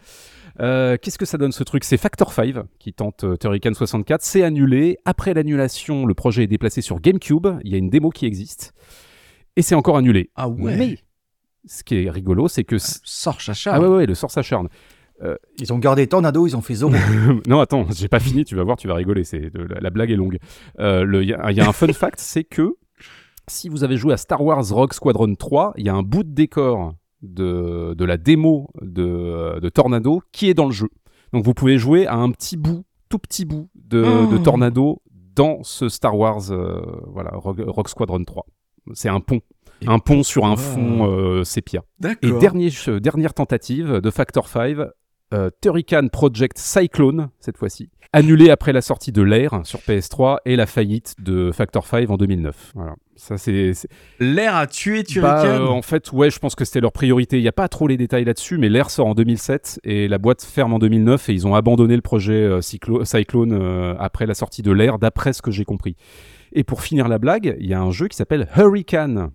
Euh, 0.60 0.96
Qu'est-ce 1.00 1.18
que 1.18 1.24
ça 1.26 1.38
donne 1.38 1.52
ce 1.52 1.64
truc? 1.64 1.84
C'est 1.84 1.96
Factor 1.96 2.32
5 2.32 2.54
qui 2.78 2.92
tente 2.92 3.24
euh, 3.24 3.36
Turrican 3.36 3.74
64. 3.74 4.22
C'est 4.22 4.42
annulé. 4.42 4.98
Après 5.04 5.34
l'annulation, 5.34 6.06
le 6.06 6.14
projet 6.14 6.44
est 6.44 6.48
déplacé 6.48 6.80
sur 6.80 7.00
GameCube. 7.00 7.46
Il 7.64 7.72
y 7.72 7.74
a 7.74 7.78
une 7.78 7.90
démo 7.90 8.10
qui 8.10 8.26
existe. 8.26 8.72
Et 9.56 9.62
c'est 9.62 9.74
encore 9.74 9.96
annulé. 9.96 10.30
Ah 10.36 10.48
ouais. 10.48 10.76
Mais 10.76 10.98
ce 11.66 11.82
qui 11.84 12.04
est 12.04 12.10
rigolo, 12.10 12.48
c'est 12.48 12.64
que. 12.64 12.76
Sors 12.78 13.40
chacha. 13.40 13.74
Ah 13.74 13.80
ouais, 13.80 13.88
ouais, 13.88 14.06
le 14.06 14.14
sort 14.14 14.30
s'acharne. 14.30 14.68
Ils 15.58 15.72
ont 15.72 15.78
gardé 15.78 16.06
Tornado, 16.06 16.46
ils 16.46 16.54
ont 16.56 16.60
fait 16.60 16.74
Zoro. 16.74 16.92
non, 17.46 17.60
attends, 17.60 17.86
j'ai 17.94 18.08
pas 18.08 18.20
fini, 18.20 18.44
tu 18.44 18.56
vas 18.56 18.62
voir, 18.64 18.76
tu 18.76 18.88
vas 18.88 18.94
rigoler, 18.94 19.24
c'est 19.24 19.50
la, 19.54 19.80
la 19.80 19.88
blague 19.90 20.10
est 20.10 20.16
longue. 20.16 20.38
Euh, 20.80 21.02
le- 21.04 21.22
Il 21.22 21.28
y, 21.30 21.32
a- 21.32 21.50
il 21.50 21.56
y 21.56 21.60
a 21.62 21.66
un 21.68 21.72
fun 21.72 21.90
fact, 21.94 22.18
c'est 22.18 22.44
que 22.44 22.76
si 23.48 23.70
vous 23.70 23.84
avez 23.84 23.96
joué 23.96 24.12
à 24.12 24.18
Star 24.18 24.42
Wars 24.42 24.68
Rogue 24.68 24.92
Squadron 24.92 25.34
3, 25.34 25.72
il 25.78 25.86
y 25.86 25.88
a 25.88 25.94
un 25.94 26.02
bout 26.02 26.24
de 26.24 26.34
décor 26.34 26.94
de, 27.24 27.94
de 27.94 28.04
la 28.04 28.16
démo 28.16 28.68
de, 28.80 29.58
de 29.60 29.68
Tornado 29.68 30.22
qui 30.32 30.48
est 30.48 30.54
dans 30.54 30.66
le 30.66 30.72
jeu. 30.72 30.88
Donc 31.32 31.44
vous 31.44 31.54
pouvez 31.54 31.78
jouer 31.78 32.06
à 32.06 32.14
un 32.16 32.30
petit 32.30 32.56
bout, 32.56 32.84
tout 33.08 33.18
petit 33.18 33.44
bout 33.44 33.68
de, 33.74 34.04
Oh. 34.04 34.26
de 34.32 34.38
Tornado 34.38 35.02
dans 35.34 35.62
ce 35.62 35.88
Star 35.88 36.16
Wars 36.16 36.50
euh, 36.52 36.80
voilà, 37.08 37.30
Rogue, 37.34 37.64
Rogue 37.66 37.88
Squadron 37.88 38.22
3. 38.24 38.46
C'est 38.92 39.08
un 39.08 39.20
pont. 39.20 39.40
Et 39.80 39.88
Un 39.88 39.98
pont 39.98 40.22
sur 40.22 40.44
un 40.44 40.54
pourquoi 40.54 40.72
fond 40.72 41.10
euh, 41.10 41.44
sépia. 41.44 41.82
Et 42.22 42.30
dernier, 42.38 42.70
euh, 42.88 43.00
dernière 43.00 43.34
tentative 43.34 43.94
de 44.00 44.10
Factor 44.10 44.46
5, 44.48 44.76
euh, 45.32 45.50
Turrican 45.62 46.08
Project 46.08 46.58
Cyclone, 46.58 47.28
cette 47.40 47.56
fois-ci, 47.56 47.88
annulé 48.12 48.50
après 48.50 48.72
la 48.72 48.82
sortie 48.82 49.10
de 49.12 49.22
l'air 49.22 49.60
sur 49.64 49.80
PS3 49.80 50.38
et 50.44 50.54
la 50.56 50.66
faillite 50.66 51.14
de 51.20 51.50
Factor 51.52 51.86
5 51.86 52.10
en 52.10 52.16
2009. 52.16 52.72
Voilà. 52.74 52.94
Ça, 53.16 53.38
c'est. 53.38 53.74
c'est- 53.74 53.88
L'air 54.20 54.54
a 54.56 54.66
tué 54.66 54.98
Bah, 54.98 55.04
Turrican. 55.04 55.46
euh, 55.46 55.66
en 55.68 55.82
fait, 55.82 56.12
ouais, 56.12 56.30
je 56.30 56.38
pense 56.38 56.54
que 56.54 56.64
c'était 56.64 56.80
leur 56.80 56.92
priorité. 56.92 57.38
Il 57.38 57.42
n'y 57.42 57.48
a 57.48 57.52
pas 57.52 57.68
trop 57.68 57.86
les 57.86 57.96
détails 57.96 58.24
là-dessus, 58.24 58.58
mais 58.58 58.68
l'air 58.68 58.90
sort 58.90 59.06
en 59.06 59.14
2007 59.14 59.80
et 59.84 60.08
la 60.08 60.18
boîte 60.18 60.42
ferme 60.42 60.72
en 60.74 60.78
2009 60.78 61.28
et 61.28 61.32
ils 61.32 61.46
ont 61.46 61.54
abandonné 61.54 61.94
le 61.96 62.02
projet 62.02 62.32
euh, 62.34 62.60
Cyclo- 62.60 63.04
Cyclone 63.04 63.52
euh, 63.52 63.94
après 63.98 64.26
la 64.26 64.34
sortie 64.34 64.62
de 64.62 64.72
l'air, 64.72 64.98
d'après 64.98 65.32
ce 65.32 65.42
que 65.42 65.50
j'ai 65.52 65.64
compris. 65.64 65.96
Et 66.52 66.64
pour 66.64 66.82
finir 66.82 67.08
la 67.08 67.18
blague, 67.18 67.56
il 67.60 67.66
y 67.66 67.74
a 67.74 67.80
un 67.80 67.90
jeu 67.90 68.06
qui 68.08 68.16
s'appelle 68.16 68.48
Hurricane, 68.56 69.30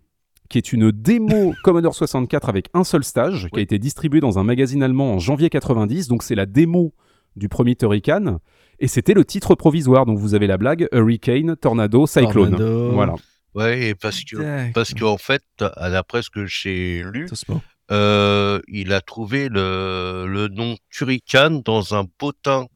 qui 0.50 0.58
est 0.58 0.74
une 0.74 0.92
démo 0.92 1.54
Commodore 1.64 1.96
64 1.96 2.50
avec 2.50 2.70
un 2.74 2.84
seul 2.84 3.04
stage, 3.04 3.48
qui 3.54 3.60
a 3.60 3.62
été 3.62 3.80
distribué 3.80 4.20
dans 4.20 4.40
un 4.40 4.44
magazine 4.44 4.84
allemand 4.84 5.14
en 5.14 5.20
janvier 5.20 5.50
90. 5.50 6.08
Donc 6.08 6.24
c'est 6.24 6.36
la 6.36 6.46
démo 6.46 6.94
du 7.36 7.50
premier 7.50 7.76
Hurricane. 7.82 8.40
Et 8.80 8.88
c'était 8.88 9.14
le 9.14 9.26
titre 9.26 9.56
provisoire. 9.56 10.06
Donc 10.06 10.18
vous 10.18 10.34
avez 10.34 10.48
la 10.48 10.58
blague 10.58 10.88
Hurricane, 10.92 11.56
Tornado, 11.56 12.08
Cyclone. 12.08 12.52
Tornado. 12.52 12.92
Voilà. 12.92 13.16
Ouais, 13.56 13.96
parce 13.96 14.24
que 14.24 14.72
parce 14.74 14.94
qu'en 14.94 15.18
fait, 15.18 15.44
d'après 15.60 16.22
ce 16.22 16.30
que 16.30 16.46
j'ai 16.46 17.04
lu, 17.12 17.28
euh, 17.92 18.60
il 18.68 18.94
a 18.94 19.02
trouvé 19.02 19.50
le, 19.50 20.28
le 20.28 20.48
nom 20.48 20.76
Turrican 20.92 21.62
dans 21.66 21.96
un 21.96 22.06
potin 22.06 22.68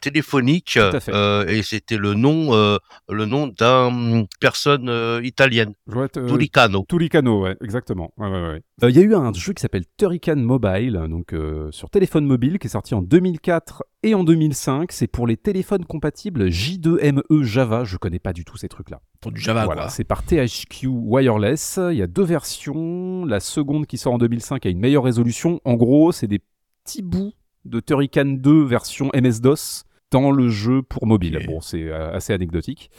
téléphonique 0.00 0.76
à 0.76 1.00
fait. 1.00 1.12
euh, 1.14 1.46
et 1.46 1.62
c'était 1.62 1.96
le 1.96 2.14
nom 2.14 2.54
euh, 2.54 2.76
le 3.08 3.26
nom 3.26 3.46
d'un 3.48 4.24
personne 4.40 4.88
euh, 4.88 5.20
italienne, 5.22 5.74
euh, 5.94 6.08
Turricano. 6.08 6.84
Turricano, 6.88 7.42
ouais, 7.42 7.56
exactement. 7.62 8.12
Ouais, 8.16 8.28
ouais, 8.28 8.40
ouais. 8.48 8.62
Euh, 8.82 8.90
Il 8.90 8.96
y 8.96 8.98
a 8.98 9.02
eu 9.02 9.14
un 9.14 9.32
jeu 9.32 9.52
qui 9.52 9.60
s'appelle 9.60 9.84
Turrican 9.96 10.36
Mobile, 10.36 11.00
donc 11.08 11.32
euh, 11.32 11.70
sur 11.70 11.90
téléphone 11.90 12.24
mobile, 12.26 12.58
qui 12.58 12.66
est 12.66 12.70
sorti 12.70 12.94
en 12.94 13.02
2004 13.02 13.84
et 14.02 14.14
en 14.14 14.24
2005. 14.24 14.90
C'est 14.92 15.06
pour 15.06 15.26
les 15.26 15.36
téléphones 15.36 15.84
compatibles 15.84 16.48
J2ME 16.48 17.42
Java. 17.42 17.84
Je 17.84 17.96
connais 17.96 18.18
pas 18.18 18.32
du 18.32 18.44
tout 18.44 18.56
ces 18.56 18.68
trucs-là. 18.68 19.00
Pour 19.20 19.32
du 19.32 19.40
Java, 19.40 19.64
Voilà, 19.66 19.82
quoi. 19.82 19.90
c'est 19.90 20.04
par 20.04 20.22
THQ 20.24 20.86
Wireless. 20.86 21.78
Il 21.90 21.96
y 21.98 22.02
a 22.02 22.06
deux 22.06 22.24
versions. 22.24 23.24
La 23.26 23.40
seconde 23.40 23.86
qui 23.86 23.98
sort 23.98 24.14
en 24.14 24.18
2005 24.18 24.64
a 24.64 24.68
une 24.70 24.78
meilleure 24.80 25.04
résolution. 25.04 25.60
En 25.64 25.74
gros, 25.74 26.12
c'est 26.12 26.26
des 26.26 26.40
petits 26.84 27.02
bouts 27.02 27.32
de 27.64 27.80
Turrican 27.80 28.24
2 28.24 28.64
version 28.64 29.10
MS-DOS 29.14 29.84
dans 30.10 30.30
le 30.30 30.48
jeu 30.48 30.82
pour 30.82 31.06
mobile. 31.06 31.38
Bon, 31.46 31.60
c'est 31.60 31.84
euh, 31.84 32.12
assez 32.12 32.32
anecdotique. 32.32 32.90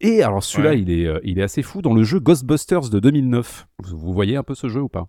Et 0.00 0.22
alors 0.22 0.42
celui-là, 0.42 0.70
Ouais. 0.70 0.80
il, 0.80 0.90
est, 0.90 1.06
euh, 1.06 1.20
il 1.24 1.38
est 1.38 1.42
assez 1.42 1.62
fou 1.62 1.82
dans 1.82 1.94
le 1.94 2.02
jeu 2.04 2.18
Ghostbusters 2.20 2.88
de 2.90 2.98
2009. 3.00 3.66
Vous, 3.84 4.12
voyez 4.12 4.36
un 4.36 4.42
peu 4.42 4.54
ce 4.54 4.68
jeu 4.68 4.80
ou 4.80 4.88
pas? 4.88 5.06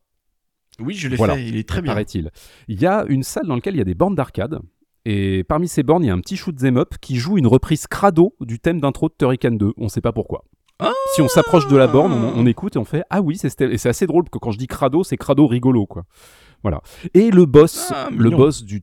Oui, 0.80 0.94
je 0.94 1.08
l'ai 1.08 1.16
Voilà. 1.16 1.36
fait, 1.36 1.46
il 1.48 1.56
est 1.58 1.68
très 1.68 1.82
bien. 1.82 1.92
Paraît-il. 1.94 2.32
Il 2.68 2.82
y 2.82 2.86
a 2.86 3.06
une 3.08 3.24
salle 3.24 3.46
dans 3.48 3.56
laquelle 3.56 3.76
il 3.76 3.80
y 3.80 3.82
a 3.82 3.86
des 3.86 3.96
bornes 3.96 4.16
d'arcade. 4.16 4.60
Et 5.06 5.44
parmi 5.44 5.68
ces 5.68 5.84
bornes, 5.84 6.04
il 6.04 6.08
y 6.08 6.10
a 6.10 6.14
un 6.14 6.20
petit 6.20 6.36
shoot 6.36 6.56
'em 6.64 6.78
up 6.78 6.96
qui 7.00 7.16
joue 7.16 7.38
une 7.38 7.48
reprise 7.48 7.88
crado 7.88 8.36
du 8.42 8.60
thème 8.60 8.82
d'intro 8.82 9.08
de 9.08 9.14
Turrican 9.18 9.52
2. 9.52 9.74
On 9.78 9.88
sait 9.88 10.02
pas 10.02 10.12
pourquoi. 10.12 10.44
Ah 10.80 10.92
si 11.14 11.22
on 11.22 11.30
s'approche 11.30 11.68
de 11.70 11.78
la 11.78 11.88
borne, 11.88 12.12
on, 12.12 12.34
on 12.38 12.46
écoute 12.46 12.76
et 12.76 12.80
on 12.80 12.84
fait 12.84 13.04
Ah 13.10 13.22
oui, 13.22 13.38
c'est 13.38 13.62
et 13.62 13.78
c'est 13.78 13.88
assez 13.88 14.08
drôle 14.08 14.30
que 14.30 14.38
quand 14.40 14.52
je 14.52 14.58
dis 14.58 14.68
crado, 14.68 15.04
c'est 15.06 15.16
crado 15.16 15.48
rigolo 15.48 15.86
quoi. 15.86 16.04
Voilà. 16.64 16.82
Et 17.14 17.32
le 17.32 17.46
boss, 17.46 17.94
Ah, 17.96 18.10
le 18.12 18.30
boss 18.30 18.64
du, 18.64 18.82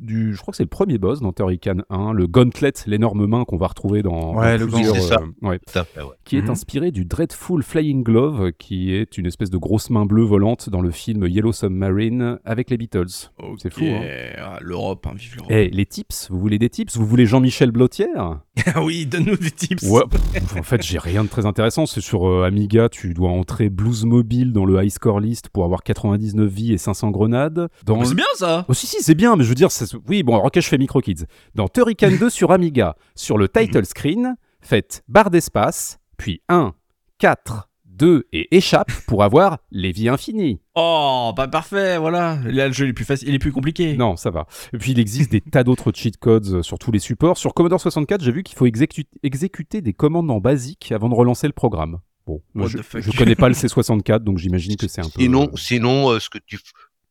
du, 0.00 0.34
je 0.34 0.40
crois 0.40 0.52
que 0.52 0.56
c'est 0.56 0.62
le 0.64 0.68
premier 0.68 0.98
boss 0.98 1.20
dans 1.20 1.32
Turrican 1.32 1.76
1, 1.90 2.12
le 2.12 2.26
Gauntlet, 2.26 2.72
l'énorme 2.86 3.26
main 3.26 3.44
qu'on 3.44 3.56
va 3.56 3.66
retrouver 3.68 4.02
dans, 4.02 4.34
Ouais, 4.34 4.58
dans 4.58 4.64
le 4.64 4.70
plusieurs, 4.70 4.96
ça. 4.96 5.20
euh, 5.20 5.46
ouais, 5.48 5.60
fait, 5.68 5.80
ouais. 5.96 6.06
qui 6.24 6.36
est 6.38 6.42
Mhm. 6.42 6.50
inspiré 6.50 6.90
du 6.90 7.04
Dreadful 7.04 7.62
Flying 7.62 8.02
Glove, 8.02 8.52
qui 8.58 8.92
est 8.94 9.18
une 9.18 9.26
espèce 9.26 9.50
de 9.50 9.58
grosse 9.58 9.90
main 9.90 10.06
bleue 10.06 10.24
volante 10.24 10.68
dans 10.70 10.80
le 10.80 10.90
film 10.90 11.26
Yellow 11.26 11.52
Submarine 11.52 12.38
avec 12.44 12.70
les 12.70 12.76
Beatles. 12.76 13.30
C'est 13.58 13.72
fou, 13.72 13.84
hein. 13.84 14.00
Ah, 14.38 14.58
L'Europe, 14.60 15.06
hein, 15.06 15.12
vive 15.16 15.36
l'Europe. 15.36 15.50
Eh, 15.52 15.68
les 15.70 15.86
tips, 15.86 16.28
vous 16.30 16.38
voulez 16.38 16.58
des 16.58 16.68
tips? 16.70 16.96
Vous 16.96 17.06
voulez 17.06 17.26
Jean-Michel 17.26 17.70
Blotière 17.70 18.40
Ah 18.74 18.82
oui, 18.84 19.06
donne-nous 19.06 19.36
des 19.36 19.50
tips. 19.50 19.82
Ouais, 19.84 20.02
pff, 20.10 20.56
en 20.58 20.62
fait, 20.62 20.82
j'ai 20.82 20.98
rien 20.98 21.24
de 21.24 21.28
très 21.28 21.46
intéressant. 21.46 21.86
C'est 21.86 22.00
sur 22.00 22.26
euh, 22.28 22.44
Amiga, 22.44 22.88
tu 22.88 23.14
dois 23.14 23.30
entrer 23.30 23.68
Blues 23.70 24.04
Mobile 24.04 24.52
dans 24.52 24.64
le 24.64 24.82
high 24.82 24.90
score 24.90 25.20
list 25.20 25.48
pour 25.48 25.64
avoir 25.64 25.82
99 25.82 26.50
vies 26.50 26.72
et 26.72 26.78
500 26.78 27.10
grenades. 27.10 27.68
Dans 27.86 27.98
Mais 27.98 28.04
C'est 28.04 28.14
bien 28.14 28.24
ça 28.36 28.64
Oh, 28.68 28.74
si, 28.74 28.86
si, 28.86 28.96
c'est 29.00 29.14
bien, 29.14 29.36
mais 29.36 29.44
je 29.44 29.48
veux 29.48 29.54
dire, 29.54 29.70
ça 29.70 29.86
oui, 30.08 30.22
bon, 30.22 30.34
alors, 30.34 30.46
ok, 30.46 30.54
je 30.60 30.68
fais 30.68 30.78
Micro 30.78 31.00
Kids. 31.00 31.24
Dans 31.54 31.68
Turrican 31.68 32.10
2 32.18 32.30
sur 32.30 32.52
Amiga, 32.52 32.96
sur 33.14 33.38
le 33.38 33.48
title 33.48 33.84
screen, 33.84 34.36
faites 34.60 35.02
barre 35.08 35.30
d'espace, 35.30 35.98
puis 36.16 36.42
1, 36.48 36.74
4, 37.18 37.68
2 37.84 38.26
et 38.32 38.56
échappe 38.56 38.90
pour 39.06 39.22
avoir 39.24 39.58
les 39.70 39.92
vies 39.92 40.08
infinies. 40.08 40.58
Oh, 40.74 41.32
bah 41.36 41.48
parfait, 41.48 41.98
voilà. 41.98 42.38
Là, 42.46 42.68
le 42.68 42.72
jeu 42.72 42.86
il 42.86 42.90
est 42.90 42.94
plus 42.94 43.04
facile, 43.04 43.28
il 43.28 43.34
est 43.34 43.38
plus 43.38 43.52
compliqué. 43.52 43.94
Non, 43.96 44.16
ça 44.16 44.30
va. 44.30 44.46
Et 44.72 44.78
puis, 44.78 44.92
il 44.92 44.98
existe 44.98 45.30
des 45.30 45.40
tas 45.42 45.64
d'autres 45.64 45.92
cheat 45.94 46.16
codes 46.16 46.46
euh, 46.46 46.62
sur 46.62 46.78
tous 46.78 46.92
les 46.92 46.98
supports. 46.98 47.36
Sur 47.36 47.52
Commodore 47.52 47.80
64, 47.80 48.22
j'ai 48.24 48.32
vu 48.32 48.42
qu'il 48.42 48.56
faut 48.56 48.66
exécu- 48.66 49.04
exécuter 49.22 49.82
des 49.82 49.92
commandes 49.92 50.30
en 50.30 50.40
basique 50.40 50.92
avant 50.92 51.08
de 51.10 51.14
relancer 51.14 51.46
le 51.46 51.52
programme. 51.52 52.00
Bon, 52.26 52.40
moi, 52.54 52.68
je, 52.68 52.78
je 52.78 53.10
connais 53.16 53.34
pas 53.34 53.48
le 53.48 53.54
C64, 53.54 54.20
donc 54.20 54.38
j'imagine 54.38 54.76
que 54.76 54.88
c'est 54.88 55.00
un 55.00 55.08
peu. 55.10 55.20
Sinon, 55.20 55.50
sinon 55.56 56.10
euh, 56.10 56.20
ce 56.20 56.30
que 56.30 56.38
tu, 56.38 56.58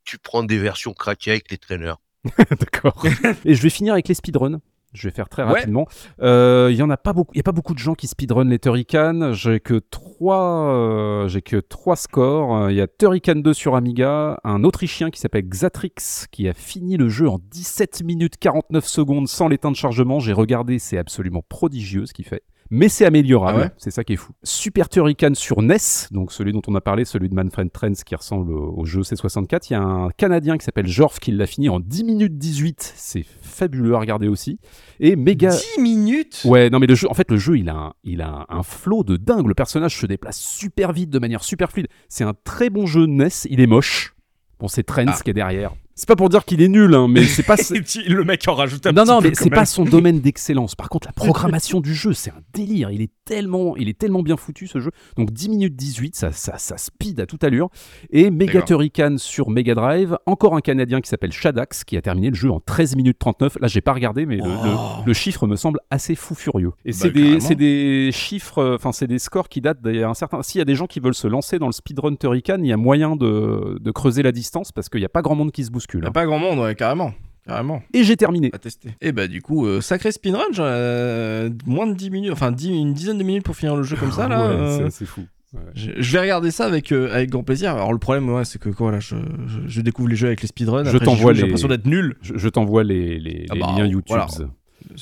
tu 0.06 0.18
prends 0.18 0.44
des 0.44 0.58
versions 0.58 0.94
craquées 0.94 1.32
avec 1.32 1.52
les 1.52 1.58
traîneurs. 1.58 2.00
D'accord. 2.50 3.04
Et 3.46 3.54
je 3.54 3.62
vais 3.62 3.70
finir 3.70 3.94
avec 3.94 4.08
les 4.08 4.14
speedruns. 4.14 4.60
Je 4.92 5.08
vais 5.08 5.14
faire 5.14 5.30
très 5.30 5.44
Ouais. 5.44 5.50
rapidement. 5.50 5.88
Euh, 6.22 6.70
Il 6.72 6.76
y 6.76 6.82
en 6.82 6.90
a 6.90 6.98
pas 6.98 7.14
beaucoup. 7.14 7.32
Il 7.36 7.38
y 7.38 7.40
a 7.42 7.44
pas 7.44 7.52
beaucoup 7.52 7.76
de 7.76 7.80
gens 7.80 7.94
qui 7.94 8.08
speedrun 8.08 8.46
les 8.46 8.58
Turrican. 8.58 9.34
J'ai 9.34 9.60
que 9.60 9.78
trois. 9.78 10.74
euh, 10.74 11.28
J'ai 11.28 11.44
que 11.44 11.58
trois 11.58 11.96
scores. 11.96 12.56
Euh, 12.58 12.72
Il 12.72 12.76
y 12.78 12.82
a 12.82 12.88
Turrican 12.88 13.36
2 13.36 13.54
sur 13.54 13.76
Amiga, 13.76 14.40
un 14.44 14.64
Autrichien 14.64 15.12
qui 15.12 15.20
s'appelle 15.20 15.48
Xatrix 15.48 15.94
qui 16.32 16.48
a 16.50 16.54
fini 16.54 16.98
le 16.98 17.08
jeu 17.08 17.30
en 17.30 17.38
17 17.52 18.02
minutes 18.04 18.38
49 18.40 18.86
secondes 18.88 19.28
sans 19.28 19.48
les 19.48 19.60
temps 19.60 19.70
de 19.72 19.76
chargement. 19.76 20.20
J'ai 20.20 20.34
regardé, 20.34 20.80
c'est 20.80 20.98
absolument 20.98 21.44
prodigieux 21.48 22.08
ce 22.08 22.14
qu'il 22.14 22.26
fait. 22.26 22.42
Mais 22.72 22.88
c'est 22.88 23.06
améliorable, 23.06 23.60
Ah 23.60 23.66
ouais 23.66 23.72
c'est 23.78 23.90
ça 23.92 24.04
qui 24.04 24.14
est 24.14 24.18
fou. 24.18 24.32
Super 24.44 24.90
Turrican 24.90 25.34
sur 25.34 25.62
NES, 25.62 25.78
donc 26.12 26.32
celui 26.32 26.52
dont 26.52 26.62
on 26.68 26.76
a 26.76 26.82
parlé, 26.82 27.04
celui 27.06 27.28
de 27.30 27.34
Manfred 27.36 27.72
Trends 27.72 27.94
qui 28.06 28.16
ressemble 28.16 28.54
au, 28.54 28.86
jeu 28.86 29.02
C64. 29.02 29.68
Il 29.70 29.74
y 29.74 29.76
a 29.76 29.82
un 29.82 30.10
Canadien 30.12 30.58
qui 30.58 30.66
s'appelle 30.66 30.88
Jorf 30.88 31.20
qui 31.20 31.32
l'a 31.32 31.48
fini 31.48 31.68
en 31.70 31.80
10 31.80 32.04
minutes 32.04 32.38
18. 32.38 32.94
C'est 32.96 33.24
fabuleux 33.42 33.96
à 33.96 34.00
regarder 34.00 34.28
aussi. 34.28 34.60
Et 35.00 35.16
méga. 35.16 35.50
10 35.76 35.82
minutes 35.82 36.42
Ouais, 36.46 36.70
non 36.70 36.80
mais 36.80 36.88
le 36.88 36.96
jeu, 36.96 37.10
en 37.10 37.14
fait, 37.14 37.32
le 37.32 37.38
jeu, 37.38 37.58
il 37.58 37.70
a 37.70 37.76
un, 37.76 37.94
il 38.04 38.22
a 38.22 38.30
un, 38.30 38.46
un 38.58 38.64
flow 38.64 39.04
de 39.04 39.18
dingue. 39.18 39.48
Le 39.48 39.56
personnage 39.56 39.98
se 39.98 40.06
déplace 40.06 40.38
super 40.40 40.92
vite, 40.94 41.10
de 41.10 41.20
manière 41.20 41.44
super 41.44 41.72
fluide. 41.72 41.88
C'est 42.08 42.24
un 42.24 42.34
très 42.44 42.70
bon 42.70 42.86
jeu 42.86 43.06
NES. 43.08 43.30
Il 43.50 43.62
est 43.62 43.68
moche. 43.68 44.16
Bon, 44.60 44.68
c'est 44.68 44.84
Trends 44.84 45.06
Ah. 45.08 45.20
qui 45.24 45.30
est 45.30 45.34
derrière. 45.34 45.74
C'est 46.00 46.08
pas 46.08 46.16
pour 46.16 46.30
dire 46.30 46.46
qu'il 46.46 46.62
est 46.62 46.70
nul, 46.70 46.96
hein, 46.96 47.08
mais 47.10 47.26
c'est 47.26 47.44
pas. 47.44 47.58
Le 48.08 48.24
mec 48.24 48.48
en 48.48 48.56
rajoute 48.56 48.88
un 48.88 48.94
Non, 48.94 49.04
petit 49.04 49.10
non, 49.10 49.22
peu 49.22 49.28
mais 49.28 49.36
c'est 49.36 49.50
pas 49.50 49.66
son 49.66 49.84
domaine 49.84 50.22
d'excellence. 50.22 50.74
Par 50.74 50.88
contre, 50.88 51.10
la 51.10 51.12
programmation 51.12 51.82
du 51.82 51.94
jeu, 51.94 52.14
c'est 52.14 52.30
un 52.30 52.42
délire. 52.54 52.90
Il 52.90 53.02
est 53.02 53.12
tellement, 53.30 53.76
il 53.78 53.88
est 53.90 53.98
tellement 53.98 54.24
bien 54.24 54.36
foutu 54.38 54.66
ce 54.68 54.80
jeu. 54.80 54.90
Donc 55.16 55.32
10 55.32 55.50
minutes 55.50 55.76
18, 55.76 56.16
ça, 56.16 56.32
ça, 56.32 56.58
ça 56.58 56.78
speed 56.78 57.20
à 57.20 57.26
toute 57.28 57.44
allure. 57.44 57.70
Et 58.10 58.32
Mega. 58.32 58.62
Turrican 58.64 59.16
sur 59.18 59.50
Mega 59.52 59.76
Drive, 59.76 60.18
encore 60.26 60.56
un 60.56 60.62
Canadien 60.62 61.00
qui 61.00 61.10
s'appelle 61.10 61.32
Shadax 61.32 61.84
qui 61.84 61.96
a 61.96 62.02
terminé 62.02 62.30
le 62.32 62.36
jeu 62.36 62.50
en 62.52 62.60
13 62.60 62.96
minutes 62.96 63.20
39. 63.20 63.58
Là, 63.62 63.68
j'ai 63.68 63.82
pas 63.82 63.94
regardé, 63.94 64.26
mais 64.26 64.38
le, 64.38 64.44
Oh. 64.46 64.48
le- 64.48 65.06
le 65.06 65.14
chiffre 65.14 65.46
me 65.46 65.56
semble 65.56 65.80
assez 65.92 66.16
fou 66.16 66.34
furieux. 66.34 66.72
Et 66.86 66.92
Bah, 66.92 66.98
c'est 67.00 67.56
des, 67.56 67.56
des 67.56 68.12
chiffres, 68.12 68.58
euh, 68.60 68.76
enfin 68.76 68.92
c'est 68.92 69.08
des 69.08 69.20
scores 69.20 69.48
qui 69.50 69.62
datent 69.62 69.82
d'il 69.84 69.96
y 69.98 70.04
a 70.04 70.10
un 70.10 70.14
certain. 70.16 70.42
S'il 70.42 70.58
y 70.60 70.62
a 70.62 70.66
des 70.66 70.76
gens 70.76 70.88
qui 70.88 71.00
veulent 71.00 71.14
se 71.14 71.28
lancer 71.28 71.60
dans 71.60 71.68
le 71.68 71.72
speedrun 71.72 72.16
Turrican, 72.16 72.58
il 72.60 72.68
y 72.68 72.74
a 72.74 72.78
moyen 72.78 73.16
de, 73.16 73.78
de 73.80 73.92
creuser 73.92 74.24
la 74.24 74.32
distance 74.32 74.72
parce 74.72 74.90
qu'il 74.90 75.00
n'y 75.02 75.06
a 75.06 75.10
pas 75.10 75.22
grand 75.22 75.36
monde 75.36 75.52
qui 75.52 75.64
se 75.64 75.70
bouscule. 75.72 76.02
Y 76.04 76.06
a 76.06 76.10
hein. 76.10 76.12
pas 76.12 76.26
grand 76.26 76.40
monde, 76.40 76.60
ouais, 76.60 76.74
carrément. 76.76 77.14
Carrément. 77.50 77.82
Et 77.94 78.04
j'ai 78.04 78.16
terminé. 78.16 78.50
À 78.54 78.58
tester. 78.60 78.90
Et 79.02 79.12
bah, 79.12 79.28
du 79.28 79.42
coup, 79.42 79.66
euh, 79.66 79.82
sacré 79.82 80.12
speedrun, 80.12 80.44
euh, 80.60 81.50
moins 81.66 81.88
de 81.88 81.94
10 81.94 82.10
minutes, 82.12 82.32
enfin 82.32 82.52
10 82.52 82.70
une 82.70 82.94
dizaine 82.94 83.18
de 83.18 83.24
minutes 83.24 83.44
pour 83.44 83.56
finir 83.56 83.76
le 83.76 83.84
jeu 83.84 83.96
comme 83.98 84.12
ça, 84.12 84.28
là. 84.28 84.40
Ouais, 84.40 84.46
euh, 84.56 84.78
c'est 84.78 84.84
assez 84.86 85.06
fou. 85.06 85.26
je, 85.74 85.92
je 85.98 86.14
vais 86.14 86.20
regarder 86.22 86.52
ça 86.52 86.66
avec, 86.66 86.92
euh, 86.92 87.12
avec 87.14 87.30
grand 87.32 87.44
plaisir. 87.44 87.72
Alors, 87.74 87.92
le 87.92 88.00
problème, 88.00 88.30
ouais, 88.30 88.46
c'est 88.46 88.60
que 88.60 88.70
quoi, 88.70 88.92
là, 88.92 89.00
je, 89.00 89.16
je, 89.48 89.60
je 89.68 89.82
découvre 89.82 90.08
les 90.10 90.16
jeux 90.16 90.28
avec 90.28 90.42
les 90.42 90.48
speedruns. 90.48 90.84
Je 90.86 90.98
t'envoie 90.98 91.34
J'ai 91.34 91.42
l'impression 91.44 91.68
d'être 91.68 91.86
nul. 91.88 92.16
Je, 92.22 92.34
je 92.38 92.50
t'envoie 92.50 92.84
les, 92.84 93.20
les, 93.20 93.46
Ah 93.50 93.56
les 93.56 93.60
bah, 93.60 93.74
liens 93.78 93.86
YouTube. 93.86 94.06
voilà. 94.10 94.28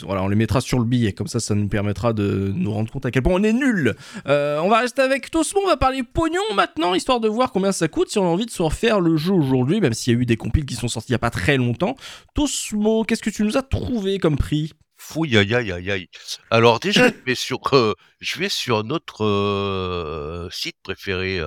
Voilà, 0.04 0.24
on 0.24 0.28
les 0.28 0.36
mettra 0.36 0.62
sur 0.62 0.80
le 0.80 0.86
billet, 0.86 1.14
comme 1.14 1.28
ça, 1.28 1.40
ça 1.40 1.56
nous 1.56 1.68
permettra 1.68 2.14
de 2.14 2.52
nous 2.56 2.72
rendre 2.72 2.92
compte 2.92 3.06
à 3.06 3.12
quel 3.12 3.24
point 3.24 3.34
on 3.34 3.44
est 3.44 3.54
nul. 3.54 3.96
Euh, 4.28 4.60
on 4.60 4.70
va 4.70 4.80
rester 4.80 5.02
avec 5.02 5.30
Tosmo, 5.32 5.62
on 5.64 5.68
va 5.68 5.78
parler 5.78 6.04
pognon 6.04 6.42
maintenant, 6.56 6.94
histoire 6.94 7.20
de 7.20 7.28
voir 7.28 7.52
combien 7.52 7.72
ça 7.72 7.88
coûte 7.88 8.10
si 8.10 8.18
on 8.20 8.24
a 8.26 8.28
envie 8.28 8.46
de 8.46 8.52
se 8.52 8.62
refaire 8.62 9.00
le 9.00 9.18
jeu 9.18 9.34
aujourd'hui, 9.34 9.80
même 9.82 9.94
s'il 9.94 10.14
y 10.14 10.16
a 10.18 10.20
eu 10.20 10.26
des 10.26 10.38
compiles 10.38 10.66
qui 10.66 10.76
sont 10.76 10.88
sortis 10.88 11.10
il 11.10 11.14
y 11.14 11.16
a 11.16 11.20
pas 11.20 11.30
très 11.30 11.58
longtemps. 11.58 11.96
Tosmo, 12.34 13.04
qu'est-ce 13.04 13.22
que 13.24 13.30
tu 13.30 13.44
nous 13.44 13.58
as 13.58 13.62
trouvé 13.64 14.20
comme 14.20 14.38
prix? 14.38 14.72
Fouille, 15.00 15.38
aïe, 15.38 15.54
aïe, 15.54 15.72
aïe, 15.72 15.92
aïe. 15.92 16.08
Alors 16.50 16.80
déjà, 16.80 17.08
je 17.10 17.14
vais 17.26 17.36
sur, 17.36 17.60
euh, 17.74 17.94
je 18.20 18.40
vais 18.40 18.50
sur 18.50 18.84
notre 18.84 19.24
euh, 19.26 20.50
site 20.52 20.76
préféré 20.84 21.40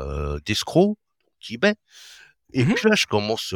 d'escrocs, 0.46 0.96
eBay. 1.50 1.74
Et 2.52 2.64
Mhm. 2.64 2.74
puis 2.74 2.88
là, 2.88 2.94
je 2.94 3.06
commence, 3.06 3.54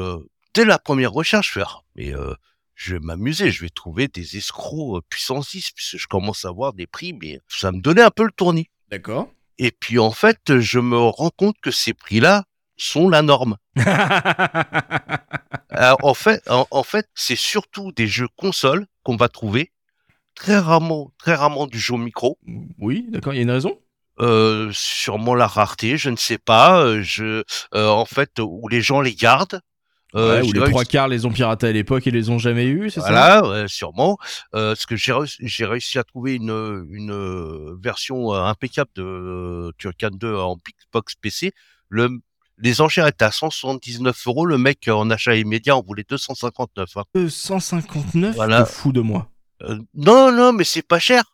dès 0.54 0.64
la 0.64 0.78
première 0.78 1.12
recherche, 1.12 1.58
Ah, 1.62 1.80
mais 1.96 2.12
je 2.74 2.94
vais 2.94 3.00
m'amuser, 3.00 3.50
je 3.50 3.62
vais 3.62 3.68
trouver 3.70 4.08
des 4.08 4.36
escrocs 4.36 4.98
euh, 4.98 5.00
puissance 5.08 5.50
10, 5.50 5.70
puisque 5.72 5.96
je 5.98 6.06
commence 6.06 6.44
à 6.44 6.50
voir 6.50 6.72
des 6.72 6.86
prix, 6.86 7.12
mais 7.12 7.40
ça 7.48 7.70
me 7.72 7.80
donnait 7.80 8.02
un 8.02 8.10
peu 8.10 8.24
le 8.24 8.32
tournis. 8.32 8.68
D'accord. 8.90 9.28
Et 9.58 9.70
puis 9.70 9.98
en 9.98 10.10
fait, 10.10 10.58
je 10.58 10.78
me 10.80 10.98
rends 10.98 11.30
compte 11.30 11.56
que 11.62 11.70
ces 11.70 11.94
prix-là 11.94 12.44
sont 12.76 13.08
la 13.08 13.22
norme. 13.22 13.56
Alors, 15.70 15.98
en 16.02 16.14
fait, 16.14 16.42
en, 16.50 16.66
en 16.70 16.82
fait, 16.82 17.08
c'est 17.14 17.36
surtout 17.36 17.92
des 17.92 18.06
jeux 18.08 18.28
consoles 18.36 18.86
qu'on 19.04 19.16
va 19.16 19.28
trouver. 19.28 19.70
Très 20.34 20.58
rarement, 20.58 21.12
très 21.18 21.34
rarement 21.34 21.66
du 21.68 21.78
jeu 21.78 21.96
micro. 21.96 22.38
oui, 22.78 23.06
d'accord, 23.10 23.32
il 23.34 23.36
y 23.36 23.40
a 23.40 23.42
une 23.42 23.50
raison? 23.52 23.78
Euh, 24.20 24.70
sûrement 24.72 25.34
la 25.34 25.46
rareté, 25.46 25.96
je 25.96 26.10
ne 26.10 26.16
sais 26.16 26.38
pas. 26.38 26.80
euh, 26.84 27.02
Je, 27.02 27.44
euh, 27.74 27.88
en 27.88 28.04
fait, 28.04 28.38
où 28.40 28.66
les 28.68 28.80
gens 28.80 29.00
les 29.00 29.14
gardent. 29.14 29.60
Euh, 30.14 30.40
Ouais, 30.40 30.48
Ou 30.48 30.52
les 30.52 30.60
trois 30.70 30.84
quarts 30.84 31.08
les 31.08 31.26
ont 31.26 31.30
piratés 31.32 31.66
à 31.66 31.72
l'époque 31.72 32.06
et 32.06 32.10
les 32.10 32.30
ont 32.30 32.38
jamais 32.38 32.66
eu, 32.66 32.88
c'est 32.90 33.00
ça? 33.00 33.08
Voilà, 33.10 33.48
ouais, 33.48 33.68
sûrement. 33.68 34.16
Euh, 34.54 34.74
ce 34.76 34.86
que 34.86 34.94
j'ai 34.96 35.12
réussi, 35.12 35.36
j'ai 35.40 35.66
réussi 35.66 35.98
à 35.98 36.04
trouver 36.04 36.34
une, 36.34 36.86
une 36.90 37.10
euh, 37.10 37.76
version 37.82 38.32
euh, 38.32 38.40
impeccable 38.44 38.90
de 38.94 39.02
euh, 39.02 39.70
Turrican 39.78 40.10
2 40.12 40.36
en 40.36 40.54
Big 40.56 40.74
Box 40.92 41.14
PC. 41.20 41.52
Le, 41.88 42.10
les 42.58 42.80
enchères 42.80 43.08
étaient 43.08 43.24
à 43.24 43.32
179 43.32 44.16
euros. 44.28 44.46
Le 44.46 44.56
mec 44.58 44.86
en 44.88 45.10
achat 45.10 45.34
immédiat 45.34 45.76
en 45.76 45.82
voulait 45.82 46.04
259. 46.08 46.88
hein. 46.96 47.02
259 47.14 48.36
Voilà. 48.36 48.62
Te 48.62 48.68
fous 48.70 48.92
de 48.92 49.00
moi. 49.00 49.28
Euh, 49.62 49.78
non, 49.94 50.30
non, 50.32 50.52
mais 50.52 50.64
c'est 50.64 50.86
pas 50.86 50.98
cher 50.98 51.24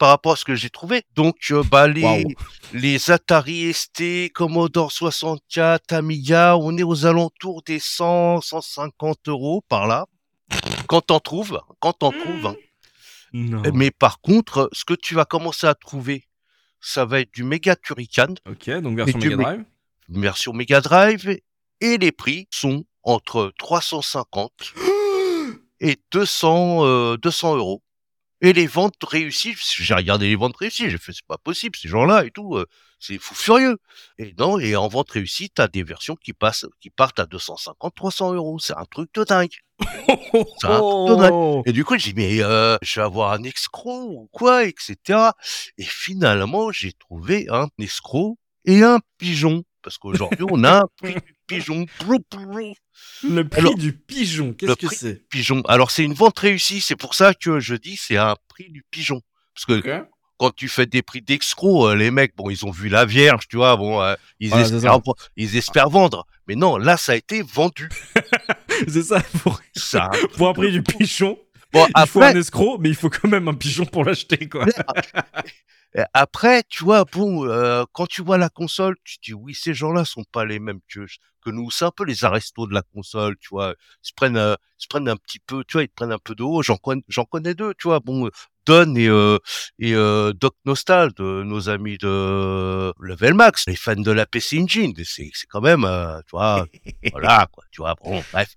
par 0.00 0.08
rapport 0.08 0.32
à 0.32 0.36
ce 0.36 0.46
que 0.46 0.54
j'ai 0.54 0.70
trouvé. 0.70 1.02
Donc, 1.14 1.36
euh, 1.50 1.62
bah, 1.62 1.86
les, 1.86 3.10
Atari 3.10 3.70
ST, 3.70 4.32
Commodore 4.32 4.90
64, 4.92 5.92
Amiga, 5.92 6.56
on 6.56 6.74
est 6.78 6.82
aux 6.82 7.04
alentours 7.04 7.62
des 7.62 7.78
100, 7.78 8.40
150 8.40 9.28
euros 9.28 9.62
par 9.68 9.86
là. 9.86 10.06
Quand 10.88 11.02
t'en 11.02 11.20
trouves, 11.20 11.60
quand 11.80 11.92
t'en 11.92 12.12
trouves. 12.12 12.46
hein. 12.46 12.56
Non. 13.34 13.62
Mais 13.74 13.90
par 13.90 14.22
contre, 14.22 14.70
ce 14.72 14.86
que 14.86 14.94
tu 14.94 15.14
vas 15.14 15.26
commencer 15.26 15.66
à 15.66 15.74
trouver, 15.74 16.24
ça 16.80 17.04
va 17.04 17.20
être 17.20 17.32
du 17.34 17.44
Mega 17.44 17.76
Turrican, 17.76 18.34
Ok, 18.48 18.70
donc 18.80 18.96
version 18.96 19.18
Mega 19.18 19.36
Drive. 19.36 19.64
version 20.08 20.52
Mega 20.54 20.80
Drive, 20.80 21.38
et 21.82 21.98
les 21.98 22.10
prix 22.10 22.48
sont 22.50 22.84
entre 23.02 23.52
350 23.58 24.50
et 25.80 25.98
200, 26.10 26.86
euh, 26.86 27.16
200 27.18 27.56
euros. 27.56 27.82
Et 28.42 28.52
les 28.52 28.66
ventes 28.66 29.02
réussies, 29.02 29.54
j'ai 29.56 29.94
regardé 29.94 30.28
les 30.28 30.36
ventes 30.36 30.56
réussies, 30.56 30.90
j'ai 30.90 30.98
fait 30.98 31.12
c'est 31.12 31.26
pas 31.26 31.36
possible 31.36 31.76
ces 31.76 31.88
gens-là 31.88 32.24
et 32.24 32.30
tout, 32.30 32.56
euh, 32.56 32.66
c'est 32.98 33.18
fou 33.18 33.34
furieux. 33.34 33.76
Et 34.18 34.34
non, 34.38 34.58
et 34.58 34.76
en 34.76 34.88
vente 34.88 35.10
réussie, 35.10 35.50
t'as 35.50 35.68
des 35.68 35.82
versions 35.82 36.16
qui 36.16 36.32
passent, 36.32 36.66
qui 36.80 36.88
partent 36.90 37.18
à 37.18 37.26
250, 37.26 37.94
300 37.94 38.34
euros, 38.34 38.58
c'est 38.58 38.76
un 38.76 38.84
truc 38.84 39.12
de 39.14 39.24
dingue. 39.24 39.50
C'est 39.80 40.66
un 40.66 40.78
truc 40.78 41.08
de 41.08 41.16
dingue. 41.16 41.62
Et 41.66 41.72
du 41.72 41.84
coup, 41.84 41.98
j'ai 41.98 42.12
dit, 42.12 42.20
mais 42.20 42.42
euh, 42.42 42.78
je 42.82 43.00
vais 43.00 43.04
avoir 43.04 43.32
un 43.32 43.42
escroc 43.42 44.08
ou 44.08 44.28
quoi, 44.32 44.64
etc. 44.64 45.30
Et 45.76 45.84
finalement, 45.84 46.72
j'ai 46.72 46.92
trouvé 46.92 47.46
un 47.50 47.68
escroc 47.78 48.38
et 48.64 48.82
un 48.82 49.00
pigeon. 49.18 49.64
Parce 49.82 49.96
qu'aujourd'hui, 49.96 50.46
on 50.50 50.62
a 50.64 50.80
un 50.80 50.88
pigeon. 51.58 51.86
Le 53.22 53.48
prix 53.48 53.60
Alors, 53.60 53.74
du 53.76 53.92
pigeon, 53.92 54.52
qu'est-ce 54.52 54.74
que 54.74 54.94
c'est 54.94 55.28
Pigeon. 55.28 55.62
Alors, 55.68 55.90
c'est 55.90 56.04
une 56.04 56.14
vente 56.14 56.38
réussie. 56.38 56.80
C'est 56.80 56.96
pour 56.96 57.14
ça 57.14 57.34
que 57.34 57.60
je 57.60 57.74
dis, 57.74 57.96
c'est 57.96 58.16
un 58.16 58.36
prix 58.48 58.70
du 58.70 58.84
pigeon. 58.90 59.20
Parce 59.54 59.66
que 59.66 60.04
quand 60.38 60.54
tu 60.54 60.68
fais 60.68 60.86
des 60.86 61.02
prix 61.02 61.20
d'escrocs, 61.20 61.90
euh, 61.90 61.94
les 61.94 62.10
mecs, 62.10 62.34
bon, 62.34 62.48
ils 62.48 62.64
ont 62.64 62.70
vu 62.70 62.88
la 62.88 63.04
Vierge, 63.04 63.46
tu 63.46 63.56
vois, 63.56 63.76
bon, 63.76 64.00
euh, 64.00 64.14
ils, 64.38 64.48
Voilà, 64.48 64.64
espèrent, 64.64 65.00
ils 65.36 65.56
espèrent 65.56 65.90
vendre. 65.90 66.26
Mais 66.48 66.54
non, 66.54 66.78
là, 66.78 66.96
ça 66.96 67.12
a 67.12 67.16
été 67.16 67.42
vendu. 67.42 67.90
C'est 68.88 69.02
ça, 69.02 69.20
pour, 69.42 69.60
Ça. 69.76 70.10
pour 70.38 70.48
un 70.48 70.54
prix 70.54 70.72
du 70.72 70.82
pigeon, 70.82 71.38
Bon, 71.72 71.86
il 71.96 72.06
faut 72.06 72.22
un 72.22 72.34
escroc, 72.34 72.78
mais 72.80 72.88
il 72.88 72.94
faut 72.94 73.10
quand 73.10 73.28
même 73.28 73.46
un 73.48 73.54
pigeon 73.54 73.84
pour 73.84 74.04
l'acheter, 74.04 74.48
quoi. 74.48 74.66
Après, 76.14 76.62
tu 76.68 76.84
vois, 76.84 77.04
bon, 77.04 77.46
euh, 77.46 77.84
quand 77.92 78.06
tu 78.06 78.22
vois 78.22 78.38
la 78.38 78.48
console, 78.48 78.96
tu 79.04 79.16
dis, 79.22 79.34
oui, 79.34 79.54
ces 79.54 79.74
gens-là 79.74 80.04
sont 80.04 80.24
pas 80.24 80.44
les 80.44 80.60
mêmes 80.60 80.80
que, 80.88 81.06
que 81.44 81.50
nous. 81.50 81.70
C'est 81.70 81.84
un 81.84 81.90
peu 81.90 82.04
les 82.04 82.24
arestos 82.24 82.68
de 82.68 82.74
la 82.74 82.82
console, 82.82 83.36
tu 83.38 83.48
vois. 83.50 83.74
Ils 84.04 84.08
se 84.08 84.12
prennent, 84.14 84.36
ils 84.36 84.82
se 84.82 84.88
prennent 84.88 85.08
un 85.08 85.16
petit 85.16 85.40
peu, 85.40 85.64
tu 85.64 85.74
vois, 85.74 85.82
ils 85.82 85.88
te 85.88 85.94
prennent 85.94 86.12
un 86.12 86.18
peu 86.18 86.34
de 86.34 86.42
haut. 86.42 86.62
J'en 86.62 86.76
connais, 86.76 87.02
j'en 87.08 87.24
connais 87.24 87.54
deux, 87.54 87.74
tu 87.74 87.88
vois. 87.88 88.00
Bon, 88.00 88.30
Don 88.66 88.94
et, 88.94 89.08
euh, 89.08 89.38
et 89.80 89.94
Doc 90.34 90.54
Nostal, 90.64 91.12
de 91.14 91.42
nos 91.42 91.68
amis 91.68 91.98
de 91.98 92.92
Level 93.00 93.34
Max, 93.34 93.64
les 93.66 93.74
fans 93.76 93.96
de 93.96 94.10
la 94.12 94.26
PC 94.26 94.60
Engine. 94.60 94.94
C'est, 95.04 95.30
c'est 95.34 95.46
quand 95.48 95.60
même, 95.60 95.82
tu 96.26 96.30
vois, 96.30 96.66
voilà, 97.10 97.48
quoi, 97.50 97.64
tu 97.72 97.82
vois, 97.82 97.96
bon, 97.96 98.22
bref. 98.32 98.54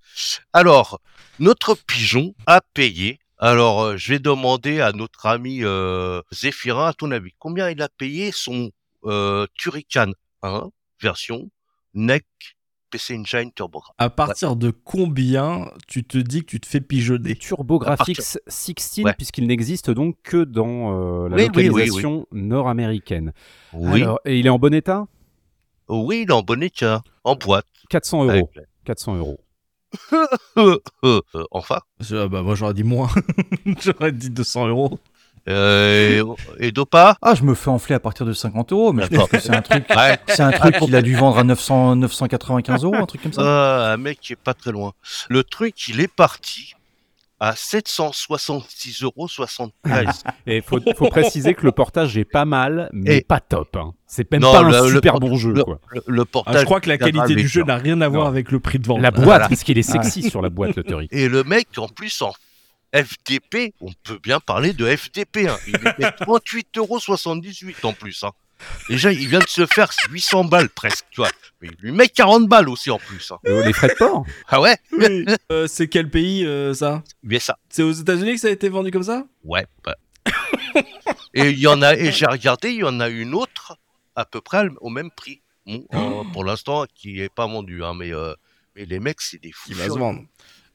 Alors, 0.53 0.99
notre 1.39 1.73
pigeon 1.75 2.35
a 2.45 2.61
payé. 2.73 3.19
Alors, 3.45 3.81
euh, 3.81 3.97
je 3.97 4.13
vais 4.13 4.19
demander 4.19 4.79
à 4.79 4.93
notre 4.93 5.25
ami 5.25 5.65
euh, 5.65 6.21
Zéphirin, 6.31 6.87
à 6.87 6.93
ton 6.93 7.11
avis, 7.11 7.31
combien 7.39 7.69
il 7.69 7.81
a 7.81 7.89
payé 7.89 8.31
son 8.31 8.71
euh, 9.03 9.45
Turrican 9.55 10.11
1 10.43 10.69
version 11.01 11.49
NEC 11.93 12.23
PC 12.89 13.17
Engine 13.17 13.51
TurboGrafx 13.51 13.95
À 13.97 14.09
partir 14.09 14.55
de 14.55 14.69
combien 14.69 15.69
tu 15.89 16.05
te 16.05 16.17
dis 16.17 16.39
que 16.39 16.45
tu 16.45 16.61
te 16.61 16.65
fais 16.65 16.79
pigeonner? 16.79 17.35
TurboGrafx 17.35 18.37
À 18.37 18.39
16, 18.47 19.03
Ouais. 19.03 19.13
puisqu'il 19.13 19.45
n'existe 19.45 19.91
donc 19.91 20.15
que 20.23 20.45
dans 20.45 21.25
euh, 21.25 21.27
la 21.27 21.35
Oui, 21.35 21.41
oui, 21.43 21.49
oui, 21.53 21.63
localisation 21.65 22.25
nord-américaine. 22.31 23.33
Oui, 23.73 24.03
Alors, 24.03 24.21
et 24.23 24.39
il 24.39 24.45
est 24.45 24.51
en 24.51 24.57
bon 24.57 24.73
état? 24.73 25.05
Oui, 25.89 26.21
il 26.25 26.29
est 26.29 26.33
en 26.33 26.43
bon 26.43 26.63
état, 26.63 27.01
en 27.25 27.35
boîte. 27.35 27.67
400 27.89 28.29
avec 28.29 28.43
euros. 28.43 28.51
400 28.85 29.17
euros. 29.17 29.41
Euh, 30.57 30.77
enfin, 31.51 31.79
Je- 31.99 32.27
bah, 32.27 32.41
Moi, 32.41 32.55
j'aurais 32.55 32.73
dit 32.73 32.83
moins. 32.83 33.09
j'aurais 33.83 34.11
dit 34.11 34.29
200 34.29 34.67
euros. 34.67 34.99
euh, 35.49 36.23
et 36.59 36.71
Dopa? 36.71 37.17
Ah, 37.21 37.35
je 37.35 37.43
me 37.43 37.53
fais 37.53 37.69
enfler 37.69 37.95
à 37.95 37.99
partir 37.99 38.25
de 38.25 38.33
50 38.33 38.71
euros, 38.71 38.93
mais 38.93 39.03
je 39.03 39.09
D'accord. 39.09 39.27
pense 39.29 39.39
que 39.39 39.45
c'est 39.45 39.55
un 39.55 39.61
truc, 39.61 39.83
Ouais, 39.95 40.17
c'est 40.27 40.41
un 40.41 40.51
truc 40.51 40.77
qu'il 40.77 40.95
a 40.95 41.01
dû 41.01 41.15
vendre 41.15 41.37
à 41.37 41.43
900, 41.43 41.95
995 41.97 42.83
euros, 42.85 42.95
un 42.95 43.05
truc 43.05 43.23
comme 43.23 43.33
ça. 43.33 43.41
ah, 43.89 43.93
un 43.93 43.97
mec 43.97 44.19
qui 44.21 44.33
est 44.33 44.37
pas 44.37 44.53
très 44.53 44.71
loin. 44.71 44.93
Le 45.29 45.43
truc, 45.43 45.87
il 45.89 45.99
est 45.99 46.07
parti 46.07 46.75
à 47.45 47.53
766,73 47.55 49.03
euros. 49.03 49.27
Et 50.47 50.61
faut, 50.61 50.79
faut 50.95 51.09
préciser 51.09 51.53
que 51.53 51.63
le 51.65 51.71
portage 51.71 52.17
est 52.17 52.23
pas 52.25 52.45
mal, 52.45 52.89
mais 52.93 53.17
Et- 53.17 53.21
pas 53.21 53.39
top. 53.41 53.75
hein. 53.75 53.93
C'est 54.07 54.31
même 54.31 54.41
Non, 54.41 54.53
pas 54.53 54.61
le- 54.63 54.75
un 54.75 54.89
super 54.93 55.19
bon 55.19 55.35
jeu. 55.35 55.51
le, 55.53 55.63
quoi. 55.63 55.79
le- 55.89 56.03
le 56.07 56.21
Ah, 56.21 56.25
portage. 56.25 56.59
je 56.61 56.65
crois 56.65 56.79
que 56.79 56.87
la 56.87 56.97
qualité 56.97 57.35
du 57.35 57.47
jeu 57.47 57.63
n'a 57.63 57.75
rien 57.77 57.99
à 58.01 58.07
voir 58.07 58.23
Non. 58.23 58.29
avec 58.29 58.51
le 58.51 58.59
prix 58.59 58.79
de 58.79 58.87
vente. 58.87 59.01
La 59.01 59.11
boîte, 59.11 59.25
Voilà. 59.25 59.49
parce 59.49 59.63
qu'il 59.63 59.77
est 59.77 59.81
sexy 59.83 60.29
sur 60.29 60.41
la 60.41 60.49
boîte, 60.49 60.75
le 60.77 60.83
Tori. 60.83 61.07
Et 61.11 61.27
le 61.27 61.43
mec, 61.43 61.67
en 61.77 61.87
plus, 61.87 62.21
en 62.21 62.31
FDP, 62.95 63.73
on 63.81 63.91
peut 64.03 64.19
bien 64.21 64.39
parler 64.39 64.71
de 64.73 64.85
FDP. 64.85 65.47
Hein. 65.49 65.57
Il 65.67 65.75
était 65.75 66.11
38,78 66.21 66.77
euros 66.77 66.99
en 67.83 67.93
plus. 67.93 68.23
Hein. 68.23 68.31
Déjà, 68.89 69.11
il 69.11 69.27
vient 69.27 69.39
de 69.39 69.47
se 69.47 69.65
faire 69.65 69.91
800 70.09 70.45
balles 70.45 70.69
presque, 70.69 71.05
tu 71.11 71.21
vois. 71.21 71.29
Mais 71.61 71.69
il 71.69 71.85
lui 71.85 71.91
met 71.91 72.07
40 72.07 72.47
balles 72.47 72.69
aussi 72.69 72.91
en 72.91 72.99
plus. 72.99 73.31
Hein. 73.31 73.37
Euh, 73.47 73.63
les 73.65 73.73
frais 73.73 73.89
de 73.89 73.93
port 73.93 74.25
Ah 74.47 74.61
ouais? 74.61 74.77
Oui. 74.91 75.25
Euh, 75.51 75.67
c'est 75.67 75.87
quel 75.87 76.09
pays, 76.09 76.45
euh, 76.45 76.73
ça? 76.73 77.03
C'est 77.69 77.83
aux 77.83 77.91
États-Unis 77.91 78.33
que 78.33 78.39
ça 78.39 78.47
a 78.47 78.51
été 78.51 78.69
vendu 78.69 78.91
comme 78.91 79.03
ça? 79.03 79.25
Ouais. 79.43 79.65
bah. 79.83 79.95
et 81.33 81.49
il 81.49 81.59
y 81.59 81.67
en 81.67 81.81
a, 81.81 81.95
et 81.95 82.11
j'ai 82.11 82.25
regardé, 82.25 82.69
il 82.69 82.79
y 82.79 82.83
en 82.83 82.99
a 82.99 83.09
une 83.09 83.33
autre 83.33 83.77
à 84.15 84.25
peu 84.25 84.41
près 84.41 84.67
au 84.81 84.89
même 84.89 85.11
prix. 85.11 85.41
Bon, 85.65 85.85
euh, 85.93 86.23
pour 86.33 86.43
l'instant, 86.43 86.85
qui 86.93 87.21
est 87.21 87.33
pas 87.33 87.47
vendue, 87.47 87.83
hein, 87.83 87.93
mais, 87.93 88.13
euh, 88.13 88.33
mais 88.75 88.85
les 88.85 88.99
mecs, 88.99 89.21
c'est 89.21 89.41
des 89.41 89.51
fous. 89.51 89.69
Qui 89.69 89.73
va 89.73 89.85
se 89.85 89.97
vendre. 89.97 90.21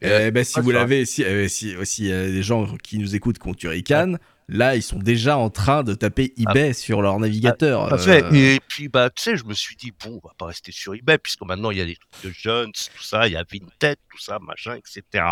Euh, 0.05 0.27
Eh 0.28 0.31
ben, 0.31 0.44
si 0.44 0.59
ah, 0.59 0.62
vous 0.62 0.70
l'avez, 0.70 1.05
si, 1.05 1.24
euh, 1.24 1.48
si, 1.48 1.74
s'il 1.85 2.06
y 2.06 2.12
a 2.12 2.27
des 2.27 2.43
gens 2.43 2.77
qui 2.78 2.98
nous 2.98 3.15
écoutent 3.15 3.39
qui 3.39 3.48
ont 3.48 3.55
Turrican, 3.55 4.15
là, 4.49 4.77
ils 4.77 4.83
sont 4.83 4.99
déjà 4.99 5.37
en 5.37 5.51
train 5.51 5.83
de 5.85 5.95
taper 5.95 6.33
eBay 6.37 6.73
sur 6.73 7.03
leur 7.03 7.19
navigateur. 7.20 7.89
Parfait. 7.89 8.25
Euh, 8.25 8.33
Et 8.33 8.61
puis, 8.66 8.89
bah, 8.89 9.11
tu 9.11 9.23
sais, 9.23 9.37
je 9.37 9.45
me 9.45 9.55
suis 9.55 9.77
dit, 9.77 9.93
bon, 10.03 10.20
on 10.23 10.29
va 10.29 10.35
pas 10.37 10.47
rester 10.47 10.73
sur 10.73 10.95
eBay, 10.95 11.19
puisque 11.19 11.43
maintenant, 11.43 11.70
il 11.70 11.79
y 11.79 11.81
a 11.81 11.85
des 11.85 11.97
trucs 11.97 12.25
de 12.25 12.31
jeunes, 12.31 12.73
tout 12.73 13.03
ça, 13.03 13.29
il 13.29 13.35
y 13.35 13.37
a 13.37 13.45
Vinted, 13.45 13.97
tout 14.11 14.19
ça, 14.19 14.39
machin, 14.41 14.77
etc. 14.77 15.25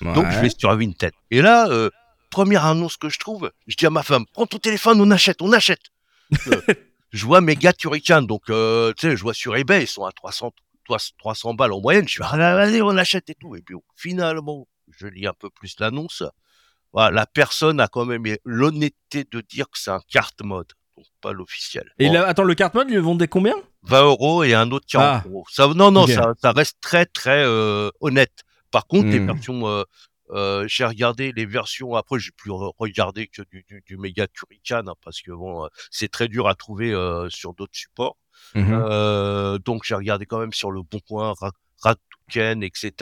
Donc, 0.00 0.30
je 0.30 0.38
vais 0.38 0.50
sur 0.50 0.74
Vinted. 0.76 1.12
Et 1.30 1.42
là, 1.42 1.68
euh, 1.70 1.90
première 2.30 2.64
annonce 2.64 2.96
que 2.96 3.08
je 3.08 3.18
trouve, 3.18 3.50
je 3.66 3.76
dis 3.76 3.86
à 3.86 3.90
ma 3.90 4.02
femme, 4.02 4.24
prends 4.32 4.46
ton 4.46 4.58
téléphone, 4.58 5.00
on 5.00 5.10
achète, 5.10 5.42
on 5.42 5.52
achète. 5.52 5.82
Euh, 6.46 6.60
je 7.12 7.26
vois 7.26 7.40
mes 7.40 7.56
gars 7.56 7.72
Turrican, 7.72 8.22
donc, 8.22 8.48
euh, 8.48 8.92
tu 8.96 9.08
sais, 9.08 9.16
je 9.16 9.22
vois 9.22 9.34
sur 9.34 9.56
eBay, 9.56 9.82
ils 9.82 9.88
sont 9.88 10.04
à 10.04 10.12
300, 10.12 10.52
300 11.18 11.54
balles 11.54 11.72
en 11.72 11.80
moyenne. 11.80 12.06
Je 12.06 12.12
suis, 12.14 12.22
ah, 12.22 12.32
allez, 12.32 12.80
on 12.80 12.96
achète 12.96 13.28
et 13.28 13.34
tout. 13.34 13.56
Et 13.56 13.62
puis, 13.62 13.74
finalement, 13.96 14.68
je 14.98 15.06
lis 15.08 15.26
un 15.26 15.34
peu 15.34 15.50
plus 15.50 15.74
l'annonce. 15.80 16.22
Voilà, 16.92 17.10
la 17.10 17.26
personne 17.26 17.80
a 17.80 17.88
quand 17.88 18.04
même 18.04 18.24
l'honnêteté 18.44 19.24
de 19.30 19.40
dire 19.40 19.66
que 19.70 19.78
c'est 19.78 19.90
un 19.90 20.00
carte 20.10 20.42
mode, 20.42 20.68
donc 20.96 21.06
pas 21.20 21.32
l'officiel. 21.32 21.90
Et 21.98 22.06
Bon. 22.08 22.12
là, 22.14 22.26
attends, 22.28 22.44
le 22.44 22.54
carte 22.54 22.74
mode, 22.74 22.88
ils 22.90 22.94
le 22.96 23.00
vendaient 23.00 23.28
combien? 23.28 23.54
20 23.82 24.02
euros 24.04 24.44
et 24.44 24.54
un 24.54 24.70
autre 24.70 24.86
40 24.86 25.22
Ah. 25.24 25.28
euros. 25.28 25.44
Ça, 25.50 25.66
non, 25.68 25.90
non, 25.90 26.06
ça, 26.06 26.34
ça 26.40 26.52
reste 26.52 26.76
très, 26.80 27.06
très 27.06 27.42
euh, 27.44 27.90
honnête. 28.00 28.42
Par 28.70 28.86
contre, 28.86 29.08
les 29.08 29.20
Hmm. 29.20 29.26
versions, 29.26 29.66
euh, 29.66 29.84
euh, 30.30 30.64
j'ai 30.68 30.84
regardé 30.84 31.32
les 31.32 31.46
versions, 31.46 31.94
après, 31.94 32.18
j'ai 32.18 32.30
plus 32.30 32.50
re- 32.50 32.72
regardé 32.78 33.26
que 33.26 33.42
du, 33.50 33.64
du, 33.68 33.82
du 33.86 33.96
méga 33.96 34.26
Turrican, 34.28 34.86
hein, 34.86 34.94
parce 35.04 35.20
que 35.22 35.30
bon, 35.32 35.68
c'est 35.90 36.10
très 36.10 36.28
dur 36.28 36.46
à 36.48 36.54
trouver 36.54 36.90
sur 37.30 37.54
d'autres 37.54 37.76
supports. 37.76 38.16
Mhm. 38.54 39.58
Donc, 39.64 39.84
j'ai 39.84 39.94
regardé 39.94 40.26
quand 40.26 40.38
même 40.38 40.52
sur 40.52 40.70
le 40.70 40.82
Bon 40.82 41.00
Coin, 41.08 41.32
Rakuten, 41.82 42.62
etc. 42.62 42.92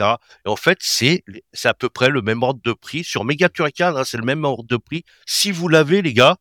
Et 0.45 0.49
en 0.49 0.55
fait, 0.55 0.77
c'est, 0.81 1.23
c'est 1.53 1.69
à 1.69 1.73
peu 1.73 1.89
près 1.89 2.09
le 2.09 2.21
même 2.21 2.43
ordre 2.43 2.61
de 2.63 2.73
prix. 2.73 3.03
Sur 3.03 3.23
Mega 3.23 3.49
Turrican, 3.49 3.95
hein, 3.95 4.03
c'est 4.03 4.17
le 4.17 4.25
même 4.25 4.43
ordre 4.43 4.63
de 4.63 4.77
prix. 4.77 5.03
Si 5.25 5.51
vous 5.51 5.67
l'avez, 5.67 6.01
les 6.01 6.13
gars, 6.13 6.37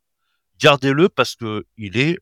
gardez-le 0.60 1.08
parce 1.08 1.36
que 1.36 1.64
il 1.76 1.98
est 1.98 2.18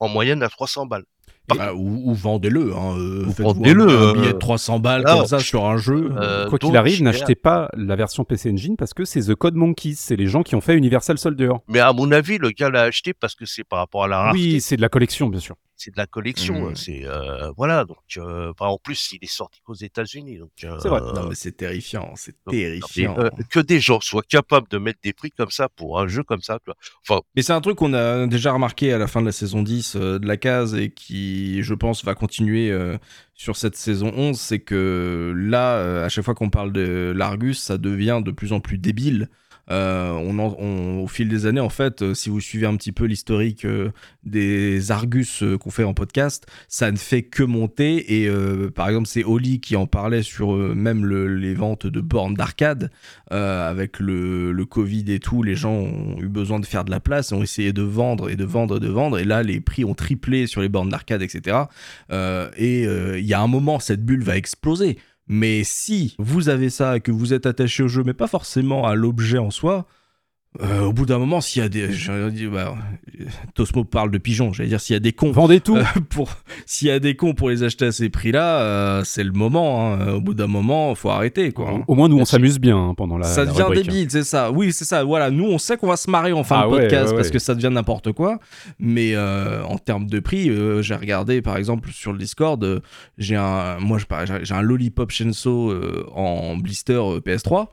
en 0.00 0.08
moyenne 0.08 0.42
à 0.42 0.48
300 0.48 0.86
balles. 0.86 1.04
Bah, 1.48 1.72
ou, 1.74 2.10
ou 2.10 2.14
vendez-le. 2.14 2.74
Hein, 2.74 2.98
euh, 2.98 3.24
vendez-le, 3.38 3.84
Un, 3.84 3.88
un 3.88 4.08
euh, 4.10 4.12
billet 4.12 4.32
de 4.34 4.38
300 4.38 4.80
balles 4.80 5.04
comme 5.04 5.26
ça 5.26 5.38
sur 5.38 5.64
un 5.64 5.78
jeu. 5.78 6.12
Euh, 6.16 6.48
Quoi 6.48 6.58
qu'il 6.58 6.76
arrive, 6.76 7.02
n'achetez 7.02 7.34
pas 7.34 7.70
la 7.74 7.96
version 7.96 8.24
PC 8.24 8.52
Engine 8.52 8.76
parce 8.76 8.92
que 8.92 9.04
c'est 9.04 9.22
The 9.22 9.34
Code 9.34 9.54
Monkeys. 9.54 9.94
C'est 9.96 10.16
les 10.16 10.26
gens 10.26 10.42
qui 10.42 10.54
ont 10.54 10.60
fait 10.60 10.76
Universal 10.76 11.16
Soldier. 11.18 11.52
Mais 11.68 11.80
à 11.80 11.92
mon 11.92 12.12
avis, 12.12 12.38
le 12.38 12.50
gars 12.50 12.68
l'a 12.68 12.82
acheté 12.82 13.14
parce 13.14 13.34
que 13.34 13.46
c'est 13.46 13.64
par 13.64 13.78
rapport 13.78 14.04
à 14.04 14.08
la 14.08 14.18
rareté. 14.18 14.38
Oui, 14.38 14.60
c'est 14.60 14.76
de 14.76 14.82
la 14.82 14.90
collection, 14.90 15.28
bien 15.28 15.40
sûr. 15.40 15.56
C'est 15.78 15.92
de 15.92 15.96
la 15.96 16.06
collection. 16.06 16.70
Mhm. 16.70 16.76
C'est 16.76 17.06
euh, 17.06 17.50
voilà. 17.56 17.84
Donc, 17.84 17.98
euh, 18.16 18.52
en 18.58 18.78
plus, 18.78 19.12
il 19.12 19.20
est 19.22 19.30
sorti 19.32 19.60
qu'aux 19.62 19.74
États-Unis. 19.74 20.38
Donc, 20.38 20.50
euh, 20.64 20.76
C'est 20.82 20.88
vrai. 20.88 21.00
Non, 21.00 21.28
mais 21.28 21.34
c'est 21.36 21.52
terrifiant. 21.52 22.12
C'est 22.16 22.34
terrifiant. 22.50 23.16
euh, 23.18 23.30
que 23.48 23.60
des 23.60 23.78
gens 23.78 24.00
soient 24.00 24.22
capables 24.28 24.66
de 24.68 24.78
mettre 24.78 24.98
des 25.04 25.12
prix 25.12 25.30
comme 25.30 25.50
ça 25.50 25.68
pour 25.68 26.00
un 26.00 26.08
jeu 26.08 26.24
comme 26.24 26.40
ça. 26.42 26.58
Enfin, 27.08 27.20
Mais 27.36 27.42
c'est 27.42 27.52
un 27.52 27.60
truc 27.60 27.76
qu'on 27.76 27.94
a 27.94 28.26
déjà 28.26 28.52
remarqué 28.52 28.92
à 28.92 28.98
la 28.98 29.06
fin 29.06 29.20
de 29.20 29.26
la 29.26 29.32
saison 29.32 29.62
10 29.62 29.94
euh, 29.96 30.18
de 30.18 30.26
la 30.26 30.36
case 30.36 30.74
et 30.74 30.90
qui, 30.90 31.62
je 31.62 31.74
pense, 31.74 32.04
va 32.04 32.14
continuer 32.16 32.70
euh, 32.72 32.98
sur 33.34 33.56
cette 33.56 33.76
saison 33.76 34.12
11. 34.16 34.38
C'est 34.38 34.58
que 34.58 35.32
là, 35.36 35.76
euh, 35.76 36.04
à 36.04 36.08
chaque 36.08 36.24
fois 36.24 36.34
qu'on 36.34 36.50
parle 36.50 36.72
de 36.72 37.12
l'Argus, 37.16 37.62
ça 37.62 37.78
devient 37.78 38.20
de 38.24 38.32
plus 38.32 38.52
en 38.52 38.58
plus 38.58 38.78
débile. 38.78 39.28
Euh, 39.70 40.12
on 40.12 40.38
en- 40.38 40.54
au 41.02 41.06
fil 41.08 41.28
des 41.28 41.46
années, 41.46 41.60
en 41.60 41.68
fait, 41.68 42.02
euh, 42.02 42.14
si 42.14 42.30
vous 42.30 42.40
suivez 42.40 42.66
un 42.66 42.76
petit 42.76 42.92
peu 42.92 43.04
l'historique 43.04 43.64
euh, 43.64 43.90
des 44.24 44.90
Argus 44.90 45.44
qu'on 45.60 45.70
fait 45.70 45.84
en 45.84 45.94
podcast, 45.94 46.46
ça 46.68 46.90
ne 46.90 46.96
fait 46.96 47.22
que 47.22 47.42
monter. 47.42 48.22
Et 48.22 48.30
par 48.74 48.88
exemple, 48.88 49.06
c'est 49.08 49.24
Oli 49.24 49.60
qui 49.60 49.76
en 49.76 49.86
parlait 49.86 50.22
sur 50.22 50.52
même 50.54 51.04
le- 51.04 51.34
les 51.34 51.54
ventes 51.54 51.86
de 51.86 52.00
bornes 52.00 52.34
d'arcade. 52.34 52.90
Avec 53.30 53.98
le, 54.00 54.52
Covid 54.68 55.04
et 55.12 55.18
tout, 55.20 55.42
les 55.42 55.54
gens 55.54 55.72
ont 55.72 56.18
eu 56.20 56.28
besoin 56.28 56.60
de 56.60 56.66
faire 56.66 56.84
de 56.84 56.90
la 56.90 57.00
place, 57.00 57.32
ont 57.32 57.42
essayé 57.42 57.72
de 57.72 57.82
vendre 57.82 58.28
et 58.30 58.36
de 58.36 58.44
vendre 58.44 58.76
et 58.76 58.80
de 58.80 58.88
vendre. 58.88 59.18
Et 59.18 59.24
là, 59.24 59.42
les 59.42 59.60
prix 59.60 59.84
ont 59.84 59.94
triplé 59.94 60.46
sur 60.46 60.60
les 60.60 60.68
bornes 60.68 60.90
d'arcade, 60.90 61.22
etc. 61.22 61.56
Et 62.10 62.82
il 62.82 63.26
y 63.26 63.34
a 63.34 63.40
un 63.40 63.46
moment, 63.46 63.80
cette 63.80 64.04
bulle 64.04 64.22
va 64.22 64.36
exploser. 64.36 64.98
Mais 65.28 65.62
si 65.62 66.16
vous 66.18 66.48
avez 66.48 66.70
ça 66.70 66.96
et 66.96 67.00
que 67.00 67.12
vous 67.12 67.34
êtes 67.34 67.46
attaché 67.46 67.82
au 67.82 67.88
jeu, 67.88 68.02
mais 68.04 68.14
pas 68.14 68.26
forcément 68.26 68.86
à 68.86 68.94
l'objet 68.94 69.38
en 69.38 69.50
soi, 69.50 69.86
euh, 70.60 70.82
au 70.82 70.92
bout 70.92 71.06
d'un 71.06 71.18
moment, 71.18 71.40
s'il 71.40 71.62
y 71.62 71.64
a 71.64 71.68
des. 71.68 71.88
bah, 72.48 72.74
Tosmo 73.54 73.84
parle 73.84 74.10
de 74.10 74.18
pigeons, 74.18 74.52
j'allais 74.52 74.68
dire, 74.68 74.80
s'il 74.80 74.94
y 74.94 74.96
a 74.96 75.00
des 75.00 75.12
cons. 75.12 75.30
Vendez 75.32 75.60
tout. 75.60 75.76
euh, 75.76 75.82
pour 76.10 76.30
s'il 76.66 76.88
y 76.88 76.90
a 76.90 76.98
des 76.98 77.14
cons 77.16 77.34
pour 77.34 77.48
les 77.50 77.62
acheter 77.62 77.86
à 77.86 77.92
ces 77.92 78.08
prix-là, 78.08 78.60
euh, 78.60 79.02
c'est 79.04 79.24
le 79.24 79.32
moment. 79.32 79.92
hein. 79.94 80.14
Au 80.14 80.20
bout 80.20 80.34
d'un 80.34 80.46
moment, 80.46 80.94
faut 80.94 81.10
arrêter 81.10 81.52
quoi. 81.52 81.70
hein. 81.70 81.82
Au 81.86 81.94
moins, 81.94 82.08
nous, 82.08 82.18
on 82.18 82.24
s'amuse 82.24 82.58
bien 82.58 82.76
hein, 82.76 82.94
pendant 82.96 83.18
la. 83.18 83.26
ça 83.26 83.44
la 83.44 83.50
devient 83.52 83.62
rubrique. 83.62 83.86
débile, 83.88 84.10
c'est 84.10 84.24
ça. 84.24 84.50
Oui, 84.50 84.72
c'est 84.72 84.84
ça. 84.84 85.04
Voilà, 85.04 85.30
nous 85.30 85.44
on 85.46 85.58
sait 85.58 85.76
qu'on 85.76 85.86
va 85.88 85.96
se 85.96 86.10
marrer 86.10 86.32
en 86.32 86.44
fin 86.44 86.60
Ah 86.60 86.66
de 86.66 86.72
ouais, 86.72 86.80
podcast 86.82 87.10
ouais, 87.10 87.16
parce 87.16 87.30
que 87.30 87.38
ça 87.38 87.54
devient 87.54 87.70
n'importe 87.72 88.12
quoi. 88.12 88.38
Mais 88.78 89.16
en 89.16 89.78
termes 89.78 90.06
de 90.06 90.20
prix, 90.20 90.50
j'ai 90.82 90.94
regardé 90.94 91.42
par 91.42 91.56
exemple 91.56 91.90
sur 91.92 92.12
le 92.12 92.18
Discord, 92.18 92.82
j'ai 93.16 93.36
un, 93.36 93.78
moi 93.78 93.98
j'ai 94.44 94.54
un 94.54 94.62
Lollipop 94.62 95.10
Shenso 95.10 95.72
en 96.14 96.56
blister 96.56 96.94
euh, 96.94 97.20
PS3. 97.20 97.66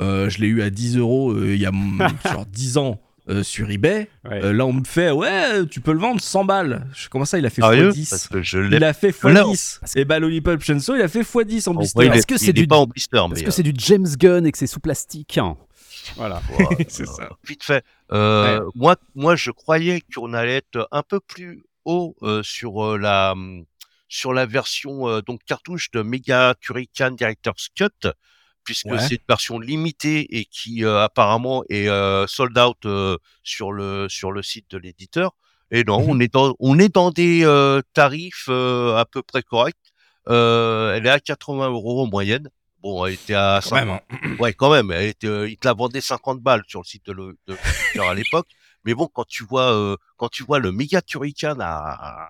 Euh, 0.00 0.28
je 0.30 0.38
l'ai 0.40 0.46
eu 0.48 0.62
à 0.62 0.70
10 0.70 0.96
euros 0.98 1.32
euh, 1.32 1.54
il 1.54 1.60
y 1.60 1.66
a 1.66 1.70
genre 2.32 2.46
10 2.46 2.78
ans. 2.78 3.00
euh, 3.28 3.44
sur 3.44 3.70
eBay, 3.70 4.08
Ouais. 4.24 4.42
Euh, 4.42 4.52
là 4.52 4.66
on 4.66 4.72
me 4.72 4.82
fait 4.84 5.12
ouais 5.12 5.64
tu 5.70 5.80
peux 5.80 5.92
le 5.92 6.00
vendre 6.00 6.20
100 6.20 6.44
balles. 6.44 6.88
Je- 6.94 7.08
Comment 7.08 7.24
ça 7.24 7.38
il 7.38 7.46
a 7.46 7.50
fait 7.50 7.62
x10 7.62 8.10
Parce 8.10 8.26
que 8.28 8.42
je 8.42 8.58
l'ai 8.58 8.76
Il 8.78 8.84
a 8.84 8.92
fait 8.92 9.14
Là, 9.24 9.44
x10. 9.44 9.80
Et 9.96 10.04
bah 10.04 10.18
Lollipop 10.18 10.60
Shenso 10.62 10.96
il 10.96 11.02
a 11.02 11.08
fait 11.08 11.20
x10 11.22 11.68
en 11.68 11.74
blister. 11.74 11.98
ouais, 12.00 12.08
Est-ce 12.18 12.26
que 12.26 12.36
c'est 12.36 12.48
est 12.48 12.52
du- 12.52 12.66
pas 12.66 12.78
en 12.78 12.86
blister, 12.86 13.20
mais 13.30 13.42
que 13.44 13.50
c'est 13.52 13.62
du 13.62 13.72
James 13.76 14.08
Gunn 14.18 14.44
et 14.46 14.50
que 14.50 14.58
c'est 14.58 14.66
sous 14.66 14.80
plastique. 14.80 15.38
hein? 15.38 15.56
Voilà. 16.16 16.42
euh, 16.60 16.64
C'est 16.88 17.06
ça. 17.06 17.28
vite 17.46 17.62
fait. 17.62 17.84
Euh, 18.12 18.60
Moi, 18.74 18.96
moi, 19.14 19.36
je 19.36 19.52
croyais 19.52 20.02
qu'on 20.12 20.32
allait 20.34 20.56
être 20.56 20.88
un 20.90 21.02
peu 21.04 21.20
plus 21.20 21.62
haut 21.84 22.16
euh, 22.22 22.42
sur 22.42 22.84
euh, 22.84 22.98
la 22.98 23.32
hum, 23.32 23.64
sur 24.08 24.32
la 24.32 24.46
version 24.46 25.08
euh, 25.08 25.20
donc 25.22 25.40
cartouche 25.46 25.92
de 25.92 26.02
Mega 26.02 26.54
Turrican 26.60 27.12
Director's 27.12 27.68
Cut, 27.76 28.10
puisque 28.64 28.86
Ouais. 28.86 28.98
c'est 28.98 29.14
une 29.14 29.20
version 29.28 29.58
limitée 29.58 30.38
et 30.38 30.44
qui 30.44 30.84
euh, 30.84 31.02
apparemment 31.02 31.64
est 31.68 31.88
euh, 31.88 32.26
sold 32.26 32.56
out 32.58 32.76
euh, 32.84 33.16
sur 33.42 33.72
le 33.72 34.08
sur 34.08 34.32
le 34.32 34.42
site 34.42 34.70
de 34.70 34.78
l'éditeur. 34.78 35.32
Et 35.70 35.84
non, 35.84 36.04
on 36.06 36.20
est 36.20 36.32
dans 36.32 36.54
on 36.58 36.78
est 36.78 36.94
dans 36.94 37.10
des 37.10 37.42
tarifs 37.94 38.48
à 38.48 39.04
peu 39.10 39.22
près 39.22 39.42
corrects. 39.42 39.76
Elle 40.26 41.06
est 41.06 41.10
à 41.10 41.18
80 41.18 41.70
euros 41.70 42.02
en 42.02 42.06
moyenne. 42.06 42.48
Bon, 42.82 43.06
elle 43.06 43.14
était 43.14 43.34
à 43.34 43.60
Quand 43.62 43.76
même, 43.76 43.90
hein. 43.90 44.00
Ouais, 44.40 44.52
quand 44.52 44.70
même. 44.70 44.90
Elle 44.90 45.10
était, 45.10 45.50
il 45.50 45.56
te 45.56 45.68
la 45.68 45.72
vendait 45.72 46.00
50 46.00 46.40
balles 46.40 46.64
sur 46.66 46.80
le 46.80 46.84
site 46.84 47.06
de 47.06 47.12
l'éditeur 47.12 48.08
à 48.08 48.14
l'époque. 48.14 48.48
Mais 48.84 48.94
bon, 48.94 49.08
quand 49.12 49.24
tu 49.26 49.44
vois, 49.44 49.72
euh, 49.72 49.96
quand 50.16 50.28
tu 50.28 50.42
vois 50.44 50.58
le 50.58 50.72
méga 50.72 51.00
Turrican 51.02 51.54
à, 51.60 51.64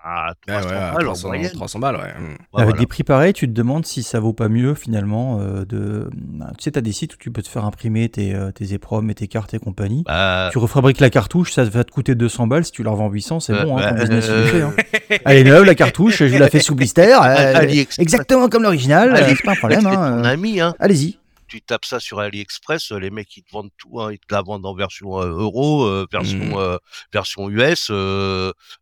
à, 0.05 0.29
à 0.31 0.35
300 0.47 0.69
Ouais, 0.69 0.73
ouais, 0.75 0.81
à 0.83 0.93
balles 0.93 1.05
300, 1.05 1.25
en 1.25 1.29
moyenne, 1.29 1.51
300 1.53 1.79
balles, 1.79 1.97
ouais. 1.97 2.03
Mm. 2.03 2.25
ouais, 2.25 2.29
Avec 2.31 2.39
voilà. 2.53 2.73
des 2.79 2.87
prix 2.87 3.05
pareils, 3.05 3.33
tu 3.33 3.47
te 3.49 3.53
demandes 3.53 3.87
si 3.87 4.03
ça 4.03 4.21
vaut 4.21 4.33
pas 4.33 4.49
mieux 4.49 4.75
finalement 4.75 5.39
euh, 5.41 5.65
de. 5.65 6.11
Tu 6.59 6.65
sais, 6.65 6.73
t'as 6.73 6.81
des 6.81 6.93
sites 6.93 7.15
où 7.15 7.17
tu 7.19 7.31
peux 7.31 7.43
te 7.43 7.49
faire 7.49 7.65
imprimer 7.65 8.09
tes, 8.09 8.35
euh, 8.35 8.51
tes 8.51 8.75
EPROM 8.75 9.09
et 9.11 9.15
tes 9.15 9.29
cartes 9.29 9.55
et 9.55 9.59
compagnie. 9.59 10.03
Bah, 10.07 10.49
Tu 10.53 10.59
refabriques 10.59 11.01
la 11.01 11.11
cartouche, 11.11 11.53
ça 11.53 11.65
va 11.65 11.85
te 11.85 11.91
coûter 11.91 12.15
200 12.15 12.47
balles. 12.47 12.65
Si 12.65 12.73
tu 12.73 12.83
la 12.83 12.91
revends 12.91 13.09
800, 13.09 13.41
c'est 13.41 13.53
bon, 13.65 13.79
hein, 13.79 13.89
ton 13.89 13.95
bah, 13.95 14.01
business 14.01 14.27
euh, 14.29 14.47
fait. 14.47 14.63
hein. 14.63 14.73
Elle 15.25 15.39
est 15.39 15.45
neuve, 15.45 15.65
la 15.65 15.75
cartouche, 15.75 16.25
je 16.25 16.37
la 16.39 16.49
fais 16.51 16.61
sous 16.61 16.75
blister. 16.75 17.15
euh, 17.25 17.85
exactement 17.99 18.49
comme 18.49 18.63
l'original, 18.63 19.15
euh, 19.15 19.27
c'est 19.29 19.43
pas 19.43 19.53
un 19.53 19.57
problème. 19.57 19.87
hein, 19.87 19.93
ton 20.19 20.25
euh, 20.25 20.31
ami, 20.31 20.61
hein. 20.61 20.75
Allez-y. 20.79 21.19
Tu 21.53 21.61
tapes 21.61 21.85
ça 21.85 22.01
sur 22.01 22.19
AliExpress, 22.19 22.93
euh, 22.93 22.99
les 22.99 23.11
mecs 23.11 23.37
ils 23.37 23.43
te 23.43 23.51
vendent 23.53 23.69
tout, 23.77 24.01
hein. 24.01 24.11
Ils 24.11 24.19
te 24.19 24.33
la 24.33 24.41
vendent 24.41 24.65
en 24.65 24.75
version 24.75 25.21
euh, 25.21 25.27
euro, 25.27 25.85
euh, 25.85 26.07
version 26.11 26.39
Mm. 26.39 26.55
euh, 26.57 26.79
version 27.13 27.51
US, 27.51 27.91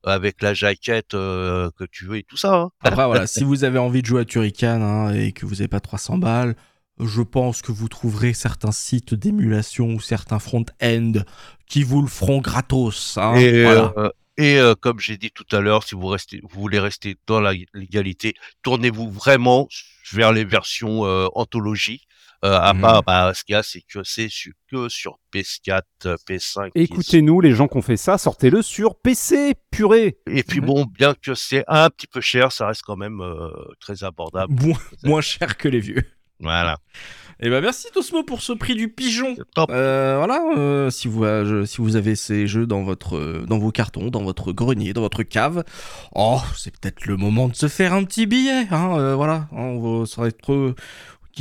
avec 0.05 0.41
la 0.41 0.55
jaquette 0.55 1.11
que 1.11 1.85
tu 1.91 2.05
veux 2.07 2.19
et 2.19 2.23
tout 2.23 2.37
ça. 2.37 2.55
Hein. 2.55 2.71
Après, 2.85 3.07
voilà, 3.07 3.27
si 3.27 3.43
vous 3.43 3.65
avez 3.65 3.81
envie 3.81 4.03
de 4.03 4.07
jouer 4.07 4.21
à 4.21 4.25
Turrican 4.25 4.81
hein, 4.83 5.13
et 5.15 5.33
que 5.33 5.47
vous 5.47 5.57
n'avez 5.57 5.67
pas 5.67 5.81
300 5.81 6.19
balles, 6.19 6.55
je 7.01 7.23
pense 7.23 7.61
que 7.61 7.73
vous 7.73 7.89
trouverez 7.89 8.35
certains 8.35 8.71
sites 8.71 9.15
d'émulation 9.15 9.89
ou 9.89 10.01
certains 10.01 10.39
front-end 10.39 11.13
qui 11.67 11.83
vous 11.83 12.03
le 12.03 12.09
feront 12.09 12.39
gratos. 12.39 13.19
hein. 13.19 13.35
Et, 13.35 13.65
Voilà. 13.65 13.93
euh, 13.97 14.11
et 14.39 14.59
euh, 14.59 14.75
comme 14.77 15.01
j'ai 15.01 15.17
dit 15.17 15.33
tout 15.33 15.47
à 15.51 15.61
l'heure, 15.61 15.83
si 15.83 15.97
vous 15.97 16.07
restez, 16.07 16.41
vous 16.49 16.61
voulez 16.61 16.79
rester 16.79 17.17
dans 17.27 17.41
la 17.41 17.53
légalité, 17.75 18.35
tournez-vous 18.63 19.11
vraiment 19.11 19.67
vers 20.13 20.33
les 20.33 20.45
versions 20.45 21.05
euh, 21.05 21.27
anthologie. 21.35 22.03
Euh, 22.43 22.59
à 22.59 22.73
Mhm. 22.73 22.81
part, 22.81 23.03
bah, 23.03 23.33
ce 23.35 23.45
qu'il 23.45 23.53
y 23.53 23.57
a, 23.57 23.63
c'est 23.63 23.83
que 23.83 24.03
c'est 24.03 24.29
que 24.71 24.89
sur 24.89 25.19
PS4, 25.31 25.83
euh, 26.07 26.17
PS5. 26.27 26.71
qui- 26.73 26.81
Écoutez-nous, 26.83 27.41
les 27.43 27.53
gens 27.55 27.69
qui 27.69 27.77
ont 27.77 27.83
fait 27.83 27.99
ça, 27.99 28.17
sortez-le 28.17 28.63
sur 28.63 28.95
PC, 28.97 29.55
purée. 29.71 30.19
Et 30.27 30.43
puis 30.43 30.61
bon, 30.61 30.87
bien 30.87 31.15
que 31.15 31.35
c'est 31.35 31.65
un 31.69 31.91
petit 31.91 32.07
peu 32.07 32.23
cher, 32.23 32.51
ça 32.51 32.67
reste 32.69 32.83
quand 32.87 32.97
même 32.97 33.21
euh, 33.21 33.51
très 33.79 34.05
abordable. 34.05 34.55
Moins, 34.63 34.79
moins 35.05 35.21
cher 35.21 35.59
que 35.59 35.69
les 35.69 35.81
vieux. 35.81 36.03
Voilà. 36.43 36.79
Et 37.43 37.51
ben 37.51 37.61
merci 37.61 37.89
Tosmo 37.93 38.23
pour 38.23 38.41
ce 38.41 38.53
prix 38.55 38.75
du 38.75 38.89
pigeon. 38.89 39.37
Top. 39.55 39.71
Euh, 39.71 40.17
voilà, 40.17 40.43
euh, 40.57 40.89
si 40.91 41.09
vous 41.09 41.25
euh, 41.25 41.67
si 41.67 41.79
vous 41.83 41.97
avez 41.97 42.17
ces 42.17 42.47
jeux 42.47 42.67
dans 42.67 42.83
votre 42.83 43.17
euh, 43.17 43.45
dans 43.47 43.59
vos 43.59 43.71
cartons, 43.71 44.09
dans 44.09 44.23
votre 44.23 44.53
grenier, 44.53 44.95
dans 44.95 45.01
votre 45.03 45.23
cave, 45.23 45.65
oh 46.15 46.41
c'est 46.57 46.71
peut-être 46.79 47.05
le 47.07 47.17
moment 47.19 47.49
de 47.49 47.55
se 47.55 47.69
faire 47.69 47.93
un 47.93 48.05
petit 48.05 48.25
billet. 48.27 48.67
Hein, 48.71 48.95
euh, 48.99 49.15
voilà, 49.15 49.49
Hein, 49.53 49.57
on 49.63 50.01
va, 50.01 50.07
ça 50.07 50.23
va 50.23 50.29
être 50.29 50.53
euh, 50.53 50.75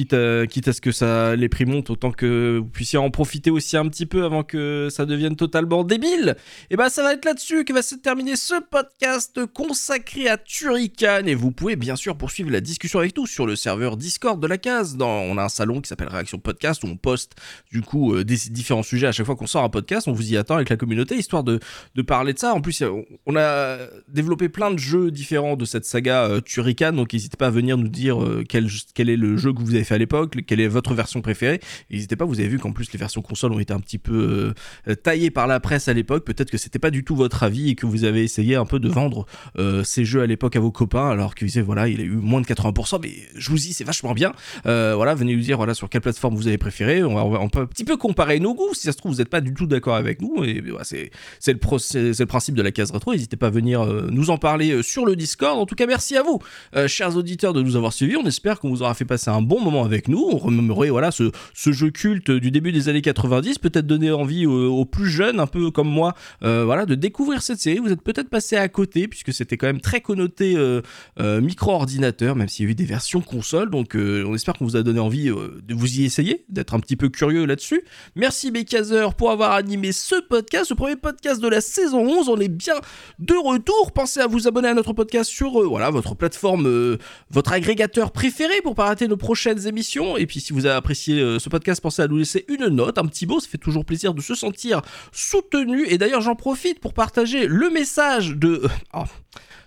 quitte 0.05 0.67
à, 0.67 0.73
ce 0.73 0.81
que 0.81 0.91
ça 0.91 1.35
les 1.35 1.49
prix 1.49 1.65
montent, 1.65 1.89
autant 1.89 2.11
que 2.11 2.59
vous 2.59 2.69
puissiez 2.69 2.99
en 2.99 3.09
profiter 3.09 3.51
aussi 3.51 3.77
un 3.77 3.87
petit 3.87 4.05
peu 4.05 4.23
avant 4.23 4.43
que 4.43 4.87
ça 4.91 5.05
devienne 5.05 5.35
totalement 5.35 5.83
débile. 5.83 6.35
Et 6.69 6.75
ben 6.75 6.89
ça 6.89 7.03
va 7.03 7.13
être 7.13 7.25
là-dessus 7.25 7.65
que 7.65 7.73
va 7.73 7.81
se 7.81 7.95
terminer 7.95 8.35
ce 8.35 8.55
podcast 8.61 9.45
consacré 9.53 10.27
à 10.29 10.37
Turrican 10.37 11.23
et 11.25 11.35
vous 11.35 11.51
pouvez 11.51 11.75
bien 11.75 11.95
sûr 11.95 12.17
poursuivre 12.17 12.51
la 12.51 12.61
discussion 12.61 12.99
avec 12.99 13.15
nous 13.17 13.27
sur 13.27 13.45
le 13.45 13.55
serveur 13.55 13.97
Discord 13.97 14.39
de 14.41 14.47
la 14.47 14.57
case. 14.57 14.97
On 14.99 15.37
a 15.37 15.43
un 15.43 15.49
salon 15.49 15.81
qui 15.81 15.89
s'appelle 15.89 16.09
Réaction 16.09 16.37
Podcast 16.37 16.83
où 16.83 16.87
on 16.87 16.97
poste 16.97 17.35
du 17.71 17.81
coup 17.81 18.13
euh, 18.13 18.23
des 18.23 18.37
différents 18.49 18.83
sujets 18.83 19.07
à 19.07 19.11
chaque 19.11 19.25
fois 19.25 19.35
qu'on 19.35 19.47
sort 19.47 19.63
un 19.63 19.69
podcast. 19.69 20.07
On 20.07 20.13
vous 20.13 20.31
y 20.31 20.37
attend 20.37 20.55
avec 20.55 20.69
la 20.69 20.77
communauté 20.77 21.15
histoire 21.15 21.43
de, 21.43 21.59
parler 22.07 22.33
de 22.33 22.39
ça. 22.39 22.53
En 22.53 22.61
plus, 22.61 22.83
on- 22.83 23.35
a 23.35 23.77
développé 24.07 24.49
plein 24.49 24.71
de 24.71 24.79
jeux 24.79 25.11
différents 25.11 25.55
de 25.55 25.63
cette 25.63 25.85
saga 25.85 26.25
euh, 26.25 26.41
Turrican, 26.41 26.91
donc 26.91 27.13
n'hésitez 27.13 27.37
pas 27.37 27.47
à 27.47 27.51
venir 27.51 27.77
nous 27.77 27.87
dire 27.87 28.21
euh, 28.21 28.43
quel, 28.47 28.65
est 28.65 29.15
le 29.15 29.37
jeu 29.37 29.53
que 29.53 29.61
vous 29.61 29.75
avez 29.75 29.83
à 29.93 29.97
l'époque, 29.97 30.37
quelle 30.45 30.59
est 30.59 30.67
votre 30.67 30.93
version 30.93 31.21
préférée? 31.21 31.59
N'hésitez 31.89 32.15
pas, 32.15 32.25
vous 32.25 32.39
avez 32.39 32.49
vu 32.49 32.59
qu'en 32.59 32.71
plus 32.71 32.91
les 32.91 32.99
versions 32.99 33.21
consoles 33.21 33.51
ont 33.51 33.59
été 33.59 33.73
un 33.73 33.79
petit 33.79 33.97
peu 33.97 34.53
euh, 34.87 34.95
taillées 34.95 35.31
par 35.31 35.47
la 35.47 35.59
presse 35.59 35.87
à 35.87 35.93
l'époque. 35.93 36.25
Peut-être 36.25 36.51
que 36.51 36.57
c'était 36.57 36.79
pas 36.79 36.91
du 36.91 37.03
tout 37.03 37.15
votre 37.15 37.43
avis 37.43 37.69
et 37.69 37.75
que 37.75 37.85
vous 37.85 38.03
avez 38.03 38.23
essayé 38.23 38.55
un 38.55 38.65
peu 38.65 38.79
de 38.79 38.89
vendre 38.89 39.25
euh, 39.57 39.83
ces 39.83 40.05
jeux 40.05 40.21
à 40.21 40.27
l'époque 40.27 40.55
à 40.55 40.59
vos 40.59 40.71
copains 40.71 41.09
alors 41.09 41.35
qu'ils 41.35 41.47
disaient 41.47 41.61
voilà, 41.61 41.87
il 41.87 42.01
a 42.01 42.03
eu 42.03 42.11
moins 42.11 42.41
de 42.41 42.45
80%, 42.45 42.99
mais 43.01 43.11
je 43.35 43.49
vous 43.49 43.57
dis, 43.57 43.73
c'est 43.73 43.83
vachement 43.83 44.13
bien. 44.13 44.33
Euh, 44.65 44.93
voilà, 44.95 45.15
venez 45.15 45.35
nous 45.35 45.41
dire 45.41 45.57
voilà 45.57 45.73
sur 45.73 45.89
quelle 45.89 46.01
plateforme 46.01 46.35
vous 46.35 46.47
avez 46.47 46.57
préféré. 46.57 47.03
On, 47.03 47.15
va, 47.15 47.47
peut 47.49 47.61
un 47.61 47.65
petit 47.65 47.85
peu 47.85 47.97
comparer 47.97 48.39
nos 48.39 48.53
goûts. 48.53 48.73
Si 48.73 48.81
ça 48.81 48.91
se 48.91 48.97
trouve, 48.97 49.13
vous 49.13 49.17
n'êtes 49.19 49.29
pas 49.29 49.41
du 49.41 49.53
tout 49.53 49.67
d'accord 49.67 49.95
avec 49.95 50.21
nous. 50.21 50.43
Et 50.43 50.63
c'est 50.83 51.11
le, 51.47 51.59
le 52.19 52.25
principe 52.25 52.55
de 52.55 52.61
la 52.61 52.71
case 52.71 52.91
rétro. 52.91 53.11
N'hésitez 53.13 53.37
pas 53.37 53.47
à 53.47 53.51
venir 53.51 53.85
nous 53.85 54.29
en 54.29 54.37
parler 54.37 54.83
sur 54.83 55.05
le 55.05 55.15
Discord. 55.15 55.59
En 55.59 55.65
tout 55.65 55.75
cas, 55.75 55.85
merci 55.85 56.17
à 56.17 56.23
vous, 56.23 56.39
chers 56.87 57.15
auditeurs, 57.15 57.53
de 57.53 57.61
nous 57.61 57.75
avoir 57.75 57.93
suivis. 57.93 58.17
On 58.17 58.25
espère 58.25 58.59
qu'on 58.59 58.69
vous 58.69 58.81
aura 58.81 58.93
fait 58.93 59.05
passer 59.05 59.29
un 59.29 59.41
bon 59.41 59.59
moment 59.59 59.68
avec 59.77 60.07
nous. 60.07 60.27
On 60.31 60.37
remémorait 60.37 60.89
voilà 60.89 61.11
ce, 61.11 61.31
ce 61.53 61.71
jeu 61.71 61.91
culte 61.91 62.31
du 62.31 62.51
début 62.51 62.71
des 62.71 62.89
années 62.89 63.01
90, 63.01 63.59
peut-être 63.59 63.85
donner 63.85 64.11
envie 64.11 64.45
aux, 64.45 64.85
plus 64.85 65.09
jeunes, 65.09 65.39
un 65.39 65.47
peu 65.47 65.71
comme 65.71 65.89
moi, 65.89 66.15
euh, 66.43 66.63
voilà, 66.65 66.85
de 66.85 66.95
découvrir 66.95 67.41
cette 67.41 67.59
série. 67.59 67.79
Vous 67.79 67.91
êtes 67.91 68.01
peut-être 68.01 68.29
passé 68.29 68.55
à 68.55 68.67
côté 68.67 69.07
puisque 69.07 69.33
c'était 69.33 69.57
quand 69.57 69.67
même 69.67 69.81
très 69.81 70.01
connoté 70.01 70.55
euh, 70.55 70.81
euh, 71.19 71.41
micro-ordinateur, 71.41 72.35
même 72.35 72.47
s'il 72.47 72.65
y 72.65 72.67
a 72.67 72.71
eu 72.71 72.75
des 72.75 72.85
versions 72.85 73.21
console. 73.21 73.69
Donc, 73.69 73.95
on 73.95 74.33
espère 74.33 74.55
qu'on 74.55 74.65
vous 74.65 74.77
a 74.77 74.83
donné 74.83 74.99
envie 74.99 75.25
de 75.25 75.73
vous 75.73 75.99
y 75.99 76.05
essayer, 76.05 76.45
d'être 76.49 76.73
un 76.73 76.79
petit 76.79 76.95
peu 76.95 77.09
curieux 77.09 77.45
là-dessus. 77.45 77.83
Merci 78.15 78.51
Bécazer 78.51 79.13
pour 79.15 79.31
avoir 79.31 79.51
animé 79.51 79.91
ce 79.91 80.15
podcast, 80.21 80.69
le 80.69 80.75
premier 80.75 80.95
podcast 80.95 81.41
de 81.41 81.47
la 81.47 81.61
saison 81.61 82.05
11. 82.05 82.29
On 82.29 82.37
est 82.37 82.47
bien 82.47 82.75
de 83.19 83.35
retour. 83.35 83.91
Pensez 83.91 84.19
à 84.19 84.27
vous 84.27 84.47
abonner 84.47 84.69
à 84.69 84.73
notre 84.73 84.93
podcast 84.93 85.29
sur 85.29 85.61
voilà 85.67 85.89
votre 85.89 86.15
plateforme, 86.15 86.97
votre 87.29 87.51
agrégateur 87.51 88.11
préféré 88.11 88.61
pour 88.63 88.75
pas 88.75 88.85
rater 88.85 89.07
nos 89.07 89.17
prochaines 89.17 89.58
émissions. 89.67 90.17
Et 90.17 90.25
puis 90.25 90.39
si 90.39 90.53
vous 90.53 90.65
avez 90.65 90.75
apprécié 90.75 91.19
euh, 91.19 91.39
ce 91.39 91.49
podcast, 91.49 91.81
pensez 91.81 92.01
à 92.01 92.07
nous 92.07 92.17
laisser 92.17 92.45
une 92.47 92.67
note, 92.67 92.97
un 92.97 93.05
petit 93.05 93.25
mot. 93.25 93.39
Ça 93.39 93.47
fait 93.47 93.57
toujours 93.57 93.85
plaisir 93.85 94.13
de 94.13 94.21
se 94.21 94.35
sentir 94.35 94.81
soutenu. 95.11 95.85
Et 95.87 95.97
d'ailleurs, 95.97 96.21
j'en 96.21 96.35
profite 96.35 96.79
pour 96.79 96.93
partager 96.93 97.47
le 97.47 97.69
message 97.69 98.35
de 98.35 98.63
oh, 98.93 99.03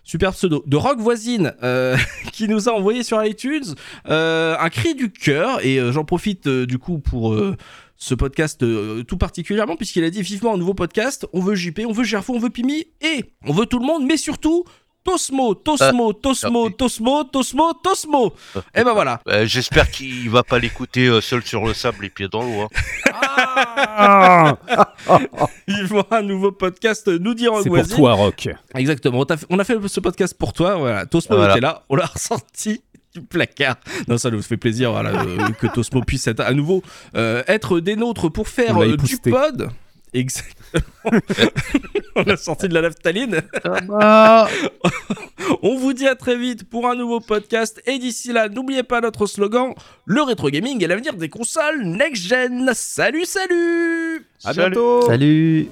super 0.05 0.33
pseudo 0.33 0.63
de 0.67 0.77
Rock 0.77 0.99
Voisine 0.99 1.55
euh, 1.63 1.97
qui 2.33 2.49
nous 2.49 2.69
a 2.69 2.73
envoyé 2.73 3.03
sur 3.03 3.25
iTunes 3.25 3.75
euh, 4.09 4.57
un 4.59 4.69
cri 4.69 4.95
du 4.95 5.11
cœur. 5.11 5.65
Et 5.65 5.79
euh, 5.79 5.93
j'en 5.93 6.05
profite 6.05 6.47
euh, 6.47 6.67
du 6.67 6.79
coup 6.79 6.99
pour 6.99 7.35
euh, 7.35 7.57
ce 7.97 8.15
podcast 8.15 8.63
euh, 8.65 9.05
tout 9.05 9.17
particulièrement 9.17 9.77
puisqu'il 9.77 10.03
a 10.03 10.11
dit 10.11 10.23
vivement 10.23 10.55
un 10.55 10.59
nouveau 10.59 10.75
podcast. 10.75 11.27
On 11.33 11.41
veut 11.41 11.55
JP, 11.55 11.83
on 11.87 11.93
veut 11.93 12.05
Gerfo, 12.05 12.35
on 12.35 12.39
veut 12.39 12.51
Pimi 12.51 12.87
et 13.01 13.25
on 13.47 13.53
veut 13.53 13.67
tout 13.67 13.79
le 13.79 13.87
monde, 13.87 14.05
mais 14.05 14.17
surtout 14.17 14.65
Tosmo, 15.05 15.55
Tosmo, 15.55 16.13
Tosmo, 16.13 16.67
ah, 16.69 16.75
Tosmo, 16.79 17.25
Tosmo, 17.25 17.73
Tosmo. 17.83 18.33
Et 18.75 18.85
ben 18.85 18.93
voilà. 18.93 19.21
Euh, 19.29 19.47
J'espère 19.47 19.91
qu'il 19.91 20.31
va 20.31 20.43
pas 20.43 20.59
l'écouter 20.59 21.07
euh, 21.09 21.21
seul 21.21 21.43
sur 21.43 21.65
le 21.65 21.75
sable, 21.75 21.99
les 22.03 22.11
pieds 22.11 22.29
dans 22.29 22.43
l'eau. 22.43 22.63
hein. 22.63 22.69
Ah 23.95 24.57
Il 25.69 25.87
faut 25.89 26.03
un 26.11 26.23
nouveau 26.23 26.53
podcast 26.53 27.09
nous 27.09 27.35
dire 27.35 27.53
C'est 27.63 27.69
pour 27.69 27.87
toi, 27.89 28.13
Rock. 28.15 28.49
Exactement. 28.75 29.21
On, 29.21 29.25
t'a 29.25 29.37
fait- 29.37 29.47
on 29.51 29.59
a 29.59 29.65
fait 29.65 29.77
ce 29.89 30.01
podcast 30.01 30.37
pour 30.39 30.53
toi. 30.53 30.77
Voilà. 30.77 31.07
Tosmo 31.07 31.37
Voilà. 31.37 31.53
était 31.53 31.61
là. 31.61 31.83
On 31.89 31.97
l'a 31.97 32.07
ressenti 32.15 32.83
du 33.15 33.21
placard. 33.23 33.77
Non, 34.09 34.17
ça 34.19 34.31
nous 34.31 34.41
fait 34.43 34.57
plaisir 34.57 34.93
voilà, 34.93 35.11
euh, 35.23 35.49
que 35.61 35.67
Tosmo 35.67 36.01
puisse 36.03 36.27
être 36.29 36.41
à 36.41 36.53
nouveau 36.55 36.83
euh, 37.15 37.43
être 37.47 37.81
des 37.81 37.97
nôtres 37.97 38.31
pour 38.31 38.49
faire 38.49 38.79
euh, 38.81 38.97
du 38.97 39.19
pod. 39.19 39.69
Exactement. 40.15 40.83
On 42.17 42.23
a 42.25 42.37
sorti 42.37 42.69
de 42.69 42.75
la 42.75 42.83
naphtaline. 42.83 43.41
On 45.63 45.77
vous 45.77 45.93
dit 45.93 46.07
à 46.07 46.15
très 46.15 46.37
vite 46.37 46.69
pour 46.69 46.87
un 46.89 46.95
nouveau 46.95 47.21
podcast. 47.21 47.81
Et 47.87 47.99
d'ici 47.99 48.33
là, 48.33 48.49
n'oubliez 48.49 48.83
pas 48.83 49.01
notre 49.01 49.27
slogan 49.27 49.75
le 50.05 50.23
rétro 50.23 50.51
gaming 50.51 50.83
est 50.83 50.87
l'avenir 50.87 51.15
des 51.15 51.29
consoles 51.29 51.83
next-gen. 51.85 52.71
Salut, 52.75 53.25
salut 53.25 54.27
À 54.45 54.53
Salut. 54.53 54.59
bientôt 54.71 55.03
Salut 55.07 55.69